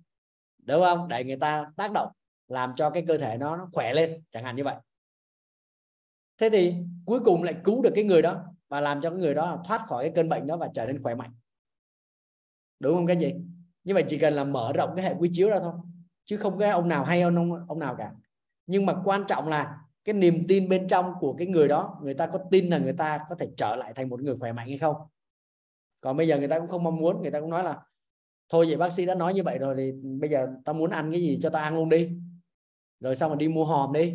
đúng 0.66 0.82
không? 0.82 1.09
Để 1.09 1.24
người 1.24 1.36
ta 1.36 1.66
tác 1.76 1.93
động 1.93 2.12
làm 2.49 2.72
cho 2.76 2.91
cái 2.91 3.05
cơ 3.09 3.18
thể 3.18 3.36
nó, 3.38 3.57
nó 3.57 3.68
khỏe 3.72 3.95
lên 3.95 4.22
chẳng 4.30 4.45
hạn 4.45 4.57
như 4.57 4.64
vậy. 4.64 4.76
Thế 6.38 6.51
thì 6.51 6.74
cuối 7.07 7.20
cùng 7.24 7.43
lại 7.43 7.55
cứu 7.64 7.82
được 7.82 7.93
cái 7.95 8.05
người 8.05 8.22
đó 8.22 8.45
và 8.68 8.80
làm 8.80 9.01
cho 9.01 9.11
cái 9.11 9.18
người 9.18 9.34
đó 9.34 9.62
thoát 9.66 9.86
khỏi 9.86 10.05
cái 10.05 10.12
cơn 10.14 10.28
bệnh 10.28 10.47
đó 10.47 10.57
và 10.57 10.68
trở 10.74 10.86
nên 10.86 11.03
khỏe 11.03 11.14
mạnh. 11.14 11.34
Đúng 12.80 12.95
không 12.95 13.07
cái 13.07 13.16
gì 13.16 13.34
như 13.84 13.95
vậy 13.95 14.05
chỉ 14.09 14.18
cần 14.18 14.34
là 14.34 14.45
mở 14.45 14.72
rộng 14.72 14.93
cái 14.97 15.05
hệ 15.05 15.14
quy 15.18 15.30
chiếu 15.32 15.49
ra 15.49 15.59
thôi 15.59 15.72
chứ 16.24 16.36
không 16.36 16.59
có 16.59 16.70
ông 16.70 16.88
nào 16.88 17.05
hay 17.05 17.22
ông 17.22 17.66
ông 17.68 17.78
nào 17.78 17.95
cả. 17.99 18.12
Nhưng 18.66 18.86
mà 18.86 18.95
quan 19.05 19.24
trọng 19.28 19.49
là 19.49 19.78
cái 20.05 20.12
niềm 20.12 20.43
tin 20.49 20.68
bên 20.68 20.88
trong 20.88 21.12
của 21.20 21.34
cái 21.38 21.47
người 21.47 21.68
đó 21.68 22.01
người 22.03 22.14
ta 22.14 22.26
có 22.26 22.38
tin 22.51 22.68
là 22.70 22.78
người 22.78 22.93
ta 22.93 23.20
có 23.28 23.34
thể 23.34 23.49
trở 23.57 23.76
lại 23.76 23.93
thành 23.97 24.09
một 24.09 24.22
người 24.22 24.36
khỏe 24.36 24.53
mạnh 24.53 24.68
hay 24.68 24.78
không? 24.78 24.97
Còn 26.01 26.16
bây 26.16 26.28
giờ 26.28 26.38
người 26.38 26.48
ta 26.48 26.59
cũng 26.59 26.68
không 26.68 26.82
mong 26.82 26.96
muốn, 26.96 27.22
người 27.22 27.30
ta 27.30 27.40
cũng 27.40 27.51
nói 27.51 27.64
là, 27.64 27.82
thôi 28.48 28.66
vậy 28.66 28.76
bác 28.76 28.92
sĩ 28.92 29.07
đã 29.07 29.14
nói 29.14 29.34
như 29.34 29.42
vậy 29.42 29.59
rồi 29.59 29.74
thì 29.78 29.92
bây 30.20 30.30
giờ 30.30 30.48
tao 30.64 30.74
muốn 30.74 30.90
ăn 30.90 31.12
cái 31.12 31.20
gì 31.20 31.38
cho 31.42 31.51
tao 31.51 31.62
ăn 31.62 31.74
luôn 31.74 31.88
đi. 31.88 32.11
Rồi 33.01 33.16
xong 33.16 33.30
mà 33.30 33.36
đi 33.36 33.48
mua 33.48 33.64
hòm 33.64 33.92
đi 33.92 34.14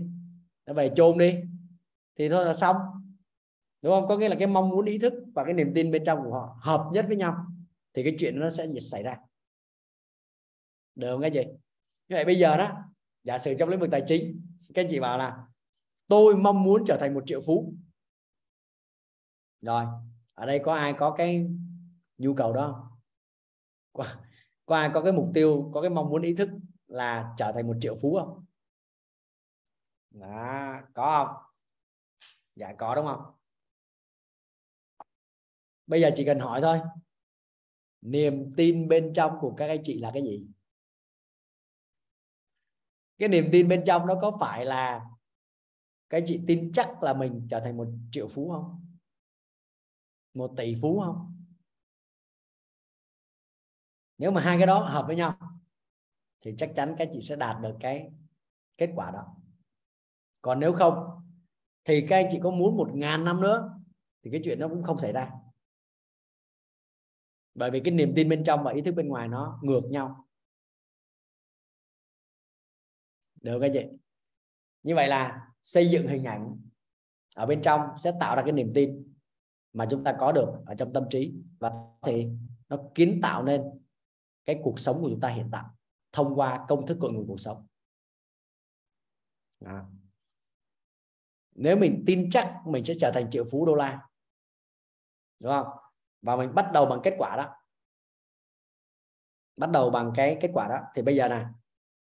nó 0.65 0.73
về 0.73 0.91
chôn 0.95 1.17
đi. 1.17 1.35
Thì 2.17 2.29
thôi 2.29 2.45
là 2.45 2.53
xong. 2.53 2.75
Đúng 3.81 3.91
không? 3.91 4.07
Có 4.07 4.17
nghĩa 4.17 4.29
là 4.29 4.35
cái 4.35 4.47
mong 4.47 4.69
muốn, 4.69 4.85
ý 4.85 4.97
thức 4.97 5.13
và 5.33 5.43
cái 5.43 5.53
niềm 5.53 5.71
tin 5.75 5.91
bên 5.91 6.03
trong 6.05 6.19
của 6.23 6.31
họ 6.31 6.57
hợp 6.61 6.89
nhất 6.93 7.05
với 7.07 7.17
nhau 7.17 7.45
thì 7.93 8.03
cái 8.03 8.15
chuyện 8.19 8.39
nó 8.39 8.49
sẽ 8.49 8.67
xảy 8.81 9.03
ra. 9.03 9.17
Được 10.95 11.11
không 11.11 11.21
cái 11.21 11.31
gì 11.31 11.43
như 12.07 12.15
vậy 12.15 12.25
bây 12.25 12.35
giờ 12.35 12.57
đó, 12.57 12.71
giả 13.23 13.39
sử 13.39 13.55
trong 13.59 13.69
lĩnh 13.69 13.79
vực 13.79 13.91
tài 13.91 14.03
chính, 14.07 14.41
các 14.73 14.81
anh 14.81 14.87
chị 14.89 14.99
bảo 14.99 15.17
là, 15.17 15.47
tôi 16.07 16.35
mong 16.35 16.63
muốn 16.63 16.83
trở 16.87 16.97
thành 16.97 17.13
một 17.13 17.23
triệu 17.25 17.41
phú. 17.45 17.73
Rồi, 19.61 19.85
ở 20.33 20.45
đây 20.45 20.59
có 20.59 20.73
ai 20.73 20.93
có 20.93 21.11
cái 21.11 21.47
nhu 22.17 22.33
cầu 22.33 22.53
đó. 22.53 22.91
Có, 23.93 24.05
có 24.65 24.75
ai 24.75 24.89
có 24.93 25.01
cái 25.01 25.13
mục 25.13 25.31
tiêu 25.33 25.71
có 25.73 25.81
cái 25.81 25.89
mong 25.89 26.09
muốn 26.09 26.21
ý 26.21 26.35
thức 26.35 26.49
là 26.87 27.33
trở 27.37 27.51
thành 27.51 27.67
một 27.67 27.77
triệu 27.81 27.95
phú 28.01 28.17
không? 28.19 28.45
Đó 30.11 30.81
có 30.93 31.25
không? 31.25 31.51
Dạ 32.55 32.73
có 32.77 32.95
đúng 32.95 33.05
không? 33.05 33.21
Bây 35.87 36.01
giờ 36.01 36.11
chỉ 36.15 36.25
cần 36.25 36.39
hỏi 36.39 36.61
thôi. 36.61 36.79
Niềm 38.01 38.53
tin 38.57 38.87
bên 38.87 39.13
trong 39.15 39.37
của 39.41 39.53
các 39.57 39.67
anh 39.67 39.81
chị 39.83 39.99
là 39.99 40.11
cái 40.13 40.23
gì? 40.23 40.47
Cái 43.17 43.29
niềm 43.29 43.49
tin 43.51 43.67
bên 43.67 43.83
trong 43.87 44.07
nó 44.07 44.17
có 44.21 44.37
phải 44.39 44.65
là 44.65 45.05
các 46.09 46.23
chị 46.25 46.41
tin 46.47 46.71
chắc 46.73 47.03
là 47.03 47.13
mình 47.13 47.47
trở 47.49 47.59
thành 47.59 47.77
một 47.77 47.87
triệu 48.11 48.27
phú 48.27 48.51
không? 48.51 48.85
Một 50.33 50.53
tỷ 50.57 50.75
phú 50.81 51.01
không? 51.05 51.34
Nếu 54.17 54.31
mà 54.31 54.41
hai 54.41 54.57
cái 54.57 54.67
đó 54.67 54.79
hợp 54.79 55.07
với 55.07 55.15
nhau, 55.15 55.37
thì 56.41 56.55
chắc 56.57 56.71
chắn 56.75 56.95
các 56.97 57.09
chị 57.11 57.21
sẽ 57.21 57.35
đạt 57.35 57.61
được 57.61 57.75
cái 57.79 58.11
kết 58.77 58.89
quả 58.95 59.11
đó. 59.11 59.35
Còn 60.41 60.59
nếu 60.59 60.73
không, 60.73 60.93
thì 61.83 62.05
các 62.07 62.15
anh 62.15 62.27
chị 62.31 62.39
có 62.43 62.51
muốn 62.51 62.77
một 62.77 62.89
ngàn 62.93 63.25
năm 63.25 63.41
nữa, 63.41 63.79
thì 64.23 64.31
cái 64.31 64.41
chuyện 64.43 64.59
nó 64.59 64.67
cũng 64.67 64.83
không 64.83 64.99
xảy 64.99 65.13
ra. 65.13 65.31
Bởi 67.55 67.71
vì 67.71 67.79
cái 67.79 67.93
niềm 67.93 68.13
tin 68.15 68.29
bên 68.29 68.43
trong 68.43 68.63
và 68.63 68.71
ý 68.71 68.81
thức 68.81 68.91
bên 68.91 69.07
ngoài 69.07 69.27
nó 69.27 69.59
ngược 69.63 69.83
nhau. 69.89 70.27
Được 73.41 73.59
các 73.61 73.71
chị? 73.73 73.85
Như 74.83 74.95
vậy 74.95 75.07
là 75.07 75.47
xây 75.63 75.89
dựng 75.89 76.07
hình 76.07 76.23
ảnh 76.23 76.59
ở 77.35 77.45
bên 77.45 77.61
trong 77.61 77.81
sẽ 77.97 78.11
tạo 78.19 78.35
ra 78.35 78.41
cái 78.41 78.51
niềm 78.51 78.71
tin 78.75 79.13
mà 79.73 79.87
chúng 79.89 80.03
ta 80.03 80.15
có 80.19 80.31
được 80.31 80.53
ở 80.65 80.75
trong 80.75 80.93
tâm 80.93 81.03
trí 81.09 81.33
và 81.59 81.71
thì 82.01 82.27
nó 82.69 82.77
kiến 82.95 83.19
tạo 83.21 83.43
nên 83.43 83.61
cái 84.45 84.59
cuộc 84.63 84.79
sống 84.79 85.01
của 85.01 85.09
chúng 85.09 85.19
ta 85.19 85.29
hiện 85.29 85.49
tại 85.51 85.63
thông 86.11 86.35
qua 86.35 86.65
công 86.67 86.87
thức 86.87 86.97
cội 87.01 87.13
nguồn 87.13 87.27
cuộc 87.27 87.39
sống. 87.39 87.67
Đó. 89.59 89.85
nếu 91.55 91.77
mình 91.77 92.03
tin 92.07 92.29
chắc 92.31 92.61
mình 92.65 92.85
sẽ 92.85 92.93
trở 93.01 93.11
thành 93.13 93.29
triệu 93.29 93.45
phú 93.51 93.65
đô 93.65 93.75
la. 93.75 94.07
Đúng 95.39 95.51
không? 95.51 95.67
Và 96.21 96.35
mình 96.35 96.55
bắt 96.55 96.69
đầu 96.73 96.85
bằng 96.85 96.99
kết 97.03 97.15
quả 97.17 97.35
đó. 97.35 97.55
Bắt 99.57 99.69
đầu 99.71 99.89
bằng 99.89 100.11
cái 100.15 100.37
kết 100.41 100.51
quả 100.53 100.67
đó. 100.67 100.79
Thì 100.95 101.01
bây 101.01 101.15
giờ 101.15 101.27
này 101.27 101.45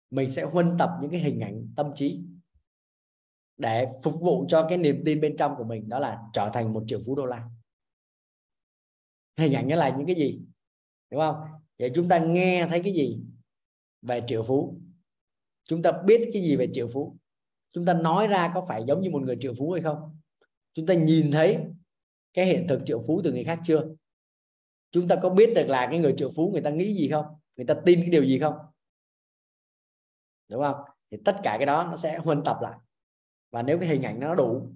mình 0.10 0.32
sẽ 0.32 0.44
huân 0.44 0.76
tập 0.80 0.90
những 1.02 1.12
cái 1.12 1.20
hình 1.20 1.40
ảnh 1.40 1.74
tâm 1.76 1.92
trí 1.96 2.24
để 3.58 3.88
phục 4.04 4.22
vụ 4.22 4.46
cho 4.50 4.66
cái 4.70 4.78
niềm 4.78 5.02
tin 5.06 5.22
bên 5.22 5.38
trong 5.38 5.56
của 5.58 5.64
mình, 5.64 5.90
đó 5.90 6.00
là 6.00 6.22
trở 6.34 6.50
thành 6.54 6.74
một 6.74 6.84
triệu 6.88 7.02
phú 7.06 7.16
đô 7.16 7.26
la. 7.26 7.50
Hình 9.38 9.54
ảnh 9.54 9.68
đó 9.68 9.76
là 9.76 9.96
những 9.98 10.08
cái 10.08 10.16
gì? 10.16 10.42
Đúng 11.10 11.22
không? 11.22 11.36
Vậy 11.80 11.92
chúng 11.96 12.10
ta 12.10 12.20
nghe 12.20 12.68
thấy 12.70 12.82
cái 12.84 12.94
gì 12.94 13.20
về 14.02 14.24
triệu 14.28 14.44
phú? 14.44 14.80
Chúng 15.66 15.82
ta 15.82 15.92
biết 16.06 16.30
cái 16.34 16.42
gì 16.42 16.56
về 16.56 16.68
triệu 16.74 16.88
phú? 16.94 17.18
Chúng 17.74 17.86
ta 17.86 17.94
nói 17.94 18.28
ra 18.28 18.52
có 18.54 18.66
phải 18.68 18.84
giống 18.88 19.02
như 19.02 19.10
một 19.10 19.22
người 19.22 19.38
triệu 19.40 19.54
phú 19.58 19.72
hay 19.72 19.82
không? 19.82 20.20
Chúng 20.74 20.86
ta 20.86 20.94
nhìn 20.94 21.32
thấy 21.32 21.58
cái 22.34 22.46
hiện 22.46 22.66
thực 22.70 22.82
triệu 22.86 23.04
phú 23.08 23.22
từ 23.24 23.32
người 23.32 23.44
khác 23.44 23.60
chưa? 23.66 23.88
Chúng 24.92 25.08
ta 25.08 25.16
có 25.22 25.30
biết 25.30 25.54
được 25.56 25.66
là 25.68 25.88
cái 25.92 26.00
người 26.00 26.14
triệu 26.18 26.30
phú 26.36 26.50
người 26.52 26.62
ta 26.62 26.70
nghĩ 26.70 26.94
gì 26.94 27.10
không? 27.10 27.26
Người 27.56 27.66
ta 27.66 27.74
tin 27.86 28.02
cái 28.02 28.10
điều 28.10 28.26
gì 28.26 28.40
không? 28.40 28.56
Đúng 30.48 30.62
không? 30.62 30.76
Thì 31.12 31.18
tất 31.26 31.36
cả 31.44 31.56
cái 31.58 31.66
đó 31.66 31.88
nó 31.90 31.96
sẽ 31.96 32.18
huân 32.18 32.42
tập 32.46 32.58
lại. 32.62 32.74
Và 33.52 33.64
nếu 33.64 33.80
cái 33.80 33.90
hình 33.90 34.02
ảnh 34.02 34.20
nó 34.20 34.36
đủ, 34.36 34.72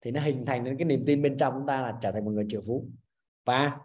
thì 0.00 0.10
nó 0.10 0.20
hình 0.20 0.46
thành 0.46 0.64
nên 0.64 0.76
cái 0.76 0.84
niềm 0.84 1.02
tin 1.06 1.22
bên 1.22 1.38
trong 1.38 1.54
chúng 1.54 1.66
ta 1.66 1.82
là 1.82 1.98
trở 2.02 2.12
thành 2.12 2.24
một 2.24 2.30
người 2.30 2.46
triệu 2.48 2.60
phú. 2.66 2.88
Và 3.44 3.78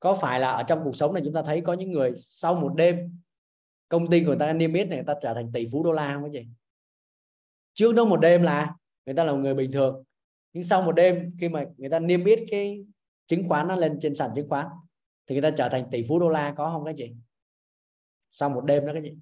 có 0.00 0.14
phải 0.14 0.40
là 0.40 0.50
ở 0.50 0.62
trong 0.62 0.80
cuộc 0.84 0.96
sống 0.96 1.14
này 1.14 1.22
chúng 1.24 1.34
ta 1.34 1.42
thấy 1.42 1.60
có 1.60 1.72
những 1.72 1.90
người 1.90 2.12
sau 2.16 2.54
một 2.54 2.74
đêm, 2.76 3.20
công 3.88 4.10
ty 4.10 4.20
của 4.20 4.26
người 4.26 4.38
ta 4.38 4.52
niêm 4.52 4.72
yết 4.72 4.88
này, 4.88 4.96
người 4.96 5.06
ta 5.06 5.14
trở 5.22 5.34
thành 5.34 5.52
tỷ 5.52 5.68
phú 5.72 5.82
đô 5.82 5.92
la 5.92 6.14
không 6.14 6.22
có 6.22 6.28
gì? 6.28 6.48
Trước 7.74 7.92
đó 7.92 8.04
một 8.04 8.16
đêm 8.16 8.42
là 8.42 8.74
người 9.06 9.14
ta 9.14 9.24
là 9.24 9.32
một 9.32 9.38
người 9.38 9.54
bình 9.54 9.72
thường, 9.72 10.04
nhưng 10.52 10.64
sau 10.64 10.82
một 10.82 10.92
đêm 10.92 11.36
khi 11.40 11.48
mà 11.48 11.64
người 11.76 11.90
ta 11.90 11.98
niêm 11.98 12.24
yết 12.24 12.38
cái 12.50 12.84
chứng 13.26 13.48
khoán 13.48 13.68
nó 13.68 13.76
lên 13.76 13.98
trên 14.02 14.14
sàn 14.14 14.30
chứng 14.36 14.48
khoán, 14.48 14.66
thì 15.26 15.34
người 15.34 15.42
ta 15.42 15.50
trở 15.50 15.68
thành 15.68 15.84
tỷ 15.90 16.04
phú 16.08 16.20
đô 16.20 16.28
la, 16.28 16.54
có 16.56 16.70
không 16.70 16.84
cái 16.84 16.94
gì? 16.94 17.16
Sau 18.30 18.50
một 18.50 18.64
đêm 18.64 18.86
đó 18.86 18.92
cái 18.92 19.02
gì? 19.02 19.18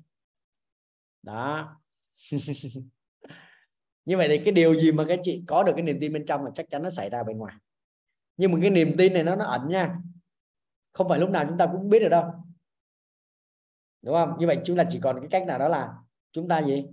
Đó. 1.23 1.77
Như 4.05 4.17
vậy 4.17 4.29
thì 4.29 4.39
cái 4.45 4.53
điều 4.53 4.75
gì 4.75 4.93
mà 4.93 5.05
các 5.09 5.21
chị 5.23 5.43
có 5.47 5.63
được 5.63 5.73
cái 5.77 5.83
niềm 5.83 5.99
tin 6.01 6.13
bên 6.13 6.27
trong 6.27 6.45
là 6.45 6.51
chắc 6.55 6.71
chắn 6.71 6.83
nó 6.83 6.91
xảy 6.91 7.11
ra 7.11 7.23
bên 7.23 7.39
ngoài. 7.39 7.55
Nhưng 8.37 8.53
mà 8.53 8.59
cái 8.61 8.71
niềm 8.71 8.95
tin 8.99 9.13
này 9.13 9.25
nó 9.25 9.37
nó 9.37 9.45
ẩn 9.45 9.69
nha 9.69 9.97
không 10.99 11.09
phải 11.09 11.19
lúc 11.19 11.31
nào 11.31 11.45
chúng 11.49 11.59
ta 11.59 11.69
cũng 11.73 11.89
biết 11.89 12.01
được 12.01 12.09
đâu. 12.09 12.33
Đúng 14.03 14.15
không? 14.15 14.37
Như 14.39 14.47
vậy 14.47 14.61
chúng 14.65 14.77
ta 14.77 14.85
chỉ 14.91 15.01
còn 15.03 15.21
cái 15.21 15.29
cách 15.31 15.47
nào 15.47 15.59
đó 15.59 15.69
là 15.69 15.95
chúng 16.33 16.49
ta 16.49 16.63
gì? 16.63 16.87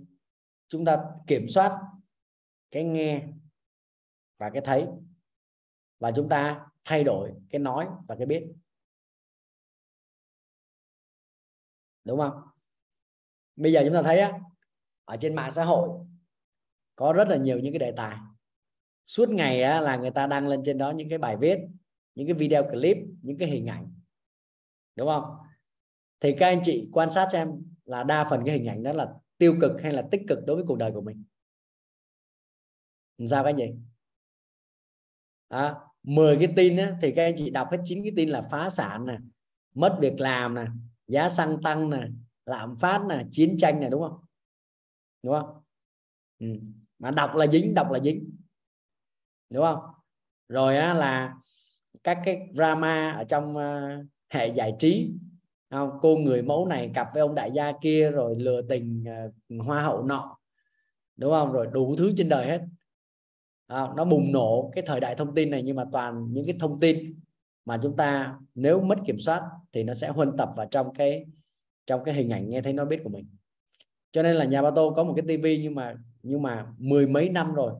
Chúng 0.68 0.84
ta 0.84 1.04
kiểm 1.26 1.48
soát 1.48 1.80
cái 2.70 2.84
nghe 2.84 3.26
và 4.38 4.50
cái 4.50 4.62
thấy. 4.64 4.86
Và 5.98 6.12
chúng 6.16 6.28
ta 6.28 6.66
thay 6.84 7.04
đổi 7.04 7.32
cái 7.50 7.58
nói 7.58 7.88
và 8.08 8.16
cái 8.16 8.26
biết. 8.26 8.46
Đúng 12.04 12.18
không? 12.18 12.42
Bây 13.56 13.72
giờ 13.72 13.82
chúng 13.84 13.94
ta 13.94 14.02
thấy 14.02 14.18
á 14.18 14.40
ở 15.04 15.16
trên 15.16 15.34
mạng 15.34 15.50
xã 15.50 15.64
hội 15.64 16.06
có 16.96 17.12
rất 17.12 17.28
là 17.28 17.36
nhiều 17.36 17.58
những 17.58 17.72
cái 17.72 17.78
đề 17.78 17.92
tài. 17.96 18.18
Suốt 19.06 19.28
ngày 19.28 19.62
á, 19.62 19.80
là 19.80 19.96
người 19.96 20.10
ta 20.10 20.26
đăng 20.26 20.48
lên 20.48 20.62
trên 20.64 20.78
đó 20.78 20.90
những 20.90 21.08
cái 21.08 21.18
bài 21.18 21.36
viết 21.36 21.58
những 22.14 22.26
cái 22.26 22.34
video 22.34 22.70
clip 22.70 22.96
những 23.22 23.38
cái 23.38 23.48
hình 23.48 23.66
ảnh 23.66 23.95
đúng 24.96 25.08
không? 25.08 25.36
Thì 26.20 26.34
các 26.38 26.46
anh 26.46 26.60
chị 26.64 26.88
quan 26.92 27.10
sát 27.10 27.28
xem 27.32 27.48
là 27.84 28.04
đa 28.04 28.24
phần 28.30 28.42
cái 28.46 28.58
hình 28.58 28.68
ảnh 28.68 28.82
đó 28.82 28.92
là 28.92 29.08
tiêu 29.38 29.56
cực 29.60 29.82
hay 29.82 29.92
là 29.92 30.02
tích 30.10 30.22
cực 30.28 30.38
đối 30.46 30.56
với 30.56 30.64
cuộc 30.68 30.78
đời 30.78 30.92
của 30.92 31.00
mình. 31.00 31.24
Làm 33.18 33.28
sao 33.28 33.44
cái 33.44 33.54
gì 33.54 33.64
à, 35.48 35.74
10 36.02 36.36
cái 36.38 36.52
tin 36.56 36.76
á, 36.76 36.96
thì 37.02 37.12
các 37.12 37.24
anh 37.24 37.34
chị 37.38 37.50
đọc 37.50 37.68
hết 37.70 37.78
chín 37.84 38.02
cái 38.02 38.12
tin 38.16 38.28
là 38.28 38.48
phá 38.50 38.70
sản 38.70 39.06
nè 39.06 39.18
mất 39.74 39.98
việc 40.00 40.20
làm 40.20 40.54
nè 40.54 40.64
giá 41.06 41.28
xăng 41.28 41.62
tăng 41.62 41.90
nè 41.90 42.08
lạm 42.46 42.78
phát 42.78 43.02
nè 43.08 43.24
chiến 43.32 43.56
tranh 43.58 43.80
nè 43.80 43.88
đúng 43.88 44.02
không? 44.02 44.20
Đúng 45.22 45.34
không? 45.34 45.62
Ừ. 46.38 46.46
mà 46.98 47.10
đọc 47.10 47.34
là 47.34 47.46
dính 47.46 47.74
đọc 47.74 47.90
là 47.90 47.98
dính. 47.98 48.36
Đúng 49.50 49.64
không? 49.64 49.80
Rồi 50.48 50.76
á, 50.76 50.94
là 50.94 51.34
các 52.04 52.20
cái 52.24 52.48
drama 52.54 53.10
ở 53.10 53.24
trong 53.24 53.56
uh, 53.56 54.06
hệ 54.28 54.48
giải 54.48 54.74
trí. 54.78 55.10
Không? 55.70 55.90
cô 56.02 56.16
người 56.16 56.42
mẫu 56.42 56.66
này 56.66 56.90
cặp 56.94 57.08
với 57.14 57.20
ông 57.20 57.34
đại 57.34 57.50
gia 57.54 57.72
kia 57.82 58.10
rồi 58.10 58.36
lừa 58.38 58.62
tình 58.62 59.04
uh, 59.26 59.66
hoa 59.66 59.82
hậu 59.82 60.02
nọ 60.02 60.38
đúng 61.16 61.30
không? 61.30 61.52
Rồi 61.52 61.66
đủ 61.72 61.96
thứ 61.96 62.12
trên 62.16 62.28
đời 62.28 62.46
hết. 62.46 62.60
À, 63.66 63.88
nó 63.96 64.04
bùng 64.04 64.32
nổ 64.32 64.70
cái 64.74 64.84
thời 64.86 65.00
đại 65.00 65.14
thông 65.14 65.34
tin 65.34 65.50
này 65.50 65.62
nhưng 65.62 65.76
mà 65.76 65.84
toàn 65.92 66.26
những 66.32 66.44
cái 66.44 66.56
thông 66.60 66.80
tin 66.80 67.20
mà 67.64 67.80
chúng 67.82 67.96
ta 67.96 68.38
nếu 68.54 68.80
mất 68.80 68.98
kiểm 69.06 69.18
soát 69.18 69.42
thì 69.72 69.82
nó 69.82 69.94
sẽ 69.94 70.08
huân 70.08 70.36
tập 70.36 70.50
vào 70.56 70.66
trong 70.70 70.94
cái 70.94 71.26
trong 71.86 72.04
cái 72.04 72.14
hình 72.14 72.30
ảnh 72.30 72.50
nghe 72.50 72.62
thấy 72.62 72.72
nó 72.72 72.84
biết 72.84 73.00
của 73.04 73.10
mình. 73.10 73.26
Cho 74.12 74.22
nên 74.22 74.36
là 74.36 74.44
nhà 74.44 74.62
ba 74.62 74.70
tô 74.70 74.92
có 74.96 75.04
một 75.04 75.12
cái 75.16 75.24
tivi 75.28 75.58
nhưng 75.62 75.74
mà 75.74 75.96
nhưng 76.22 76.42
mà 76.42 76.66
mười 76.78 77.06
mấy 77.06 77.28
năm 77.28 77.54
rồi 77.54 77.72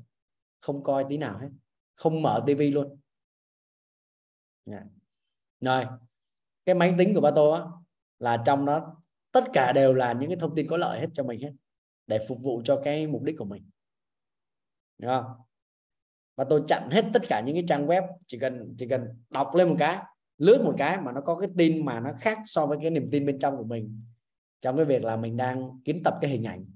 không 0.61 0.82
coi 0.82 1.05
tí 1.09 1.16
nào 1.16 1.38
hết. 1.38 1.49
Không 1.94 2.22
mở 2.22 2.44
tivi 2.47 2.70
luôn. 2.70 2.99
Yeah. 4.70 4.82
rồi 5.61 5.84
cái 6.66 6.74
máy 6.74 6.94
tính 6.98 7.14
của 7.14 7.20
ba 7.20 7.30
tô 7.30 7.50
á, 7.50 7.62
là 8.18 8.42
trong 8.46 8.64
nó 8.64 8.96
tất 9.32 9.44
cả 9.52 9.72
đều 9.72 9.94
là 9.94 10.12
những 10.12 10.30
cái 10.30 10.38
thông 10.40 10.54
tin 10.54 10.66
có 10.66 10.76
lợi 10.76 11.00
hết 11.00 11.06
cho 11.14 11.22
mình 11.22 11.40
hết 11.40 11.52
để 12.06 12.26
phục 12.28 12.42
vụ 12.42 12.62
cho 12.64 12.80
cái 12.84 13.06
mục 13.06 13.22
đích 13.22 13.38
của 13.38 13.44
mình. 13.44 13.70
Đúng 14.98 15.10
không? 15.10 15.24
Và 16.36 16.44
tôi 16.44 16.62
chặn 16.68 16.90
hết 16.90 17.04
tất 17.12 17.22
cả 17.28 17.40
những 17.40 17.56
cái 17.56 17.64
trang 17.68 17.86
web 17.86 18.02
chỉ 18.26 18.38
cần 18.38 18.74
chỉ 18.78 18.88
cần 18.88 19.08
đọc 19.30 19.54
lên 19.54 19.68
một 19.68 19.76
cái 19.78 19.98
lướt 20.38 20.62
một 20.64 20.74
cái 20.78 21.00
mà 21.00 21.12
nó 21.12 21.20
có 21.20 21.36
cái 21.36 21.48
tin 21.56 21.84
mà 21.84 22.00
nó 22.00 22.10
khác 22.20 22.38
so 22.44 22.66
với 22.66 22.78
cái 22.82 22.90
niềm 22.90 23.08
tin 23.10 23.26
bên 23.26 23.38
trong 23.38 23.56
của 23.56 23.64
mình 23.64 24.02
trong 24.60 24.76
cái 24.76 24.84
việc 24.84 25.04
là 25.04 25.16
mình 25.16 25.36
đang 25.36 25.80
kiến 25.84 26.02
tập 26.04 26.14
cái 26.20 26.30
hình 26.30 26.44
ảnh. 26.44 26.66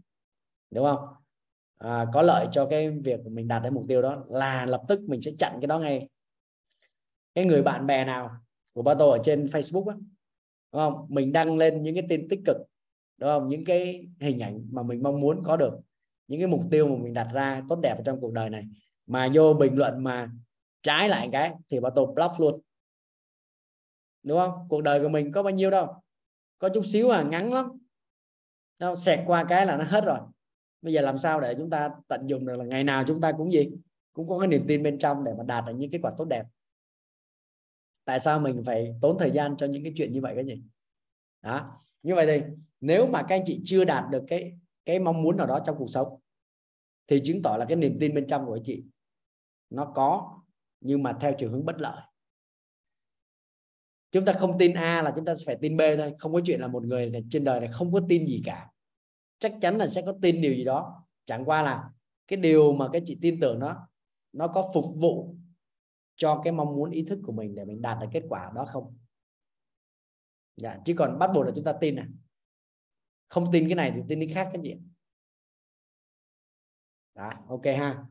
Đúng 0.70 0.84
không? 0.84 1.08
À, 1.78 2.06
có 2.12 2.22
lợi 2.22 2.46
cho 2.52 2.66
cái 2.70 2.90
việc 2.90 3.20
mình 3.26 3.48
đạt 3.48 3.62
đến 3.62 3.74
mục 3.74 3.84
tiêu 3.88 4.02
đó 4.02 4.24
là 4.28 4.66
lập 4.66 4.82
tức 4.88 5.00
mình 5.00 5.22
sẽ 5.22 5.30
chặn 5.38 5.58
cái 5.60 5.66
đó 5.66 5.78
ngay. 5.78 6.08
Cái 7.34 7.44
người 7.44 7.62
bạn 7.62 7.86
bè 7.86 8.04
nào 8.04 8.30
của 8.72 8.82
ba 8.82 8.94
tô 8.94 9.10
ở 9.10 9.18
trên 9.24 9.46
Facebook 9.46 9.88
á, 9.88 9.96
đúng 10.72 10.80
không? 10.80 11.06
Mình 11.08 11.32
đăng 11.32 11.56
lên 11.56 11.82
những 11.82 11.94
cái 11.94 12.04
tin 12.08 12.28
tích 12.28 12.40
cực, 12.46 12.56
đúng 13.18 13.30
không? 13.30 13.48
Những 13.48 13.64
cái 13.64 14.08
hình 14.20 14.38
ảnh 14.38 14.66
mà 14.70 14.82
mình 14.82 15.02
mong 15.02 15.20
muốn 15.20 15.42
có 15.44 15.56
được, 15.56 15.80
những 16.28 16.40
cái 16.40 16.48
mục 16.48 16.62
tiêu 16.70 16.88
mà 16.88 17.02
mình 17.02 17.14
đặt 17.14 17.28
ra 17.32 17.62
tốt 17.68 17.80
đẹp 17.82 17.96
trong 18.04 18.20
cuộc 18.20 18.32
đời 18.32 18.50
này. 18.50 18.68
Mà 19.06 19.28
vô 19.34 19.54
bình 19.54 19.78
luận 19.78 20.04
mà 20.04 20.30
trái 20.82 21.08
lại 21.08 21.28
cái 21.32 21.52
thì 21.70 21.80
ba 21.80 21.90
tô 21.90 22.06
block 22.06 22.40
luôn. 22.40 22.60
Đúng 24.22 24.38
không? 24.38 24.66
Cuộc 24.68 24.80
đời 24.80 25.02
của 25.02 25.08
mình 25.08 25.32
có 25.32 25.42
bao 25.42 25.50
nhiêu 25.52 25.70
đâu. 25.70 26.02
Có 26.58 26.68
chút 26.68 26.86
xíu 26.86 27.10
à 27.10 27.22
ngắn 27.22 27.52
lắm. 27.52 27.66
Nó 28.78 28.94
xẹt 28.94 29.20
qua 29.26 29.44
cái 29.44 29.66
là 29.66 29.76
nó 29.76 29.84
hết 29.84 30.04
rồi. 30.04 30.18
Bây 30.82 30.92
giờ 30.92 31.00
làm 31.00 31.18
sao 31.18 31.40
để 31.40 31.54
chúng 31.58 31.70
ta 31.70 31.90
tận 32.08 32.26
dụng 32.26 32.46
được 32.46 32.56
là 32.56 32.64
ngày 32.64 32.84
nào 32.84 33.04
chúng 33.06 33.20
ta 33.20 33.32
cũng 33.32 33.52
gì? 33.52 33.70
Cũng 34.12 34.28
có 34.28 34.38
cái 34.38 34.48
niềm 34.48 34.64
tin 34.68 34.82
bên 34.82 34.98
trong 34.98 35.24
để 35.24 35.32
mà 35.38 35.44
đạt 35.44 35.64
được 35.66 35.72
những 35.76 35.90
kết 35.90 35.98
quả 36.02 36.12
tốt 36.16 36.24
đẹp 36.24 36.44
tại 38.04 38.20
sao 38.20 38.40
mình 38.40 38.62
phải 38.66 38.94
tốn 39.00 39.18
thời 39.18 39.30
gian 39.30 39.56
cho 39.56 39.66
những 39.66 39.84
cái 39.84 39.92
chuyện 39.96 40.12
như 40.12 40.20
vậy 40.20 40.34
cái 40.34 40.44
gì? 40.44 40.62
Đó. 41.42 41.80
Như 42.02 42.14
vậy 42.14 42.26
thì 42.26 42.46
nếu 42.80 43.06
mà 43.06 43.22
các 43.22 43.34
anh 43.34 43.42
chị 43.46 43.60
chưa 43.64 43.84
đạt 43.84 44.04
được 44.10 44.24
cái 44.28 44.58
cái 44.84 44.98
mong 44.98 45.22
muốn 45.22 45.36
nào 45.36 45.46
đó 45.46 45.60
trong 45.66 45.76
cuộc 45.78 45.90
sống, 45.90 46.20
thì 47.06 47.20
chứng 47.24 47.42
tỏ 47.42 47.56
là 47.56 47.64
cái 47.68 47.76
niềm 47.76 47.96
tin 48.00 48.14
bên 48.14 48.26
trong 48.26 48.46
của 48.46 48.54
anh 48.54 48.62
chị 48.64 48.84
nó 49.70 49.92
có, 49.94 50.40
nhưng 50.80 51.02
mà 51.02 51.16
theo 51.20 51.34
chiều 51.38 51.50
hướng 51.50 51.64
bất 51.64 51.80
lợi. 51.80 52.02
Chúng 54.12 54.24
ta 54.24 54.32
không 54.32 54.58
tin 54.58 54.74
A 54.74 55.02
là 55.02 55.12
chúng 55.16 55.24
ta 55.24 55.36
sẽ 55.36 55.42
phải 55.46 55.56
tin 55.60 55.76
B 55.76 55.80
thôi. 55.98 56.14
Không 56.18 56.32
có 56.32 56.40
chuyện 56.44 56.60
là 56.60 56.66
một 56.68 56.84
người 56.84 57.12
trên 57.30 57.44
đời 57.44 57.60
này 57.60 57.68
không 57.72 57.92
có 57.92 58.00
tin 58.08 58.26
gì 58.26 58.42
cả. 58.44 58.70
Chắc 59.38 59.54
chắn 59.60 59.78
là 59.78 59.86
sẽ 59.86 60.02
có 60.02 60.14
tin 60.22 60.40
điều 60.40 60.54
gì 60.54 60.64
đó. 60.64 61.06
Chẳng 61.24 61.44
qua 61.44 61.62
là 61.62 61.90
cái 62.26 62.36
điều 62.36 62.72
mà 62.72 62.88
các 62.92 63.02
chị 63.06 63.18
tin 63.20 63.40
tưởng 63.40 63.58
nó 63.58 63.88
nó 64.32 64.48
có 64.48 64.70
phục 64.74 64.84
vụ 64.96 65.34
cho 66.20 66.40
cái 66.44 66.52
mong 66.52 66.76
muốn 66.76 66.90
ý 66.90 67.02
thức 67.02 67.18
của 67.26 67.32
mình 67.32 67.54
để 67.54 67.64
mình 67.64 67.82
đạt 67.82 67.98
được 68.00 68.06
kết 68.12 68.22
quả 68.28 68.52
đó 68.54 68.64
không? 68.64 68.98
Dạ 70.56 70.78
chứ 70.84 70.94
còn 70.98 71.18
bắt 71.18 71.30
buộc 71.34 71.46
là 71.46 71.52
chúng 71.54 71.64
ta 71.64 71.72
tin 71.72 71.96
à? 71.96 72.08
Không 73.28 73.52
tin 73.52 73.68
cái 73.68 73.74
này 73.74 73.92
thì 73.94 74.02
tin 74.08 74.20
cái 74.20 74.28
khác 74.34 74.50
cái 74.52 74.62
gì 74.62 74.80
đó 77.14 77.32
ok 77.48 77.64
ha. 77.64 78.04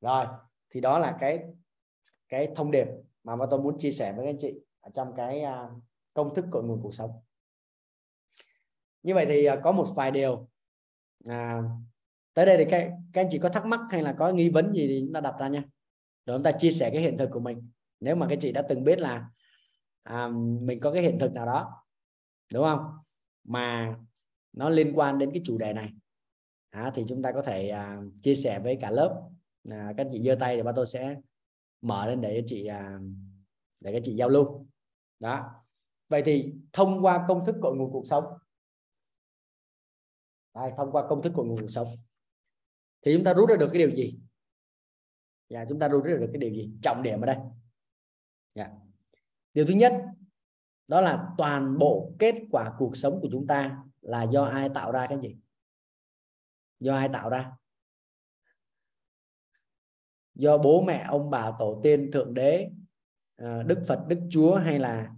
Rồi 0.00 0.26
thì 0.70 0.80
đó 0.80 0.98
là 0.98 1.16
cái 1.20 1.44
cái 2.28 2.48
thông 2.56 2.70
điệp 2.70 2.86
mà 3.24 3.36
mà 3.36 3.46
tôi 3.50 3.60
muốn 3.62 3.78
chia 3.78 3.92
sẻ 3.92 4.12
với 4.12 4.24
các 4.24 4.30
anh 4.30 4.38
chị 4.40 4.54
ở 4.80 4.90
trong 4.94 5.14
cái 5.16 5.42
à, 5.42 5.68
công 6.14 6.34
thức 6.34 6.44
cội 6.50 6.62
nguồn 6.62 6.82
cuộc 6.82 6.94
sống. 6.94 7.10
Như 9.02 9.14
vậy 9.14 9.26
thì 9.28 9.44
à, 9.44 9.56
có 9.64 9.72
một 9.72 9.86
vài 9.96 10.10
điều 10.10 10.48
à, 11.24 11.62
tới 12.34 12.46
đây 12.46 12.56
thì 12.58 12.64
các, 12.70 12.92
các 13.12 13.20
anh 13.20 13.28
chị 13.30 13.38
có 13.38 13.48
thắc 13.48 13.66
mắc 13.66 13.80
hay 13.90 14.02
là 14.02 14.14
có 14.18 14.30
nghi 14.30 14.48
vấn 14.48 14.72
gì 14.72 14.88
thì 14.88 15.00
chúng 15.04 15.12
ta 15.12 15.20
đặt 15.20 15.34
ra 15.40 15.48
nha 15.48 15.64
rồi 16.30 16.38
chúng 16.38 16.44
ta 16.44 16.52
chia 16.58 16.70
sẻ 16.70 16.90
cái 16.92 17.02
hiện 17.02 17.18
thực 17.18 17.30
của 17.32 17.40
mình. 17.40 17.70
Nếu 18.00 18.16
mà 18.16 18.26
các 18.30 18.38
chị 18.42 18.52
đã 18.52 18.62
từng 18.62 18.84
biết 18.84 18.98
là 18.98 19.30
à, 20.02 20.28
mình 20.60 20.80
có 20.80 20.92
cái 20.92 21.02
hiện 21.02 21.18
thực 21.20 21.32
nào 21.32 21.46
đó 21.46 21.84
đúng 22.52 22.64
không? 22.64 22.84
Mà 23.44 23.96
nó 24.52 24.68
liên 24.68 24.92
quan 24.94 25.18
đến 25.18 25.30
cái 25.32 25.42
chủ 25.44 25.58
đề 25.58 25.72
này. 25.72 25.92
À, 26.70 26.92
thì 26.94 27.04
chúng 27.08 27.22
ta 27.22 27.32
có 27.32 27.42
thể 27.42 27.68
à, 27.68 28.02
chia 28.22 28.34
sẻ 28.34 28.60
với 28.60 28.78
cả 28.80 28.90
lớp. 28.90 29.22
À, 29.70 29.94
các 29.96 30.06
chị 30.12 30.22
giơ 30.22 30.36
tay 30.40 30.56
thì 30.56 30.62
ba 30.62 30.72
tôi 30.76 30.86
sẽ 30.86 31.16
mở 31.80 32.06
lên 32.06 32.20
để 32.20 32.44
chị 32.46 32.66
à, 32.66 32.98
để 33.80 33.92
các 33.92 34.02
chị 34.04 34.14
giao 34.14 34.28
lưu. 34.28 34.66
Đó. 35.18 35.50
Vậy 36.08 36.22
thì 36.24 36.54
thông 36.72 37.04
qua 37.04 37.24
công 37.28 37.44
thức 37.44 37.56
cội 37.62 37.76
nguồn 37.76 37.92
cuộc 37.92 38.06
sống. 38.06 38.24
Đây, 40.54 40.72
thông 40.76 40.92
qua 40.92 41.08
công 41.08 41.22
thức 41.22 41.32
cội 41.34 41.46
nguồn 41.46 41.60
cuộc 41.60 41.70
sống. 41.70 41.96
Thì 43.02 43.14
chúng 43.14 43.24
ta 43.24 43.34
rút 43.34 43.48
ra 43.48 43.56
được 43.56 43.68
cái 43.72 43.78
điều 43.78 43.96
gì? 43.96 44.18
Dạ, 45.50 45.64
chúng 45.68 45.78
ta 45.78 45.88
rút 45.88 46.04
ra 46.04 46.16
được 46.16 46.28
cái 46.32 46.40
điều 46.40 46.50
gì? 46.50 46.70
Trọng 46.82 47.02
điểm 47.02 47.20
ở 47.20 47.26
đây. 47.26 47.36
Dạ. 48.54 48.70
điều 49.54 49.66
thứ 49.66 49.74
nhất 49.74 49.92
đó 50.88 51.00
là 51.00 51.28
toàn 51.38 51.78
bộ 51.78 52.12
kết 52.18 52.34
quả 52.50 52.74
cuộc 52.78 52.96
sống 52.96 53.18
của 53.22 53.28
chúng 53.32 53.46
ta 53.46 53.84
là 54.00 54.22
do 54.22 54.44
ai 54.44 54.68
tạo 54.74 54.92
ra 54.92 55.06
cái 55.08 55.18
gì? 55.22 55.36
Do 56.80 56.94
ai 56.94 57.08
tạo 57.08 57.30
ra? 57.30 57.52
Do 60.34 60.58
bố 60.58 60.82
mẹ 60.82 61.04
ông 61.08 61.30
bà 61.30 61.52
tổ 61.58 61.80
tiên 61.82 62.10
thượng 62.12 62.34
đế 62.34 62.70
ờ, 63.36 63.62
đức 63.62 63.84
phật 63.88 64.04
đức 64.08 64.18
chúa 64.30 64.56
hay 64.56 64.78
là 64.78 65.14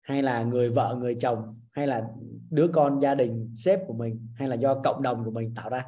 hay 0.00 0.22
là 0.22 0.42
người 0.42 0.70
vợ 0.70 0.96
người 0.98 1.16
chồng 1.20 1.60
hay 1.72 1.86
là 1.86 2.10
đứa 2.50 2.70
con 2.74 3.00
gia 3.00 3.14
đình 3.14 3.52
sếp 3.56 3.80
của 3.86 3.94
mình 3.94 4.28
hay 4.34 4.48
là 4.48 4.56
do 4.56 4.82
cộng 4.82 5.02
đồng 5.02 5.24
của 5.24 5.30
mình 5.30 5.54
tạo 5.54 5.70
ra? 5.70 5.86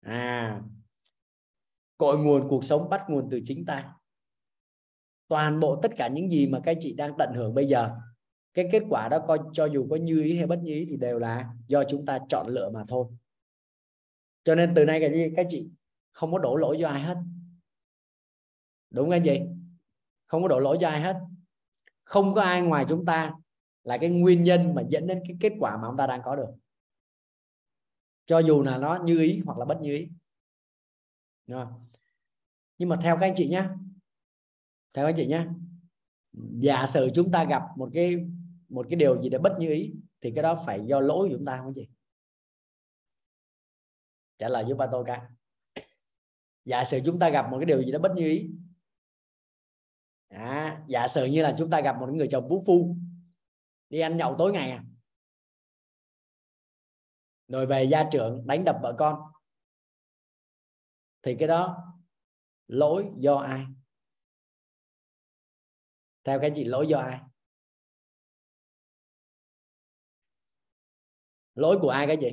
À 0.00 0.62
cội 2.02 2.18
nguồn 2.18 2.48
cuộc 2.48 2.64
sống, 2.64 2.88
bắt 2.90 3.04
nguồn 3.08 3.28
từ 3.30 3.40
chính 3.44 3.64
ta 3.64 3.94
toàn 5.28 5.60
bộ 5.60 5.80
tất 5.82 5.92
cả 5.96 6.08
những 6.08 6.30
gì 6.30 6.46
mà 6.46 6.60
các 6.64 6.76
chị 6.80 6.94
đang 6.94 7.12
tận 7.18 7.34
hưởng 7.34 7.54
bây 7.54 7.66
giờ, 7.66 7.90
cái 8.54 8.68
kết 8.72 8.82
quả 8.88 9.08
đó 9.08 9.18
coi, 9.26 9.38
cho 9.52 9.66
dù 9.66 9.86
có 9.90 9.96
như 9.96 10.22
ý 10.22 10.36
hay 10.36 10.46
bất 10.46 10.58
như 10.62 10.74
ý 10.74 10.86
thì 10.88 10.96
đều 10.96 11.18
là 11.18 11.54
do 11.66 11.84
chúng 11.84 12.06
ta 12.06 12.18
chọn 12.28 12.46
lựa 12.48 12.70
mà 12.70 12.84
thôi. 12.88 13.06
Cho 14.44 14.54
nên 14.54 14.72
từ 14.74 14.84
nay 14.84 15.00
cái 15.00 15.32
các 15.36 15.46
chị 15.50 15.68
không 16.12 16.32
có 16.32 16.38
đổ 16.38 16.56
lỗi 16.56 16.76
cho 16.80 16.88
ai 16.88 17.00
hết. 17.00 17.16
Đúng 18.90 19.04
không 19.04 19.12
anh 19.12 19.22
chị? 19.24 19.40
Không 20.26 20.42
có 20.42 20.48
đổ 20.48 20.58
lỗi 20.58 20.78
cho 20.80 20.88
ai 20.88 21.00
hết. 21.00 21.16
Không 22.04 22.34
có 22.34 22.42
ai 22.42 22.62
ngoài 22.62 22.86
chúng 22.88 23.06
ta 23.06 23.34
là 23.84 23.98
cái 23.98 24.10
nguyên 24.10 24.44
nhân 24.44 24.74
mà 24.74 24.82
dẫn 24.88 25.06
đến 25.06 25.22
cái 25.28 25.36
kết 25.40 25.52
quả 25.60 25.76
mà 25.76 25.88
chúng 25.88 25.96
ta 25.96 26.06
đang 26.06 26.20
có 26.24 26.36
được. 26.36 26.50
Cho 28.26 28.38
dù 28.38 28.62
là 28.62 28.78
nó 28.78 28.98
như 29.04 29.20
ý 29.20 29.42
hoặc 29.46 29.58
là 29.58 29.64
bất 29.64 29.78
như 29.80 29.94
ý. 29.94 30.08
Đúng 31.46 31.58
không? 31.58 31.91
Nhưng 32.82 32.88
mà 32.88 32.96
theo 33.02 33.16
các 33.16 33.26
anh 33.26 33.34
chị 33.36 33.48
nhé 33.48 33.62
theo 34.92 35.04
các 35.04 35.08
anh 35.08 35.14
chị 35.16 35.26
nhé 35.26 35.46
giả 36.60 36.86
sử 36.86 37.10
chúng 37.14 37.32
ta 37.32 37.44
gặp 37.44 37.62
một 37.76 37.90
cái 37.94 38.16
một 38.68 38.86
cái 38.90 38.96
điều 38.96 39.22
gì 39.22 39.28
đó 39.28 39.38
bất 39.38 39.56
như 39.58 39.70
ý 39.70 39.92
thì 40.20 40.32
cái 40.34 40.42
đó 40.42 40.62
phải 40.66 40.80
do 40.86 41.00
lỗi 41.00 41.28
của 41.28 41.36
chúng 41.36 41.44
ta 41.44 41.56
không 41.56 41.72
chị? 41.74 41.88
Trả 44.38 44.48
lời 44.48 44.64
giúp 44.68 44.74
ba 44.74 44.86
tôi 44.92 45.04
cái. 45.06 45.20
Giả 46.64 46.84
sử 46.84 47.00
chúng 47.04 47.18
ta 47.18 47.30
gặp 47.30 47.50
một 47.50 47.58
cái 47.58 47.66
điều 47.66 47.82
gì 47.82 47.92
đó 47.92 47.98
bất 47.98 48.12
như 48.16 48.24
ý. 48.24 48.50
À, 50.28 50.84
giả 50.88 51.08
sử 51.08 51.24
như 51.24 51.42
là 51.42 51.54
chúng 51.58 51.70
ta 51.70 51.80
gặp 51.80 51.96
một 52.00 52.08
người 52.12 52.28
chồng 52.30 52.48
vũ 52.48 52.64
phu 52.66 52.96
đi 53.88 54.00
ăn 54.00 54.16
nhậu 54.16 54.34
tối 54.38 54.52
ngày 54.52 54.70
à. 54.70 54.84
Rồi 57.48 57.66
về 57.66 57.84
gia 57.84 58.04
trưởng 58.12 58.46
đánh 58.46 58.64
đập 58.64 58.78
vợ 58.82 58.94
con. 58.98 59.20
Thì 61.22 61.36
cái 61.38 61.48
đó 61.48 61.91
lỗi 62.72 63.10
do 63.18 63.36
ai? 63.36 63.66
Theo 66.24 66.40
các 66.40 66.52
chị 66.56 66.64
lỗi 66.64 66.86
do 66.88 66.98
ai? 66.98 67.20
Lỗi 71.54 71.78
của 71.80 71.88
ai 71.88 72.06
cái 72.06 72.16
gì 72.20 72.28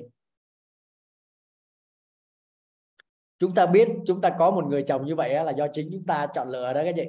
chúng 3.38 3.54
ta 3.56 3.66
biết 3.66 3.88
chúng 4.08 4.22
ta 4.22 4.36
có 4.40 4.52
một 4.52 4.66
người 4.70 4.84
chồng 4.88 5.06
như 5.06 5.16
vậy 5.16 5.34
là 5.34 5.52
do 5.52 5.68
chính 5.74 5.90
chúng 5.92 6.06
ta 6.06 6.28
chọn 6.34 6.50
lựa 6.50 6.74
đó 6.74 6.82
cái 6.84 6.94
gì 6.98 7.04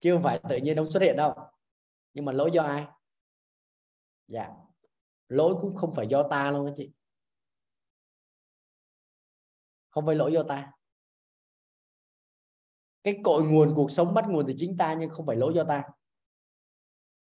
chứ 0.00 0.12
không 0.14 0.22
phải 0.22 0.40
tự 0.48 0.56
nhiên 0.56 0.76
ông 0.76 0.90
xuất 0.90 1.02
hiện 1.02 1.16
đâu. 1.16 1.34
Nhưng 2.14 2.24
mà 2.24 2.32
lỗi 2.32 2.50
do 2.52 2.62
ai? 2.62 2.86
Dạ. 4.26 4.50
Lỗi 5.28 5.54
cũng 5.60 5.76
không 5.76 5.94
phải 5.94 6.06
do 6.06 6.28
ta 6.30 6.50
luôn 6.50 6.66
anh 6.66 6.74
chị. 6.76 6.92
Không 9.90 10.06
phải 10.06 10.14
lỗi 10.14 10.32
do 10.32 10.42
ta 10.42 10.75
cái 13.06 13.18
cội 13.24 13.44
nguồn 13.44 13.72
cuộc 13.76 13.90
sống 13.90 14.14
bắt 14.14 14.24
nguồn 14.28 14.46
từ 14.46 14.54
chính 14.58 14.76
ta 14.76 14.94
nhưng 14.94 15.10
không 15.10 15.26
phải 15.26 15.36
lỗi 15.36 15.52
do 15.56 15.64
ta 15.64 15.84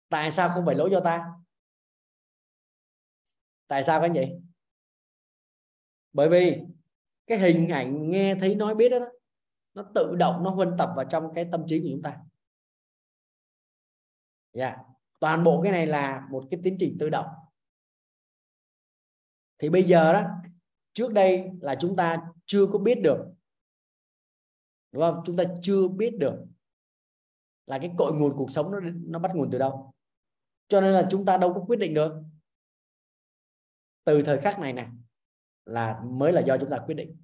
tại 0.10 0.32
sao 0.32 0.50
không 0.50 0.66
phải 0.66 0.76
lỗi 0.76 0.90
do 0.91 1.00
ta 1.00 1.26
tại 3.68 3.84
sao 3.84 4.02
cái 4.02 4.10
vậy? 4.10 4.41
bởi 6.14 6.30
vì 6.30 6.62
cái 7.28 7.38
hình 7.38 7.70
ảnh 7.70 8.10
nghe 8.10 8.36
thấy 8.36 8.56
nói 8.56 8.76
biết 8.76 8.90
đó, 8.90 9.00
nó 9.74 9.84
tự 9.96 10.16
động 10.16 10.44
nó 10.44 10.50
huân 10.50 10.76
tập 10.78 10.90
vào 10.96 11.06
trong 11.06 11.34
cái 11.36 11.48
tâm 11.52 11.64
trí 11.68 11.80
của 11.80 11.88
chúng 11.91 12.02
ta 12.02 12.10
yeah. 12.10 12.24
Dạ. 14.54 14.78
toàn 15.20 15.44
bộ 15.44 15.62
cái 15.62 15.72
này 15.72 15.88
là 15.88 16.28
một 16.32 16.44
cái 16.52 16.60
tiến 16.64 16.78
trình 16.80 16.98
tự 17.00 17.10
động 17.10 17.28
thì 19.58 19.70
bây 19.70 19.84
giờ 19.84 20.14
đó 20.14 20.24
trước 20.94 21.14
đây 21.14 21.50
là 21.62 21.76
chúng 21.76 21.96
ta 21.96 22.18
chưa 22.46 22.66
có 22.74 22.80
biết 22.80 23.00
được 23.04 23.26
đúng 24.91 25.02
không? 25.03 25.22
Chúng 25.26 25.38
ta 25.38 25.44
chưa 25.61 25.88
biết 25.88 26.18
được 26.20 26.45
là 27.66 27.80
cái 27.80 27.91
cội 27.98 28.14
nguồn 28.14 28.38
cuộc 28.38 28.52
sống 28.52 28.72
nó 28.72 28.80
nó 29.07 29.20
bắt 29.20 29.32
nguồn 29.36 29.49
từ 29.52 29.57
đâu. 29.57 29.94
Cho 30.68 30.82
nên 30.82 30.94
là 30.94 31.07
chúng 31.11 31.26
ta 31.26 31.38
đâu 31.38 31.53
có 31.53 31.66
quyết 31.68 31.80
định 31.80 31.94
được. 31.94 32.24
Từ 34.03 34.24
thời 34.24 34.38
khắc 34.38 34.60
này 34.60 34.74
nè, 34.74 34.90
là 35.66 36.02
mới 36.06 36.34
là 36.34 36.41
do 36.41 36.57
chúng 36.57 36.70
ta 36.70 36.80
quyết 36.86 36.95
định. 36.95 37.24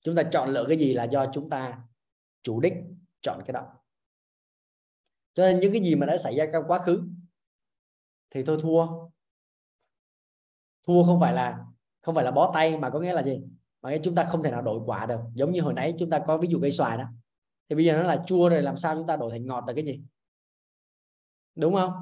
Chúng 0.00 0.16
ta 0.16 0.22
chọn 0.32 0.48
lựa 0.48 0.64
cái 0.68 0.78
gì 0.78 0.92
là 0.94 1.04
do 1.04 1.30
chúng 1.34 1.50
ta 1.50 1.84
chủ 2.42 2.60
đích 2.60 2.72
chọn 3.22 3.42
cái 3.46 3.52
đó. 3.52 3.66
Cho 5.34 5.42
nên 5.42 5.60
những 5.60 5.72
cái 5.72 5.82
gì 5.82 5.94
mà 5.94 6.06
đã 6.06 6.18
xảy 6.18 6.36
ra 6.36 6.46
trong 6.52 6.64
quá 6.68 6.78
khứ 6.78 7.08
thì 8.30 8.42
tôi 8.46 8.58
thua. 8.62 8.86
Thua 10.86 11.04
không 11.04 11.20
phải 11.20 11.32
là, 11.34 11.66
không 12.00 12.14
phải 12.14 12.24
là 12.24 12.30
bó 12.30 12.50
tay 12.54 12.78
mà 12.78 12.90
có 12.90 13.00
nghĩa 13.00 13.12
là 13.12 13.22
gì? 13.22 13.42
Mà 13.84 13.96
chúng 14.02 14.14
ta 14.14 14.24
không 14.24 14.42
thể 14.42 14.50
nào 14.50 14.62
đổi 14.62 14.80
quả 14.86 15.06
được. 15.06 15.20
Giống 15.34 15.52
như 15.52 15.60
hồi 15.60 15.74
nãy 15.74 15.94
chúng 15.98 16.10
ta 16.10 16.18
có 16.26 16.38
ví 16.38 16.48
dụ 16.48 16.58
cây 16.62 16.70
xoài 16.70 16.98
đó. 16.98 17.04
Thì 17.68 17.76
bây 17.76 17.84
giờ 17.84 17.96
nó 17.96 18.02
là 18.02 18.24
chua 18.26 18.48
rồi, 18.48 18.62
làm 18.62 18.76
sao 18.76 18.94
chúng 18.94 19.06
ta 19.06 19.16
đổi 19.16 19.30
thành 19.30 19.46
ngọt 19.46 19.64
là 19.66 19.72
cái 19.72 19.84
gì? 19.84 20.02
Đúng 21.54 21.74
không? 21.74 21.92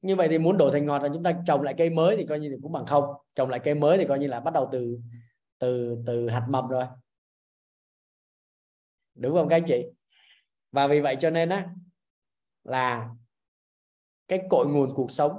Như 0.00 0.16
vậy 0.16 0.28
thì 0.28 0.38
muốn 0.38 0.58
đổi 0.58 0.70
thành 0.72 0.86
ngọt 0.86 1.02
là 1.02 1.08
chúng 1.08 1.22
ta 1.22 1.42
trồng 1.46 1.62
lại 1.62 1.74
cây 1.78 1.90
mới 1.90 2.16
thì 2.16 2.26
coi 2.26 2.40
như 2.40 2.58
cũng 2.62 2.72
bằng 2.72 2.86
không. 2.86 3.04
Trồng 3.34 3.48
lại 3.50 3.60
cây 3.64 3.74
mới 3.74 3.98
thì 3.98 4.04
coi 4.08 4.18
như 4.18 4.26
là 4.26 4.40
bắt 4.40 4.54
đầu 4.54 4.68
từ 4.72 4.98
từ 5.58 5.96
từ 6.06 6.28
hạt 6.28 6.46
mầm 6.48 6.68
rồi. 6.68 6.84
Đúng 9.14 9.34
không 9.34 9.48
các 9.48 9.56
anh 9.56 9.64
chị? 9.66 9.84
Và 10.72 10.86
vì 10.86 11.00
vậy 11.00 11.16
cho 11.20 11.30
nên 11.30 11.48
á, 11.48 11.70
là 12.64 13.10
cái 14.28 14.40
cội 14.50 14.66
nguồn 14.68 14.94
cuộc 14.94 15.10
sống 15.10 15.32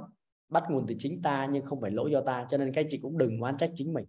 bắt 0.48 0.64
nguồn 0.70 0.86
từ 0.88 0.94
chính 0.98 1.22
ta 1.22 1.48
nhưng 1.52 1.64
không 1.64 1.80
phải 1.80 1.90
lỗi 1.90 2.10
do 2.10 2.20
ta. 2.20 2.46
Cho 2.50 2.58
nên 2.58 2.72
các 2.74 2.80
anh 2.80 2.86
chị 2.90 2.98
cũng 3.02 3.18
đừng 3.18 3.40
oán 3.40 3.56
trách 3.56 3.70
chính 3.74 3.92
mình 3.92 4.06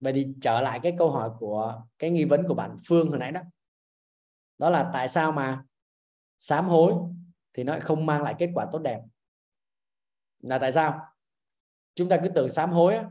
vậy 0.00 0.12
thì 0.12 0.28
trở 0.40 0.60
lại 0.60 0.80
cái 0.82 0.94
câu 0.98 1.10
hỏi 1.10 1.30
của 1.38 1.82
cái 1.98 2.10
nghi 2.10 2.24
vấn 2.24 2.48
của 2.48 2.54
bạn 2.54 2.78
Phương 2.86 3.08
hồi 3.08 3.18
nãy 3.18 3.32
đó. 3.32 3.40
Đó 4.58 4.70
là 4.70 4.90
tại 4.92 5.08
sao 5.08 5.32
mà 5.32 5.64
sám 6.38 6.68
hối 6.68 6.94
thì 7.52 7.64
nó 7.64 7.78
không 7.82 8.06
mang 8.06 8.22
lại 8.22 8.34
kết 8.38 8.50
quả 8.54 8.66
tốt 8.72 8.78
đẹp? 8.78 9.00
Là 10.40 10.58
tại 10.58 10.72
sao? 10.72 11.00
Chúng 11.94 12.08
ta 12.08 12.20
cứ 12.22 12.28
tưởng 12.28 12.50
sám 12.50 12.70
hối 12.70 12.96
á, 12.96 13.10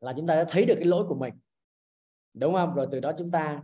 là 0.00 0.12
chúng 0.16 0.26
ta 0.26 0.34
đã 0.34 0.44
thấy 0.48 0.64
được 0.64 0.74
cái 0.78 0.84
lỗi 0.84 1.04
của 1.08 1.14
mình. 1.14 1.34
Đúng 2.34 2.54
không? 2.54 2.74
Rồi 2.74 2.88
từ 2.92 3.00
đó 3.00 3.12
chúng 3.18 3.30
ta 3.30 3.62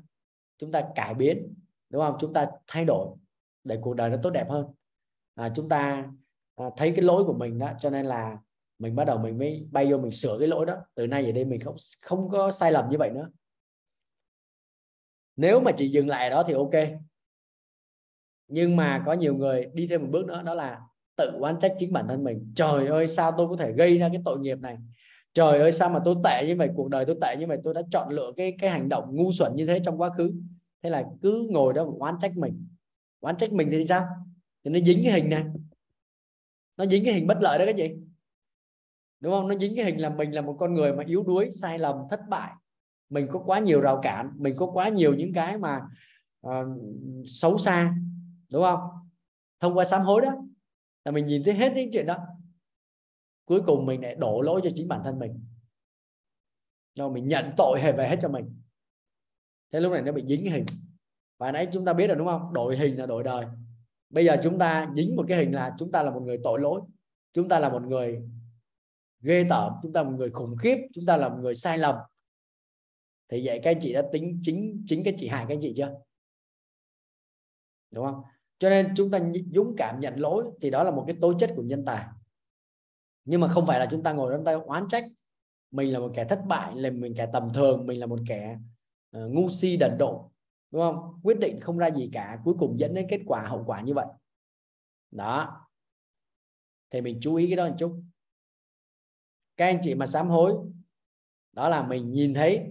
chúng 0.59 0.72
ta 0.72 0.90
cải 0.94 1.14
biến 1.14 1.55
đúng 1.90 2.02
không? 2.02 2.16
Chúng 2.20 2.32
ta 2.32 2.51
thay 2.66 2.85
đổi 2.85 3.16
để 3.64 3.78
cuộc 3.82 3.94
đời 3.94 4.10
nó 4.10 4.16
tốt 4.22 4.31
đẹp 4.31 4.47
hơn. 4.51 4.66
À, 5.35 5.52
chúng 5.55 5.68
ta 5.68 6.10
à, 6.55 6.64
thấy 6.77 6.93
cái 6.97 7.05
lỗi 7.05 7.24
của 7.24 7.32
mình 7.32 7.59
đó 7.59 7.72
cho 7.78 7.90
nên 7.90 8.06
là 8.06 8.39
mình 8.81 8.97
bắt 8.97 9.05
đầu 9.05 9.19
mình 9.19 9.39
mới 9.39 9.66
bay 9.70 9.93
vô 9.93 9.98
mình 9.98 10.11
sửa 10.11 10.36
cái 10.39 10.48
lỗi 10.48 10.66
đó. 10.66 10.77
Từ 10.94 11.07
nay 11.07 11.23
về 11.24 11.32
đây 11.32 11.44
mình 11.44 11.61
không 11.61 11.77
không 12.02 12.28
có 12.28 12.51
sai 12.51 12.73
lầm 12.73 12.90
như 12.90 12.98
vậy 12.98 13.11
nữa. 13.11 13.31
Nếu 15.36 15.61
mà 15.61 15.73
chỉ 15.73 15.89
dừng 15.89 16.09
lại 16.09 16.31
đó 16.31 16.44
thì 16.47 16.55
ok. 16.55 16.70
Nhưng 18.48 18.77
mà 18.77 19.02
có 19.07 19.12
nhiều 19.12 19.36
người 19.36 19.66
đi 19.74 19.86
thêm 19.86 20.02
một 20.02 20.09
bước 20.11 20.27
nữa, 20.27 20.43
đó 20.43 20.55
là 20.55 20.81
tự 21.16 21.31
oán 21.40 21.59
trách 21.61 21.74
chính 21.78 21.93
bản 21.93 22.09
thân 22.09 22.24
mình. 22.24 22.52
Trời 22.57 22.86
ơi, 22.86 23.09
sao 23.09 23.32
tôi 23.36 23.48
có 23.48 23.57
thể 23.57 23.73
gây 23.73 23.98
ra 23.98 24.09
cái 24.12 24.23
tội 24.24 24.39
nghiệp 24.39 24.59
này? 24.59 24.77
Trời 25.35 25.61
ơi, 25.61 25.73
sao 25.73 25.90
mà 25.90 26.01
tôi 26.05 26.15
tệ 26.24 26.47
như 26.47 26.57
vậy? 26.57 26.69
Cuộc 26.77 26.89
đời 26.89 27.05
tôi 27.05 27.16
tệ 27.20 27.36
như 27.36 27.47
vậy, 27.47 27.59
tôi 27.65 27.74
đã 27.74 27.82
chọn 27.90 28.09
lựa 28.09 28.32
cái 28.36 28.57
cái 28.59 28.70
hành 28.70 28.89
động 28.89 29.16
ngu 29.16 29.32
xuẩn 29.32 29.57
như 29.57 29.66
thế 29.66 29.81
trong 29.85 30.01
quá 30.01 30.11
khứ. 30.11 30.32
Thế 30.82 30.90
là 30.90 31.05
cứ 31.23 31.47
ngồi 31.51 31.73
đó 31.73 31.86
oán 31.98 32.15
trách 32.23 32.36
mình. 32.36 32.69
Oán 33.20 33.36
trách 33.36 33.52
mình 33.52 33.69
thì 33.70 33.86
sao? 33.86 34.07
Thì 34.65 34.70
nó 34.70 34.78
dính 34.78 35.01
cái 35.05 35.12
hình 35.12 35.31
này. 35.31 35.44
Nó 36.77 36.86
dính 36.86 37.05
cái 37.05 37.15
hình 37.15 37.27
bất 37.27 37.39
lợi 37.40 37.59
đó 37.59 37.65
cái 37.65 37.74
gì? 37.74 37.97
Đúng 39.21 39.33
không? 39.33 39.49
Nó 39.49 39.55
dính 39.59 39.77
cái 39.77 39.85
hình 39.85 40.01
là 40.01 40.09
mình 40.11 40.35
là 40.35 40.41
một 40.41 40.57
con 40.59 40.75
người 40.75 40.93
mà 40.93 41.05
yếu 41.07 41.23
đuối 41.23 41.51
sai 41.51 41.79
lầm 41.79 41.97
thất 42.11 42.21
bại. 42.29 42.53
Mình 43.09 43.27
có 43.31 43.43
quá 43.47 43.59
nhiều 43.59 43.81
rào 43.81 44.01
cản 44.03 44.31
mình 44.37 44.57
có 44.57 44.67
quá 44.67 44.89
nhiều 44.89 45.15
những 45.15 45.33
cái 45.33 45.59
mà 45.59 45.81
uh, 46.47 46.53
xấu 47.27 47.59
xa 47.59 47.95
đúng 48.53 48.63
không? 48.63 48.81
Thông 49.61 49.79
qua 49.79 49.85
sám 49.85 50.03
hối 50.03 50.23
đó 50.23 50.33
là 51.05 51.13
mình 51.13 51.27
nhìn 51.27 51.43
thấy 51.45 51.55
hết 51.55 51.73
những 51.75 51.91
chuyện 51.93 52.07
đó. 52.07 52.17
Cuối 53.45 53.61
cùng 53.67 53.87
mình 53.87 54.03
lại 54.03 54.15
đổ 54.15 54.41
lỗi 54.41 54.61
cho 54.65 54.71
chính 54.75 54.89
bản 54.89 55.01
thân 55.05 55.19
mình. 55.19 55.45
Cho 56.95 57.09
mình 57.09 57.29
nhận 57.29 57.53
tội 57.57 57.81
hề 57.81 57.93
về 57.93 58.09
hết 58.09 58.17
cho 58.23 58.29
mình. 58.29 58.57
Thế 59.73 59.81
lúc 59.81 59.93
này 59.93 60.03
nó 60.03 60.13
bị 60.13 60.25
dính 60.27 60.45
cái 60.45 60.53
hình. 60.53 60.67
Và 61.39 61.53
nãy 61.53 61.69
chúng 61.73 61.85
ta 61.85 61.93
biết 61.93 62.07
rồi 62.07 62.17
đúng 62.17 62.27
không? 62.27 62.53
Đổi 62.53 62.77
hình 62.77 62.99
là 62.99 63.07
đổi 63.07 63.23
đời. 63.23 63.47
Bây 64.11 64.25
giờ 64.25 64.37
chúng 64.43 64.59
ta 64.59 64.91
dính 64.95 65.17
một 65.17 65.25
cái 65.29 65.39
hình 65.39 65.55
là 65.55 65.75
chúng 65.79 65.93
ta 65.93 66.03
là 66.03 66.11
một 66.11 66.21
người 66.21 66.39
tội 66.45 66.61
lỗi. 66.61 66.81
Chúng 67.33 67.49
ta 67.49 67.59
là 67.59 67.69
một 67.69 67.83
người 67.83 68.23
ghê 69.21 69.47
tởm 69.51 69.73
chúng 69.83 69.93
ta 69.93 70.03
là 70.03 70.11
một 70.11 70.17
người 70.17 70.31
khủng 70.31 70.57
khiếp 70.57 70.77
chúng 70.93 71.07
ta 71.07 71.17
là 71.17 71.29
một 71.29 71.39
người 71.41 71.57
sai 71.57 71.79
lầm. 71.79 71.95
Thì 73.29 73.47
vậy 73.47 73.61
các 73.63 73.71
anh 73.71 73.79
chị 73.83 73.93
đã 73.93 74.03
tính 74.13 74.41
chính 74.43 74.85
chính 74.89 75.05
cái 75.05 75.15
chị 75.19 75.29
hại 75.29 75.45
các 75.49 75.55
anh 75.55 75.61
chị 75.63 75.75
chưa? 75.77 75.95
Đúng 77.91 78.07
không? 78.07 78.23
Cho 78.59 78.71
nên 78.71 78.93
chúng 78.97 79.11
ta 79.11 79.19
dũng 79.55 79.75
cảm 79.77 80.01
nhận 80.01 80.21
lỗi 80.21 80.45
thì 80.61 80.71
đó 80.71 80.83
là 80.83 80.91
một 80.91 81.05
cái 81.07 81.17
tố 81.21 81.39
chất 81.39 81.53
của 81.57 81.63
nhân 81.63 81.85
tài. 81.87 82.07
Nhưng 83.25 83.41
mà 83.41 83.49
không 83.49 83.67
phải 83.67 83.79
là 83.79 83.87
chúng 83.91 84.03
ta 84.03 84.13
ngồi 84.13 84.35
chúng 84.37 84.45
ta 84.45 84.55
oán 84.55 84.85
trách. 84.89 85.05
Mình 85.71 85.93
là 85.93 85.99
một 85.99 86.13
kẻ 86.15 86.25
thất 86.25 86.41
bại 86.47 86.77
là 86.77 86.91
mình 86.91 87.15
kẻ 87.17 87.27
tầm 87.33 87.53
thường 87.55 87.87
mình 87.87 88.01
là 88.01 88.07
một 88.07 88.19
kẻ 88.29 88.59
uh, 89.17 89.31
ngu 89.31 89.49
si 89.51 89.77
đần 89.77 89.99
độ 89.99 90.31
đúng 90.71 90.83
không? 90.83 91.21
Quyết 91.23 91.39
định 91.39 91.61
không 91.61 91.79
ra 91.79 91.91
gì 91.91 92.11
cả 92.13 92.39
cuối 92.45 92.55
cùng 92.59 92.79
dẫn 92.79 92.95
đến 92.95 93.07
kết 93.11 93.21
quả 93.27 93.43
hậu 93.43 93.65
quả 93.67 93.81
như 93.81 93.95
vậy. 93.95 94.07
Đó. 95.11 95.67
Thì 96.91 97.01
mình 97.01 97.19
chú 97.21 97.35
ý 97.35 97.47
cái 97.47 97.57
đó 97.57 97.69
một 97.69 97.75
chút 97.79 98.03
các 99.61 99.66
anh 99.66 99.78
chị 99.82 99.95
mà 99.95 100.07
sám 100.07 100.28
hối 100.28 100.55
đó 101.53 101.69
là 101.69 101.82
mình 101.82 102.12
nhìn 102.12 102.35
thấy 102.35 102.70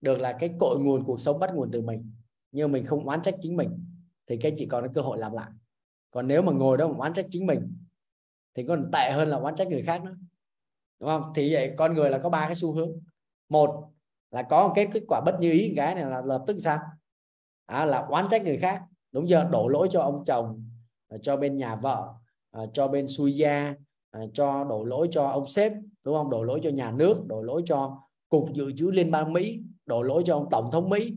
được 0.00 0.20
là 0.20 0.32
cái 0.32 0.50
cội 0.58 0.78
nguồn 0.80 1.04
cuộc 1.04 1.20
sống 1.20 1.38
bắt 1.38 1.50
nguồn 1.54 1.70
từ 1.70 1.82
mình 1.82 2.12
nhưng 2.52 2.72
mình 2.72 2.86
không 2.86 3.06
oán 3.06 3.22
trách 3.22 3.34
chính 3.40 3.56
mình 3.56 3.84
thì 4.26 4.36
các 4.36 4.48
anh 4.48 4.54
chị 4.58 4.66
còn 4.66 4.86
có 4.86 4.92
cơ 4.94 5.00
hội 5.00 5.18
làm 5.18 5.32
lại. 5.32 5.50
Còn 6.10 6.26
nếu 6.26 6.42
mà 6.42 6.52
ngồi 6.52 6.76
đó 6.76 6.88
mà 6.88 6.94
oán 6.98 7.12
trách 7.12 7.26
chính 7.30 7.46
mình 7.46 7.76
thì 8.54 8.64
còn 8.68 8.90
tệ 8.92 9.10
hơn 9.12 9.28
là 9.28 9.36
oán 9.36 9.56
trách 9.56 9.68
người 9.68 9.82
khác 9.82 10.04
nữa. 10.04 10.16
Đúng 11.00 11.08
không? 11.08 11.32
Thì 11.34 11.52
vậy 11.52 11.74
con 11.76 11.94
người 11.94 12.10
là 12.10 12.18
có 12.18 12.28
ba 12.28 12.46
cái 12.46 12.54
xu 12.54 12.72
hướng. 12.72 13.00
Một 13.48 13.90
là 14.30 14.42
có 14.42 14.68
một 14.68 14.72
cái 14.76 14.88
kết 14.92 15.02
quả 15.08 15.20
bất 15.20 15.36
như 15.40 15.52
ý 15.52 15.72
cái 15.76 15.94
này 15.94 16.04
là 16.04 16.22
lập 16.22 16.44
tức 16.46 16.56
sao? 16.60 16.78
À, 17.66 17.84
là 17.84 17.98
oán 17.98 18.26
trách 18.30 18.44
người 18.44 18.58
khác. 18.58 18.82
Đúng 19.12 19.26
chưa? 19.28 19.48
Đổ 19.52 19.68
lỗi 19.68 19.88
cho 19.90 20.00
ông 20.00 20.24
chồng 20.26 20.70
à, 21.08 21.16
cho 21.22 21.36
bên 21.36 21.56
nhà 21.56 21.76
vợ 21.76 22.14
à, 22.50 22.62
cho 22.72 22.88
bên 22.88 23.08
xui 23.08 23.36
gia 23.36 23.74
à, 24.10 24.20
cho 24.32 24.64
đổ 24.64 24.84
lỗi 24.84 25.08
cho 25.10 25.26
ông 25.26 25.46
sếp 25.46 25.72
đúng 26.08 26.16
không? 26.16 26.30
Đổ 26.30 26.42
lỗi 26.42 26.60
cho 26.62 26.70
nhà 26.70 26.90
nước 26.90 27.24
đổ 27.26 27.42
lỗi 27.42 27.62
cho 27.66 28.02
cục 28.28 28.52
dự 28.54 28.72
trữ 28.76 28.90
liên 28.90 29.10
bang 29.10 29.32
mỹ 29.32 29.60
đổ 29.86 30.02
lỗi 30.02 30.22
cho 30.26 30.34
ông 30.34 30.48
tổng 30.50 30.70
thống 30.72 30.88
mỹ 30.88 31.14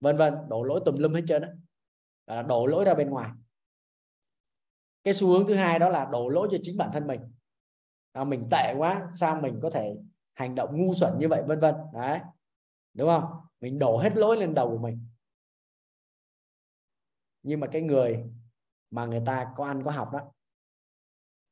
vân 0.00 0.16
vân 0.16 0.34
đổ 0.48 0.62
lỗi 0.62 0.80
tùm 0.84 0.96
lum 0.96 1.14
hết 1.14 1.22
trơn 1.26 1.42
đó 1.42 1.48
là 2.26 2.42
đổ 2.42 2.66
lỗi 2.66 2.84
ra 2.84 2.94
bên 2.94 3.10
ngoài. 3.10 3.30
Cái 5.04 5.14
xu 5.14 5.28
hướng 5.28 5.46
thứ 5.46 5.54
hai 5.54 5.78
đó 5.78 5.88
là 5.88 6.08
đổ 6.12 6.28
lỗi 6.28 6.48
cho 6.50 6.58
chính 6.62 6.76
bản 6.76 6.90
thân 6.92 7.06
mình. 7.06 7.20
À, 8.12 8.24
mình 8.24 8.48
tệ 8.50 8.74
quá 8.76 9.08
sao 9.14 9.40
mình 9.40 9.58
có 9.62 9.70
thể 9.70 9.96
hành 10.34 10.54
động 10.54 10.70
ngu 10.76 10.94
xuẩn 10.94 11.18
như 11.18 11.28
vậy 11.28 11.42
vân 11.46 11.60
vân. 11.60 11.74
Đấy. 11.92 12.20
Đúng 12.94 13.08
không? 13.08 13.24
Mình 13.60 13.78
đổ 13.78 13.98
hết 13.98 14.16
lỗi 14.16 14.36
lên 14.36 14.54
đầu 14.54 14.70
của 14.70 14.78
mình. 14.78 15.08
Nhưng 17.42 17.60
mà 17.60 17.66
cái 17.66 17.82
người 17.82 18.24
mà 18.90 19.06
người 19.06 19.22
ta 19.26 19.52
có 19.56 19.64
ăn 19.64 19.82
có 19.84 19.90
học 19.90 20.10
đó 20.12 20.20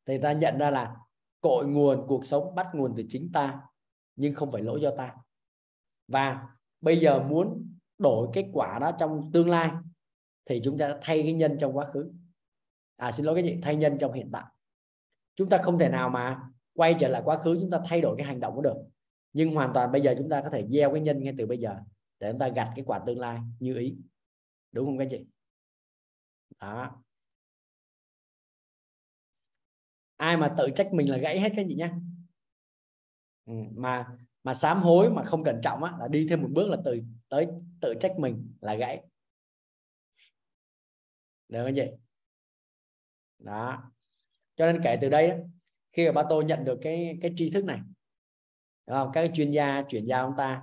thì 0.06 0.18
ta 0.18 0.32
nhận 0.32 0.59
ra 0.59 0.70
là 0.70 0.96
cội 1.43 1.66
nguồn, 1.66 2.06
cuộc 2.06 2.27
sống 2.27 2.55
bắt 2.55 2.66
nguồn 2.74 2.94
từ 2.97 3.05
chính 3.09 3.31
ta, 3.32 3.60
nhưng 4.16 4.35
không 4.35 4.52
phải 4.52 4.62
lỗi 4.62 4.81
do 4.81 4.90
ta. 4.97 5.14
Và 6.09 6.48
bây 6.81 6.97
giờ 6.97 7.23
muốn 7.23 7.77
đổi 7.98 8.28
kết 8.32 8.51
quả 8.52 8.78
đó 8.78 8.93
trong 8.98 9.31
tương 9.32 9.48
lai, 9.48 9.70
thì 10.44 10.60
chúng 10.64 10.78
ta 10.78 10.98
thay 11.02 11.23
cái 11.23 11.32
nhân 11.32 11.56
trong 11.60 11.77
quá 11.77 11.86
khứ. 11.86 12.12
À 12.97 13.12
xin 13.12 13.27
lỗi 13.27 13.35
cái 13.35 13.44
gì? 13.44 13.60
Thay 13.62 13.77
nhân 13.77 13.97
trong 14.01 14.12
hiện 14.12 14.31
tại. 14.32 14.44
Chúng 15.36 15.48
ta 15.48 15.59
không 15.59 15.78
thể 15.78 15.89
nào 15.89 16.10
mà 16.10 16.40
quay 16.74 16.97
trở 16.98 17.09
lại 17.09 17.23
quá 17.24 17.39
khứ, 17.39 17.59
chúng 17.60 17.70
ta 17.70 17.81
thay 17.86 18.01
đổi 18.01 18.16
cái 18.16 18.27
hành 18.27 18.40
động 18.40 18.56
có 18.56 18.62
được. 18.62 18.77
Nhưng 19.32 19.55
hoàn 19.55 19.70
toàn 19.74 19.93
bây 19.93 20.01
giờ 20.01 20.14
chúng 20.19 20.28
ta 20.28 20.40
có 20.40 20.51
thể 20.51 20.66
gieo 20.70 20.93
cái 20.93 21.01
nhân 21.01 21.23
ngay 21.23 21.35
từ 21.39 21.47
bây 21.47 21.59
giờ, 21.59 21.77
để 22.19 22.32
chúng 22.32 22.39
ta 22.39 22.48
gặt 22.48 22.73
cái 22.77 22.85
quả 22.85 23.01
tương 23.06 23.20
lai 23.20 23.40
như 23.60 23.77
ý. 23.77 23.97
Đúng 24.73 24.86
không 24.86 24.98
các 24.98 25.09
chị? 25.10 25.27
Đó. 26.60 27.02
Ai 30.23 30.36
mà 30.36 30.55
tự 30.59 30.70
trách 30.74 30.93
mình 30.93 31.11
là 31.11 31.16
gãy 31.16 31.40
hết 31.40 31.53
cái 31.57 31.65
gì 31.69 31.74
nhá. 31.74 31.93
Ừ, 33.47 33.53
mà 33.74 34.07
mà 34.44 34.55
sám 34.55 34.82
hối 34.82 35.11
mà 35.11 35.24
không 35.24 35.44
cẩn 35.44 35.61
trọng 35.62 35.85
á 35.85 35.93
là 36.01 36.09
đi 36.09 36.27
thêm 36.31 36.43
một 36.43 36.49
bước 36.53 36.69
là 36.69 36.77
từ 36.85 37.01
tới 37.28 37.47
tự 37.81 37.94
trách 38.01 38.19
mình 38.19 38.55
là 38.61 38.74
gãy. 38.74 39.03
Được 41.49 41.65
không 41.65 41.74
chị? 41.74 41.86
Đó. 43.39 43.93
Cho 44.57 44.66
nên 44.66 44.81
kể 44.85 44.99
từ 45.01 45.09
đây 45.09 45.32
khi 45.93 46.07
mà 46.07 46.12
ba 46.12 46.23
tô 46.31 46.43
nhận 46.43 46.65
được 46.65 46.78
cái 46.82 47.19
cái 47.23 47.32
tri 47.36 47.51
thức 47.51 47.65
này 47.65 47.78
đúng 48.86 48.97
không? 48.97 49.11
các 49.12 49.31
chuyên 49.35 49.51
gia 49.51 49.82
chuyển 49.82 50.05
giao 50.05 50.27
ông 50.27 50.35
ta 50.36 50.62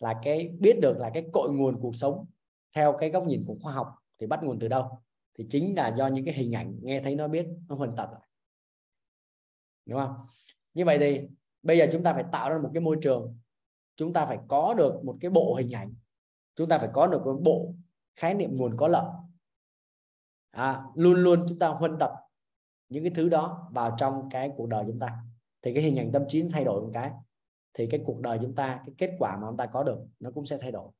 là 0.00 0.20
cái 0.22 0.48
biết 0.60 0.78
được 0.82 0.98
là 0.98 1.10
cái 1.14 1.26
cội 1.32 1.52
nguồn 1.52 1.80
cuộc 1.80 1.96
sống 1.96 2.26
theo 2.76 2.96
cái 2.98 3.10
góc 3.10 3.26
nhìn 3.26 3.44
của 3.46 3.56
khoa 3.62 3.72
học 3.72 3.94
thì 4.20 4.26
bắt 4.26 4.40
nguồn 4.42 4.58
từ 4.58 4.68
đâu? 4.68 5.02
Thì 5.38 5.46
chính 5.50 5.76
là 5.76 5.94
do 5.98 6.08
những 6.08 6.24
cái 6.24 6.34
hình 6.34 6.52
ảnh 6.54 6.78
nghe 6.82 7.00
thấy 7.00 7.14
nó 7.14 7.28
biết 7.28 7.46
nó 7.68 7.74
huần 7.74 7.96
tập 7.96 8.08
lại 8.12 8.29
đúng 9.90 10.00
không? 10.00 10.26
Như 10.74 10.84
vậy 10.84 10.98
thì 10.98 11.20
bây 11.62 11.78
giờ 11.78 11.86
chúng 11.92 12.02
ta 12.02 12.14
phải 12.14 12.24
tạo 12.32 12.50
ra 12.50 12.58
một 12.58 12.70
cái 12.74 12.80
môi 12.80 12.98
trường 13.02 13.38
chúng 13.96 14.12
ta 14.12 14.26
phải 14.26 14.38
có 14.48 14.74
được 14.74 15.04
một 15.04 15.16
cái 15.20 15.30
bộ 15.30 15.54
hình 15.54 15.74
ảnh 15.74 15.94
chúng 16.56 16.68
ta 16.68 16.78
phải 16.78 16.88
có 16.92 17.06
được 17.06 17.22
một 17.24 17.40
bộ 17.42 17.74
khái 18.16 18.34
niệm 18.34 18.56
nguồn 18.56 18.76
có 18.76 18.88
lợi. 18.88 19.06
À, 20.50 20.82
luôn 20.94 21.14
luôn 21.14 21.44
chúng 21.48 21.58
ta 21.58 21.68
huân 21.68 21.96
tập 22.00 22.12
những 22.88 23.04
cái 23.04 23.12
thứ 23.14 23.28
đó 23.28 23.70
vào 23.72 23.94
trong 23.98 24.28
cái 24.30 24.52
cuộc 24.56 24.66
đời 24.66 24.84
chúng 24.86 24.98
ta. 24.98 25.18
Thì 25.62 25.74
cái 25.74 25.82
hình 25.82 25.96
ảnh 25.96 26.12
tâm 26.12 26.22
trí 26.28 26.48
thay 26.52 26.64
đổi 26.64 26.80
một 26.80 26.90
cái 26.94 27.10
thì 27.74 27.86
cái 27.90 28.02
cuộc 28.06 28.20
đời 28.20 28.38
chúng 28.42 28.54
ta 28.54 28.82
cái 28.86 28.94
kết 28.98 29.16
quả 29.18 29.36
mà 29.36 29.46
chúng 29.48 29.56
ta 29.56 29.66
có 29.66 29.82
được 29.82 29.98
nó 30.20 30.30
cũng 30.30 30.46
sẽ 30.46 30.58
thay 30.60 30.72
đổi. 30.72 30.90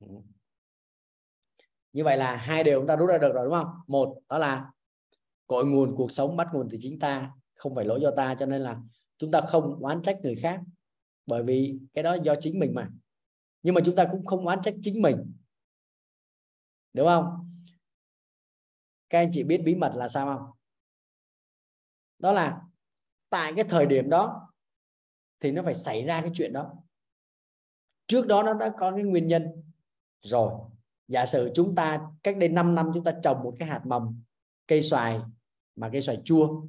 Ừ. 0.00 0.06
Như 1.92 2.04
vậy 2.04 2.16
là 2.16 2.36
hai 2.36 2.64
điều 2.64 2.80
chúng 2.80 2.86
ta 2.86 2.96
rút 2.96 3.08
ra 3.08 3.18
được 3.18 3.32
rồi 3.34 3.44
đúng 3.44 3.54
không? 3.54 3.68
Một 3.86 4.18
đó 4.28 4.38
là 4.38 4.70
cội 5.50 5.66
nguồn 5.66 5.96
cuộc 5.96 6.12
sống, 6.12 6.36
bắt 6.36 6.48
nguồn 6.52 6.68
từ 6.70 6.78
chính 6.80 6.98
ta, 6.98 7.32
không 7.54 7.74
phải 7.74 7.84
lỗi 7.84 8.00
do 8.02 8.10
ta. 8.16 8.36
Cho 8.38 8.46
nên 8.46 8.60
là 8.60 8.80
chúng 9.18 9.30
ta 9.30 9.40
không 9.40 9.76
oán 9.80 10.02
trách 10.02 10.18
người 10.22 10.36
khác, 10.36 10.60
bởi 11.26 11.42
vì 11.42 11.78
cái 11.94 12.04
đó 12.04 12.16
do 12.24 12.34
chính 12.40 12.58
mình 12.58 12.74
mà. 12.74 12.90
Nhưng 13.62 13.74
mà 13.74 13.80
chúng 13.84 13.96
ta 13.96 14.08
cũng 14.10 14.26
không 14.26 14.46
oán 14.46 14.58
trách 14.62 14.74
chính 14.82 15.02
mình. 15.02 15.32
Đúng 16.92 17.06
không? 17.06 17.52
Các 19.08 19.18
anh 19.18 19.30
chị 19.32 19.42
biết 19.42 19.62
bí 19.64 19.74
mật 19.74 19.92
là 19.96 20.08
sao 20.08 20.36
không? 20.36 20.50
Đó 22.18 22.32
là 22.32 22.62
tại 23.28 23.52
cái 23.56 23.64
thời 23.68 23.86
điểm 23.86 24.10
đó 24.10 24.52
thì 25.40 25.52
nó 25.52 25.62
phải 25.62 25.74
xảy 25.74 26.04
ra 26.04 26.20
cái 26.20 26.30
chuyện 26.34 26.52
đó. 26.52 26.74
Trước 28.06 28.26
đó 28.26 28.42
nó 28.42 28.54
đã 28.54 28.72
có 28.78 28.90
cái 28.90 29.04
nguyên 29.04 29.26
nhân 29.26 29.46
rồi. 30.22 30.52
Giả 31.08 31.26
sử 31.26 31.52
chúng 31.54 31.74
ta 31.74 32.10
cách 32.22 32.36
đây 32.36 32.48
5 32.48 32.74
năm 32.74 32.90
chúng 32.94 33.04
ta 33.04 33.14
trồng 33.22 33.42
một 33.42 33.56
cái 33.58 33.68
hạt 33.68 33.82
mầm, 33.86 34.22
cây 34.66 34.82
xoài 34.82 35.20
mà 35.76 35.88
cây 35.88 36.02
xoài 36.02 36.18
chua. 36.24 36.62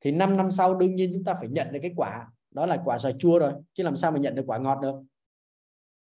Thì 0.00 0.10
5 0.10 0.36
năm 0.36 0.50
sau 0.50 0.74
đương 0.74 0.94
nhiên 0.94 1.10
chúng 1.12 1.24
ta 1.24 1.34
phải 1.34 1.48
nhận 1.48 1.72
được 1.72 1.78
cái 1.82 1.92
quả. 1.96 2.28
Đó 2.50 2.66
là 2.66 2.82
quả 2.84 2.98
xoài 2.98 3.14
chua 3.18 3.38
rồi 3.38 3.52
chứ 3.72 3.82
làm 3.82 3.96
sao 3.96 4.10
mà 4.10 4.18
nhận 4.18 4.34
được 4.34 4.44
quả 4.46 4.58
ngọt 4.58 4.78
được? 4.82 4.94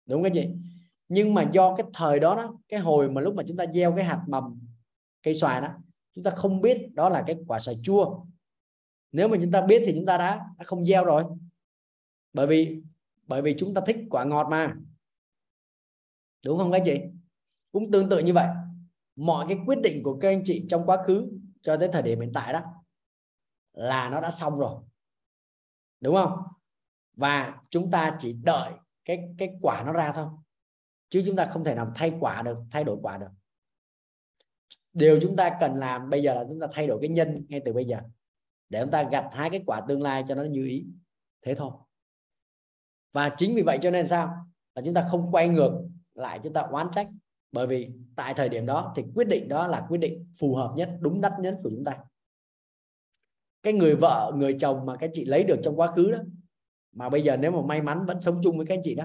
Đúng 0.07 0.23
cái 0.23 0.33
gì 0.33 0.49
nhưng 1.09 1.35
mà 1.35 1.51
do 1.53 1.75
cái 1.77 1.87
thời 1.95 2.21
đó 2.21 2.35
đó 2.35 2.59
cái 2.69 2.81
hồi 2.81 3.11
mà 3.11 3.21
lúc 3.21 3.35
mà 3.35 3.43
chúng 3.49 3.57
ta 3.57 3.65
gieo 3.73 3.93
cái 3.97 4.05
hạt 4.05 4.25
mầm 4.29 4.61
cây 5.23 5.35
xoài 5.35 5.61
đó 5.61 5.69
chúng 6.15 6.25
ta 6.25 6.31
không 6.31 6.61
biết 6.61 6.95
đó 6.95 7.09
là 7.09 7.25
cái 7.27 7.37
quả 7.47 7.61
xoài 7.61 7.79
chua. 7.83 8.25
Nếu 9.13 9.29
mà 9.29 9.39
chúng 9.43 9.51
ta 9.51 9.61
biết 9.61 9.83
thì 9.87 9.93
chúng 9.95 10.07
ta 10.07 10.19
đã, 10.19 10.47
đã 10.59 10.65
không 10.65 10.85
gieo 10.85 11.05
rồi. 11.05 11.25
Bởi 12.33 12.47
vì 12.47 12.83
bởi 13.27 13.43
vì 13.43 13.55
chúng 13.59 13.75
ta 13.75 13.81
thích 13.87 13.97
quả 14.11 14.25
ngọt 14.25 14.47
mà. 14.51 14.77
Đúng 16.45 16.59
không 16.59 16.73
các 16.73 16.83
chị? 16.85 17.01
Cũng 17.73 17.91
tương 17.91 18.09
tự 18.09 18.19
như 18.19 18.33
vậy. 18.33 18.47
Mọi 19.17 19.47
cái 19.49 19.59
quyết 19.67 19.79
định 19.83 20.03
của 20.03 20.19
các 20.21 20.29
anh 20.29 20.43
chị 20.45 20.65
trong 20.69 20.87
quá 20.87 21.03
khứ 21.07 21.29
cho 21.63 21.77
tới 21.77 21.89
thời 21.93 22.03
điểm 22.03 22.21
hiện 22.21 22.33
tại 22.35 22.53
đó, 22.53 22.63
là 23.73 24.11
nó 24.11 24.21
đã 24.21 24.31
xong 24.31 24.59
rồi. 24.59 24.83
Đúng 26.01 26.15
không? 26.15 26.39
Và 27.15 27.61
chúng 27.71 27.91
ta 27.91 28.17
chỉ 28.21 28.33
đợi 28.33 28.73
cái 29.05 29.35
cái 29.39 29.49
quả 29.61 29.83
nó 29.87 29.93
ra 29.93 30.13
thôi. 30.13 30.27
Chứ 31.09 31.23
chúng 31.27 31.37
ta 31.37 31.47
không 31.47 31.65
thể 31.65 31.75
nào 31.75 31.93
thay 31.95 32.13
quả 32.21 32.43
được, 32.43 32.59
thay 32.71 32.85
đổi 32.85 32.97
quả 33.03 33.19
được. 33.19 33.31
Điều 34.93 35.19
chúng 35.23 35.37
ta 35.37 35.57
cần 35.61 35.75
làm 35.75 36.11
bây 36.11 36.23
giờ 36.23 36.35
là 36.35 36.45
chúng 36.49 36.61
ta 36.61 36.67
thay 36.73 36.87
đổi 36.87 36.99
cái 37.01 37.09
nhân 37.09 37.47
ngay 37.49 37.63
từ 37.65 37.73
bây 37.73 37.85
giờ. 37.85 38.01
Để 38.69 38.81
chúng 38.83 38.91
ta 38.91 39.03
gặt 39.03 39.29
hai 39.33 39.51
cái 39.51 39.63
quả 39.67 39.81
tương 39.89 40.03
lai 40.03 40.25
cho 40.29 40.35
nó 40.35 40.43
như 40.43 40.67
ý. 40.67 40.87
Thế 41.43 41.55
thôi. 41.55 41.73
Và 43.13 43.35
chính 43.39 43.55
vì 43.55 43.63
vậy 43.63 43.79
cho 43.83 43.91
nên 43.91 44.07
sao? 44.07 44.47
Là 44.75 44.83
chúng 44.85 44.95
ta 44.95 45.09
không 45.11 45.31
quay 45.33 45.49
ngược 45.49 45.89
lại, 46.15 46.41
chúng 46.43 46.53
ta 46.53 46.61
oán 46.61 46.87
trách 46.93 47.09
bởi 47.53 47.67
vì 47.67 47.91
tại 48.17 48.35
thời 48.35 48.49
điểm 48.49 48.67
đó 48.67 48.93
thì 48.97 49.05
quyết 49.15 49.29
định 49.29 49.49
đó 49.49 49.67
là 49.67 49.87
quyết 49.89 49.99
định 49.99 50.27
phù 50.41 50.55
hợp 50.55 50.73
nhất 50.77 50.91
đúng 51.01 51.21
đắn 51.21 51.33
nhất 51.39 51.61
của 51.63 51.71
chúng 51.71 51.85
ta. 51.85 51.99
Cái 53.63 53.73
người 53.73 53.97
vợ 53.97 54.33
người 54.37 54.57
chồng 54.61 54.87
mà 54.87 54.97
các 54.97 55.11
chị 55.15 55.25
lấy 55.25 55.45
được 55.45 55.61
trong 55.63 55.77
quá 55.77 55.93
khứ 55.93 56.11
đó 56.11 56.19
mà 56.93 57.09
bây 57.09 57.23
giờ 57.23 57.37
nếu 57.37 57.51
mà 57.51 57.63
may 57.67 57.83
mắn 57.83 58.07
vẫn 58.07 58.21
sống 58.21 58.41
chung 58.43 58.57
với 58.57 58.67
các 58.67 58.81
chị 58.85 58.95
đó 58.95 59.05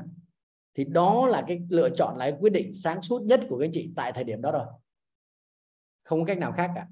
thì 0.76 0.84
đó 0.84 1.28
là 1.28 1.44
cái 1.48 1.68
lựa 1.70 1.90
chọn 1.90 2.18
là 2.18 2.32
cái 2.32 2.40
quyết 2.40 2.54
định 2.54 2.76
sáng 2.76 3.02
suốt 3.02 3.22
nhất 3.22 3.42
của 3.50 3.60
các 3.60 3.70
chị 3.74 3.94
tại 3.96 4.12
thời 4.12 4.24
điểm 4.24 4.42
đó 4.42 4.52
rồi. 4.52 4.66
Không 6.04 6.20
có 6.20 6.26
cách 6.26 6.38
nào 6.38 6.52
khác 6.52 6.72
cả. 6.76 6.88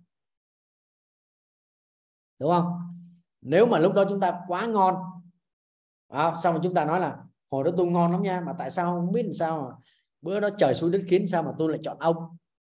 Đúng 2.39 2.49
không? 2.49 2.65
Nếu 3.41 3.65
mà 3.65 3.79
lúc 3.79 3.93
đó 3.93 4.05
chúng 4.09 4.19
ta 4.19 4.41
quá 4.47 4.65
ngon 4.65 4.95
à, 6.07 6.35
xong 6.43 6.53
rồi 6.53 6.61
chúng 6.63 6.73
ta 6.73 6.85
nói 6.85 6.99
là 6.99 7.17
hồi 7.51 7.63
đó 7.63 7.71
tôi 7.77 7.87
ngon 7.87 8.11
lắm 8.11 8.23
nha 8.23 8.41
mà 8.41 8.53
tại 8.59 8.71
sao 8.71 8.95
không 8.95 9.11
biết 9.11 9.23
làm 9.23 9.33
sao 9.33 9.61
mà 9.61 9.75
bữa 10.25 10.39
đó 10.39 10.49
trời 10.57 10.73
xuống 10.73 10.91
đất 10.91 11.03
khiến 11.07 11.27
sao 11.27 11.43
mà 11.43 11.51
tôi 11.57 11.69
lại 11.69 11.79
chọn 11.83 11.97
ông? 11.99 12.15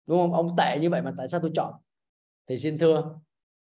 Đúng 0.05 0.19
không? 0.19 0.33
Ông 0.33 0.55
tệ 0.57 0.79
như 0.79 0.89
vậy 0.89 1.01
mà 1.01 1.13
tại 1.17 1.29
sao 1.29 1.39
tôi 1.39 1.51
chọn? 1.55 1.73
Thì 2.47 2.57
xin 2.57 2.77
thưa, 2.77 3.19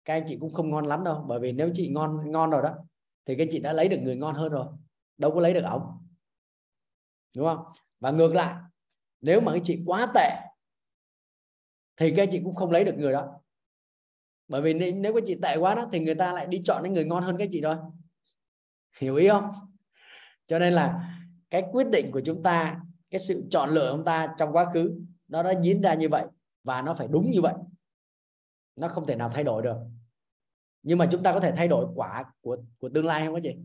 các 0.04 0.14
anh 0.14 0.24
chị 0.28 0.36
cũng 0.40 0.52
không 0.52 0.70
ngon 0.70 0.86
lắm 0.86 1.04
đâu. 1.04 1.24
Bởi 1.28 1.40
vì 1.40 1.52
nếu 1.52 1.70
chị 1.74 1.88
ngon 1.88 2.32
ngon 2.32 2.50
rồi 2.50 2.62
đó, 2.62 2.74
thì 3.26 3.34
các 3.38 3.48
chị 3.50 3.58
đã 3.58 3.72
lấy 3.72 3.88
được 3.88 3.98
người 4.02 4.16
ngon 4.16 4.34
hơn 4.34 4.52
rồi. 4.52 4.66
Đâu 5.18 5.30
có 5.30 5.40
lấy 5.40 5.54
được 5.54 5.64
ông. 5.64 6.08
Đúng 7.36 7.46
không? 7.46 7.64
Và 8.00 8.10
ngược 8.10 8.34
lại, 8.34 8.54
nếu 9.20 9.40
mà 9.40 9.52
các 9.52 9.60
chị 9.64 9.82
quá 9.86 10.12
tệ, 10.14 10.30
thì 11.96 12.14
các 12.16 12.28
chị 12.32 12.40
cũng 12.44 12.54
không 12.54 12.70
lấy 12.70 12.84
được 12.84 12.94
người 12.96 13.12
đó. 13.12 13.40
Bởi 14.48 14.62
vì 14.62 14.92
nếu 14.92 15.14
các 15.14 15.22
chị 15.26 15.36
tệ 15.42 15.56
quá 15.56 15.74
đó, 15.74 15.88
thì 15.92 16.00
người 16.00 16.14
ta 16.14 16.32
lại 16.32 16.46
đi 16.46 16.62
chọn 16.64 16.82
những 16.82 16.92
người 16.92 17.04
ngon 17.04 17.22
hơn 17.22 17.36
các 17.38 17.48
chị 17.52 17.60
thôi. 17.62 17.76
Hiểu 18.98 19.16
ý 19.16 19.28
không? 19.28 19.50
Cho 20.46 20.58
nên 20.58 20.72
là 20.72 21.12
cái 21.50 21.62
quyết 21.72 21.86
định 21.90 22.10
của 22.12 22.20
chúng 22.24 22.42
ta 22.42 22.80
cái 23.10 23.20
sự 23.20 23.46
chọn 23.50 23.70
lựa 23.70 23.90
của 23.90 23.96
chúng 23.96 24.04
ta 24.04 24.34
trong 24.38 24.52
quá 24.52 24.70
khứ, 24.74 25.00
nó 25.28 25.42
đã 25.42 25.52
diễn 25.60 25.82
ra 25.82 25.94
như 25.94 26.08
vậy 26.08 26.24
và 26.62 26.82
nó 26.82 26.94
phải 26.94 27.08
đúng 27.08 27.30
như 27.30 27.40
vậy. 27.40 27.54
Nó 28.76 28.88
không 28.88 29.06
thể 29.06 29.16
nào 29.16 29.28
thay 29.28 29.44
đổi 29.44 29.62
được. 29.62 29.76
Nhưng 30.82 30.98
mà 30.98 31.08
chúng 31.12 31.22
ta 31.22 31.32
có 31.32 31.40
thể 31.40 31.52
thay 31.56 31.68
đổi 31.68 31.86
quả 31.94 32.32
của 32.40 32.56
của 32.78 32.88
tương 32.88 33.06
lai 33.06 33.24
không 33.24 33.34
có 33.34 33.40
chị 33.42 33.56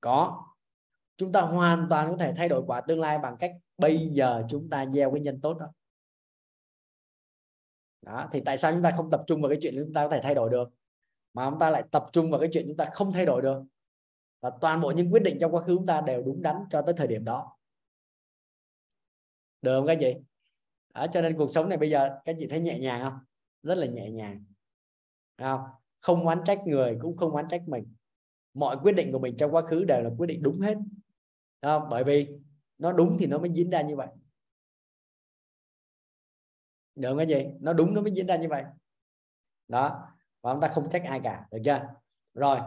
có. 0.00 0.46
Chúng 1.16 1.32
ta 1.32 1.40
hoàn 1.40 1.86
toàn 1.90 2.10
có 2.10 2.16
thể 2.16 2.34
thay 2.36 2.48
đổi 2.48 2.62
quả 2.66 2.80
tương 2.80 3.00
lai 3.00 3.18
bằng 3.18 3.36
cách 3.40 3.52
bây 3.78 4.08
giờ 4.08 4.44
chúng 4.48 4.70
ta 4.70 4.86
gieo 4.86 5.10
cái 5.10 5.20
nhân 5.20 5.40
tốt 5.40 5.58
đó. 5.58 5.66
Đó, 8.02 8.28
thì 8.32 8.40
tại 8.44 8.58
sao 8.58 8.72
chúng 8.72 8.82
ta 8.82 8.92
không 8.96 9.10
tập 9.10 9.22
trung 9.26 9.42
vào 9.42 9.48
cái 9.48 9.58
chuyện 9.62 9.74
chúng 9.78 9.92
ta 9.92 10.04
có 10.04 10.10
thể 10.10 10.20
thay 10.22 10.34
đổi 10.34 10.50
được? 10.50 10.68
Mà 11.34 11.50
chúng 11.50 11.58
ta 11.58 11.70
lại 11.70 11.84
tập 11.90 12.06
trung 12.12 12.30
vào 12.30 12.40
cái 12.40 12.48
chuyện 12.52 12.64
chúng 12.68 12.76
ta 12.76 12.88
không 12.92 13.12
thay 13.12 13.26
đổi 13.26 13.42
được. 13.42 13.62
Và 14.40 14.50
toàn 14.60 14.80
bộ 14.80 14.90
những 14.90 15.12
quyết 15.12 15.22
định 15.22 15.36
trong 15.40 15.54
quá 15.54 15.62
khứ 15.62 15.76
chúng 15.76 15.86
ta 15.86 16.00
đều 16.00 16.22
đúng 16.22 16.42
đắn 16.42 16.56
cho 16.70 16.82
tới 16.82 16.94
thời 16.98 17.06
điểm 17.06 17.24
đó 17.24 17.56
được 19.62 19.78
không 19.78 19.86
các 19.86 19.98
chị? 20.00 20.14
Đó, 20.94 21.06
cho 21.12 21.22
nên 21.22 21.36
cuộc 21.38 21.50
sống 21.50 21.68
này 21.68 21.78
bây 21.78 21.90
giờ 21.90 22.18
các 22.24 22.36
chị 22.38 22.46
thấy 22.46 22.60
nhẹ 22.60 22.78
nhàng 22.78 23.02
không? 23.02 23.18
Rất 23.62 23.74
là 23.74 23.86
nhẹ 23.86 24.10
nhàng. 24.10 24.44
Không? 25.38 25.60
Không 26.00 26.26
oán 26.26 26.38
trách 26.44 26.66
người 26.66 26.98
cũng 27.00 27.16
không 27.16 27.32
oán 27.32 27.48
trách 27.48 27.62
mình. 27.66 27.94
Mọi 28.54 28.76
quyết 28.82 28.92
định 28.92 29.12
của 29.12 29.18
mình 29.18 29.36
trong 29.36 29.54
quá 29.54 29.62
khứ 29.62 29.84
đều 29.84 30.02
là 30.02 30.10
quyết 30.18 30.26
định 30.26 30.42
đúng 30.42 30.60
hết. 30.60 30.74
Không? 31.62 31.82
bởi 31.90 32.04
vì 32.04 32.28
nó 32.78 32.92
đúng 32.92 33.16
thì 33.18 33.26
nó 33.26 33.38
mới 33.38 33.50
diễn 33.50 33.70
ra 33.70 33.82
như 33.82 33.96
vậy. 33.96 34.08
Được 36.94 37.16
cái 37.16 37.26
gì 37.26 37.44
nó 37.60 37.72
đúng 37.72 37.94
nó 37.94 38.00
mới 38.00 38.12
diễn 38.12 38.26
ra 38.26 38.36
như 38.36 38.48
vậy. 38.48 38.64
Đó 39.68 40.08
và 40.40 40.52
chúng 40.52 40.60
ta 40.60 40.68
không 40.68 40.90
trách 40.90 41.02
ai 41.04 41.20
cả 41.24 41.46
được 41.50 41.58
chưa? 41.64 41.88
Rồi 42.34 42.58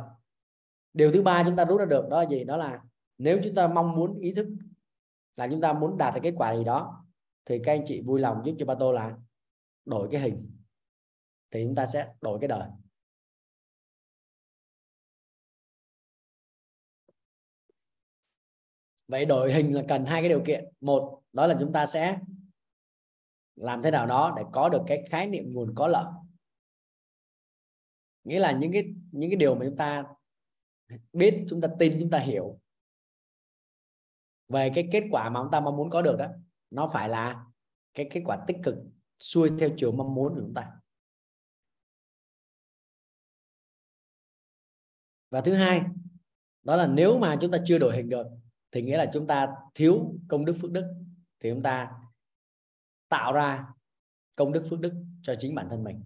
điều 0.94 1.12
thứ 1.12 1.22
ba 1.22 1.44
chúng 1.46 1.56
ta 1.56 1.66
rút 1.66 1.80
ra 1.80 1.86
được 1.86 2.08
đó 2.10 2.24
là 2.24 2.30
gì? 2.30 2.44
Đó 2.44 2.58
là 2.58 2.84
nếu 3.18 3.40
chúng 3.44 3.56
ta 3.56 3.68
mong 3.68 3.96
muốn 3.96 4.20
ý 4.20 4.34
thức 4.34 4.48
là 5.36 5.48
chúng 5.52 5.62
ta 5.62 5.74
muốn 5.74 5.98
đạt 5.98 6.14
được 6.14 6.20
kết 6.24 6.34
quả 6.38 6.56
gì 6.56 6.64
đó, 6.64 7.06
thì 7.46 7.60
các 7.64 7.72
anh 7.72 7.84
chị 7.86 8.02
vui 8.02 8.20
lòng 8.20 8.42
giúp 8.46 8.56
cho 8.60 8.66
ba 8.66 8.76
tô 8.80 8.92
là 8.92 9.18
đổi 9.86 10.10
cái 10.12 10.22
hình, 10.22 10.52
thì 11.52 11.64
chúng 11.64 11.76
ta 11.76 11.86
sẽ 11.86 12.14
đổi 12.22 12.38
cái 12.42 12.48
đời. 12.48 12.70
Vậy 19.08 19.26
đổi 19.26 19.54
hình 19.54 19.76
là 19.76 19.84
cần 19.88 20.06
hai 20.06 20.22
cái 20.22 20.30
điều 20.30 20.44
kiện. 20.46 20.74
Một, 20.82 21.22
đó 21.32 21.48
là 21.48 21.58
chúng 21.60 21.74
ta 21.74 21.86
sẽ 21.86 22.20
làm 23.56 23.82
thế 23.84 23.92
nào 23.92 24.06
đó 24.06 24.34
để 24.38 24.44
có 24.54 24.70
được 24.70 24.82
cái 24.88 25.06
khái 25.10 25.28
niệm 25.28 25.54
nguồn 25.54 25.74
có 25.76 25.88
lợi. 25.88 26.06
Nghĩa 28.24 28.40
là 28.40 28.52
những 28.52 28.72
cái 28.72 28.84
những 29.12 29.30
cái 29.30 29.38
điều 29.38 29.56
mà 29.56 29.66
chúng 29.66 29.78
ta 29.78 30.04
biết, 31.14 31.46
chúng 31.50 31.62
ta 31.62 31.68
tin, 31.80 31.98
chúng 32.00 32.10
ta 32.10 32.20
hiểu 32.20 32.60
về 34.50 34.72
cái 34.76 34.90
kết 34.92 35.04
quả 35.12 35.30
mà 35.30 35.40
chúng 35.44 35.52
ta 35.52 35.60
mong 35.60 35.78
muốn 35.78 35.90
có 35.90 36.02
được 36.02 36.16
đó, 36.20 36.28
nó 36.72 36.90
phải 36.94 37.10
là 37.10 37.46
cái 37.94 38.08
kết 38.12 38.22
quả 38.26 38.44
tích 38.48 38.58
cực, 38.64 38.76
xuôi 39.20 39.52
theo 39.60 39.70
chiều 39.78 39.92
mong 39.92 40.16
muốn 40.16 40.34
của 40.34 40.42
chúng 40.42 40.54
ta. 40.54 40.72
Và 45.30 45.42
thứ 45.42 45.54
hai, 45.54 45.82
đó 46.64 46.76
là 46.76 46.88
nếu 46.88 47.20
mà 47.20 47.38
chúng 47.42 47.52
ta 47.52 47.58
chưa 47.66 47.78
đổi 47.78 47.96
hình 47.96 48.10
được, 48.10 48.28
thì 48.72 48.82
nghĩa 48.82 48.98
là 48.98 49.10
chúng 49.14 49.28
ta 49.28 49.54
thiếu 49.76 50.16
công 50.28 50.46
đức 50.46 50.58
phước 50.62 50.72
đức, 50.72 50.96
thì 51.40 51.50
chúng 51.50 51.64
ta 51.64 51.92
tạo 53.10 53.34
ra 53.34 53.68
công 54.36 54.52
đức 54.52 54.68
phước 54.70 54.80
đức 54.80 54.94
cho 55.22 55.36
chính 55.40 55.56
bản 55.56 55.68
thân 55.70 55.84
mình. 55.84 56.04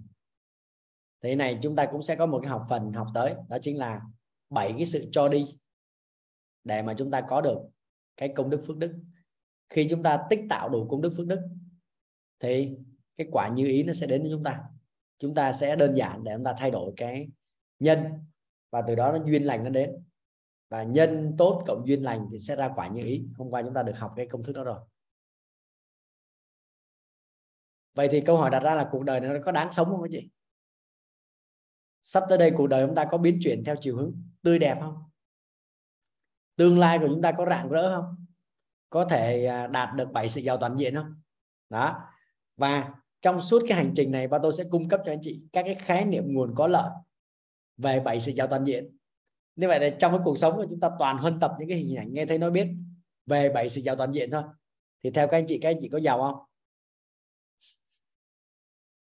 Thế 1.21 1.35
này 1.35 1.59
chúng 1.63 1.75
ta 1.75 1.85
cũng 1.91 2.03
sẽ 2.03 2.15
có 2.15 2.25
một 2.25 2.39
cái 2.43 2.49
học 2.49 2.65
phần 2.69 2.93
học 2.93 3.07
tới, 3.13 3.35
đó 3.49 3.57
chính 3.61 3.77
là 3.77 4.01
bảy 4.49 4.73
cái 4.77 4.85
sự 4.85 5.09
cho 5.11 5.29
đi 5.29 5.45
để 6.63 6.81
mà 6.81 6.95
chúng 6.97 7.11
ta 7.11 7.21
có 7.29 7.41
được 7.41 7.57
cái 8.19 8.33
công 8.35 8.49
đức 8.49 8.63
phước 8.67 8.77
đức. 8.77 8.95
Khi 9.69 9.87
chúng 9.89 10.03
ta 10.03 10.25
tích 10.29 10.39
tạo 10.49 10.69
đủ 10.69 10.87
công 10.89 11.01
đức 11.01 11.13
phước 11.17 11.27
đức, 11.27 11.39
thì 12.39 12.77
cái 13.17 13.27
quả 13.31 13.49
như 13.49 13.65
ý 13.65 13.83
nó 13.83 13.93
sẽ 13.93 14.07
đến 14.07 14.21
với 14.21 14.31
chúng 14.31 14.43
ta. 14.43 14.63
Chúng 15.17 15.35
ta 15.35 15.53
sẽ 15.53 15.75
đơn 15.75 15.95
giản 15.95 16.23
để 16.23 16.33
chúng 16.35 16.43
ta 16.43 16.55
thay 16.57 16.71
đổi 16.71 16.93
cái 16.97 17.29
nhân, 17.79 18.03
và 18.69 18.81
từ 18.87 18.95
đó 18.95 19.11
nó 19.11 19.25
duyên 19.25 19.43
lành 19.43 19.63
nó 19.63 19.69
đến. 19.69 20.03
Và 20.69 20.83
nhân 20.83 21.35
tốt 21.37 21.63
cộng 21.67 21.87
duyên 21.87 22.03
lành 22.03 22.27
thì 22.31 22.39
sẽ 22.39 22.55
ra 22.55 22.71
quả 22.75 22.87
như 22.87 23.01
ý. 23.03 23.25
Hôm 23.37 23.49
qua 23.49 23.61
chúng 23.63 23.73
ta 23.73 23.83
được 23.83 23.97
học 23.97 24.13
cái 24.15 24.27
công 24.27 24.43
thức 24.43 24.53
đó 24.53 24.63
rồi. 24.63 24.79
Vậy 27.93 28.07
thì 28.11 28.21
câu 28.21 28.37
hỏi 28.37 28.49
đặt 28.49 28.59
ra 28.59 28.75
là 28.75 28.89
cuộc 28.91 29.03
đời 29.03 29.19
này 29.19 29.33
nó 29.33 29.39
có 29.45 29.51
đáng 29.51 29.71
sống 29.71 29.87
không 29.87 30.01
các 30.01 30.09
chị? 30.11 30.29
Sắp 32.01 32.23
tới 32.29 32.37
đây 32.37 32.51
cuộc 32.57 32.67
đời 32.67 32.87
chúng 32.87 32.95
ta 32.95 33.05
có 33.11 33.17
biến 33.17 33.39
chuyển 33.43 33.63
theo 33.63 33.75
chiều 33.81 33.95
hướng 33.97 34.21
tươi 34.41 34.59
đẹp 34.59 34.77
không? 34.81 35.08
Tương 36.59 36.79
lai 36.79 36.99
của 36.99 37.07
chúng 37.09 37.21
ta 37.21 37.31
có 37.31 37.45
rạng 37.45 37.69
rỡ 37.69 37.95
không? 37.95 38.25
Có 38.89 39.05
thể 39.05 39.45
à, 39.45 39.67
đạt 39.67 39.95
được 39.95 40.11
bảy 40.11 40.29
sự 40.29 40.41
giàu 40.41 40.57
toàn 40.57 40.75
diện 40.79 40.95
không? 40.95 41.21
Đó. 41.69 42.01
Và 42.57 42.93
trong 43.21 43.41
suốt 43.41 43.63
cái 43.67 43.77
hành 43.77 43.93
trình 43.95 44.11
này, 44.11 44.27
ba 44.27 44.39
tôi 44.43 44.53
sẽ 44.53 44.63
cung 44.71 44.89
cấp 44.89 45.01
cho 45.05 45.11
anh 45.11 45.19
chị 45.21 45.41
các 45.53 45.63
cái 45.63 45.75
khái 45.75 46.05
niệm 46.05 46.23
nguồn 46.27 46.55
có 46.55 46.67
lợi 46.67 46.91
về 47.77 47.99
bảy 47.99 48.21
sự 48.21 48.31
giàu 48.31 48.47
toàn 48.47 48.63
diện. 48.63 48.97
Như 49.55 49.67
vậy 49.67 49.79
là 49.79 49.95
trong 49.99 50.11
cái 50.11 50.21
cuộc 50.25 50.37
sống 50.37 50.55
của 50.55 50.65
chúng 50.69 50.79
ta 50.79 50.89
toàn 50.99 51.17
huân 51.17 51.39
tập 51.39 51.55
những 51.59 51.69
cái 51.69 51.77
hình 51.77 51.95
ảnh 51.95 52.13
nghe 52.13 52.25
thấy 52.25 52.37
nói 52.37 52.51
biết 52.51 52.67
về 53.25 53.49
bảy 53.49 53.69
sự 53.69 53.81
giàu 53.81 53.95
toàn 53.95 54.11
diện 54.11 54.31
thôi. 54.31 54.43
Thì 55.03 55.11
theo 55.11 55.27
các 55.27 55.37
anh 55.37 55.45
chị, 55.47 55.59
các 55.61 55.69
anh 55.69 55.77
chị 55.81 55.89
có 55.89 55.97
giàu 55.97 56.21
không? 56.21 56.45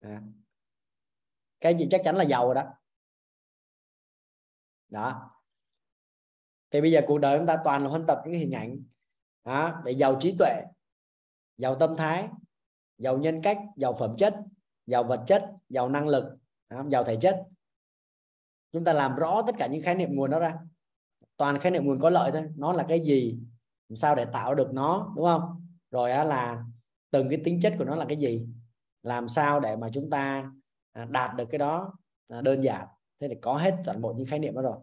À. 0.01 0.23
các 1.61 1.69
anh 1.69 1.77
chị 1.79 1.87
chắc 1.91 2.01
chắn 2.05 2.17
là 2.17 2.25
giàu 2.25 2.47
rồi 2.47 2.55
đó. 2.55 2.65
Đó 4.89 5.34
thì 6.75 6.81
bây 6.81 6.93
giờ 6.93 7.01
cuộc 7.07 7.19
đời 7.19 7.39
chúng 7.39 7.47
ta 7.47 7.57
toàn 7.65 7.83
là 7.83 7.89
huân 7.89 8.07
tập 8.07 8.23
những 8.25 8.39
hình 8.39 8.53
ảnh 8.53 8.83
đó, 9.45 9.83
để 9.85 9.93
giàu 9.93 10.17
trí 10.21 10.35
tuệ 10.39 10.63
giàu 11.57 11.75
tâm 11.75 11.97
thái 11.97 12.29
giàu 12.99 13.19
nhân 13.19 13.43
cách 13.43 13.59
giàu 13.77 13.97
phẩm 13.99 14.15
chất 14.19 14.35
giàu 14.87 15.05
vật 15.05 15.25
chất 15.27 15.51
giàu 15.69 15.89
năng 15.89 16.09
lực 16.09 16.25
đó, 16.71 16.85
giàu 16.89 17.05
thể 17.05 17.17
chất. 17.21 17.45
Chúng 18.73 18.85
ta 18.85 18.93
làm 18.93 19.17
rõ 19.17 19.43
tất 19.47 19.55
cả 19.59 19.67
những 19.67 19.83
khái 19.83 19.95
niệm 19.95 20.15
nguồn 20.15 20.31
đó 20.31 20.39
ra. 20.39 20.59
Toàn 21.37 21.59
khái 21.59 21.73
niệm 21.73 21.87
nguồn 21.87 22.01
có 22.01 22.11
lợi 22.11 22.31
thôi. 22.33 22.49
Nó 22.57 22.73
là 22.73 22.85
cái 22.89 23.01
gì? 23.01 23.39
Làm 23.89 23.97
sao 23.97 24.15
để 24.15 24.25
tạo 24.25 24.55
được 24.55 24.71
nó 24.73 25.13
đúng 25.17 25.25
không? 25.25 25.67
Rồi 25.91 26.13
á 26.13 26.25
là 26.25 26.65
từng 27.11 27.29
cái 27.31 27.41
tính 27.45 27.61
chất 27.61 27.75
của 27.79 27.85
nó 27.85 27.95
là 27.95 28.05
cái 28.09 28.17
gì? 28.17 28.47
Làm 29.03 29.29
sao 29.29 29.61
để 29.61 29.77
mà 29.77 29.89
chúng 29.93 30.11
ta 30.11 30.51
à, 30.93 31.05
đạt 31.05 31.37
được 31.37 31.47
cái 31.51 31.59
đó 31.59 31.93
à, 32.29 32.41
đơn 32.41 32.61
giản. 32.61 32.89
Thế 33.21 33.29
thì 33.29 33.35
có 33.43 33.57
hết 33.57 33.77
toàn 33.85 34.01
bộ 34.01 34.13
những 34.13 34.27
khái 34.27 34.39
niệm 34.39 34.55
đó 34.55 34.63
rồi 34.63 34.77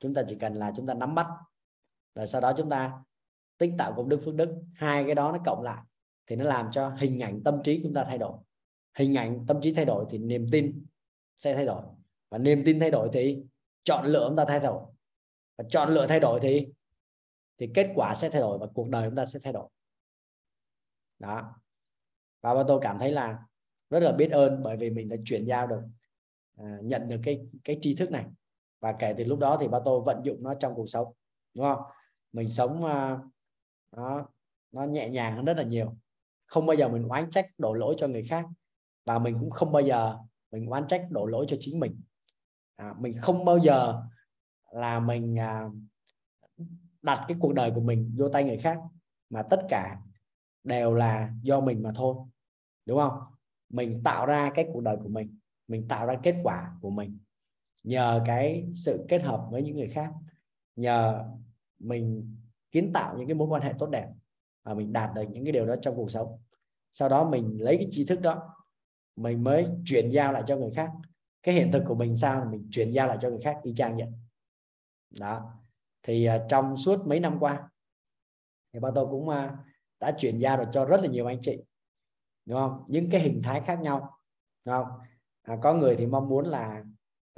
chúng 0.00 0.14
ta 0.14 0.22
chỉ 0.28 0.36
cần 0.40 0.54
là 0.54 0.72
chúng 0.76 0.86
ta 0.86 0.94
nắm 0.94 1.14
bắt. 1.14 1.26
Rồi 2.14 2.26
sau 2.26 2.40
đó 2.40 2.52
chúng 2.56 2.70
ta 2.70 3.02
tích 3.58 3.72
tạo 3.78 3.94
công 3.96 4.08
đức 4.08 4.20
phước 4.24 4.34
đức. 4.34 4.62
Hai 4.74 5.04
cái 5.04 5.14
đó 5.14 5.32
nó 5.32 5.38
cộng 5.44 5.62
lại 5.62 5.82
thì 6.26 6.36
nó 6.36 6.44
làm 6.44 6.70
cho 6.72 6.88
hình 6.88 7.20
ảnh 7.20 7.42
tâm 7.44 7.60
trí 7.64 7.80
chúng 7.82 7.94
ta 7.94 8.04
thay 8.04 8.18
đổi. 8.18 8.38
Hình 8.94 9.14
ảnh 9.14 9.44
tâm 9.46 9.60
trí 9.62 9.74
thay 9.74 9.84
đổi 9.84 10.06
thì 10.10 10.18
niềm 10.18 10.46
tin 10.52 10.86
sẽ 11.36 11.54
thay 11.54 11.66
đổi. 11.66 11.82
Và 12.28 12.38
niềm 12.38 12.62
tin 12.64 12.80
thay 12.80 12.90
đổi 12.90 13.10
thì 13.12 13.42
chọn 13.84 14.06
lựa 14.06 14.28
chúng 14.28 14.36
ta 14.36 14.44
thay 14.44 14.60
đổi. 14.60 14.82
Và 15.56 15.64
chọn 15.70 15.88
lựa 15.88 16.06
thay 16.06 16.20
đổi 16.20 16.40
thì 16.42 16.66
thì 17.58 17.70
kết 17.74 17.90
quả 17.94 18.14
sẽ 18.14 18.30
thay 18.30 18.40
đổi 18.40 18.58
và 18.58 18.66
cuộc 18.74 18.88
đời 18.88 19.08
chúng 19.08 19.16
ta 19.16 19.26
sẽ 19.26 19.38
thay 19.42 19.52
đổi. 19.52 19.68
Đó. 21.18 21.54
Và 22.40 22.54
ba 22.54 22.64
tôi 22.68 22.78
cảm 22.82 22.98
thấy 22.98 23.12
là 23.12 23.38
rất 23.90 24.00
là 24.00 24.12
biết 24.12 24.30
ơn 24.30 24.62
bởi 24.62 24.76
vì 24.76 24.90
mình 24.90 25.08
đã 25.08 25.16
chuyển 25.24 25.44
giao 25.44 25.66
được 25.66 25.80
à, 26.56 26.78
nhận 26.82 27.08
được 27.08 27.20
cái 27.24 27.40
cái 27.64 27.78
tri 27.82 27.94
thức 27.94 28.10
này 28.10 28.24
và 28.80 28.92
kể 28.92 29.14
từ 29.18 29.24
lúc 29.24 29.38
đó 29.38 29.58
thì 29.60 29.68
ba 29.68 29.78
tôi 29.84 30.00
vận 30.00 30.22
dụng 30.24 30.42
nó 30.42 30.54
trong 30.54 30.74
cuộc 30.74 30.86
sống 30.86 31.12
đúng 31.54 31.64
không? 31.64 31.82
Mình 32.32 32.48
sống 32.48 32.84
uh, 32.84 33.20
nó 33.96 34.26
nó 34.72 34.84
nhẹ 34.84 35.08
nhàng 35.08 35.36
hơn 35.36 35.44
rất 35.44 35.56
là 35.56 35.62
nhiều. 35.62 35.96
Không 36.46 36.66
bao 36.66 36.76
giờ 36.76 36.88
mình 36.88 37.08
oán 37.08 37.30
trách 37.30 37.46
đổ 37.58 37.72
lỗi 37.72 37.94
cho 37.98 38.08
người 38.08 38.24
khác. 38.24 38.46
Và 39.04 39.18
mình 39.18 39.36
cũng 39.40 39.50
không 39.50 39.72
bao 39.72 39.82
giờ 39.82 40.18
mình 40.50 40.66
oán 40.66 40.86
trách 40.86 41.06
đổ 41.10 41.26
lỗi 41.26 41.46
cho 41.48 41.56
chính 41.60 41.80
mình. 41.80 42.00
À, 42.76 42.94
mình 42.98 43.18
không 43.18 43.44
bao 43.44 43.58
giờ 43.58 44.02
là 44.72 45.00
mình 45.00 45.38
à, 45.38 45.68
đặt 47.02 47.24
cái 47.28 47.36
cuộc 47.40 47.52
đời 47.52 47.72
của 47.74 47.80
mình 47.80 48.14
vô 48.18 48.28
tay 48.28 48.44
người 48.44 48.58
khác 48.58 48.78
mà 49.30 49.42
tất 49.42 49.60
cả 49.68 49.98
đều 50.64 50.94
là 50.94 51.30
do 51.42 51.60
mình 51.60 51.82
mà 51.82 51.90
thôi 51.94 52.16
đúng 52.84 52.98
không? 52.98 53.18
Mình 53.68 54.02
tạo 54.04 54.26
ra 54.26 54.52
cái 54.54 54.66
cuộc 54.72 54.80
đời 54.80 54.96
của 55.02 55.08
mình 55.08 55.38
mình 55.68 55.88
tạo 55.88 56.06
ra 56.06 56.18
kết 56.22 56.36
quả 56.42 56.72
của 56.80 56.90
mình 56.90 57.18
nhờ 57.82 58.22
cái 58.26 58.68
sự 58.74 59.04
kết 59.08 59.22
hợp 59.22 59.46
với 59.50 59.62
những 59.62 59.76
người 59.76 59.88
khác. 59.88 60.12
Nhờ 60.76 61.24
mình 61.78 62.36
kiến 62.70 62.90
tạo 62.94 63.18
những 63.18 63.28
cái 63.28 63.34
mối 63.34 63.48
quan 63.48 63.62
hệ 63.62 63.72
tốt 63.78 63.86
đẹp 63.86 64.08
và 64.62 64.74
mình 64.74 64.92
đạt 64.92 65.14
được 65.14 65.22
những 65.30 65.44
cái 65.44 65.52
điều 65.52 65.66
đó 65.66 65.74
trong 65.82 65.96
cuộc 65.96 66.10
sống. 66.10 66.38
Sau 66.92 67.08
đó 67.08 67.30
mình 67.30 67.58
lấy 67.60 67.76
cái 67.76 67.88
tri 67.90 68.04
thức 68.04 68.20
đó 68.20 68.54
mình 69.16 69.44
mới 69.44 69.66
chuyển 69.84 70.08
giao 70.08 70.32
lại 70.32 70.42
cho 70.46 70.56
người 70.56 70.70
khác. 70.70 70.90
Cái 71.42 71.54
hiện 71.54 71.72
thực 71.72 71.82
của 71.86 71.94
mình 71.94 72.16
sao 72.16 72.44
mình 72.50 72.68
chuyển 72.70 72.90
giao 72.90 73.06
lại 73.06 73.18
cho 73.20 73.30
người 73.30 73.40
khác 73.40 73.56
y 73.62 73.74
chang 73.74 73.96
vậy? 73.96 74.08
Đó. 75.10 75.52
Thì 76.02 76.28
uh, 76.28 76.42
trong 76.48 76.76
suốt 76.76 77.06
mấy 77.06 77.20
năm 77.20 77.36
qua 77.40 77.70
thì 78.72 78.80
ba 78.80 78.90
tôi 78.94 79.06
cũng 79.06 79.28
uh, 79.28 79.34
đã 80.00 80.12
chuyển 80.18 80.38
giao 80.38 80.56
được 80.56 80.68
cho 80.72 80.84
rất 80.84 81.00
là 81.00 81.08
nhiều 81.08 81.26
anh 81.26 81.38
chị. 81.42 81.62
Đúng 82.44 82.58
không? 82.58 82.84
Những 82.88 83.10
cái 83.10 83.20
hình 83.20 83.42
thái 83.44 83.60
khác 83.60 83.80
nhau. 83.80 84.18
Đúng 84.64 84.72
không? 84.74 84.86
À, 85.42 85.56
có 85.62 85.74
người 85.74 85.96
thì 85.96 86.06
mong 86.06 86.28
muốn 86.28 86.46
là 86.46 86.84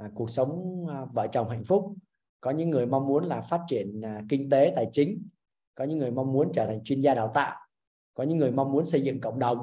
à, 0.01 0.09
cuộc 0.15 0.29
sống 0.29 0.85
à, 0.89 1.05
vợ 1.13 1.27
chồng 1.31 1.49
hạnh 1.49 1.63
phúc. 1.63 1.93
Có 2.41 2.51
những 2.51 2.69
người 2.69 2.85
mong 2.85 3.07
muốn 3.07 3.23
là 3.23 3.41
phát 3.41 3.61
triển 3.67 4.01
à, 4.01 4.21
kinh 4.29 4.49
tế 4.49 4.73
tài 4.75 4.89
chính. 4.93 5.27
Có 5.75 5.83
những 5.83 5.97
người 5.97 6.11
mong 6.11 6.33
muốn 6.33 6.51
trở 6.53 6.65
thành 6.65 6.83
chuyên 6.83 6.99
gia 6.99 7.13
đào 7.13 7.31
tạo. 7.33 7.59
Có 8.13 8.23
những 8.23 8.37
người 8.37 8.51
mong 8.51 8.71
muốn 8.71 8.85
xây 8.85 9.01
dựng 9.01 9.21
cộng 9.21 9.39
đồng. 9.39 9.57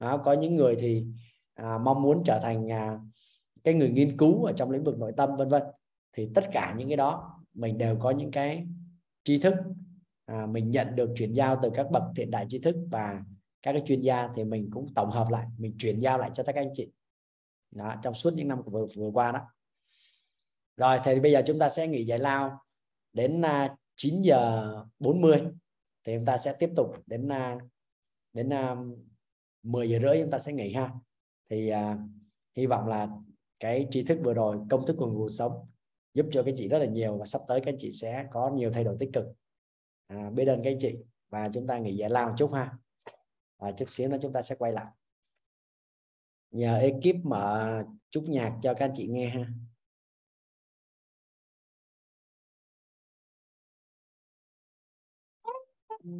Có 0.00 0.32
những 0.32 0.56
người 0.56 0.76
thì 0.78 1.06
à, 1.54 1.78
mong 1.78 2.02
muốn 2.02 2.22
trở 2.24 2.40
thành 2.42 2.72
à, 2.72 2.98
cái 3.64 3.74
người 3.74 3.90
nghiên 3.90 4.16
cứu 4.16 4.44
ở 4.44 4.52
trong 4.52 4.70
lĩnh 4.70 4.84
vực 4.84 4.98
nội 4.98 5.12
tâm 5.16 5.36
vân 5.36 5.48
vân. 5.48 5.62
Thì 6.12 6.30
tất 6.34 6.44
cả 6.52 6.74
những 6.78 6.88
cái 6.88 6.96
đó 6.96 7.40
mình 7.54 7.78
đều 7.78 7.96
có 8.00 8.10
những 8.10 8.30
cái 8.30 8.66
tri 9.24 9.38
thức. 9.38 9.54
À, 10.26 10.46
mình 10.46 10.70
nhận 10.70 10.96
được 10.96 11.10
chuyển 11.16 11.32
giao 11.32 11.58
từ 11.62 11.70
các 11.74 11.90
bậc 11.90 12.02
thiện 12.16 12.30
đại 12.30 12.46
tri 12.48 12.58
thức 12.58 12.76
và 12.90 13.22
các 13.62 13.72
cái 13.72 13.82
chuyên 13.86 14.00
gia 14.00 14.28
thì 14.36 14.44
mình 14.44 14.70
cũng 14.72 14.94
tổng 14.94 15.10
hợp 15.10 15.26
lại 15.30 15.46
mình 15.58 15.74
chuyển 15.78 15.98
giao 15.98 16.18
lại 16.18 16.30
cho 16.34 16.42
các 16.42 16.54
anh 16.54 16.70
chị. 16.74 16.90
Đó, 17.70 17.94
trong 18.02 18.14
suốt 18.14 18.34
những 18.34 18.48
năm 18.48 18.62
vừa 18.66 18.86
vừa 18.96 19.10
qua 19.10 19.32
đó 19.32 19.40
rồi 20.78 20.98
thì 21.04 21.20
bây 21.20 21.32
giờ 21.32 21.42
chúng 21.46 21.58
ta 21.58 21.68
sẽ 21.68 21.88
nghỉ 21.88 22.04
giải 22.04 22.18
lao 22.18 22.64
đến 23.12 23.42
à, 23.42 23.76
9 23.96 24.22
giờ 24.22 24.72
40 24.98 25.42
thì 26.04 26.14
chúng 26.16 26.24
ta 26.24 26.38
sẽ 26.38 26.54
tiếp 26.58 26.70
tục 26.76 26.94
đến 27.06 27.28
à, 27.28 27.58
đến 28.32 28.52
à, 28.52 28.76
10 29.62 29.90
giờ 29.90 29.98
rưỡi 30.02 30.18
chúng 30.22 30.30
ta 30.30 30.38
sẽ 30.38 30.52
nghỉ 30.52 30.72
ha. 30.72 30.90
Thì 31.50 31.72
uh, 31.72 31.98
hy 32.56 32.66
vọng 32.66 32.86
là 32.86 33.08
cái 33.60 33.86
tri 33.90 34.02
thức 34.02 34.18
vừa 34.24 34.34
rồi 34.34 34.58
công 34.70 34.86
thức 34.86 34.96
của 34.98 35.10
cuộc 35.16 35.28
sống 35.28 35.66
giúp 36.14 36.26
cho 36.32 36.42
các 36.42 36.54
chị 36.56 36.68
rất 36.68 36.78
là 36.78 36.86
nhiều 36.86 37.18
và 37.18 37.24
sắp 37.24 37.40
tới 37.48 37.60
các 37.64 37.74
chị 37.78 37.92
sẽ 37.92 38.26
có 38.30 38.50
nhiều 38.50 38.70
thay 38.72 38.84
đổi 38.84 38.96
tích 39.00 39.10
cực. 39.12 39.24
À, 40.06 40.30
biết 40.30 40.44
ơn 40.44 40.62
các 40.64 40.76
chị 40.80 40.94
và 41.28 41.50
chúng 41.54 41.66
ta 41.66 41.78
nghỉ 41.78 41.96
giải 41.96 42.10
lao 42.10 42.28
một 42.28 42.34
chút 42.38 42.52
ha. 42.52 42.78
Và 43.58 43.72
chút 43.72 43.88
xíu 43.88 44.08
nữa 44.08 44.18
chúng 44.22 44.32
ta 44.32 44.42
sẽ 44.42 44.54
quay 44.54 44.72
lại. 44.72 44.86
Nhờ 46.50 46.78
ekip 46.78 47.16
mở 47.24 47.82
chút 48.10 48.24
nhạc 48.28 48.58
cho 48.62 48.74
các 48.74 48.84
anh 48.84 48.92
chị 48.94 49.06
nghe 49.06 49.28
ha. 49.28 49.48
Hiện 56.04 56.12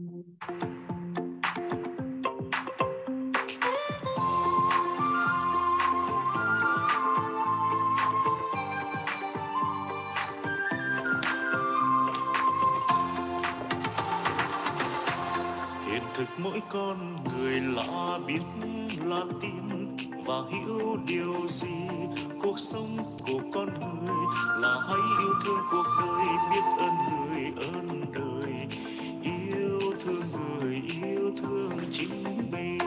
thực 16.15 16.29
mỗi 16.39 16.61
con 16.69 17.17
người 17.25 17.61
là 17.61 18.19
biết 18.27 18.41
là 19.05 19.21
tin 19.41 19.97
và 20.27 20.43
hiểu 20.51 20.97
điều 21.07 21.35
gì. 21.49 21.89
Cuộc 22.43 22.59
sống 22.59 22.97
của 23.27 23.41
con 23.53 23.69
người 24.05 24.27
là 24.61 24.77
hãy 24.89 25.01
yêu 25.21 25.35
thương 25.45 25.61
cuộc 25.71 25.87
đời 26.01 26.27
biết 26.51 26.63
ơn 26.79 26.95
người 27.31 27.45
ơn 27.73 28.05
đời 28.13 28.28
người 30.81 30.91
yêu 31.09 31.31
thương 31.43 31.71
chính 31.93 32.25
mình. 32.53 32.79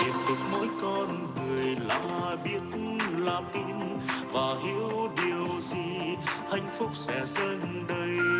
Hiện 0.00 0.14
thực 0.28 0.38
mỗi 0.50 0.68
con 0.82 1.34
người 1.36 1.76
là 1.88 2.36
biết, 2.44 2.78
là 3.18 3.40
tin 3.52 3.98
và 4.32 4.56
hiểu 4.64 5.10
điều 5.16 5.46
gì 5.60 6.16
hạnh 6.50 6.68
phúc 6.78 6.90
sẽ 6.94 7.22
dâng 7.26 7.84
đầy 7.88 8.33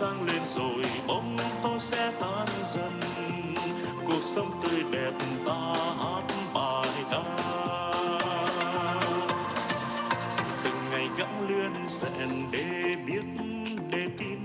sáng 0.00 0.22
lên 0.26 0.42
rồi, 0.44 0.84
bóng 1.06 1.36
tối 1.62 1.78
sẽ 1.78 2.12
tan 2.20 2.46
dần. 2.74 3.00
Cuộc 4.06 4.20
sống 4.20 4.50
tươi 4.62 4.82
đẹp 4.92 5.12
ta 5.46 5.74
hát 5.98 6.22
bài 6.54 6.88
ca. 7.10 7.22
Từng 10.64 10.74
ngày 10.90 11.08
gắng 11.18 11.48
luyện 11.48 11.86
rèn 11.86 12.28
để 12.50 12.96
biết, 13.06 13.22
để 13.90 14.08
tin 14.18 14.38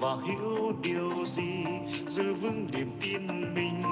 và 0.00 0.16
hiểu 0.26 0.72
điều 0.82 1.10
gì. 1.26 1.64
Giữ 2.08 2.34
vững 2.34 2.66
niềm 2.72 2.90
tin 3.00 3.54
mình, 3.54 3.82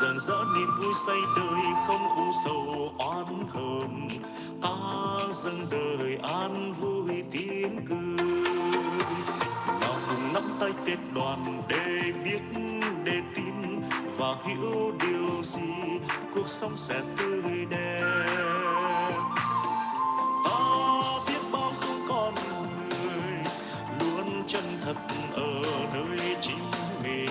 dần 0.00 0.18
dỡ 0.20 0.44
niềm 0.54 0.68
vui 0.82 0.94
say 1.06 1.18
đời 1.36 1.62
không 1.86 2.16
u 2.16 2.32
sầu 2.44 2.92
oán 2.98 3.44
hờn. 3.50 4.08
Ta 4.62 4.76
dâng 5.32 5.66
đời 5.70 6.18
an 6.22 6.74
vui 6.80 7.22
tiếng 7.30 7.80
cười 7.88 8.59
nắm 10.34 10.56
tay 10.60 10.70
kết 10.86 10.96
đoàn 11.14 11.62
để 11.68 12.12
biết, 12.24 12.40
để 13.04 13.20
tin 13.34 13.80
và 14.16 14.36
hiểu 14.44 14.92
điều 15.00 15.42
gì 15.42 15.98
cuộc 16.34 16.48
sống 16.48 16.76
sẽ 16.76 17.00
tươi 17.18 17.66
đẹp. 17.70 18.02
Ta 20.44 20.58
biết 21.28 21.40
bao 21.52 21.72
dung 21.74 22.06
con 22.08 22.34
người, 22.34 23.38
luôn 24.00 24.42
chân 24.46 24.64
thật 24.84 24.96
ở 25.34 25.62
nơi 25.94 26.36
chính 26.42 26.70
mình. 27.02 27.30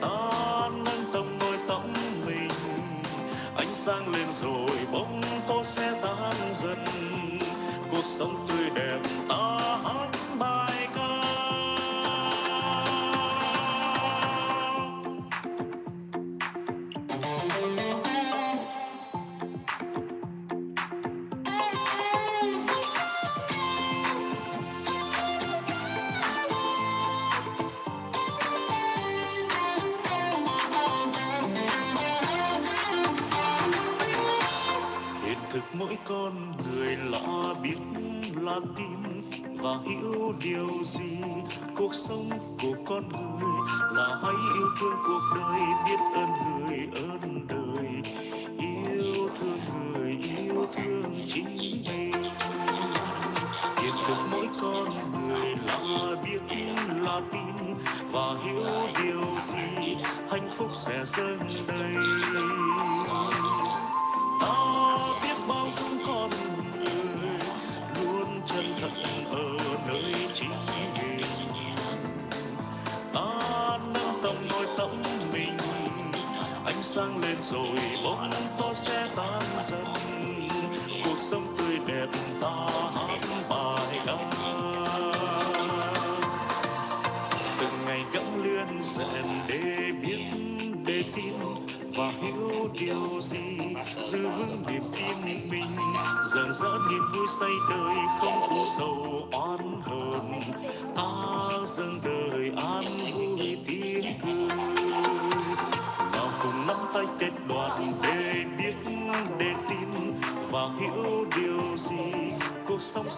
Ta 0.00 0.68
nâng 0.72 1.04
tầm 1.12 1.38
nơi 1.38 1.58
tâm 1.68 1.82
mình, 2.26 2.50
ánh 3.56 3.74
sáng 3.74 4.08
lên 4.08 4.32
rồi 4.32 4.70
bóng 4.92 5.22
tối 5.48 5.64
sẽ 5.64 6.00
tan 6.02 6.54
dần. 6.54 6.84
Cuộc 7.90 8.04
sống 8.04 8.46
tươi 8.48 8.70
đẹp 8.74 8.98
ta 9.28 9.60
hát 9.84 10.08
bài 10.38 10.65
con 36.08 36.32
người 36.56 36.96
lạ 36.96 37.54
biết 37.62 37.76
là 38.40 38.60
tin 38.76 39.22
và 39.58 39.78
hiểu 39.86 40.34
điều 40.44 40.68
gì. 40.84 41.18
Cuộc 41.76 41.94
sống 41.94 42.30
của 42.62 42.74
con 42.86 43.08
người 43.08 43.50
là 43.92 44.20
hãy 44.22 44.34
yêu 44.54 44.66
thương 44.80 44.96
cuộc 45.06 45.20
đời, 45.36 45.60
biết 45.86 46.00
ơn 46.14 46.28
người, 46.66 46.88
ơn 46.94 47.46
đời. 47.48 48.02
Yêu 48.58 49.28
thương 49.40 49.58
người, 49.92 50.18
yêu 50.38 50.66
thương 50.76 51.04
chính 51.26 51.56
mình. 51.56 52.12
Hiện 53.76 53.94
thực 54.06 54.18
mỗi 54.30 54.48
con 54.62 54.88
người 55.12 55.54
là 55.66 56.22
biết 56.24 56.56
là 57.02 57.20
tin 57.32 57.74
và 58.12 58.34
hiểu 58.44 58.64
điều 59.02 59.22
gì. 59.40 59.96
Hạnh 60.30 60.50
phúc 60.56 60.70
sẽ 60.74 61.04
dâng 61.04 61.66
đầy. 61.68 61.94
Ánh 76.76 76.82
sáng 76.82 77.20
lên 77.20 77.36
rồi 77.40 77.78
bóng 78.04 78.30
to 78.58 78.74
sẽ 78.74 79.08
tan 79.16 79.42
dần. 79.64 79.84
Cuộc 81.04 81.18
sống 81.30 81.46
tươi 81.58 81.78
đẹp 81.86 82.06
ta 82.40 82.68
hát 82.94 83.18
bài 83.48 84.00
ca. 84.06 84.16
Từng 87.60 87.86
ngày 87.86 88.04
gẫm 88.12 88.44
lươn 88.44 88.82
rèn 88.82 89.24
để 89.48 89.92
biết, 90.02 90.24
để 90.86 91.04
tin 91.14 91.34
và 91.96 92.12
hiểu 92.22 92.68
điều 92.72 93.20
gì. 93.20 93.58
Giữ 94.04 94.28
vững 94.28 94.64
niềm 94.66 94.82
tin 94.94 95.48
mình, 95.50 95.76
dần 96.34 96.52
dã 96.52 96.68
niềm 96.90 97.02
vui 97.14 97.26
say 97.40 97.50
đời 97.70 97.96
không 98.20 98.48
u 98.48 98.64
sầu 98.78 99.28
oan. 99.32 99.75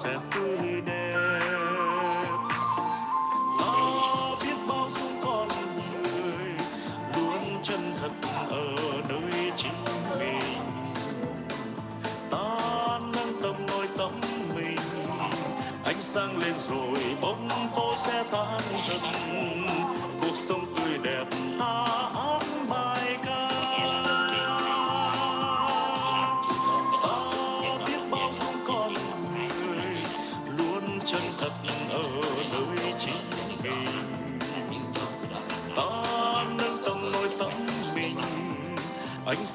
Sẽ 0.09 0.19
tươi 0.35 0.81
đẹp 0.87 2.31
ta 3.59 3.73
biết 4.43 4.57
bao 4.69 4.91
dung 4.91 5.21
con 5.25 5.49
người, 5.49 6.53
luôn 7.17 7.57
chân 7.63 7.93
thật 8.01 8.11
ở 8.51 8.65
nơi 9.09 9.53
chính 9.57 9.85
mình. 10.19 10.41
Ta 12.31 12.99
nâng 13.01 13.43
tầm 13.43 13.67
nội 13.67 13.89
tâm 13.99 14.11
mình, 14.55 14.79
ánh 15.85 16.03
sáng 16.03 16.39
lên 16.39 16.55
rồi 16.59 17.17
bóng 17.21 17.49
tối 17.77 17.95
sẽ 18.07 18.25
tan 18.31 18.61
dần. 18.89 19.58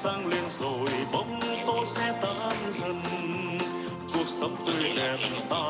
Sang 0.04 0.26
lên 0.26 0.44
rồi 0.60 0.88
bóng 1.12 1.40
tôi 1.66 1.86
sẽ 1.86 2.12
tan 2.22 2.72
dần. 2.72 3.00
Cuộc 4.12 4.26
sống 4.26 4.56
tươi 4.66 4.92
đẹp 4.96 5.16
ta 5.50 5.63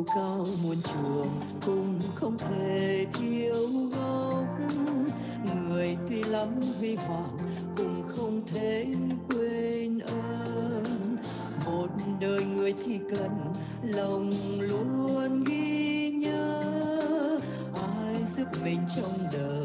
dù 0.00 0.06
cao 0.16 0.46
muôn 0.62 0.76
trường 0.82 1.40
cũng 1.66 2.00
không 2.14 2.38
thể 2.38 3.06
thiếu 3.12 3.68
gốc. 3.92 4.44
Người 5.68 5.96
tuy 6.08 6.22
lắm 6.22 6.48
huy 6.78 6.94
hoàng 6.94 7.36
cũng 7.76 8.02
không 8.08 8.40
thể 8.54 8.86
quên 9.28 9.98
ơn. 9.98 11.16
Một 11.66 11.88
đời 12.20 12.44
người 12.44 12.74
thì 12.84 12.98
cần 13.10 13.30
lòng 13.82 14.32
luôn 14.60 15.44
ghi 15.44 16.10
nhớ. 16.10 17.40
Ai 17.74 18.24
giúp 18.26 18.46
mình 18.64 18.80
trong 18.96 19.18
đời 19.32 19.59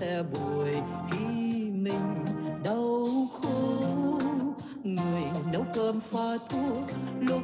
xe 0.00 0.22
bùi 0.32 0.70
khi 1.10 1.70
mình 1.70 2.24
đau 2.64 3.08
khổ. 3.32 4.18
Người 4.84 5.22
nấu 5.52 5.66
cơm 5.74 6.00
pha 6.00 6.38
thuốc 6.48 6.84
lúc 7.20 7.42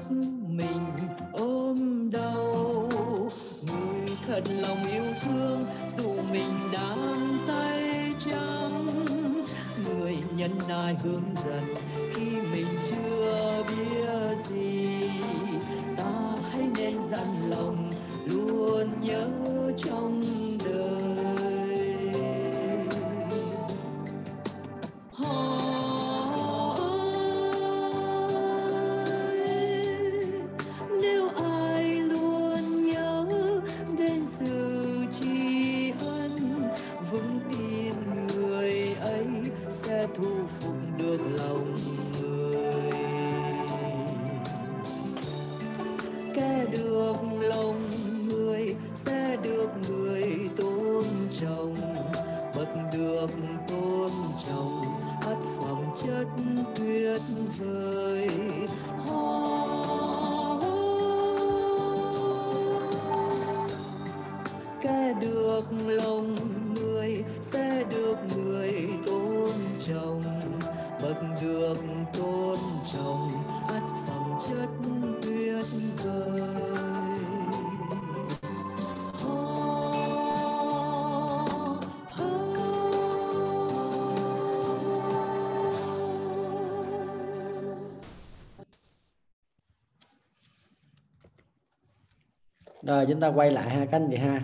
Rồi 93.02 93.10
chúng 93.10 93.20
ta 93.20 93.28
quay 93.28 93.50
lại 93.50 93.70
ha 93.70 93.84
các 93.84 93.96
anh 93.96 94.08
chị 94.10 94.16
ha. 94.16 94.42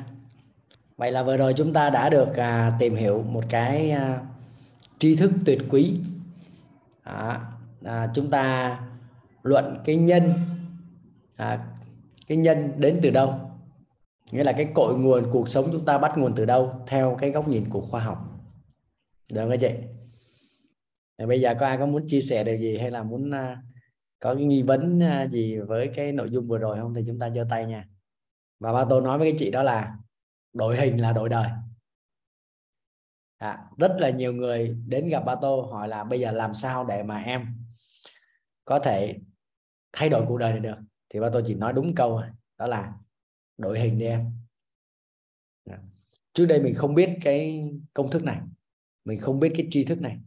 Vậy 0.96 1.12
là 1.12 1.22
vừa 1.22 1.36
rồi 1.36 1.54
chúng 1.56 1.72
ta 1.72 1.90
đã 1.90 2.08
được 2.08 2.36
à, 2.36 2.76
tìm 2.78 2.94
hiểu 2.94 3.22
một 3.22 3.44
cái 3.48 3.90
à, 3.90 4.20
tri 4.98 5.16
thức 5.16 5.30
tuyệt 5.44 5.58
quý. 5.70 6.00
à, 7.02 7.40
À, 7.84 8.10
chúng 8.14 8.30
ta 8.30 8.80
luận 9.42 9.78
cái 9.84 9.96
nhân 9.96 10.32
à, 11.36 11.66
cái 12.26 12.36
nhân 12.38 12.72
đến 12.76 13.00
từ 13.02 13.10
đâu? 13.10 13.34
Nghĩa 14.32 14.44
là 14.44 14.52
cái 14.52 14.68
cội 14.74 14.94
nguồn 14.98 15.30
cuộc 15.30 15.48
sống 15.48 15.68
chúng 15.72 15.84
ta 15.84 15.98
bắt 15.98 16.18
nguồn 16.18 16.34
từ 16.34 16.44
đâu 16.44 16.72
theo 16.86 17.16
cái 17.20 17.30
góc 17.30 17.48
nhìn 17.48 17.70
của 17.70 17.80
khoa 17.80 18.00
học. 18.00 18.18
Được 19.32 19.40
không 19.40 19.50
các 19.50 19.60
chị? 19.60 19.70
Rồi 21.18 21.28
bây 21.28 21.40
giờ 21.40 21.54
có 21.60 21.66
ai 21.66 21.78
có 21.78 21.86
muốn 21.86 22.06
chia 22.06 22.20
sẻ 22.20 22.44
điều 22.44 22.56
gì 22.56 22.78
hay 22.78 22.90
là 22.90 23.02
muốn 23.02 23.30
à, 23.30 23.62
có 24.20 24.34
cái 24.34 24.44
nghi 24.44 24.62
vấn 24.62 25.02
à, 25.02 25.26
gì 25.26 25.58
với 25.58 25.90
cái 25.94 26.12
nội 26.12 26.30
dung 26.30 26.48
vừa 26.48 26.58
rồi 26.58 26.78
không 26.78 26.94
thì 26.94 27.02
chúng 27.06 27.18
ta 27.18 27.30
giơ 27.30 27.46
tay 27.50 27.66
nha 27.66 27.88
và 28.58 28.72
ba 28.72 28.84
tôi 28.90 29.02
nói 29.02 29.18
với 29.18 29.30
cái 29.30 29.38
chị 29.38 29.50
đó 29.50 29.62
là 29.62 29.96
đội 30.52 30.76
hình 30.76 31.00
là 31.00 31.12
đội 31.12 31.28
đời. 31.28 31.50
À, 33.38 33.64
rất 33.78 33.96
là 33.98 34.10
nhiều 34.10 34.32
người 34.32 34.76
đến 34.86 35.08
gặp 35.08 35.24
ba 35.26 35.34
tô 35.34 35.68
hỏi 35.72 35.88
là 35.88 36.04
bây 36.04 36.20
giờ 36.20 36.30
làm 36.30 36.54
sao 36.54 36.84
để 36.84 37.02
mà 37.02 37.18
em 37.18 37.46
có 38.64 38.78
thể 38.78 39.18
thay 39.92 40.08
đổi 40.08 40.24
cuộc 40.28 40.38
đời 40.38 40.52
này 40.52 40.60
được? 40.60 40.76
Thì 41.08 41.20
ba 41.20 41.30
tôi 41.32 41.42
chỉ 41.46 41.54
nói 41.54 41.72
đúng 41.72 41.94
câu 41.94 42.22
đó 42.58 42.66
là 42.66 42.92
đội 43.58 43.80
hình 43.80 43.98
đi 43.98 44.06
em. 44.06 44.32
À. 45.70 45.78
trước 46.32 46.46
đây 46.46 46.62
mình 46.62 46.74
không 46.74 46.94
biết 46.94 47.18
cái 47.22 47.70
công 47.94 48.10
thức 48.10 48.22
này 48.22 48.40
mình 49.04 49.20
không 49.20 49.40
biết 49.40 49.52
cái 49.56 49.66
tri 49.70 49.84
thức 49.84 50.00
này. 50.00 50.18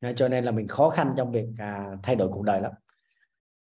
Nên 0.00 0.16
cho 0.16 0.28
nên 0.28 0.44
là 0.44 0.52
mình 0.52 0.68
khó 0.68 0.90
khăn 0.90 1.14
trong 1.16 1.32
việc 1.32 1.46
à, 1.58 1.96
thay 2.02 2.16
đổi 2.16 2.28
cuộc 2.32 2.42
đời 2.42 2.60
lắm. 2.60 2.72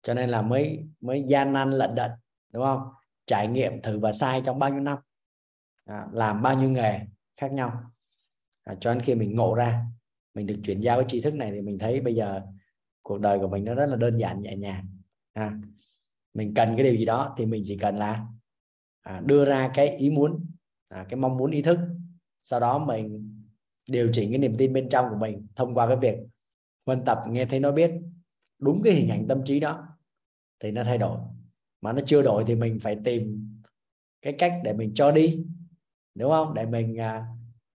Cho 0.02 0.14
nên 0.14 0.30
là 0.30 0.42
mới 0.42 0.86
mới 1.00 1.24
gian 1.26 1.52
nan 1.52 1.70
lận 1.70 1.94
đận 1.94 2.10
đúng 2.52 2.64
không? 2.64 2.92
Trải 3.26 3.48
nghiệm 3.48 3.82
thử 3.82 3.98
và 3.98 4.12
sai 4.12 4.42
trong 4.44 4.58
bao 4.58 4.70
nhiêu 4.70 4.80
năm. 4.80 4.98
À, 5.84 6.06
làm 6.12 6.42
bao 6.42 6.60
nhiêu 6.60 6.70
nghề 6.70 7.00
khác 7.36 7.52
nhau. 7.52 7.82
À, 8.64 8.74
cho 8.80 8.94
đến 8.94 9.02
khi 9.02 9.14
mình 9.14 9.36
ngộ 9.36 9.54
ra 9.54 9.84
mình 10.34 10.46
được 10.46 10.56
chuyển 10.64 10.80
giao 10.80 11.00
cái 11.00 11.04
tri 11.08 11.20
thức 11.20 11.34
này 11.34 11.50
thì 11.50 11.60
mình 11.60 11.78
thấy 11.78 12.00
bây 12.00 12.14
giờ 12.14 12.42
cuộc 13.02 13.20
đời 13.20 13.38
của 13.38 13.48
mình 13.48 13.64
nó 13.64 13.74
rất 13.74 13.86
là 13.86 13.96
đơn 13.96 14.16
giản 14.16 14.42
nhẹ 14.42 14.56
nhàng. 14.56 14.86
À, 15.32 15.58
mình 16.34 16.54
cần 16.54 16.74
cái 16.76 16.84
điều 16.84 16.94
gì 16.94 17.04
đó 17.04 17.34
thì 17.38 17.46
mình 17.46 17.62
chỉ 17.66 17.78
cần 17.78 17.96
là 17.96 18.26
à, 19.02 19.20
đưa 19.24 19.44
ra 19.44 19.70
cái 19.74 19.96
ý 19.96 20.10
muốn 20.10 20.46
à, 20.88 21.06
cái 21.08 21.16
mong 21.16 21.36
muốn 21.36 21.50
ý 21.50 21.62
thức. 21.62 21.78
Sau 22.42 22.60
đó 22.60 22.78
mình 22.78 23.28
điều 23.88 24.10
chỉnh 24.12 24.30
cái 24.30 24.38
niềm 24.38 24.56
tin 24.58 24.72
bên 24.72 24.88
trong 24.88 25.06
của 25.10 25.16
mình 25.16 25.46
thông 25.56 25.74
qua 25.74 25.86
cái 25.86 25.96
việc 25.96 26.14
huân 26.86 27.04
tập 27.04 27.18
nghe 27.28 27.46
thấy 27.46 27.60
nó 27.60 27.72
biết 27.72 27.90
đúng 28.58 28.82
cái 28.82 28.94
hình 28.94 29.10
ảnh 29.10 29.26
tâm 29.28 29.44
trí 29.44 29.60
đó 29.60 29.88
thì 30.60 30.70
nó 30.70 30.84
thay 30.84 30.98
đổi 30.98 31.18
mà 31.82 31.92
nó 31.92 32.00
chưa 32.06 32.22
đổi 32.22 32.44
thì 32.46 32.54
mình 32.54 32.78
phải 32.82 32.96
tìm 33.04 33.48
cái 34.22 34.34
cách 34.38 34.60
để 34.64 34.72
mình 34.72 34.94
cho 34.94 35.10
đi 35.10 35.44
đúng 36.14 36.30
không? 36.30 36.54
Để 36.54 36.66
mình 36.66 37.00
à, 37.00 37.26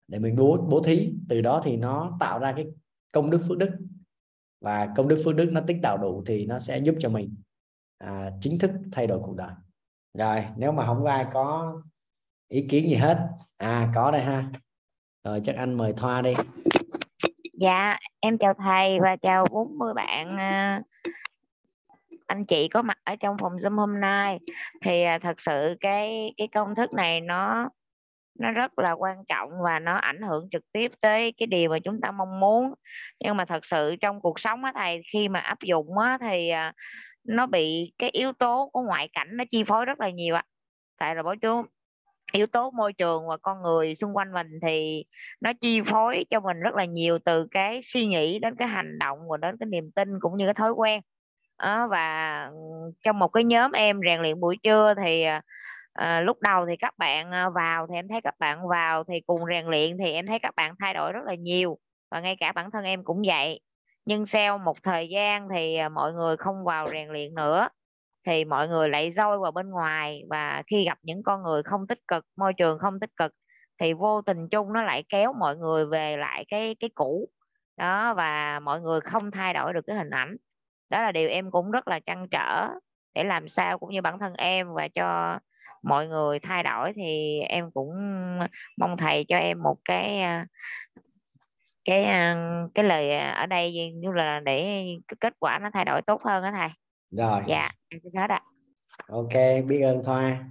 để 0.09 0.19
mình 0.19 0.37
bố 0.37 0.67
bố 0.71 0.83
thí. 0.83 1.13
Từ 1.29 1.41
đó 1.41 1.61
thì 1.65 1.77
nó 1.77 2.17
tạo 2.21 2.39
ra 2.39 2.53
cái 2.53 2.67
công 3.13 3.31
đức 3.31 3.41
phước 3.49 3.59
đức. 3.59 3.71
Và 4.61 4.93
công 4.97 5.09
đức 5.09 5.23
phước 5.25 5.35
đức 5.35 5.49
nó 5.53 5.61
tích 5.67 5.77
tạo 5.83 5.99
đủ 5.99 6.23
thì 6.27 6.47
nó 6.47 6.59
sẽ 6.59 6.79
giúp 6.79 6.95
cho 6.99 7.09
mình 7.09 7.35
à, 7.99 8.31
chính 8.41 8.59
thức 8.59 8.71
thay 8.93 9.07
đổi 9.07 9.19
cuộc 9.23 9.37
đời. 9.37 9.53
Rồi 10.19 10.45
nếu 10.57 10.73
mà 10.73 10.87
không 10.87 11.05
có 11.05 11.11
ai 11.11 11.27
có 11.33 11.77
ý 12.49 12.67
kiến 12.69 12.89
gì 12.89 12.95
hết 12.95 13.29
à 13.57 13.93
có 13.95 14.11
đây 14.11 14.21
ha. 14.21 14.51
Rồi 15.25 15.41
chắc 15.45 15.57
anh 15.57 15.75
mời 15.75 15.93
thoa 15.97 16.23
đi. 16.23 16.35
Dạ 17.61 17.99
em 18.21 18.39
chào 18.39 18.55
thầy 18.59 19.01
và 19.01 19.17
chào 19.17 19.47
40 19.51 19.95
bạn 19.95 20.29
à, 20.29 20.83
anh 22.27 22.45
chị 22.47 22.69
có 22.69 22.83
mặt 22.83 22.99
ở 23.05 23.17
trong 23.17 23.37
phòng 23.41 23.53
zoom 23.57 23.77
hôm 23.77 24.01
nay. 24.01 24.39
Thì 24.83 25.03
à, 25.03 25.19
thật 25.19 25.41
sự 25.41 25.77
cái 25.81 26.35
cái 26.37 26.49
công 26.55 26.75
thức 26.75 26.93
này 26.95 27.21
nó 27.21 27.69
nó 28.39 28.51
rất 28.53 28.79
là 28.79 28.93
quan 28.93 29.17
trọng 29.29 29.51
và 29.65 29.79
nó 29.79 29.97
ảnh 29.97 30.23
hưởng 30.23 30.49
trực 30.51 30.63
tiếp 30.73 30.91
tới 31.01 31.33
cái 31.37 31.47
điều 31.47 31.71
mà 31.71 31.79
chúng 31.79 32.01
ta 32.01 32.11
mong 32.11 32.41
muốn. 32.41 32.75
Nhưng 33.21 33.37
mà 33.37 33.45
thật 33.45 33.65
sự 33.65 33.97
trong 34.01 34.21
cuộc 34.21 34.41
sống 34.41 34.65
á 34.65 34.73
thầy, 34.75 35.03
khi 35.13 35.29
mà 35.29 35.41
áp 35.41 35.59
dụng 35.63 35.99
á 35.99 36.19
thì 36.21 36.49
à, 36.49 36.73
nó 37.25 37.47
bị 37.47 37.93
cái 37.99 38.11
yếu 38.11 38.33
tố 38.33 38.71
của 38.73 38.83
ngoại 38.83 39.09
cảnh 39.13 39.29
nó 39.33 39.45
chi 39.51 39.65
phối 39.65 39.85
rất 39.85 40.01
là 40.01 40.11
nhiều 40.11 40.35
ạ. 40.37 40.43
Tại 40.99 41.15
là 41.15 41.23
bố 41.23 41.35
chú 41.43 41.63
yếu 42.33 42.47
tố 42.47 42.71
môi 42.71 42.93
trường 42.93 43.29
và 43.29 43.37
con 43.37 43.63
người 43.63 43.95
xung 43.95 44.17
quanh 44.17 44.33
mình 44.33 44.47
thì 44.63 45.05
nó 45.41 45.53
chi 45.61 45.81
phối 45.81 46.25
cho 46.31 46.41
mình 46.41 46.61
rất 46.61 46.75
là 46.75 46.85
nhiều 46.85 47.19
từ 47.25 47.47
cái 47.51 47.81
suy 47.83 48.07
nghĩ 48.07 48.39
đến 48.39 48.55
cái 48.59 48.69
hành 48.69 48.99
động 48.99 49.19
và 49.31 49.37
đến 49.37 49.57
cái 49.61 49.67
niềm 49.67 49.91
tin 49.95 50.09
cũng 50.21 50.37
như 50.37 50.47
cái 50.47 50.55
thói 50.55 50.73
quen 50.73 51.01
à, 51.57 51.87
và 51.87 52.45
ừ, 52.53 52.57
trong 53.05 53.19
một 53.19 53.29
cái 53.29 53.45
nhóm 53.45 53.73
em 53.73 54.01
rèn 54.07 54.21
luyện 54.21 54.41
buổi 54.41 54.57
trưa 54.63 54.95
thì 55.05 55.25
à, 55.93 56.21
lúc 56.21 56.37
đầu 56.43 56.67
thì 56.69 56.77
các 56.77 56.95
bạn 56.99 57.31
ờ, 57.33 57.51
vào 57.51 57.87
thì 57.91 57.95
em 57.95 58.09
thấy 58.09 58.21
các 58.25 58.35
bạn 58.39 58.69
vào 58.69 59.05
thì 59.05 59.21
cùng 59.27 59.41
rèn 59.51 59.67
luyện 59.67 59.97
thì 59.99 60.13
em 60.13 60.27
thấy 60.27 60.39
các 60.39 60.55
bạn 60.57 60.75
thay 60.81 60.95
đổi 60.95 61.13
rất 61.13 61.21
là 61.27 61.35
nhiều 61.35 61.79
và 62.11 62.21
ngay 62.21 62.37
cả 62.41 62.53
bản 62.53 62.71
thân 62.71 62.85
em 62.85 63.05
cũng 63.05 63.23
vậy. 63.27 63.61
Nhưng 64.05 64.27
sau 64.27 64.59
một 64.59 64.77
thời 64.83 65.09
gian 65.09 65.49
thì 65.55 65.77
ờ, 65.77 65.89
mọi 65.89 66.13
người 66.13 66.37
không 66.37 66.65
vào 66.65 66.91
rèn 66.93 67.09
luyện 67.09 67.35
nữa 67.35 67.69
thì 68.27 68.45
mọi 68.45 68.69
người 68.69 68.89
lại 68.89 69.11
rơi 69.11 69.39
vào 69.43 69.53
bên 69.53 69.71
ngoài 69.71 70.23
và 70.31 70.63
khi 70.67 70.85
gặp 70.85 70.99
những 71.03 71.23
con 71.23 71.43
người 71.43 71.63
không 71.63 71.87
tích 71.87 71.99
cực 72.09 72.25
môi 72.37 72.53
trường 72.55 72.79
không 72.79 73.01
tích 73.01 73.11
cực 73.17 73.33
thì 73.81 73.93
vô 73.93 74.23
tình 74.23 74.49
chung 74.51 74.73
nó 74.73 74.83
lại 74.83 75.05
kéo 75.09 75.33
mọi 75.33 75.57
người 75.57 75.87
về 75.87 76.17
lại 76.17 76.45
cái 76.49 76.77
cái 76.81 76.91
cũ. 76.95 77.29
Đó 77.77 78.15
và 78.15 78.61
mọi 78.61 78.81
người 78.81 79.01
không 79.01 79.31
thay 79.31 79.55
đổi 79.55 79.73
được 79.73 79.81
cái 79.87 79.97
hình 79.97 80.11
ảnh 80.11 80.37
đó 80.91 81.03
là 81.03 81.13
điều 81.13 81.29
em 81.29 81.51
cũng 81.51 81.71
rất 81.71 81.89
là 81.89 82.01
trăn 82.07 82.29
trở 82.31 82.69
để 83.15 83.25
làm 83.25 83.49
sao 83.49 83.79
cũng 83.79 83.91
như 83.91 84.03
bản 84.03 84.19
thân 84.19 84.35
em 84.35 84.75
và 84.75 84.89
cho 84.89 85.39
mọi 85.83 86.09
người 86.09 86.39
thay 86.39 86.63
đổi 86.63 86.93
thì 86.97 87.41
em 87.41 87.71
cũng 87.71 87.91
mong 88.77 88.97
thầy 88.97 89.25
cho 89.29 89.37
em 89.37 89.63
một 89.63 89.77
cái 89.85 90.23
cái 91.85 92.05
cái 92.75 92.85
lời 92.85 93.19
ở 93.19 93.47
đây 93.47 93.93
như 93.95 94.13
là 94.13 94.41
để 94.41 94.87
kết 95.21 95.35
quả 95.39 95.59
nó 95.59 95.71
thay 95.75 95.85
đổi 95.85 96.03
tốt 96.03 96.23
hơn 96.25 96.43
đó 96.43 96.51
thầy. 96.55 96.69
Rồi. 97.11 97.43
Dạ 97.47 97.71
em 97.89 98.01
xin 98.03 98.13
hết 98.15 98.31
ạ. 98.31 98.43
Ok 99.09 99.65
biết 99.67 99.81
ơn 99.81 100.05
thoa. 100.05 100.45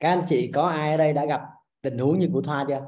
Các 0.00 0.08
anh 0.08 0.22
chị 0.28 0.50
có 0.54 0.66
ai 0.66 0.90
ở 0.90 0.96
đây 0.96 1.12
đã 1.12 1.24
gặp 1.24 1.40
tình 1.82 1.98
huống 1.98 2.18
như 2.18 2.30
của 2.32 2.42
thoa 2.42 2.64
chưa? 2.68 2.86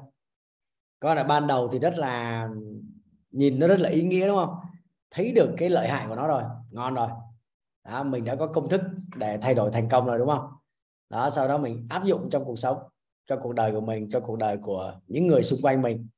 Có 1.01 1.15
là 1.15 1.25
ban 1.25 1.47
đầu 1.47 1.69
thì 1.73 1.79
rất 1.79 1.95
là 1.97 2.49
nhìn 3.31 3.59
nó 3.59 3.69
rất 3.69 3.81
là 3.81 3.89
ý 3.89 4.03
nghĩa 4.03 4.27
đúng 4.27 4.37
không 4.37 4.55
thấy 5.11 5.33
được 5.33 5.55
cái 5.57 5.71
lợi 5.71 5.89
hại 5.89 6.09
của 6.09 6.15
nó 6.15 6.27
rồi 6.27 6.43
ngon 6.71 6.95
rồi. 6.95 7.09
Đó, 7.85 8.03
mình 8.03 8.25
đã 8.25 8.37
có 8.37 8.47
công 8.47 8.69
thức 8.69 8.81
để 9.17 9.39
thay 9.43 9.55
đổi 9.55 9.71
thành 9.73 9.89
công 9.89 10.07
rồi 10.07 10.19
đúng 10.19 10.29
không? 10.29 10.51
Đó 11.11 11.31
sau 11.31 11.49
đó 11.49 11.59
mình 11.59 11.87
áp 11.91 12.05
dụng 12.05 12.29
trong 12.31 12.45
cuộc 12.45 12.59
sống 12.59 12.79
cho 13.27 13.37
cuộc 13.43 13.53
đời 13.53 13.73
của 13.73 13.81
mình 13.81 14.11
cho 14.11 14.21
cuộc 14.21 14.39
đời 14.39 14.57
của 14.57 15.01
những 15.07 15.27
người 15.27 15.43
xung 15.43 15.59
quanh 15.63 15.83
mình. 15.83 16.09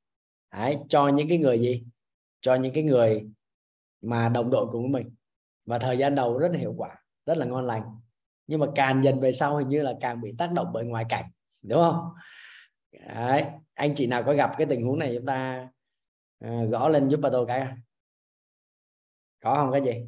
Đấy, 0.53 0.79
cho 0.89 1.09
những 1.09 1.29
cái 1.29 1.39
người 1.39 1.59
gì? 1.59 1.85
Cho 2.41 2.55
những 2.55 2.73
cái 2.73 2.83
người 2.83 3.31
mà 4.03 4.29
đồng 4.29 4.51
đội 4.51 4.67
cùng 4.71 4.83
với 4.83 4.91
mình. 4.91 5.15
Và 5.67 5.79
thời 5.79 5.99
gian 5.99 6.15
đầu 6.15 6.39
rất 6.39 6.53
là 6.53 6.59
hiệu 6.59 6.75
quả 6.77 6.97
rất 7.27 7.37
là 7.37 7.47
ngon 7.47 7.67
lành. 7.67 7.83
Nhưng 8.47 8.61
mà 8.61 8.67
càng 8.75 9.05
dần 9.05 9.21
về 9.21 9.33
sau 9.33 9.57
hình 9.57 9.69
như 9.69 9.83
là 9.83 9.95
càng 10.01 10.21
bị 10.21 10.35
tác 10.39 10.53
động 10.53 10.71
bởi 10.73 10.85
ngoại 10.85 11.05
cảnh 11.09 11.25
đúng 11.63 11.79
không? 11.79 12.09
Đấy. 13.09 13.45
anh 13.75 13.95
chị 13.95 14.07
nào 14.07 14.23
có 14.23 14.35
gặp 14.35 14.51
cái 14.59 14.67
tình 14.67 14.87
huống 14.87 14.99
này 14.99 15.15
chúng 15.17 15.27
ta 15.27 15.69
uh, 16.47 16.71
gõ 16.71 16.89
lên 16.89 17.09
giúp 17.09 17.21
bà 17.23 17.29
tôi 17.33 17.47
cái 17.47 17.69
có 19.41 19.55
không 19.55 19.73
cái 19.73 19.83
gì 19.85 20.07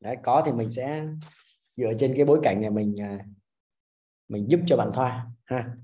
Đấy, 0.00 0.16
có 0.22 0.42
thì 0.46 0.52
mình 0.52 0.70
sẽ 0.70 1.06
dựa 1.76 1.92
trên 1.98 2.14
cái 2.16 2.24
bối 2.24 2.40
cảnh 2.42 2.60
này 2.60 2.70
mình 2.70 3.00
à, 3.00 3.24
mình 4.28 4.46
giúp 4.48 4.60
cho 4.66 4.76
bạn 4.76 4.90
thoa 4.94 5.26
ha. 5.44 5.76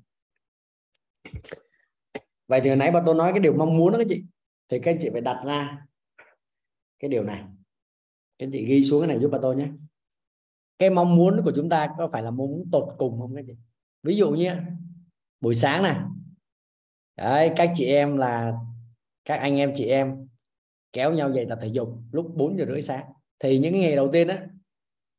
Vậy 2.48 2.60
thì 2.60 2.68
hồi 2.68 2.76
nãy 2.76 2.90
bà 2.90 3.02
tôi 3.06 3.14
nói 3.14 3.32
cái 3.32 3.40
điều 3.40 3.56
mong 3.56 3.76
muốn 3.76 3.92
đó 3.92 3.98
các 3.98 4.06
chị 4.08 4.24
thì 4.68 4.78
các 4.78 4.90
anh 4.90 4.98
chị 5.00 5.10
phải 5.12 5.20
đặt 5.20 5.42
ra 5.46 5.86
cái 6.98 7.08
điều 7.08 7.24
này. 7.24 7.44
Các 8.38 8.46
anh 8.46 8.50
chị 8.52 8.64
ghi 8.64 8.84
xuống 8.84 9.00
cái 9.00 9.08
này 9.08 9.18
giúp 9.20 9.28
bà 9.32 9.38
tôi 9.42 9.56
nhé. 9.56 9.68
Cái 10.78 10.90
mong 10.90 11.16
muốn 11.16 11.40
của 11.44 11.52
chúng 11.56 11.68
ta 11.68 11.88
có 11.98 12.08
phải 12.12 12.22
là 12.22 12.30
mong 12.30 12.50
muốn 12.50 12.68
tột 12.72 12.94
cùng 12.98 13.20
không 13.20 13.34
các 13.36 13.44
chị? 13.46 13.54
Ví 14.02 14.16
dụ 14.16 14.30
như 14.30 14.56
buổi 15.40 15.54
sáng 15.54 15.82
này. 15.82 16.00
Đấy 17.16 17.52
các 17.56 17.72
chị 17.74 17.84
em 17.84 18.16
là 18.16 18.52
các 19.24 19.36
anh 19.36 19.56
em 19.56 19.72
chị 19.74 19.84
em 19.84 20.28
kéo 20.94 21.12
nhau 21.12 21.32
dậy 21.32 21.46
tập 21.48 21.58
thể 21.62 21.68
dục 21.68 21.88
lúc 22.12 22.32
4 22.34 22.58
giờ 22.58 22.64
rưỡi 22.68 22.82
sáng. 22.82 23.12
Thì 23.38 23.58
những 23.58 23.80
ngày 23.80 23.96
đầu 23.96 24.10
tiên 24.12 24.28
á 24.28 24.46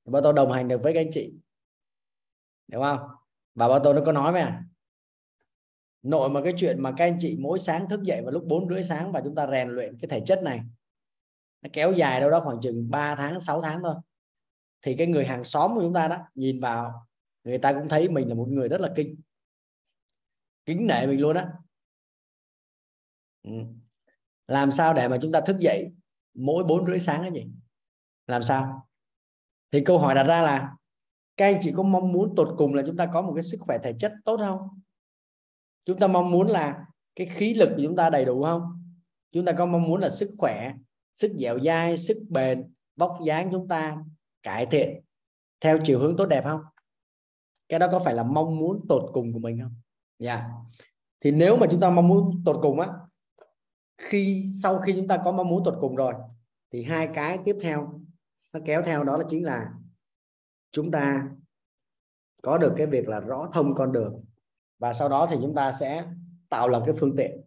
bao 0.06 0.22
tôi 0.22 0.34
đồng 0.34 0.52
hành 0.52 0.68
được 0.68 0.84
với 0.84 0.94
các 0.94 1.00
anh 1.00 1.12
chị. 1.12 1.34
Đúng 2.68 2.84
không? 2.84 3.00
Và 3.56 3.68
bao 3.68 3.80
tôi 3.84 3.94
nó 3.94 4.02
có 4.06 4.12
nói 4.12 4.32
với 4.32 4.42
à 4.42 4.64
nội 6.06 6.30
mà 6.30 6.42
cái 6.44 6.54
chuyện 6.58 6.82
mà 6.82 6.94
các 6.98 7.06
anh 7.06 7.18
chị 7.20 7.38
mỗi 7.40 7.60
sáng 7.60 7.90
thức 7.90 8.04
dậy 8.04 8.22
vào 8.22 8.32
lúc 8.32 8.44
4 8.46 8.70
rưỡi 8.70 8.84
sáng 8.84 9.12
và 9.12 9.22
chúng 9.24 9.36
ta 9.36 9.48
rèn 9.52 9.70
luyện 9.70 9.98
cái 10.02 10.10
thể 10.10 10.24
chất 10.26 10.42
này, 10.44 10.62
nó 11.62 11.70
kéo 11.74 11.94
dài 11.94 12.20
đâu 12.20 12.30
đó 12.30 12.42
khoảng 12.44 12.62
chừng 12.62 12.90
3 12.90 13.16
tháng 13.16 13.40
6 13.40 13.62
tháng 13.62 13.82
thôi, 13.84 13.96
thì 14.82 14.96
cái 14.98 15.08
người 15.08 15.26
hàng 15.26 15.44
xóm 15.44 15.72
của 15.76 15.82
chúng 15.82 15.94
ta 15.94 16.08
đó 16.08 16.18
nhìn 16.36 16.60
vào, 16.60 17.08
người 17.44 17.58
ta 17.58 17.74
cũng 17.74 17.90
thấy 17.90 18.10
mình 18.10 18.30
là 18.30 18.36
một 18.36 18.48
người 18.50 18.70
rất 18.70 18.82
là 18.82 18.94
kinh, 18.96 19.16
kính 20.66 20.88
nể 20.88 21.08
mình 21.08 21.20
luôn 21.20 21.34
đó 21.34 21.44
ừ 23.44 23.52
làm 24.48 24.72
sao 24.72 24.94
để 24.94 25.08
mà 25.08 25.18
chúng 25.22 25.32
ta 25.32 25.42
thức 25.42 25.60
dậy 25.60 25.92
mỗi 26.34 26.64
bốn 26.64 26.86
rưỡi 26.86 27.00
sáng 27.00 27.22
cái 27.22 27.32
gì 27.32 27.52
làm 28.28 28.44
sao? 28.44 28.88
Thì 29.72 29.84
câu 29.84 30.00
hỏi 30.00 30.16
đặt 30.16 30.24
ra 30.24 30.42
là, 30.42 30.76
các 31.38 31.46
anh 31.46 31.58
chị 31.62 31.72
có 31.76 31.84
mong 31.84 32.12
muốn 32.12 32.36
tột 32.36 32.56
cùng 32.58 32.74
là 32.74 32.84
chúng 32.86 32.98
ta 32.98 33.06
có 33.06 33.22
một 33.22 33.34
cái 33.36 33.44
sức 33.44 33.58
khỏe 33.60 33.78
thể 33.84 33.94
chất 34.00 34.14
tốt 34.26 34.38
không? 34.38 34.82
Chúng 35.86 36.00
ta 36.00 36.08
mong 36.08 36.32
muốn 36.32 36.48
là 36.48 36.86
cái 37.16 37.28
khí 37.28 37.54
lực 37.54 37.70
của 37.70 37.82
chúng 37.84 37.96
ta 37.96 38.10
đầy 38.10 38.26
đủ 38.26 38.44
không? 38.44 38.62
Chúng 39.32 39.46
ta 39.46 39.52
có 39.52 39.66
mong 39.66 39.84
muốn 39.84 40.02
là 40.02 40.10
sức 40.10 40.30
khỏe, 40.38 40.74
sức 41.14 41.32
dẻo 41.38 41.60
dai, 41.60 41.98
sức 41.98 42.18
bền, 42.30 42.74
vóc 42.96 43.18
dáng 43.26 43.50
chúng 43.52 43.68
ta 43.68 43.98
cải 44.44 44.66
thiện 44.66 45.02
theo 45.60 45.80
chiều 45.84 46.00
hướng 46.00 46.18
tốt 46.18 46.26
đẹp 46.26 46.44
không? 46.44 46.62
Cái 47.70 47.80
đó 47.80 47.88
có 47.92 48.00
phải 48.00 48.14
là 48.14 48.24
mong 48.24 48.58
muốn 48.58 48.86
tột 48.90 49.10
cùng 49.14 49.34
của 49.34 49.40
mình 49.40 49.60
không? 49.62 49.74
Dạ. 50.20 50.36
Yeah. 50.36 50.50
thì 51.22 51.32
nếu 51.32 51.58
mà 51.58 51.68
chúng 51.72 51.80
ta 51.80 51.90
mong 51.90 52.08
muốn 52.08 52.42
tột 52.46 52.60
cùng 52.62 52.80
á 52.80 52.88
khi, 53.98 54.46
sau 54.62 54.80
khi 54.80 54.94
chúng 54.96 55.08
ta 55.08 55.18
có 55.24 55.32
mong 55.32 55.50
muốn 55.50 55.64
tột 55.64 55.78
cùng 55.82 55.96
rồi, 55.96 56.14
thì 56.72 56.84
hai 56.84 57.10
cái 57.14 57.40
tiếp 57.46 57.56
theo, 57.62 58.02
nó 58.54 58.60
kéo 58.66 58.82
theo 58.82 59.04
đó 59.04 59.18
là 59.18 59.24
chính 59.30 59.46
là 59.46 59.74
chúng 60.72 60.92
ta 60.92 61.30
có 62.42 62.58
được 62.58 62.74
cái 62.78 62.88
việc 62.88 63.08
là 63.08 63.20
rõ 63.20 63.50
thông 63.54 63.76
con 63.76 63.92
đường. 63.92 64.26
Và 64.80 64.94
sau 64.94 65.10
đó 65.10 65.28
thì 65.30 65.38
chúng 65.42 65.56
ta 65.56 65.72
sẽ 65.72 66.06
tạo 66.50 66.68
lập 66.68 66.84
cái 66.86 66.96
phương 67.00 67.16
tiện 67.18 67.42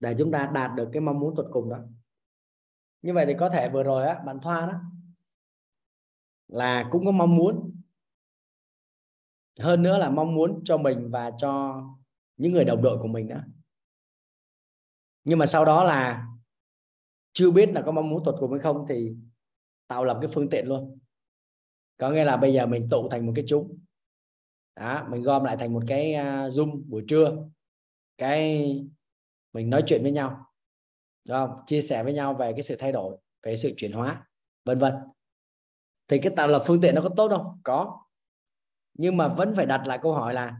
để 0.00 0.14
chúng 0.18 0.32
ta 0.32 0.50
đạt 0.54 0.70
được 0.76 0.88
cái 0.92 1.00
mong 1.00 1.20
muốn 1.20 1.34
tột 1.36 1.46
cùng 1.52 1.70
đó. 1.70 1.78
Như 3.02 3.14
vậy 3.14 3.26
thì 3.26 3.34
có 3.34 3.48
thể 3.48 3.68
vừa 3.68 3.82
rồi 3.82 4.06
á, 4.06 4.22
bạn 4.26 4.40
Thoa 4.40 4.66
đó, 4.66 4.80
là 6.48 6.88
cũng 6.92 7.06
có 7.06 7.10
mong 7.10 7.36
muốn. 7.36 7.80
Hơn 9.58 9.82
nữa 9.82 9.98
là 9.98 10.10
mong 10.10 10.34
muốn 10.34 10.60
cho 10.64 10.76
mình 10.76 11.10
và 11.10 11.30
cho 11.38 11.82
những 12.36 12.52
người 12.52 12.64
đồng 12.64 12.82
đội 12.82 12.98
của 12.98 13.08
mình 13.08 13.28
đó 13.28 13.36
nhưng 15.24 15.38
mà 15.38 15.46
sau 15.46 15.64
đó 15.64 15.84
là 15.84 16.26
chưa 17.32 17.50
biết 17.50 17.70
là 17.72 17.82
có 17.82 17.92
mong 17.92 18.10
muốn 18.10 18.24
tột 18.24 18.34
cùng 18.40 18.50
hay 18.50 18.60
không 18.60 18.86
thì 18.88 19.12
tạo 19.88 20.04
lập 20.04 20.18
cái 20.20 20.30
phương 20.34 20.50
tiện 20.50 20.66
luôn. 20.66 20.98
Có 21.96 22.10
nghĩa 22.10 22.24
là 22.24 22.36
bây 22.36 22.52
giờ 22.52 22.66
mình 22.66 22.88
tụ 22.90 23.08
thành 23.08 23.26
một 23.26 23.32
cái 23.36 23.44
chúng. 23.48 23.78
Đó, 24.76 25.06
mình 25.10 25.22
gom 25.22 25.44
lại 25.44 25.56
thành 25.56 25.72
một 25.72 25.82
cái 25.88 26.14
à, 26.14 26.48
zoom 26.48 26.82
buổi 26.86 27.04
trưa. 27.08 27.36
Cái 28.18 28.70
mình 29.52 29.70
nói 29.70 29.82
chuyện 29.86 30.02
với 30.02 30.12
nhau. 30.12 30.46
Không? 31.28 31.50
chia 31.66 31.82
sẻ 31.82 32.04
với 32.04 32.12
nhau 32.12 32.34
về 32.34 32.52
cái 32.52 32.62
sự 32.62 32.76
thay 32.78 32.92
đổi 32.92 33.16
về 33.42 33.56
sự 33.56 33.74
chuyển 33.76 33.92
hóa 33.92 34.26
vân 34.64 34.78
vân. 34.78 34.94
Thì 36.08 36.18
cái 36.18 36.32
tạo 36.36 36.48
lập 36.48 36.62
phương 36.66 36.80
tiện 36.80 36.94
nó 36.94 37.00
có 37.00 37.08
tốt 37.16 37.28
không? 37.28 37.60
Có. 37.62 38.04
Nhưng 38.94 39.16
mà 39.16 39.28
vẫn 39.28 39.52
phải 39.56 39.66
đặt 39.66 39.86
lại 39.86 39.98
câu 40.02 40.12
hỏi 40.12 40.34
là 40.34 40.56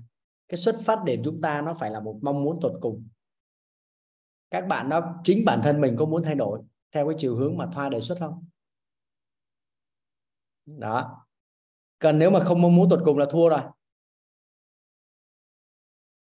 cái 0.48 0.58
xuất 0.58 0.76
phát 0.84 1.04
điểm 1.04 1.22
chúng 1.24 1.40
ta 1.40 1.62
nó 1.62 1.74
phải 1.74 1.90
là 1.90 2.00
một 2.00 2.18
mong 2.22 2.44
muốn 2.44 2.58
tột 2.60 2.72
cùng 2.80 3.08
các 4.54 4.66
bạn 4.66 4.88
đó 4.88 5.20
chính 5.24 5.44
bản 5.44 5.60
thân 5.64 5.80
mình 5.80 5.96
có 5.98 6.04
muốn 6.04 6.22
thay 6.22 6.34
đổi 6.34 6.62
theo 6.92 7.08
cái 7.08 7.16
chiều 7.18 7.36
hướng 7.36 7.56
mà 7.56 7.68
thoa 7.72 7.88
đề 7.88 8.00
xuất 8.00 8.18
không? 8.18 8.44
Đó. 10.66 11.26
Còn 11.98 12.18
nếu 12.18 12.30
mà 12.30 12.44
không 12.44 12.62
mong 12.62 12.76
muốn 12.76 12.88
tột 12.90 13.00
cùng 13.04 13.18
là 13.18 13.26
thua 13.30 13.48
rồi. 13.48 13.60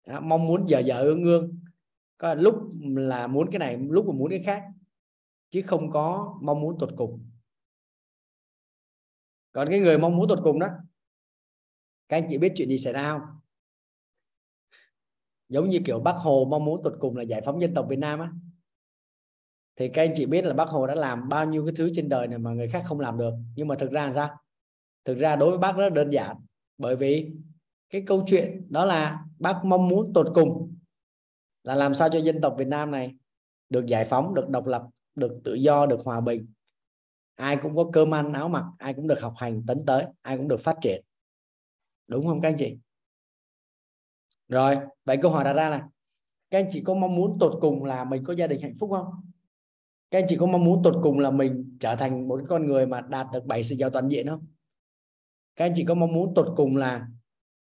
Đó, 0.07 0.19
mong 0.19 0.47
muốn 0.47 0.65
giờ 0.67 0.79
giờ 0.79 1.01
ương 1.01 1.23
ương. 1.23 1.59
Có 2.17 2.33
lúc 2.33 2.55
là 2.83 3.27
muốn 3.27 3.51
cái 3.51 3.59
này 3.59 3.77
lúc 3.77 4.05
mà 4.05 4.13
muốn 4.13 4.29
cái 4.29 4.41
khác. 4.45 4.63
Chứ 5.49 5.61
không 5.65 5.91
có 5.91 6.37
mong 6.41 6.61
muốn 6.61 6.77
tột 6.79 6.89
cùng. 6.97 7.29
Còn 9.51 9.67
cái 9.69 9.79
người 9.79 9.97
mong 9.97 10.17
muốn 10.17 10.27
tột 10.29 10.39
cùng 10.43 10.59
đó 10.59 10.67
các 12.09 12.17
anh 12.17 12.27
chị 12.29 12.37
biết 12.37 12.53
chuyện 12.55 12.69
gì 12.69 12.77
xảy 12.77 12.93
ra 12.93 13.11
không? 13.11 13.40
Giống 15.51 15.69
như 15.69 15.79
kiểu 15.85 15.99
bác 15.99 16.15
hồ 16.15 16.47
mong 16.49 16.65
muốn 16.65 16.83
tột 16.83 16.93
cùng 16.99 17.17
là 17.17 17.23
giải 17.23 17.41
phóng 17.45 17.61
dân 17.61 17.73
tộc 17.73 17.85
việt 17.89 17.99
nam 17.99 18.19
á. 18.19 18.31
Thì 19.75 19.89
các 19.89 20.01
anh 20.01 20.13
chị 20.15 20.25
biết 20.25 20.45
là 20.45 20.53
bác 20.53 20.69
hồ 20.69 20.87
đã 20.87 20.95
làm 20.95 21.29
bao 21.29 21.45
nhiêu 21.45 21.65
cái 21.65 21.73
thứ 21.77 21.91
trên 21.95 22.09
đời 22.09 22.27
này 22.27 22.37
mà 22.37 22.51
người 22.51 22.67
khác 22.67 22.83
không 22.85 22.99
làm 22.99 23.17
được. 23.17 23.33
Nhưng 23.55 23.67
mà 23.67 23.75
thực 23.75 23.91
ra 23.91 24.05
là 24.05 24.13
sao? 24.13 24.29
Thực 25.05 25.17
ra 25.17 25.35
đối 25.35 25.49
với 25.49 25.59
bác 25.59 25.77
rất 25.77 25.93
đơn 25.93 26.09
giản. 26.09 26.37
Bởi 26.77 26.95
vì 26.95 27.31
cái 27.89 28.03
câu 28.07 28.23
chuyện 28.27 28.67
đó 28.69 28.85
là 28.85 29.25
bác 29.39 29.61
mong 29.65 29.87
muốn 29.87 30.13
tột 30.13 30.27
cùng 30.35 30.75
là 31.63 31.75
làm 31.75 31.93
sao 31.95 32.09
cho 32.09 32.19
dân 32.19 32.41
tộc 32.41 32.55
Việt 32.57 32.67
Nam 32.67 32.91
này 32.91 33.15
được 33.69 33.85
giải 33.85 34.05
phóng, 34.05 34.33
được 34.33 34.49
độc 34.49 34.67
lập, 34.67 34.83
được 35.15 35.41
tự 35.43 35.53
do, 35.53 35.85
được 35.85 35.99
hòa 36.05 36.21
bình. 36.21 36.47
Ai 37.35 37.57
cũng 37.61 37.75
có 37.75 37.89
cơm 37.93 38.13
ăn 38.13 38.33
áo 38.33 38.49
mặc, 38.49 38.65
ai 38.77 38.93
cũng 38.93 39.07
được 39.07 39.21
học 39.21 39.33
hành 39.37 39.63
tấn 39.67 39.85
tới, 39.85 40.05
ai 40.21 40.37
cũng 40.37 40.47
được 40.47 40.59
phát 40.59 40.77
triển. 40.81 41.03
Đúng 42.07 42.27
không 42.27 42.41
các 42.41 42.49
anh 42.49 42.57
chị? 42.57 42.77
Rồi 44.51 44.77
vậy 45.05 45.17
câu 45.21 45.31
hỏi 45.31 45.43
đặt 45.43 45.53
ra 45.53 45.69
là 45.69 45.87
các 46.49 46.59
anh 46.59 46.69
chị 46.71 46.81
có 46.85 46.93
mong 46.93 47.15
muốn 47.15 47.37
tột 47.39 47.57
cùng 47.61 47.83
là 47.83 48.03
mình 48.03 48.23
có 48.23 48.33
gia 48.35 48.47
đình 48.47 48.61
hạnh 48.61 48.75
phúc 48.79 48.89
không? 48.93 49.31
Các 50.11 50.19
anh 50.19 50.25
chị 50.29 50.37
có 50.37 50.45
mong 50.45 50.63
muốn 50.63 50.83
tột 50.83 50.95
cùng 51.03 51.19
là 51.19 51.31
mình 51.31 51.77
trở 51.79 51.95
thành 51.95 52.27
một 52.27 52.41
con 52.49 52.65
người 52.65 52.85
mà 52.85 53.01
đạt 53.01 53.27
được 53.33 53.45
bảy 53.45 53.63
sự 53.63 53.75
giàu 53.75 53.89
toàn 53.89 54.07
diện 54.07 54.27
không? 54.27 54.47
Các 55.55 55.65
anh 55.65 55.73
chị 55.75 55.85
có 55.87 55.93
mong 55.93 56.13
muốn 56.13 56.33
tột 56.33 56.53
cùng 56.55 56.77
là 56.77 57.07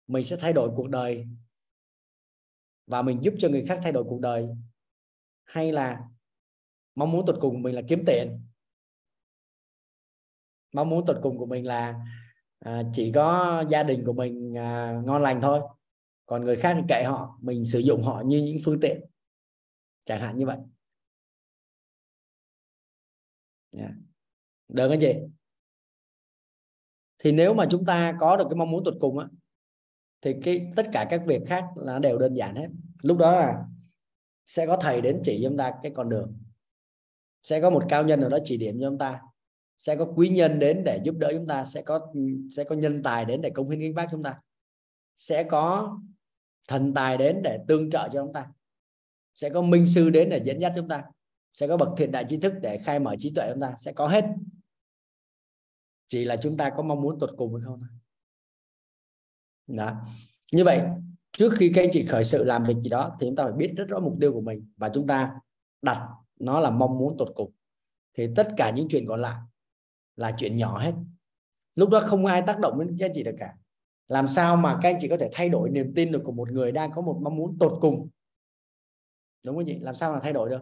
mình 0.07 0.23
sẽ 0.23 0.35
thay 0.39 0.53
đổi 0.53 0.69
cuộc 0.75 0.89
đời 0.89 1.27
và 2.87 3.01
mình 3.01 3.19
giúp 3.21 3.33
cho 3.39 3.49
người 3.49 3.65
khác 3.65 3.79
thay 3.83 3.91
đổi 3.91 4.03
cuộc 4.03 4.19
đời? 4.21 4.47
Hay 5.45 5.71
là 5.71 5.99
mong 6.95 7.11
muốn 7.11 7.25
tột 7.25 7.37
cùng 7.41 7.53
của 7.53 7.59
mình 7.61 7.75
là 7.75 7.81
kiếm 7.87 8.03
tiền? 8.07 8.41
Mong 10.73 10.89
muốn 10.89 11.05
tột 11.05 11.17
cùng 11.21 11.37
của 11.37 11.45
mình 11.45 11.65
là 11.65 12.05
à, 12.59 12.83
chỉ 12.93 13.11
có 13.15 13.63
gia 13.69 13.83
đình 13.83 14.03
của 14.05 14.13
mình 14.13 14.57
à, 14.57 15.01
ngon 15.05 15.21
lành 15.21 15.41
thôi 15.41 15.61
còn 16.25 16.43
người 16.43 16.55
khác 16.55 16.73
thì 16.77 16.81
kệ 16.89 17.03
họ, 17.03 17.37
mình 17.41 17.65
sử 17.65 17.79
dụng 17.79 18.03
họ 18.03 18.23
như 18.25 18.43
những 18.43 18.57
phương 18.65 18.79
tiện. 18.81 19.01
Chẳng 20.05 20.21
hạn 20.21 20.37
như 20.37 20.45
vậy. 20.45 20.57
Được 24.67 24.89
anh 24.89 24.99
chị? 25.01 25.13
Thì 27.19 27.31
nếu 27.31 27.53
mà 27.53 27.67
chúng 27.71 27.85
ta 27.85 28.17
có 28.19 28.37
được 28.37 28.45
cái 28.49 28.57
mong 28.57 28.71
muốn 28.71 28.83
tột 28.83 28.93
cùng 28.99 29.19
á, 29.19 29.27
thì 30.21 30.33
cái, 30.43 30.71
tất 30.75 30.89
cả 30.93 31.07
các 31.09 31.21
việc 31.25 31.41
khác 31.45 31.65
là 31.75 31.99
đều 31.99 32.17
đơn 32.17 32.33
giản 32.33 32.55
hết. 32.55 32.67
Lúc 33.01 33.17
đó 33.17 33.31
là 33.31 33.65
sẽ 34.45 34.65
có 34.65 34.77
thầy 34.81 35.01
đến 35.01 35.21
chỉ 35.23 35.39
cho 35.43 35.49
chúng 35.49 35.57
ta 35.57 35.73
cái 35.83 35.91
con 35.95 36.09
đường. 36.09 36.37
Sẽ 37.43 37.61
có 37.61 37.69
một 37.69 37.83
cao 37.89 38.03
nhân 38.03 38.19
nào 38.19 38.29
đó 38.29 38.37
chỉ 38.43 38.57
điểm 38.57 38.77
cho 38.81 38.89
chúng 38.89 38.97
ta. 38.97 39.21
Sẽ 39.77 39.95
có 39.95 40.13
quý 40.15 40.29
nhân 40.29 40.59
đến 40.59 40.83
để 40.85 41.01
giúp 41.03 41.15
đỡ 41.17 41.29
chúng 41.33 41.47
ta. 41.47 41.65
Sẽ 41.65 41.81
có 41.81 42.13
sẽ 42.55 42.63
có 42.63 42.75
nhân 42.75 43.03
tài 43.03 43.25
đến 43.25 43.41
để 43.41 43.49
công 43.49 43.69
hiến 43.69 43.79
gánh 43.79 43.93
vác 43.93 44.07
chúng 44.11 44.23
ta. 44.23 44.39
Sẽ 45.17 45.43
có 45.43 45.97
thần 46.67 46.93
tài 46.93 47.17
đến 47.17 47.41
để 47.43 47.59
tương 47.67 47.91
trợ 47.91 48.09
cho 48.11 48.21
chúng 48.23 48.33
ta. 48.33 48.47
Sẽ 49.35 49.49
có 49.49 49.61
minh 49.61 49.87
sư 49.87 50.09
đến 50.09 50.29
để 50.29 50.41
dẫn 50.45 50.61
dắt 50.61 50.71
chúng 50.75 50.87
ta. 50.87 51.03
Sẽ 51.53 51.67
có 51.67 51.77
bậc 51.77 51.89
thiện 51.97 52.11
đại 52.11 52.25
trí 52.29 52.37
thức 52.37 52.53
để 52.61 52.77
khai 52.77 52.99
mở 52.99 53.15
trí 53.19 53.31
tuệ 53.35 53.49
chúng 53.53 53.61
ta. 53.61 53.73
Sẽ 53.77 53.91
có 53.91 54.07
hết. 54.07 54.25
Chỉ 56.07 56.25
là 56.25 56.35
chúng 56.41 56.57
ta 56.57 56.69
có 56.69 56.83
mong 56.83 57.01
muốn 57.01 57.19
tuột 57.19 57.29
cùng 57.37 57.53
hay 57.55 57.61
không 57.65 57.79
thôi. 57.79 57.89
Đó. 59.67 59.95
như 60.51 60.63
vậy, 60.63 60.81
trước 61.31 61.53
khi 61.57 61.71
các 61.75 61.81
anh 61.81 61.89
chị 61.93 62.03
khởi 62.03 62.23
sự 62.23 62.43
làm 62.43 62.63
việc 62.63 62.75
gì 62.81 62.89
đó, 62.89 63.17
thì 63.19 63.27
chúng 63.27 63.35
ta 63.35 63.43
phải 63.43 63.53
biết 63.53 63.73
rất 63.77 63.85
rõ 63.87 63.99
mục 63.99 64.17
tiêu 64.21 64.33
của 64.33 64.41
mình 64.41 64.71
và 64.77 64.89
chúng 64.93 65.07
ta 65.07 65.39
đặt 65.81 66.09
nó 66.39 66.59
là 66.59 66.69
mong 66.69 66.97
muốn 66.97 67.17
tột 67.17 67.31
cùng. 67.35 67.51
Thì 68.13 68.27
tất 68.35 68.49
cả 68.57 68.69
những 68.69 68.87
chuyện 68.89 69.05
còn 69.07 69.21
lại 69.21 69.41
là 70.15 70.35
chuyện 70.37 70.55
nhỏ 70.55 70.79
hết. 70.79 70.93
Lúc 71.75 71.89
đó 71.89 71.99
không 71.99 72.25
ai 72.25 72.43
tác 72.47 72.59
động 72.59 72.79
đến 72.79 72.97
các 72.99 73.05
anh 73.05 73.11
chị 73.15 73.23
được 73.23 73.35
cả 73.39 73.53
làm 74.07 74.27
sao 74.27 74.55
mà 74.55 74.79
các 74.81 74.89
anh 74.89 74.97
chị 74.99 75.07
có 75.07 75.17
thể 75.17 75.29
thay 75.33 75.49
đổi 75.49 75.69
niềm 75.69 75.93
tin 75.95 76.11
được 76.11 76.21
của 76.25 76.31
một 76.31 76.51
người 76.51 76.71
đang 76.71 76.91
có 76.91 77.01
một 77.01 77.19
mong 77.21 77.35
muốn 77.35 77.57
tột 77.59 77.77
cùng? 77.81 78.09
Đúng 79.43 79.55
không 79.55 79.65
chị? 79.65 79.79
Làm 79.79 79.95
sao 79.95 80.13
mà 80.13 80.19
thay 80.23 80.33
đổi 80.33 80.49
được? 80.49 80.61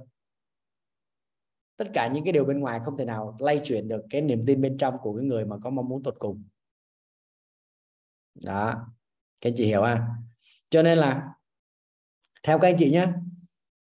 Tất 1.77 1.87
cả 1.93 2.07
những 2.07 2.23
cái 2.23 2.33
điều 2.33 2.45
bên 2.45 2.59
ngoài 2.59 2.79
không 2.85 2.97
thể 2.97 3.05
nào 3.05 3.37
lay 3.39 3.61
chuyển 3.63 3.87
được 3.87 4.01
cái 4.09 4.21
niềm 4.21 4.45
tin 4.47 4.61
bên 4.61 4.77
trong 4.77 4.97
của 5.01 5.15
cái 5.15 5.25
người 5.25 5.45
mà 5.45 5.55
có 5.63 5.69
mong 5.69 5.89
muốn 5.89 6.03
tột 6.03 6.15
cùng. 6.19 6.43
Đó. 8.35 8.87
Các 9.41 9.49
anh 9.49 9.53
chị 9.57 9.65
hiểu 9.65 9.81
à 9.81 10.07
cho 10.69 10.83
nên 10.83 10.97
là, 10.97 11.33
theo 12.43 12.59
các 12.59 12.67
anh 12.67 12.75
chị 12.79 12.91
nhé 12.91 13.07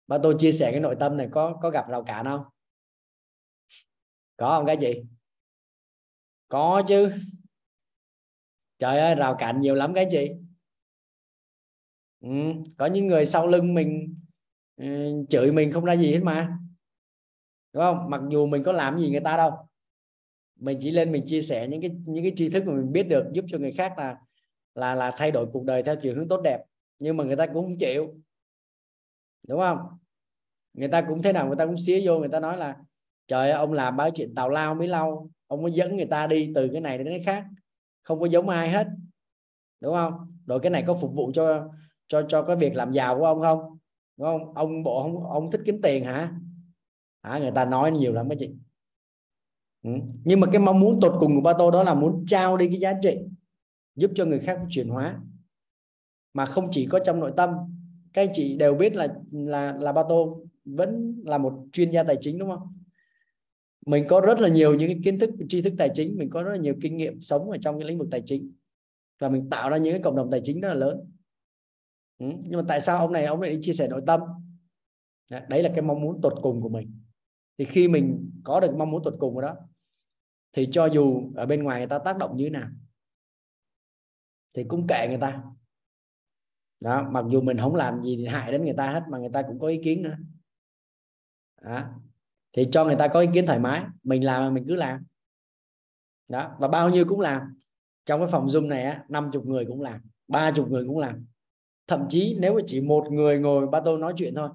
và 0.06 0.18
tôi 0.22 0.36
chia 0.38 0.52
sẻ 0.52 0.70
cái 0.70 0.80
nội 0.80 0.96
tâm 1.00 1.16
này 1.16 1.28
có 1.32 1.58
có 1.62 1.70
gặp 1.70 1.88
rào 1.88 2.02
cản 2.04 2.24
không? 2.24 2.44
Có 4.36 4.56
không 4.56 4.66
các 4.66 4.78
chị? 4.80 5.02
Có 6.48 6.82
chứ 6.88 7.12
trời 8.84 8.98
ơi 8.98 9.14
rào 9.14 9.34
cản 9.34 9.60
nhiều 9.60 9.74
lắm 9.74 9.94
cái 9.94 10.06
chị. 10.10 10.30
Ừ, 12.20 12.28
có 12.76 12.86
những 12.86 13.06
người 13.06 13.26
sau 13.26 13.46
lưng 13.46 13.74
mình 13.74 14.14
ừ, 14.76 14.84
chửi 15.30 15.52
mình 15.52 15.72
không 15.72 15.84
ra 15.84 15.92
gì 15.92 16.12
hết 16.12 16.20
mà. 16.22 16.58
Đúng 17.72 17.82
không? 17.82 18.10
Mặc 18.10 18.20
dù 18.30 18.46
mình 18.46 18.62
có 18.62 18.72
làm 18.72 18.98
gì 18.98 19.10
người 19.10 19.20
ta 19.20 19.36
đâu. 19.36 19.50
Mình 20.56 20.78
chỉ 20.80 20.90
lên 20.90 21.12
mình 21.12 21.24
chia 21.26 21.42
sẻ 21.42 21.68
những 21.68 21.80
cái 21.80 21.90
những 22.06 22.24
cái 22.24 22.32
tri 22.36 22.48
thức 22.48 22.64
mà 22.66 22.72
mình 22.72 22.92
biết 22.92 23.02
được 23.02 23.24
giúp 23.32 23.44
cho 23.48 23.58
người 23.58 23.72
khác 23.72 23.98
là 23.98 24.16
là 24.74 24.94
là 24.94 25.10
thay 25.16 25.30
đổi 25.30 25.46
cuộc 25.52 25.64
đời 25.64 25.82
theo 25.82 25.96
chiều 25.96 26.14
hướng 26.14 26.28
tốt 26.28 26.40
đẹp. 26.44 26.58
Nhưng 26.98 27.16
mà 27.16 27.24
người 27.24 27.36
ta 27.36 27.46
cũng 27.46 27.64
không 27.64 27.78
chịu. 27.78 28.14
Đúng 29.48 29.60
không? 29.60 29.78
Người 30.74 30.88
ta 30.88 31.02
cũng 31.02 31.22
thế 31.22 31.32
nào 31.32 31.46
người 31.46 31.56
ta 31.56 31.66
cũng 31.66 31.78
xía 31.78 32.02
vô 32.04 32.18
người 32.18 32.28
ta 32.28 32.40
nói 32.40 32.56
là 32.56 32.76
trời 33.28 33.50
ơi, 33.50 33.58
ông 33.58 33.72
làm 33.72 33.96
bao 33.96 34.10
chuyện 34.10 34.34
tào 34.34 34.48
lao 34.48 34.74
mới 34.74 34.88
lâu 34.88 35.30
ông 35.46 35.62
mới 35.62 35.72
dẫn 35.72 35.96
người 35.96 36.06
ta 36.06 36.26
đi 36.26 36.52
từ 36.54 36.68
cái 36.72 36.80
này 36.80 36.98
đến 36.98 37.06
cái 37.06 37.22
khác 37.26 37.44
không 38.04 38.20
có 38.20 38.26
giống 38.26 38.48
ai 38.48 38.70
hết. 38.70 38.86
Đúng 39.80 39.94
không? 39.94 40.14
Rồi 40.46 40.60
cái 40.60 40.70
này 40.70 40.84
có 40.86 40.94
phục 40.94 41.14
vụ 41.14 41.30
cho 41.34 41.68
cho 42.08 42.22
cho 42.28 42.42
cái 42.42 42.56
việc 42.56 42.74
làm 42.76 42.92
giàu 42.92 43.18
của 43.18 43.24
ông 43.24 43.40
không? 43.40 43.78
Đúng 44.16 44.26
không? 44.26 44.54
Ông 44.54 44.82
bộ 44.82 45.02
ông, 45.02 45.26
ông 45.26 45.50
thích 45.50 45.60
kiếm 45.66 45.82
tiền 45.82 46.04
hả? 46.04 46.32
Hả? 47.22 47.38
Người 47.38 47.52
ta 47.54 47.64
nói 47.64 47.90
nhiều 47.90 48.12
lắm 48.12 48.28
mấy 48.28 48.36
chị. 48.40 48.50
Ừ. 49.82 49.90
nhưng 50.24 50.40
mà 50.40 50.46
cái 50.52 50.60
mong 50.60 50.80
muốn 50.80 51.00
tột 51.00 51.12
cùng 51.20 51.34
của 51.34 51.40
ba 51.40 51.52
tô 51.58 51.70
đó 51.70 51.82
là 51.82 51.94
muốn 51.94 52.24
trao 52.26 52.56
đi 52.56 52.66
cái 52.66 52.80
giá 52.80 52.92
trị 53.02 53.16
giúp 53.96 54.10
cho 54.14 54.24
người 54.24 54.38
khác 54.40 54.60
chuyển 54.70 54.88
hóa. 54.88 55.20
Mà 56.34 56.46
không 56.46 56.68
chỉ 56.70 56.86
có 56.86 56.98
trong 56.98 57.20
nội 57.20 57.32
tâm. 57.36 57.50
Các 58.12 58.22
anh 58.22 58.30
chị 58.32 58.56
đều 58.56 58.74
biết 58.74 58.94
là 58.94 59.08
là 59.32 59.72
là 59.80 59.92
ba 59.92 60.02
tô 60.08 60.40
vẫn 60.64 61.22
là 61.24 61.38
một 61.38 61.66
chuyên 61.72 61.90
gia 61.90 62.02
tài 62.02 62.16
chính 62.20 62.38
đúng 62.38 62.50
không? 62.50 62.83
Mình 63.86 64.04
có 64.08 64.20
rất 64.20 64.40
là 64.40 64.48
nhiều 64.48 64.74
những 64.74 64.88
cái 64.88 65.00
kiến 65.04 65.18
thức, 65.18 65.30
tri 65.48 65.62
thức 65.62 65.72
tài 65.78 65.90
chính, 65.94 66.18
mình 66.18 66.30
có 66.30 66.42
rất 66.42 66.50
là 66.50 66.56
nhiều 66.56 66.74
kinh 66.82 66.96
nghiệm 66.96 67.20
sống 67.20 67.50
ở 67.50 67.56
trong 67.60 67.78
cái 67.78 67.88
lĩnh 67.88 67.98
vực 67.98 68.08
tài 68.10 68.22
chính. 68.26 68.52
Và 69.18 69.28
mình 69.28 69.50
tạo 69.50 69.70
ra 69.70 69.76
những 69.76 69.92
cái 69.92 70.02
cộng 70.02 70.16
đồng 70.16 70.30
tài 70.30 70.40
chính 70.44 70.60
rất 70.60 70.68
là 70.68 70.74
lớn. 70.74 71.10
Ừ. 72.18 72.26
nhưng 72.42 72.60
mà 72.60 72.64
tại 72.68 72.80
sao 72.80 72.98
ông 72.98 73.12
này, 73.12 73.24
ông 73.24 73.40
lại 73.40 73.58
chia 73.60 73.72
sẻ 73.72 73.88
nội 73.88 74.02
tâm? 74.06 74.20
Dạ, 75.30 75.46
đấy 75.48 75.62
là 75.62 75.68
cái 75.68 75.82
mong 75.82 76.00
muốn 76.00 76.20
tột 76.20 76.32
cùng 76.42 76.60
của 76.60 76.68
mình. 76.68 77.00
Thì 77.58 77.64
khi 77.64 77.88
mình 77.88 78.30
có 78.44 78.60
được 78.60 78.74
mong 78.76 78.90
muốn 78.90 79.02
tột 79.04 79.14
cùng 79.18 79.34
của 79.34 79.40
đó, 79.40 79.56
thì 80.52 80.68
cho 80.72 80.86
dù 80.86 81.32
ở 81.34 81.46
bên 81.46 81.62
ngoài 81.62 81.80
người 81.80 81.88
ta 81.88 81.98
tác 81.98 82.18
động 82.18 82.36
như 82.36 82.44
thế 82.44 82.50
nào, 82.50 82.68
thì 84.54 84.64
cũng 84.64 84.86
kệ 84.86 85.06
người 85.08 85.18
ta. 85.20 85.42
Đó, 86.80 87.08
mặc 87.10 87.24
dù 87.28 87.40
mình 87.40 87.58
không 87.58 87.74
làm 87.74 88.02
gì 88.02 88.26
hại 88.26 88.52
đến 88.52 88.64
người 88.64 88.74
ta 88.76 88.92
hết, 88.92 89.02
mà 89.10 89.18
người 89.18 89.30
ta 89.32 89.42
cũng 89.42 89.58
có 89.58 89.68
ý 89.68 89.80
kiến 89.84 90.02
nữa. 90.02 90.16
Đó 91.62 91.84
thì 92.56 92.68
cho 92.72 92.84
người 92.84 92.96
ta 92.96 93.08
có 93.08 93.20
ý 93.20 93.28
kiến 93.34 93.46
thoải 93.46 93.58
mái. 93.58 93.84
Mình 94.02 94.24
làm 94.24 94.54
mình 94.54 94.64
cứ 94.68 94.74
làm. 94.74 95.04
Đó 96.28 96.56
và 96.58 96.68
bao 96.68 96.90
nhiêu 96.90 97.04
cũng 97.08 97.20
làm. 97.20 97.42
Trong 98.06 98.20
cái 98.20 98.28
phòng 98.32 98.46
zoom 98.46 98.68
này 98.68 98.82
á 98.82 99.04
50 99.08 99.42
người 99.44 99.64
cũng 99.68 99.82
làm 99.82 100.00
ba 100.28 100.50
chục 100.50 100.70
người 100.70 100.84
cũng 100.86 100.98
làm. 100.98 101.26
Thậm 101.86 102.06
chí 102.08 102.36
nếu 102.40 102.54
mà 102.54 102.60
chỉ 102.66 102.80
một 102.80 103.06
người 103.10 103.38
ngồi 103.38 103.66
ba 103.66 103.80
tôi 103.80 103.98
nói 103.98 104.14
chuyện 104.16 104.34
thôi 104.34 104.48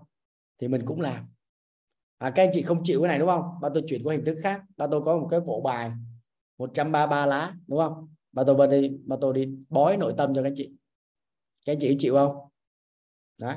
thì 0.60 0.68
mình 0.68 0.86
cũng 0.86 1.02
làm. 1.02 1.26
À, 2.18 2.30
các 2.30 2.44
anh 2.44 2.50
chị 2.54 2.62
không 2.62 2.82
chịu 2.84 3.02
cái 3.02 3.08
này 3.08 3.20
đúng 3.20 3.28
không? 3.28 3.44
Ba 3.62 3.70
tôi 3.74 3.84
chuyển 3.88 4.04
qua 4.04 4.16
hình 4.16 4.26
thức 4.26 4.38
khác. 4.44 4.62
Ba 4.78 4.88
tôi 4.88 5.02
có 5.02 5.18
một 5.18 5.28
cái 5.32 5.40
bộ 5.40 5.62
bài 5.62 5.92
133 6.58 7.26
lá 7.26 7.56
đúng 7.68 7.80
không? 7.80 8.08
Ba 8.32 8.44
tôi 8.44 8.56
ba 8.56 8.68
đi 8.68 8.98
ba 9.06 9.16
tôi 9.22 9.34
đi 9.34 9.50
bói 9.70 9.98
nội 9.98 10.14
tâm 10.18 10.34
cho 10.36 10.42
các 10.42 10.48
anh 10.48 10.54
chị. 10.56 10.72
Các 11.66 11.74
anh 11.74 11.80
chị 11.82 11.96
chịu 12.00 12.14
không? 12.14 12.36
Đó. 13.38 13.56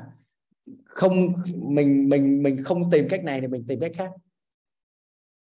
Không 0.85 1.33
mình 1.55 2.09
mình 2.09 2.43
mình 2.43 2.63
không 2.63 2.91
tìm 2.91 3.07
cách 3.09 3.23
này 3.23 3.41
thì 3.41 3.47
mình 3.47 3.65
tìm 3.67 3.79
cách 3.79 3.91
khác 3.95 4.11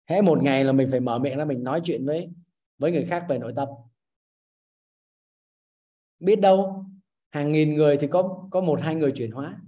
thế 0.06 0.22
một 0.22 0.42
ngày 0.42 0.64
là 0.64 0.72
mình 0.72 0.88
phải 0.90 1.00
mở 1.00 1.18
miệng 1.18 1.38
ra 1.38 1.44
mình 1.44 1.62
nói 1.62 1.80
chuyện 1.84 2.06
với 2.06 2.30
với 2.78 2.92
người 2.92 3.04
khác 3.04 3.26
về 3.28 3.38
nội 3.38 3.52
tâm. 3.56 3.68
Biết 6.20 6.40
đâu, 6.40 6.84
hàng 7.30 7.52
nghìn 7.52 7.74
người 7.74 7.96
thì 7.96 8.06
có 8.06 8.48
có 8.50 8.60
một 8.60 8.80
hai 8.82 8.94
người 8.94 9.12
chuyển 9.12 9.30
hóa. 9.30 9.58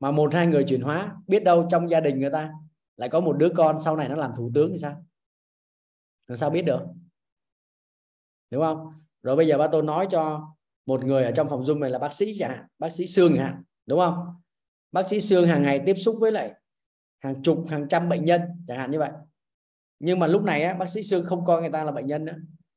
Mà 0.00 0.10
một 0.10 0.34
hai 0.34 0.46
người 0.46 0.64
chuyển 0.68 0.80
hóa, 0.80 1.16
biết 1.26 1.44
đâu 1.44 1.66
trong 1.70 1.90
gia 1.90 2.00
đình 2.00 2.20
người 2.20 2.30
ta 2.30 2.52
lại 2.96 3.08
có 3.08 3.20
một 3.20 3.32
đứa 3.32 3.48
con 3.56 3.80
sau 3.80 3.96
này 3.96 4.08
nó 4.08 4.14
làm 4.14 4.32
thủ 4.36 4.50
tướng 4.54 4.72
thì 4.72 4.78
sao? 4.78 5.04
Làm 6.26 6.36
sao 6.36 6.50
biết 6.50 6.62
được? 6.62 6.80
Đúng 8.50 8.62
không? 8.62 8.92
Rồi 9.22 9.36
bây 9.36 9.46
giờ 9.46 9.58
ba 9.58 9.68
tôi 9.68 9.82
nói 9.82 10.08
cho 10.10 10.54
một 10.86 11.04
người 11.04 11.24
ở 11.24 11.32
trong 11.32 11.48
phòng 11.48 11.64
dung 11.64 11.80
này 11.80 11.90
là 11.90 11.98
bác 11.98 12.12
sĩ 12.12 12.36
chẳng 12.38 12.50
hạn, 12.50 12.66
bác 12.78 12.92
sĩ 12.92 13.06
xương 13.06 13.32
chẳng 13.36 13.46
hạn, 13.46 13.62
đúng 13.86 13.98
không? 13.98 14.34
Bác 14.92 15.08
sĩ 15.08 15.20
xương 15.20 15.46
hàng 15.46 15.62
ngày 15.62 15.82
tiếp 15.86 15.94
xúc 15.94 16.16
với 16.20 16.32
lại 16.32 16.54
hàng 17.18 17.42
chục 17.42 17.64
hàng 17.68 17.86
trăm 17.90 18.08
bệnh 18.08 18.24
nhân 18.24 18.40
chẳng 18.68 18.78
hạn 18.78 18.90
như 18.90 18.98
vậy. 18.98 19.10
Nhưng 19.98 20.18
mà 20.18 20.26
lúc 20.26 20.42
này 20.42 20.62
á, 20.62 20.74
bác 20.74 20.88
sĩ 20.88 21.02
xương 21.02 21.24
không 21.24 21.44
coi 21.44 21.60
người 21.60 21.70
ta 21.70 21.84
là 21.84 21.92
bệnh 21.92 22.06
nhân 22.06 22.24
nữa. 22.24 22.36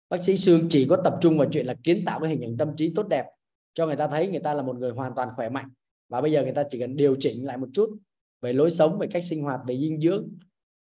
Bác 0.10 0.24
sĩ 0.24 0.38
xương 0.38 0.68
chỉ 0.70 0.88
có 0.90 0.98
tập 1.04 1.18
trung 1.22 1.38
vào 1.38 1.48
chuyện 1.52 1.66
là 1.66 1.76
kiến 1.84 2.04
tạo 2.06 2.20
cái 2.20 2.30
hình 2.30 2.42
ảnh 2.42 2.58
tâm 2.58 2.76
trí 2.76 2.94
tốt 2.96 3.08
đẹp 3.08 3.26
cho 3.74 3.86
người 3.86 3.96
ta 3.96 4.08
thấy 4.08 4.32
người 4.32 4.40
ta 4.40 4.54
là 4.54 4.64
một 4.64 4.76
người 4.76 4.92
hoàn 4.92 5.16
toàn 5.16 5.30
khỏe 5.36 5.50
mạnh. 5.50 5.70
Và 6.10 6.22
bây 6.22 6.32
giờ 6.32 6.44
người 6.44 6.54
ta 6.54 6.64
chỉ 6.70 6.80
cần 6.80 6.96
điều 6.96 7.16
chỉnh 7.20 7.46
lại 7.46 7.58
một 7.58 7.68
chút 7.74 7.98
về 8.42 8.54
lối 8.54 8.72
sống 8.72 9.00
về 9.00 9.08
cách 9.12 9.24
sinh 9.26 9.44
hoạt 9.44 9.60
về 9.68 9.78
dinh 9.78 10.02
dưỡng 10.02 10.30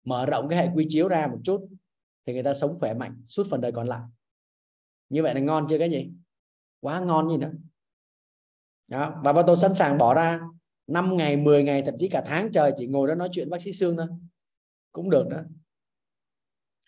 mở 0.04 0.26
rộng 0.26 0.48
cái 0.50 0.60
hệ 0.60 0.74
quy 0.76 0.86
chiếu 0.90 1.08
ra 1.08 1.28
một 1.28 1.40
chút 1.44 1.68
thì 2.26 2.34
người 2.34 2.44
ta 2.44 2.54
sống 2.54 2.80
khỏe 2.80 2.94
mạnh 2.94 3.24
suốt 3.28 3.48
phần 3.50 3.62
đời 3.62 3.72
còn 3.72 3.88
lại. 3.88 4.02
Như 5.10 5.24
vậy 5.24 5.34
là 5.34 5.42
ngon 5.42 5.66
chưa 5.70 5.78
cái 5.78 5.90
gì? 5.90 6.12
Quá 6.80 7.00
ngon 7.00 7.30
gì 7.30 7.38
nữa. 7.38 7.52
Đó. 8.88 9.22
và 9.24 9.44
tôi 9.48 9.58
sẵn 9.58 9.76
sàng 9.76 9.98
bỏ 9.98 10.14
ra. 10.14 10.40
5 10.90 11.18
ngày 11.18 11.38
10 11.38 11.64
ngày 11.64 11.84
thậm 11.86 11.96
chí 12.00 12.10
cả 12.10 12.24
tháng 12.26 12.52
trời 12.52 12.74
chỉ 12.78 12.88
ngồi 12.88 13.08
đó 13.08 13.16
nói 13.16 13.30
chuyện 13.32 13.50
bác 13.50 13.62
sĩ 13.62 13.74
xương 13.74 13.98
thôi. 13.98 14.08
Cũng 14.92 15.10
được 15.10 15.28
đó. 15.30 15.42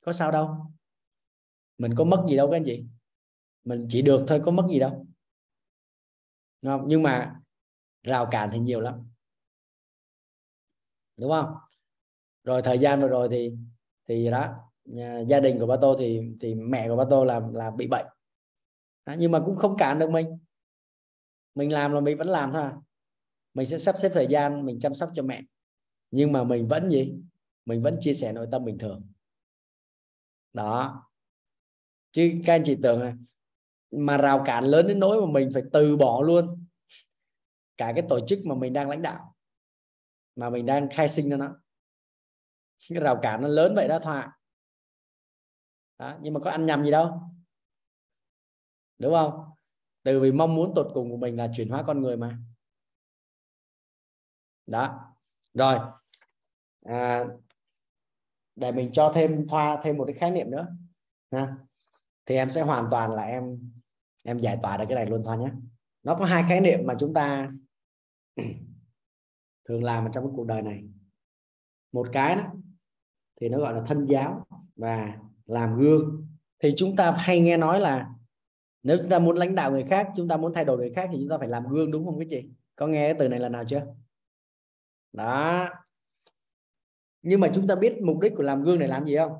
Có 0.02 0.14
sao 0.14 0.32
đâu. 0.32 0.56
Mình 1.78 1.96
có 1.98 2.04
mất 2.04 2.24
gì 2.30 2.38
đâu 2.38 2.52
các 2.52 2.58
anh 2.58 2.64
chị. 2.66 2.86
Mình 3.64 3.88
chỉ 3.90 4.02
được 4.02 4.26
thôi 4.28 4.42
có 4.46 4.52
mất 4.52 4.68
gì 4.72 4.80
đâu. 4.80 5.08
Không? 6.64 6.84
nhưng 6.88 7.04
mà 7.04 7.36
rào 8.04 8.28
cản 8.32 8.50
thì 8.54 8.60
nhiều 8.60 8.82
lắm. 8.82 9.12
Đúng 11.18 11.32
không? 11.32 11.56
Rồi 12.44 12.62
thời 12.62 12.80
gian 12.80 13.02
vừa 13.02 13.08
rồi 13.08 13.28
thì 13.32 13.56
thì 14.08 14.30
đó 14.32 14.56
nhà, 14.86 15.20
gia 15.20 15.40
đình 15.40 15.60
của 15.60 15.66
ba 15.66 15.76
tô 15.82 15.96
thì 16.00 16.22
thì 16.42 16.56
mẹ 16.56 16.88
của 16.88 16.96
ba 16.96 17.06
tô 17.10 17.24
là 17.24 17.42
là 17.54 17.72
bị 17.72 17.88
bệnh. 17.88 18.06
Đó, 19.06 19.14
nhưng 19.18 19.32
mà 19.32 19.42
cũng 19.46 19.56
không 19.56 19.78
cản 19.78 20.00
được 20.00 20.10
mình. 20.10 20.38
Mình 21.56 21.72
làm 21.72 21.94
là 21.94 22.00
mình 22.00 22.18
vẫn 22.18 22.28
làm 22.28 22.52
thôi 22.54 22.62
à 22.62 22.78
mình 23.54 23.66
sẽ 23.66 23.78
sắp 23.78 23.96
xếp 24.02 24.10
thời 24.14 24.28
gian 24.30 24.66
mình 24.66 24.80
chăm 24.80 24.94
sóc 24.94 25.10
cho 25.16 25.24
mẹ. 25.24 25.42
Nhưng 26.12 26.32
mà 26.32 26.44
mình 26.44 26.68
vẫn 26.68 26.90
gì? 26.90 27.16
Mình 27.66 27.82
vẫn 27.82 27.98
chia 28.02 28.14
sẻ 28.14 28.34
nội 28.34 28.48
tâm 28.52 28.66
bình 28.66 28.78
thường. 28.78 29.12
Đó. 30.54 31.04
Chứ 32.12 32.32
các 32.46 32.54
anh 32.54 32.64
chị 32.66 32.78
tưởng 32.84 33.26
mà 33.92 34.18
rào 34.18 34.44
cản 34.46 34.64
lớn 34.64 34.88
đến 34.88 35.00
nỗi 35.00 35.22
mà 35.22 35.32
mình 35.32 35.50
phải 35.54 35.64
từ 35.74 35.98
bỏ 35.98 36.22
luôn. 36.22 36.66
Cả 37.78 37.92
cái 37.96 38.06
tổ 38.10 38.28
chức 38.28 38.40
mà 38.46 38.56
mình 38.56 38.74
đang 38.74 38.90
lãnh 38.90 39.02
đạo 39.02 39.36
mà 40.36 40.50
mình 40.50 40.66
đang 40.66 40.90
khai 40.92 41.10
sinh 41.10 41.30
cho 41.30 41.38
nó. 41.38 41.56
Cái 42.90 43.00
rào 43.00 43.20
cản 43.22 43.42
nó 43.42 43.48
lớn 43.48 43.76
vậy 43.76 43.88
đó 43.88 44.00
thọ 44.00 44.24
đó, 46.00 46.18
nhưng 46.22 46.34
mà 46.34 46.40
có 46.40 46.52
ăn 46.52 46.66
nhầm 46.66 46.86
gì 46.86 46.92
đâu. 46.92 47.22
Đúng 48.98 49.14
không? 49.14 49.46
Từ 50.04 50.20
vì 50.20 50.32
mong 50.32 50.56
muốn 50.56 50.74
tột 50.76 50.88
cùng 50.94 51.10
của 51.10 51.18
mình 51.18 51.38
là 51.38 51.50
chuyển 51.56 51.70
hóa 51.70 51.84
con 51.88 52.02
người 52.02 52.18
mà 52.18 52.38
đó. 54.68 55.14
Rồi. 55.54 55.80
À, 56.86 57.26
để 58.56 58.72
mình 58.72 58.90
cho 58.94 59.12
thêm 59.16 59.48
thoa 59.48 59.82
thêm 59.84 59.98
một 59.98 60.06
cái 60.06 60.16
khái 60.16 60.32
niệm 60.32 60.52
nữa 60.52 60.68
ha. 61.32 61.56
Thì 62.26 62.36
em 62.36 62.50
sẽ 62.50 62.62
hoàn 62.62 62.88
toàn 62.92 63.12
là 63.12 63.24
em 63.24 63.72
em 64.24 64.40
giải 64.40 64.58
tỏa 64.64 64.78
được 64.78 64.86
cái 64.90 64.96
này 64.96 65.06
luôn 65.06 65.24
thoa 65.24 65.36
nhé. 65.36 65.52
Nó 66.04 66.16
có 66.16 66.26
hai 66.26 66.44
khái 66.50 66.62
niệm 66.62 66.80
mà 66.86 66.96
chúng 67.00 67.14
ta 67.14 67.52
thường 69.68 69.84
làm 69.84 70.06
ở 70.06 70.10
trong 70.14 70.24
cái 70.24 70.34
cuộc 70.36 70.48
đời 70.48 70.62
này. 70.62 70.84
Một 71.92 72.08
cái 72.14 72.36
đó 72.36 72.44
thì 73.42 73.50
nó 73.50 73.60
gọi 73.60 73.74
là 73.74 73.84
thân 73.88 74.06
giáo 74.06 74.46
và 74.76 75.18
làm 75.46 75.80
gương. 75.80 76.28
Thì 76.60 76.74
chúng 76.78 76.96
ta 76.96 77.12
hay 77.12 77.40
nghe 77.40 77.58
nói 77.58 77.80
là 77.80 78.10
nếu 78.84 78.98
chúng 78.98 79.10
ta 79.10 79.20
muốn 79.20 79.36
lãnh 79.36 79.56
đạo 79.56 79.72
người 79.72 79.86
khác 79.90 80.10
chúng 80.16 80.28
ta 80.28 80.38
muốn 80.38 80.54
thay 80.54 80.66
đổi 80.66 80.78
người 80.78 80.92
khác 80.96 81.10
thì 81.12 81.18
chúng 81.20 81.30
ta 81.30 81.38
phải 81.38 81.48
làm 81.48 81.68
gương 81.68 81.92
đúng 81.92 82.06
không 82.06 82.20
quý 82.20 82.28
chị? 82.30 82.50
Có 82.76 82.88
nghe 82.88 83.08
cái 83.08 83.16
từ 83.20 83.28
này 83.28 83.40
lần 83.40 83.52
nào 83.52 83.64
chưa? 83.68 83.86
Đó. 85.14 85.70
Nhưng 87.22 87.40
mà 87.40 87.52
chúng 87.54 87.68
ta 87.68 87.76
biết 87.76 87.98
mục 88.02 88.20
đích 88.20 88.34
của 88.36 88.44
làm 88.44 88.64
gương 88.64 88.80
này 88.80 88.88
làm 88.88 89.06
gì 89.06 89.16
không? 89.18 89.34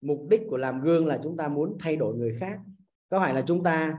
Mục 0.00 0.26
đích 0.30 0.42
của 0.48 0.56
làm 0.56 0.80
gương 0.80 1.06
là 1.06 1.20
chúng 1.22 1.36
ta 1.36 1.48
muốn 1.48 1.76
thay 1.80 1.96
đổi 1.96 2.14
người 2.14 2.36
khác. 2.40 2.60
Có 3.08 3.20
phải 3.20 3.34
là 3.34 3.42
chúng 3.46 3.62
ta 3.62 3.98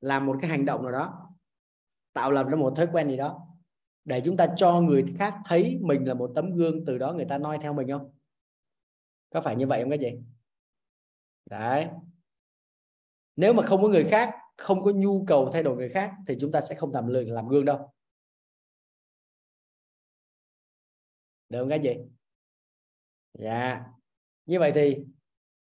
làm 0.00 0.26
một 0.26 0.36
cái 0.40 0.50
hành 0.50 0.64
động 0.64 0.82
nào 0.82 0.92
đó, 0.92 1.36
tạo 2.12 2.30
lập 2.30 2.46
ra 2.48 2.56
một 2.56 2.72
thói 2.76 2.88
quen 2.92 3.08
gì 3.08 3.16
đó, 3.16 3.46
để 4.04 4.22
chúng 4.24 4.36
ta 4.36 4.46
cho 4.56 4.80
người 4.80 5.04
khác 5.18 5.34
thấy 5.44 5.78
mình 5.82 6.08
là 6.08 6.14
một 6.14 6.32
tấm 6.34 6.56
gương 6.56 6.84
từ 6.84 6.98
đó 6.98 7.12
người 7.12 7.26
ta 7.28 7.38
noi 7.38 7.58
theo 7.62 7.72
mình 7.72 7.88
không? 7.90 8.12
Có 9.30 9.40
phải 9.40 9.56
như 9.56 9.66
vậy 9.66 9.80
không 9.82 9.90
cái 9.90 9.98
gì 9.98 10.22
đấy. 11.50 11.86
Nếu 13.36 13.52
mà 13.52 13.62
không 13.66 13.82
có 13.82 13.88
người 13.88 14.04
khác, 14.04 14.34
không 14.56 14.84
có 14.84 14.90
nhu 14.90 15.24
cầu 15.24 15.50
thay 15.52 15.62
đổi 15.62 15.76
người 15.76 15.88
khác, 15.88 16.12
thì 16.28 16.36
chúng 16.40 16.52
ta 16.52 16.60
sẽ 16.60 16.74
không 16.74 16.92
làm 16.92 17.06
lười 17.06 17.24
làm 17.24 17.48
gương 17.48 17.64
đâu. 17.64 17.92
Được 21.48 21.58
không 21.58 21.68
các 21.68 21.80
chị? 21.82 21.94
Dạ. 23.34 23.84
Như 24.46 24.58
vậy 24.58 24.72
thì 24.74 24.96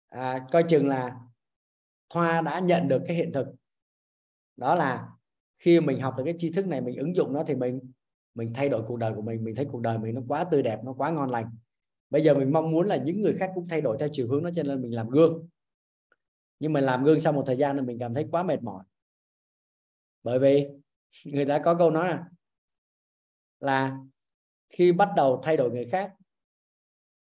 à, 0.10 0.48
coi 0.52 0.64
chừng 0.70 0.88
là 0.88 1.20
Thoa 2.10 2.42
đã 2.42 2.60
nhận 2.60 2.88
được 2.88 3.02
cái 3.08 3.16
hiện 3.16 3.32
thực. 3.34 3.48
Đó 4.56 4.76
là 4.76 5.10
khi 5.58 5.80
mình 5.80 6.02
học 6.02 6.14
được 6.18 6.24
cái 6.26 6.36
tri 6.38 6.52
thức 6.52 6.68
này 6.68 6.82
mình 6.82 6.98
ứng 6.98 7.16
dụng 7.16 7.34
nó 7.34 7.44
thì 7.48 7.56
mình 7.56 7.92
mình 8.36 8.52
thay 8.56 8.70
đổi 8.70 8.84
cuộc 8.88 8.98
đời 8.98 9.14
của 9.16 9.22
mình 9.22 9.44
mình 9.44 9.56
thấy 9.56 9.68
cuộc 9.72 9.82
đời 9.82 9.98
mình 9.98 10.16
nó 10.16 10.22
quá 10.28 10.44
tươi 10.44 10.64
đẹp 10.64 10.80
nó 10.84 10.94
quá 10.94 11.12
ngon 11.12 11.30
lành. 11.30 11.56
Bây 12.10 12.24
giờ 12.24 12.34
mình 12.34 12.54
mong 12.54 12.72
muốn 12.72 12.88
là 12.88 12.98
những 12.98 13.22
người 13.22 13.36
khác 13.40 13.52
cũng 13.56 13.68
thay 13.68 13.82
đổi 13.82 13.98
theo 14.00 14.10
chiều 14.12 14.28
hướng 14.28 14.44
đó 14.44 14.50
cho 14.56 14.64
nên 14.64 14.82
mình 14.82 14.96
làm 14.96 15.10
gương. 15.10 15.48
Nhưng 16.60 16.74
mà 16.74 16.80
làm 16.82 17.04
gương 17.04 17.20
sau 17.20 17.34
một 17.34 17.44
thời 17.48 17.58
gian 17.58 17.78
thì 17.78 17.82
mình 17.82 18.00
cảm 18.00 18.14
thấy 18.14 18.28
quá 18.32 18.44
mệt 18.44 18.64
mỏi. 18.64 18.84
Bởi 20.24 20.40
vì 20.40 20.68
người 21.26 21.46
ta 21.46 21.60
có 21.60 21.76
câu 21.76 21.92
nói 21.92 22.08
là, 22.08 22.26
là 23.60 23.98
khi 24.74 24.92
bắt 24.92 25.10
đầu 25.16 25.42
thay 25.44 25.58
đổi 25.58 25.72
người 25.72 25.90
khác 25.92 26.14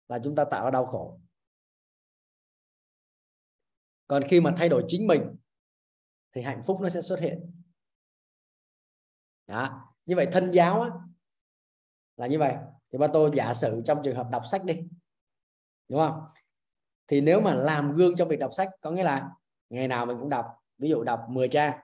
là 0.08 0.18
chúng 0.24 0.34
ta 0.34 0.44
tạo 0.44 0.64
ra 0.64 0.70
đau 0.70 0.86
khổ. 0.86 1.20
Còn 4.06 4.22
khi 4.28 4.40
mà 4.40 4.54
thay 4.56 4.68
đổi 4.68 4.84
chính 4.88 5.06
mình 5.06 5.36
thì 6.32 6.42
hạnh 6.42 6.62
phúc 6.66 6.80
nó 6.80 6.88
sẽ 6.88 7.00
xuất 7.00 7.20
hiện. 7.20 7.52
Đó 9.46 9.94
như 10.06 10.16
vậy 10.16 10.28
thân 10.32 10.50
giáo 10.50 10.82
á, 10.82 10.90
là 12.16 12.26
như 12.26 12.38
vậy. 12.38 12.54
Thì 12.92 12.98
ba 12.98 13.06
tôi 13.12 13.30
giả 13.34 13.54
sử 13.54 13.82
trong 13.86 14.00
trường 14.04 14.16
hợp 14.16 14.28
đọc 14.30 14.42
sách 14.50 14.64
đi 14.64 14.74
đúng 15.88 15.98
không? 15.98 16.20
Thì 17.06 17.20
nếu 17.20 17.40
mà 17.40 17.54
làm 17.54 17.96
gương 17.96 18.16
trong 18.16 18.28
việc 18.28 18.38
đọc 18.38 18.50
sách 18.54 18.68
có 18.80 18.90
nghĩa 18.90 19.04
là 19.04 19.30
ngày 19.70 19.88
nào 19.88 20.06
mình 20.06 20.16
cũng 20.20 20.28
đọc. 20.28 20.46
Ví 20.78 20.88
dụ 20.88 21.02
đọc 21.02 21.26
10 21.28 21.48
trang 21.48 21.80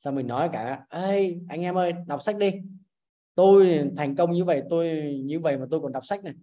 xong 0.00 0.14
mình 0.14 0.26
nói 0.26 0.50
cả 0.52 0.86
ê 0.90 1.38
anh 1.48 1.60
em 1.60 1.78
ơi 1.78 1.92
đọc 2.06 2.22
sách 2.22 2.36
đi 2.36 2.52
tôi 3.38 3.90
thành 3.96 4.16
công 4.16 4.32
như 4.32 4.44
vậy, 4.44 4.62
tôi, 4.68 5.14
như 5.24 5.40
vậy 5.40 5.58
mà 5.58 5.66
tôi 5.70 5.80
còn 5.80 5.92
đọc 5.92 6.06
sách 6.06 6.24
này. 6.24 6.34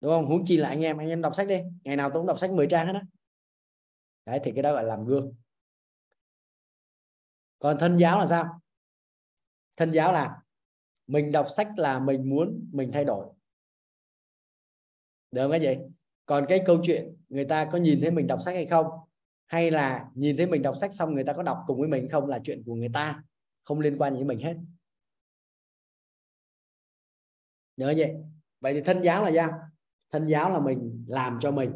Đúng 0.00 0.12
không? 0.12 0.26
Huống 0.26 0.44
chi 0.44 0.56
là 0.56 0.68
anh 0.68 0.80
em 0.84 0.96
anh 0.96 1.08
em 1.08 1.22
đọc 1.22 1.34
sách 1.34 1.48
đi. 1.48 1.60
Ngày 1.84 1.96
nào 1.96 2.10
tôi 2.10 2.20
cũng 2.20 2.26
đọc 2.26 2.38
sách 2.38 2.50
10 2.50 2.66
trang 2.66 2.86
hết 2.86 2.92
á. 2.94 3.02
Đấy, 4.26 4.40
thì 4.44 4.52
cái 4.52 4.62
đó 4.62 4.72
gọi 4.72 4.84
là 4.84 4.88
làm 4.88 5.04
gương. 5.04 5.34
Còn 7.58 7.76
thân 7.80 7.96
giáo 7.96 8.18
là 8.18 8.26
sao? 8.26 8.60
Thân 9.76 9.90
giáo 9.92 10.12
là 10.12 10.40
mình 11.06 11.32
đọc 11.32 11.46
sách 11.50 11.68
là 11.76 11.98
mình 11.98 12.30
muốn 12.30 12.68
mình 12.72 12.92
thay 12.92 13.04
đổi. 13.04 13.26
Được 15.30 15.42
không 15.42 15.50
cái 15.50 15.60
gì 15.60 15.76
còn 16.26 16.46
cái 16.48 16.62
câu 16.66 16.80
chuyện, 16.82 17.16
người 17.28 17.44
ta 17.44 17.64
có 17.72 17.78
nhìn 17.78 18.00
thấy 18.00 18.10
mình 18.10 18.26
đọc 18.26 18.38
sách 18.42 18.54
hay 18.54 18.66
không? 18.66 18.86
Hay 19.46 19.70
là 19.70 20.10
nhìn 20.14 20.36
thấy 20.36 20.46
mình 20.46 20.62
đọc 20.62 20.76
sách 20.80 20.94
xong 20.94 21.14
người 21.14 21.24
ta 21.24 21.32
có 21.32 21.42
đọc 21.42 21.58
cùng 21.66 21.78
với 21.78 21.88
mình 21.88 22.08
không 22.08 22.26
là 22.26 22.40
chuyện 22.44 22.62
của 22.66 22.74
người 22.74 22.90
ta, 22.94 23.22
không 23.64 23.80
liên 23.80 23.98
quan 23.98 24.12
gì 24.12 24.18
đến 24.18 24.28
mình 24.28 24.40
hết 24.40 24.56
nhớ 27.76 27.94
vậy. 27.96 28.14
Vậy 28.60 28.74
thì 28.74 28.80
thân 28.80 29.00
giáo 29.02 29.24
là 29.24 29.30
sao? 29.34 29.50
Thân 30.10 30.26
giáo 30.26 30.50
là 30.50 30.60
mình 30.60 31.04
làm 31.08 31.38
cho 31.40 31.50
mình. 31.50 31.72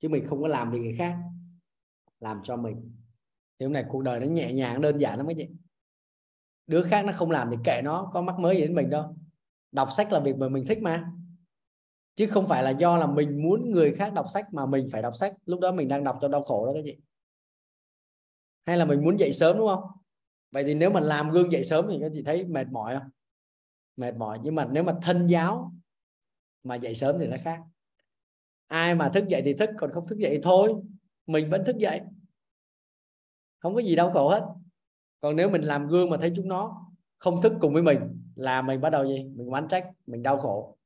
Chứ 0.00 0.08
mình 0.08 0.24
không 0.24 0.42
có 0.42 0.48
làm 0.48 0.70
vì 0.70 0.78
người 0.78 0.94
khác. 0.98 1.16
Làm 2.20 2.40
cho 2.42 2.56
mình. 2.56 2.92
Thì 3.58 3.66
hôm 3.66 3.72
nay 3.72 3.84
cuộc 3.88 4.02
đời 4.02 4.20
nó 4.20 4.26
nhẹ 4.26 4.52
nhàng, 4.52 4.80
đơn 4.80 4.98
giản 4.98 5.16
lắm 5.18 5.26
cái 5.26 5.36
gì 5.36 5.48
đứa 6.70 6.82
khác 6.82 7.04
nó 7.04 7.12
không 7.12 7.30
làm 7.30 7.50
thì 7.50 7.56
kệ 7.64 7.80
nó, 7.84 8.10
có 8.12 8.22
mắc 8.22 8.38
mới 8.38 8.56
gì 8.56 8.62
đến 8.62 8.74
mình 8.74 8.90
đâu. 8.90 9.16
Đọc 9.72 9.88
sách 9.92 10.12
là 10.12 10.20
việc 10.20 10.36
mà 10.36 10.48
mình 10.48 10.64
thích 10.68 10.78
mà. 10.82 11.12
Chứ 12.16 12.26
không 12.26 12.48
phải 12.48 12.62
là 12.62 12.70
do 12.70 12.96
là 12.96 13.06
mình 13.06 13.42
muốn 13.42 13.70
người 13.70 13.94
khác 13.94 14.12
đọc 14.14 14.26
sách 14.32 14.46
mà 14.52 14.66
mình 14.66 14.88
phải 14.92 15.02
đọc 15.02 15.16
sách. 15.16 15.34
Lúc 15.46 15.60
đó 15.60 15.72
mình 15.72 15.88
đang 15.88 16.04
đọc 16.04 16.18
cho 16.20 16.28
đau 16.28 16.44
khổ 16.44 16.66
đó 16.66 16.72
cái 16.72 16.82
gì 16.82 16.96
hay 18.66 18.76
là 18.76 18.84
mình 18.84 19.04
muốn 19.04 19.18
dậy 19.18 19.32
sớm, 19.32 19.58
đúng 19.58 19.68
không? 19.68 19.82
Vậy 20.50 20.64
thì 20.64 20.74
nếu 20.74 20.90
mà 20.90 21.00
làm 21.00 21.30
gương 21.30 21.52
dậy 21.52 21.64
sớm 21.64 21.86
thì 21.88 21.98
các 22.00 22.12
chị 22.14 22.22
thấy 22.22 22.44
mệt 22.44 22.66
mỏi 22.70 22.98
không? 22.98 23.10
Mệt 24.00 24.16
mỏi. 24.16 24.38
Nhưng 24.42 24.54
mà 24.54 24.68
nếu 24.70 24.82
mà 24.82 24.98
thân 25.02 25.26
giáo 25.26 25.72
mà 26.62 26.74
dậy 26.74 26.94
sớm 26.94 27.16
thì 27.20 27.26
nó 27.26 27.36
khác. 27.44 27.60
Ai 28.66 28.94
mà 28.94 29.10
thức 29.14 29.28
dậy 29.28 29.42
thì 29.44 29.54
thức, 29.54 29.70
còn 29.78 29.92
không 29.92 30.06
thức 30.06 30.18
dậy 30.18 30.30
thì 30.34 30.40
thôi. 30.42 30.74
Mình 31.26 31.50
vẫn 31.50 31.64
thức 31.66 31.76
dậy. 31.76 32.00
Không 33.58 33.74
có 33.74 33.80
gì 33.80 33.96
đau 33.96 34.10
khổ 34.10 34.28
hết. 34.28 34.46
Còn 35.20 35.36
nếu 35.36 35.50
mình 35.50 35.62
làm 35.62 35.88
gương 35.88 36.10
mà 36.10 36.16
thấy 36.20 36.32
chúng 36.36 36.48
nó 36.48 36.86
không 37.18 37.42
thức 37.42 37.52
cùng 37.60 37.72
với 37.72 37.82
mình, 37.82 38.22
là 38.34 38.62
mình 38.62 38.80
bắt 38.80 38.90
đầu 38.90 39.06
gì? 39.06 39.24
Mình 39.24 39.46
oán 39.46 39.68
trách, 39.68 39.90
mình 40.06 40.22
đau 40.22 40.38
khổ. 40.40 40.76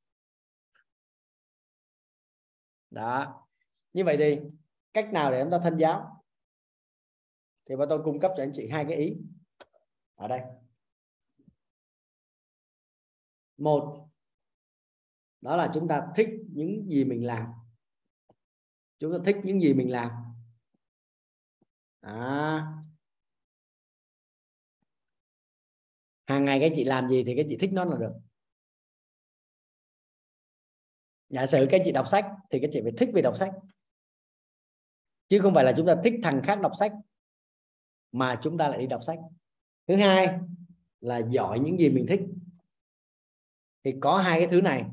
Đó. 2.89 3.41
Như 3.93 4.03
vậy 4.03 4.17
thì 4.17 4.39
cách 4.93 5.13
nào 5.13 5.31
để 5.31 5.43
chúng 5.43 5.51
ta 5.51 5.59
thân 5.63 5.77
giáo? 5.77 6.23
Thì 7.65 7.75
bọn 7.75 7.89
tôi 7.89 8.01
cung 8.03 8.19
cấp 8.19 8.31
cho 8.37 8.43
anh 8.43 8.51
chị 8.53 8.69
hai 8.69 8.85
cái 8.85 8.97
ý. 8.97 9.17
Ở 10.15 10.27
đây 10.27 10.41
một, 13.57 14.09
đó 15.41 15.55
là 15.55 15.71
chúng 15.73 15.87
ta 15.87 16.07
thích 16.15 16.29
những 16.53 16.89
gì 16.89 17.03
mình 17.03 17.25
làm. 17.25 17.47
Chúng 18.99 19.11
ta 19.11 19.17
thích 19.25 19.35
những 19.43 19.61
gì 19.61 19.73
mình 19.73 19.91
làm. 19.91 20.11
À. 22.01 22.71
hàng 26.25 26.45
ngày 26.45 26.59
các 26.59 26.71
chị 26.75 26.83
làm 26.83 27.09
gì 27.09 27.23
thì 27.25 27.33
các 27.37 27.45
chị 27.49 27.57
thích 27.57 27.69
nó 27.73 27.85
là 27.85 27.97
được. 27.97 28.13
Giả 31.29 31.45
sử 31.45 31.67
các 31.69 31.81
chị 31.85 31.91
đọc 31.91 32.07
sách 32.07 32.25
thì 32.49 32.59
các 32.61 32.69
chị 32.73 32.79
phải 32.83 32.91
thích 32.97 33.09
về 33.13 33.21
đọc 33.21 33.37
sách. 33.37 33.51
Chứ 35.27 35.39
không 35.39 35.53
phải 35.53 35.63
là 35.63 35.73
chúng 35.77 35.87
ta 35.87 35.95
thích 36.03 36.13
thằng 36.23 36.41
khác 36.43 36.59
đọc 36.61 36.71
sách, 36.79 36.93
mà 38.11 38.39
chúng 38.43 38.57
ta 38.57 38.67
lại 38.67 38.79
đi 38.79 38.87
đọc 38.87 39.03
sách. 39.03 39.19
Thứ 39.87 39.95
hai 39.95 40.39
là 41.01 41.17
giỏi 41.17 41.59
những 41.59 41.79
gì 41.79 41.89
mình 41.89 42.05
thích 42.09 42.19
thì 43.85 43.93
có 43.99 44.17
hai 44.17 44.39
cái 44.39 44.47
thứ 44.51 44.61
này. 44.61 44.85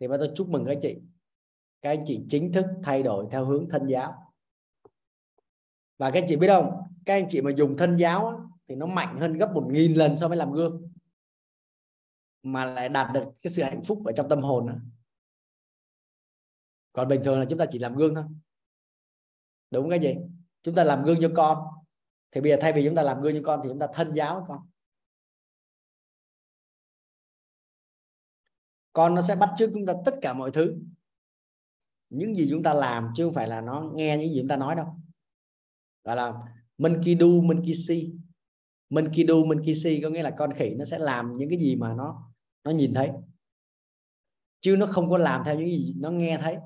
Thì 0.00 0.06
tôi 0.08 0.30
chúc 0.34 0.48
mừng 0.48 0.64
các 0.64 0.78
chị. 0.82 0.96
Các 1.82 1.90
anh 1.90 2.04
chị 2.06 2.20
chính 2.30 2.52
thức 2.52 2.66
thay 2.82 3.02
đổi 3.02 3.26
theo 3.30 3.44
hướng 3.44 3.68
thân 3.68 3.86
giáo. 3.86 4.32
Và 5.98 6.10
các 6.10 6.20
anh 6.20 6.24
chị 6.28 6.36
biết 6.36 6.48
không? 6.48 6.70
Các 7.04 7.14
anh 7.14 7.26
chị 7.28 7.40
mà 7.40 7.50
dùng 7.56 7.76
thân 7.76 7.96
giáo 7.96 8.50
thì 8.68 8.74
nó 8.74 8.86
mạnh 8.86 9.20
hơn 9.20 9.32
gấp 9.32 9.52
một 9.52 9.68
nghìn 9.70 9.94
lần 9.94 10.16
so 10.16 10.28
với 10.28 10.36
làm 10.36 10.52
gương. 10.52 10.92
Mà 12.42 12.64
lại 12.64 12.88
đạt 12.88 13.12
được 13.14 13.24
cái 13.42 13.50
sự 13.50 13.62
hạnh 13.62 13.84
phúc 13.84 14.02
ở 14.04 14.12
trong 14.12 14.28
tâm 14.28 14.40
hồn 14.40 14.66
nữa. 14.66 14.80
còn 16.92 17.08
bình 17.08 17.20
thường 17.24 17.40
là 17.40 17.46
chúng 17.50 17.58
ta 17.58 17.66
chỉ 17.70 17.78
làm 17.78 17.96
gương 17.96 18.14
thôi. 18.14 18.24
Đúng 19.70 19.90
cái 19.90 20.00
gì 20.00 20.14
chúng 20.62 20.74
ta 20.74 20.84
làm 20.84 21.04
gương 21.04 21.18
cho 21.20 21.30
con. 21.36 21.66
Thì 22.30 22.40
bây 22.40 22.50
giờ 22.50 22.56
thay 22.60 22.72
vì 22.72 22.84
chúng 22.86 22.94
ta 22.94 23.02
làm 23.02 23.20
gương 23.20 23.34
cho 23.34 23.40
con 23.44 23.60
thì 23.62 23.68
chúng 23.68 23.78
ta 23.78 23.86
thân 23.92 24.14
giáo 24.14 24.44
con. 24.48 24.68
Con 28.96 29.14
nó 29.14 29.22
sẽ 29.22 29.36
bắt 29.36 29.50
chước 29.58 29.70
chúng 29.72 29.86
ta 29.86 29.94
tất 30.04 30.14
cả 30.22 30.32
mọi 30.32 30.50
thứ. 30.50 30.76
Những 32.10 32.34
gì 32.34 32.46
chúng 32.50 32.62
ta 32.62 32.74
làm 32.74 33.08
chứ 33.16 33.24
không 33.24 33.34
phải 33.34 33.48
là 33.48 33.60
nó 33.60 33.92
nghe 33.94 34.16
những 34.16 34.32
gì 34.32 34.38
chúng 34.40 34.48
ta 34.48 34.56
nói 34.56 34.74
đâu. 34.74 35.00
Gọi 36.04 36.16
là 36.16 36.32
monkey 36.78 37.74
si 37.74 38.12
mình 38.88 39.08
see 39.14 39.26
du 39.28 39.44
mình 39.44 39.58
monkey 39.58 39.74
si 39.74 40.00
có 40.02 40.08
nghĩa 40.08 40.22
là 40.22 40.34
con 40.38 40.52
khỉ 40.52 40.74
nó 40.78 40.84
sẽ 40.84 40.98
làm 40.98 41.36
những 41.36 41.48
cái 41.48 41.58
gì 41.58 41.76
mà 41.76 41.94
nó 41.94 42.32
nó 42.64 42.70
nhìn 42.70 42.94
thấy. 42.94 43.10
Chứ 44.60 44.76
nó 44.78 44.86
không 44.86 45.10
có 45.10 45.18
làm 45.18 45.42
theo 45.44 45.54
những 45.54 45.68
gì 45.68 45.94
nó 45.98 46.10
nghe 46.10 46.38
thấy. 46.42 46.56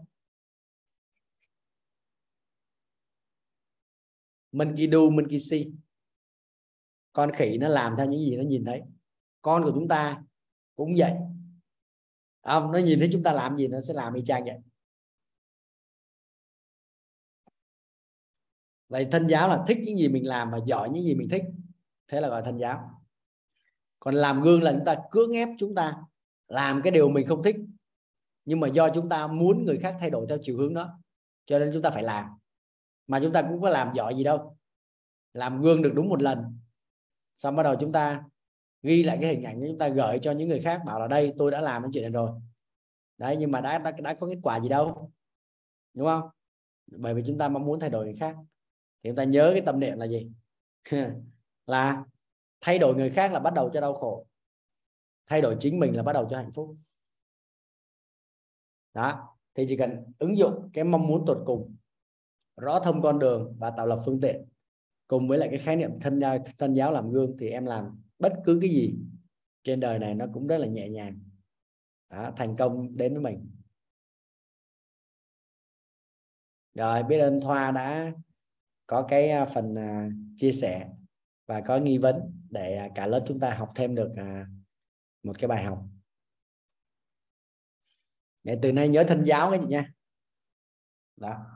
Mình 4.52 4.74
kí 4.76 4.90
du 4.90 5.10
mình 5.10 5.16
monkey 5.16 5.40
si 5.40 5.72
con 7.12 7.30
khỉ 7.32 7.58
nó 7.58 7.68
làm 7.68 7.94
theo 7.96 8.06
những 8.06 8.20
gì 8.20 8.36
nó 8.36 8.42
nhìn 8.42 8.64
thấy. 8.64 8.82
Con 9.42 9.64
của 9.64 9.72
chúng 9.74 9.88
ta 9.88 10.22
cũng 10.76 10.92
vậy 10.96 11.12
không 12.42 12.72
nó 12.72 12.78
nhìn 12.78 12.98
thấy 12.98 13.08
chúng 13.12 13.22
ta 13.22 13.32
làm 13.32 13.56
gì 13.56 13.68
nó 13.68 13.80
sẽ 13.80 13.94
làm 13.94 14.14
y 14.14 14.22
chang 14.24 14.44
vậy. 14.44 14.58
Vậy 18.88 19.08
thân 19.12 19.26
giáo 19.26 19.48
là 19.48 19.64
thích 19.68 19.78
những 19.84 19.98
gì 19.98 20.08
mình 20.08 20.26
làm 20.26 20.50
và 20.50 20.58
giỏi 20.66 20.90
những 20.90 21.04
gì 21.04 21.14
mình 21.14 21.28
thích. 21.28 21.42
Thế 22.08 22.20
là 22.20 22.28
gọi 22.28 22.42
thân 22.44 22.58
giáo. 22.58 23.02
Còn 24.00 24.14
làm 24.14 24.42
gương 24.42 24.62
là 24.62 24.72
chúng 24.72 24.84
ta 24.84 24.96
cưỡng 25.10 25.32
ép 25.32 25.48
chúng 25.58 25.74
ta 25.74 25.96
làm 26.48 26.80
cái 26.84 26.90
điều 26.90 27.08
mình 27.08 27.26
không 27.26 27.42
thích, 27.42 27.56
nhưng 28.44 28.60
mà 28.60 28.68
do 28.68 28.88
chúng 28.94 29.08
ta 29.08 29.26
muốn 29.26 29.64
người 29.64 29.78
khác 29.78 29.96
thay 30.00 30.10
đổi 30.10 30.26
theo 30.28 30.38
chiều 30.42 30.58
hướng 30.58 30.74
đó, 30.74 30.98
cho 31.46 31.58
nên 31.58 31.70
chúng 31.72 31.82
ta 31.82 31.90
phải 31.90 32.02
làm. 32.02 32.26
Mà 33.06 33.20
chúng 33.22 33.32
ta 33.32 33.42
cũng 33.42 33.60
có 33.60 33.68
làm 33.68 33.92
giỏi 33.94 34.14
gì 34.16 34.24
đâu. 34.24 34.56
Làm 35.32 35.62
gương 35.62 35.82
được 35.82 35.92
đúng 35.94 36.08
một 36.08 36.22
lần, 36.22 36.58
xong 37.36 37.56
bắt 37.56 37.62
đầu 37.62 37.76
chúng 37.80 37.92
ta 37.92 38.24
ghi 38.82 39.02
lại 39.02 39.18
cái 39.20 39.34
hình 39.34 39.44
ảnh 39.44 39.60
chúng 39.68 39.78
ta 39.78 39.88
gửi 39.88 40.18
cho 40.22 40.32
những 40.32 40.48
người 40.48 40.60
khác 40.60 40.82
bảo 40.86 41.00
là 41.00 41.08
đây 41.08 41.34
tôi 41.38 41.50
đã 41.50 41.60
làm 41.60 41.82
cái 41.82 41.90
chuyện 41.94 42.02
này 42.02 42.12
rồi. 42.12 42.30
Đấy 43.18 43.36
nhưng 43.40 43.50
mà 43.50 43.60
đã, 43.60 43.78
đã 43.78 43.90
đã 43.90 44.14
có 44.14 44.26
kết 44.26 44.38
quả 44.42 44.60
gì 44.60 44.68
đâu 44.68 45.10
đúng 45.94 46.06
không? 46.06 46.28
Bởi 46.86 47.14
vì 47.14 47.22
chúng 47.26 47.38
ta 47.38 47.48
mong 47.48 47.64
muốn 47.64 47.80
thay 47.80 47.90
đổi 47.90 48.04
người 48.04 48.14
khác. 48.14 48.36
Thì 49.02 49.10
chúng 49.10 49.16
ta 49.16 49.24
nhớ 49.24 49.50
cái 49.52 49.62
tâm 49.66 49.80
niệm 49.80 49.98
là 49.98 50.06
gì? 50.06 50.30
Là 51.66 52.04
thay 52.60 52.78
đổi 52.78 52.94
người 52.94 53.10
khác 53.10 53.32
là 53.32 53.40
bắt 53.40 53.54
đầu 53.54 53.70
cho 53.72 53.80
đau 53.80 53.94
khổ. 53.94 54.26
Thay 55.26 55.40
đổi 55.40 55.56
chính 55.60 55.80
mình 55.80 55.96
là 55.96 56.02
bắt 56.02 56.12
đầu 56.12 56.28
cho 56.30 56.36
hạnh 56.36 56.52
phúc. 56.54 56.76
Đó 58.94 59.36
thì 59.54 59.64
chỉ 59.68 59.76
cần 59.76 60.04
ứng 60.18 60.38
dụng 60.38 60.70
cái 60.72 60.84
mong 60.84 61.06
muốn 61.06 61.26
tột 61.26 61.42
cùng 61.46 61.76
rõ 62.56 62.80
thông 62.80 63.02
con 63.02 63.18
đường 63.18 63.56
và 63.58 63.70
tạo 63.70 63.86
lập 63.86 64.02
phương 64.04 64.20
tiện 64.20 64.44
cùng 65.06 65.28
với 65.28 65.38
lại 65.38 65.48
cái 65.48 65.58
khái 65.58 65.76
niệm 65.76 66.00
thân 66.00 66.20
giáo, 66.20 66.38
thân 66.58 66.74
giáo 66.74 66.92
làm 66.92 67.12
gương 67.12 67.36
thì 67.40 67.48
em 67.48 67.66
làm 67.66 68.02
bất 68.20 68.32
cứ 68.44 68.58
cái 68.60 68.70
gì 68.70 68.98
trên 69.62 69.80
đời 69.80 69.98
này 69.98 70.14
nó 70.14 70.26
cũng 70.34 70.46
rất 70.46 70.58
là 70.58 70.66
nhẹ 70.66 70.88
nhàng. 70.88 71.20
Đó, 72.10 72.32
thành 72.36 72.56
công 72.56 72.96
đến 72.96 73.12
với 73.12 73.22
mình. 73.22 73.50
Rồi 76.74 77.02
biết 77.02 77.18
ơn 77.18 77.40
thoa 77.40 77.70
đã 77.70 78.12
có 78.86 79.06
cái 79.08 79.30
à, 79.30 79.46
phần 79.54 79.74
à, 79.74 80.10
chia 80.36 80.52
sẻ 80.52 80.90
và 81.46 81.60
có 81.60 81.78
nghi 81.78 81.98
vấn 81.98 82.44
để 82.50 82.76
à, 82.76 82.88
cả 82.94 83.06
lớp 83.06 83.24
chúng 83.28 83.40
ta 83.40 83.54
học 83.54 83.70
thêm 83.74 83.94
được 83.94 84.12
một 85.22 85.38
cái 85.38 85.48
bài 85.48 85.64
học. 85.64 85.84
Để 88.42 88.58
từ 88.62 88.72
nay 88.72 88.88
nhớ 88.88 89.04
thân 89.08 89.24
giáo 89.24 89.50
cái 89.50 89.60
gì 89.60 89.66
nha. 89.66 89.92
Đó. 91.16 91.46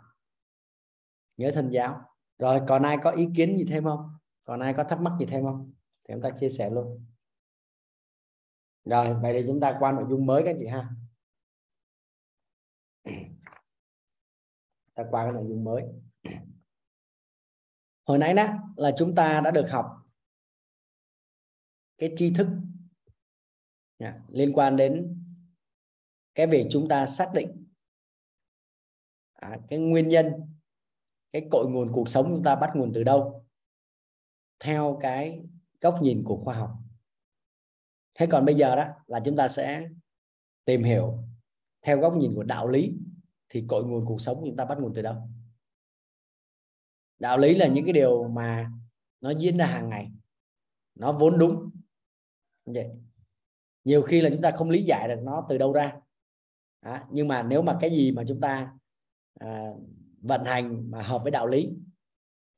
Nhớ 1.36 1.50
thân 1.54 1.70
giáo. 1.70 2.04
Rồi 2.38 2.60
còn 2.68 2.82
ai 2.82 2.96
có 3.02 3.10
ý 3.10 3.28
kiến 3.36 3.56
gì 3.56 3.64
thêm 3.68 3.84
không? 3.84 4.18
Còn 4.44 4.60
ai 4.60 4.74
có 4.74 4.84
thắc 4.84 5.00
mắc 5.00 5.12
gì 5.20 5.26
thêm 5.26 5.42
không? 5.42 5.73
Thì 6.04 6.14
chúng 6.14 6.22
ta 6.22 6.30
chia 6.36 6.48
sẻ 6.48 6.70
luôn. 6.70 7.06
Rồi 8.84 9.14
vậy 9.22 9.32
thì 9.32 9.46
chúng 9.46 9.60
ta 9.60 9.76
qua 9.78 9.92
nội 9.92 10.04
dung 10.08 10.26
mới 10.26 10.42
các 10.44 10.56
chị 10.58 10.66
ha. 10.66 10.88
Ta 14.94 15.04
qua 15.10 15.24
cái 15.24 15.32
nội 15.32 15.44
dung 15.48 15.64
mới. 15.64 15.82
Hồi 18.04 18.18
nãy 18.18 18.34
đó 18.34 18.46
là 18.76 18.92
chúng 18.96 19.14
ta 19.14 19.40
đã 19.44 19.50
được 19.50 19.66
học 19.70 19.86
cái 21.98 22.12
tri 22.16 22.34
thức 22.34 22.46
yeah, 23.98 24.14
liên 24.28 24.52
quan 24.52 24.76
đến 24.76 25.20
cái 26.34 26.46
việc 26.46 26.66
chúng 26.70 26.88
ta 26.88 27.06
xác 27.06 27.30
định 27.34 27.66
à, 29.32 29.58
cái 29.68 29.78
nguyên 29.78 30.08
nhân 30.08 30.32
cái 31.32 31.48
cội 31.50 31.70
nguồn 31.70 31.92
cuộc 31.92 32.08
sống 32.08 32.26
chúng 32.30 32.42
ta 32.42 32.56
bắt 32.56 32.70
nguồn 32.74 32.92
từ 32.94 33.04
đâu 33.04 33.46
theo 34.58 34.98
cái 35.00 35.44
góc 35.84 36.02
nhìn 36.02 36.24
của 36.24 36.36
khoa 36.44 36.54
học. 36.54 36.70
Thế 38.14 38.26
còn 38.30 38.44
bây 38.44 38.54
giờ 38.54 38.76
đó 38.76 38.88
là 39.06 39.20
chúng 39.24 39.36
ta 39.36 39.48
sẽ 39.48 39.88
tìm 40.64 40.82
hiểu 40.82 41.18
theo 41.82 42.00
góc 42.00 42.16
nhìn 42.16 42.32
của 42.34 42.42
đạo 42.42 42.68
lý 42.68 42.96
thì 43.48 43.64
cội 43.68 43.84
nguồn 43.84 44.06
cuộc 44.06 44.20
sống 44.20 44.42
chúng 44.46 44.56
ta 44.56 44.64
bắt 44.64 44.78
nguồn 44.78 44.92
từ 44.94 45.02
đâu. 45.02 45.16
Đạo 47.18 47.38
lý 47.38 47.54
là 47.54 47.66
những 47.66 47.84
cái 47.84 47.92
điều 47.92 48.28
mà 48.28 48.70
nó 49.20 49.30
diễn 49.30 49.56
ra 49.56 49.66
hàng 49.66 49.88
ngày 49.88 50.12
nó 50.94 51.12
vốn 51.12 51.38
đúng. 51.38 51.70
Vậy 52.64 52.90
nhiều 53.84 54.02
khi 54.02 54.20
là 54.20 54.30
chúng 54.30 54.42
ta 54.42 54.50
không 54.50 54.70
lý 54.70 54.82
giải 54.82 55.08
được 55.08 55.20
nó 55.22 55.46
từ 55.48 55.58
đâu 55.58 55.72
ra. 55.72 55.96
À, 56.80 57.06
nhưng 57.10 57.28
mà 57.28 57.42
nếu 57.42 57.62
mà 57.62 57.78
cái 57.80 57.90
gì 57.90 58.12
mà 58.12 58.24
chúng 58.28 58.40
ta 58.40 58.74
à, 59.40 59.72
vận 60.20 60.44
hành 60.44 60.90
mà 60.90 61.02
hợp 61.02 61.22
với 61.22 61.30
đạo 61.30 61.46
lý 61.46 61.70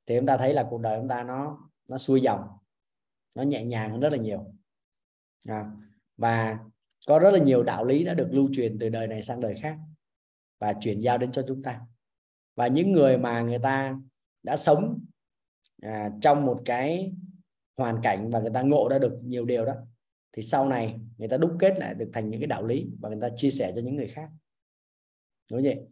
thì 0.06 0.16
chúng 0.18 0.26
ta 0.26 0.36
thấy 0.36 0.54
là 0.54 0.66
cuộc 0.70 0.80
đời 0.80 0.98
chúng 1.00 1.08
ta 1.08 1.22
nó 1.22 1.68
nó 1.88 1.98
xuôi 1.98 2.20
dòng 2.20 2.48
nó 3.36 3.42
nhẹ 3.42 3.64
nhàng 3.64 3.90
hơn 3.90 4.00
rất 4.00 4.12
là 4.12 4.18
nhiều. 4.18 4.54
À, 5.48 5.70
và 6.16 6.58
có 7.06 7.18
rất 7.18 7.30
là 7.30 7.38
nhiều 7.38 7.62
đạo 7.62 7.84
lý 7.84 8.04
đã 8.04 8.14
được 8.14 8.28
lưu 8.30 8.48
truyền 8.52 8.78
từ 8.78 8.88
đời 8.88 9.06
này 9.06 9.22
sang 9.22 9.40
đời 9.40 9.54
khác 9.54 9.78
và 10.58 10.74
chuyển 10.80 11.00
giao 11.00 11.18
đến 11.18 11.32
cho 11.32 11.44
chúng 11.48 11.62
ta. 11.62 11.80
Và 12.54 12.66
những 12.66 12.92
người 12.92 13.18
mà 13.18 13.40
người 13.40 13.58
ta 13.58 13.98
đã 14.42 14.56
sống 14.56 15.04
à, 15.82 16.10
trong 16.20 16.46
một 16.46 16.62
cái 16.64 17.12
hoàn 17.76 18.00
cảnh 18.02 18.30
và 18.30 18.40
người 18.40 18.50
ta 18.54 18.62
ngộ 18.62 18.88
ra 18.90 18.98
được 18.98 19.18
nhiều 19.22 19.44
điều 19.44 19.64
đó 19.64 19.74
thì 20.32 20.42
sau 20.42 20.68
này 20.68 21.00
người 21.18 21.28
ta 21.28 21.36
đúc 21.36 21.56
kết 21.58 21.78
lại 21.78 21.94
được 21.94 22.10
thành 22.12 22.30
những 22.30 22.40
cái 22.40 22.46
đạo 22.46 22.66
lý 22.66 22.86
và 23.00 23.08
người 23.08 23.18
ta 23.20 23.28
chia 23.36 23.50
sẻ 23.50 23.72
cho 23.74 23.80
những 23.80 23.96
người 23.96 24.08
khác. 24.08 24.28
Đúng 25.50 25.58
không 25.58 25.62
vậy. 25.62 25.86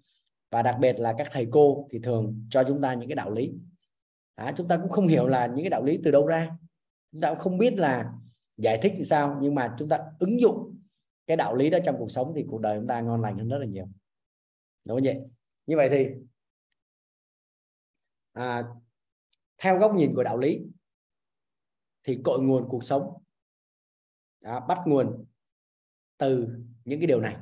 Và 0.51 0.63
đặc 0.63 0.77
biệt 0.81 1.01
là 1.01 1.15
các 1.19 1.29
thầy 1.33 1.49
cô 1.51 1.89
thì 1.93 1.99
thường 1.99 2.47
cho 2.51 2.65
chúng 2.69 2.81
ta 2.81 2.95
những 2.95 3.09
cái 3.09 3.17
đạo 3.17 3.31
lý. 3.31 3.53
À, 4.35 4.53
chúng 4.57 4.69
ta 4.69 4.77
cũng 4.77 4.91
không 4.91 5.09
hiểu 5.09 5.29
là 5.29 5.47
những 5.47 5.65
cái 5.65 5.71
đạo 5.71 5.85
lý 5.85 6.01
từ 6.05 6.11
đâu 6.11 6.27
ra 6.27 6.51
chúng 7.15 7.21
ta 7.21 7.29
cũng 7.29 7.39
không 7.39 7.59
biết 7.59 7.75
là 7.77 8.13
giải 8.57 8.79
thích 8.83 8.93
như 8.97 9.05
sao 9.05 9.39
nhưng 9.43 9.55
mà 9.55 9.75
chúng 9.79 9.89
ta 9.89 9.99
ứng 10.19 10.41
dụng 10.41 10.79
cái 11.27 11.37
đạo 11.37 11.55
lý 11.55 11.71
đó 11.71 11.79
trong 11.85 11.97
cuộc 11.99 12.11
sống 12.11 12.33
thì 12.37 12.45
cuộc 12.51 12.61
đời 12.61 12.79
chúng 12.79 12.87
ta 12.87 13.01
ngon 13.01 13.23
lành 13.23 13.39
hơn 13.39 13.49
rất 13.49 13.59
là 13.59 13.67
nhiều. 13.67 13.87
Đúng 14.85 14.97
không 14.97 15.05
vậy 15.05 15.21
như 15.67 15.77
vậy 15.77 15.89
thì 15.91 16.09
à, 18.33 18.63
theo 19.59 19.79
góc 19.79 19.95
nhìn 19.95 20.15
của 20.15 20.25
đạo 20.25 20.39
lý 20.39 20.61
thì 22.05 22.21
cội 22.25 22.41
nguồn 22.43 22.69
cuộc 22.69 22.85
sống 22.85 23.23
à, 24.41 24.61
bắt 24.61 24.79
nguồn 24.87 25.25
từ 26.19 26.49
những 26.85 27.01
cái 27.01 27.07
điều 27.07 27.21
này. 27.21 27.37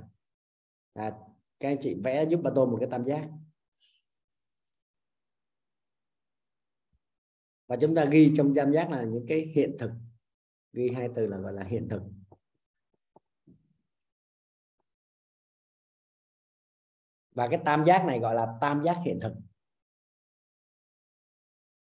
À, 0.92 1.12
các 1.60 1.68
anh 1.68 1.78
chị 1.80 1.96
vẽ 2.04 2.24
giúp 2.24 2.40
bà 2.44 2.50
tôi 2.54 2.66
một 2.66 2.76
cái 2.80 2.88
tam 2.90 3.04
giác. 3.04 3.28
Và 7.72 7.78
chúng 7.80 7.94
ta 7.94 8.04
ghi 8.04 8.32
trong 8.36 8.54
tam 8.54 8.72
giác 8.72 8.90
là 8.90 9.02
những 9.02 9.24
cái 9.28 9.52
hiện 9.54 9.76
thực. 9.78 9.90
Ghi 10.72 10.90
hai 10.90 11.08
từ 11.16 11.26
là 11.26 11.36
gọi 11.36 11.52
là 11.52 11.64
hiện 11.64 11.88
thực. 11.90 12.02
Và 17.30 17.48
cái 17.48 17.60
tam 17.64 17.84
giác 17.84 18.04
này 18.06 18.18
gọi 18.20 18.34
là 18.34 18.54
tam 18.60 18.82
giác 18.84 18.96
hiện 19.04 19.18
thực. 19.22 19.32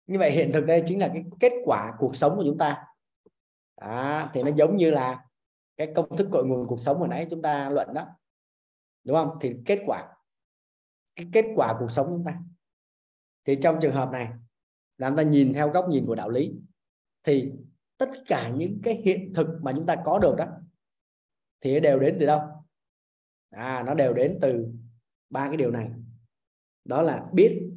Như 0.06 0.18
vậy 0.18 0.30
hiện 0.30 0.50
thực 0.54 0.66
đây 0.66 0.82
chính 0.86 1.00
là 1.00 1.10
cái 1.14 1.24
kết 1.40 1.52
quả 1.64 1.92
cuộc 1.98 2.16
sống 2.16 2.36
của 2.36 2.44
chúng 2.46 2.58
ta. 2.58 2.86
Đó, 3.76 4.30
thì 4.34 4.42
nó 4.42 4.50
giống 4.56 4.76
như 4.76 4.90
là 4.90 5.24
cái 5.76 5.92
công 5.94 6.16
thức 6.16 6.28
cội 6.32 6.46
nguồn 6.46 6.66
cuộc 6.68 6.80
sống 6.80 6.98
hồi 6.98 7.08
nãy 7.08 7.26
chúng 7.30 7.42
ta 7.42 7.70
luận 7.70 7.94
đó. 7.94 8.06
Đúng 9.04 9.16
không? 9.16 9.38
Thì 9.40 9.56
kết 9.66 9.82
quả 9.86 10.16
cái 11.16 11.26
kết 11.32 11.44
quả 11.56 11.76
cuộc 11.78 11.90
sống 11.90 12.06
chúng 12.08 12.24
ta. 12.24 12.40
Thì 13.44 13.58
trong 13.62 13.78
trường 13.82 13.94
hợp 13.94 14.10
này 14.12 14.28
làm 15.00 15.16
ta 15.16 15.22
nhìn 15.22 15.52
theo 15.52 15.70
góc 15.70 15.88
nhìn 15.88 16.06
của 16.06 16.14
đạo 16.14 16.30
lý. 16.30 16.52
Thì 17.22 17.52
tất 17.98 18.10
cả 18.26 18.48
những 18.56 18.80
cái 18.82 18.94
hiện 18.94 19.32
thực 19.34 19.46
mà 19.62 19.72
chúng 19.76 19.86
ta 19.86 19.96
có 20.04 20.18
được 20.18 20.34
đó 20.38 20.46
thì 21.60 21.80
đều 21.80 21.98
đến 21.98 22.16
từ 22.20 22.26
đâu? 22.26 22.40
À 23.50 23.82
nó 23.86 23.94
đều 23.94 24.14
đến 24.14 24.38
từ 24.40 24.68
ba 25.30 25.48
cái 25.48 25.56
điều 25.56 25.70
này. 25.70 25.90
Đó 26.84 27.02
là 27.02 27.26
biết 27.32 27.70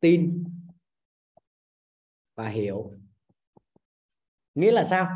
tin 0.00 0.44
và 2.34 2.48
hiểu. 2.48 2.92
Nghĩa 4.54 4.72
là 4.72 4.84
sao? 4.84 5.08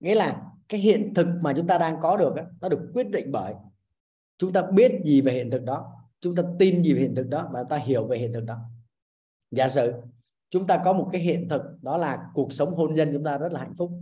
Nghĩa 0.00 0.14
là 0.14 0.52
cái 0.68 0.80
hiện 0.80 1.12
thực 1.14 1.26
mà 1.42 1.52
chúng 1.56 1.66
ta 1.66 1.78
đang 1.78 1.98
có 2.02 2.16
được 2.16 2.32
đó, 2.36 2.42
nó 2.60 2.68
được 2.68 2.90
quyết 2.94 3.10
định 3.10 3.32
bởi 3.32 3.54
chúng 4.38 4.52
ta 4.52 4.62
biết 4.62 5.00
gì 5.04 5.20
về 5.20 5.32
hiện 5.32 5.50
thực 5.50 5.62
đó 5.62 6.01
chúng 6.22 6.34
ta 6.34 6.42
tin 6.58 6.82
gì 6.82 6.94
về 6.94 7.00
hiện 7.00 7.14
thực 7.14 7.28
đó 7.28 7.50
và 7.52 7.64
ta 7.70 7.76
hiểu 7.76 8.06
về 8.06 8.18
hiện 8.18 8.32
thực 8.32 8.44
đó. 8.44 8.58
Giả 9.50 9.68
sử 9.68 9.92
chúng 10.50 10.66
ta 10.66 10.82
có 10.84 10.92
một 10.92 11.08
cái 11.12 11.20
hiện 11.20 11.48
thực 11.50 11.62
đó 11.82 11.96
là 11.96 12.30
cuộc 12.34 12.52
sống 12.52 12.74
hôn 12.74 12.94
nhân 12.94 13.10
chúng 13.12 13.24
ta 13.24 13.38
rất 13.38 13.52
là 13.52 13.60
hạnh 13.60 13.74
phúc. 13.78 13.92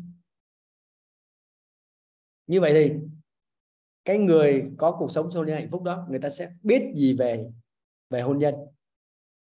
Như 2.46 2.60
vậy 2.60 2.72
thì 2.74 2.94
cái 4.04 4.18
người 4.18 4.72
có 4.78 4.96
cuộc 4.98 5.10
sống 5.10 5.30
hôn 5.30 5.46
nhân 5.46 5.56
hạnh 5.56 5.70
phúc 5.70 5.82
đó, 5.82 6.06
người 6.10 6.18
ta 6.18 6.30
sẽ 6.30 6.50
biết 6.62 6.92
gì 6.94 7.14
về 7.14 7.50
về 8.10 8.20
hôn 8.20 8.38
nhân, 8.38 8.54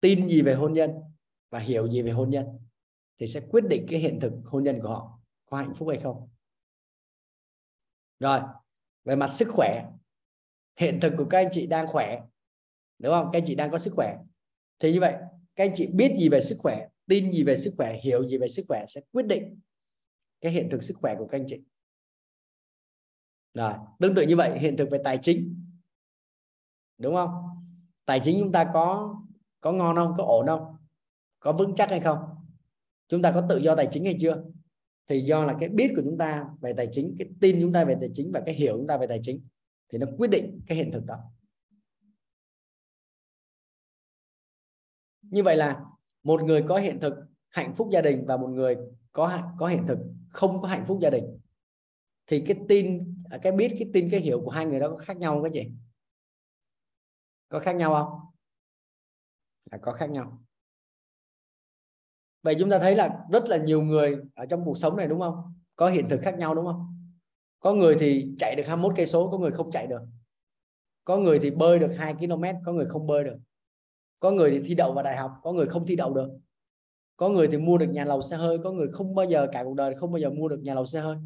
tin 0.01 0.27
gì 0.27 0.41
về 0.41 0.53
hôn 0.53 0.73
nhân 0.73 0.91
và 1.49 1.59
hiểu 1.59 1.87
gì 1.87 2.01
về 2.01 2.11
hôn 2.11 2.29
nhân 2.29 2.45
thì 3.19 3.27
sẽ 3.27 3.41
quyết 3.51 3.63
định 3.69 3.85
cái 3.89 3.99
hiện 3.99 4.19
thực 4.19 4.33
hôn 4.45 4.63
nhân 4.63 4.79
của 4.81 4.87
họ 4.87 5.19
có 5.45 5.57
hạnh 5.57 5.73
phúc 5.75 5.89
hay 5.89 5.99
không. 5.99 6.29
Rồi, 8.19 8.39
về 9.03 9.15
mặt 9.15 9.27
sức 9.27 9.47
khỏe, 9.51 9.89
hiện 10.79 10.99
thực 11.01 11.13
của 11.17 11.25
các 11.25 11.37
anh 11.37 11.49
chị 11.51 11.67
đang 11.67 11.87
khỏe 11.87 12.21
đúng 12.99 13.13
không? 13.13 13.29
Các 13.33 13.39
anh 13.39 13.45
chị 13.47 13.55
đang 13.55 13.71
có 13.71 13.77
sức 13.77 13.93
khỏe. 13.95 14.17
Thì 14.79 14.93
như 14.93 14.99
vậy, 14.99 15.13
các 15.55 15.63
anh 15.63 15.71
chị 15.75 15.87
biết 15.93 16.15
gì 16.19 16.29
về 16.29 16.41
sức 16.41 16.55
khỏe, 16.59 16.87
tin 17.07 17.31
gì 17.31 17.43
về 17.43 17.57
sức 17.57 17.73
khỏe, 17.77 17.99
hiểu 18.03 18.27
gì 18.27 18.37
về 18.37 18.47
sức 18.47 18.65
khỏe 18.67 18.85
sẽ 18.87 19.01
quyết 19.11 19.25
định 19.27 19.59
cái 20.41 20.51
hiện 20.51 20.69
thực 20.71 20.83
sức 20.83 20.97
khỏe 20.97 21.15
của 21.17 21.27
các 21.27 21.37
anh 21.37 21.45
chị. 21.47 21.61
Rồi, 23.53 23.73
tương 23.99 24.15
tự 24.15 24.21
như 24.21 24.35
vậy, 24.35 24.59
hiện 24.59 24.77
thực 24.77 24.89
về 24.89 24.99
tài 25.03 25.17
chính. 25.21 25.65
Đúng 26.97 27.15
không? 27.15 27.29
Tài 28.05 28.19
chính 28.23 28.39
chúng 28.39 28.51
ta 28.51 28.69
có 28.73 29.15
có 29.61 29.71
ngon 29.71 29.95
không, 29.95 30.13
có 30.17 30.23
ổn 30.23 30.47
không, 30.47 30.75
có 31.39 31.51
vững 31.51 31.75
chắc 31.75 31.89
hay 31.89 31.99
không? 31.99 32.19
Chúng 33.07 33.21
ta 33.21 33.31
có 33.31 33.45
tự 33.49 33.57
do 33.57 33.75
tài 33.75 33.87
chính 33.91 34.05
hay 34.05 34.17
chưa? 34.19 34.43
Thì 35.07 35.19
do 35.19 35.43
là 35.45 35.55
cái 35.59 35.69
biết 35.69 35.91
của 35.95 36.01
chúng 36.05 36.17
ta 36.17 36.45
về 36.61 36.73
tài 36.73 36.87
chính, 36.91 37.15
cái 37.19 37.27
tin 37.41 37.61
chúng 37.61 37.73
ta 37.73 37.85
về 37.85 37.97
tài 37.99 38.09
chính 38.13 38.31
và 38.31 38.41
cái 38.45 38.55
hiểu 38.55 38.77
chúng 38.77 38.87
ta 38.87 38.97
về 38.97 39.07
tài 39.07 39.19
chính 39.23 39.41
thì 39.89 39.97
nó 39.97 40.07
quyết 40.17 40.29
định 40.29 40.61
cái 40.67 40.77
hiện 40.77 40.91
thực 40.91 41.05
đó. 41.05 41.17
Như 45.33 45.43
vậy 45.43 45.57
là 45.57 45.81
một 46.23 46.43
người 46.43 46.63
có 46.67 46.77
hiện 46.77 46.99
thực 46.99 47.13
hạnh 47.49 47.73
phúc 47.75 47.89
gia 47.91 48.01
đình 48.01 48.25
và 48.25 48.37
một 48.37 48.47
người 48.47 48.77
có 49.11 49.53
có 49.57 49.67
hiện 49.67 49.87
thực 49.87 49.97
không 50.29 50.61
có 50.61 50.67
hạnh 50.67 50.85
phúc 50.87 50.99
gia 51.01 51.09
đình. 51.09 51.39
Thì 52.27 52.43
cái 52.47 52.57
tin 52.67 53.15
à, 53.29 53.37
cái 53.41 53.51
biết, 53.51 53.75
cái 53.79 53.89
tin, 53.93 54.09
cái 54.09 54.19
hiểu 54.19 54.41
của 54.45 54.51
hai 54.51 54.65
người 54.65 54.79
đó 54.79 54.89
có 54.89 54.97
khác 54.97 55.17
nhau 55.17 55.33
không 55.33 55.43
cái 55.43 55.51
gì 55.51 55.71
có 57.49 57.59
khác 57.59 57.75
nhau 57.75 57.93
không? 57.93 58.19
Là 59.71 59.77
có 59.77 59.91
khác 59.91 60.09
nhau. 60.09 60.43
Vậy 62.41 62.55
chúng 62.59 62.69
ta 62.69 62.79
thấy 62.79 62.95
là 62.95 63.19
rất 63.31 63.43
là 63.47 63.57
nhiều 63.57 63.81
người 63.81 64.17
ở 64.35 64.45
trong 64.45 64.65
cuộc 64.65 64.77
sống 64.77 64.97
này, 64.97 65.07
đúng 65.07 65.19
không? 65.19 65.53
Có 65.75 65.89
hiện 65.89 66.09
thực 66.09 66.19
khác 66.21 66.37
nhau, 66.37 66.55
đúng 66.55 66.65
không? 66.65 67.13
Có 67.59 67.73
người 67.73 67.95
thì 67.99 68.35
chạy 68.39 68.55
được 68.55 68.63
21 68.67 68.93
cây 68.95 69.05
số, 69.05 69.31
có 69.31 69.37
người 69.37 69.51
không 69.51 69.71
chạy 69.71 69.87
được. 69.87 70.01
Có 71.03 71.17
người 71.17 71.39
thì 71.39 71.51
bơi 71.51 71.79
được 71.79 71.91
2 71.97 72.13
km 72.13 72.43
có 72.65 72.71
người 72.71 72.85
không 72.85 73.07
bơi 73.07 73.23
được 73.23 73.37
có 74.23 74.31
người 74.31 74.51
thì 74.51 74.59
thi 74.65 74.75
đậu 74.75 74.93
vào 74.93 75.03
đại 75.03 75.17
học, 75.17 75.39
có 75.43 75.51
người 75.51 75.67
không 75.67 75.85
thi 75.87 75.95
đậu 75.95 76.13
được. 76.13 76.29
Có 77.17 77.29
người 77.29 77.47
thì 77.51 77.57
mua 77.57 77.77
được 77.77 77.85
nhà 77.85 78.05
lầu 78.05 78.21
xe 78.21 78.37
hơi, 78.37 78.57
có 78.63 78.71
người 78.71 78.87
không 78.91 79.15
bao 79.15 79.25
giờ, 79.25 79.47
cả 79.51 79.63
cuộc 79.63 79.73
đời 79.73 79.95
không 79.95 80.11
bao 80.11 80.19
giờ 80.19 80.29
mua 80.29 80.47
được 80.47 80.59
nhà 80.63 80.73
lầu 80.73 80.85
xe 80.85 81.01
hơi. 81.01 81.17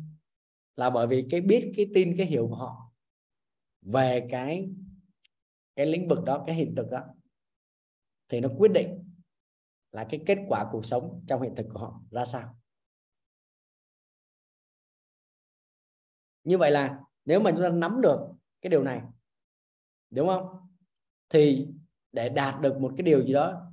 Là 0.75 0.89
bởi 0.89 1.07
vì 1.07 1.27
cái 1.29 1.41
biết, 1.41 1.71
cái 1.75 1.87
tin, 1.93 2.17
cái 2.17 2.25
hiểu 2.25 2.47
của 2.47 2.55
họ 2.55 2.91
về 3.81 4.27
cái 4.29 4.69
cái 5.75 5.85
lĩnh 5.85 6.07
vực 6.07 6.23
đó, 6.25 6.43
cái 6.47 6.55
hiện 6.55 6.75
thực 6.75 6.89
đó, 6.89 7.01
thì 8.29 8.39
nó 8.39 8.49
quyết 8.57 8.71
định 8.71 9.11
là 9.91 10.07
cái 10.09 10.23
kết 10.25 10.37
quả 10.47 10.69
cuộc 10.71 10.85
sống 10.85 11.23
trong 11.27 11.41
hiện 11.41 11.55
thực 11.55 11.65
của 11.73 11.79
họ 11.79 12.01
ra 12.11 12.25
sao. 12.25 12.59
Như 16.43 16.57
vậy 16.57 16.71
là 16.71 16.99
nếu 17.25 17.39
mà 17.39 17.51
chúng 17.51 17.61
ta 17.61 17.69
nắm 17.69 18.01
được 18.01 18.19
cái 18.61 18.69
điều 18.69 18.83
này, 18.83 19.01
đúng 20.09 20.27
không? 20.27 20.47
Thì 21.29 21.67
để 22.11 22.29
đạt 22.29 22.61
được 22.61 22.79
một 22.79 22.93
cái 22.97 23.03
điều 23.03 23.23
gì 23.23 23.33
đó 23.33 23.71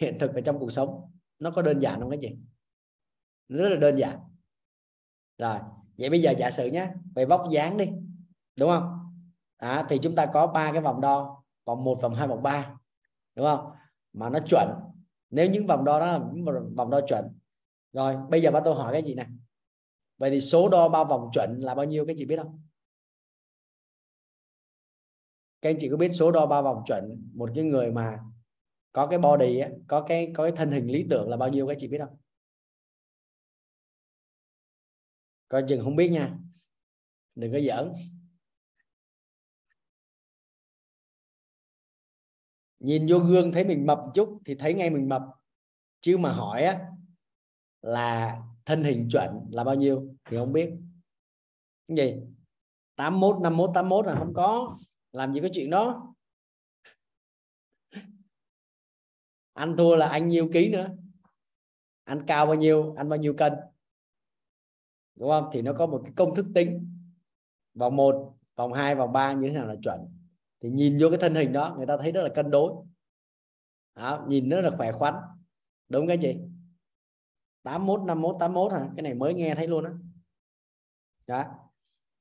hiện 0.00 0.18
thực 0.18 0.34
ở 0.34 0.40
trong 0.40 0.58
cuộc 0.58 0.70
sống. 0.70 1.12
Nó 1.38 1.50
có 1.50 1.62
đơn 1.62 1.78
giản 1.80 2.00
không 2.00 2.10
cái 2.10 2.18
gì 2.18 2.36
rất 3.48 3.68
là 3.68 3.76
đơn 3.76 3.96
giản. 3.96 4.18
Rồi 5.38 5.58
vậy 5.98 6.10
bây 6.10 6.22
giờ 6.22 6.34
giả 6.38 6.50
sử 6.50 6.66
nhé 6.66 6.88
về 7.14 7.24
vóc 7.24 7.48
dáng 7.50 7.76
đi 7.76 7.88
đúng 8.56 8.70
không? 8.70 8.98
À, 9.56 9.86
thì 9.88 9.98
chúng 10.02 10.14
ta 10.14 10.26
có 10.26 10.46
ba 10.46 10.72
cái 10.72 10.80
vòng 10.80 11.00
đo 11.00 11.42
vòng 11.64 11.84
1 11.84 11.98
vòng 12.02 12.14
2 12.14 12.28
vòng 12.28 12.42
3 12.42 12.74
đúng 13.34 13.46
không? 13.46 13.70
Mà 14.12 14.30
nó 14.30 14.38
chuẩn. 14.46 14.68
Nếu 15.30 15.50
những 15.50 15.66
vòng 15.66 15.84
đo 15.84 16.00
đó 16.00 16.06
là 16.06 16.20
những 16.32 16.74
vòng 16.74 16.90
đo 16.90 17.00
chuẩn. 17.08 17.24
Rồi 17.92 18.16
bây 18.30 18.42
giờ 18.42 18.50
ba 18.50 18.60
tôi 18.60 18.74
hỏi 18.74 18.92
cái 18.92 19.02
gì 19.02 19.14
này 19.14 19.26
vậy 20.18 20.30
thì 20.30 20.40
số 20.40 20.68
đo 20.68 20.88
ba 20.88 21.04
vòng 21.04 21.30
chuẩn 21.32 21.60
là 21.60 21.74
bao 21.74 21.84
nhiêu 21.84 22.06
cái 22.06 22.14
chị 22.18 22.24
biết 22.24 22.36
không? 22.36 22.62
Các 25.62 25.70
anh 25.70 25.76
chị 25.80 25.88
có 25.90 25.96
biết 25.96 26.08
số 26.12 26.32
đo 26.32 26.46
ba 26.46 26.62
vòng 26.62 26.82
chuẩn. 26.86 27.30
Một 27.34 27.50
cái 27.54 27.64
người 27.64 27.92
mà 27.92 28.18
có 28.92 29.06
cái 29.06 29.18
body 29.18 29.58
ấy, 29.58 29.70
có 29.86 30.04
cái 30.08 30.32
có 30.34 30.44
cái 30.44 30.52
thân 30.56 30.70
hình 30.70 30.86
lý 30.86 31.06
tưởng 31.10 31.28
là 31.28 31.36
bao 31.36 31.48
nhiêu 31.48 31.66
các 31.66 31.76
chị 31.80 31.88
biết 31.88 31.98
không? 31.98 32.16
Coi 35.48 35.64
chừng 35.68 35.84
không 35.84 35.96
biết 35.96 36.08
nha. 36.08 36.38
Đừng 37.34 37.52
có 37.52 37.60
giỡn. 37.60 37.92
Nhìn 42.80 43.06
vô 43.08 43.18
gương 43.18 43.52
thấy 43.52 43.64
mình 43.64 43.86
mập 43.86 43.98
một 43.98 44.10
chút 44.14 44.38
thì 44.44 44.54
thấy 44.54 44.74
ngay 44.74 44.90
mình 44.90 45.08
mập. 45.08 45.22
Chứ 46.00 46.18
mà 46.18 46.32
hỏi 46.32 46.64
á 46.64 46.80
là 47.82 48.40
thân 48.64 48.84
hình 48.84 49.08
chuẩn 49.12 49.30
là 49.50 49.64
bao 49.64 49.74
nhiêu 49.74 50.14
thì 50.24 50.36
không 50.36 50.52
biết. 50.52 50.70
Cái 51.88 51.96
gì? 51.96 52.20
81 52.96 53.42
51 53.42 53.70
81 53.74 54.06
là 54.06 54.14
không 54.18 54.34
có 54.34 54.78
làm 55.12 55.32
gì 55.32 55.40
có 55.40 55.48
chuyện 55.52 55.70
đó. 55.70 56.14
Anh 59.52 59.76
thua 59.76 59.96
là 59.96 60.08
anh 60.08 60.28
nhiêu 60.28 60.50
ký 60.52 60.68
nữa. 60.68 60.88
Anh 62.04 62.26
cao 62.26 62.46
bao 62.46 62.54
nhiêu 62.54 62.94
anh 62.96 63.08
bao 63.08 63.18
nhiêu 63.18 63.34
cân. 63.34 63.52
Đúng 65.14 65.28
không? 65.28 65.50
Thì 65.52 65.62
nó 65.62 65.72
có 65.72 65.86
một 65.86 66.00
cái 66.04 66.12
công 66.16 66.34
thức 66.34 66.46
tính. 66.54 66.88
Vòng 67.74 67.96
1 67.96 68.36
vòng 68.54 68.72
2 68.72 68.94
vòng 68.94 69.12
3 69.12 69.32
như 69.32 69.48
thế 69.48 69.54
nào 69.54 69.66
là 69.66 69.74
chuẩn. 69.82 70.00
Thì 70.60 70.70
nhìn 70.70 70.98
vô 71.00 71.08
cái 71.10 71.18
thân 71.20 71.34
hình 71.34 71.52
đó 71.52 71.74
người 71.76 71.86
ta 71.86 71.96
thấy 71.96 72.12
rất 72.12 72.22
là 72.22 72.28
cân 72.34 72.50
đối. 72.50 72.72
Đó, 73.94 74.24
nhìn 74.28 74.48
rất 74.48 74.60
là 74.60 74.70
khỏe 74.76 74.92
khoắn. 74.92 75.14
Đúng 75.88 76.06
cái 76.06 76.18
gì? 76.18 76.36
81 77.62 78.00
51 78.00 78.36
81 78.40 78.72
hả? 78.72 78.88
Cái 78.96 79.02
này 79.02 79.14
mới 79.14 79.34
nghe 79.34 79.54
thấy 79.54 79.68
luôn 79.68 79.84
á. 79.84 79.90
Đó 81.26 81.42
đó. 81.42 81.54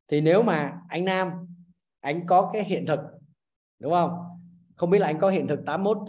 Thì 0.08 0.22
nếu 0.22 0.44
mà 0.44 0.82
anh 0.90 1.06
Nam 1.06 1.51
anh 2.02 2.28
có 2.28 2.50
cái 2.54 2.64
hiện 2.64 2.86
thực 2.86 3.00
đúng 3.80 3.92
không? 3.92 4.18
Không 4.76 4.90
biết 4.90 5.00
là 5.00 5.08
anh 5.08 5.20
có 5.20 5.30
hiện 5.30 5.48
thực 5.48 5.60
81 5.66 5.98
uh, 5.98 6.08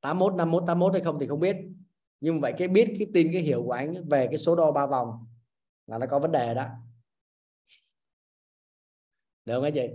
81 0.00 0.34
51 0.34 0.62
81 0.66 0.92
hay 0.92 1.02
không 1.02 1.18
thì 1.20 1.26
không 1.26 1.40
biết. 1.40 1.56
Nhưng 2.20 2.40
vậy 2.40 2.54
cái 2.58 2.68
biết 2.68 2.94
cái 2.98 3.08
tin 3.14 3.32
cái 3.32 3.42
hiểu 3.42 3.62
của 3.62 3.72
anh 3.72 4.08
về 4.08 4.26
cái 4.26 4.38
số 4.38 4.56
đo 4.56 4.72
ba 4.72 4.86
vòng 4.86 5.26
là 5.86 5.98
nó 5.98 6.06
có 6.10 6.18
vấn 6.18 6.32
đề 6.32 6.54
đó. 6.54 6.68
Được 9.44 9.54
không 9.54 9.64
anh 9.64 9.74
chị? 9.74 9.88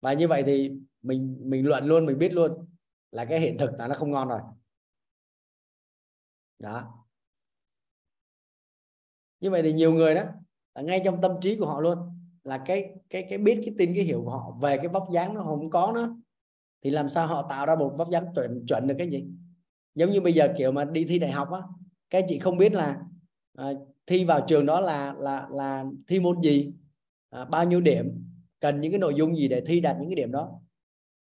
Và 0.00 0.12
như 0.12 0.28
vậy 0.28 0.42
thì 0.46 0.72
mình 1.02 1.36
mình 1.40 1.66
luận 1.66 1.84
luôn 1.84 2.06
mình 2.06 2.18
biết 2.18 2.32
luôn 2.32 2.66
là 3.10 3.24
cái 3.24 3.40
hiện 3.40 3.58
thực 3.58 3.70
là 3.78 3.88
nó 3.88 3.94
không 3.94 4.10
ngon 4.10 4.28
rồi. 4.28 4.40
Đó. 6.58 7.04
Như 9.40 9.50
vậy 9.50 9.62
thì 9.62 9.72
nhiều 9.72 9.92
người 9.92 10.14
đó 10.14 10.24
là 10.74 10.82
ngay 10.82 11.00
trong 11.04 11.20
tâm 11.20 11.32
trí 11.42 11.56
của 11.56 11.66
họ 11.66 11.80
luôn 11.80 12.09
là 12.44 12.58
cái 12.58 12.94
cái 13.10 13.26
cái 13.28 13.38
biết 13.38 13.60
cái 13.64 13.74
tin 13.78 13.94
cái 13.94 14.04
hiểu 14.04 14.22
của 14.24 14.30
họ 14.30 14.56
về 14.62 14.76
cái 14.76 14.88
vóc 14.88 15.08
dáng 15.12 15.34
nó 15.34 15.40
không 15.40 15.70
có 15.70 15.92
nữa 15.94 16.16
thì 16.82 16.90
làm 16.90 17.08
sao 17.08 17.26
họ 17.26 17.46
tạo 17.50 17.66
ra 17.66 17.76
một 17.76 17.94
vóc 17.98 18.10
dáng 18.10 18.26
chuẩn 18.34 18.66
chuẩn 18.66 18.86
được 18.86 18.94
cái 18.98 19.10
gì? 19.10 19.26
Giống 19.94 20.10
như 20.10 20.20
bây 20.20 20.32
giờ 20.32 20.54
kiểu 20.58 20.72
mà 20.72 20.84
đi 20.84 21.04
thi 21.04 21.18
đại 21.18 21.32
học 21.32 21.50
á 21.50 21.60
các 22.10 22.24
chị 22.28 22.38
không 22.38 22.56
biết 22.56 22.72
là 22.72 23.00
à, 23.56 23.70
thi 24.06 24.24
vào 24.24 24.44
trường 24.48 24.66
đó 24.66 24.80
là 24.80 25.14
là 25.18 25.48
là 25.50 25.84
thi 26.08 26.20
môn 26.20 26.40
gì 26.40 26.72
à, 27.30 27.44
bao 27.44 27.64
nhiêu 27.64 27.80
điểm 27.80 28.24
cần 28.60 28.80
những 28.80 28.92
cái 28.92 28.98
nội 28.98 29.14
dung 29.14 29.36
gì 29.36 29.48
để 29.48 29.62
thi 29.66 29.80
đạt 29.80 29.96
những 30.00 30.08
cái 30.08 30.14
điểm 30.14 30.32
đó. 30.32 30.60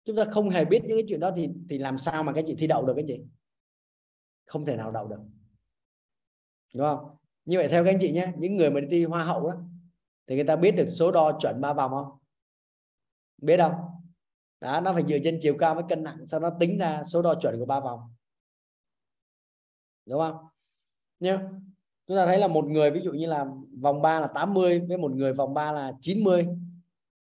Chúng 0.05 0.15
ta 0.15 0.25
không 0.25 0.49
hề 0.49 0.65
biết 0.65 0.81
những 0.83 0.97
cái 0.97 1.05
chuyện 1.09 1.19
đó 1.19 1.31
thì 1.35 1.49
thì 1.69 1.77
làm 1.77 1.97
sao 1.97 2.23
mà 2.23 2.33
các 2.33 2.43
chị 2.47 2.55
thi 2.55 2.67
đậu 2.67 2.85
được 2.85 2.93
cái 2.95 3.05
gì? 3.05 3.25
Không 4.45 4.65
thể 4.65 4.75
nào 4.75 4.91
đậu 4.91 5.07
được. 5.07 5.19
Đúng 6.73 6.83
không? 6.83 7.15
Như 7.45 7.57
vậy 7.57 7.67
theo 7.67 7.83
các 7.83 7.91
anh 7.91 7.97
chị 8.01 8.11
nhé 8.11 8.33
những 8.37 8.57
người 8.57 8.69
mà 8.69 8.79
đi 8.79 8.87
thi 8.89 9.05
hoa 9.05 9.23
hậu 9.23 9.49
đó 9.49 9.57
thì 10.31 10.35
người 10.35 10.45
ta 10.45 10.55
biết 10.55 10.71
được 10.71 10.87
số 10.87 11.11
đo 11.11 11.37
chuẩn 11.39 11.61
ba 11.61 11.73
vòng 11.73 11.91
không? 11.91 12.17
Biết 13.37 13.57
không? 13.57 13.73
Đó, 14.61 14.81
nó 14.81 14.93
phải 14.93 15.03
dựa 15.07 15.17
trên 15.23 15.39
chiều 15.41 15.55
cao 15.59 15.75
với 15.75 15.83
cân 15.89 16.03
nặng, 16.03 16.27
sau 16.27 16.39
đó 16.39 16.49
tính 16.59 16.77
ra 16.77 17.03
số 17.03 17.21
đo 17.21 17.35
chuẩn 17.41 17.59
của 17.59 17.65
ba 17.65 17.79
vòng. 17.79 17.99
Đúng 20.05 20.19
không? 20.19 20.35
Nhá. 21.19 21.49
Chúng 22.07 22.17
ta 22.17 22.25
thấy 22.25 22.37
là 22.37 22.47
một 22.47 22.65
người, 22.65 22.91
ví 22.91 23.01
dụ 23.03 23.11
như 23.11 23.25
là 23.25 23.45
vòng 23.81 24.01
3 24.01 24.19
là 24.19 24.27
80 24.27 24.79
với 24.79 24.97
một 24.97 25.11
người 25.11 25.33
vòng 25.33 25.53
3 25.53 25.71
là 25.71 25.93
90 26.01 26.47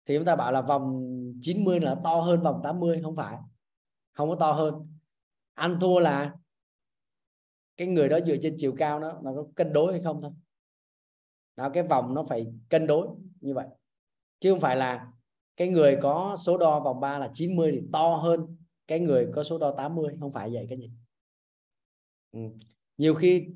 thì 0.06 0.16
chúng 0.16 0.24
ta 0.24 0.36
bảo 0.36 0.52
là 0.52 0.62
vòng 0.62 1.04
90 1.40 1.80
là 1.80 1.96
to 2.04 2.14
hơn 2.20 2.42
vòng 2.42 2.60
80 2.64 3.00
không 3.02 3.16
phải. 3.16 3.38
Không 4.12 4.28
có 4.28 4.36
to 4.40 4.52
hơn. 4.52 4.98
Ăn 5.54 5.78
thua 5.80 5.98
là 5.98 6.34
cái 7.76 7.86
người 7.88 8.08
đó 8.08 8.18
dựa 8.26 8.36
trên 8.42 8.56
chiều 8.58 8.74
cao 8.78 9.00
nó 9.00 9.12
nó 9.22 9.32
có 9.34 9.46
cân 9.54 9.72
đối 9.72 9.92
hay 9.92 10.02
không 10.02 10.22
thôi 10.22 10.32
đó, 11.56 11.70
cái 11.70 11.82
vòng 11.82 12.14
nó 12.14 12.24
phải 12.28 12.46
cân 12.68 12.86
đối 12.86 13.08
như 13.40 13.54
vậy. 13.54 13.66
Chứ 14.40 14.52
không 14.52 14.60
phải 14.60 14.76
là 14.76 15.06
cái 15.56 15.68
người 15.68 15.98
có 16.02 16.36
số 16.38 16.58
đo 16.58 16.80
vòng 16.80 17.00
3 17.00 17.18
là 17.18 17.30
90 17.34 17.72
thì 17.72 17.82
to 17.92 18.16
hơn 18.16 18.56
cái 18.86 19.00
người 19.00 19.28
có 19.34 19.44
số 19.44 19.58
đo 19.58 19.74
80 19.76 20.16
không 20.20 20.32
phải 20.32 20.50
vậy 20.52 20.66
cái 20.68 20.78
gì 20.78 20.90
ừ. 22.32 22.40
nhiều 22.98 23.14
khi 23.14 23.46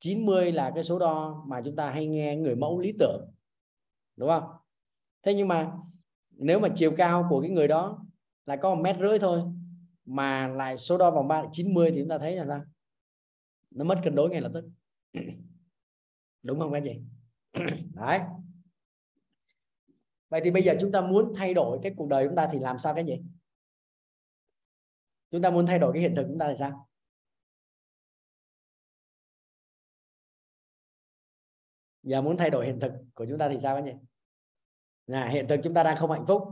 90 0.00 0.52
là 0.52 0.72
cái 0.74 0.84
số 0.84 0.98
đo 0.98 1.44
mà 1.46 1.60
chúng 1.64 1.76
ta 1.76 1.90
hay 1.90 2.06
nghe 2.06 2.36
người 2.36 2.56
mẫu 2.56 2.80
lý 2.80 2.92
tưởng, 2.98 3.30
đúng 4.16 4.28
không? 4.28 4.44
Thế 5.22 5.34
nhưng 5.34 5.48
mà 5.48 5.72
nếu 6.30 6.60
mà 6.60 6.68
chiều 6.76 6.94
cao 6.96 7.26
của 7.30 7.40
cái 7.40 7.50
người 7.50 7.68
đó 7.68 8.04
là 8.46 8.56
có 8.56 8.74
một 8.74 8.82
mét 8.82 8.96
rưỡi 9.00 9.18
thôi 9.18 9.42
mà 10.04 10.48
lại 10.48 10.78
số 10.78 10.98
đo 10.98 11.10
vòng 11.10 11.28
3 11.28 11.42
là 11.42 11.48
90 11.52 11.90
thì 11.90 12.00
chúng 12.00 12.08
ta 12.08 12.18
thấy 12.18 12.36
là 12.36 12.46
sao? 12.48 12.62
Nó 13.70 13.84
mất 13.84 14.00
cân 14.04 14.14
đối 14.14 14.30
ngay 14.30 14.40
lập 14.40 14.50
tức. 14.54 14.64
Đúng 16.42 16.60
không 16.60 16.72
các 16.72 16.82
chị? 16.84 17.00
đấy. 17.94 18.20
Vậy 20.28 20.40
thì 20.44 20.50
bây 20.50 20.62
giờ 20.62 20.74
chúng 20.80 20.92
ta 20.92 21.00
muốn 21.00 21.32
thay 21.36 21.54
đổi 21.54 21.78
cái 21.82 21.94
cuộc 21.96 22.08
đời 22.08 22.26
chúng 22.26 22.36
ta 22.36 22.48
thì 22.52 22.58
làm 22.58 22.78
sao 22.78 22.94
cái 22.94 23.04
gì? 23.04 23.22
Chúng 25.30 25.42
ta 25.42 25.50
muốn 25.50 25.66
thay 25.66 25.78
đổi 25.78 25.92
cái 25.92 26.02
hiện 26.02 26.14
thực 26.16 26.24
chúng 26.28 26.38
ta 26.38 26.48
thì 26.48 26.54
sao? 26.58 26.88
Giờ 32.02 32.22
muốn 32.22 32.36
thay 32.36 32.50
đổi 32.50 32.66
hiện 32.66 32.80
thực 32.80 32.92
của 33.14 33.26
chúng 33.28 33.38
ta 33.38 33.48
thì 33.48 33.58
sao 33.60 33.74
anh 33.74 33.84
nhỉ 33.84 33.92
là 35.06 35.28
hiện 35.28 35.48
thực 35.48 35.60
chúng 35.64 35.74
ta 35.74 35.82
đang 35.82 35.96
không 35.96 36.10
hạnh 36.10 36.24
phúc. 36.28 36.42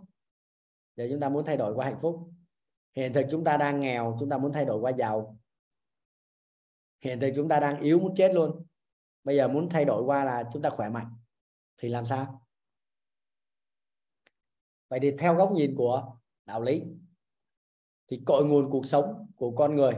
Giờ 0.96 1.06
chúng 1.10 1.20
ta 1.20 1.28
muốn 1.28 1.44
thay 1.44 1.56
đổi 1.56 1.74
qua 1.74 1.86
hạnh 1.86 1.98
phúc. 2.02 2.30
Hiện 2.96 3.12
thực 3.12 3.26
chúng 3.30 3.44
ta 3.44 3.56
đang 3.56 3.80
nghèo, 3.80 4.16
chúng 4.20 4.28
ta 4.28 4.38
muốn 4.38 4.52
thay 4.52 4.64
đổi 4.64 4.80
qua 4.80 4.92
giàu. 4.92 5.38
Hiện 7.00 7.20
thực 7.20 7.32
chúng 7.36 7.48
ta 7.48 7.60
đang 7.60 7.80
yếu 7.80 7.98
muốn 7.98 8.14
chết 8.16 8.34
luôn 8.34 8.66
bây 9.24 9.36
giờ 9.36 9.48
muốn 9.48 9.68
thay 9.68 9.84
đổi 9.84 10.02
qua 10.02 10.24
là 10.24 10.50
chúng 10.52 10.62
ta 10.62 10.70
khỏe 10.70 10.88
mạnh, 10.88 11.16
thì 11.78 11.88
làm 11.88 12.06
sao? 12.06 12.46
Vậy 14.88 15.00
thì 15.02 15.10
theo 15.18 15.34
góc 15.34 15.52
nhìn 15.52 15.74
của 15.76 16.16
đạo 16.46 16.62
lý, 16.62 16.82
thì 18.08 18.22
cội 18.26 18.44
nguồn 18.44 18.70
cuộc 18.70 18.86
sống 18.86 19.26
của 19.36 19.50
con 19.50 19.76
người 19.76 19.92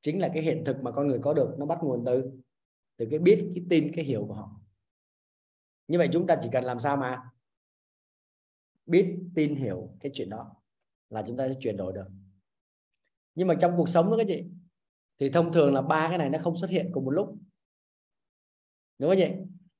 chính 0.00 0.20
là 0.20 0.30
cái 0.34 0.42
hiện 0.42 0.62
thực 0.66 0.82
mà 0.82 0.90
con 0.90 1.06
người 1.06 1.18
có 1.22 1.34
được, 1.34 1.54
nó 1.58 1.66
bắt 1.66 1.78
nguồn 1.82 2.04
từ 2.06 2.32
từ 2.96 3.06
cái 3.10 3.18
biết, 3.18 3.50
cái 3.54 3.64
tin, 3.70 3.92
cái 3.94 4.04
hiểu 4.04 4.24
của 4.28 4.34
họ. 4.34 4.50
Như 5.88 5.98
vậy 5.98 6.08
chúng 6.12 6.26
ta 6.26 6.36
chỉ 6.42 6.48
cần 6.52 6.64
làm 6.64 6.80
sao 6.80 6.96
mà 6.96 7.30
biết, 8.86 9.18
tin, 9.34 9.56
hiểu 9.56 9.88
cái 10.00 10.12
chuyện 10.14 10.30
đó 10.30 10.54
là 11.10 11.24
chúng 11.26 11.36
ta 11.36 11.48
sẽ 11.48 11.54
chuyển 11.60 11.76
đổi 11.76 11.92
được. 11.92 12.06
Nhưng 13.34 13.48
mà 13.48 13.54
trong 13.60 13.74
cuộc 13.76 13.88
sống 13.88 14.10
đó 14.10 14.16
các 14.16 14.24
chị, 14.28 14.44
thì 15.18 15.30
thông 15.30 15.52
thường 15.52 15.74
là 15.74 15.82
ba 15.82 16.08
cái 16.08 16.18
này 16.18 16.30
nó 16.30 16.38
không 16.38 16.56
xuất 16.56 16.70
hiện 16.70 16.90
cùng 16.94 17.04
một 17.04 17.10
lúc 17.10 17.36
đúng 19.02 19.10
không 19.10 19.18
chị 19.18 19.28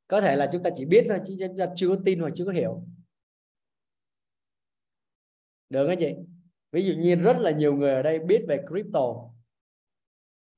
có 0.06 0.20
thể 0.20 0.36
là 0.36 0.48
chúng 0.52 0.62
ta 0.62 0.70
chỉ 0.74 0.84
biết 0.84 1.04
thôi 1.08 1.18
chứ 1.26 1.36
chúng 1.48 1.58
ta 1.58 1.66
chưa 1.76 1.88
có 1.88 1.96
tin 2.04 2.20
hoặc 2.20 2.30
chưa 2.36 2.44
có 2.44 2.52
hiểu. 2.52 2.82
Được 5.68 5.86
không 5.86 5.96
chị? 5.98 6.14
Ví 6.72 6.84
dụ 6.84 6.94
như 6.94 7.14
rất 7.14 7.36
là 7.38 7.50
nhiều 7.50 7.76
người 7.76 7.94
ở 7.94 8.02
đây 8.02 8.18
biết 8.18 8.44
về 8.48 8.64
crypto 8.68 9.30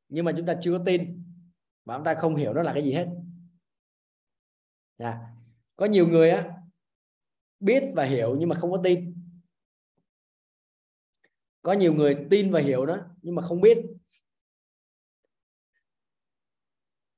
nhưng 0.09 0.25
mà 0.25 0.33
chúng 0.37 0.47
ta 0.47 0.55
chưa 0.63 0.79
có 0.79 0.85
tin 0.87 1.25
và 1.85 1.97
chúng 1.97 2.05
ta 2.05 2.15
không 2.15 2.37
hiểu 2.37 2.53
nó 2.53 2.63
là 2.63 2.73
cái 2.73 2.85
gì 2.85 2.93
hết. 2.93 3.09
À, 4.97 5.35
có 5.77 5.87
nhiều 5.87 6.09
người 6.09 6.31
á 6.31 6.59
biết 7.61 7.83
và 7.95 8.05
hiểu 8.05 8.37
nhưng 8.39 8.49
mà 8.49 8.57
không 8.57 8.71
có 8.71 8.81
tin. 8.85 9.15
Có 11.63 11.73
nhiều 11.73 11.95
người 11.95 12.27
tin 12.31 12.51
và 12.51 12.61
hiểu 12.61 12.87
nó 12.87 12.99
nhưng 13.23 13.35
mà 13.35 13.43
không 13.43 13.61
biết. 13.61 13.79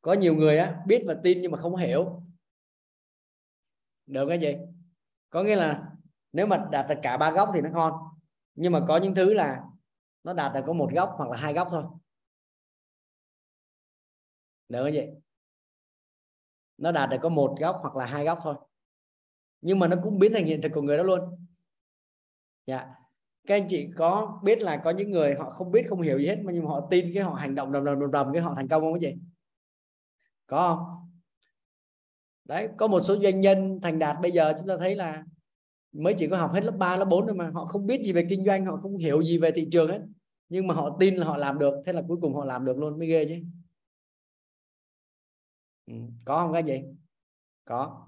Có 0.06 0.12
nhiều 0.12 0.34
người 0.34 0.58
á, 0.58 0.82
biết 0.86 1.02
và 1.06 1.16
tin 1.22 1.42
nhưng 1.42 1.52
mà 1.52 1.58
không 1.58 1.76
hiểu. 1.76 2.22
Được 4.06 4.26
cái 4.28 4.38
gì 4.38 4.54
có 5.30 5.42
nghĩa 5.42 5.56
là 5.56 5.92
nếu 6.32 6.46
mà 6.46 6.68
đạt 6.70 6.86
được 6.88 6.94
cả 7.02 7.16
ba 7.16 7.30
góc 7.30 7.50
thì 7.54 7.60
nó 7.60 7.70
ngon. 7.70 7.92
Nhưng 8.54 8.72
mà 8.72 8.80
có 8.88 8.96
những 8.96 9.14
thứ 9.14 9.34
là 9.34 9.64
nó 10.24 10.32
đạt 10.32 10.54
được 10.54 10.60
có 10.66 10.72
một 10.72 10.90
góc 10.94 11.14
hoặc 11.16 11.30
là 11.30 11.36
hai 11.36 11.54
góc 11.54 11.68
thôi. 11.70 11.84
Được 14.68 14.84
cái 14.84 14.92
gì 14.92 15.02
nó 16.78 16.92
đạt 16.92 17.10
được 17.10 17.18
có 17.22 17.28
một 17.28 17.56
góc 17.60 17.78
hoặc 17.82 17.96
là 17.96 18.06
hai 18.06 18.24
góc 18.24 18.38
thôi. 18.42 18.54
Nhưng 19.60 19.78
mà 19.78 19.88
nó 19.88 19.96
cũng 20.02 20.18
biến 20.18 20.32
thành 20.34 20.44
hiện 20.44 20.62
thực 20.62 20.72
của 20.74 20.82
người 20.82 20.96
đó 20.96 21.02
luôn. 21.02 21.46
Dạ. 22.66 22.88
Các 23.46 23.54
anh 23.54 23.66
chị 23.68 23.88
có 23.96 24.40
biết 24.42 24.62
là 24.62 24.76
có 24.76 24.90
những 24.90 25.10
người 25.10 25.34
họ 25.34 25.50
không 25.50 25.70
biết, 25.70 25.84
không 25.88 26.00
hiểu 26.00 26.18
gì 26.18 26.26
hết, 26.26 26.36
mà 26.44 26.52
nhưng 26.52 26.64
mà 26.64 26.70
họ 26.70 26.88
tin 26.90 27.10
cái 27.14 27.22
họ 27.22 27.34
hành 27.34 27.54
động 27.54 27.72
đầm 27.72 27.84
đầm 27.84 28.00
đầm 28.00 28.10
đầm 28.10 28.32
cái 28.32 28.42
họ 28.42 28.54
thành 28.56 28.68
công 28.68 28.82
không 28.82 29.00
cái 29.00 29.12
gì 29.12 29.20
có 30.46 30.76
không? 30.76 31.10
Đấy 32.44 32.68
có 32.76 32.86
một 32.86 33.00
số 33.00 33.16
doanh 33.22 33.40
nhân 33.40 33.78
thành 33.82 33.98
đạt 33.98 34.16
bây 34.22 34.30
giờ 34.30 34.54
chúng 34.58 34.68
ta 34.68 34.76
thấy 34.78 34.96
là 34.96 35.24
mới 35.92 36.14
chỉ 36.18 36.28
có 36.28 36.36
học 36.36 36.52
hết 36.54 36.64
lớp 36.64 36.74
3, 36.78 36.96
lớp 36.96 37.04
4 37.04 37.26
thôi 37.26 37.36
mà 37.36 37.50
họ 37.54 37.66
không 37.66 37.86
biết 37.86 38.02
gì 38.04 38.12
về 38.12 38.26
kinh 38.30 38.44
doanh 38.44 38.66
họ 38.66 38.76
không 38.82 38.96
hiểu 38.96 39.22
gì 39.22 39.38
về 39.38 39.52
thị 39.52 39.68
trường 39.72 39.90
hết. 39.90 40.00
Nhưng 40.48 40.66
mà 40.66 40.74
họ 40.74 40.96
tin 41.00 41.16
là 41.16 41.26
họ 41.26 41.36
làm 41.36 41.58
được 41.58 41.74
thế 41.86 41.92
là 41.92 42.02
cuối 42.08 42.18
cùng 42.20 42.34
họ 42.34 42.44
làm 42.44 42.64
được 42.64 42.78
luôn 42.78 42.98
mới 42.98 43.08
ghê 43.08 43.26
chứ. 43.28 43.34
Ừ. 45.86 45.94
có 46.24 46.38
không 46.38 46.52
cái 46.52 46.62
gì 46.64 46.82
có. 47.64 48.06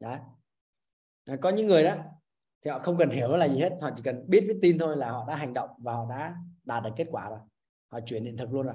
Đấy. 0.00 0.18
Ờ, 1.26 1.36
có 1.40 1.50
những 1.50 1.66
người 1.66 1.84
đó 1.84 1.94
thì 2.64 2.70
họ 2.70 2.78
không 2.78 2.96
cần 2.98 3.10
hiểu 3.10 3.36
là 3.36 3.48
gì 3.48 3.60
hết 3.60 3.78
họ 3.82 3.90
chỉ 3.96 4.02
cần 4.02 4.24
biết 4.28 4.44
với 4.46 4.56
tin 4.62 4.78
thôi 4.78 4.96
là 4.96 5.10
họ 5.10 5.24
đã 5.28 5.36
hành 5.36 5.54
động 5.54 5.70
và 5.78 5.92
họ 5.92 6.06
đã 6.10 6.36
đạt 6.64 6.84
được 6.84 6.90
kết 6.96 7.06
quả 7.10 7.30
rồi. 7.30 7.38
Họ 7.88 8.00
chuyển 8.06 8.24
hiện 8.24 8.36
thực 8.36 8.52
luôn 8.52 8.66
rồi 8.66 8.74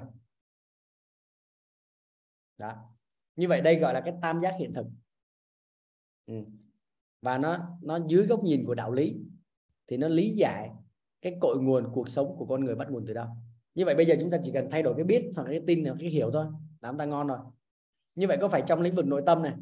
đó. 2.62 2.74
Như 3.36 3.48
vậy 3.48 3.60
đây 3.60 3.76
gọi 3.76 3.94
là 3.94 4.00
cái 4.00 4.14
tam 4.22 4.40
giác 4.40 4.54
hiện 4.58 4.72
thực. 4.74 4.86
Ừ. 6.26 6.34
và 7.22 7.38
nó 7.38 7.58
nó 7.82 7.98
dưới 8.06 8.26
góc 8.26 8.44
nhìn 8.44 8.64
của 8.66 8.74
đạo 8.74 8.92
lý 8.92 9.16
thì 9.86 9.96
nó 9.96 10.08
lý 10.08 10.30
giải 10.30 10.70
cái 11.22 11.36
cội 11.40 11.58
nguồn 11.60 11.92
cuộc 11.92 12.08
sống 12.08 12.36
của 12.36 12.46
con 12.46 12.64
người 12.64 12.74
bắt 12.74 12.90
nguồn 12.90 13.04
từ 13.06 13.12
đâu. 13.14 13.26
Như 13.74 13.84
vậy 13.84 13.94
bây 13.94 14.06
giờ 14.06 14.14
chúng 14.20 14.30
ta 14.30 14.38
chỉ 14.44 14.52
cần 14.52 14.68
thay 14.70 14.82
đổi 14.82 14.94
cái 14.96 15.04
biết 15.04 15.32
hoặc 15.36 15.44
cái 15.48 15.60
tin 15.66 15.84
hoặc 15.84 15.96
cái 16.00 16.08
hiểu 16.08 16.30
thôi 16.32 16.46
là 16.80 16.90
chúng 16.90 16.98
ta 16.98 17.04
ngon 17.04 17.26
rồi. 17.26 17.38
Như 18.14 18.26
vậy 18.26 18.38
có 18.40 18.48
phải 18.48 18.62
trong 18.66 18.80
lĩnh 18.80 18.94
vực 18.94 19.06
nội 19.06 19.22
tâm 19.26 19.42
này, 19.42 19.54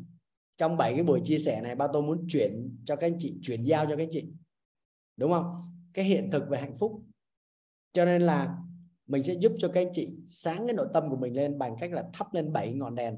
trong 0.57 0.77
bảy 0.77 0.95
cái 0.95 1.03
buổi 1.03 1.21
chia 1.25 1.39
sẻ 1.39 1.61
này 1.61 1.75
ba 1.75 1.87
tôi 1.93 2.03
muốn 2.03 2.27
chuyển 2.29 2.77
cho 2.85 2.97
các 2.97 3.07
anh 3.07 3.17
chị, 3.19 3.39
chuyển 3.43 3.65
giao 3.65 3.85
cho 3.87 3.97
các 3.97 4.03
anh 4.03 4.11
chị? 4.13 4.29
Đúng 5.17 5.33
không? 5.33 5.65
Cái 5.93 6.05
hiện 6.05 6.31
thực 6.31 6.49
về 6.49 6.61
hạnh 6.61 6.77
phúc. 6.77 7.03
Cho 7.93 8.05
nên 8.05 8.23
là 8.23 8.59
mình 9.11 9.25
sẽ 9.25 9.35
giúp 9.35 9.53
cho 9.59 9.69
các 9.69 9.81
anh 9.81 9.93
chị 9.95 10.09
sáng 10.29 10.67
cái 10.67 10.75
nội 10.75 10.89
tâm 10.95 11.11
của 11.11 11.17
mình 11.17 11.37
lên 11.37 11.59
bằng 11.59 11.77
cách 11.81 11.93
là 11.93 12.11
thắp 12.13 12.35
lên 12.35 12.53
bảy 12.53 12.73
ngọn 12.73 12.95
đèn, 12.95 13.17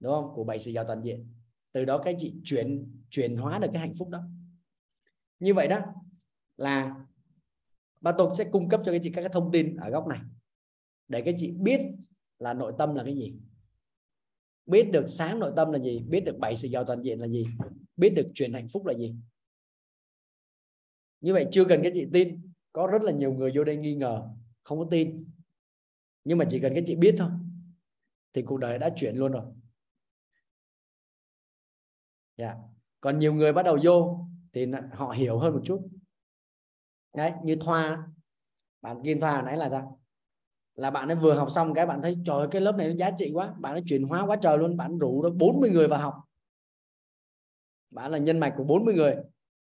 đúng 0.00 0.12
không? 0.12 0.30
Của 0.34 0.44
bảy 0.44 0.58
sự 0.58 0.70
giàu 0.70 0.84
toàn 0.84 1.02
diện. 1.02 1.32
Từ 1.72 1.84
đó 1.84 1.98
các 1.98 2.10
anh 2.10 2.16
chị 2.18 2.34
chuyển 2.44 2.92
chuyển 3.10 3.36
hóa 3.36 3.58
được 3.58 3.68
cái 3.72 3.80
hạnh 3.80 3.94
phúc 3.98 4.08
đó. 4.08 4.22
Như 5.38 5.54
vậy 5.54 5.68
đó 5.68 5.78
là 6.56 7.04
ba 8.00 8.12
tôi 8.18 8.34
sẽ 8.38 8.44
cung 8.44 8.68
cấp 8.68 8.80
cho 8.84 8.92
các 8.92 8.96
anh 8.96 9.02
chị 9.02 9.10
các 9.10 9.22
cái 9.22 9.30
thông 9.32 9.52
tin 9.52 9.76
ở 9.76 9.90
góc 9.90 10.06
này 10.06 10.20
để 11.08 11.20
các 11.20 11.30
anh 11.30 11.36
chị 11.38 11.50
biết 11.50 11.80
là 12.38 12.54
nội 12.54 12.72
tâm 12.78 12.94
là 12.94 13.04
cái 13.04 13.14
gì. 13.14 13.34
Biết 14.66 14.90
được 14.92 15.04
sáng 15.06 15.38
nội 15.38 15.52
tâm 15.56 15.72
là 15.72 15.78
gì, 15.78 16.00
biết 16.08 16.20
được 16.20 16.38
bảy 16.38 16.56
sự 16.56 16.68
giàu 16.68 16.84
toàn 16.84 17.02
diện 17.02 17.20
là 17.20 17.28
gì, 17.28 17.46
biết 17.96 18.10
được 18.10 18.30
truyền 18.34 18.52
hạnh 18.52 18.68
phúc 18.68 18.86
là 18.86 18.94
gì. 18.94 19.14
Như 21.20 21.32
vậy 21.32 21.46
chưa 21.52 21.64
cần 21.64 21.80
các 21.82 21.92
chị 21.94 22.06
tin, 22.12 22.40
có 22.72 22.86
rất 22.86 23.02
là 23.02 23.12
nhiều 23.12 23.32
người 23.32 23.52
vô 23.54 23.64
đây 23.64 23.76
nghi 23.76 23.94
ngờ 23.94 24.28
không 24.68 24.78
có 24.78 24.86
tin. 24.90 25.30
Nhưng 26.24 26.38
mà 26.38 26.44
chỉ 26.50 26.60
cần 26.60 26.72
các 26.74 26.84
chị 26.86 26.96
biết 26.96 27.14
thôi 27.18 27.30
thì 28.32 28.42
cuộc 28.42 28.56
đời 28.56 28.78
đã 28.78 28.90
chuyển 28.96 29.16
luôn 29.16 29.32
rồi. 29.32 29.42
Yeah. 32.36 32.56
Dạ. 32.56 32.62
còn 33.00 33.18
nhiều 33.18 33.34
người 33.34 33.52
bắt 33.52 33.62
đầu 33.62 33.78
vô 33.82 34.26
thì 34.52 34.66
họ 34.92 35.10
hiểu 35.10 35.38
hơn 35.38 35.54
một 35.54 35.60
chút. 35.64 35.88
Đấy 37.14 37.32
như 37.44 37.56
thoa 37.60 38.08
bạn 38.80 39.02
kim 39.04 39.20
thoa 39.20 39.42
nãy 39.42 39.56
là 39.56 39.70
sao? 39.70 40.00
Là 40.74 40.90
bạn 40.90 41.08
ấy 41.08 41.16
vừa 41.16 41.34
học 41.34 41.50
xong 41.50 41.74
cái 41.74 41.86
bạn 41.86 42.02
thấy 42.02 42.18
trời 42.26 42.48
cái 42.50 42.60
lớp 42.60 42.76
này 42.76 42.88
nó 42.88 42.94
giá 42.94 43.10
trị 43.18 43.30
quá 43.34 43.54
bạn 43.58 43.72
ấy 43.72 43.82
chuyển 43.86 44.02
hóa 44.02 44.26
quá 44.26 44.36
trời 44.42 44.58
luôn 44.58 44.76
bạn 44.76 44.98
rủ 44.98 45.22
đó 45.22 45.30
40 45.30 45.70
người 45.70 45.88
vào 45.88 46.00
học. 46.00 46.14
Bạn 47.90 48.10
là 48.10 48.18
nhân 48.18 48.40
mạch 48.40 48.54
của 48.56 48.64
40 48.64 48.94
người 48.94 49.16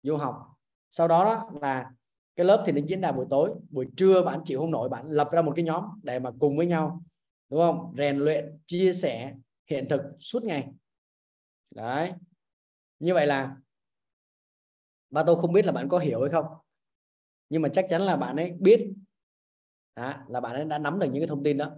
vô 0.02 0.16
học. 0.16 0.48
Sau 0.90 1.08
đó, 1.08 1.24
đó 1.24 1.50
là 1.60 1.90
cái 2.36 2.46
lớp 2.46 2.62
thì 2.66 2.72
nó 2.72 2.80
diễn 2.86 3.00
ra 3.00 3.12
buổi 3.12 3.26
tối 3.30 3.50
buổi 3.70 3.86
trưa 3.96 4.22
bạn 4.22 4.40
chịu 4.44 4.60
không 4.60 4.70
nổi 4.70 4.88
bạn 4.88 5.06
lập 5.10 5.28
ra 5.32 5.42
một 5.42 5.52
cái 5.56 5.64
nhóm 5.64 5.84
để 6.02 6.18
mà 6.18 6.30
cùng 6.40 6.56
với 6.56 6.66
nhau 6.66 7.02
đúng 7.50 7.60
không? 7.60 7.94
Rèn 7.98 8.18
luyện 8.18 8.58
chia 8.66 8.92
sẻ 8.92 9.34
hiện 9.70 9.86
thực 9.90 10.00
suốt 10.20 10.44
ngày. 10.44 10.68
Đấy. 11.70 12.12
Như 13.00 13.14
vậy 13.14 13.26
là 13.26 13.56
ba 15.10 15.22
tôi 15.26 15.36
không 15.36 15.52
biết 15.52 15.66
là 15.66 15.72
bạn 15.72 15.88
có 15.88 15.98
hiểu 15.98 16.20
hay 16.20 16.30
không 16.30 16.44
nhưng 17.50 17.62
mà 17.62 17.68
chắc 17.68 17.86
chắn 17.90 18.02
là 18.02 18.16
bạn 18.16 18.36
ấy 18.36 18.52
biết 18.60 18.88
đó, 19.96 20.14
là 20.28 20.40
bạn 20.40 20.54
ấy 20.54 20.64
đã 20.64 20.78
nắm 20.78 20.98
được 20.98 21.06
những 21.06 21.20
cái 21.22 21.28
thông 21.28 21.42
tin 21.42 21.56
đó 21.58 21.70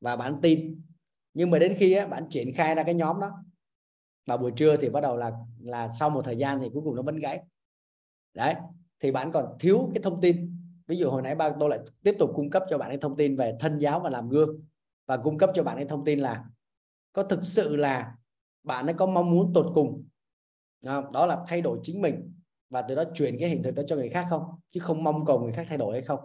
và 0.00 0.16
bạn 0.16 0.38
tin. 0.42 0.82
Nhưng 1.34 1.50
mà 1.50 1.58
đến 1.58 1.76
khi 1.78 1.92
á, 1.92 2.06
bạn 2.06 2.26
triển 2.30 2.52
khai 2.54 2.74
ra 2.74 2.82
cái 2.82 2.94
nhóm 2.94 3.20
đó 3.20 3.30
vào 4.26 4.38
buổi 4.38 4.52
trưa 4.56 4.76
thì 4.76 4.88
bắt 4.90 5.00
đầu 5.00 5.16
là 5.16 5.32
là 5.60 5.90
sau 6.00 6.10
một 6.10 6.22
thời 6.24 6.36
gian 6.36 6.58
thì 6.62 6.68
cuối 6.72 6.82
cùng 6.84 6.96
nó 6.96 7.02
vẫn 7.02 7.16
gãy. 7.16 7.40
Đấy 8.34 8.54
thì 9.00 9.10
bạn 9.10 9.32
còn 9.32 9.56
thiếu 9.60 9.90
cái 9.94 10.02
thông 10.02 10.20
tin. 10.20 10.56
Ví 10.86 10.96
dụ 10.96 11.10
hồi 11.10 11.22
nãy 11.22 11.34
ba 11.34 11.50
tôi 11.60 11.70
lại 11.70 11.78
tiếp 12.02 12.16
tục 12.18 12.30
cung 12.34 12.50
cấp 12.50 12.62
cho 12.70 12.78
bạn 12.78 12.88
cái 12.88 12.98
thông 12.98 13.16
tin 13.16 13.36
về 13.36 13.56
thân 13.60 13.78
giáo 13.78 14.00
và 14.00 14.10
làm 14.10 14.28
gương. 14.28 14.60
Và 15.06 15.16
cung 15.16 15.38
cấp 15.38 15.50
cho 15.54 15.62
bạn 15.62 15.76
cái 15.76 15.84
thông 15.84 16.04
tin 16.04 16.18
là 16.18 16.44
có 17.12 17.22
thực 17.22 17.40
sự 17.42 17.76
là 17.76 18.14
bạn 18.62 18.86
ấy 18.86 18.94
có 18.94 19.06
mong 19.06 19.30
muốn 19.30 19.52
tột 19.54 19.66
cùng. 19.74 20.08
Đó 20.82 21.26
là 21.26 21.44
thay 21.48 21.62
đổi 21.62 21.78
chính 21.82 22.02
mình. 22.02 22.32
Và 22.70 22.82
từ 22.82 22.94
đó 22.94 23.04
chuyển 23.14 23.36
cái 23.40 23.48
hình 23.48 23.62
thức 23.62 23.70
đó 23.70 23.82
cho 23.86 23.96
người 23.96 24.08
khác 24.08 24.26
không? 24.30 24.42
Chứ 24.70 24.80
không 24.80 25.04
mong 25.04 25.24
cầu 25.24 25.40
người 25.40 25.52
khác 25.52 25.66
thay 25.68 25.78
đổi 25.78 25.92
hay 25.92 26.02
không? 26.02 26.20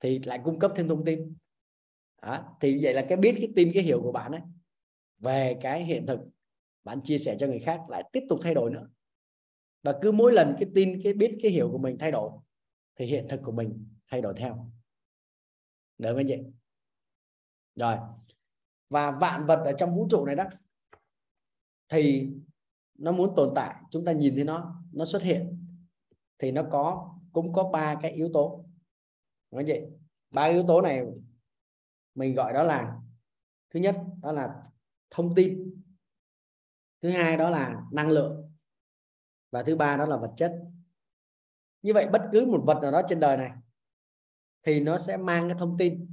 Thì 0.00 0.18
lại 0.18 0.40
cung 0.44 0.58
cấp 0.58 0.72
thêm 0.76 0.88
thông 0.88 1.04
tin. 1.04 1.34
Đó. 2.22 2.56
thì 2.60 2.78
vậy 2.82 2.94
là 2.94 3.06
cái 3.08 3.18
biết, 3.18 3.34
cái 3.38 3.48
tin, 3.56 3.70
cái 3.74 3.82
hiểu 3.82 4.02
của 4.02 4.12
bạn 4.12 4.32
ấy 4.32 4.40
về 5.18 5.58
cái 5.60 5.84
hiện 5.84 6.06
thực 6.06 6.20
bạn 6.84 7.00
chia 7.04 7.18
sẻ 7.18 7.36
cho 7.40 7.46
người 7.46 7.58
khác 7.58 7.80
lại 7.88 8.04
tiếp 8.12 8.20
tục 8.28 8.38
thay 8.42 8.54
đổi 8.54 8.70
nữa 8.70 8.88
và 9.88 9.98
cứ 10.02 10.12
mỗi 10.12 10.32
lần 10.32 10.56
cái 10.60 10.68
tin, 10.74 11.00
cái 11.04 11.12
biết, 11.12 11.38
cái 11.42 11.50
hiểu 11.50 11.68
của 11.72 11.78
mình 11.78 11.96
thay 11.98 12.10
đổi, 12.10 12.30
thì 12.96 13.06
hiện 13.06 13.26
thực 13.28 13.40
của 13.44 13.52
mình 13.52 13.88
thay 14.08 14.22
đổi 14.22 14.34
theo. 14.36 14.70
Được 15.98 16.14
không 16.14 16.24
chị? 16.28 16.36
Rồi. 17.74 17.96
Và 18.88 19.10
vạn 19.10 19.46
vật 19.46 19.62
ở 19.64 19.72
trong 19.72 19.96
vũ 19.96 20.08
trụ 20.10 20.24
này 20.24 20.36
đó, 20.36 20.44
thì 21.88 22.28
nó 22.94 23.12
muốn 23.12 23.32
tồn 23.36 23.52
tại, 23.54 23.82
chúng 23.90 24.04
ta 24.04 24.12
nhìn 24.12 24.34
thấy 24.34 24.44
nó 24.44 24.82
nó 24.92 25.04
xuất 25.04 25.22
hiện, 25.22 25.66
thì 26.38 26.52
nó 26.52 26.62
có, 26.70 27.14
cũng 27.32 27.52
có 27.52 27.70
ba 27.70 27.98
cái 28.02 28.10
yếu 28.12 28.30
tố. 28.32 28.64
Đúng 29.50 29.60
không 29.60 29.66
chị? 29.66 29.80
Ba 30.30 30.44
yếu 30.44 30.64
tố 30.68 30.80
này 30.80 31.06
mình 32.14 32.34
gọi 32.34 32.52
đó 32.52 32.62
là, 32.62 33.00
thứ 33.70 33.80
nhất 33.80 33.96
đó 34.22 34.32
là 34.32 34.62
thông 35.10 35.34
tin. 35.34 35.80
Thứ 37.02 37.10
hai 37.10 37.36
đó 37.36 37.50
là 37.50 37.82
năng 37.92 38.08
lượng 38.08 38.47
và 39.50 39.62
thứ 39.62 39.76
ba 39.76 39.96
đó 39.96 40.06
là 40.06 40.16
vật 40.16 40.32
chất. 40.36 40.62
Như 41.82 41.94
vậy 41.94 42.08
bất 42.12 42.22
cứ 42.32 42.46
một 42.46 42.62
vật 42.66 42.78
nào 42.82 42.90
đó 42.90 43.02
trên 43.08 43.20
đời 43.20 43.36
này 43.36 43.50
thì 44.62 44.80
nó 44.80 44.98
sẽ 44.98 45.16
mang 45.16 45.48
cái 45.48 45.56
thông 45.58 45.78
tin, 45.78 46.06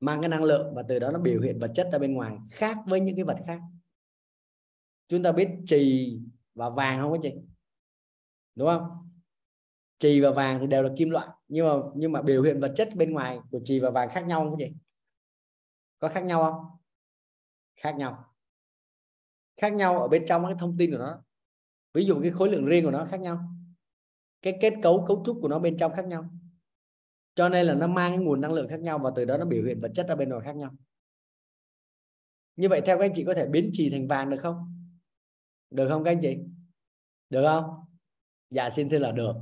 mang 0.00 0.20
cái 0.20 0.28
năng 0.28 0.44
lượng 0.44 0.74
và 0.74 0.82
từ 0.88 0.98
đó 0.98 1.10
nó 1.10 1.18
biểu 1.18 1.40
hiện 1.40 1.58
vật 1.58 1.70
chất 1.74 1.88
ra 1.92 1.98
bên 1.98 2.14
ngoài 2.14 2.36
khác 2.50 2.76
với 2.86 3.00
những 3.00 3.16
cái 3.16 3.24
vật 3.24 3.36
khác. 3.46 3.60
Chúng 5.08 5.22
ta 5.22 5.32
biết 5.32 5.48
trì 5.66 6.16
và 6.54 6.70
vàng 6.70 7.00
không 7.00 7.12
có 7.12 7.18
chị? 7.22 7.32
Đúng 8.54 8.68
không? 8.68 9.10
Trì 9.98 10.20
và 10.20 10.30
vàng 10.30 10.60
thì 10.60 10.66
đều 10.66 10.82
là 10.82 10.90
kim 10.96 11.10
loại, 11.10 11.28
nhưng 11.48 11.66
mà 11.66 11.72
nhưng 11.94 12.12
mà 12.12 12.22
biểu 12.22 12.42
hiện 12.42 12.60
vật 12.60 12.72
chất 12.76 12.88
bên 12.96 13.12
ngoài 13.12 13.40
của 13.50 13.60
trì 13.64 13.80
và 13.80 13.90
vàng 13.90 14.08
khác 14.08 14.26
nhau 14.26 14.40
không 14.40 14.50
có 14.50 14.56
gì 14.56 14.74
có 15.98 16.08
khác 16.08 16.20
nhau 16.20 16.42
không? 16.42 16.64
Khác 17.76 17.94
nhau. 17.98 18.34
Khác 19.56 19.72
nhau 19.72 20.00
ở 20.00 20.08
bên 20.08 20.24
trong 20.26 20.44
cái 20.44 20.54
thông 20.58 20.76
tin 20.78 20.90
của 20.90 20.98
nó 20.98 21.24
ví 21.98 22.04
dụ 22.04 22.20
cái 22.22 22.30
khối 22.30 22.48
lượng 22.48 22.66
riêng 22.66 22.84
của 22.84 22.90
nó 22.90 23.04
khác 23.04 23.20
nhau, 23.20 23.40
cái 24.42 24.58
kết 24.60 24.74
cấu 24.82 25.04
cấu 25.08 25.22
trúc 25.26 25.38
của 25.42 25.48
nó 25.48 25.58
bên 25.58 25.76
trong 25.76 25.92
khác 25.92 26.06
nhau. 26.06 26.30
Cho 27.34 27.48
nên 27.48 27.66
là 27.66 27.74
nó 27.74 27.86
mang 27.86 28.12
cái 28.12 28.24
nguồn 28.24 28.40
năng 28.40 28.52
lượng 28.52 28.68
khác 28.68 28.80
nhau 28.80 28.98
và 28.98 29.10
từ 29.16 29.24
đó 29.24 29.36
nó 29.36 29.44
biểu 29.44 29.64
hiện 29.64 29.80
vật 29.80 29.90
chất 29.94 30.06
ra 30.08 30.14
bên 30.14 30.28
ngoài 30.28 30.42
khác 30.44 30.56
nhau. 30.56 30.74
Như 32.56 32.68
vậy 32.68 32.82
theo 32.86 32.98
các 32.98 33.04
anh 33.04 33.12
chị 33.14 33.24
có 33.24 33.34
thể 33.34 33.46
biến 33.46 33.70
trì 33.72 33.90
thành 33.90 34.08
vàng 34.08 34.30
được 34.30 34.36
không? 34.40 34.56
Được 35.70 35.88
không 35.88 36.04
các 36.04 36.10
anh 36.10 36.20
chị? 36.22 36.38
Được 37.30 37.44
không? 37.46 37.64
Dạ 38.50 38.70
xin 38.70 38.88
thưa 38.88 38.98
là 38.98 39.12
được. 39.12 39.34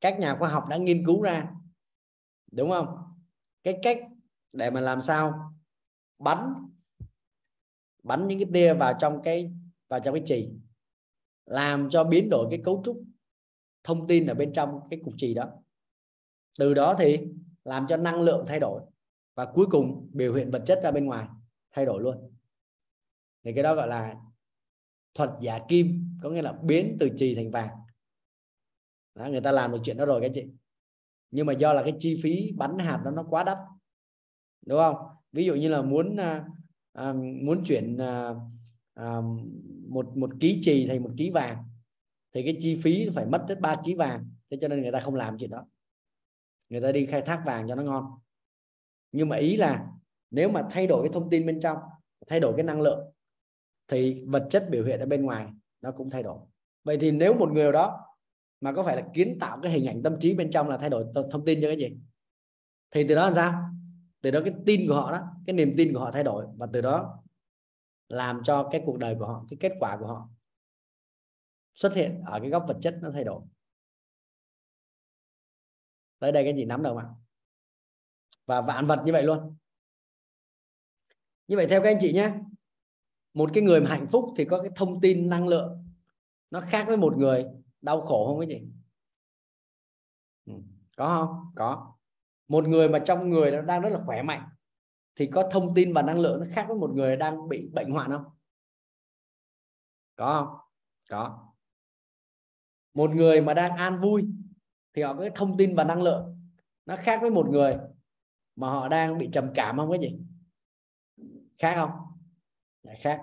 Các 0.00 0.18
nhà 0.18 0.36
khoa 0.38 0.48
học 0.48 0.64
đã 0.68 0.76
nghiên 0.76 1.06
cứu 1.06 1.22
ra, 1.22 1.52
đúng 2.52 2.70
không? 2.70 2.86
Cái 3.62 3.78
cách 3.82 3.98
để 4.52 4.70
mà 4.70 4.80
làm 4.80 5.02
sao 5.02 5.54
bắn 6.18 6.54
bắn 8.02 8.28
những 8.28 8.38
cái 8.38 8.48
tia 8.52 8.74
vào 8.74 8.96
trong 9.00 9.22
cái, 9.22 9.52
vào 9.88 10.00
trong 10.00 10.14
cái 10.14 10.22
chì 10.26 10.52
làm 11.46 11.90
cho 11.90 12.04
biến 12.04 12.28
đổi 12.30 12.46
cái 12.50 12.60
cấu 12.64 12.82
trúc 12.84 13.02
thông 13.84 14.06
tin 14.06 14.26
ở 14.26 14.34
bên 14.34 14.52
trong 14.52 14.80
cái 14.90 15.00
cục 15.04 15.14
trì 15.16 15.34
đó. 15.34 15.48
Từ 16.58 16.74
đó 16.74 16.94
thì 16.98 17.20
làm 17.64 17.86
cho 17.88 17.96
năng 17.96 18.20
lượng 18.22 18.44
thay 18.48 18.60
đổi 18.60 18.82
và 19.34 19.46
cuối 19.54 19.66
cùng 19.70 20.10
biểu 20.12 20.34
hiện 20.34 20.50
vật 20.50 20.62
chất 20.66 20.80
ra 20.82 20.90
bên 20.90 21.06
ngoài 21.06 21.28
thay 21.70 21.86
đổi 21.86 22.02
luôn. 22.02 22.32
Thì 23.44 23.52
cái 23.54 23.62
đó 23.64 23.74
gọi 23.74 23.88
là 23.88 24.16
thuật 25.14 25.30
giả 25.40 25.58
kim 25.68 26.18
có 26.22 26.30
nghĩa 26.30 26.42
là 26.42 26.52
biến 26.52 26.96
từ 27.00 27.10
trì 27.16 27.34
thành 27.34 27.50
vàng. 27.50 27.70
Đó, 29.14 29.28
người 29.28 29.40
ta 29.40 29.52
làm 29.52 29.72
được 29.72 29.78
chuyện 29.84 29.96
đó 29.96 30.06
rồi 30.06 30.20
các 30.20 30.30
chị. 30.34 30.44
Nhưng 31.30 31.46
mà 31.46 31.52
do 31.52 31.72
là 31.72 31.82
cái 31.82 31.94
chi 31.98 32.20
phí 32.22 32.52
bắn 32.56 32.78
hạt 32.78 33.00
đó 33.04 33.10
nó 33.10 33.26
quá 33.30 33.44
đắt 33.44 33.58
đúng 34.66 34.78
không? 34.78 34.96
Ví 35.32 35.44
dụ 35.44 35.54
như 35.54 35.68
là 35.68 35.82
muốn 35.82 36.16
à, 36.16 36.44
à 36.92 37.12
muốn 37.42 37.64
chuyển 37.64 37.96
à, 37.96 38.34
à, 38.94 39.20
một 39.88 40.16
một 40.16 40.30
ký 40.40 40.58
trì 40.62 40.86
thành 40.86 41.02
một 41.02 41.10
ký 41.16 41.30
vàng, 41.30 41.64
thì 42.34 42.42
cái 42.42 42.56
chi 42.60 42.80
phí 42.82 43.08
phải 43.14 43.26
mất 43.26 43.44
đến 43.48 43.60
3 43.60 43.76
ký 43.84 43.94
vàng. 43.94 44.30
Thế 44.50 44.58
cho 44.60 44.68
nên 44.68 44.82
người 44.82 44.92
ta 44.92 45.00
không 45.00 45.14
làm 45.14 45.38
chuyện 45.38 45.50
đó. 45.50 45.66
Người 46.68 46.80
ta 46.80 46.92
đi 46.92 47.06
khai 47.06 47.22
thác 47.22 47.42
vàng 47.46 47.68
cho 47.68 47.74
nó 47.74 47.82
ngon. 47.82 48.04
Nhưng 49.12 49.28
mà 49.28 49.36
ý 49.36 49.56
là 49.56 49.86
nếu 50.30 50.48
mà 50.48 50.62
thay 50.70 50.86
đổi 50.86 51.02
cái 51.02 51.12
thông 51.12 51.30
tin 51.30 51.46
bên 51.46 51.60
trong, 51.60 51.78
thay 52.26 52.40
đổi 52.40 52.52
cái 52.56 52.64
năng 52.64 52.80
lượng, 52.80 53.12
thì 53.88 54.24
vật 54.26 54.46
chất 54.50 54.66
biểu 54.70 54.84
hiện 54.84 55.00
ở 55.00 55.06
bên 55.06 55.22
ngoài 55.22 55.48
nó 55.80 55.90
cũng 55.90 56.10
thay 56.10 56.22
đổi. 56.22 56.38
Vậy 56.84 56.98
thì 57.00 57.10
nếu 57.10 57.34
một 57.34 57.52
người 57.52 57.72
đó 57.72 57.98
mà 58.60 58.72
có 58.72 58.82
phải 58.82 58.96
là 58.96 59.08
kiến 59.14 59.38
tạo 59.40 59.58
cái 59.62 59.72
hình 59.72 59.86
ảnh 59.86 60.02
tâm 60.02 60.16
trí 60.20 60.34
bên 60.34 60.50
trong 60.50 60.68
là 60.68 60.76
thay 60.76 60.90
đổi 60.90 61.04
thông 61.30 61.44
tin 61.44 61.60
cho 61.62 61.68
cái 61.68 61.76
gì? 61.76 61.96
Thì 62.90 63.04
từ 63.08 63.14
đó 63.14 63.24
làm 63.24 63.34
sao? 63.34 63.70
Từ 64.22 64.30
đó 64.30 64.40
cái 64.44 64.54
tin 64.66 64.88
của 64.88 64.94
họ 64.94 65.12
đó, 65.12 65.22
cái 65.46 65.54
niềm 65.54 65.74
tin 65.76 65.92
của 65.92 66.00
họ 66.00 66.10
thay 66.10 66.24
đổi 66.24 66.46
và 66.56 66.66
từ 66.72 66.80
đó 66.80 67.22
làm 68.08 68.40
cho 68.44 68.68
cái 68.72 68.82
cuộc 68.86 68.98
đời 68.98 69.16
của 69.18 69.26
họ, 69.26 69.44
cái 69.50 69.56
kết 69.60 69.72
quả 69.80 69.96
của 70.00 70.06
họ 70.06 70.28
xuất 71.74 71.94
hiện 71.94 72.22
ở 72.26 72.40
cái 72.40 72.50
góc 72.50 72.64
vật 72.68 72.78
chất 72.82 72.98
nó 73.02 73.10
thay 73.10 73.24
đổi. 73.24 73.42
Tới 76.18 76.32
đây 76.32 76.44
cái 76.44 76.56
gì 76.56 76.64
nắm 76.64 76.82
đầu 76.82 76.96
ạ? 76.96 77.06
Và 78.46 78.60
vạn 78.60 78.86
vật 78.86 79.02
như 79.04 79.12
vậy 79.12 79.22
luôn. 79.22 79.56
Như 81.48 81.56
vậy 81.56 81.66
theo 81.70 81.82
các 81.82 81.90
anh 81.90 81.98
chị 82.00 82.12
nhé, 82.12 82.32
một 83.34 83.50
cái 83.54 83.62
người 83.62 83.80
mà 83.80 83.90
hạnh 83.90 84.06
phúc 84.06 84.34
thì 84.36 84.44
có 84.44 84.62
cái 84.62 84.70
thông 84.76 85.00
tin 85.00 85.28
năng 85.28 85.48
lượng 85.48 85.88
nó 86.50 86.60
khác 86.60 86.84
với 86.88 86.96
một 86.96 87.16
người 87.16 87.46
đau 87.82 88.00
khổ 88.00 88.26
không 88.26 88.40
cái 88.40 88.48
gì? 88.48 88.68
Ừ, 90.46 90.52
có 90.96 91.06
không? 91.06 91.52
Có. 91.56 91.94
Một 92.48 92.68
người 92.68 92.88
mà 92.88 92.98
trong 92.98 93.30
người 93.30 93.50
nó 93.50 93.60
đang 93.60 93.82
rất 93.82 93.88
là 93.88 94.00
khỏe 94.06 94.22
mạnh 94.22 94.48
thì 95.16 95.26
có 95.26 95.48
thông 95.50 95.74
tin 95.74 95.92
và 95.92 96.02
năng 96.02 96.18
lượng 96.18 96.40
nó 96.40 96.46
khác 96.50 96.64
với 96.68 96.76
một 96.76 96.90
người 96.94 97.16
đang 97.16 97.48
bị 97.48 97.68
bệnh 97.72 97.90
hoạn 97.90 98.10
không? 98.10 98.24
Có 100.16 100.44
không? 100.44 100.58
Có. 101.10 101.52
Một 102.94 103.10
người 103.10 103.40
mà 103.40 103.54
đang 103.54 103.76
an 103.76 104.00
vui 104.00 104.26
thì 104.94 105.02
họ 105.02 105.14
có 105.14 105.20
cái 105.20 105.30
thông 105.34 105.56
tin 105.56 105.74
và 105.74 105.84
năng 105.84 106.02
lượng 106.02 106.40
nó 106.86 106.96
khác 106.96 107.18
với 107.22 107.30
một 107.30 107.48
người 107.50 107.76
mà 108.56 108.70
họ 108.70 108.88
đang 108.88 109.18
bị 109.18 109.28
trầm 109.32 109.50
cảm 109.54 109.76
không 109.76 109.90
cái 109.90 110.00
gì? 110.00 110.18
Khác 111.58 111.74
không? 111.76 111.90
Lại 112.82 112.96
khác. 113.02 113.22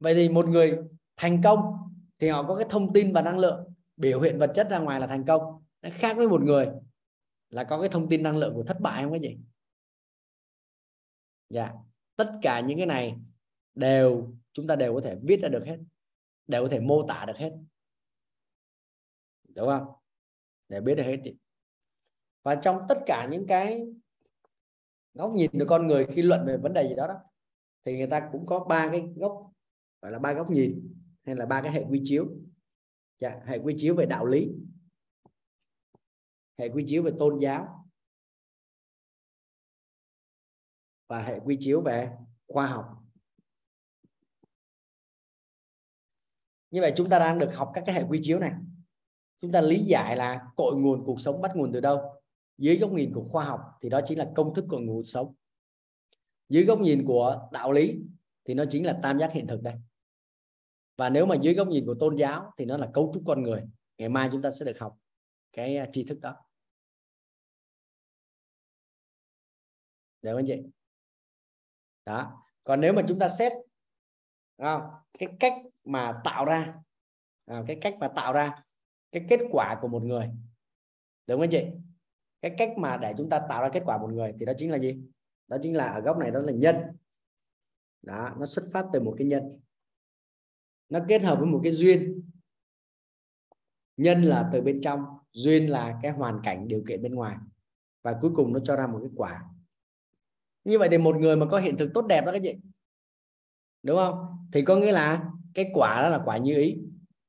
Vậy 0.00 0.14
thì 0.14 0.28
một 0.28 0.48
người 0.48 0.78
thành 1.16 1.42
công 1.42 1.76
thì 2.18 2.28
họ 2.28 2.42
có 2.42 2.56
cái 2.56 2.66
thông 2.70 2.92
tin 2.92 3.12
và 3.12 3.22
năng 3.22 3.38
lượng, 3.38 3.74
biểu 3.96 4.20
hiện 4.20 4.38
vật 4.38 4.52
chất 4.54 4.70
ra 4.70 4.78
ngoài 4.78 5.00
là 5.00 5.06
thành 5.06 5.24
công. 5.24 5.64
Nó 5.82 5.88
khác 5.92 6.16
với 6.16 6.28
một 6.28 6.42
người 6.42 6.68
là 7.50 7.64
có 7.64 7.80
cái 7.80 7.88
thông 7.88 8.08
tin 8.08 8.22
năng 8.22 8.36
lượng 8.36 8.54
của 8.54 8.62
thất 8.62 8.80
bại 8.80 9.02
không 9.02 9.12
cái 9.12 9.20
gì? 9.20 9.38
Dạ. 11.50 11.72
Tất 12.16 12.32
cả 12.42 12.60
những 12.60 12.78
cái 12.78 12.86
này 12.86 13.16
đều 13.74 14.34
chúng 14.52 14.66
ta 14.66 14.76
đều 14.76 14.94
có 14.94 15.00
thể 15.04 15.16
viết 15.22 15.40
ra 15.42 15.48
được 15.48 15.62
hết 15.66 15.78
đều 16.46 16.62
có 16.62 16.68
thể 16.68 16.80
mô 16.80 17.06
tả 17.08 17.24
được 17.26 17.36
hết. 17.36 17.52
Đúng 19.48 19.68
không? 19.68 19.86
Để 20.68 20.80
biết 20.80 20.94
được 20.94 21.02
hết 21.02 21.16
chị. 21.24 21.36
Và 22.42 22.54
trong 22.54 22.82
tất 22.88 22.98
cả 23.06 23.28
những 23.30 23.46
cái 23.46 23.86
góc 25.14 25.32
nhìn 25.32 25.50
của 25.52 25.64
con 25.68 25.86
người 25.86 26.06
khi 26.06 26.22
luận 26.22 26.46
về 26.46 26.56
vấn 26.56 26.72
đề 26.72 26.88
gì 26.88 26.94
đó 26.94 27.06
đó 27.06 27.14
thì 27.84 27.96
người 27.96 28.06
ta 28.06 28.28
cũng 28.32 28.46
có 28.46 28.64
ba 28.64 28.88
cái 28.92 29.08
góc 29.16 29.52
gọi 30.02 30.12
là 30.12 30.18
ba 30.18 30.32
góc 30.32 30.50
nhìn 30.50 30.94
hay 31.24 31.36
là 31.36 31.46
ba 31.46 31.62
cái 31.62 31.72
hệ 31.72 31.84
quy 31.88 32.00
chiếu. 32.04 32.26
Dạ, 33.18 33.40
hệ 33.46 33.58
quy 33.58 33.74
chiếu 33.78 33.94
về 33.94 34.06
đạo 34.06 34.26
lý 34.26 34.52
hệ 36.58 36.68
quy 36.68 36.84
chiếu 36.86 37.02
về 37.02 37.12
tôn 37.18 37.38
giáo 37.38 37.79
và 41.10 41.22
hệ 41.22 41.38
quy 41.44 41.56
chiếu 41.60 41.80
về 41.80 42.10
khoa 42.48 42.66
học. 42.66 42.84
Như 46.70 46.80
vậy 46.80 46.92
chúng 46.96 47.10
ta 47.10 47.18
đang 47.18 47.38
được 47.38 47.54
học 47.54 47.70
các 47.74 47.84
cái 47.86 47.94
hệ 47.94 48.02
quy 48.08 48.20
chiếu 48.22 48.38
này. 48.38 48.52
Chúng 49.40 49.52
ta 49.52 49.60
lý 49.60 49.78
giải 49.78 50.16
là 50.16 50.46
cội 50.56 50.76
nguồn 50.76 51.04
cuộc 51.04 51.20
sống 51.20 51.40
bắt 51.40 51.50
nguồn 51.54 51.72
từ 51.72 51.80
đâu? 51.80 52.22
Dưới 52.58 52.78
góc 52.78 52.92
nhìn 52.92 53.12
của 53.14 53.28
khoa 53.28 53.44
học 53.44 53.60
thì 53.82 53.88
đó 53.88 54.00
chính 54.06 54.18
là 54.18 54.32
công 54.36 54.54
thức 54.54 54.64
cội 54.68 54.80
nguồn 54.80 54.96
cuộc 54.96 55.06
sống. 55.06 55.34
Dưới 56.48 56.64
góc 56.64 56.80
nhìn 56.80 57.04
của 57.06 57.48
đạo 57.52 57.72
lý 57.72 58.00
thì 58.44 58.54
nó 58.54 58.64
chính 58.70 58.86
là 58.86 59.00
tam 59.02 59.18
giác 59.18 59.32
hiện 59.32 59.46
thực 59.46 59.62
đây. 59.62 59.74
Và 60.96 61.08
nếu 61.08 61.26
mà 61.26 61.34
dưới 61.42 61.54
góc 61.54 61.68
nhìn 61.68 61.86
của 61.86 61.94
tôn 62.00 62.16
giáo 62.16 62.52
thì 62.56 62.64
nó 62.64 62.76
là 62.76 62.90
cấu 62.94 63.10
trúc 63.14 63.22
con 63.26 63.42
người. 63.42 63.62
Ngày 63.98 64.08
mai 64.08 64.28
chúng 64.32 64.42
ta 64.42 64.50
sẽ 64.50 64.64
được 64.64 64.78
học 64.78 64.96
cái 65.52 65.88
tri 65.92 66.04
thức 66.04 66.20
đó. 66.20 66.36
Được 70.22 70.32
không 70.36 70.44
chị 70.46 70.79
đó. 72.10 72.44
Còn 72.64 72.80
nếu 72.80 72.92
mà 72.92 73.02
chúng 73.08 73.18
ta 73.18 73.28
xét 73.28 73.52
không? 74.58 74.82
cái 75.18 75.28
cách 75.40 75.52
mà 75.84 76.20
tạo 76.24 76.44
ra 76.44 76.74
à, 77.46 77.64
cái 77.66 77.78
cách 77.80 77.94
mà 78.00 78.08
tạo 78.08 78.32
ra 78.32 78.54
cái 79.12 79.26
kết 79.28 79.40
quả 79.50 79.78
của 79.82 79.88
một 79.88 80.02
người. 80.02 80.30
Đúng 81.26 81.40
không 81.40 81.50
chị? 81.50 81.64
Cái 82.40 82.54
cách 82.58 82.70
mà 82.76 82.96
để 82.96 83.14
chúng 83.18 83.30
ta 83.30 83.40
tạo 83.48 83.62
ra 83.62 83.68
kết 83.72 83.82
quả 83.86 83.98
một 83.98 84.12
người 84.12 84.34
thì 84.38 84.46
đó 84.46 84.52
chính 84.58 84.70
là 84.70 84.78
gì? 84.78 85.00
Đó 85.46 85.56
chính 85.62 85.76
là 85.76 85.84
ở 85.86 86.00
góc 86.00 86.18
này 86.18 86.30
đó 86.30 86.40
là 86.40 86.52
nhân. 86.52 86.76
Đó 88.02 88.34
nó 88.38 88.46
xuất 88.46 88.64
phát 88.72 88.86
từ 88.92 89.00
một 89.00 89.14
cái 89.18 89.26
nhân. 89.26 89.60
Nó 90.88 91.00
kết 91.08 91.22
hợp 91.22 91.38
với 91.38 91.48
một 91.48 91.60
cái 91.62 91.72
duyên. 91.72 92.30
Nhân 93.96 94.22
là 94.22 94.50
từ 94.52 94.62
bên 94.62 94.80
trong 94.80 95.04
duyên 95.32 95.70
là 95.70 95.98
cái 96.02 96.12
hoàn 96.12 96.40
cảnh 96.44 96.68
điều 96.68 96.84
kiện 96.88 97.02
bên 97.02 97.14
ngoài. 97.14 97.36
Và 98.02 98.18
cuối 98.20 98.30
cùng 98.34 98.52
nó 98.52 98.60
cho 98.60 98.76
ra 98.76 98.86
một 98.86 98.98
cái 99.02 99.10
quả 99.16 99.44
như 100.64 100.78
vậy 100.78 100.88
thì 100.90 100.98
một 100.98 101.16
người 101.16 101.36
mà 101.36 101.46
có 101.46 101.58
hiện 101.58 101.76
thực 101.76 101.90
tốt 101.94 102.06
đẹp 102.06 102.26
đó 102.26 102.32
các 102.32 102.40
chị. 102.42 102.54
Đúng 103.82 103.96
không? 103.96 104.14
Thì 104.52 104.62
có 104.62 104.76
nghĩa 104.76 104.92
là 104.92 105.30
cái 105.54 105.70
quả 105.72 106.02
đó 106.02 106.08
là 106.08 106.22
quả 106.24 106.36
như 106.36 106.54
ý. 106.54 106.76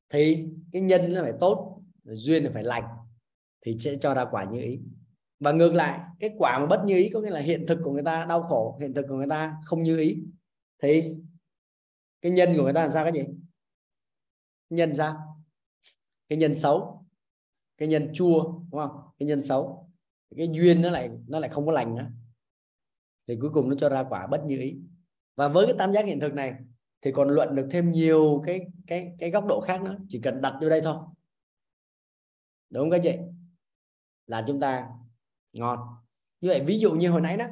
Thì 0.10 0.46
cái 0.72 0.82
nhân 0.82 1.14
nó 1.14 1.22
phải 1.22 1.34
tốt, 1.40 1.82
duyên 2.04 2.44
là 2.44 2.52
phải 2.54 2.64
lành, 2.64 2.84
thì 3.62 3.78
sẽ 3.80 3.96
cho 3.96 4.14
ra 4.14 4.26
quả 4.32 4.44
như 4.44 4.60
ý. 4.60 4.80
Và 5.40 5.52
ngược 5.52 5.74
lại, 5.74 6.00
cái 6.20 6.36
quả 6.38 6.60
mà 6.60 6.66
bất 6.66 6.82
như 6.86 6.96
ý 6.96 7.10
có 7.10 7.22
nghĩa 7.22 7.30
là 7.30 7.40
hiện 7.40 7.66
thực 7.68 7.80
của 7.84 7.92
người 7.92 8.04
ta 8.04 8.26
đau 8.26 8.44
khổ, 8.44 8.78
hiện 8.82 8.94
thực 8.94 9.06
của 9.10 9.16
người 9.16 9.30
ta 9.30 9.56
không 9.64 9.84
như 9.84 9.98
ý. 9.98 10.24
Thì 10.82 11.14
cái 12.22 12.32
nhân 12.32 12.54
của 12.58 12.64
người 12.64 12.74
ta 12.74 12.82
làm 12.82 12.92
sao 12.92 13.04
cái 13.04 13.14
gì 13.14 13.34
nhân 14.70 14.96
sao 14.96 15.18
cái 16.30 16.38
nhân 16.38 16.56
xấu, 16.56 17.06
cái 17.78 17.88
nhân 17.88 18.12
chua, 18.14 18.44
đúng 18.44 18.82
không? 18.82 19.02
Cái 19.20 19.28
nhân 19.28 19.44
xấu. 19.44 19.90
Cái 20.38 20.50
duyên 20.52 20.82
nó 20.82 20.90
lại 20.90 21.10
nó 21.28 21.40
lại 21.40 21.50
không 21.50 21.66
có 21.66 21.72
lành 21.72 21.96
nữa 21.96 22.08
thì 23.28 23.38
cuối 23.42 23.52
cùng 23.54 23.70
nó 23.70 23.76
cho 23.76 23.90
ra 23.90 24.04
quả 24.10 24.28
bất 24.28 24.44
như 24.46 24.60
ý. 24.60 24.78
Và 25.36 25.48
với 25.48 25.66
cái 25.66 25.76
tam 25.78 25.94
giác 25.94 26.06
hiện 26.06 26.20
thực 26.20 26.34
này 26.34 26.56
thì 27.02 27.12
còn 27.12 27.30
luận 27.30 27.56
được 27.56 27.68
thêm 27.72 27.92
nhiều 27.92 28.42
cái 28.46 28.62
cái 28.88 29.16
cái 29.20 29.32
góc 29.32 29.46
độ 29.46 29.62
khác 29.62 29.82
nữa. 29.82 29.98
Chỉ 30.10 30.22
cần 30.24 30.42
đặt 30.42 30.58
vô 30.62 30.70
đây 30.70 30.82
thôi. 30.82 30.96
Đúng 32.70 32.84
không 32.84 32.92
các 32.92 33.02
chị? 33.04 33.18
Là 34.28 34.44
chúng 34.48 34.60
ta 34.60 34.90
ngon 35.54 35.80
như 36.42 36.50
vậy 36.50 36.64
ví 36.66 36.80
dụ 36.80 36.92
như 36.92 37.10
hồi 37.10 37.22
nãy 37.22 37.38
đó 37.38 37.46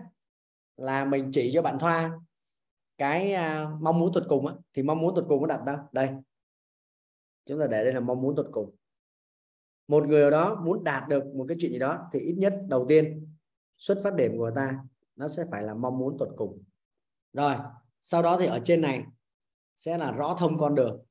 là 0.78 1.06
mình 1.06 1.30
chỉ 1.34 1.52
cho 1.54 1.62
bạn 1.62 1.80
Thoa 1.80 2.20
cái 2.98 3.34
uh, 3.34 3.82
mong 3.82 4.00
muốn 4.00 4.12
tuyệt 4.14 4.24
cùng 4.30 4.48
á, 4.48 4.54
thì 4.74 4.84
mong 4.84 5.02
muốn 5.02 5.16
tuyệt 5.16 5.26
cùng 5.28 5.42
có 5.42 5.48
đặt 5.48 5.64
đâu? 5.66 5.78
Đây. 5.92 6.10
Chúng 7.46 7.60
ta 7.60 7.68
để 7.68 7.84
đây 7.84 7.94
là 7.94 8.00
mong 8.00 8.22
muốn 8.22 8.36
tuyệt 8.36 8.46
cùng. 8.52 8.76
Một 9.88 10.08
người 10.08 10.32
đó 10.32 10.62
muốn 10.66 10.84
đạt 10.84 11.08
được 11.08 11.26
một 11.26 11.46
cái 11.48 11.58
chuyện 11.60 11.72
gì 11.72 11.80
đó 11.80 12.10
thì 12.14 12.20
ít 12.20 12.34
nhất 12.34 12.54
đầu 12.68 12.86
tiên 12.90 13.36
xuất 13.78 14.00
phát 14.04 14.16
điểm 14.16 14.38
của 14.38 14.52
ta 14.56 14.80
nó 15.20 15.28
sẽ 15.28 15.46
phải 15.52 15.64
là 15.64 15.74
mong 15.74 15.98
muốn 15.98 16.18
tuyệt 16.20 16.30
cùng. 16.38 16.64
Rồi, 17.34 17.56
sau 18.02 18.24
đó 18.24 18.38
thì 18.40 18.46
ở 18.46 18.60
trên 18.64 18.82
này 18.82 19.04
sẽ 19.76 19.98
là 19.98 20.12
rõ 20.12 20.36
thông 20.40 20.58
con 20.58 20.76
đường. 20.76 21.06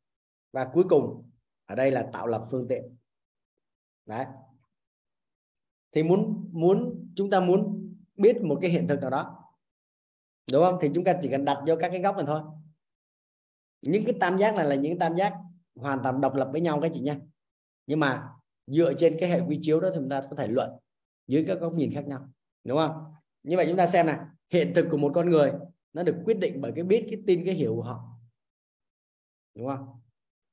Và 0.52 0.70
cuối 0.72 0.84
cùng, 0.88 1.30
ở 1.66 1.74
đây 1.74 1.90
là 1.90 2.10
tạo 2.12 2.26
lập 2.26 2.46
phương 2.50 2.68
tiện. 2.68 2.96
Đấy. 4.06 4.26
Thì 5.92 6.02
muốn 6.02 6.48
muốn, 6.52 7.08
chúng 7.16 7.30
ta 7.30 7.40
muốn 7.40 7.92
biết 8.16 8.36
một 8.42 8.58
cái 8.62 8.70
hiện 8.70 8.88
thực 8.88 9.00
nào 9.00 9.10
đó. 9.10 9.44
Đúng 10.52 10.62
không? 10.62 10.78
Thì 10.80 10.90
chúng 10.94 11.04
ta 11.04 11.18
chỉ 11.22 11.28
cần 11.30 11.44
đặt 11.44 11.62
vô 11.66 11.74
các 11.80 11.88
cái 11.88 12.00
góc 12.00 12.16
này 12.16 12.24
thôi. 12.26 12.42
Những 13.82 14.04
cái 14.04 14.14
tam 14.20 14.38
giác 14.38 14.54
này 14.54 14.64
là 14.64 14.74
những 14.74 14.98
tam 14.98 15.16
giác 15.16 15.34
hoàn 15.74 16.00
toàn 16.02 16.20
độc 16.20 16.34
lập 16.34 16.48
với 16.52 16.60
nhau 16.60 16.80
các 16.82 16.90
chị 16.94 17.00
nha 17.00 17.20
nhưng 17.86 18.00
mà 18.00 18.28
dựa 18.66 18.92
trên 18.92 19.16
cái 19.20 19.28
hệ 19.28 19.40
quy 19.40 19.58
chiếu 19.62 19.80
đó 19.80 19.88
thì 19.90 19.96
chúng 20.00 20.08
ta 20.08 20.22
có 20.30 20.36
thể 20.36 20.46
luận 20.46 20.70
dưới 21.26 21.44
các 21.46 21.60
góc 21.60 21.74
nhìn 21.74 21.94
khác 21.94 22.06
nhau. 22.06 22.28
Đúng 22.64 22.78
không? 22.78 23.14
Như 23.42 23.56
vậy 23.56 23.66
chúng 23.68 23.76
ta 23.76 23.86
xem 23.86 24.06
này 24.06 24.18
hiện 24.50 24.72
thực 24.74 24.86
của 24.90 24.96
một 24.96 25.12
con 25.14 25.30
người 25.30 25.52
nó 25.92 26.02
được 26.02 26.16
quyết 26.24 26.38
định 26.38 26.60
bởi 26.60 26.72
cái 26.74 26.84
biết, 26.84 27.06
cái 27.10 27.22
tin, 27.26 27.44
cái 27.44 27.54
hiểu 27.54 27.74
của 27.76 27.82
họ. 27.82 28.04
Đúng 29.54 29.66
không? 29.66 30.00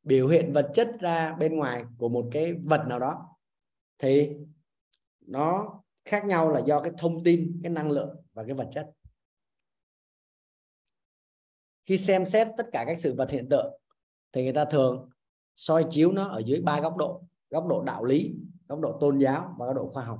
Biểu 0.04 0.28
hiện 0.28 0.54
vật 0.54 0.72
chất 0.74 0.92
ra 1.00 1.34
bên 1.34 1.56
ngoài 1.56 1.86
của 1.98 2.10
một 2.10 2.30
cái 2.32 2.54
vật 2.54 2.86
nào 2.88 3.00
đó 3.00 3.38
thì 3.98 4.30
nó 5.22 5.82
khác 6.06 6.26
nhau 6.26 6.52
là 6.52 6.60
do 6.60 6.82
cái 6.82 6.94
thông 6.98 7.24
tin, 7.24 7.60
cái 7.64 7.72
năng 7.72 7.92
lượng 7.92 8.22
và 8.34 8.44
cái 8.44 8.54
vật 8.54 8.70
chất. 8.72 8.92
Khi 11.86 11.98
xem 11.98 12.26
xét 12.26 12.48
tất 12.58 12.68
cả 12.72 12.84
các 12.88 13.00
sự 13.00 13.14
vật 13.14 13.32
hiện 13.32 13.50
tượng 13.50 13.80
thì 14.34 14.44
người 14.44 14.54
ta 14.54 14.66
thường 14.66 15.10
soi 15.56 15.86
chiếu 15.90 16.12
nó 16.12 16.28
ở 16.28 16.42
dưới 16.46 16.62
ba 16.62 16.82
góc 16.82 16.98
độ. 16.98 17.24
Góc 17.50 17.68
độ 17.68 17.84
đạo 17.84 18.04
lý, 18.04 18.36
góc 18.68 18.80
độ 18.80 18.98
tôn 19.02 19.18
giáo 19.18 19.56
và 19.58 19.66
góc 19.66 19.76
độ 19.76 19.92
khoa 19.94 20.04
học 20.04 20.20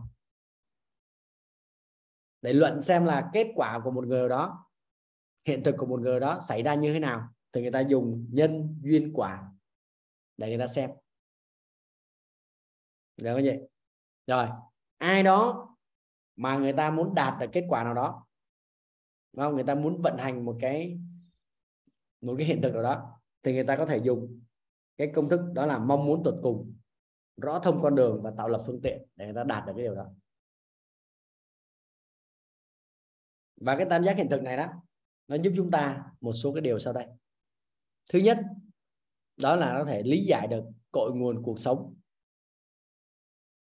để 2.46 2.54
luận 2.54 2.82
xem 2.82 3.06
là 3.06 3.30
kết 3.34 3.48
quả 3.56 3.80
của 3.84 3.92
một 3.92 4.08
người 4.08 4.30
đó, 4.30 4.66
hiện 5.46 5.64
thực 5.64 5.76
của 5.78 5.86
một 5.86 6.02
người 6.02 6.20
đó 6.20 6.40
xảy 6.42 6.64
ra 6.64 6.76
như 6.76 6.94
thế 6.94 7.00
nào, 7.00 7.30
thì 7.54 7.62
người 7.62 7.72
ta 7.72 7.80
dùng 7.80 8.28
nhân 8.32 8.80
duyên 8.82 9.12
quả 9.14 9.52
để 10.38 10.48
người 10.50 10.58
ta 10.58 10.68
xem. 10.68 10.90
Được 13.18 13.34
không 13.34 13.44
vậy 13.44 13.70
rồi, 14.28 14.48
ai 14.98 15.24
đó 15.24 15.70
mà 16.36 16.58
người 16.58 16.74
ta 16.74 16.92
muốn 16.92 17.16
đạt 17.16 17.40
được 17.40 17.48
kết 17.52 17.66
quả 17.70 17.84
nào 17.84 17.94
đó, 17.94 18.26
đúng 19.34 19.44
không? 19.44 19.56
Người 19.56 19.64
ta 19.64 19.76
muốn 19.76 20.02
vận 20.02 20.18
hành 20.18 20.46
một 20.46 20.58
cái 20.62 21.00
một 22.22 22.36
cái 22.38 22.48
hiện 22.48 22.62
thực 22.62 22.74
nào 22.74 22.84
đó, 22.84 23.20
thì 23.44 23.54
người 23.54 23.64
ta 23.64 23.76
có 23.76 23.86
thể 23.86 23.98
dùng 23.98 24.42
cái 24.98 25.12
công 25.16 25.30
thức 25.30 25.42
đó 25.54 25.66
là 25.66 25.78
mong 25.78 26.06
muốn 26.06 26.24
tột 26.24 26.36
cùng, 26.44 26.76
rõ 27.42 27.60
thông 27.60 27.82
con 27.82 27.96
đường 27.96 28.22
và 28.24 28.32
tạo 28.38 28.50
lập 28.50 28.64
phương 28.68 28.82
tiện 28.84 29.08
để 29.16 29.26
người 29.26 29.36
ta 29.36 29.44
đạt 29.44 29.66
được 29.66 29.74
cái 29.76 29.84
điều 29.84 29.96
đó. 29.96 30.06
Và 33.56 33.76
cái 33.78 33.88
tam 33.90 34.04
giác 34.04 34.18
hiện 34.18 34.30
thực 34.30 34.42
này 34.42 34.58
đó, 34.58 34.74
nó 35.28 35.36
giúp 35.36 35.54
chúng 35.56 35.72
ta 35.72 36.04
một 36.22 36.34
số 36.34 36.54
cái 36.54 36.62
điều 36.62 36.80
sau 36.80 36.94
đây. 36.94 37.08
Thứ 38.10 38.20
nhất, 38.20 38.40
đó 39.38 39.56
là 39.56 39.74
nó 39.74 39.80
có 39.80 39.86
thể 39.92 40.04
lý 40.04 40.26
giải 40.26 40.48
được 40.48 40.64
cội 40.92 41.12
nguồn 41.16 41.44
cuộc 41.44 41.60
sống. 41.60 41.96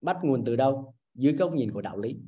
Bắt 0.00 0.16
nguồn 0.22 0.42
từ 0.46 0.56
đâu? 0.56 0.94
Dưới 1.14 1.32
góc 1.32 1.52
nhìn 1.52 1.72
của 1.72 1.80
đạo 1.80 1.98
lý. 1.98 2.20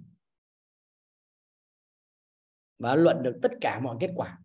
Và 2.78 2.94
luận 2.94 3.22
được 3.22 3.38
tất 3.42 3.52
cả 3.60 3.80
mọi 3.80 3.96
kết 4.00 4.10
quả. 4.16 4.38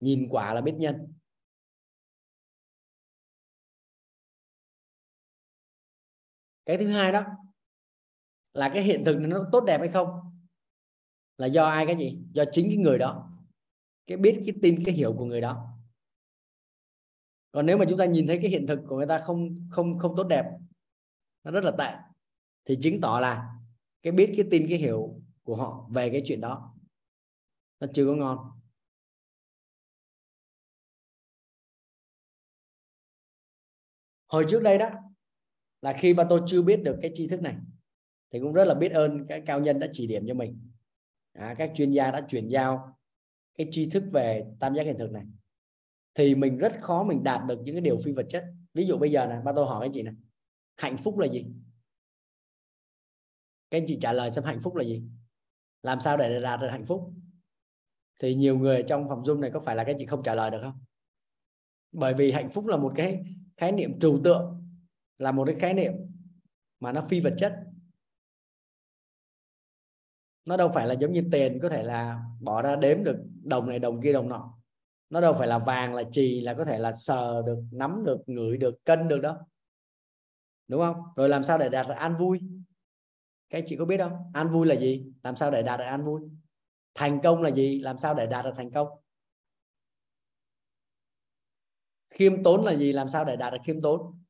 Nhìn 0.00 0.28
quả 0.30 0.54
là 0.54 0.60
biết 0.60 0.74
nhân. 0.78 1.14
Cái 6.66 6.78
thứ 6.78 6.88
hai 6.88 7.12
đó 7.12 7.24
là 8.52 8.70
cái 8.74 8.82
hiện 8.82 9.02
thực 9.06 9.16
nó 9.20 9.48
tốt 9.52 9.64
đẹp 9.66 9.78
hay 9.78 9.88
không? 9.88 10.33
Là 11.38 11.46
do 11.46 11.64
ai 11.64 11.86
cái 11.86 11.96
gì? 11.96 12.18
Do 12.32 12.44
chính 12.52 12.68
cái 12.68 12.76
người 12.76 12.98
đó, 12.98 13.30
cái 14.06 14.18
biết, 14.18 14.42
cái 14.46 14.54
tin, 14.62 14.84
cái 14.84 14.94
hiểu 14.94 15.14
của 15.18 15.24
người 15.24 15.40
đó. 15.40 15.70
Còn 17.52 17.66
nếu 17.66 17.78
mà 17.78 17.84
chúng 17.88 17.98
ta 17.98 18.04
nhìn 18.04 18.26
thấy 18.26 18.38
cái 18.42 18.50
hiện 18.50 18.66
thực 18.66 18.78
của 18.88 18.96
người 18.96 19.06
ta 19.06 19.18
không 19.18 19.54
không 19.70 19.98
không 19.98 20.16
tốt 20.16 20.24
đẹp, 20.24 20.44
nó 21.44 21.50
rất 21.50 21.64
là 21.64 21.70
tệ, 21.78 21.96
thì 22.64 22.76
chứng 22.82 23.00
tỏ 23.00 23.18
là 23.20 23.54
cái 24.02 24.12
biết, 24.12 24.32
cái 24.36 24.46
tin, 24.50 24.66
cái 24.68 24.78
hiểu 24.78 25.20
của 25.42 25.56
họ 25.56 25.88
về 25.90 26.10
cái 26.10 26.22
chuyện 26.24 26.40
đó, 26.40 26.74
nó 27.80 27.86
chưa 27.94 28.06
có 28.06 28.14
ngon. 28.14 28.38
Hồi 34.26 34.44
trước 34.48 34.62
đây 34.62 34.78
đó, 34.78 34.90
là 35.82 35.92
khi 35.92 36.14
mà 36.14 36.26
tôi 36.30 36.40
chưa 36.46 36.62
biết 36.62 36.80
được 36.84 36.98
cái 37.02 37.10
tri 37.14 37.28
thức 37.28 37.42
này, 37.42 37.56
thì 38.30 38.40
cũng 38.40 38.52
rất 38.52 38.64
là 38.64 38.74
biết 38.74 38.92
ơn 38.92 39.26
các 39.28 39.42
cao 39.46 39.60
nhân 39.60 39.78
đã 39.78 39.86
chỉ 39.92 40.06
điểm 40.06 40.24
cho 40.28 40.34
mình 40.34 40.73
à, 41.34 41.54
các 41.58 41.72
chuyên 41.74 41.90
gia 41.90 42.10
đã 42.10 42.20
chuyển 42.20 42.48
giao 42.48 42.98
cái 43.54 43.68
tri 43.70 43.90
thức 43.90 44.04
về 44.12 44.44
tam 44.60 44.74
giác 44.74 44.82
hiện 44.82 44.98
thực 44.98 45.12
này. 45.12 45.24
Thì 46.14 46.34
mình 46.34 46.58
rất 46.58 46.72
khó 46.80 47.04
mình 47.04 47.24
đạt 47.24 47.40
được 47.46 47.60
những 47.62 47.74
cái 47.74 47.80
điều 47.80 47.98
phi 48.04 48.12
vật 48.12 48.26
chất. 48.28 48.44
Ví 48.74 48.86
dụ 48.86 48.98
bây 48.98 49.10
giờ 49.10 49.26
này 49.26 49.40
ba 49.44 49.52
tôi 49.52 49.66
hỏi 49.66 49.80
cái 49.80 49.90
chị 49.94 50.02
này 50.02 50.14
hạnh 50.76 50.96
phúc 50.96 51.18
là 51.18 51.26
gì? 51.26 51.46
Các 53.70 53.78
anh 53.78 53.84
chị 53.86 53.98
trả 54.00 54.12
lời 54.12 54.32
xem 54.32 54.44
hạnh 54.44 54.60
phúc 54.62 54.76
là 54.76 54.84
gì? 54.84 55.02
Làm 55.82 56.00
sao 56.00 56.16
để 56.16 56.40
đạt 56.40 56.60
được 56.60 56.68
hạnh 56.68 56.86
phúc? 56.86 57.12
Thì 58.20 58.34
nhiều 58.34 58.58
người 58.58 58.82
trong 58.82 59.08
phòng 59.08 59.22
zoom 59.22 59.40
này 59.40 59.50
có 59.50 59.60
phải 59.60 59.76
là 59.76 59.84
các 59.84 59.96
chị 59.98 60.06
không 60.06 60.22
trả 60.22 60.34
lời 60.34 60.50
được 60.50 60.60
không? 60.62 60.78
Bởi 61.92 62.14
vì 62.14 62.32
hạnh 62.32 62.50
phúc 62.50 62.66
là 62.66 62.76
một 62.76 62.92
cái 62.96 63.24
khái 63.56 63.72
niệm 63.72 64.00
trừu 64.00 64.20
tượng 64.24 64.64
là 65.18 65.32
một 65.32 65.44
cái 65.46 65.54
khái 65.54 65.74
niệm 65.74 65.92
mà 66.80 66.92
nó 66.92 67.06
phi 67.08 67.20
vật 67.20 67.34
chất 67.38 67.60
nó 70.44 70.56
đâu 70.56 70.70
phải 70.74 70.86
là 70.86 70.94
giống 70.94 71.12
như 71.12 71.24
tiền, 71.32 71.58
có 71.62 71.68
thể 71.68 71.82
là 71.82 72.22
bỏ 72.40 72.62
ra 72.62 72.76
đếm 72.76 73.04
được 73.04 73.16
đồng 73.44 73.68
này, 73.68 73.78
đồng 73.78 74.00
kia, 74.02 74.12
đồng 74.12 74.28
nọ. 74.28 74.54
Nó 75.10 75.20
đâu 75.20 75.34
phải 75.38 75.48
là 75.48 75.58
vàng, 75.58 75.94
là 75.94 76.02
trì 76.12 76.40
là 76.40 76.54
có 76.54 76.64
thể 76.64 76.78
là 76.78 76.92
sờ 76.92 77.42
được, 77.46 77.58
nắm 77.70 78.04
được, 78.06 78.18
ngửi 78.26 78.56
được, 78.56 78.84
cân 78.84 79.08
được 79.08 79.18
đó. 79.18 79.38
Đúng 80.68 80.80
không? 80.80 81.02
Rồi 81.16 81.28
làm 81.28 81.44
sao 81.44 81.58
để 81.58 81.68
đạt 81.68 81.88
được 81.88 81.94
an 81.94 82.16
vui? 82.18 82.40
Các 83.50 83.64
chị 83.66 83.76
có 83.76 83.84
biết 83.84 83.98
không? 83.98 84.30
An 84.34 84.52
vui 84.52 84.66
là 84.66 84.74
gì? 84.74 85.04
Làm 85.22 85.36
sao 85.36 85.50
để 85.50 85.62
đạt 85.62 85.78
được 85.78 85.84
an 85.84 86.04
vui? 86.04 86.20
Thành 86.94 87.20
công 87.22 87.42
là 87.42 87.50
gì? 87.50 87.80
Làm 87.80 87.98
sao 87.98 88.14
để 88.14 88.26
đạt 88.26 88.44
được 88.44 88.52
thành 88.56 88.70
công? 88.70 88.88
Khiêm 92.10 92.42
tốn 92.42 92.64
là 92.64 92.72
gì? 92.74 92.92
Làm 92.92 93.08
sao 93.08 93.24
để 93.24 93.36
đạt 93.36 93.52
được 93.52 93.58
khiêm 93.64 93.82
tốn? 93.82 94.22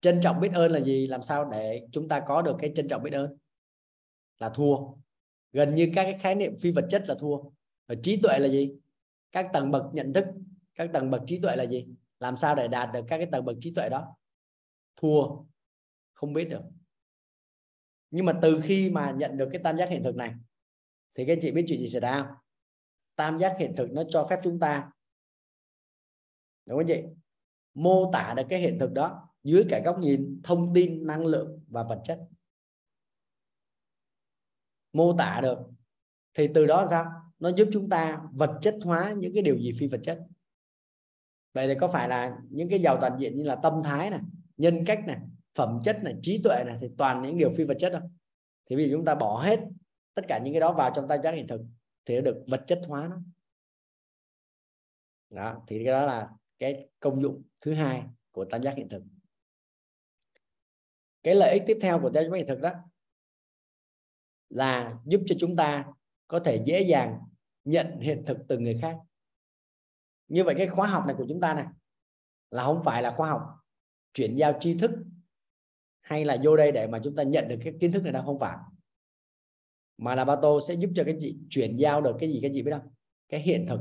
Trân 0.00 0.20
trọng 0.22 0.40
biết 0.40 0.50
ơn 0.54 0.72
là 0.72 0.80
gì? 0.80 1.06
Làm 1.06 1.22
sao 1.22 1.44
để 1.44 1.86
chúng 1.92 2.08
ta 2.08 2.20
có 2.20 2.42
được 2.42 2.56
cái 2.58 2.72
trân 2.74 2.88
trọng 2.88 3.02
biết 3.02 3.12
ơn? 3.12 3.36
Là 4.38 4.48
thua 4.48 4.76
gần 5.52 5.74
như 5.74 5.90
các 5.94 6.04
cái 6.04 6.18
khái 6.18 6.34
niệm 6.34 6.58
phi 6.60 6.70
vật 6.70 6.86
chất 6.90 7.04
là 7.08 7.14
thua. 7.20 7.38
Và 7.86 7.94
trí 8.02 8.20
tuệ 8.22 8.38
là 8.38 8.48
gì? 8.48 8.74
Các 9.32 9.50
tầng 9.52 9.70
bậc 9.70 9.84
nhận 9.92 10.12
thức, 10.12 10.24
các 10.74 10.90
tầng 10.92 11.10
bậc 11.10 11.22
trí 11.26 11.40
tuệ 11.40 11.56
là 11.56 11.64
gì? 11.64 11.86
Làm 12.20 12.36
sao 12.36 12.54
để 12.54 12.68
đạt 12.68 12.90
được 12.92 13.04
các 13.08 13.18
cái 13.18 13.26
tầng 13.32 13.44
bậc 13.44 13.56
trí 13.60 13.74
tuệ 13.74 13.88
đó? 13.88 14.16
Thua. 14.96 15.22
Không 16.14 16.32
biết 16.32 16.44
được. 16.44 16.62
Nhưng 18.10 18.26
mà 18.26 18.38
từ 18.42 18.60
khi 18.64 18.90
mà 18.90 19.10
nhận 19.10 19.36
được 19.36 19.48
cái 19.52 19.60
tam 19.64 19.78
giác 19.78 19.88
hiện 19.88 20.02
thực 20.02 20.16
này, 20.16 20.34
thì 21.14 21.24
các 21.26 21.38
chị 21.42 21.50
biết 21.50 21.64
chuyện 21.68 21.78
gì 21.78 21.88
xảy 21.88 22.00
ra 22.00 22.22
không? 22.22 22.36
Tam 23.16 23.38
giác 23.38 23.56
hiện 23.58 23.74
thực 23.76 23.90
nó 23.92 24.02
cho 24.08 24.26
phép 24.30 24.40
chúng 24.42 24.60
ta, 24.60 24.90
đúng 26.66 26.78
không 26.78 26.86
chị? 26.86 27.02
Mô 27.74 28.10
tả 28.12 28.34
được 28.36 28.42
cái 28.48 28.60
hiện 28.60 28.78
thực 28.78 28.92
đó 28.92 29.28
dưới 29.42 29.64
cả 29.68 29.82
góc 29.84 29.98
nhìn 29.98 30.40
thông 30.44 30.74
tin, 30.74 31.06
năng 31.06 31.26
lượng 31.26 31.60
và 31.68 31.82
vật 31.82 32.00
chất 32.04 32.20
mô 34.92 35.16
tả 35.18 35.40
được, 35.42 35.58
thì 36.34 36.48
từ 36.54 36.66
đó 36.66 36.86
sao? 36.90 37.04
Nó 37.38 37.52
giúp 37.52 37.68
chúng 37.72 37.88
ta 37.88 38.22
vật 38.32 38.58
chất 38.62 38.74
hóa 38.84 39.12
những 39.16 39.34
cái 39.34 39.42
điều 39.42 39.58
gì 39.58 39.72
phi 39.78 39.86
vật 39.86 40.00
chất. 40.02 40.20
Vậy 41.52 41.68
thì 41.68 41.74
có 41.80 41.88
phải 41.88 42.08
là 42.08 42.36
những 42.50 42.68
cái 42.68 42.78
giàu 42.78 42.98
toàn 43.00 43.12
diện 43.18 43.36
như 43.36 43.42
là 43.42 43.56
tâm 43.56 43.82
thái 43.84 44.10
này, 44.10 44.20
nhân 44.56 44.84
cách 44.86 45.00
này, 45.06 45.18
phẩm 45.54 45.80
chất 45.84 46.00
này, 46.02 46.14
trí 46.22 46.40
tuệ 46.44 46.64
này 46.66 46.78
thì 46.80 46.88
toàn 46.98 47.22
những 47.22 47.38
điều 47.38 47.54
phi 47.56 47.64
vật 47.64 47.76
chất 47.78 47.92
không? 47.92 48.16
Thì 48.66 48.76
bây 48.76 48.84
giờ 48.84 48.96
chúng 48.96 49.04
ta 49.04 49.14
bỏ 49.14 49.42
hết 49.42 49.60
tất 50.14 50.22
cả 50.28 50.38
những 50.38 50.54
cái 50.54 50.60
đó 50.60 50.72
vào 50.72 50.92
trong 50.94 51.08
tam 51.08 51.22
giác 51.22 51.34
hiện 51.34 51.46
thực 51.46 51.60
thì 52.04 52.14
nó 52.14 52.20
được 52.20 52.44
vật 52.46 52.64
chất 52.66 52.82
hóa 52.86 53.08
nó. 53.08 53.18
Đó, 55.30 55.64
thì 55.66 55.84
cái 55.84 55.92
đó 55.92 56.06
là 56.06 56.30
cái 56.58 56.88
công 57.00 57.22
dụng 57.22 57.42
thứ 57.60 57.74
hai 57.74 58.02
của 58.32 58.44
tam 58.44 58.62
giác 58.62 58.76
hiện 58.76 58.88
thực. 58.88 59.02
Cái 61.22 61.34
lợi 61.34 61.52
ích 61.52 61.62
tiếp 61.66 61.78
theo 61.82 62.00
của 62.00 62.10
tam 62.10 62.24
giác 62.24 62.36
hiện 62.36 62.46
thực 62.46 62.60
đó 62.60 62.72
là 64.52 64.98
giúp 65.04 65.20
cho 65.26 65.34
chúng 65.38 65.56
ta 65.56 65.86
có 66.26 66.40
thể 66.40 66.62
dễ 66.66 66.80
dàng 66.80 67.18
nhận 67.64 68.00
hiện 68.00 68.22
thực 68.26 68.38
từ 68.48 68.58
người 68.58 68.78
khác. 68.82 68.98
Như 70.28 70.44
vậy 70.44 70.54
cái 70.58 70.68
khóa 70.68 70.86
học 70.86 71.04
này 71.06 71.16
của 71.18 71.26
chúng 71.28 71.40
ta 71.40 71.54
này 71.54 71.66
là 72.50 72.64
không 72.64 72.82
phải 72.84 73.02
là 73.02 73.14
khóa 73.16 73.28
học 73.28 73.42
chuyển 74.14 74.36
giao 74.36 74.58
tri 74.60 74.78
thức 74.78 74.90
hay 76.00 76.24
là 76.24 76.36
vô 76.44 76.56
đây 76.56 76.72
để 76.72 76.86
mà 76.86 77.00
chúng 77.04 77.16
ta 77.16 77.22
nhận 77.22 77.48
được 77.48 77.56
cái 77.64 77.72
kiến 77.80 77.92
thức 77.92 78.02
này 78.02 78.12
đâu 78.12 78.22
không 78.24 78.38
phải. 78.38 78.56
Mà 79.98 80.14
là 80.14 80.24
ba 80.24 80.36
tô 80.42 80.60
sẽ 80.68 80.74
giúp 80.74 80.90
cho 80.94 81.04
các 81.04 81.16
chị 81.20 81.38
chuyển 81.50 81.76
giao 81.76 82.00
được 82.00 82.16
cái 82.20 82.32
gì 82.32 82.38
các 82.42 82.50
chị 82.54 82.62
biết 82.62 82.70
không? 82.70 82.88
Cái 83.28 83.40
hiện 83.40 83.66
thực. 83.68 83.80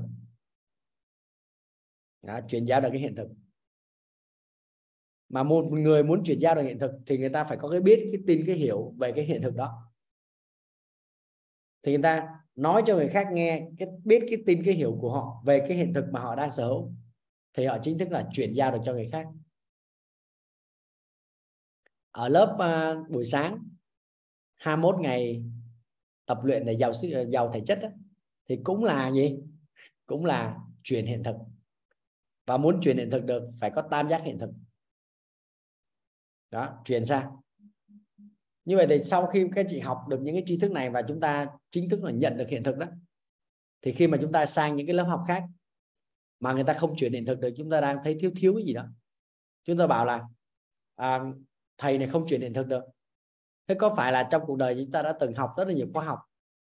Đó, 2.21 2.39
chuyển 2.47 2.65
giao 2.65 2.81
được 2.81 2.89
cái 2.91 3.01
hiện 3.01 3.15
thực. 3.15 3.27
Mà 5.29 5.43
một 5.43 5.65
người 5.71 6.03
muốn 6.03 6.23
chuyển 6.23 6.39
giao 6.39 6.55
được 6.55 6.63
hiện 6.63 6.79
thực 6.79 6.91
thì 7.05 7.17
người 7.17 7.29
ta 7.29 7.43
phải 7.43 7.57
có 7.57 7.69
cái 7.69 7.81
biết 7.81 8.09
cái 8.11 8.21
tin 8.27 8.43
cái 8.45 8.55
hiểu 8.55 8.93
về 8.97 9.11
cái 9.15 9.25
hiện 9.25 9.41
thực 9.41 9.55
đó 9.55 9.90
thì 11.83 11.91
người 11.91 12.03
ta 12.03 12.27
nói 12.55 12.83
cho 12.87 12.95
người 12.95 13.09
khác 13.09 13.27
nghe 13.31 13.67
cái 13.77 13.87
biết 14.03 14.25
cái 14.29 14.43
tin 14.45 14.63
cái 14.65 14.73
hiểu 14.73 14.97
của 15.01 15.11
họ 15.11 15.41
về 15.45 15.65
cái 15.67 15.77
hiện 15.77 15.93
thực 15.93 16.05
mà 16.11 16.19
họ 16.19 16.35
đang 16.35 16.51
sở 16.51 16.67
hữu. 16.67 16.93
Thì 17.53 17.65
họ 17.65 17.77
chính 17.83 17.97
thức 17.97 18.11
là 18.11 18.27
chuyển 18.31 18.53
giao 18.53 18.71
được 18.71 18.79
cho 18.83 18.93
người 18.93 19.07
khác. 19.11 19.27
Ở 22.11 22.27
lớp 22.27 22.53
uh, 22.53 23.09
buổi 23.09 23.25
sáng 23.25 23.57
21 24.57 24.95
ngày 25.01 25.43
tập 26.25 26.39
luyện 26.43 26.65
để 26.65 26.73
giàu 26.73 26.93
sức 26.93 27.27
giàu 27.31 27.51
thể 27.53 27.61
chất 27.65 27.79
đó, 27.81 27.89
thì 28.49 28.59
cũng 28.63 28.83
là 28.83 29.11
gì? 29.11 29.39
Cũng 30.05 30.25
là 30.25 30.57
chuyển 30.83 31.05
hiện 31.05 31.23
thực. 31.23 31.35
Và 32.45 32.57
muốn 32.57 32.79
chuyển 32.81 32.97
hiện 32.97 33.09
thực 33.11 33.23
được 33.23 33.49
phải 33.59 33.71
có 33.75 33.81
tam 33.91 34.09
giác 34.09 34.21
hiện 34.23 34.39
thực. 34.39 34.49
Đó 36.51 36.81
chuyển 36.85 37.05
sang 37.05 37.31
như 38.65 38.77
vậy 38.77 38.85
thì 38.89 38.99
sau 38.99 39.27
khi 39.27 39.45
các 39.55 39.65
chị 39.69 39.79
học 39.79 40.07
được 40.09 40.19
những 40.21 40.35
cái 40.35 40.43
tri 40.45 40.57
thức 40.57 40.71
này 40.71 40.89
và 40.89 41.01
chúng 41.01 41.19
ta 41.19 41.47
chính 41.71 41.89
thức 41.89 42.03
là 42.03 42.11
nhận 42.11 42.37
được 42.37 42.49
hiện 42.49 42.63
thực 42.63 42.77
đó 42.77 42.87
thì 43.81 43.91
khi 43.91 44.07
mà 44.07 44.17
chúng 44.21 44.31
ta 44.31 44.45
sang 44.45 44.75
những 44.75 44.87
cái 44.87 44.93
lớp 44.93 45.03
học 45.03 45.21
khác 45.27 45.43
mà 46.39 46.53
người 46.53 46.63
ta 46.63 46.73
không 46.73 46.95
chuyển 46.95 47.13
hiện 47.13 47.25
thực 47.25 47.39
được 47.39 47.53
chúng 47.57 47.69
ta 47.69 47.81
đang 47.81 47.97
thấy 48.03 48.17
thiếu 48.19 48.31
thiếu 48.35 48.53
cái 48.53 48.65
gì 48.65 48.73
đó. 48.73 48.85
Chúng 49.63 49.77
ta 49.77 49.87
bảo 49.87 50.05
là 50.05 50.23
à, 50.95 51.19
thầy 51.77 51.97
này 51.97 52.07
không 52.07 52.27
chuyển 52.27 52.41
hiện 52.41 52.53
thực 52.53 52.67
được. 52.67 52.83
Thế 53.67 53.75
có 53.75 53.93
phải 53.97 54.11
là 54.11 54.27
trong 54.31 54.43
cuộc 54.45 54.57
đời 54.57 54.75
chúng 54.83 54.91
ta 54.91 55.01
đã 55.01 55.13
từng 55.19 55.33
học 55.33 55.53
rất 55.57 55.67
là 55.67 55.73
nhiều 55.73 55.87
khoa 55.93 56.05
học 56.05 56.19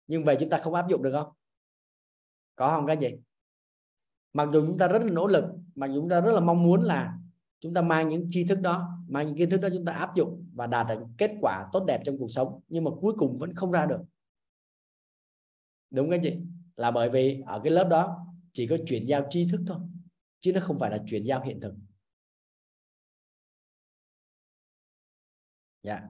nhưng 0.08 0.24
về 0.24 0.38
chúng 0.40 0.50
ta 0.50 0.58
không 0.58 0.74
áp 0.74 0.90
dụng 0.90 1.04
được 1.04 1.12
không? 1.12 1.34
Có 2.56 2.70
không 2.70 2.88
cái 2.88 2.98
gì 2.98 3.10
mặc 4.34 4.50
dù 4.54 4.68
chúng 4.68 4.78
ta 4.78 4.88
rất 4.88 5.00
là 5.04 5.12
nỗ 5.12 5.28
lực 5.28 5.44
mặc 5.76 5.88
dù 5.88 6.02
chúng 6.02 6.10
ta 6.10 6.22
rất 6.22 6.32
là 6.32 6.40
mong 6.40 6.64
muốn 6.64 6.84
là 6.84 7.18
chúng 7.60 7.74
ta 7.74 7.82
mang 7.82 8.08
những 8.08 8.28
tri 8.32 8.44
thức 8.44 8.60
đó, 8.62 9.04
mang 9.08 9.28
những 9.28 9.38
kiến 9.38 9.50
thức 9.50 9.58
đó 9.58 9.70
chúng 9.74 9.86
ta 9.86 9.94
áp 9.94 10.16
dụng 10.16 10.50
và 10.54 10.68
đạt 10.68 10.88
được 10.88 11.06
kết 11.18 11.32
quả 11.42 11.70
tốt 11.74 11.86
đẹp 11.88 12.02
trong 12.06 12.18
cuộc 12.18 12.32
sống, 12.32 12.62
nhưng 12.68 12.84
mà 12.84 12.92
cuối 13.02 13.14
cùng 13.18 13.38
vẫn 13.38 13.56
không 13.56 13.72
ra 13.72 13.86
được. 13.86 14.00
Đúng 15.90 16.10
cái 16.10 16.20
chị? 16.24 16.38
là 16.78 16.92
bởi 16.92 17.10
vì 17.10 17.42
ở 17.46 17.62
cái 17.64 17.74
lớp 17.74 17.88
đó 17.90 18.28
chỉ 18.54 18.68
có 18.68 18.78
chuyển 18.88 19.06
giao 19.06 19.28
tri 19.30 19.48
thức 19.52 19.62
thôi, 19.68 19.80
chứ 20.40 20.54
nó 20.54 20.62
không 20.64 20.80
phải 20.80 20.92
là 20.92 21.04
chuyển 21.08 21.24
giao 21.24 21.44
hiện 21.44 21.60
thực. 21.60 21.74
Dạ. 25.84 26.02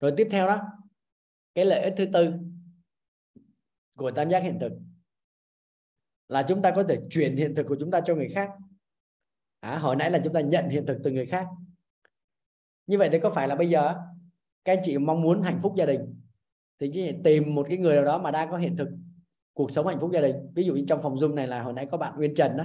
Rồi 0.00 0.12
tiếp 0.16 0.28
theo 0.30 0.46
đó, 0.46 0.60
cái 1.54 1.64
lợi 1.64 1.82
ích 1.82 1.94
thứ 1.96 2.06
tư 2.12 2.32
của 3.94 4.10
tam 4.10 4.30
giác 4.30 4.42
hiện 4.42 4.58
thực 4.60 4.72
là 6.28 6.44
chúng 6.48 6.62
ta 6.62 6.72
có 6.76 6.84
thể 6.88 6.98
chuyển 7.10 7.36
hiện 7.36 7.54
thực 7.54 7.66
của 7.66 7.76
chúng 7.80 7.90
ta 7.90 8.00
cho 8.06 8.14
người 8.14 8.28
khác 8.28 8.50
à, 9.62 9.78
hồi 9.78 9.96
nãy 9.96 10.10
là 10.10 10.20
chúng 10.24 10.32
ta 10.32 10.40
nhận 10.40 10.68
hiện 10.68 10.86
thực 10.86 10.98
từ 11.04 11.10
người 11.10 11.26
khác. 11.26 11.46
Như 12.86 12.98
vậy 12.98 13.08
thì 13.12 13.18
có 13.18 13.30
phải 13.30 13.48
là 13.48 13.56
bây 13.56 13.68
giờ 13.68 13.94
các 14.64 14.72
anh 14.72 14.82
chị 14.84 14.98
mong 14.98 15.22
muốn 15.22 15.42
hạnh 15.42 15.58
phúc 15.62 15.72
gia 15.76 15.86
đình? 15.86 16.20
Thì 16.80 16.90
chỉ 16.92 17.12
tìm 17.24 17.54
một 17.54 17.66
cái 17.68 17.78
người 17.78 17.94
nào 17.94 18.04
đó 18.04 18.18
mà 18.18 18.30
đang 18.30 18.50
có 18.50 18.56
hiện 18.56 18.76
thực 18.76 18.88
cuộc 19.52 19.70
sống 19.70 19.86
hạnh 19.86 20.00
phúc 20.00 20.10
gia 20.14 20.20
đình. 20.20 20.36
Ví 20.54 20.64
dụ 20.64 20.74
như 20.74 20.84
trong 20.88 21.02
phòng 21.02 21.14
zoom 21.14 21.34
này 21.34 21.46
là 21.46 21.62
hồi 21.62 21.72
nãy 21.72 21.86
có 21.90 21.98
bạn 21.98 22.16
Nguyên 22.16 22.34
Trần 22.34 22.56
đó. 22.56 22.64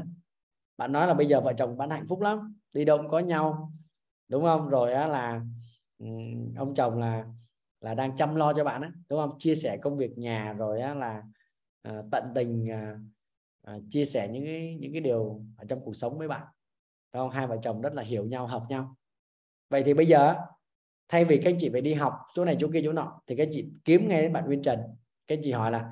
Bạn 0.78 0.92
nói 0.92 1.08
là 1.08 1.14
bây 1.14 1.28
giờ 1.28 1.42
vợ 1.42 1.54
chồng 1.54 1.78
bạn 1.78 1.90
hạnh 1.90 2.08
phúc 2.08 2.22
lắm 2.22 2.56
đi 2.74 2.86
đâu 2.86 2.98
cũng 2.98 3.08
có 3.08 3.20
nhau 3.20 3.72
đúng 4.28 4.44
không? 4.44 4.70
Rồi 4.70 4.94
á 4.94 5.08
là 5.08 5.42
ông 6.58 6.74
chồng 6.74 7.00
là 7.00 7.26
là 7.82 7.94
đang 7.94 8.16
chăm 8.16 8.36
lo 8.36 8.54
cho 8.54 8.64
bạn 8.64 8.82
á 8.82 8.92
đúng 9.10 9.20
không? 9.20 9.36
Chia 9.40 9.56
sẻ 9.56 9.78
công 9.78 9.98
việc 9.98 10.18
nhà 10.18 10.54
rồi 10.54 10.82
á 10.82 10.94
là 10.94 11.24
à, 11.82 12.02
tận 12.12 12.24
tình 12.36 12.72
à, 12.72 13.00
à, 13.64 13.78
chia 13.90 14.06
sẻ 14.06 14.28
những 14.28 14.44
cái 14.46 14.78
những 14.80 14.92
cái 14.92 15.02
điều 15.02 15.42
ở 15.58 15.66
trong 15.70 15.82
cuộc 15.86 15.96
sống 15.96 16.18
với 16.18 16.28
bạn 16.28 16.48
đúng 17.18 17.30
không? 17.30 17.38
Hai 17.38 17.48
vợ 17.48 17.58
chồng 17.62 17.82
rất 17.82 17.94
là 17.94 18.04
hiểu 18.04 18.26
nhau, 18.26 18.48
hợp 18.48 18.64
nhau. 18.70 18.96
Vậy 19.70 19.84
thì 19.84 19.94
bây 19.94 20.06
giờ, 20.06 20.36
thay 21.10 21.26
vì 21.26 21.38
các 21.38 21.50
anh 21.50 21.58
chị 21.60 21.70
phải 21.70 21.82
đi 21.82 21.94
học 21.94 22.14
chỗ 22.34 22.46
này, 22.46 22.58
chỗ 22.60 22.68
kia, 22.74 22.82
chỗ 22.84 22.94
nọ, 22.94 23.22
thì 23.28 23.36
các 23.36 23.44
anh 23.44 23.50
chị 23.52 23.66
kiếm 23.86 24.08
ngay 24.08 24.22
đến 24.22 24.34
bạn 24.34 24.46
Nguyên 24.46 24.62
Trần. 24.62 24.80
Các 25.28 25.36
anh 25.38 25.42
chị 25.44 25.52
hỏi 25.52 25.72
là, 25.72 25.92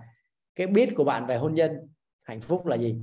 cái 0.55 0.67
biết 0.67 0.89
của 0.95 1.03
bạn 1.03 1.25
về 1.25 1.37
hôn 1.37 1.53
nhân 1.53 1.71
hạnh 2.21 2.41
phúc 2.41 2.65
là 2.65 2.75
gì? 2.75 2.95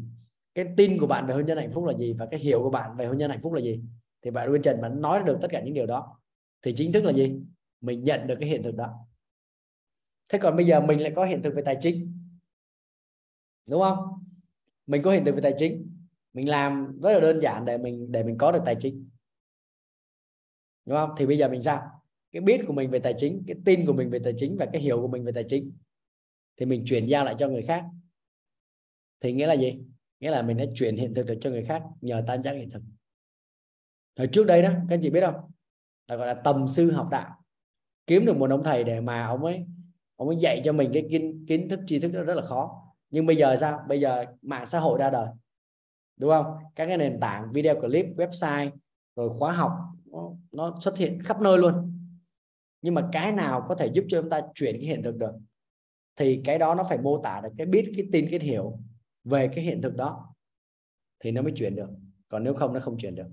Cái 0.55 0.67
tin 0.77 0.99
của 0.99 1.07
bạn 1.07 1.27
về 1.27 1.35
hôn 1.35 1.47
nhân 1.47 1.59
hạnh 1.59 1.73
phúc 1.73 1.85
là 1.85 1.93
gì? 1.93 2.13
Và 2.13 2.27
cái 2.31 2.41
hiểu 2.41 2.63
của 2.63 2.71
bạn 2.71 2.97
về 2.97 3.07
hôn 3.07 3.19
nhân 3.19 3.31
hạnh 3.31 3.41
phúc 3.43 3.53
là 3.53 3.61
gì? 3.61 3.81
Thì 4.23 4.31
bạn 4.31 4.51
Nguyên 4.51 4.63
Trần 4.63 4.81
bạn 4.81 5.01
nói 5.01 5.23
được 5.23 5.39
tất 5.43 5.49
cả 5.51 5.61
những 5.61 5.75
điều 5.75 5.87
đó. 5.87 6.19
Thì 6.63 6.75
chính 6.77 6.93
thức 6.93 7.05
là 7.05 7.13
gì? 7.13 7.41
Mình 7.81 8.05
nhận 8.05 8.27
được 8.27 8.37
cái 8.41 8.49
hiện 8.49 8.63
thực 8.63 8.75
đó. 8.75 8.95
Thế 10.29 10.39
còn 10.39 10.57
bây 10.57 10.67
giờ 10.67 10.81
mình 10.81 11.03
lại 11.03 11.13
có 11.17 11.25
hiện 11.25 11.43
thực 11.43 11.55
về 11.55 11.63
tài 11.63 11.77
chính. 11.81 12.19
Đúng 13.67 13.81
không? 13.81 14.25
Mình 14.87 15.03
có 15.03 15.11
hiện 15.11 15.25
thực 15.25 15.35
về 15.35 15.41
tài 15.41 15.55
chính 15.57 16.02
mình 16.33 16.49
làm 16.49 17.01
rất 17.01 17.13
là 17.13 17.21
đơn 17.21 17.41
giản 17.41 17.65
để 17.65 17.79
mình 17.79 18.13
để 18.13 18.23
mình 18.23 18.39
có 18.39 18.53
được 18.53 18.63
tài 18.67 18.77
chính. 18.81 19.09
Đúng 20.85 20.97
không? 20.97 21.11
Thì 21.17 21.27
bây 21.27 21.39
giờ 21.39 21.49
mình 21.49 21.63
sao? 21.63 22.03
Cái 22.33 22.43
biết 22.43 22.61
của 22.67 22.73
mình 22.73 22.91
về 22.91 22.99
tài 22.99 23.15
chính, 23.19 23.45
cái 23.47 23.57
tin 23.65 23.87
của 23.87 23.93
mình 23.93 24.11
về 24.11 24.19
tài 24.25 24.35
chính 24.39 24.57
và 24.57 24.67
cái 24.73 24.83
hiểu 24.83 25.01
của 25.01 25.09
mình 25.09 25.25
về 25.25 25.33
tài 25.33 25.45
chính. 25.49 25.73
Thì 26.57 26.67
mình 26.67 26.85
chuyển 26.87 27.07
giao 27.07 27.25
lại 27.25 27.35
cho 27.39 27.49
người 27.49 27.63
khác. 27.63 27.85
Thì 29.21 29.33
nghĩa 29.33 29.47
là 29.47 29.55
gì? 29.55 29.81
Nghĩa 30.21 30.31
là 30.31 30.43
mình 30.43 30.57
đã 30.57 30.65
chuyển 30.75 30.97
hiện 30.97 31.15
thực 31.15 31.27
được 31.27 31.39
cho 31.41 31.51
người 31.51 31.65
khác 31.65 31.83
nhờ 32.01 32.25
tam 32.27 32.43
giác 32.43 32.53
hiện 32.53 32.71
thực. 32.71 32.83
Hồi 34.19 34.29
trước 34.33 34.47
đây 34.47 34.63
đó, 34.63 34.69
các 34.89 34.95
anh 34.95 35.01
chị 35.03 35.11
biết 35.11 35.21
không? 35.21 35.51
Là 36.09 36.17
gọi 36.17 36.27
là 36.27 36.35
tầm 36.35 36.69
sư 36.69 36.91
học 36.91 37.09
đạo. 37.11 37.45
Kiếm 38.07 38.27
được 38.27 38.37
một 38.37 38.51
ông 38.51 38.65
thầy 38.65 38.85
để 38.85 39.01
mà 39.01 39.27
ông 39.27 39.45
ấy 39.45 39.65
ông 40.17 40.29
ấy 40.29 40.37
dạy 40.41 40.63
cho 40.65 40.73
mình 40.73 40.91
cái 40.95 41.07
kiến 41.11 41.45
kiến 41.49 41.69
thức, 41.69 41.81
tri 41.87 42.01
thức 42.01 42.09
đó 42.09 42.23
rất 42.23 42.35
là 42.35 42.43
khó. 42.43 42.93
Nhưng 43.11 43.27
bây 43.27 43.37
giờ 43.37 43.57
sao? 43.61 43.85
Bây 43.89 44.01
giờ 44.01 44.25
mạng 44.43 44.67
xã 44.67 44.79
hội 44.79 44.99
ra 44.99 45.11
đời 45.11 45.29
đúng 46.23 46.31
không? 46.31 46.57
Các 46.75 46.87
cái 46.87 46.99
nền 46.99 47.21
tảng 47.21 47.53
video 47.53 47.81
clip 47.81 48.07
website 48.17 48.71
rồi 49.17 49.31
khóa 49.39 49.53
học 49.53 49.73
nó, 50.05 50.31
nó 50.53 50.79
xuất 50.81 50.97
hiện 50.97 51.23
khắp 51.25 51.41
nơi 51.41 51.59
luôn. 51.59 51.99
Nhưng 52.83 52.95
mà 52.95 53.09
cái 53.13 53.33
nào 53.33 53.67
có 53.69 53.75
thể 53.75 53.87
giúp 53.87 54.05
cho 54.09 54.21
chúng 54.21 54.31
ta 54.31 54.41
chuyển 54.55 54.77
cái 54.77 54.87
hiện 54.87 55.03
thực 55.03 55.17
được 55.17 55.33
thì 56.17 56.41
cái 56.45 56.59
đó 56.59 56.75
nó 56.75 56.85
phải 56.89 56.99
mô 56.99 57.23
tả 57.23 57.41
được 57.41 57.49
cái 57.59 57.67
biết 57.67 57.93
cái 57.97 58.07
tin 58.13 58.29
cái 58.31 58.41
hiểu 58.41 58.79
về 59.25 59.49
cái 59.55 59.65
hiện 59.65 59.83
thực 59.83 59.97
đó 59.97 60.35
thì 61.21 61.31
nó 61.31 61.43
mới 61.43 61.53
chuyển 61.57 61.77
được. 61.77 61.89
Còn 62.29 62.45
nếu 62.45 62.55
không 62.55 62.73
nó 62.73 62.81
không 62.81 62.99
chuyển 62.99 63.15
được. 63.15 63.29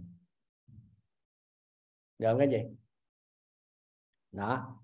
Được 2.19 2.27
không 2.32 2.40
cái 2.40 2.50
gì 2.50 2.59
đó. 4.32 4.80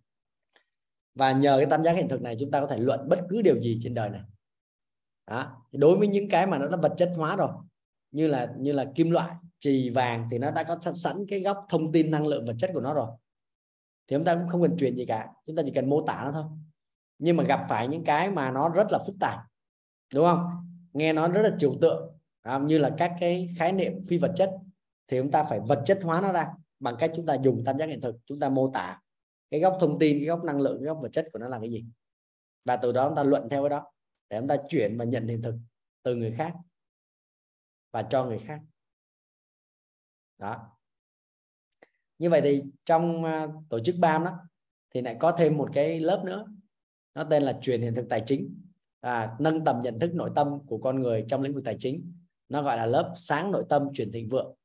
Và 1.16 1.32
nhờ 1.32 1.58
cái 1.58 1.66
tam 1.70 1.84
giác 1.84 1.92
hiện 1.92 2.10
thực 2.10 2.22
này 2.22 2.38
chúng 2.40 2.52
ta 2.52 2.62
có 2.62 2.68
thể 2.68 2.78
luận 2.78 3.10
bất 3.10 3.20
cứ 3.30 3.42
điều 3.42 3.62
gì 3.62 3.80
trên 3.84 3.94
đời 3.94 4.10
này. 4.10 4.22
Đó. 5.28 5.68
đối 5.72 5.98
với 5.98 6.08
những 6.08 6.30
cái 6.30 6.48
mà 6.48 6.58
nó 6.58 6.68
đã 6.68 6.78
vật 6.78 6.94
chất 6.98 7.14
hóa 7.16 7.36
rồi 7.36 7.50
như 8.16 8.28
là 8.28 8.54
như 8.58 8.72
là 8.72 8.86
kim 8.96 9.12
loại 9.12 9.36
trì 9.60 9.90
vàng 9.90 10.28
thì 10.32 10.38
nó 10.38 10.52
đã 10.52 10.64
có 10.64 10.78
sẵn 10.94 11.16
cái 11.28 11.40
góc 11.40 11.66
thông 11.70 11.92
tin 11.92 12.12
năng 12.12 12.28
lượng 12.28 12.46
vật 12.46 12.56
chất 12.60 12.72
của 12.74 12.82
nó 12.82 12.94
rồi. 12.94 13.08
Thì 14.08 14.16
chúng 14.16 14.26
ta 14.26 14.36
cũng 14.36 14.48
không 14.48 14.62
cần 14.62 14.78
truyền 14.78 14.96
gì 14.96 15.06
cả 15.06 15.28
chúng 15.46 15.56
ta 15.56 15.64
chỉ 15.66 15.72
cần 15.72 15.90
mô 15.90 16.02
tả 16.02 16.22
nó 16.26 16.32
thôi. 16.32 16.44
Nhưng 17.20 17.38
mà 17.38 17.44
gặp 17.44 17.66
phải 17.70 17.88
những 17.88 18.04
cái 18.04 18.32
mà 18.32 18.52
nó 18.52 18.70
rất 18.70 18.88
là 18.92 19.00
phức 19.08 19.16
tạp 19.20 19.40
đúng 20.14 20.26
không? 20.26 20.48
Nghe 20.94 21.14
nó 21.14 21.28
rất 21.28 21.42
là 21.42 21.56
trừu 21.60 21.78
tượng 21.82 22.18
à, 22.42 22.60
như 22.60 22.78
là 22.78 22.96
các 22.98 23.16
cái 23.20 23.50
khái 23.58 23.72
niệm 23.72 24.06
phi 24.08 24.18
vật 24.18 24.34
chất 24.36 24.52
thì 25.08 25.18
chúng 25.18 25.32
ta 25.32 25.44
phải 25.44 25.60
vật 25.60 25.84
chất 25.86 26.00
hóa 26.04 26.22
nó 26.22 26.32
ra 26.32 26.48
bằng 26.80 26.96
cách 27.00 27.12
chúng 27.16 27.26
ta 27.26 27.38
dùng 27.44 27.64
tam 27.66 27.78
giác 27.78 27.86
hiện 27.86 28.02
thực 28.02 28.16
chúng 28.26 28.40
ta 28.40 28.50
mô 28.50 28.72
tả 28.74 29.00
cái 29.52 29.60
góc 29.60 29.78
thông 29.80 30.00
tin 30.00 30.18
cái 30.20 30.26
góc 30.26 30.44
năng 30.44 30.62
lượng 30.62 30.78
cái 30.80 30.86
góc 30.86 30.98
vật 31.02 31.10
chất 31.14 31.28
của 31.34 31.40
nó 31.40 31.48
là 31.48 31.60
cái 31.60 31.70
gì. 31.70 31.86
Và 32.66 32.78
từ 32.78 32.92
đó 32.92 33.10
chúng 33.10 33.16
ta 33.16 33.24
luận 33.24 33.50
theo 33.50 33.64
cái 33.64 33.70
đó 33.70 33.92
để 34.30 34.40
chúng 34.40 34.48
ta 34.48 34.58
chuyển 34.70 34.98
và 34.98 35.06
nhận 35.06 35.28
hiện 35.28 35.42
thực 35.42 35.56
từ 36.04 36.16
người 36.16 36.32
khác 36.32 36.54
và 37.96 38.04
cho 38.10 38.26
người 38.26 38.40
khác. 38.40 38.62
Đó. 40.38 40.78
Như 42.18 42.30
vậy 42.30 42.42
thì 42.44 42.64
trong 42.86 43.24
à, 43.24 43.48
tổ 43.70 43.80
chức 43.80 43.96
BAM 44.00 44.24
đó 44.24 44.40
thì 44.94 45.02
lại 45.02 45.16
có 45.20 45.32
thêm 45.32 45.58
một 45.58 45.70
cái 45.74 46.00
lớp 46.00 46.24
nữa. 46.26 46.46
Nó 47.14 47.24
tên 47.24 47.44
là 47.44 47.60
truyền 47.62 47.82
hiện 47.82 47.96
thực 47.96 48.06
tài 48.10 48.24
chính. 48.26 48.62
À, 49.02 49.36
nâng 49.40 49.64
tầm 49.66 49.82
nhận 49.82 50.00
thức 50.00 50.12
nội 50.14 50.32
tâm 50.36 50.66
của 50.68 50.78
con 50.78 51.00
người 51.00 51.26
trong 51.28 51.42
lĩnh 51.42 51.54
vực 51.54 51.64
tài 51.66 51.76
chính. 51.80 52.14
Nó 52.50 52.62
gọi 52.62 52.78
là 52.78 52.86
lớp 52.86 53.14
sáng 53.16 53.52
nội 53.52 53.66
tâm 53.70 53.94
truyền 53.94 54.12
thịnh 54.12 54.30
vượng. 54.30 54.56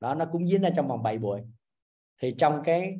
Đó 0.00 0.14
nó 0.14 0.24
cũng 0.32 0.48
diễn 0.48 0.62
ra 0.62 0.70
trong 0.76 0.88
vòng 0.88 1.02
7 1.02 1.18
buổi. 1.18 1.40
Thì 2.18 2.34
trong 2.38 2.62
cái 2.64 2.98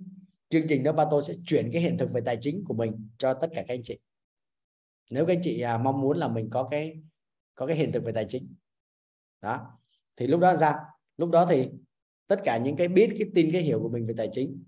chương 0.48 0.66
trình 0.68 0.82
đó 0.82 0.92
ba 0.92 1.04
tôi 1.10 1.22
sẽ 1.22 1.34
chuyển 1.46 1.70
cái 1.72 1.82
hiện 1.82 1.98
thực 1.98 2.10
về 2.12 2.20
tài 2.24 2.38
chính 2.40 2.64
của 2.64 2.74
mình 2.74 3.08
cho 3.18 3.34
tất 3.34 3.50
cả 3.54 3.64
các 3.68 3.74
anh 3.74 3.82
chị. 3.82 3.98
Nếu 5.10 5.26
các 5.26 5.32
anh 5.32 5.42
chị 5.42 5.60
à, 5.60 5.78
mong 5.78 6.00
muốn 6.00 6.16
là 6.16 6.28
mình 6.28 6.50
có 6.50 6.68
cái 6.70 7.00
có 7.54 7.66
cái 7.66 7.76
hiện 7.76 7.92
thực 7.92 8.04
về 8.04 8.12
tài 8.12 8.26
chính 8.28 8.54
đó. 9.42 9.78
Thì 10.16 10.26
lúc 10.26 10.40
đó 10.40 10.56
sao? 10.56 10.74
Lúc 11.16 11.30
đó 11.30 11.46
thì 11.50 11.70
tất 12.26 12.40
cả 12.44 12.58
những 12.58 12.76
cái 12.76 12.88
biết, 12.88 13.14
cái 13.18 13.30
tin, 13.34 13.52
cái 13.52 13.62
hiểu 13.62 13.80
của 13.82 13.88
mình 13.88 14.06
về 14.06 14.14
tài 14.16 14.28
chính, 14.32 14.64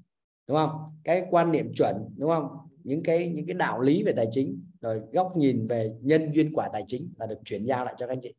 đúng 0.46 0.56
không? 0.56 0.70
Cái 1.04 1.26
quan 1.30 1.52
niệm 1.52 1.72
chuẩn, 1.74 2.14
đúng 2.16 2.30
không? 2.30 2.68
Những 2.84 3.02
cái 3.02 3.28
những 3.28 3.46
cái 3.46 3.54
đạo 3.54 3.80
lý 3.80 4.02
về 4.02 4.12
tài 4.16 4.28
chính, 4.30 4.64
rồi 4.80 5.02
góc 5.12 5.32
nhìn 5.36 5.66
về 5.66 5.96
nhân 6.00 6.30
duyên 6.32 6.52
quả 6.54 6.68
tài 6.72 6.84
chính 6.86 7.12
là 7.16 7.26
được 7.26 7.38
chuyển 7.44 7.64
giao 7.64 7.84
lại 7.84 7.94
cho 7.98 8.06
các 8.06 8.12
anh 8.12 8.20
chị. 8.22 8.34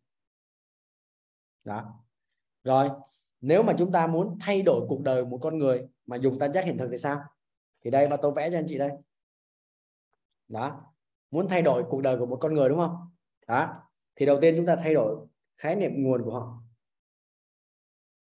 Đó. 1.64 2.00
Rồi, 2.64 2.90
nếu 3.42 3.64
mà 3.64 3.74
chúng 3.78 3.92
ta 3.92 4.08
muốn 4.08 4.38
thay 4.42 4.62
đổi 4.62 4.86
cuộc 4.90 5.02
đời 5.02 5.26
một 5.26 5.40
con 5.42 5.58
người 5.58 5.88
mà 6.06 6.16
dùng 6.16 6.40
tam 6.40 6.54
giác 6.54 6.66
hiện 6.66 6.78
thực 6.78 6.88
thì 6.92 6.98
sao? 6.98 7.20
Thì 7.84 7.92
đây 7.92 8.10
mà 8.10 8.18
tôi 8.18 8.32
vẽ 8.36 8.50
cho 8.50 8.58
anh 8.58 8.66
chị 8.68 8.78
đây. 8.78 8.92
Đó. 10.48 10.94
Muốn 11.32 11.48
thay 11.50 11.62
đổi 11.62 11.84
cuộc 11.90 12.02
đời 12.02 12.18
của 12.18 12.26
một 12.26 12.38
con 12.42 12.54
người, 12.54 12.70
đúng 12.70 12.78
không? 12.78 12.96
Đó. 13.48 13.74
Thì 14.16 14.26
đầu 14.26 14.38
tiên 14.42 14.54
chúng 14.58 14.66
ta 14.66 14.76
thay 14.76 14.94
đổi 14.94 15.28
khái 15.58 15.76
niệm 15.76 15.92
nguồn 15.96 16.24
của 16.24 16.40
họ. 16.40 16.64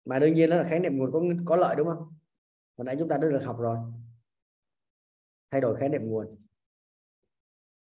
Mà 0.05 0.19
đương 0.19 0.35
nhiên 0.35 0.51
đó 0.51 0.57
là 0.57 0.69
khái 0.69 0.81
niệm 0.81 0.97
nguồn 0.97 1.13
có 1.13 1.21
có 1.47 1.57
lợi 1.57 1.77
đúng 1.77 1.87
không? 1.87 2.19
Hồi 2.77 2.85
nãy 2.85 2.97
chúng 2.99 3.09
ta 3.09 3.19
đã 3.19 3.29
được 3.29 3.43
học 3.45 3.57
rồi. 3.59 3.79
Thay 5.51 5.61
đổi 5.61 5.81
khái 5.81 5.89
niệm 5.89 6.03
nguồn. 6.05 6.45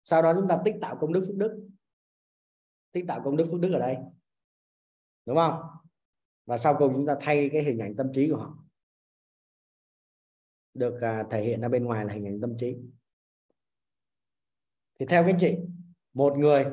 Sau 0.03 0.21
đó 0.21 0.33
chúng 0.33 0.47
ta 0.47 0.61
tích 0.65 0.75
tạo 0.81 0.97
công 1.01 1.13
đức 1.13 1.25
phước 1.27 1.35
đức. 1.35 1.69
Tích 2.91 3.05
tạo 3.07 3.21
công 3.23 3.37
đức 3.37 3.47
phước 3.51 3.59
đức 3.59 3.71
ở 3.73 3.79
đây. 3.79 3.97
Đúng 5.25 5.37
không? 5.37 5.61
Và 6.45 6.57
sau 6.57 6.75
cùng 6.79 6.93
chúng 6.93 7.05
ta 7.05 7.17
thay 7.21 7.49
cái 7.53 7.63
hình 7.63 7.79
ảnh 7.79 7.95
tâm 7.95 8.11
trí 8.13 8.29
của 8.29 8.37
họ. 8.37 8.57
Được 10.73 11.01
à, 11.01 11.23
thể 11.31 11.41
hiện 11.41 11.61
ra 11.61 11.69
bên 11.69 11.83
ngoài 11.83 12.05
là 12.05 12.13
hình 12.13 12.25
ảnh 12.27 12.41
tâm 12.41 12.57
trí. 12.57 12.77
Thì 14.99 15.05
theo 15.05 15.23
các 15.27 15.35
chị 15.39 15.57
một 16.13 16.37
người 16.37 16.65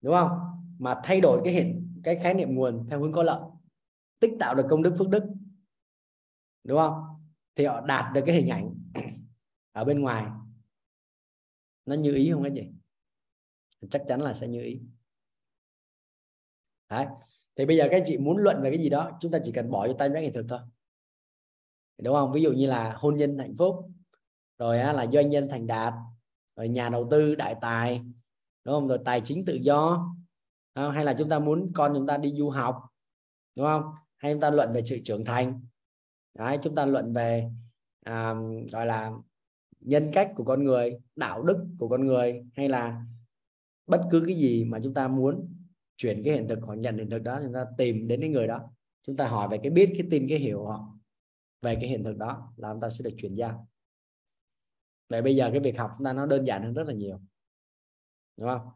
đúng 0.00 0.14
không? 0.14 0.30
Mà 0.78 1.00
thay 1.04 1.20
đổi 1.20 1.40
cái 1.44 1.52
hiện, 1.52 2.00
cái 2.04 2.16
khái 2.16 2.34
niệm 2.34 2.54
nguồn 2.54 2.86
theo 2.90 3.00
hướng 3.00 3.12
có 3.12 3.22
lợi, 3.22 3.40
tích 4.20 4.32
tạo 4.40 4.54
được 4.54 4.66
công 4.70 4.82
đức 4.82 4.94
phước 4.98 5.08
đức. 5.08 5.24
Đúng 6.64 6.78
không? 6.78 7.02
Thì 7.54 7.64
họ 7.64 7.80
đạt 7.80 8.14
được 8.14 8.22
cái 8.26 8.34
hình 8.34 8.48
ảnh 8.48 8.74
ở 9.72 9.84
bên 9.84 10.00
ngoài. 10.00 10.24
Nó 11.86 11.94
như 11.94 12.14
ý 12.14 12.30
không 12.32 12.42
cái 12.42 12.52
gì 12.52 12.70
chắc 13.90 14.02
chắn 14.08 14.20
là 14.20 14.34
sẽ 14.34 14.48
như 14.48 14.62
ý. 14.62 14.80
Đấy. 16.90 17.06
thì 17.56 17.66
bây 17.66 17.76
giờ 17.76 17.88
các 17.90 18.02
chị 18.06 18.18
muốn 18.18 18.36
luận 18.36 18.62
về 18.62 18.70
cái 18.70 18.78
gì 18.78 18.88
đó, 18.88 19.18
chúng 19.20 19.32
ta 19.32 19.38
chỉ 19.44 19.52
cần 19.52 19.70
bỏ 19.70 19.88
cho 19.88 19.94
tay 19.98 20.10
mấy 20.10 20.22
nghệ 20.22 20.30
thuật 20.30 20.46
thôi. 20.48 20.58
Đúng 21.98 22.14
không? 22.14 22.32
Ví 22.32 22.42
dụ 22.42 22.52
như 22.52 22.66
là 22.66 22.94
hôn 22.96 23.16
nhân 23.16 23.38
hạnh 23.38 23.54
phúc, 23.58 23.90
rồi 24.58 24.78
là 24.78 25.06
doanh 25.06 25.30
nhân 25.30 25.48
thành 25.50 25.66
đạt, 25.66 25.94
rồi 26.56 26.68
nhà 26.68 26.88
đầu 26.88 27.08
tư, 27.10 27.34
đại 27.34 27.54
tài, 27.60 27.98
đúng 28.64 28.74
không? 28.74 28.88
Rồi 28.88 28.98
tài 29.04 29.20
chính 29.24 29.44
tự 29.44 29.54
do 29.54 30.06
không? 30.74 30.92
hay 30.92 31.04
là 31.04 31.14
chúng 31.18 31.28
ta 31.28 31.38
muốn 31.38 31.72
con 31.74 31.92
chúng 31.94 32.06
ta 32.06 32.18
đi 32.18 32.34
du 32.38 32.50
học 32.50 32.82
đúng 33.56 33.66
không? 33.66 33.82
Hay 34.16 34.32
chúng 34.32 34.40
ta 34.40 34.50
luận 34.50 34.72
về 34.72 34.82
sự 34.86 34.98
trưởng 35.04 35.24
thành? 35.24 35.60
Đấy, 36.34 36.58
chúng 36.62 36.74
ta 36.74 36.86
luận 36.86 37.12
về 37.12 37.50
à, 38.04 38.34
gọi 38.72 38.86
là 38.86 39.12
nhân 39.80 40.10
cách 40.12 40.32
của 40.36 40.44
con 40.44 40.64
người 40.64 40.98
đạo 41.16 41.42
đức 41.42 41.66
của 41.78 41.88
con 41.88 42.06
người 42.06 42.44
hay 42.56 42.68
là 42.68 43.04
bất 43.86 44.02
cứ 44.10 44.24
cái 44.26 44.36
gì 44.36 44.64
mà 44.64 44.80
chúng 44.82 44.94
ta 44.94 45.08
muốn 45.08 45.54
chuyển 45.96 46.22
cái 46.24 46.34
hiện 46.34 46.48
thực 46.48 46.58
hoặc 46.62 46.74
nhận 46.74 46.98
hiện 46.98 47.10
thực 47.10 47.22
đó 47.22 47.40
chúng 47.42 47.52
ta 47.52 47.66
tìm 47.78 48.08
đến 48.08 48.20
cái 48.20 48.30
người 48.30 48.46
đó. 48.46 48.70
Chúng 49.02 49.16
ta 49.16 49.28
hỏi 49.28 49.48
về 49.48 49.58
cái 49.62 49.70
biết 49.70 49.94
cái 49.98 50.06
tin 50.10 50.26
cái 50.28 50.38
hiểu 50.38 50.64
họ 50.64 50.88
về 51.62 51.74
cái 51.74 51.88
hiện 51.88 52.04
thực 52.04 52.16
đó 52.16 52.52
là 52.56 52.72
chúng 52.72 52.80
ta 52.80 52.90
sẽ 52.90 53.04
được 53.04 53.14
chuyển 53.18 53.34
giao. 53.34 53.68
Vậy 55.08 55.22
bây 55.22 55.36
giờ 55.36 55.50
cái 55.50 55.60
việc 55.60 55.78
học 55.78 55.90
chúng 55.98 56.04
ta 56.04 56.12
nó 56.12 56.26
đơn 56.26 56.44
giản 56.44 56.62
hơn 56.62 56.74
rất 56.74 56.86
là 56.86 56.92
nhiều 56.94 57.20
đúng 58.36 58.48
không? 58.48 58.68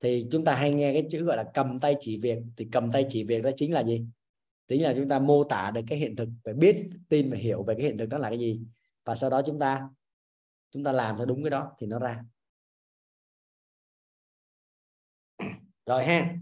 Thì 0.00 0.26
chúng 0.30 0.44
ta 0.44 0.54
hay 0.54 0.72
nghe 0.72 0.92
cái 0.92 1.06
chữ 1.10 1.24
gọi 1.24 1.36
là 1.36 1.50
cầm 1.54 1.80
tay 1.80 1.96
chỉ 2.00 2.18
việc. 2.18 2.38
Thì 2.56 2.68
cầm 2.72 2.92
tay 2.92 3.06
chỉ 3.08 3.24
việc 3.24 3.42
đó 3.42 3.50
chính 3.56 3.72
là 3.72 3.84
gì? 3.84 4.06
Chính 4.68 4.82
là 4.82 4.94
chúng 4.96 5.08
ta 5.08 5.18
mô 5.18 5.44
tả 5.44 5.70
được 5.70 5.80
cái 5.88 5.98
hiện 5.98 6.16
thực, 6.16 6.28
phải 6.44 6.54
biết, 6.54 6.88
tin 7.08 7.30
và 7.30 7.36
hiểu 7.36 7.62
về 7.62 7.74
cái 7.74 7.86
hiện 7.86 7.98
thực 7.98 8.06
đó 8.06 8.18
là 8.18 8.28
cái 8.28 8.38
gì. 8.38 8.60
Và 9.04 9.14
sau 9.14 9.30
đó 9.30 9.42
chúng 9.46 9.58
ta 9.58 9.88
chúng 10.70 10.84
ta 10.84 10.92
làm 10.92 11.16
theo 11.16 11.26
đúng 11.26 11.42
cái 11.42 11.50
đó 11.50 11.72
thì 11.78 11.86
nó 11.86 11.98
ra. 11.98 12.24
Rồi 15.86 16.04
ha. 16.04 16.34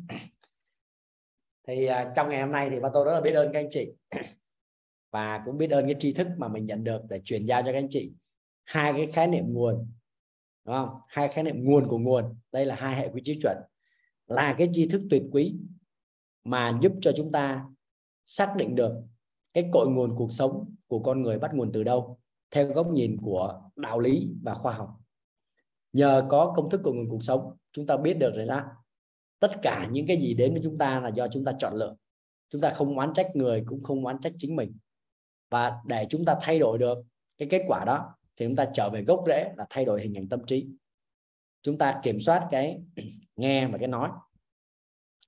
Thì 1.67 1.86
à, 1.86 2.12
trong 2.17 2.28
ngày 2.28 2.41
hôm 2.41 2.52
nay 2.52 2.70
thì 2.70 2.81
ba 2.81 2.89
tôi 2.94 3.05
rất 3.05 3.12
là 3.12 3.20
biết 3.20 3.33
ơn 3.33 3.52
các 3.52 3.59
anh 3.59 3.68
chị. 3.70 3.93
Và 5.10 5.43
cũng 5.44 5.59
biết 5.59 5.70
ơn 5.70 5.86
cái 5.86 5.97
tri 5.99 6.12
thức 6.12 6.26
mà 6.36 6.49
mình 6.49 6.65
nhận 6.65 6.85
được 6.85 7.02
để 7.09 7.20
truyền 7.25 7.44
giao 7.44 7.62
cho 7.62 7.73
các 7.73 7.78
anh 7.78 7.89
chị. 7.91 8.12
Hai 8.65 8.93
cái 8.93 9.07
khái 9.12 9.26
niệm 9.26 9.44
nguồn 9.47 9.91
đúng 10.66 10.74
không? 10.74 10.88
Hai 11.08 11.28
khái 11.28 11.44
niệm 11.44 11.64
nguồn 11.64 11.88
của 11.88 11.98
nguồn. 11.98 12.24
Đây 12.52 12.66
là 12.66 12.74
hai 12.74 12.96
hệ 12.96 13.08
quy 13.08 13.22
chiếu 13.24 13.34
chuẩn. 13.42 13.56
Là 14.26 14.54
cái 14.58 14.70
tri 14.72 14.88
thức 14.88 15.02
tuyệt 15.10 15.22
quý 15.32 15.54
mà 16.44 16.78
giúp 16.82 16.92
cho 17.00 17.12
chúng 17.16 17.32
ta 17.32 17.66
xác 18.26 18.54
định 18.56 18.74
được 18.74 18.92
cái 19.52 19.68
cội 19.72 19.88
nguồn 19.88 20.16
cuộc 20.16 20.32
sống 20.32 20.74
của 20.86 20.98
con 20.98 21.22
người 21.22 21.38
bắt 21.38 21.50
nguồn 21.54 21.72
từ 21.72 21.82
đâu, 21.82 22.18
theo 22.50 22.66
góc 22.66 22.90
nhìn 22.90 23.16
của 23.22 23.62
đạo 23.76 23.98
lý 23.98 24.28
và 24.42 24.54
khoa 24.54 24.72
học. 24.72 25.00
Nhờ 25.92 26.26
có 26.28 26.52
công 26.56 26.70
thức 26.70 26.80
của 26.84 26.92
nguồn 26.92 27.08
cuộc 27.08 27.22
sống, 27.22 27.56
chúng 27.72 27.86
ta 27.86 27.96
biết 27.96 28.14
được 28.14 28.34
rồi 28.36 28.46
là 28.46 28.66
tất 29.40 29.50
cả 29.62 29.88
những 29.92 30.06
cái 30.06 30.16
gì 30.16 30.34
đến 30.34 30.52
với 30.52 30.62
chúng 30.64 30.78
ta 30.78 31.00
là 31.00 31.08
do 31.08 31.28
chúng 31.28 31.44
ta 31.44 31.52
chọn 31.58 31.74
lựa. 31.74 31.96
Chúng 32.50 32.60
ta 32.60 32.70
không 32.70 32.98
oán 32.98 33.12
trách 33.14 33.36
người, 33.36 33.62
cũng 33.66 33.82
không 33.82 34.04
oán 34.04 34.20
trách 34.20 34.32
chính 34.38 34.56
mình. 34.56 34.76
Và 35.50 35.72
để 35.86 36.06
chúng 36.10 36.24
ta 36.24 36.36
thay 36.40 36.58
đổi 36.58 36.78
được 36.78 36.98
cái 37.38 37.48
kết 37.50 37.62
quả 37.66 37.84
đó 37.84 38.14
thì 38.36 38.47
chúng 38.47 38.56
ta 38.56 38.70
trở 38.74 38.90
về 38.90 39.02
gốc 39.02 39.24
rễ 39.26 39.52
là 39.56 39.66
thay 39.70 39.84
đổi 39.84 40.02
hình 40.02 40.16
ảnh 40.16 40.28
tâm 40.28 40.47
trí. 40.47 40.68
Chúng 41.62 41.78
ta 41.78 42.00
kiểm 42.02 42.20
soát 42.20 42.48
cái 42.50 42.82
nghe 43.36 43.66
và 43.66 43.78
cái 43.78 43.89
nói. 43.89 44.10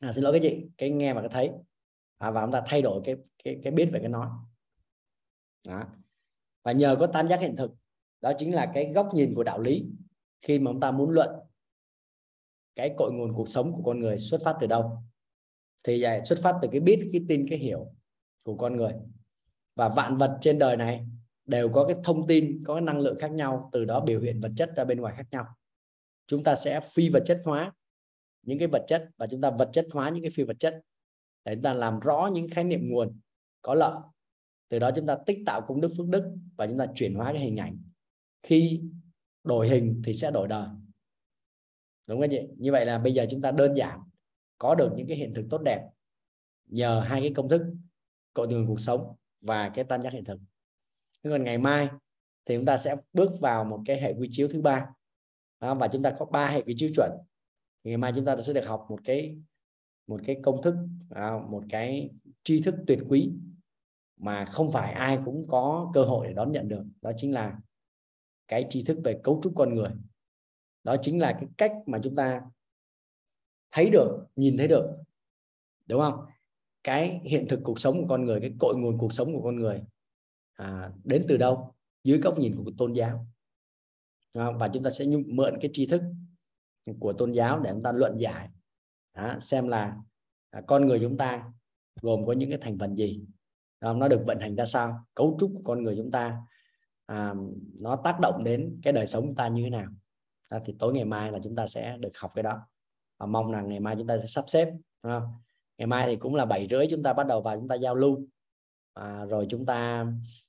À, 0.00 0.12
xin 0.12 0.24
lỗi 0.24 0.32
cái 0.32 0.40
chị 0.42 0.66
cái 0.78 0.90
nghe 0.90 1.14
và 1.14 1.20
cái 1.20 1.30
thấy. 1.32 1.50
À, 2.18 2.30
và 2.30 2.42
chúng 2.42 2.52
ta 2.52 2.62
thay 2.66 2.82
đổi 2.82 3.02
cái 3.04 3.16
cái 3.44 3.60
cái 3.62 3.72
biết 3.72 3.90
về 3.92 4.00
cái 4.00 4.08
nói. 4.08 4.28
Đó. 5.64 5.84
và 6.62 6.72
nhờ 6.72 6.96
có 7.00 7.06
tam 7.06 7.28
giác 7.28 7.40
hiện 7.40 7.56
thực 7.56 7.70
đó 8.20 8.32
chính 8.38 8.54
là 8.54 8.70
cái 8.74 8.92
góc 8.92 9.14
nhìn 9.14 9.34
của 9.34 9.44
đạo 9.44 9.60
lý 9.60 9.86
khi 10.40 10.58
mà 10.58 10.70
chúng 10.72 10.80
ta 10.80 10.90
muốn 10.90 11.10
luận 11.10 11.30
cái 12.76 12.94
cội 12.96 13.12
nguồn 13.12 13.34
cuộc 13.34 13.48
sống 13.48 13.72
của 13.72 13.82
con 13.82 14.00
người 14.00 14.18
xuất 14.18 14.40
phát 14.44 14.56
từ 14.60 14.66
đâu. 14.66 15.02
Thì 15.82 16.04
xuất 16.24 16.38
phát 16.42 16.58
từ 16.62 16.68
cái 16.72 16.80
biết 16.80 17.08
cái 17.12 17.22
tin 17.28 17.46
cái 17.48 17.58
hiểu 17.58 17.92
của 18.42 18.56
con 18.56 18.76
người. 18.76 18.92
Và 19.74 19.88
vạn 19.88 20.16
vật 20.16 20.38
trên 20.40 20.58
đời 20.58 20.76
này 20.76 21.06
đều 21.48 21.68
có 21.68 21.86
cái 21.86 21.96
thông 22.04 22.26
tin, 22.26 22.62
có 22.64 22.74
cái 22.74 22.80
năng 22.80 23.00
lượng 23.00 23.18
khác 23.18 23.30
nhau, 23.30 23.70
từ 23.72 23.84
đó 23.84 24.00
biểu 24.00 24.20
hiện 24.20 24.40
vật 24.40 24.52
chất 24.56 24.70
ra 24.76 24.84
bên 24.84 25.00
ngoài 25.00 25.14
khác 25.16 25.26
nhau. 25.30 25.46
Chúng 26.26 26.44
ta 26.44 26.56
sẽ 26.56 26.80
phi 26.92 27.08
vật 27.08 27.22
chất 27.26 27.42
hóa 27.44 27.72
những 28.42 28.58
cái 28.58 28.68
vật 28.68 28.84
chất 28.88 29.08
và 29.16 29.26
chúng 29.26 29.40
ta 29.40 29.50
vật 29.50 29.70
chất 29.72 29.86
hóa 29.92 30.10
những 30.10 30.22
cái 30.22 30.30
phi 30.30 30.42
vật 30.42 30.56
chất 30.58 30.80
để 31.44 31.54
chúng 31.54 31.62
ta 31.62 31.74
làm 31.74 32.00
rõ 32.00 32.30
những 32.32 32.48
khái 32.50 32.64
niệm 32.64 32.80
nguồn 32.90 33.20
có 33.62 33.74
lợi. 33.74 33.94
Từ 34.68 34.78
đó 34.78 34.90
chúng 34.96 35.06
ta 35.06 35.16
tích 35.26 35.38
tạo 35.46 35.60
công 35.68 35.80
đức 35.80 35.92
phước 35.96 36.06
đức 36.08 36.34
và 36.56 36.66
chúng 36.66 36.78
ta 36.78 36.86
chuyển 36.94 37.14
hóa 37.14 37.32
cái 37.32 37.42
hình 37.42 37.56
ảnh. 37.56 37.78
Khi 38.42 38.82
đổi 39.44 39.68
hình 39.68 40.02
thì 40.04 40.14
sẽ 40.14 40.30
đổi 40.30 40.48
đời. 40.48 40.68
Đúng 42.06 42.20
không 42.20 42.30
chị? 42.30 42.40
Như 42.56 42.72
vậy 42.72 42.86
là 42.86 42.98
bây 42.98 43.14
giờ 43.14 43.26
chúng 43.30 43.40
ta 43.40 43.50
đơn 43.50 43.74
giản 43.76 44.00
có 44.58 44.74
được 44.74 44.92
những 44.96 45.08
cái 45.08 45.16
hiện 45.16 45.34
thực 45.34 45.46
tốt 45.50 45.62
đẹp 45.64 45.88
nhờ 46.66 47.00
hai 47.00 47.20
cái 47.20 47.32
công 47.34 47.48
thức, 47.48 47.62
cội 48.34 48.48
nguồn 48.48 48.66
cuộc 48.66 48.80
sống 48.80 49.14
và 49.40 49.68
cái 49.68 49.84
tam 49.84 50.02
giác 50.02 50.12
hiện 50.12 50.24
thực 50.24 50.38
còn 51.22 51.44
ngày 51.44 51.58
mai 51.58 51.88
thì 52.44 52.56
chúng 52.56 52.64
ta 52.64 52.76
sẽ 52.76 52.96
bước 53.12 53.30
vào 53.40 53.64
một 53.64 53.82
cái 53.86 54.00
hệ 54.00 54.14
quy 54.18 54.28
chiếu 54.32 54.48
thứ 54.48 54.62
ba. 54.62 54.86
Và 55.60 55.88
chúng 55.92 56.02
ta 56.02 56.14
có 56.18 56.24
ba 56.24 56.50
hệ 56.50 56.62
quy 56.62 56.74
chiếu 56.76 56.90
chuẩn. 56.96 57.10
Ngày 57.84 57.96
mai 57.96 58.12
chúng 58.16 58.24
ta 58.24 58.40
sẽ 58.40 58.52
được 58.52 58.66
học 58.66 58.86
một 58.88 59.00
cái 59.04 59.38
một 60.06 60.20
cái 60.26 60.36
công 60.42 60.62
thức 60.62 60.74
một 61.48 61.64
cái 61.68 62.10
tri 62.44 62.62
thức 62.62 62.74
tuyệt 62.86 62.98
quý 63.08 63.32
mà 64.16 64.44
không 64.44 64.72
phải 64.72 64.92
ai 64.92 65.18
cũng 65.24 65.48
có 65.48 65.90
cơ 65.94 66.04
hội 66.04 66.26
để 66.26 66.32
đón 66.32 66.52
nhận 66.52 66.68
được. 66.68 66.84
Đó 67.02 67.12
chính 67.16 67.34
là 67.34 67.58
cái 68.48 68.66
tri 68.70 68.84
thức 68.84 68.98
về 69.04 69.20
cấu 69.24 69.40
trúc 69.42 69.52
con 69.56 69.74
người. 69.74 69.90
Đó 70.84 70.96
chính 71.02 71.20
là 71.20 71.32
cái 71.32 71.48
cách 71.58 71.72
mà 71.86 71.98
chúng 72.02 72.14
ta 72.14 72.42
thấy 73.70 73.90
được, 73.90 74.26
nhìn 74.36 74.56
thấy 74.56 74.68
được. 74.68 74.96
Đúng 75.86 76.00
không? 76.00 76.26
Cái 76.84 77.20
hiện 77.24 77.46
thực 77.48 77.60
cuộc 77.64 77.80
sống 77.80 78.02
của 78.02 78.06
con 78.08 78.24
người, 78.24 78.40
cái 78.40 78.52
cội 78.60 78.74
nguồn 78.76 78.98
cuộc 78.98 79.12
sống 79.12 79.32
của 79.32 79.42
con 79.42 79.56
người 79.56 79.82
à, 80.58 80.90
đến 81.04 81.24
từ 81.28 81.36
đâu? 81.36 81.74
Dưới 82.04 82.18
góc 82.18 82.38
nhìn 82.38 82.56
của 82.56 82.70
tôn 82.78 82.92
giáo. 82.92 83.26
À, 84.34 84.50
và 84.50 84.68
chúng 84.68 84.82
ta 84.82 84.90
sẽ 84.90 85.04
mượn 85.26 85.58
cái 85.60 85.70
tri 85.74 85.86
thức 85.86 86.02
của 87.00 87.12
tôn 87.12 87.32
giáo 87.32 87.60
để 87.60 87.70
chúng 87.72 87.82
ta 87.82 87.92
luận 87.92 88.16
giải. 88.18 88.48
À, 89.12 89.38
xem 89.40 89.68
là 89.68 89.96
à, 90.50 90.62
con 90.66 90.86
người 90.86 91.00
chúng 91.00 91.16
ta 91.16 91.52
gồm 92.02 92.26
có 92.26 92.32
những 92.32 92.50
cái 92.50 92.58
thành 92.62 92.78
phần 92.78 92.96
gì. 92.96 93.20
À, 93.80 93.92
nó 93.92 94.08
được 94.08 94.22
vận 94.26 94.40
hành 94.40 94.56
ra 94.56 94.64
sao? 94.64 95.04
Cấu 95.14 95.36
trúc 95.40 95.52
của 95.54 95.62
con 95.64 95.82
người 95.82 95.94
chúng 95.96 96.10
ta 96.10 96.42
à, 97.06 97.34
nó 97.78 97.96
tác 97.96 98.20
động 98.20 98.44
đến 98.44 98.80
cái 98.82 98.92
đời 98.92 99.06
sống 99.06 99.24
chúng 99.24 99.34
ta 99.34 99.48
như 99.48 99.62
thế 99.62 99.70
nào? 99.70 99.90
À, 100.48 100.60
thì 100.64 100.74
tối 100.78 100.92
ngày 100.92 101.04
mai 101.04 101.32
là 101.32 101.38
chúng 101.42 101.56
ta 101.56 101.66
sẽ 101.66 101.96
được 102.00 102.18
học 102.18 102.32
cái 102.34 102.42
đó. 102.42 102.60
Và 103.18 103.26
mong 103.26 103.52
rằng 103.52 103.68
ngày 103.68 103.80
mai 103.80 103.94
chúng 103.98 104.06
ta 104.06 104.18
sẽ 104.18 104.26
sắp 104.26 104.44
xếp 104.48 104.72
à, 105.02 105.20
ngày 105.78 105.86
mai 105.86 106.06
thì 106.06 106.16
cũng 106.16 106.34
là 106.34 106.44
bảy 106.44 106.68
rưỡi 106.70 106.86
chúng 106.90 107.02
ta 107.02 107.12
bắt 107.12 107.26
đầu 107.26 107.42
vào 107.42 107.56
chúng 107.56 107.68
ta 107.68 107.74
giao 107.74 107.94
lưu. 107.94 108.26
À, 108.94 109.24
rồi 109.24 109.46
chúng 109.50 109.66
ta 109.66 110.06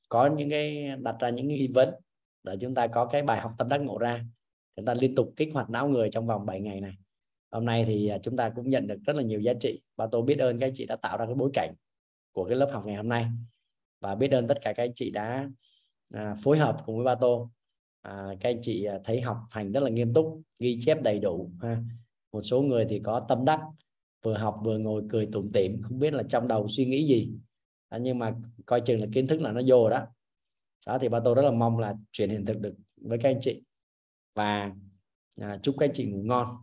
có 0.09 0.27
những 0.27 0.49
cái 0.49 0.87
đặt 0.99 1.15
ra 1.19 1.29
những 1.29 1.47
nghi 1.47 1.67
vấn 1.67 1.89
để 2.43 2.57
chúng 2.61 2.75
ta 2.75 2.87
có 2.87 3.05
cái 3.05 3.21
bài 3.21 3.41
học 3.41 3.51
tâm 3.57 3.69
đắc 3.69 3.77
ngộ 3.77 3.97
ra. 3.97 4.25
Chúng 4.75 4.85
ta 4.85 4.93
liên 4.93 5.15
tục 5.15 5.33
kích 5.35 5.49
hoạt 5.53 5.69
não 5.69 5.89
người 5.89 6.09
trong 6.11 6.27
vòng 6.27 6.45
7 6.45 6.61
ngày 6.61 6.81
này. 6.81 6.93
Hôm 7.51 7.65
nay 7.65 7.83
thì 7.87 8.07
à, 8.07 8.17
chúng 8.17 8.37
ta 8.37 8.49
cũng 8.49 8.69
nhận 8.69 8.87
được 8.87 8.99
rất 9.05 9.15
là 9.15 9.23
nhiều 9.23 9.39
giá 9.39 9.53
trị. 9.61 9.81
Và 9.95 10.07
tôi 10.11 10.21
biết 10.21 10.39
ơn 10.39 10.59
các 10.59 10.67
anh 10.67 10.73
chị 10.75 10.85
đã 10.85 10.95
tạo 10.95 11.17
ra 11.17 11.25
cái 11.25 11.35
bối 11.35 11.49
cảnh 11.53 11.73
của 12.31 12.45
cái 12.45 12.55
lớp 12.55 12.69
học 12.73 12.85
ngày 12.85 12.95
hôm 12.95 13.09
nay. 13.09 13.25
Và 14.01 14.15
biết 14.15 14.31
ơn 14.31 14.47
tất 14.47 14.57
cả 14.61 14.73
các 14.73 14.83
anh 14.83 14.93
chị 14.95 15.11
đã 15.11 15.49
à, 16.13 16.35
phối 16.43 16.57
hợp 16.57 16.77
cùng 16.85 16.95
với 16.95 17.05
ba 17.05 17.15
tô. 17.15 17.49
À, 18.01 18.27
các 18.39 18.49
anh 18.49 18.59
chị 18.61 18.83
à, 18.83 18.99
thấy 19.03 19.21
học 19.21 19.37
hành 19.49 19.71
rất 19.71 19.83
là 19.83 19.89
nghiêm 19.89 20.13
túc 20.13 20.41
ghi 20.59 20.79
chép 20.81 21.01
đầy 21.01 21.19
đủ 21.19 21.51
ha. 21.61 21.77
một 22.31 22.41
số 22.41 22.61
người 22.61 22.85
thì 22.89 22.99
có 22.99 23.25
tâm 23.29 23.45
đắc 23.45 23.61
vừa 24.23 24.37
học 24.37 24.59
vừa 24.63 24.77
ngồi 24.77 25.03
cười 25.09 25.29
tủm 25.31 25.51
tỉm 25.51 25.81
không 25.81 25.99
biết 25.99 26.13
là 26.13 26.23
trong 26.23 26.47
đầu 26.47 26.67
suy 26.67 26.85
nghĩ 26.85 27.07
gì 27.07 27.31
à, 27.89 27.97
nhưng 27.97 28.19
mà 28.19 28.35
coi 28.65 28.81
chừng 28.81 29.01
là 29.01 29.07
kiến 29.13 29.27
thức 29.27 29.41
là 29.41 29.51
nó 29.51 29.61
vô 29.67 29.89
đó. 29.89 30.07
Đó 30.87 30.97
thì 31.01 31.09
ba 31.09 31.19
tô 31.19 31.35
rất 31.35 31.41
là 31.41 31.51
mong 31.51 31.79
là 31.79 31.95
chuyển 32.11 32.29
hiện 32.29 32.45
thực 32.45 32.59
được 32.59 32.73
với 33.01 33.17
các 33.21 33.29
anh 33.29 33.39
chị. 33.41 33.63
Và 34.35 34.71
à, 35.41 35.59
chúc 35.63 35.75
các 35.79 35.85
anh 35.85 35.93
chị 35.93 36.05
ngủ 36.05 36.21
ngon. 36.23 36.57